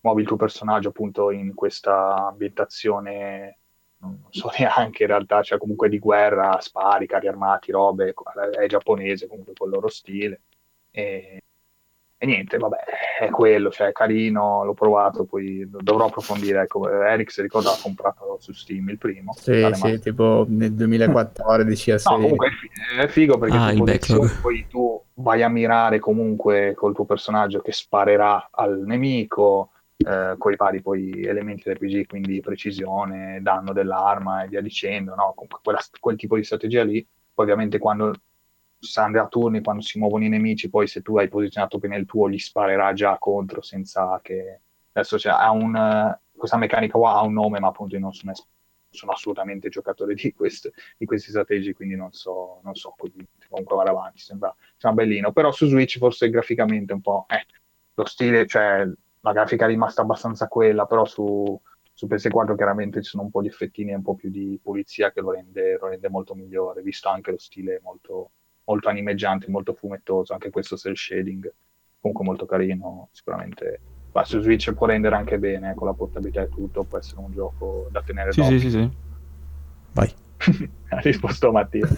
muovi 0.00 0.20
il 0.22 0.26
tuo 0.26 0.36
personaggio 0.36 0.88
appunto 0.88 1.30
in 1.30 1.54
questa 1.54 2.26
ambientazione 2.26 3.58
non 3.98 4.24
so 4.30 4.50
neanche 4.58 5.04
in 5.04 5.08
realtà, 5.08 5.42
cioè 5.42 5.58
comunque 5.58 5.88
di 5.88 5.98
guerra, 6.00 6.60
spari, 6.60 7.06
carri 7.06 7.28
armati, 7.28 7.70
robe, 7.70 8.12
è 8.58 8.66
giapponese 8.66 9.28
comunque 9.28 9.54
col 9.54 9.70
loro 9.70 9.88
stile. 9.88 10.40
E, 10.96 11.42
e, 12.16 12.26
niente, 12.26 12.56
vabbè, 12.56 12.76
è 13.18 13.30
quello, 13.30 13.70
cioè 13.70 13.88
è 13.88 13.92
carino, 13.92 14.62
l'ho 14.62 14.74
provato, 14.74 15.24
poi 15.24 15.68
dovrò 15.68 16.06
approfondire. 16.06 16.62
Ecco, 16.62 16.88
Eric 16.88 17.32
si 17.32 17.42
ricorda 17.42 17.72
ha 17.72 17.78
comprato 17.82 18.36
su 18.38 18.52
Steam 18.52 18.88
il 18.90 18.98
primo. 18.98 19.34
Sì, 19.34 19.68
sì, 19.72 19.98
tipo 19.98 20.46
nel 20.48 20.72
2014 20.72 21.90
a 21.90 21.98
6. 21.98 22.12
No, 22.12 22.22
comunque 22.22 22.50
è 22.96 23.08
figo 23.08 23.38
perché 23.38 23.56
ah, 23.56 23.72
tu, 23.98 24.24
poi 24.40 24.66
tu 24.68 25.02
vai 25.14 25.42
a 25.42 25.48
mirare 25.48 25.98
comunque 25.98 26.74
col 26.76 26.94
tuo 26.94 27.04
personaggio 27.04 27.60
che 27.60 27.72
sparerà 27.72 28.50
al 28.52 28.84
nemico, 28.84 29.70
eh, 29.96 30.36
con 30.38 30.52
i 30.52 30.56
vari 30.56 30.80
poi 30.80 31.24
elementi 31.24 31.72
RPG, 31.72 32.06
quindi 32.06 32.40
precisione, 32.40 33.40
danno 33.42 33.72
dell'arma 33.72 34.44
e 34.44 34.48
via 34.48 34.60
dicendo, 34.60 35.16
no? 35.16 35.32
Comunque 35.34 35.58
quella, 35.60 35.80
quel 35.98 36.16
tipo 36.16 36.36
di 36.36 36.44
strategia 36.44 36.84
lì. 36.84 37.04
Poi 37.34 37.44
ovviamente 37.44 37.78
quando 37.78 38.14
Sande 38.84 39.18
a 39.18 39.26
turni 39.26 39.62
quando 39.62 39.82
si 39.82 39.98
muovono 39.98 40.24
i 40.24 40.28
nemici, 40.28 40.70
poi 40.70 40.86
se 40.86 41.02
tu 41.02 41.16
hai 41.18 41.28
posizionato 41.28 41.78
bene 41.78 41.96
il 41.96 42.06
tuo, 42.06 42.28
gli 42.28 42.38
sparerà 42.38 42.92
già 42.92 43.18
contro 43.18 43.62
senza 43.62 44.20
che... 44.22 44.60
Adesso 44.92 45.18
cioè, 45.18 45.32
ha 45.32 45.50
un, 45.50 46.16
questa 46.36 46.56
meccanica 46.56 46.98
qua 46.98 47.14
ha 47.14 47.22
un 47.22 47.32
nome, 47.32 47.58
ma 47.58 47.68
appunto 47.68 47.96
io 47.96 48.00
non 48.00 48.12
sono, 48.12 48.32
sono 48.90 49.12
assolutamente 49.12 49.68
giocatore 49.68 50.14
di, 50.14 50.32
quest, 50.32 50.70
di, 50.96 51.04
questi 51.04 51.30
strategi, 51.30 51.72
quindi 51.72 51.96
non 51.96 52.12
so, 52.12 52.60
non 52.62 52.74
so 52.74 52.94
comunque 52.96 53.76
vado 53.76 53.90
avanti, 53.90 54.20
sembra, 54.20 54.54
sembra, 54.76 55.04
bellino. 55.04 55.32
Però 55.32 55.50
su 55.50 55.66
Switch 55.66 55.98
forse 55.98 56.30
graficamente 56.30 56.92
un 56.92 57.00
po'... 57.00 57.26
Eh, 57.28 57.44
lo 57.94 58.04
stile, 58.06 58.46
cioè 58.46 58.86
la 59.20 59.32
grafica 59.32 59.64
è 59.64 59.68
rimasta 59.68 60.02
abbastanza 60.02 60.48
quella, 60.48 60.86
però 60.86 61.04
su, 61.04 61.58
su 61.92 62.06
PS4 62.06 62.56
chiaramente 62.56 63.02
ci 63.02 63.10
sono 63.10 63.22
un 63.22 63.30
po' 63.30 63.40
di 63.40 63.48
effettini 63.48 63.92
e 63.92 63.94
un 63.94 64.02
po' 64.02 64.14
più 64.14 64.30
di 64.30 64.58
pulizia 64.62 65.12
che 65.12 65.20
lo 65.20 65.30
rende, 65.30 65.78
lo 65.80 65.88
rende 65.88 66.08
molto 66.10 66.34
migliore, 66.34 66.82
visto 66.82 67.08
anche 67.08 67.30
lo 67.30 67.38
stile 67.38 67.80
molto 67.82 68.32
molto 68.64 68.88
animeggiante, 68.88 69.50
molto 69.50 69.74
fumettoso, 69.74 70.32
anche 70.32 70.50
questo 70.50 70.76
cel 70.76 70.96
shading, 70.96 71.52
comunque 72.00 72.24
molto 72.24 72.46
carino, 72.46 73.08
sicuramente. 73.12 73.80
Ma 74.12 74.24
su 74.24 74.40
Switch 74.40 74.72
può 74.72 74.86
rendere 74.86 75.16
anche 75.16 75.38
bene, 75.38 75.60
con 75.60 75.68
ecco, 75.70 75.84
la 75.86 75.92
portabilità 75.92 76.42
e 76.42 76.48
tutto, 76.48 76.84
può 76.84 76.98
essere 76.98 77.20
un 77.20 77.32
gioco 77.32 77.88
da 77.90 78.02
tenere 78.02 78.32
sì, 78.32 78.40
d'occhio. 78.40 78.58
Sì, 78.58 78.70
sì, 78.70 78.78
sì. 78.78 78.90
Vai. 79.92 80.14
ha 80.88 80.98
risposto 81.00 81.50
Mattia. 81.50 81.88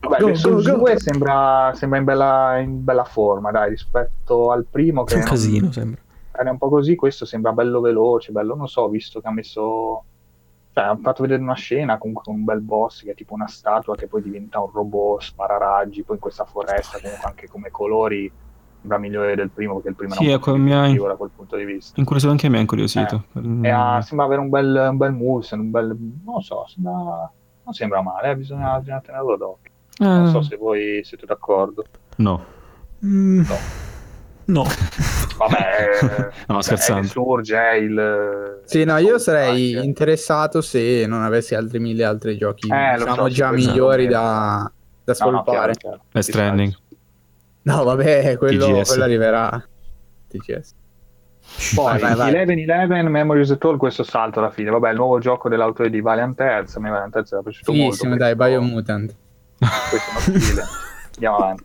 Vabbè, 0.00 0.18
go, 0.18 0.34
su 0.34 0.60
2 0.60 0.98
sembra, 0.98 1.72
sembra 1.74 1.98
in, 1.98 2.04
bella, 2.04 2.58
in, 2.58 2.84
bella, 2.84 3.04
forma, 3.04 3.50
dai, 3.50 3.70
rispetto 3.70 4.50
al 4.50 4.64
primo 4.64 5.04
che... 5.04 5.14
È 5.14 5.18
un 5.18 5.24
casino, 5.24 5.72
sembra. 5.72 6.00
È 6.30 6.48
un 6.48 6.58
po' 6.58 6.68
così, 6.68 6.96
questo 6.96 7.26
sembra 7.26 7.52
bello 7.52 7.80
veloce, 7.80 8.32
bello, 8.32 8.54
non 8.54 8.66
so, 8.66 8.88
visto 8.88 9.20
che 9.20 9.28
ha 9.28 9.32
messo 9.32 10.04
cioè, 10.72 10.84
hanno 10.84 11.00
fatto 11.02 11.22
vedere 11.22 11.42
una 11.42 11.54
scena 11.54 11.98
comunque 11.98 12.24
con 12.24 12.34
un 12.34 12.44
bel 12.44 12.60
boss 12.60 13.02
che 13.02 13.10
è 13.10 13.14
tipo 13.14 13.34
una 13.34 13.48
statua 13.48 13.96
che 13.96 14.06
poi 14.06 14.22
diventa 14.22 14.60
un 14.60 14.70
robot, 14.72 15.22
spara 15.22 15.58
raggi, 15.58 16.02
poi 16.02 16.16
in 16.16 16.22
questa 16.22 16.44
foresta 16.44 16.98
comunque 17.00 17.28
anche 17.28 17.48
come 17.48 17.70
colori 17.70 18.30
sembra 18.78 18.98
migliore 18.98 19.34
del 19.34 19.50
primo 19.50 19.74
perché 19.74 19.88
il 19.88 19.94
primo 19.96 20.14
sì, 20.14 20.26
era 20.26 20.34
un 20.36 20.40
po' 20.40 20.52
più 20.54 21.04
ha... 21.04 21.08
da 21.08 21.16
quel 21.16 21.30
punto 21.34 21.56
di 21.56 21.64
vista. 21.64 21.98
Incuriosito 21.98 22.32
anche 22.32 22.46
a 22.46 22.50
me, 22.50 22.60
incuriosito. 22.60 23.24
Eh. 23.34 23.40
Mm. 23.40 23.64
Ha, 23.64 24.00
sembra 24.00 24.26
avere 24.26 24.40
un 24.40 24.48
bel, 24.48 24.88
un 24.90 24.96
bel 24.96 25.12
moves, 25.12 25.50
un 25.50 25.70
bel... 25.70 25.96
non 26.24 26.40
so, 26.40 26.64
sembra... 26.66 26.92
non 26.92 27.72
sembra 27.72 28.00
male, 28.00 28.30
eh? 28.30 28.36
bisogna, 28.36 28.78
bisogna 28.78 29.00
tenerlo 29.00 29.36
d'occhio. 29.36 29.70
Eh. 29.98 30.04
Non 30.04 30.28
so 30.28 30.40
se 30.42 30.56
voi 30.56 31.00
siete 31.04 31.26
d'accordo. 31.26 31.84
No. 32.16 32.42
Mm. 33.04 33.40
No. 33.40 33.89
No. 34.50 34.64
Vabbè, 35.38 36.30
no, 36.48 36.60
scherzando. 36.60 37.06
Surge 37.06 37.76
il. 37.80 38.60
Sì, 38.64 38.84
no, 38.84 38.98
io 38.98 39.18
sarei 39.18 39.74
anche. 39.74 39.86
interessato 39.86 40.60
se 40.60 41.06
non 41.06 41.22
avessi 41.22 41.54
altri 41.54 41.78
mille 41.78 42.04
altri 42.04 42.36
giochi, 42.36 42.68
eh, 42.68 42.96
diciamo 42.98 43.14
so, 43.14 43.28
già 43.28 43.50
migliori 43.50 44.06
da, 44.06 44.70
da 45.02 45.14
sviluppare. 45.14 45.72
No, 45.82 46.00
no, 46.10 46.20
Stranding. 46.20 46.76
No, 47.62 47.84
vabbè, 47.84 48.36
quello, 48.36 48.82
quello 48.82 49.02
arriverà. 49.02 49.64
TGS. 50.28 50.74
Poi 51.74 51.98
vai, 51.98 52.14
vai, 52.14 52.32
11-11 52.32 53.08
Memories 53.08 53.50
at 53.50 53.64
All 53.64 53.76
questo 53.76 54.04
salto 54.04 54.38
alla 54.38 54.50
fine 54.50 54.70
vabbè 54.70 54.90
il 54.90 54.96
nuovo 54.96 55.18
gioco 55.18 55.48
dell'autore 55.48 55.90
di 55.90 56.00
Valiant 56.00 56.38
Hearts 56.38 56.76
a 56.76 56.80
me 56.80 56.90
Valiant 56.90 57.14
Hearts 57.16 57.32
era 57.32 57.42
piaciuto 57.42 57.72
Fighissimo, 57.72 58.10
molto 58.10 58.24
dai 58.24 58.36
Biomutant 58.36 59.16
questo 59.58 60.10
è 60.10 60.30
uno 60.30 60.38
stile 60.38 60.62
andiamo 61.14 61.36
avanti 61.36 61.64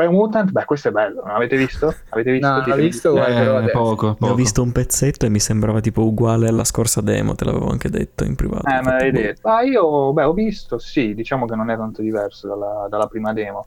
Super 0.00 0.08
Mutant, 0.08 0.50
beh, 0.50 0.64
questo 0.64 0.88
è 0.88 0.90
bello, 0.92 1.22
non 1.22 1.34
avete 1.34 1.56
visto? 1.56 1.94
Avete 2.08 2.32
visto? 2.32 2.48
No, 2.48 2.64
l'ho 2.64 2.74
visto, 2.76 3.10
guarda, 3.10 3.62
eh, 3.62 3.70
poco, 3.70 4.14
poco. 4.14 4.32
Ho 4.32 4.34
visto 4.34 4.62
un 4.62 4.72
pezzetto 4.72 5.26
e 5.26 5.28
mi 5.28 5.40
sembrava 5.40 5.80
tipo 5.80 6.02
uguale 6.02 6.48
alla 6.48 6.64
scorsa 6.64 7.02
demo, 7.02 7.34
te 7.34 7.44
l'avevo 7.44 7.68
anche 7.68 7.90
detto 7.90 8.24
in 8.24 8.34
privato. 8.34 8.66
Eh, 8.66 8.80
me 8.82 9.10
boh. 9.10 9.18
detto. 9.18 9.48
Ah, 9.48 9.62
io, 9.62 10.12
beh, 10.14 10.24
ho 10.24 10.32
visto, 10.32 10.78
sì, 10.78 11.14
diciamo 11.14 11.44
che 11.44 11.54
non 11.54 11.68
è 11.70 11.76
tanto 11.76 12.00
diverso 12.00 12.48
dalla, 12.48 12.86
dalla 12.88 13.06
prima 13.08 13.34
demo. 13.34 13.66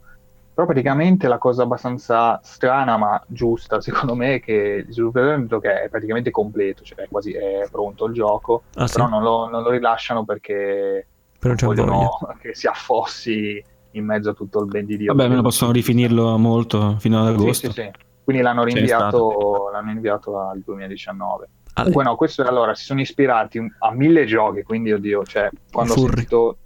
Però 0.56 0.68
praticamente 0.68 1.28
la 1.28 1.40
cosa 1.40 1.64
abbastanza 1.64 2.40
strana 2.44 2.96
ma 2.96 3.20
giusta 3.26 3.82
secondo 3.82 4.14
me 4.14 4.36
è 4.36 4.40
che 4.40 4.86
hanno 4.88 5.38
detto 5.38 5.60
che 5.60 5.84
è 5.84 5.90
praticamente 5.90 6.30
completo, 6.30 6.84
cioè 6.84 7.08
quasi 7.10 7.32
è 7.32 7.68
pronto 7.72 8.06
il 8.06 8.14
gioco, 8.14 8.64
ah, 8.76 8.88
però 8.88 9.06
sì? 9.06 9.12
non, 9.12 9.24
lo, 9.24 9.50
non, 9.50 9.64
lo, 9.64 9.72
rilasciano 9.72 10.24
perché 10.26 11.08
però 11.40 11.56
vogliono 11.60 12.20
che 12.40 12.54
si 12.54 12.68
affossi 12.68 13.64
in 13.94 14.06
mezzo 14.06 14.30
a 14.30 14.34
tutto 14.34 14.62
il 14.62 14.68
ben 14.68 14.86
di 14.86 14.98
Dio. 14.98 15.12
Vabbè, 15.12 15.24
almeno 15.24 15.42
possono 15.42 15.72
rifinirlo 15.72 16.38
molto 16.38 16.98
fino 17.00 17.22
ad 17.22 17.28
agosto. 17.28 17.72
Sì, 17.72 17.74
sì, 17.74 17.82
sì. 17.82 17.92
Quindi 18.24 18.42
l'hanno 18.42 18.64
rinviato, 18.64 19.70
l'hanno 19.72 19.92
inviato 19.92 20.40
al 20.40 20.62
2019. 20.62 21.50
Ale. 21.74 21.90
Comunque 21.90 22.04
no, 22.04 22.16
questo 22.16 22.44
allora 22.44 22.76
si 22.76 22.86
sono 22.86 23.02
ispirati 23.02 23.60
a 23.80 23.92
mille 23.92 24.26
giochi, 24.26 24.64
quindi 24.64 24.92
oddio, 24.94 25.24
cioè 25.24 25.50
quando 25.72 25.94
Furri. 25.94 26.06
ho 26.06 26.16
sentito 26.16 26.58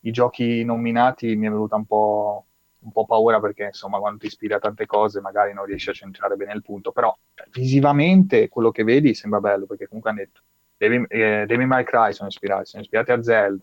i 0.00 0.10
giochi 0.10 0.64
nominati 0.64 1.36
mi 1.36 1.46
è 1.46 1.50
venuta 1.50 1.76
un 1.76 1.86
po' 1.86 2.44
un 2.80 2.92
po' 2.92 3.04
paura 3.04 3.40
perché 3.40 3.64
insomma 3.64 3.98
quando 3.98 4.18
ti 4.18 4.26
ispiri 4.26 4.54
a 4.54 4.58
tante 4.58 4.86
cose 4.86 5.20
magari 5.20 5.52
non 5.52 5.66
riesci 5.66 5.90
a 5.90 5.92
centrare 5.92 6.36
bene 6.36 6.54
il 6.54 6.62
punto, 6.62 6.92
però 6.92 7.16
cioè, 7.34 7.46
visivamente 7.52 8.48
quello 8.48 8.70
che 8.70 8.84
vedi 8.84 9.14
sembra 9.14 9.40
bello 9.40 9.66
perché 9.66 9.86
comunque 9.86 10.10
hanno 10.10 10.20
detto 10.20 10.40
Devil, 10.76 11.04
eh, 11.08 11.44
Devil 11.46 11.66
May 11.66 11.84
Cry 11.84 12.12
sono 12.12 12.28
ispirati, 12.30 12.64
sono 12.64 12.82
ispirati 12.82 13.12
a 13.12 13.22
Zelda, 13.22 13.62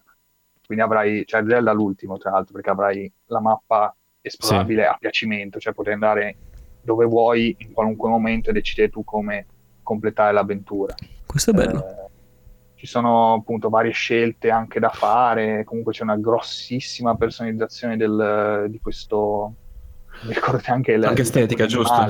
quindi 0.68 0.84
avrai, 0.84 1.26
cioè 1.26 1.44
Zelda 1.48 1.72
l'ultimo 1.72 2.18
tra 2.18 2.30
l'altro 2.30 2.54
perché 2.54 2.70
avrai 2.70 3.12
la 3.28 3.40
mappa 3.40 3.96
esplorabile 4.20 4.82
sì. 4.84 4.88
a 4.88 4.98
piacimento, 5.00 5.60
cioè 5.60 5.74
potrai 5.74 5.94
andare 5.94 6.36
dove 6.82 7.06
vuoi 7.06 7.56
in 7.60 7.72
qualunque 7.72 8.10
momento 8.10 8.50
e 8.50 8.54
decidere 8.54 8.90
tu 8.90 9.04
come 9.06 9.46
completare 9.82 10.34
l'avventura. 10.34 10.94
Questo 11.26 11.52
è 11.52 11.54
bello. 11.54 11.88
Eh, 11.88 12.08
ci 12.76 12.86
sono 12.86 13.34
appunto 13.34 13.70
varie 13.70 13.92
scelte 13.92 14.50
anche 14.50 14.80
da 14.80 14.90
fare, 14.90 15.64
comunque 15.64 15.94
c'è 15.94 16.04
una 16.04 16.18
grossissima 16.18 17.16
personalizzazione 17.16 17.96
del, 17.96 18.68
di 18.70 18.80
questo, 18.80 19.56
mi 20.24 20.34
ricordo 20.34 20.62
anche, 20.66 20.92
il, 20.92 21.04
anche 21.06 21.22
estetica, 21.22 21.66
giusto? 21.66 22.08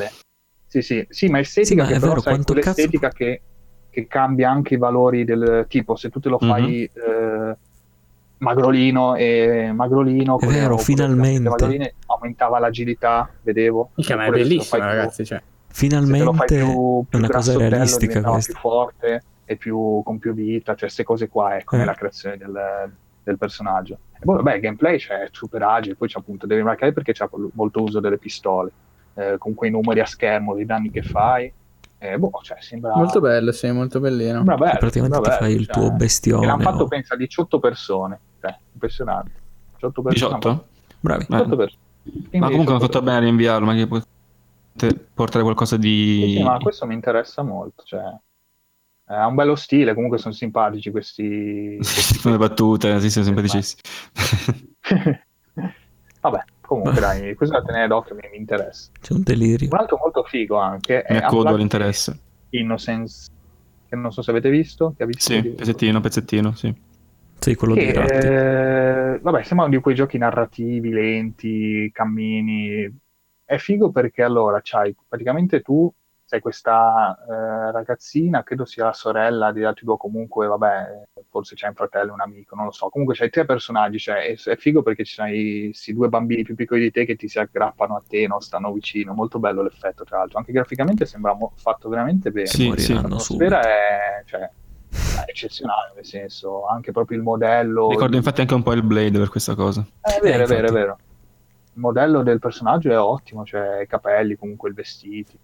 Sì, 0.66 0.82
sì, 0.82 1.06
sì, 1.10 1.28
ma 1.30 1.40
estetica 1.40 1.86
sì, 1.86 1.92
ma 1.92 2.00
che 2.00 2.06
però 2.06 2.20
sai, 2.20 2.44
cazzo... 2.44 2.90
che, 3.14 3.42
che, 3.90 4.08
cambia 4.08 4.50
anche 4.50 4.74
i 4.74 4.78
valori 4.78 5.24
del 5.24 5.66
tipo, 5.70 5.96
se 5.96 6.10
tu 6.10 6.20
te 6.20 6.28
lo 6.28 6.40
fai 6.40 6.90
mm-hmm. 6.92 7.50
eh, 7.52 7.58
magrolino 8.40 9.16
e 9.16 9.72
magrolino, 9.74 10.40
è 10.40 10.46
vero, 10.46 10.78
finalmente 10.78 11.96
aumentava 12.06 12.60
l'agilità, 12.60 13.30
vedevo. 13.42 13.92
Che 13.96 14.14
è 14.14 14.30
bellissimo, 14.30 14.84
ragazzi, 14.84 15.26
cioè. 15.26 15.42
Finalmente 15.70 16.58
più, 16.58 17.06
più 17.08 17.20
una 17.20 17.28
cosa 17.28 17.58
realistica 17.58 18.22
questa. 18.22 18.52
più 18.52 18.62
forte 18.62 19.24
e 19.46 19.56
più, 19.56 20.02
con 20.04 20.18
più 20.18 20.34
vita, 20.34 20.72
cioè 20.72 20.82
queste 20.82 21.04
cose 21.04 21.28
qua, 21.30 21.58
ecco, 21.58 21.76
eh. 21.76 21.80
nella 21.80 21.94
creazione 21.94 22.38
del, 22.38 22.92
del 23.24 23.38
personaggio. 23.38 24.00
E 24.14 24.20
poi, 24.24 24.38
vabbè, 24.38 24.56
il 24.56 24.62
gameplay 24.62 24.98
c'è 24.98 25.28
super 25.32 25.62
agile, 25.64 25.96
poi 25.96 26.08
c'è 26.08 26.20
appunto, 26.20 26.48
devi 26.48 26.64
marcare 26.64 26.94
perché 26.94 27.14
c'è 27.14 27.28
molto 27.54 27.84
uso 27.84 28.00
delle 28.00 28.18
pistole, 28.18 28.72
eh, 29.14 29.36
con 29.38 29.54
quei 29.54 29.72
numeri 29.72 30.00
a 30.00 30.06
schermo, 30.06 30.58
i 30.58 30.66
danni 30.66 30.90
che 30.90 31.02
fai. 31.02 31.52
Eh, 32.00 32.18
boh, 32.18 32.32
cioè, 32.44 32.58
sembra... 32.60 32.96
Molto 32.96 33.20
bello, 33.20 33.52
sì, 33.52 33.72
molto 33.72 34.00
bellino. 34.00 34.36
Sembra 34.36 34.56
bello, 34.56 34.78
praticamente 34.80 35.16
sembra 35.16 35.38
ti 35.38 35.44
fai 35.44 35.54
il 35.54 35.66
cioè, 35.66 35.74
tuo 35.74 35.92
bestione. 35.92 36.46
L'hanno 36.46 36.62
fatto, 36.62 36.84
o... 36.84 36.88
pensa, 36.88 37.16
18 37.16 37.60
persone, 37.60 38.20
cioè, 38.40 38.58
impressionante. 38.74 39.32
18 39.76 40.02
persone. 40.02 40.36
18? 40.36 40.68
Bravi. 41.00 41.26
18 41.28 41.56
persone. 41.56 41.82
ma 42.34 42.50
comunque 42.50 42.74
hanno 42.74 42.84
fatto 42.84 43.02
bene 43.02 43.18
a 43.18 43.22
rinviarlo, 43.22 43.66
ma 43.66 43.74
che 43.74 43.88
portare 45.14 45.44
qualcosa 45.44 45.78
di... 45.78 46.24
Sì, 46.26 46.36
sì, 46.38 46.44
ma 46.44 46.58
questo 46.58 46.86
mi 46.86 46.94
interessa 46.94 47.42
molto, 47.42 47.84
cioè 47.84 48.02
eh, 49.10 49.16
ha 49.16 49.26
un 49.26 49.36
bello 49.36 49.56
stile, 49.56 49.94
comunque 49.94 50.18
sono 50.18 50.34
simpatici 50.34 50.92
questi... 50.92 51.78
Sono 51.82 52.36
le 52.36 52.40
battute, 52.40 53.00
sì, 53.00 53.10
sono 53.10 53.24
simpaticissimi. 53.24 53.82
Vabbè, 56.20 56.44
comunque 56.60 57.00
dai, 57.00 57.34
questo 57.36 57.58
da 57.58 57.64
tenere 57.64 57.88
d'occhio 57.88 58.16
mi, 58.16 58.28
mi 58.30 58.38
interessa. 58.38 58.90
C'è 59.00 59.14
un 59.14 59.24
delirio. 59.24 59.70
Un 59.72 59.78
altro 59.78 59.98
molto 60.02 60.24
figo 60.24 60.58
anche 60.58 61.06
mi 61.10 61.18
accodo 61.18 61.50
all'interesse. 61.50 62.20
Innocence, 62.50 63.30
che 63.88 63.96
non 63.96 64.12
so 64.12 64.22
se 64.22 64.32
avete 64.32 64.50
visto. 64.50 64.94
Che 64.98 65.06
visto 65.06 65.32
sì, 65.32 65.42
pezzettino, 65.42 66.02
pezzettino, 66.02 66.54
sì. 66.54 66.76
Sì, 67.40 67.56
quello 67.56 67.74
che, 67.74 67.86
di 67.86 67.92
ratti. 67.94 68.28
Eh, 68.28 69.20
vabbè, 69.22 69.44
sembra 69.44 69.68
di 69.68 69.78
quei 69.80 69.96
giochi 69.96 70.18
narrativi, 70.18 70.90
lenti, 70.90 71.90
cammini. 71.94 73.00
È 73.44 73.58
figo 73.58 73.92
perché 73.92 74.24
allora 74.24 74.60
c'hai 74.62 74.96
praticamente 75.08 75.62
tu 75.62 75.92
sei 76.28 76.42
questa 76.42 77.18
eh, 77.26 77.72
ragazzina, 77.72 78.44
credo 78.44 78.66
sia 78.66 78.84
la 78.84 78.94
sorella 78.94 79.54
di 79.54 79.64
altri 79.64 79.86
due, 79.86 79.96
comunque, 79.96 80.46
vabbè, 80.46 81.08
forse 81.30 81.56
c'è 81.56 81.70
un 81.70 81.74
fratello, 81.74 82.12
un 82.12 82.20
amico, 82.20 82.54
non 82.54 82.66
lo 82.66 82.72
so. 82.72 82.90
Comunque 82.90 83.16
c'hai 83.16 83.30
tre 83.30 83.46
personaggi, 83.46 83.98
cioè, 83.98 84.26
è, 84.26 84.36
è 84.36 84.58
figo 84.58 84.82
perché 84.82 85.06
ci 85.06 85.14
sono 85.14 85.30
questi 85.30 85.94
due 85.94 86.10
bambini 86.10 86.44
più 86.44 86.56
piccoli 86.56 86.82
di 86.82 86.92
te 86.92 87.06
che 87.06 87.16
ti 87.16 87.30
si 87.30 87.40
aggrappano 87.40 87.96
a 87.96 88.04
te, 88.06 88.28
no? 88.28 88.42
stanno 88.42 88.74
vicino. 88.74 89.14
Molto 89.14 89.40
bello 89.40 89.64
l'effetto, 89.64 90.04
tra 90.04 90.18
l'altro. 90.18 90.40
Anche 90.40 90.52
graficamente 90.52 91.06
sembra 91.06 91.34
mo- 91.34 91.54
fatto 91.56 91.88
veramente 91.88 92.30
bene. 92.30 92.48
Sì, 92.48 92.74
sì, 92.76 92.94
l'atmosfera 92.94 93.62
è, 93.62 94.24
cioè, 94.26 94.42
è 94.42 94.52
eccezionale, 95.26 95.92
nel 95.96 96.06
senso, 96.06 96.66
anche 96.68 96.92
proprio 96.92 97.18
il 97.18 97.24
modello... 97.24 97.90
Ricordo 97.90 98.16
infatti 98.16 98.42
anche 98.42 98.54
un 98.54 98.64
po' 98.64 98.74
il 98.74 98.84
Blade 98.84 99.18
per 99.18 99.30
questa 99.30 99.56
cosa. 99.56 99.86
È 100.02 100.20
vero, 100.22 100.44
eh, 100.44 100.44
è 100.44 100.48
vero, 100.48 100.68
è 100.68 100.72
vero. 100.72 100.98
Il 101.74 101.82
modello 101.82 102.24
del 102.24 102.40
personaggio 102.40 102.92
è 102.92 103.00
ottimo, 103.00 103.46
cioè 103.46 103.82
i 103.82 103.88
capelli, 103.88 104.36
comunque 104.36 104.70
i 104.70 104.74
vestiti 104.74 105.38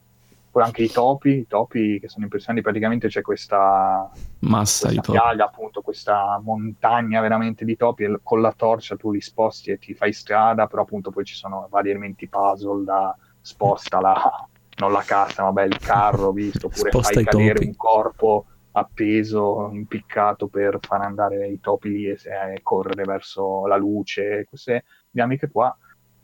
poi 0.53 0.61
anche 0.61 0.83
i 0.83 0.91
topi, 0.91 1.30
i 1.30 1.47
topi 1.47 1.99
che 1.99 2.07
sono 2.07 2.25
impressionanti, 2.25 2.61
praticamente 2.61 3.07
c'è 3.07 3.23
questa 3.23 4.07
massa 4.41 4.85
questa 4.89 5.01
di 5.01 5.17
piaga, 5.17 5.45
appunto, 5.45 5.81
questa 5.81 6.39
montagna 6.43 7.22
veramente 7.22 7.65
di 7.65 7.75
topi 7.75 8.03
e 8.03 8.19
con 8.22 8.39
la 8.39 8.53
torcia 8.55 8.95
tu 8.95 9.11
li 9.11 9.19
sposti 9.19 9.72
e 9.72 9.80
ti 9.80 9.95
fai 9.95 10.13
strada, 10.13 10.67
però 10.67 10.83
appunto 10.83 11.09
poi 11.09 11.25
ci 11.25 11.33
sono 11.33 11.65
vari 11.72 11.89
elementi 11.89 12.27
puzzle 12.27 12.83
da 12.83 13.17
sposta 13.41 13.99
la, 13.99 14.47
non 14.77 14.91
la 14.91 15.01
cassa, 15.01 15.41
vabbè 15.41 15.63
il 15.63 15.80
carro, 15.80 16.31
visto, 16.31 16.67
oppure 16.67 16.91
sposta 16.91 17.13
fai 17.13 17.23
cadere 17.23 17.53
topi. 17.55 17.65
un 17.65 17.75
corpo 17.75 18.45
appeso, 18.73 19.69
impiccato 19.71 20.47
per 20.47 20.79
far 20.81 21.01
andare 21.01 21.47
i 21.47 21.59
topi 21.59 21.89
lì 21.89 22.05
e, 22.07 22.17
e 22.55 22.59
correre 22.61 23.03
verso 23.03 23.65
la 23.65 23.77
luce, 23.77 24.45
queste 24.47 24.85
dinamiche 25.09 25.49
qua 25.49 25.75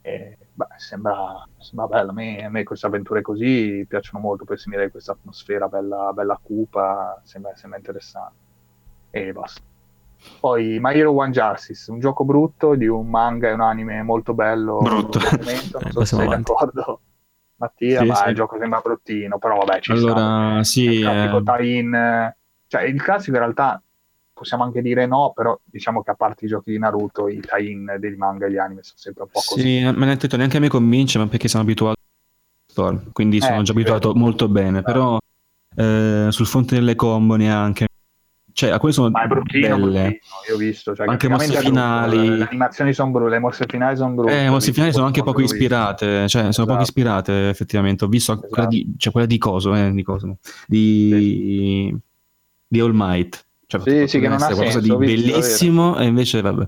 e, 0.01 0.37
beh, 0.53 0.65
sembra, 0.77 1.47
sembra 1.57 1.87
bello. 1.87 2.11
A 2.11 2.13
me, 2.13 2.43
a 2.43 2.49
me, 2.49 2.63
queste 2.63 2.87
avventure 2.87 3.21
così 3.21 3.85
piacciono 3.87 4.23
molto 4.23 4.45
per 4.45 4.57
simile 4.57 4.89
questa 4.89 5.11
atmosfera 5.11 5.67
bella, 5.67 6.11
bella 6.13 6.39
cupa, 6.41 7.21
sembra, 7.23 7.55
sembra 7.55 7.77
interessante. 7.77 8.47
E 9.11 9.31
basta. 9.31 9.61
Poi 10.39 10.79
My 10.81 10.97
Hero 10.97 11.13
One 11.15 11.31
Justice, 11.31 11.89
un 11.91 11.99
gioco 11.99 12.25
brutto 12.25 12.75
di 12.75 12.87
un 12.87 13.07
manga 13.07 13.49
e 13.49 13.53
un 13.53 13.61
anime 13.61 14.01
molto 14.03 14.33
bello. 14.33 14.79
Brutto. 14.79 15.19
Non 15.19 15.91
so 15.91 15.99
se 15.99 16.15
sei 16.15 16.25
avanti. 16.25 16.51
d'accordo. 16.51 17.01
Mattia, 17.55 17.99
sì, 17.99 18.05
ma 18.05 18.15
sì. 18.15 18.29
il 18.29 18.35
gioco 18.35 18.57
sembra 18.57 18.79
bruttino, 18.79 19.37
però 19.37 19.57
vabbè, 19.57 19.81
ci 19.81 19.91
allora, 19.91 20.13
sta. 20.13 20.63
Sì, 20.63 21.01
eh... 21.01 21.41
tie-in, 21.43 22.35
cioè 22.69 22.83
il 22.83 23.01
classico 23.01 23.35
in 23.35 23.41
realtà 23.41 23.81
possiamo 24.31 24.63
anche 24.63 24.81
dire 24.81 25.05
no, 25.07 25.33
però 25.35 25.59
diciamo 25.63 26.01
che 26.03 26.11
a 26.11 26.13
parte 26.13 26.45
i 26.45 26.47
giochi 26.47 26.71
di 26.71 26.77
Naruto, 26.77 27.27
i 27.27 27.41
tie-in 27.41 27.97
dei 27.99 28.15
manga 28.15 28.45
e 28.45 28.51
gli 28.51 28.57
anime 28.57 28.83
sono 28.83 28.97
sempre 28.97 29.23
un 29.23 29.29
po' 29.29 29.41
così. 29.43 29.61
Sì, 29.61 29.83
ma 29.83 30.05
ne 30.05 30.15
detto 30.15 30.37
neanche 30.37 30.57
a 30.57 30.59
me 30.59 30.69
convince, 30.69 31.17
ma 31.17 31.27
perché 31.27 31.47
sono 31.47 31.63
abituato 31.63 31.99
a 31.99 32.71
Storm, 32.71 33.11
quindi 33.11 33.37
eh, 33.37 33.41
sono 33.41 33.63
già 33.63 33.71
abituato 33.73 34.13
vero. 34.13 34.19
molto 34.19 34.47
bene, 34.47 34.81
però 34.83 35.17
eh, 35.75 36.27
sul 36.29 36.45
fronte 36.45 36.75
delle 36.75 36.95
combo 36.95 37.35
neanche. 37.35 37.87
Cioè, 38.51 38.71
a 38.71 38.79
quello 38.79 38.93
sono 38.93 39.09
ma 39.09 39.23
è 39.23 39.27
bruttino, 39.27 39.77
belle. 39.77 40.01
Bruttino, 40.01 40.19
io 40.49 40.55
ho 40.55 40.57
visto, 40.57 40.95
cioè, 40.95 41.07
anche 41.07 41.27
mosse 41.27 41.59
finali. 41.59 42.37
Le 42.37 42.47
animazioni 42.49 42.93
sono 42.93 43.11
brutte, 43.11 43.29
le 43.29 43.39
mosse 43.39 43.65
finali 43.67 43.95
sono 43.95 44.13
brutte. 44.13 44.37
Eh, 44.37 44.43
le 44.43 44.49
mosse 44.49 44.73
finali 44.73 44.91
sono 44.91 45.05
anche 45.05 45.23
poco 45.23 45.41
ispirate, 45.41 46.27
cioè 46.27 46.27
sono 46.27 46.49
esatto. 46.49 46.67
poco 46.67 46.81
ispirate 46.81 47.49
effettivamente. 47.49 48.05
Ho 48.05 48.07
visto 48.07 48.33
esatto. 48.33 48.47
quella, 48.47 48.67
di, 48.67 48.93
cioè, 48.97 49.11
quella 49.11 49.27
di 49.27 49.37
Coso, 49.37 49.73
eh, 49.75 49.91
di 49.91 50.03
Coso, 50.03 50.37
di, 50.67 51.89
sì. 51.89 52.07
Di 52.69 52.79
All 52.79 52.93
Might 52.93 53.47
cioè, 53.69 53.81
sì, 53.85 54.07
sì, 54.07 54.19
che 54.19 54.27
non 54.27 54.41
ha 54.41 54.47
qualcosa 54.47 54.81
senso, 54.81 54.97
di 54.97 55.05
bellissimo 55.05 55.95
e 55.99 56.05
invece 56.05 56.41
vabbè. 56.41 56.67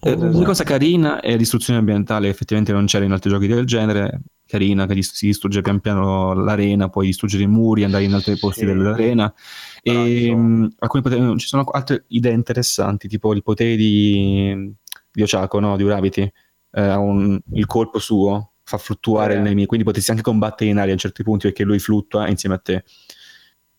Eh, 0.00 0.12
una 0.12 0.44
cosa 0.44 0.64
carina 0.64 1.20
è 1.20 1.36
distruzione 1.36 1.78
ambientale, 1.78 2.28
effettivamente 2.28 2.72
non 2.72 2.86
c'era 2.86 3.04
in 3.04 3.12
altri 3.12 3.30
giochi 3.30 3.46
del 3.46 3.64
genere. 3.64 4.22
Carina, 4.44 4.86
che 4.86 5.00
si 5.02 5.26
distrugge 5.26 5.62
pian 5.62 5.78
piano 5.78 6.34
l'arena, 6.34 6.88
puoi 6.88 7.06
distruggere 7.06 7.44
i 7.44 7.46
muri, 7.46 7.84
andare 7.84 8.02
in 8.02 8.12
altri 8.12 8.36
posti 8.38 8.60
sì. 8.60 8.66
dell'arena. 8.66 9.32
E 9.82 10.34
mh, 10.34 10.74
poteri, 10.78 11.38
ci 11.38 11.46
sono 11.46 11.62
altre 11.62 12.06
idee 12.08 12.32
interessanti, 12.32 13.06
tipo 13.06 13.32
il 13.32 13.44
potere 13.44 13.76
di, 13.76 14.74
di 15.12 15.22
Ochako, 15.22 15.60
no? 15.60 15.76
di 15.76 15.84
Gravity. 15.84 16.32
Eh, 16.72 16.94
un, 16.94 17.40
il 17.52 17.66
colpo 17.66 18.00
suo 18.00 18.54
fa 18.64 18.78
fluttuare 18.78 19.34
eh. 19.34 19.36
il 19.36 19.42
nemico, 19.42 19.68
quindi 19.68 19.86
potresti 19.86 20.10
anche 20.10 20.24
combattere 20.24 20.70
in 20.70 20.78
aria 20.78 20.94
a 20.94 20.96
certi 20.96 21.22
punti 21.22 21.46
perché 21.46 21.62
lui 21.62 21.78
fluttua 21.78 22.28
insieme 22.28 22.56
a 22.56 22.58
te. 22.58 22.84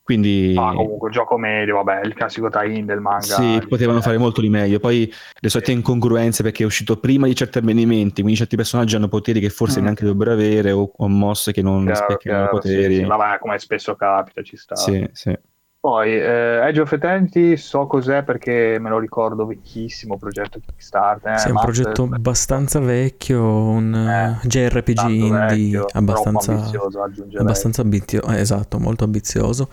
Quindi... 0.08 0.56
Ah, 0.58 0.72
comunque, 0.72 1.10
gioco 1.10 1.38
medio, 1.38 1.84
vabbè, 1.84 2.06
il 2.06 2.14
classico 2.14 2.48
tie-in 2.48 2.86
del 2.86 3.02
manga. 3.02 3.24
Sì, 3.24 3.62
potevano 3.68 4.00
fare 4.00 4.18
molto 4.18 4.40
di 4.40 4.48
meglio. 4.48 4.80
Poi 4.80 5.14
le 5.38 5.50
solite 5.50 5.74
incongruenze 5.74 6.44
perché 6.44 6.64
è 6.64 6.66
uscito 6.66 6.96
prima 6.96 7.28
di 7.28 7.36
certi 7.36 7.58
avvenimenti, 7.58 8.22
quindi 8.22 8.40
certi 8.40 8.56
personaggi 8.56 8.96
hanno 8.96 9.10
poteri 9.10 9.42
che 9.42 9.50
forse 9.50 9.82
mm. 9.82 9.84
neanche 9.84 10.06
dovrebbero 10.06 10.32
avere 10.32 10.72
o, 10.72 10.90
o 10.96 11.08
mosse 11.10 11.52
che 11.52 11.62
non 11.62 11.86
rispecchiano 11.86 12.46
i 12.46 12.48
poteri. 12.48 12.96
Sì, 12.96 13.02
sì, 13.02 13.06
vabbè, 13.06 13.40
come 13.40 13.60
spesso 13.60 13.96
capita, 13.96 14.42
ci 14.44 14.56
sta. 14.56 14.76
Sì, 14.78 15.06
sì. 15.12 15.38
Poi 15.80 16.12
eh, 16.12 16.68
Edge 16.68 16.82
of 16.82 16.92
Eternity 16.92 17.56
so 17.56 17.86
cos'è 17.86 18.24
perché 18.24 18.78
me 18.80 18.90
lo 18.90 18.98
ricordo 18.98 19.46
vecchissimo, 19.46 20.18
progetto 20.18 20.60
Kickstarter. 20.60 21.34
Eh, 21.34 21.38
sì, 21.38 21.48
è 21.48 21.52
un 21.52 21.60
progetto 21.60 22.10
abbastanza 22.12 22.80
vecchio, 22.80 23.44
un 23.44 23.94
eh, 23.94 24.40
JRPG 24.48 25.10
indie 25.10 25.30
vecchio, 25.30 25.86
abbastanza 25.92 26.54
ambizioso, 26.54 27.04
abbastanza 27.38 27.82
ambizioso, 27.84 28.28
eh, 28.32 28.40
esatto, 28.40 28.80
molto 28.80 29.04
ambizioso, 29.04 29.70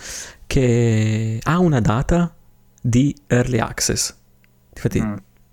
che 0.47 1.41
ha 1.42 1.58
una 1.58 1.81
data 1.81 2.33
di 2.81 3.16
early 3.26 3.58
access. 3.58 4.15
Infatti, 4.74 5.02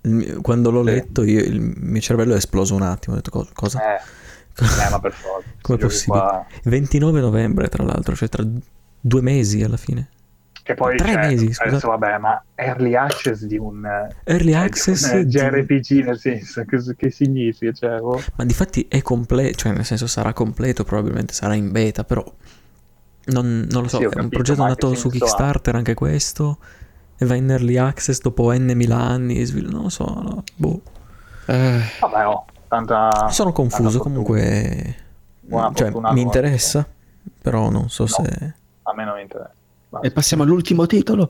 mm. 0.07 0.41
quando 0.41 0.69
l'ho 0.69 0.83
sì. 0.83 0.91
letto 0.91 1.23
io, 1.23 1.39
il 1.39 1.61
mio 1.61 2.01
cervello 2.01 2.33
è 2.33 2.38
esploso 2.38 2.75
un 2.75 2.81
attimo, 2.81 3.15
ho 3.15 3.19
detto 3.21 3.47
cosa? 3.53 3.80
Eh, 3.95 4.01
eh 4.59 4.89
ma 4.89 4.99
per 4.99 5.13
forza. 5.13 5.47
Come 5.61 5.77
è 5.77 5.81
possibile? 5.81 6.19
Qua... 6.19 6.45
29 6.65 7.21
novembre, 7.21 7.69
tra 7.69 7.83
l'altro, 7.83 8.15
cioè 8.15 8.27
tra 8.27 8.43
due 8.99 9.21
mesi 9.21 9.63
alla 9.63 9.77
fine. 9.77 10.09
Che 10.72 10.77
poi 10.77 10.95
tre 10.95 11.11
cioè, 11.11 11.27
mesi, 11.27 11.51
adesso 11.58 11.90
vabbè, 11.90 12.17
ma 12.17 12.41
early 12.56 12.95
access 12.95 13.43
di 13.43 13.58
un 13.58 13.85
early 14.24 14.53
cioè, 14.53 14.61
access 14.61 15.11
di 15.11 15.17
un 15.19 15.27
JRPG 15.27 16.06
nel 16.06 16.17
senso 16.17 16.64
che, 16.64 16.77
che 16.95 17.09
significa? 17.09 17.74
Cioè, 17.74 18.00
oh. 18.00 18.22
Ma 18.35 18.45
di 18.45 18.53
fatti 18.53 18.85
è 18.90 19.01
completo, 19.01 19.58
cioè 19.58 19.74
nel 19.74 19.83
senso 19.83 20.08
sarà 20.08 20.32
completo, 20.32 20.85
probabilmente 20.85 21.33
sarà 21.33 21.56
in 21.56 21.72
beta, 21.72 22.06
però 22.06 22.24
non, 23.25 23.67
non 23.69 23.82
lo 23.82 23.88
so, 23.90 23.98
sì, 23.98 24.03
è 24.03 24.06
capito, 24.06 24.24
un 24.24 24.30
progetto 24.30 24.64
nato 24.64 24.95
su 24.95 25.09
Kickstarter 25.09 25.75
ha. 25.75 25.77
anche 25.77 25.93
questo 25.93 26.58
e 27.17 27.25
va 27.25 27.35
in 27.35 27.50
early 27.50 27.75
access 27.75 28.22
dopo 28.22 28.53
N 28.53 28.72
mila 28.74 28.98
anni, 28.98 29.45
non 29.69 29.83
lo 29.83 29.90
so, 29.90 30.06
no, 30.06 30.43
boh. 30.56 30.82
Eh. 31.48 31.82
Vabbè, 32.00 32.27
oh, 32.27 32.45
tanta, 32.69 33.27
Sono 33.30 33.51
confuso 33.51 34.00
comunque. 34.00 34.95
Cioè, 35.74 35.91
mi 36.14 36.22
interessa, 36.22 36.88
però 37.41 37.69
non 37.69 37.90
so 37.90 38.03
no, 38.03 38.08
se... 38.08 38.53
A 38.83 38.93
me 38.93 39.03
non 39.03 39.16
mi 39.16 39.22
interessa. 39.24 39.59
Basta. 39.92 40.08
E 40.08 40.11
passiamo 40.11 40.44
all'ultimo 40.44 40.86
titolo. 40.86 41.30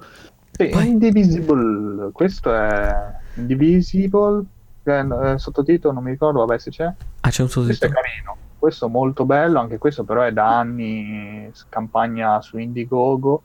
Sì, 0.52 0.70
Indivisible, 0.70 2.12
questo 2.12 2.54
è 2.54 2.96
Indivisible, 3.36 4.46
eh, 4.84 5.34
sottotitolo 5.38 5.92
non 5.92 6.04
mi 6.04 6.12
ricordo, 6.12 6.46
vabbè 6.46 6.60
se 6.60 6.70
c'è. 6.70 6.86
Ah, 7.22 7.30
c'è 7.30 7.42
un 7.42 7.50
sottotitolo. 7.50 7.66
Questo 7.66 7.86
è 7.86 7.90
carino, 7.90 8.38
questo 8.60 8.86
è 8.86 8.90
molto 8.90 9.26
bello, 9.26 9.60
anche 9.60 9.80
questo 9.80 10.04
però 10.04 10.22
è 10.22 10.32
da 10.32 10.60
anni 10.60 11.52
campagna 11.70 12.40
su 12.42 12.60
Indiegogo 12.60 13.42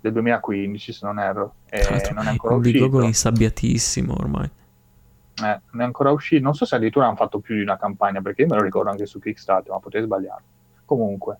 del 0.00 0.12
2015 0.12 0.92
se 0.92 1.06
non 1.06 1.18
erro. 1.18 1.54
E 1.68 2.12
non 2.14 2.26
è 2.26 2.30
ancora 2.30 2.54
Indiegogo 2.54 2.84
uscito. 2.84 3.02
è 3.02 3.06
insabbiatissimo 3.06 4.14
ormai. 4.16 4.48
Eh, 5.42 5.60
non 5.72 5.82
è 5.82 5.84
ancora 5.84 6.12
uscito, 6.12 6.40
non 6.44 6.54
so 6.54 6.64
se 6.64 6.76
addirittura 6.76 7.06
hanno 7.06 7.16
fatto 7.16 7.40
più 7.40 7.56
di 7.56 7.62
una 7.62 7.78
campagna, 7.78 8.20
perché 8.20 8.42
io 8.42 8.48
me 8.48 8.54
lo 8.58 8.62
ricordo 8.62 8.90
anche 8.90 9.06
su 9.06 9.18
Kickstarter, 9.18 9.72
ma 9.72 9.80
potrei 9.80 10.04
sbagliare. 10.04 10.42
Comunque, 10.84 11.38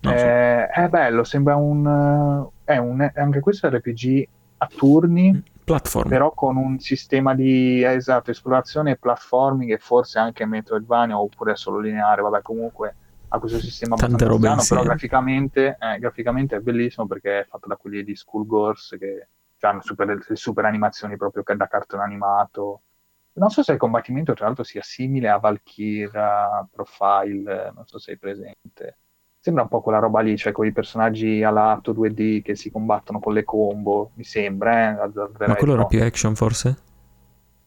eh, 0.00 0.66
è 0.66 0.88
bello, 0.88 1.24
sembra 1.24 1.56
un, 1.56 2.48
è 2.64 2.76
un, 2.76 3.10
anche 3.14 3.40
questo 3.40 3.68
RPG 3.68 4.28
a 4.58 4.68
turni, 4.74 5.32
mm, 5.32 5.38
Platform. 5.64 6.08
però 6.08 6.32
con 6.32 6.56
un 6.56 6.78
sistema 6.78 7.34
di 7.34 7.82
esatto, 7.82 8.30
esplorazione 8.30 8.92
e 8.92 8.96
platforming 8.96 9.72
e 9.72 9.78
forse 9.78 10.18
anche 10.18 10.46
Metroidvania 10.46 11.18
oppure 11.18 11.56
solo 11.56 11.78
lineare, 11.78 12.22
vabbè 12.22 12.42
comunque 12.42 12.96
ha 13.28 13.38
questo 13.38 13.58
sistema 13.58 13.96
Tante 13.96 14.24
robe 14.26 14.46
strano, 14.46 14.62
però 14.68 14.82
graficamente, 14.82 15.76
eh, 15.80 15.98
graficamente, 15.98 16.56
è 16.56 16.60
bellissimo 16.60 17.06
perché 17.06 17.40
è 17.40 17.46
fatto 17.48 17.66
da 17.68 17.76
quelli 17.76 18.04
di 18.04 18.14
Schoolgirls 18.14 18.96
che 18.98 19.28
hanno 19.60 19.80
super, 19.82 20.24
super 20.34 20.64
animazioni 20.66 21.16
proprio 21.16 21.42
da 21.56 21.66
cartone 21.66 22.02
animato. 22.02 22.82
Non 23.32 23.50
so 23.50 23.64
se 23.64 23.72
il 23.72 23.78
combattimento 23.78 24.34
tra 24.34 24.46
l'altro 24.46 24.62
sia 24.62 24.82
simile 24.82 25.28
a 25.28 25.38
Valkyria 25.38 26.68
Profile, 26.70 27.72
non 27.74 27.84
so 27.86 27.98
se 27.98 28.10
sei 28.10 28.18
presente 28.18 28.98
Sembra 29.44 29.64
un 29.64 29.68
po' 29.68 29.82
quella 29.82 29.98
roba 29.98 30.20
lì, 30.20 30.38
cioè 30.38 30.52
con 30.52 30.64
i 30.64 30.72
personaggi 30.72 31.42
all'atto 31.42 31.92
2D 31.92 32.40
che 32.40 32.56
si 32.56 32.70
combattono 32.70 33.20
con 33.20 33.34
le 33.34 33.44
combo, 33.44 34.12
mi 34.14 34.24
sembra. 34.24 35.04
Eh, 35.04 35.12
Ma 35.46 35.54
quello 35.56 35.74
era 35.74 35.84
più 35.84 36.02
action 36.02 36.34
forse? 36.34 36.78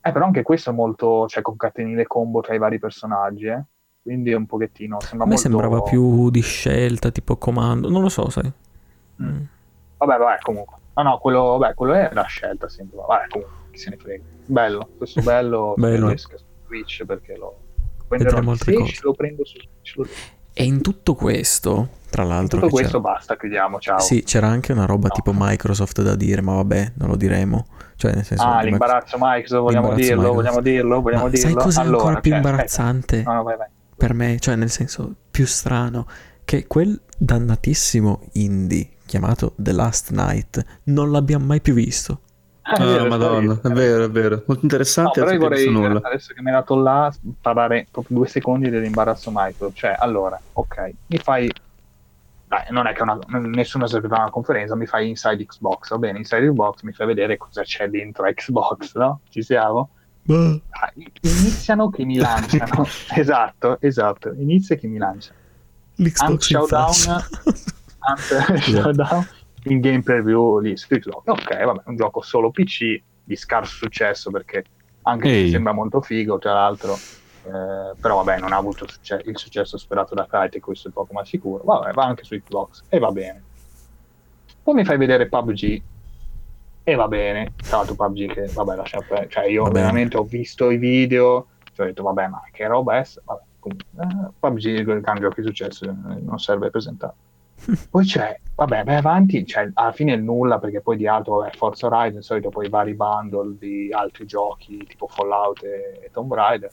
Eh, 0.01 0.11
però 0.11 0.25
anche 0.25 0.41
questo 0.41 0.71
è 0.71 0.73
molto, 0.73 1.27
cioè 1.27 1.43
concateni 1.43 1.93
le 1.93 2.07
combo 2.07 2.41
tra 2.41 2.55
i 2.55 2.57
vari 2.57 2.79
personaggi, 2.79 3.45
eh. 3.45 3.63
Quindi 4.01 4.31
è 4.31 4.35
un 4.35 4.47
pochettino, 4.47 4.99
sembra 5.01 5.27
A 5.27 5.29
me 5.29 5.35
molto... 5.35 5.49
sembrava 5.49 5.81
più 5.83 6.31
di 6.31 6.41
scelta, 6.41 7.11
tipo 7.11 7.37
comando, 7.37 7.91
non 7.91 8.01
lo 8.01 8.09
so, 8.09 8.27
sai. 8.31 8.51
Mm. 9.21 9.27
Mm. 9.27 9.43
Vabbè, 9.97 10.17
vabbè, 10.17 10.39
comunque. 10.41 10.77
No, 10.95 11.03
no, 11.03 11.17
quello, 11.19 11.57
vabbè, 11.59 11.75
quello 11.75 11.93
è 11.93 12.09
la 12.11 12.23
scelta 12.23 12.67
sempre. 12.67 12.97
Vabbè, 13.05 13.27
comunque, 13.27 13.55
chi 13.69 13.77
se 13.77 13.91
ne 13.91 13.97
frega. 13.97 14.23
Bello, 14.47 14.89
questo 14.97 15.21
bello. 15.21 15.75
bello. 15.77 16.17
su 16.17 16.29
Twitch 16.65 17.05
perché 17.05 17.37
lo... 17.37 17.55
Prenderò 18.07 18.39
altre 18.49 18.73
cose. 18.73 18.99
lo 19.03 19.13
prendo 19.13 19.45
su 19.45 19.57
Twitch. 19.59 19.95
Lo... 19.97 20.07
E 20.57 20.63
in 20.63 20.81
tutto 20.81 21.13
questo, 21.13 21.89
tra 22.09 22.23
l'altro... 22.23 22.57
In 22.57 22.63
tutto 22.63 22.73
questo 22.73 22.99
c'era... 22.99 23.13
basta, 23.13 23.37
chiudiamo, 23.37 23.79
ciao. 23.79 23.99
Sì, 23.99 24.23
c'era 24.23 24.47
anche 24.47 24.71
una 24.71 24.85
roba 24.85 25.07
no. 25.09 25.13
tipo 25.13 25.31
Microsoft 25.35 26.01
da 26.01 26.15
dire, 26.15 26.41
ma 26.41 26.55
vabbè, 26.55 26.93
non 26.95 27.09
lo 27.09 27.15
diremo. 27.15 27.67
Cioè, 27.95 28.13
nel 28.13 28.25
senso, 28.25 28.43
ah, 28.43 28.61
l'imbarazzo 28.61 29.17
Microsoft, 29.19 29.61
vogliamo 29.61 29.87
l'imbarazzo 29.89 30.07
dirlo, 30.07 30.21
Microsoft. 30.21 30.35
vogliamo 30.35 30.61
dirlo, 30.61 31.01
vogliamo 31.01 31.23
ma 31.23 31.29
dirlo. 31.29 31.47
Sai 31.47 31.53
cosa 31.53 31.81
allora, 31.81 31.97
ancora 31.97 32.19
più 32.19 32.31
cioè, 32.31 32.39
imbarazzante 32.39 33.23
no, 33.23 33.33
no, 33.33 33.43
vai, 33.43 33.57
vai. 33.57 33.67
per 33.95 34.13
me? 34.13 34.39
Cioè, 34.39 34.55
nel 34.55 34.69
senso, 34.69 35.13
più 35.29 35.45
strano, 35.45 36.07
che 36.43 36.67
quel 36.67 36.99
dannatissimo 37.17 38.21
indie 38.33 38.89
chiamato 39.05 39.53
The 39.55 39.71
Last 39.71 40.11
Night 40.11 40.63
non 40.85 41.11
l'abbiamo 41.11 41.45
mai 41.45 41.61
più 41.61 41.73
visto. 41.73 42.21
Ah, 42.69 43.01
oh, 43.01 43.07
madonna, 43.07 43.57
è 43.63 43.69
vero, 43.69 44.03
è 44.03 44.09
vero. 44.09 44.43
Molto 44.45 44.63
interessante. 44.63 45.19
No, 45.21 45.25
però 45.25 45.37
io 45.37 45.41
vorrei, 45.41 45.69
nulla. 45.71 46.01
adesso 46.03 46.33
che 46.33 46.41
mi 46.41 46.49
hai 46.49 46.55
dato 46.55 46.75
là, 46.75 47.13
parlare 47.39 47.87
proprio 47.89 48.17
due 48.17 48.27
secondi 48.27 48.69
dell'imbarazzo 48.69 49.31
Michael. 49.33 49.71
Cioè, 49.73 49.95
allora, 49.97 50.39
ok, 50.53 50.91
mi 51.07 51.17
fai... 51.17 51.49
Dai, 52.47 52.65
non 52.69 52.87
è 52.87 52.93
che 52.93 53.03
una, 53.03 53.17
nessuno 53.27 53.87
serve 53.87 54.07
una 54.07 54.29
conferenza, 54.29 54.75
mi 54.75 54.85
fai 54.85 55.07
Inside 55.09 55.45
Xbox, 55.45 55.89
va 55.89 55.97
bene? 55.97 56.17
Inside 56.17 56.49
Xbox 56.49 56.81
mi 56.81 56.91
fai 56.91 57.07
vedere 57.07 57.37
cosa 57.37 57.61
c'è 57.61 57.87
dentro 57.87 58.25
Xbox, 58.25 58.95
no? 58.95 59.21
Ci 59.29 59.43
siamo? 59.43 59.89
Dai, 60.23 61.11
iniziano 61.21 61.89
che 61.89 62.03
mi 62.03 62.17
lanciano. 62.17 62.85
esatto, 63.15 63.77
esatto. 63.79 64.33
Inizia 64.33 64.75
che 64.75 64.87
mi 64.87 64.97
lanciano. 64.97 65.39
L'Xbox 65.95 66.45
Showdown. 66.45 67.23
Ant 67.99 68.59
Showdown 68.59 69.27
in 69.73 69.79
game 69.79 70.01
preview 70.01 70.59
lì 70.59 70.75
su 70.77 70.87
Xbox. 70.87 71.23
Ok, 71.25 71.63
vabbè, 71.63 71.81
un 71.85 71.95
gioco 71.95 72.21
solo 72.21 72.51
PC 72.51 73.01
di 73.23 73.35
scarso 73.35 73.75
successo 73.75 74.31
perché 74.31 74.63
anche 75.03 75.27
Ehi. 75.29 75.45
se 75.45 75.51
sembra 75.51 75.73
molto 75.73 76.01
figo, 76.01 76.37
tra 76.37 76.53
l'altro, 76.53 76.93
eh, 76.93 77.95
però 77.99 78.23
vabbè, 78.23 78.39
non 78.39 78.51
ha 78.51 78.57
avuto 78.57 78.87
succe- 78.87 79.21
il 79.25 79.37
successo 79.37 79.77
sperato 79.77 80.15
da 80.15 80.25
Crytek, 80.25 80.61
questo 80.61 80.89
è 80.89 80.91
poco 80.91 81.13
ma 81.13 81.23
sicuro. 81.23 81.63
Vabbè, 81.63 81.93
va 81.93 82.03
anche 82.03 82.23
su 82.23 82.35
Xbox 82.35 82.83
e 82.89 82.99
va 82.99 83.11
bene. 83.11 83.43
Poi 84.63 84.75
mi 84.75 84.83
fai 84.83 84.97
vedere 84.97 85.27
PUBG 85.27 85.81
e 86.83 86.95
va 86.95 87.07
bene. 87.07 87.53
Tra 87.55 87.77
l'altro 87.77 87.95
PUBG 87.95 88.33
che, 88.33 88.45
vabbè, 88.53 88.75
lascia 88.75 88.99
perdere. 88.99 89.29
Cioè, 89.29 89.45
io 89.45 89.63
veramente 89.65 90.17
ho 90.17 90.23
visto 90.23 90.69
i 90.69 90.77
video, 90.77 91.47
cioè 91.73 91.85
ho 91.85 91.89
detto, 91.89 92.03
vabbè, 92.03 92.27
ma 92.27 92.41
che 92.51 92.67
roba 92.67 92.97
è? 92.97 93.05
Vabbè, 93.23 93.41
comunque, 93.59 93.87
eh, 94.01 94.31
PUBG, 94.39 94.65
il 94.65 95.01
gran 95.01 95.19
gioco 95.19 95.39
di 95.41 95.47
successo, 95.47 95.85
eh, 95.85 96.19
non 96.19 96.37
serve 96.37 96.69
presentare. 96.69 97.13
Poi 97.89 98.05
c'è, 98.05 98.39
vabbè, 98.55 98.83
vai 98.83 98.95
avanti, 98.95 99.45
cioè, 99.45 99.69
alla 99.73 99.91
fine 99.91 100.13
è 100.13 100.17
nulla 100.17 100.59
perché 100.59 100.79
poi 100.81 100.95
di 100.95 101.07
altro 101.07 101.43
è 101.43 101.51
Forza 101.55 101.87
Horizon, 101.87 102.19
di 102.19 102.25
solito 102.25 102.49
poi 102.49 102.69
vari 102.69 102.93
bundle 102.93 103.55
di 103.59 103.91
altri 103.91 104.25
giochi 104.25 104.77
tipo 104.87 105.07
Fallout 105.07 105.63
e, 105.63 105.99
e 106.03 106.09
Tomb 106.11 106.33
Raider. 106.33 106.69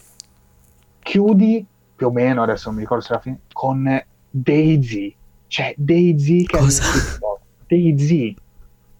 Chiudi 1.00 1.66
più 1.96 2.06
o 2.08 2.10
meno, 2.10 2.42
adesso 2.42 2.66
non 2.68 2.76
mi 2.76 2.82
ricordo 2.82 3.04
se 3.04 3.12
alla 3.12 3.22
fine, 3.22 3.40
con 3.52 4.04
Daisy, 4.30 5.14
cioè 5.46 5.74
Daisy 5.76 6.44
che 6.44 6.58
Cosa? 6.58 6.82
è 6.82 7.38
Daisy. 7.66 8.34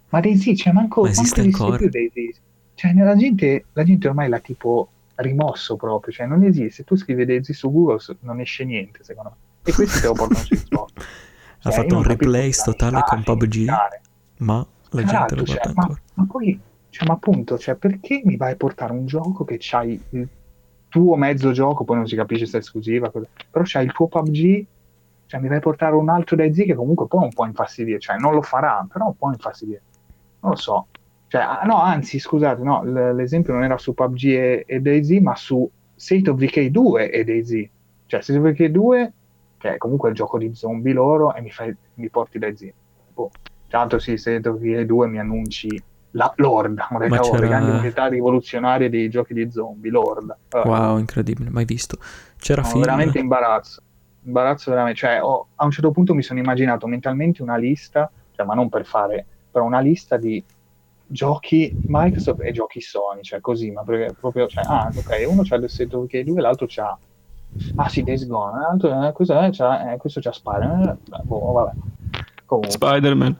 Ma 0.08 0.20
Daisy, 0.20 0.54
cioè 0.56 0.72
manco, 0.72 1.02
Ma 1.02 1.10
esiste 1.10 1.42
manco 1.42 1.62
ancora? 1.62 1.76
più 1.78 1.88
Daisy. 1.90 2.34
Cioè 2.74 2.92
la 2.92 3.16
gente, 3.16 3.66
la 3.72 3.84
gente 3.84 4.08
ormai 4.08 4.28
l'ha 4.28 4.40
tipo 4.40 4.88
rimosso 5.16 5.76
proprio, 5.76 6.12
cioè 6.12 6.26
non 6.26 6.42
esiste. 6.42 6.84
Tu 6.84 6.96
scrivi 6.96 7.24
Daisy 7.24 7.52
su 7.52 7.70
Google, 7.70 7.98
non 8.20 8.40
esce 8.40 8.64
niente 8.64 9.02
secondo 9.04 9.30
me. 9.30 9.36
E 9.66 9.72
questi 9.72 10.00
te 10.00 10.06
lo 10.06 10.12
portano 10.12 10.44
su 10.44 10.54
Xbox 10.54 10.92
ha 11.64 11.70
cioè, 11.70 11.80
fatto 11.80 11.96
un 11.96 12.02
replace 12.02 12.62
totale 12.62 13.02
con 13.06 13.22
PUBG, 13.22 13.68
ma 14.38 14.66
la 14.90 15.02
gente 15.02 15.34
lo 15.34 15.44
cioè, 15.44 15.56
guarda 15.56 15.72
ma, 15.74 15.82
ancora. 15.82 16.00
Ma 16.14 16.26
poi, 16.26 16.60
cioè, 16.90 17.06
ma 17.08 17.14
appunto, 17.14 17.58
cioè, 17.58 17.74
perché 17.74 18.20
mi 18.24 18.36
vai 18.36 18.52
a 18.52 18.56
portare 18.56 18.92
un 18.92 19.06
gioco 19.06 19.44
che 19.44 19.56
c'hai 19.58 20.00
il 20.10 20.28
tuo 20.88 21.16
mezzo 21.16 21.52
gioco, 21.52 21.84
poi 21.84 21.96
non 21.96 22.06
si 22.06 22.16
capisce 22.16 22.46
se 22.46 22.58
è 22.58 22.60
esclusiva, 22.60 23.10
cosa, 23.10 23.26
però 23.50 23.64
c'hai 23.66 23.86
il 23.86 23.92
tuo 23.92 24.08
PUBG, 24.08 24.66
cioè 25.26 25.40
mi 25.40 25.48
vai 25.48 25.56
a 25.56 25.60
portare 25.60 25.94
un 25.94 26.08
altro 26.10 26.36
DayZ 26.36 26.64
che 26.64 26.74
comunque 26.74 27.06
poi 27.06 27.24
un 27.24 27.32
po' 27.32 27.46
infastidire, 27.46 27.98
cioè 27.98 28.18
non 28.18 28.34
lo 28.34 28.42
farà, 28.42 28.86
però 28.90 29.06
un 29.06 29.16
po' 29.16 29.30
infastidire. 29.30 29.82
Non 30.40 30.52
lo 30.52 30.58
so. 30.58 30.86
Cioè, 31.28 31.40
ah, 31.40 31.62
no, 31.64 31.80
anzi, 31.80 32.18
scusate, 32.18 32.62
no, 32.62 32.84
l- 32.84 33.14
l'esempio 33.14 33.54
non 33.54 33.64
era 33.64 33.78
su 33.78 33.94
PUBG 33.94 34.24
e, 34.26 34.64
e 34.66 34.80
DayZ, 34.80 35.10
ma 35.22 35.34
su 35.34 35.68
State 35.94 36.28
of 36.28 36.36
Decay 36.36 36.70
2 36.70 37.10
e 37.10 37.24
DayZ. 37.24 37.68
Cioè, 38.06 38.20
State 38.20 38.38
of 38.38 38.44
Decay 38.44 38.70
2 38.70 39.12
che 39.64 39.76
è 39.76 39.78
comunque 39.78 40.10
il 40.10 40.14
gioco 40.14 40.36
di 40.36 40.54
zombie 40.54 40.92
loro, 40.92 41.34
e 41.34 41.40
mi, 41.40 41.50
fai, 41.50 41.74
mi 41.94 42.10
porti 42.10 42.38
dai 42.38 42.54
zii. 42.54 42.74
Boh. 43.14 43.30
Tanto 43.66 43.98
sì, 43.98 44.18
se 44.18 44.38
2 44.38 44.84
mi 45.06 45.18
annunci 45.18 45.82
la 46.10 46.30
Lord, 46.36 46.78
ho 46.90 46.98
detto, 46.98 47.22
oh, 47.22 47.36
le 47.38 47.48
grandi 47.48 47.70
unità 47.70 48.06
rivoluzionarie 48.06 48.90
dei 48.90 49.08
giochi 49.08 49.32
di 49.32 49.50
zombie, 49.50 49.90
Lord. 49.90 50.36
Uh, 50.52 50.68
wow, 50.68 50.98
incredibile, 50.98 51.48
mai 51.48 51.64
visto. 51.64 51.96
C'era 52.36 52.60
no, 52.60 52.68
film... 52.68 52.80
veramente 52.82 53.18
imbarazzo. 53.18 53.80
Imbarazzo 54.24 54.70
veramente, 54.70 54.98
cioè 54.98 55.22
oh, 55.22 55.48
a 55.54 55.64
un 55.64 55.70
certo 55.70 55.90
punto 55.92 56.12
mi 56.12 56.22
sono 56.22 56.40
immaginato 56.40 56.86
mentalmente 56.86 57.40
una 57.40 57.56
lista, 57.56 58.10
cioè, 58.32 58.44
ma 58.44 58.52
non 58.52 58.68
per 58.68 58.84
fare, 58.84 59.24
però 59.50 59.64
una 59.64 59.80
lista 59.80 60.18
di 60.18 60.44
giochi 61.06 61.74
Microsoft 61.86 62.42
e 62.42 62.52
giochi 62.52 62.82
Sony, 62.82 63.22
cioè 63.22 63.40
così, 63.40 63.70
ma 63.70 63.82
perché 63.82 64.14
proprio, 64.14 64.46
cioè, 64.46 64.62
ah, 64.66 64.92
ok, 64.94 65.24
uno 65.26 65.40
c'ha 65.42 65.56
il 65.56 65.70
State 65.70 65.96
of 65.96 66.02
Decay 66.02 66.22
2 66.22 66.40
l'altro 66.42 66.66
c'ha 66.68 66.98
Ah 67.76 67.88
sì, 67.88 68.02
Days 68.02 68.26
Gone, 68.26 68.60
l'altro, 68.60 69.06
eh, 69.06 69.12
questo, 69.12 69.40
eh, 69.40 69.50
c'ha, 69.50 69.92
eh, 69.92 69.96
questo 69.96 70.20
c'ha 70.20 70.32
Spider-Man, 70.32 70.88
eh, 70.88 71.22
boh, 71.22 71.52
vabbè. 71.52 71.72
Comunque. 72.46 72.70
Spider-Man 72.72 73.36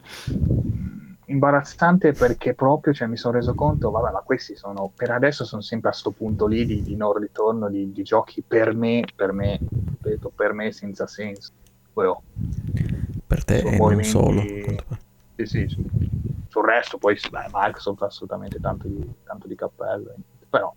imbarazzante 1.26 2.12
perché 2.12 2.54
proprio 2.54 2.92
cioè, 2.92 3.08
mi 3.08 3.16
sono 3.16 3.34
reso 3.34 3.54
conto, 3.54 3.90
vabbè, 3.90 4.12
ma 4.12 4.20
questi 4.20 4.56
sono 4.56 4.90
per 4.94 5.10
adesso 5.10 5.44
sono 5.44 5.62
sempre 5.62 5.90
a 5.90 5.92
sto 5.92 6.10
punto 6.10 6.46
lì 6.46 6.64
di, 6.66 6.82
di 6.82 6.96
non 6.96 7.16
ritorno 7.16 7.68
di, 7.68 7.92
di, 7.92 8.02
giochi 8.02 8.42
per 8.42 8.74
me, 8.74 9.04
per 9.14 9.32
me, 9.32 9.58
ripeto, 9.60 10.32
per 10.34 10.52
me 10.52 10.72
senza 10.72 11.06
senso. 11.06 11.52
Poi, 11.92 12.06
oh, 12.06 12.22
per 13.26 13.44
te 13.44 13.58
e 13.58 13.76
non 13.76 14.02
solo. 14.02 14.40
Sì, 14.40 15.46
sì, 15.46 15.68
sì. 15.68 15.86
Sul 16.48 16.64
resto 16.64 16.98
poi 16.98 17.18
beh, 17.30 17.48
Microsoft 17.52 18.02
ha 18.02 18.06
assolutamente 18.06 18.60
tanto 18.60 18.86
di, 18.86 19.14
tanto 19.24 19.48
di 19.48 19.56
cappello, 19.56 20.14
però 20.48 20.68
boh, 20.68 20.74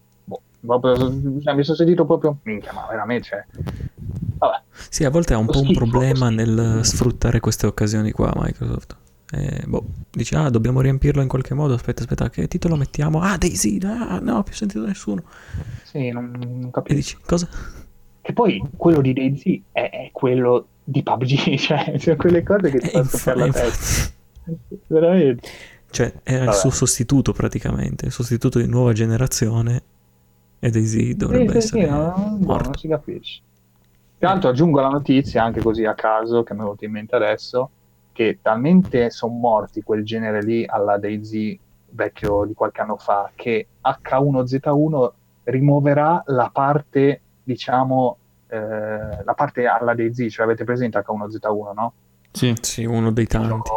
proprio, 0.60 0.96
cioè, 1.42 1.54
mi 1.54 1.64
sono 1.64 1.78
sentito 1.78 2.06
proprio, 2.06 2.38
minchia, 2.44 2.74
ma 2.74 2.86
veramente, 2.90 3.28
cioè, 3.28 3.46
vabbè. 4.38 4.62
Sì, 4.90 5.04
a 5.04 5.10
volte 5.10 5.34
ha 5.34 5.38
un 5.38 5.48
po' 5.48 5.62
un 5.62 5.74
problema 5.74 6.30
nel 6.30 6.80
sfruttare 6.84 7.40
queste 7.40 7.68
occasioni 7.68 8.12
qua 8.12 8.32
Microsoft. 8.36 8.96
Eh, 9.30 9.64
boh, 9.66 9.86
dici, 10.10 10.36
ah, 10.36 10.50
dobbiamo 10.50 10.80
riempirlo 10.80 11.22
in 11.22 11.28
qualche 11.28 11.54
modo. 11.54 11.74
Aspetta, 11.74 12.02
aspetta, 12.02 12.30
che 12.30 12.48
titolo 12.48 12.76
mettiamo? 12.76 13.22
Ah, 13.22 13.38
Daisy, 13.38 13.78
ah, 13.84 14.20
no, 14.20 14.38
ho 14.38 14.44
più 14.44 14.54
sentito 14.54 14.86
nessuno. 14.86 15.24
Sì, 15.84 16.10
non, 16.12 16.32
non 16.40 16.72
capisco. 16.72 16.94
E 16.94 16.96
dici, 16.96 17.18
cosa? 17.26 17.50
Che 18.22 18.34
poi 18.34 18.62
quello 18.76 19.02
di 19.02 19.14
Daisy 19.14 19.64
è, 19.72 19.90
è 19.90 20.10
quello 20.14 20.68
di 20.84 21.04
PUBG, 21.04 21.56
cioè, 21.60 21.96
sono 21.98 22.16
quelle 22.16 22.44
cose 22.44 22.70
che 22.70 22.80
ti 22.80 22.90
fanno 22.90 23.04
infa- 23.04 23.36
la 23.36 23.52
testa. 23.52 24.12
Veramente. 24.88 25.48
Cioè, 25.90 26.14
era 26.24 26.46
Vabbè. 26.46 26.52
il 26.52 26.58
suo 26.58 26.70
sostituto 26.70 27.34
praticamente, 27.34 28.06
il 28.06 28.12
sostituto 28.12 28.60
di 28.60 28.68
nuova 28.68 28.94
generazione. 28.94 29.84
E 30.60 30.70
Daisy 30.70 31.16
dovrebbe 31.16 31.52
sì, 31.52 31.58
essere 31.58 31.86
sì, 31.86 31.90
no, 31.90 32.38
morto. 32.40 32.64
non 32.64 32.78
si 32.78 32.88
capisce. 32.88 33.42
Tanto 34.18 34.48
aggiungo 34.48 34.80
la 34.82 34.90
notizia, 34.90 35.44
anche 35.44 35.62
così 35.62 35.86
a 35.86 35.94
caso, 35.94 36.44
che 36.44 36.54
mi 36.54 36.62
è 36.62 36.64
venuto 36.64 36.86
in 36.86 36.92
mente 36.92 37.16
adesso, 37.16 37.70
che 38.12 38.40
talmente 38.42 39.12
sono 39.12 39.34
morti 39.34 39.84
quel 39.84 40.04
genere 40.04 40.42
lì 40.42 40.66
alla 40.66 40.98
Daisy 40.98 41.60
vecchio 41.90 42.46
di 42.46 42.54
qualche 42.54 42.82
anno 42.82 42.98
fa 42.98 43.32
che 43.36 43.68
H1Z1 43.84 45.12
rimuoverà 45.44 46.24
la 46.28 46.50
parte 46.52 47.22
diciamo 47.44 48.18
eh, 48.48 48.58
la 48.58 49.34
parte 49.36 49.66
alla 49.68 49.94
Daisy 49.94 50.30
cioè 50.30 50.46
avete 50.46 50.64
presente 50.64 51.00
H1Z1 51.00 51.74
no? 51.74 51.94
Sì, 52.32 52.54
sì 52.60 52.86
uno 52.86 53.12
dei 53.12 53.28
tanti 53.28 53.70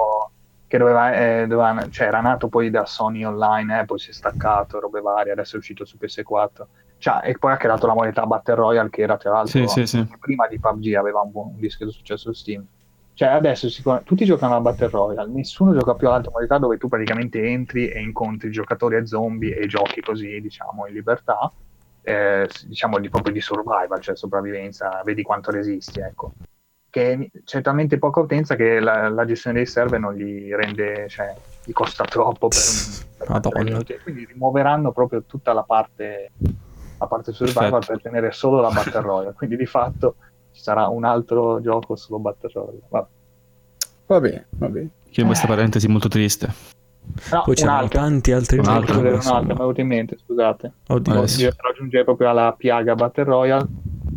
che 0.71 0.79
doveva, 0.79 1.13
eh, 1.17 1.47
doveva, 1.49 1.89
cioè 1.91 2.07
era 2.07 2.21
nato 2.21 2.47
poi 2.47 2.71
da 2.71 2.87
Sony 2.87 3.25
Online 3.25 3.81
eh, 3.81 3.85
poi 3.87 3.99
si 3.99 4.11
è 4.11 4.13
staccato 4.13 4.79
robe 4.79 5.01
varie 5.01 5.33
adesso 5.33 5.57
è 5.57 5.59
uscito 5.59 5.85
su 5.85 5.97
PS4 6.01 6.63
cioè, 6.99 7.23
e 7.25 7.37
poi 7.39 7.51
ha 7.51 7.57
creato 7.57 7.89
la 7.89 7.95
moneta 7.95 8.25
Battle 8.25 8.55
Royale 8.55 8.89
che 8.89 9.03
era 9.03 9.17
tra 9.17 9.33
l'altro 9.33 9.67
sì, 9.67 9.85
sì, 9.85 10.07
prima 10.21 10.47
di 10.47 10.61
PUBG 10.61 10.95
aveva 10.95 11.23
un, 11.23 11.33
buon, 11.33 11.49
un 11.55 11.59
discreto 11.59 11.91
successo 11.91 12.33
su 12.33 12.39
Steam. 12.39 12.65
Cioè, 13.15 13.31
adesso 13.31 13.69
sicur- 13.69 14.05
tutti 14.05 14.25
giocano 14.25 14.55
a 14.55 14.61
Battle 14.61 14.91
Royale, 14.91 15.31
nessuno 15.33 15.73
gioca 15.73 15.95
più 15.95 16.07
all'altra 16.07 16.31
modalità 16.31 16.59
dove 16.59 16.77
tu 16.77 16.89
praticamente 16.89 17.43
entri 17.43 17.89
e 17.89 18.01
incontri 18.01 18.51
giocatori 18.51 18.97
e 18.97 19.07
zombie 19.07 19.57
e 19.57 19.67
giochi 19.67 20.01
così, 20.01 20.41
diciamo, 20.41 20.87
in 20.87 20.95
libertà, 20.95 21.51
eh, 22.03 22.49
diciamo 22.67 22.99
di, 22.99 23.09
proprio 23.09 23.33
di 23.33 23.41
survival, 23.41 24.01
cioè 24.01 24.15
sopravvivenza, 24.15 25.03
vedi 25.05 25.23
quanto 25.23 25.51
resisti, 25.51 26.01
ecco. 26.01 26.33
Che 26.91 27.31
c'è 27.45 27.63
talmente 27.63 27.99
poca 27.99 28.21
utenza 28.21 28.57
che 28.57 28.81
la, 28.81 29.09
la 29.09 29.25
gestione 29.25 29.59
dei 29.59 29.67
server 29.67 30.01
non 30.01 30.15
gli 30.15 30.53
rende, 30.53 31.09
cioè, 31.09 31.35
gli 31.65 31.73
costa 31.73 32.05
troppo 32.05 32.49
per, 32.49 32.61
per 33.17 34.03
quindi 34.03 34.25
rimuoveranno 34.25 34.91
proprio 34.91 35.23
tutta 35.23 35.53
la 35.53 35.63
parte, 35.63 36.33
la 36.99 37.07
parte 37.07 37.33
survival 37.33 37.71
Perfetto. 37.71 37.93
per 37.93 38.03
tenere 38.03 38.33
solo 38.33 38.61
la 38.61 38.71
Battle 38.71 39.01
Royale, 39.03 39.35
quindi 39.35 39.57
di 39.57 39.67
fatto 39.67 40.17
ci 40.51 40.63
sarà 40.63 40.89
un 40.89 41.05
altro 41.05 41.61
gioco 41.61 41.95
solo 41.95 42.19
Battle 42.19 42.51
Royale. 42.53 42.81
Va. 42.89 43.09
va 44.07 44.21
bene, 44.21 44.47
va 44.51 44.69
bene. 44.69 44.91
In 45.11 45.27
questa 45.27 45.47
parentesi 45.47 45.87
molto 45.87 46.09
triste. 46.09 46.79
No, 47.33 47.43
Poi 47.45 47.55
c'erano 47.55 47.89
tanti 47.89 48.33
altri 48.33 48.59
un 48.59 48.65
giochi. 48.65 48.77
Altro, 48.77 48.99
un 49.01 49.07
altro, 49.07 49.43
mi 49.43 49.53
è 49.53 49.55
venuto 49.55 49.81
in 49.81 49.87
mente, 49.87 50.19
scusate. 50.19 50.73
Oddio. 50.89 51.15
Io 51.15 51.55
per 51.55 51.71
aggiungere 51.71 52.05
proprio 52.05 52.31
alla 52.31 52.55
piaga 52.57 52.95
Battle 52.95 53.25
Royale, 53.25 53.67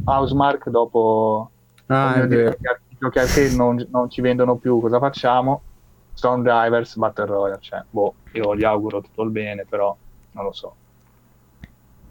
Housemark 0.05 0.69
dopo... 0.69 1.49
Ah, 1.87 2.21
è 2.21 2.27
vero. 2.27 2.55
Giochi 2.99 3.19
arcade 3.19 3.55
non, 3.55 3.85
non 3.91 4.09
ci 4.09 4.21
vendono 4.21 4.55
più, 4.55 4.79
cosa 4.79 4.99
facciamo? 4.99 5.61
Stone 6.13 6.43
Drivers 6.43 6.95
Battle 6.95 7.25
Royale, 7.25 7.57
cioè, 7.61 7.83
boh, 7.89 8.13
io 8.33 8.55
gli 8.55 8.63
auguro 8.63 9.01
tutto 9.01 9.23
il 9.23 9.31
bene, 9.31 9.65
però 9.67 9.95
non 10.31 10.43
lo 10.43 10.53
so. 10.53 10.75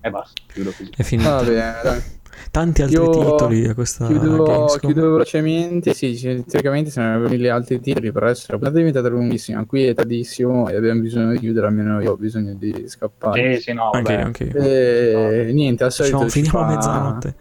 E 0.00 0.10
basta, 0.10 0.42
chiudo 0.46 0.70
così. 0.70 0.90
È 0.96 1.02
finito. 1.02 1.30
Va 1.30 1.42
bene, 1.42 1.74
dai 1.82 2.02
tanti 2.50 2.82
altri 2.82 2.96
Io 2.96 3.10
titoli 3.10 3.68
a 3.68 3.74
questa 3.74 4.06
chiudo, 4.06 4.66
chiudo 4.80 5.12
velocemente 5.12 5.94
sì, 5.94 6.14
teoricamente 6.46 6.90
se 6.90 7.00
ne 7.00 7.14
avevano 7.14 7.34
gli 7.34 7.46
altri 7.46 7.80
titoli 7.80 8.10
però 8.12 8.26
adesso 8.26 8.46
la 8.48 8.58
puntata 8.58 8.76
è 8.76 8.84
diventata 8.84 9.08
lunghissima 9.08 9.64
qui 9.64 9.86
è 9.86 9.94
tardissimo 9.94 10.68
e 10.68 10.76
abbiamo 10.76 11.00
bisogno 11.00 11.32
di 11.32 11.38
chiudere 11.38 11.66
almeno 11.66 12.00
io 12.00 12.12
ho 12.12 12.16
bisogno 12.16 12.54
di 12.54 12.84
scappare 12.86 13.56
sì, 13.56 13.62
sì, 13.62 13.72
no, 13.72 13.90
anche, 13.90 14.14
anche 14.14 14.48
e 14.48 15.44
no. 15.46 15.52
niente 15.52 15.84
al 15.84 15.92
solito 15.92 16.24
diciamo, 16.24 16.46
finiamo 16.46 16.58
a 16.58 16.74
mezzanotte 16.74 17.34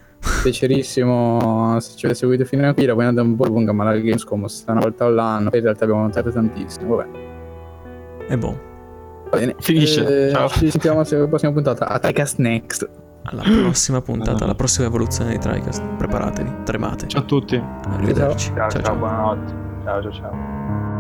piacerissimo 0.44 1.80
se 1.80 1.96
ci 1.96 2.06
avete 2.06 2.20
seguito 2.20 2.46
fino 2.46 2.68
a 2.68 2.74
qui 2.74 2.86
la 2.86 2.94
puntata 2.94 3.22
è 3.22 3.24
un 3.24 3.36
po' 3.36 3.48
lunga 3.48 3.72
ma 3.72 3.84
la 3.86 3.98
Gamescom 3.98 4.46
sta 4.46 4.72
una 4.72 4.82
volta 4.82 5.06
all'anno 5.06 5.50
in 5.52 5.62
realtà 5.62 5.84
abbiamo 5.84 6.02
notato 6.04 6.32
tantissimo 6.32 6.96
vabbè 6.96 7.10
è 8.28 8.38
buono 8.38 8.70
Va 9.32 9.38
bene. 9.38 9.56
Finisce. 9.60 10.30
Eh, 10.30 10.50
ci 10.50 10.70
sentiamo 10.70 11.00
alla 11.00 11.28
prossima 11.28 11.54
puntata. 11.54 11.88
A 11.88 12.00
Ticast 12.00 12.38
Next 12.40 12.90
alla 13.24 13.44
prossima 13.44 14.02
puntata, 14.02 14.44
alla 14.44 14.56
prossima 14.56 14.88
evoluzione 14.88 15.32
di 15.32 15.38
TriCast. 15.38 15.84
Preparatevi, 15.98 16.64
tremate. 16.64 17.08
Ciao 17.08 17.22
a 17.22 17.26
tutti. 17.26 17.56
Arrivederci. 17.56 18.48
Ciao, 18.48 18.70
ciao, 18.70 18.70
ciao, 18.70 18.82
ciao. 18.82 18.96
buonanotte. 18.96 19.54
Ciao, 19.84 20.02
ciao, 20.02 20.12
ciao. 20.12 20.91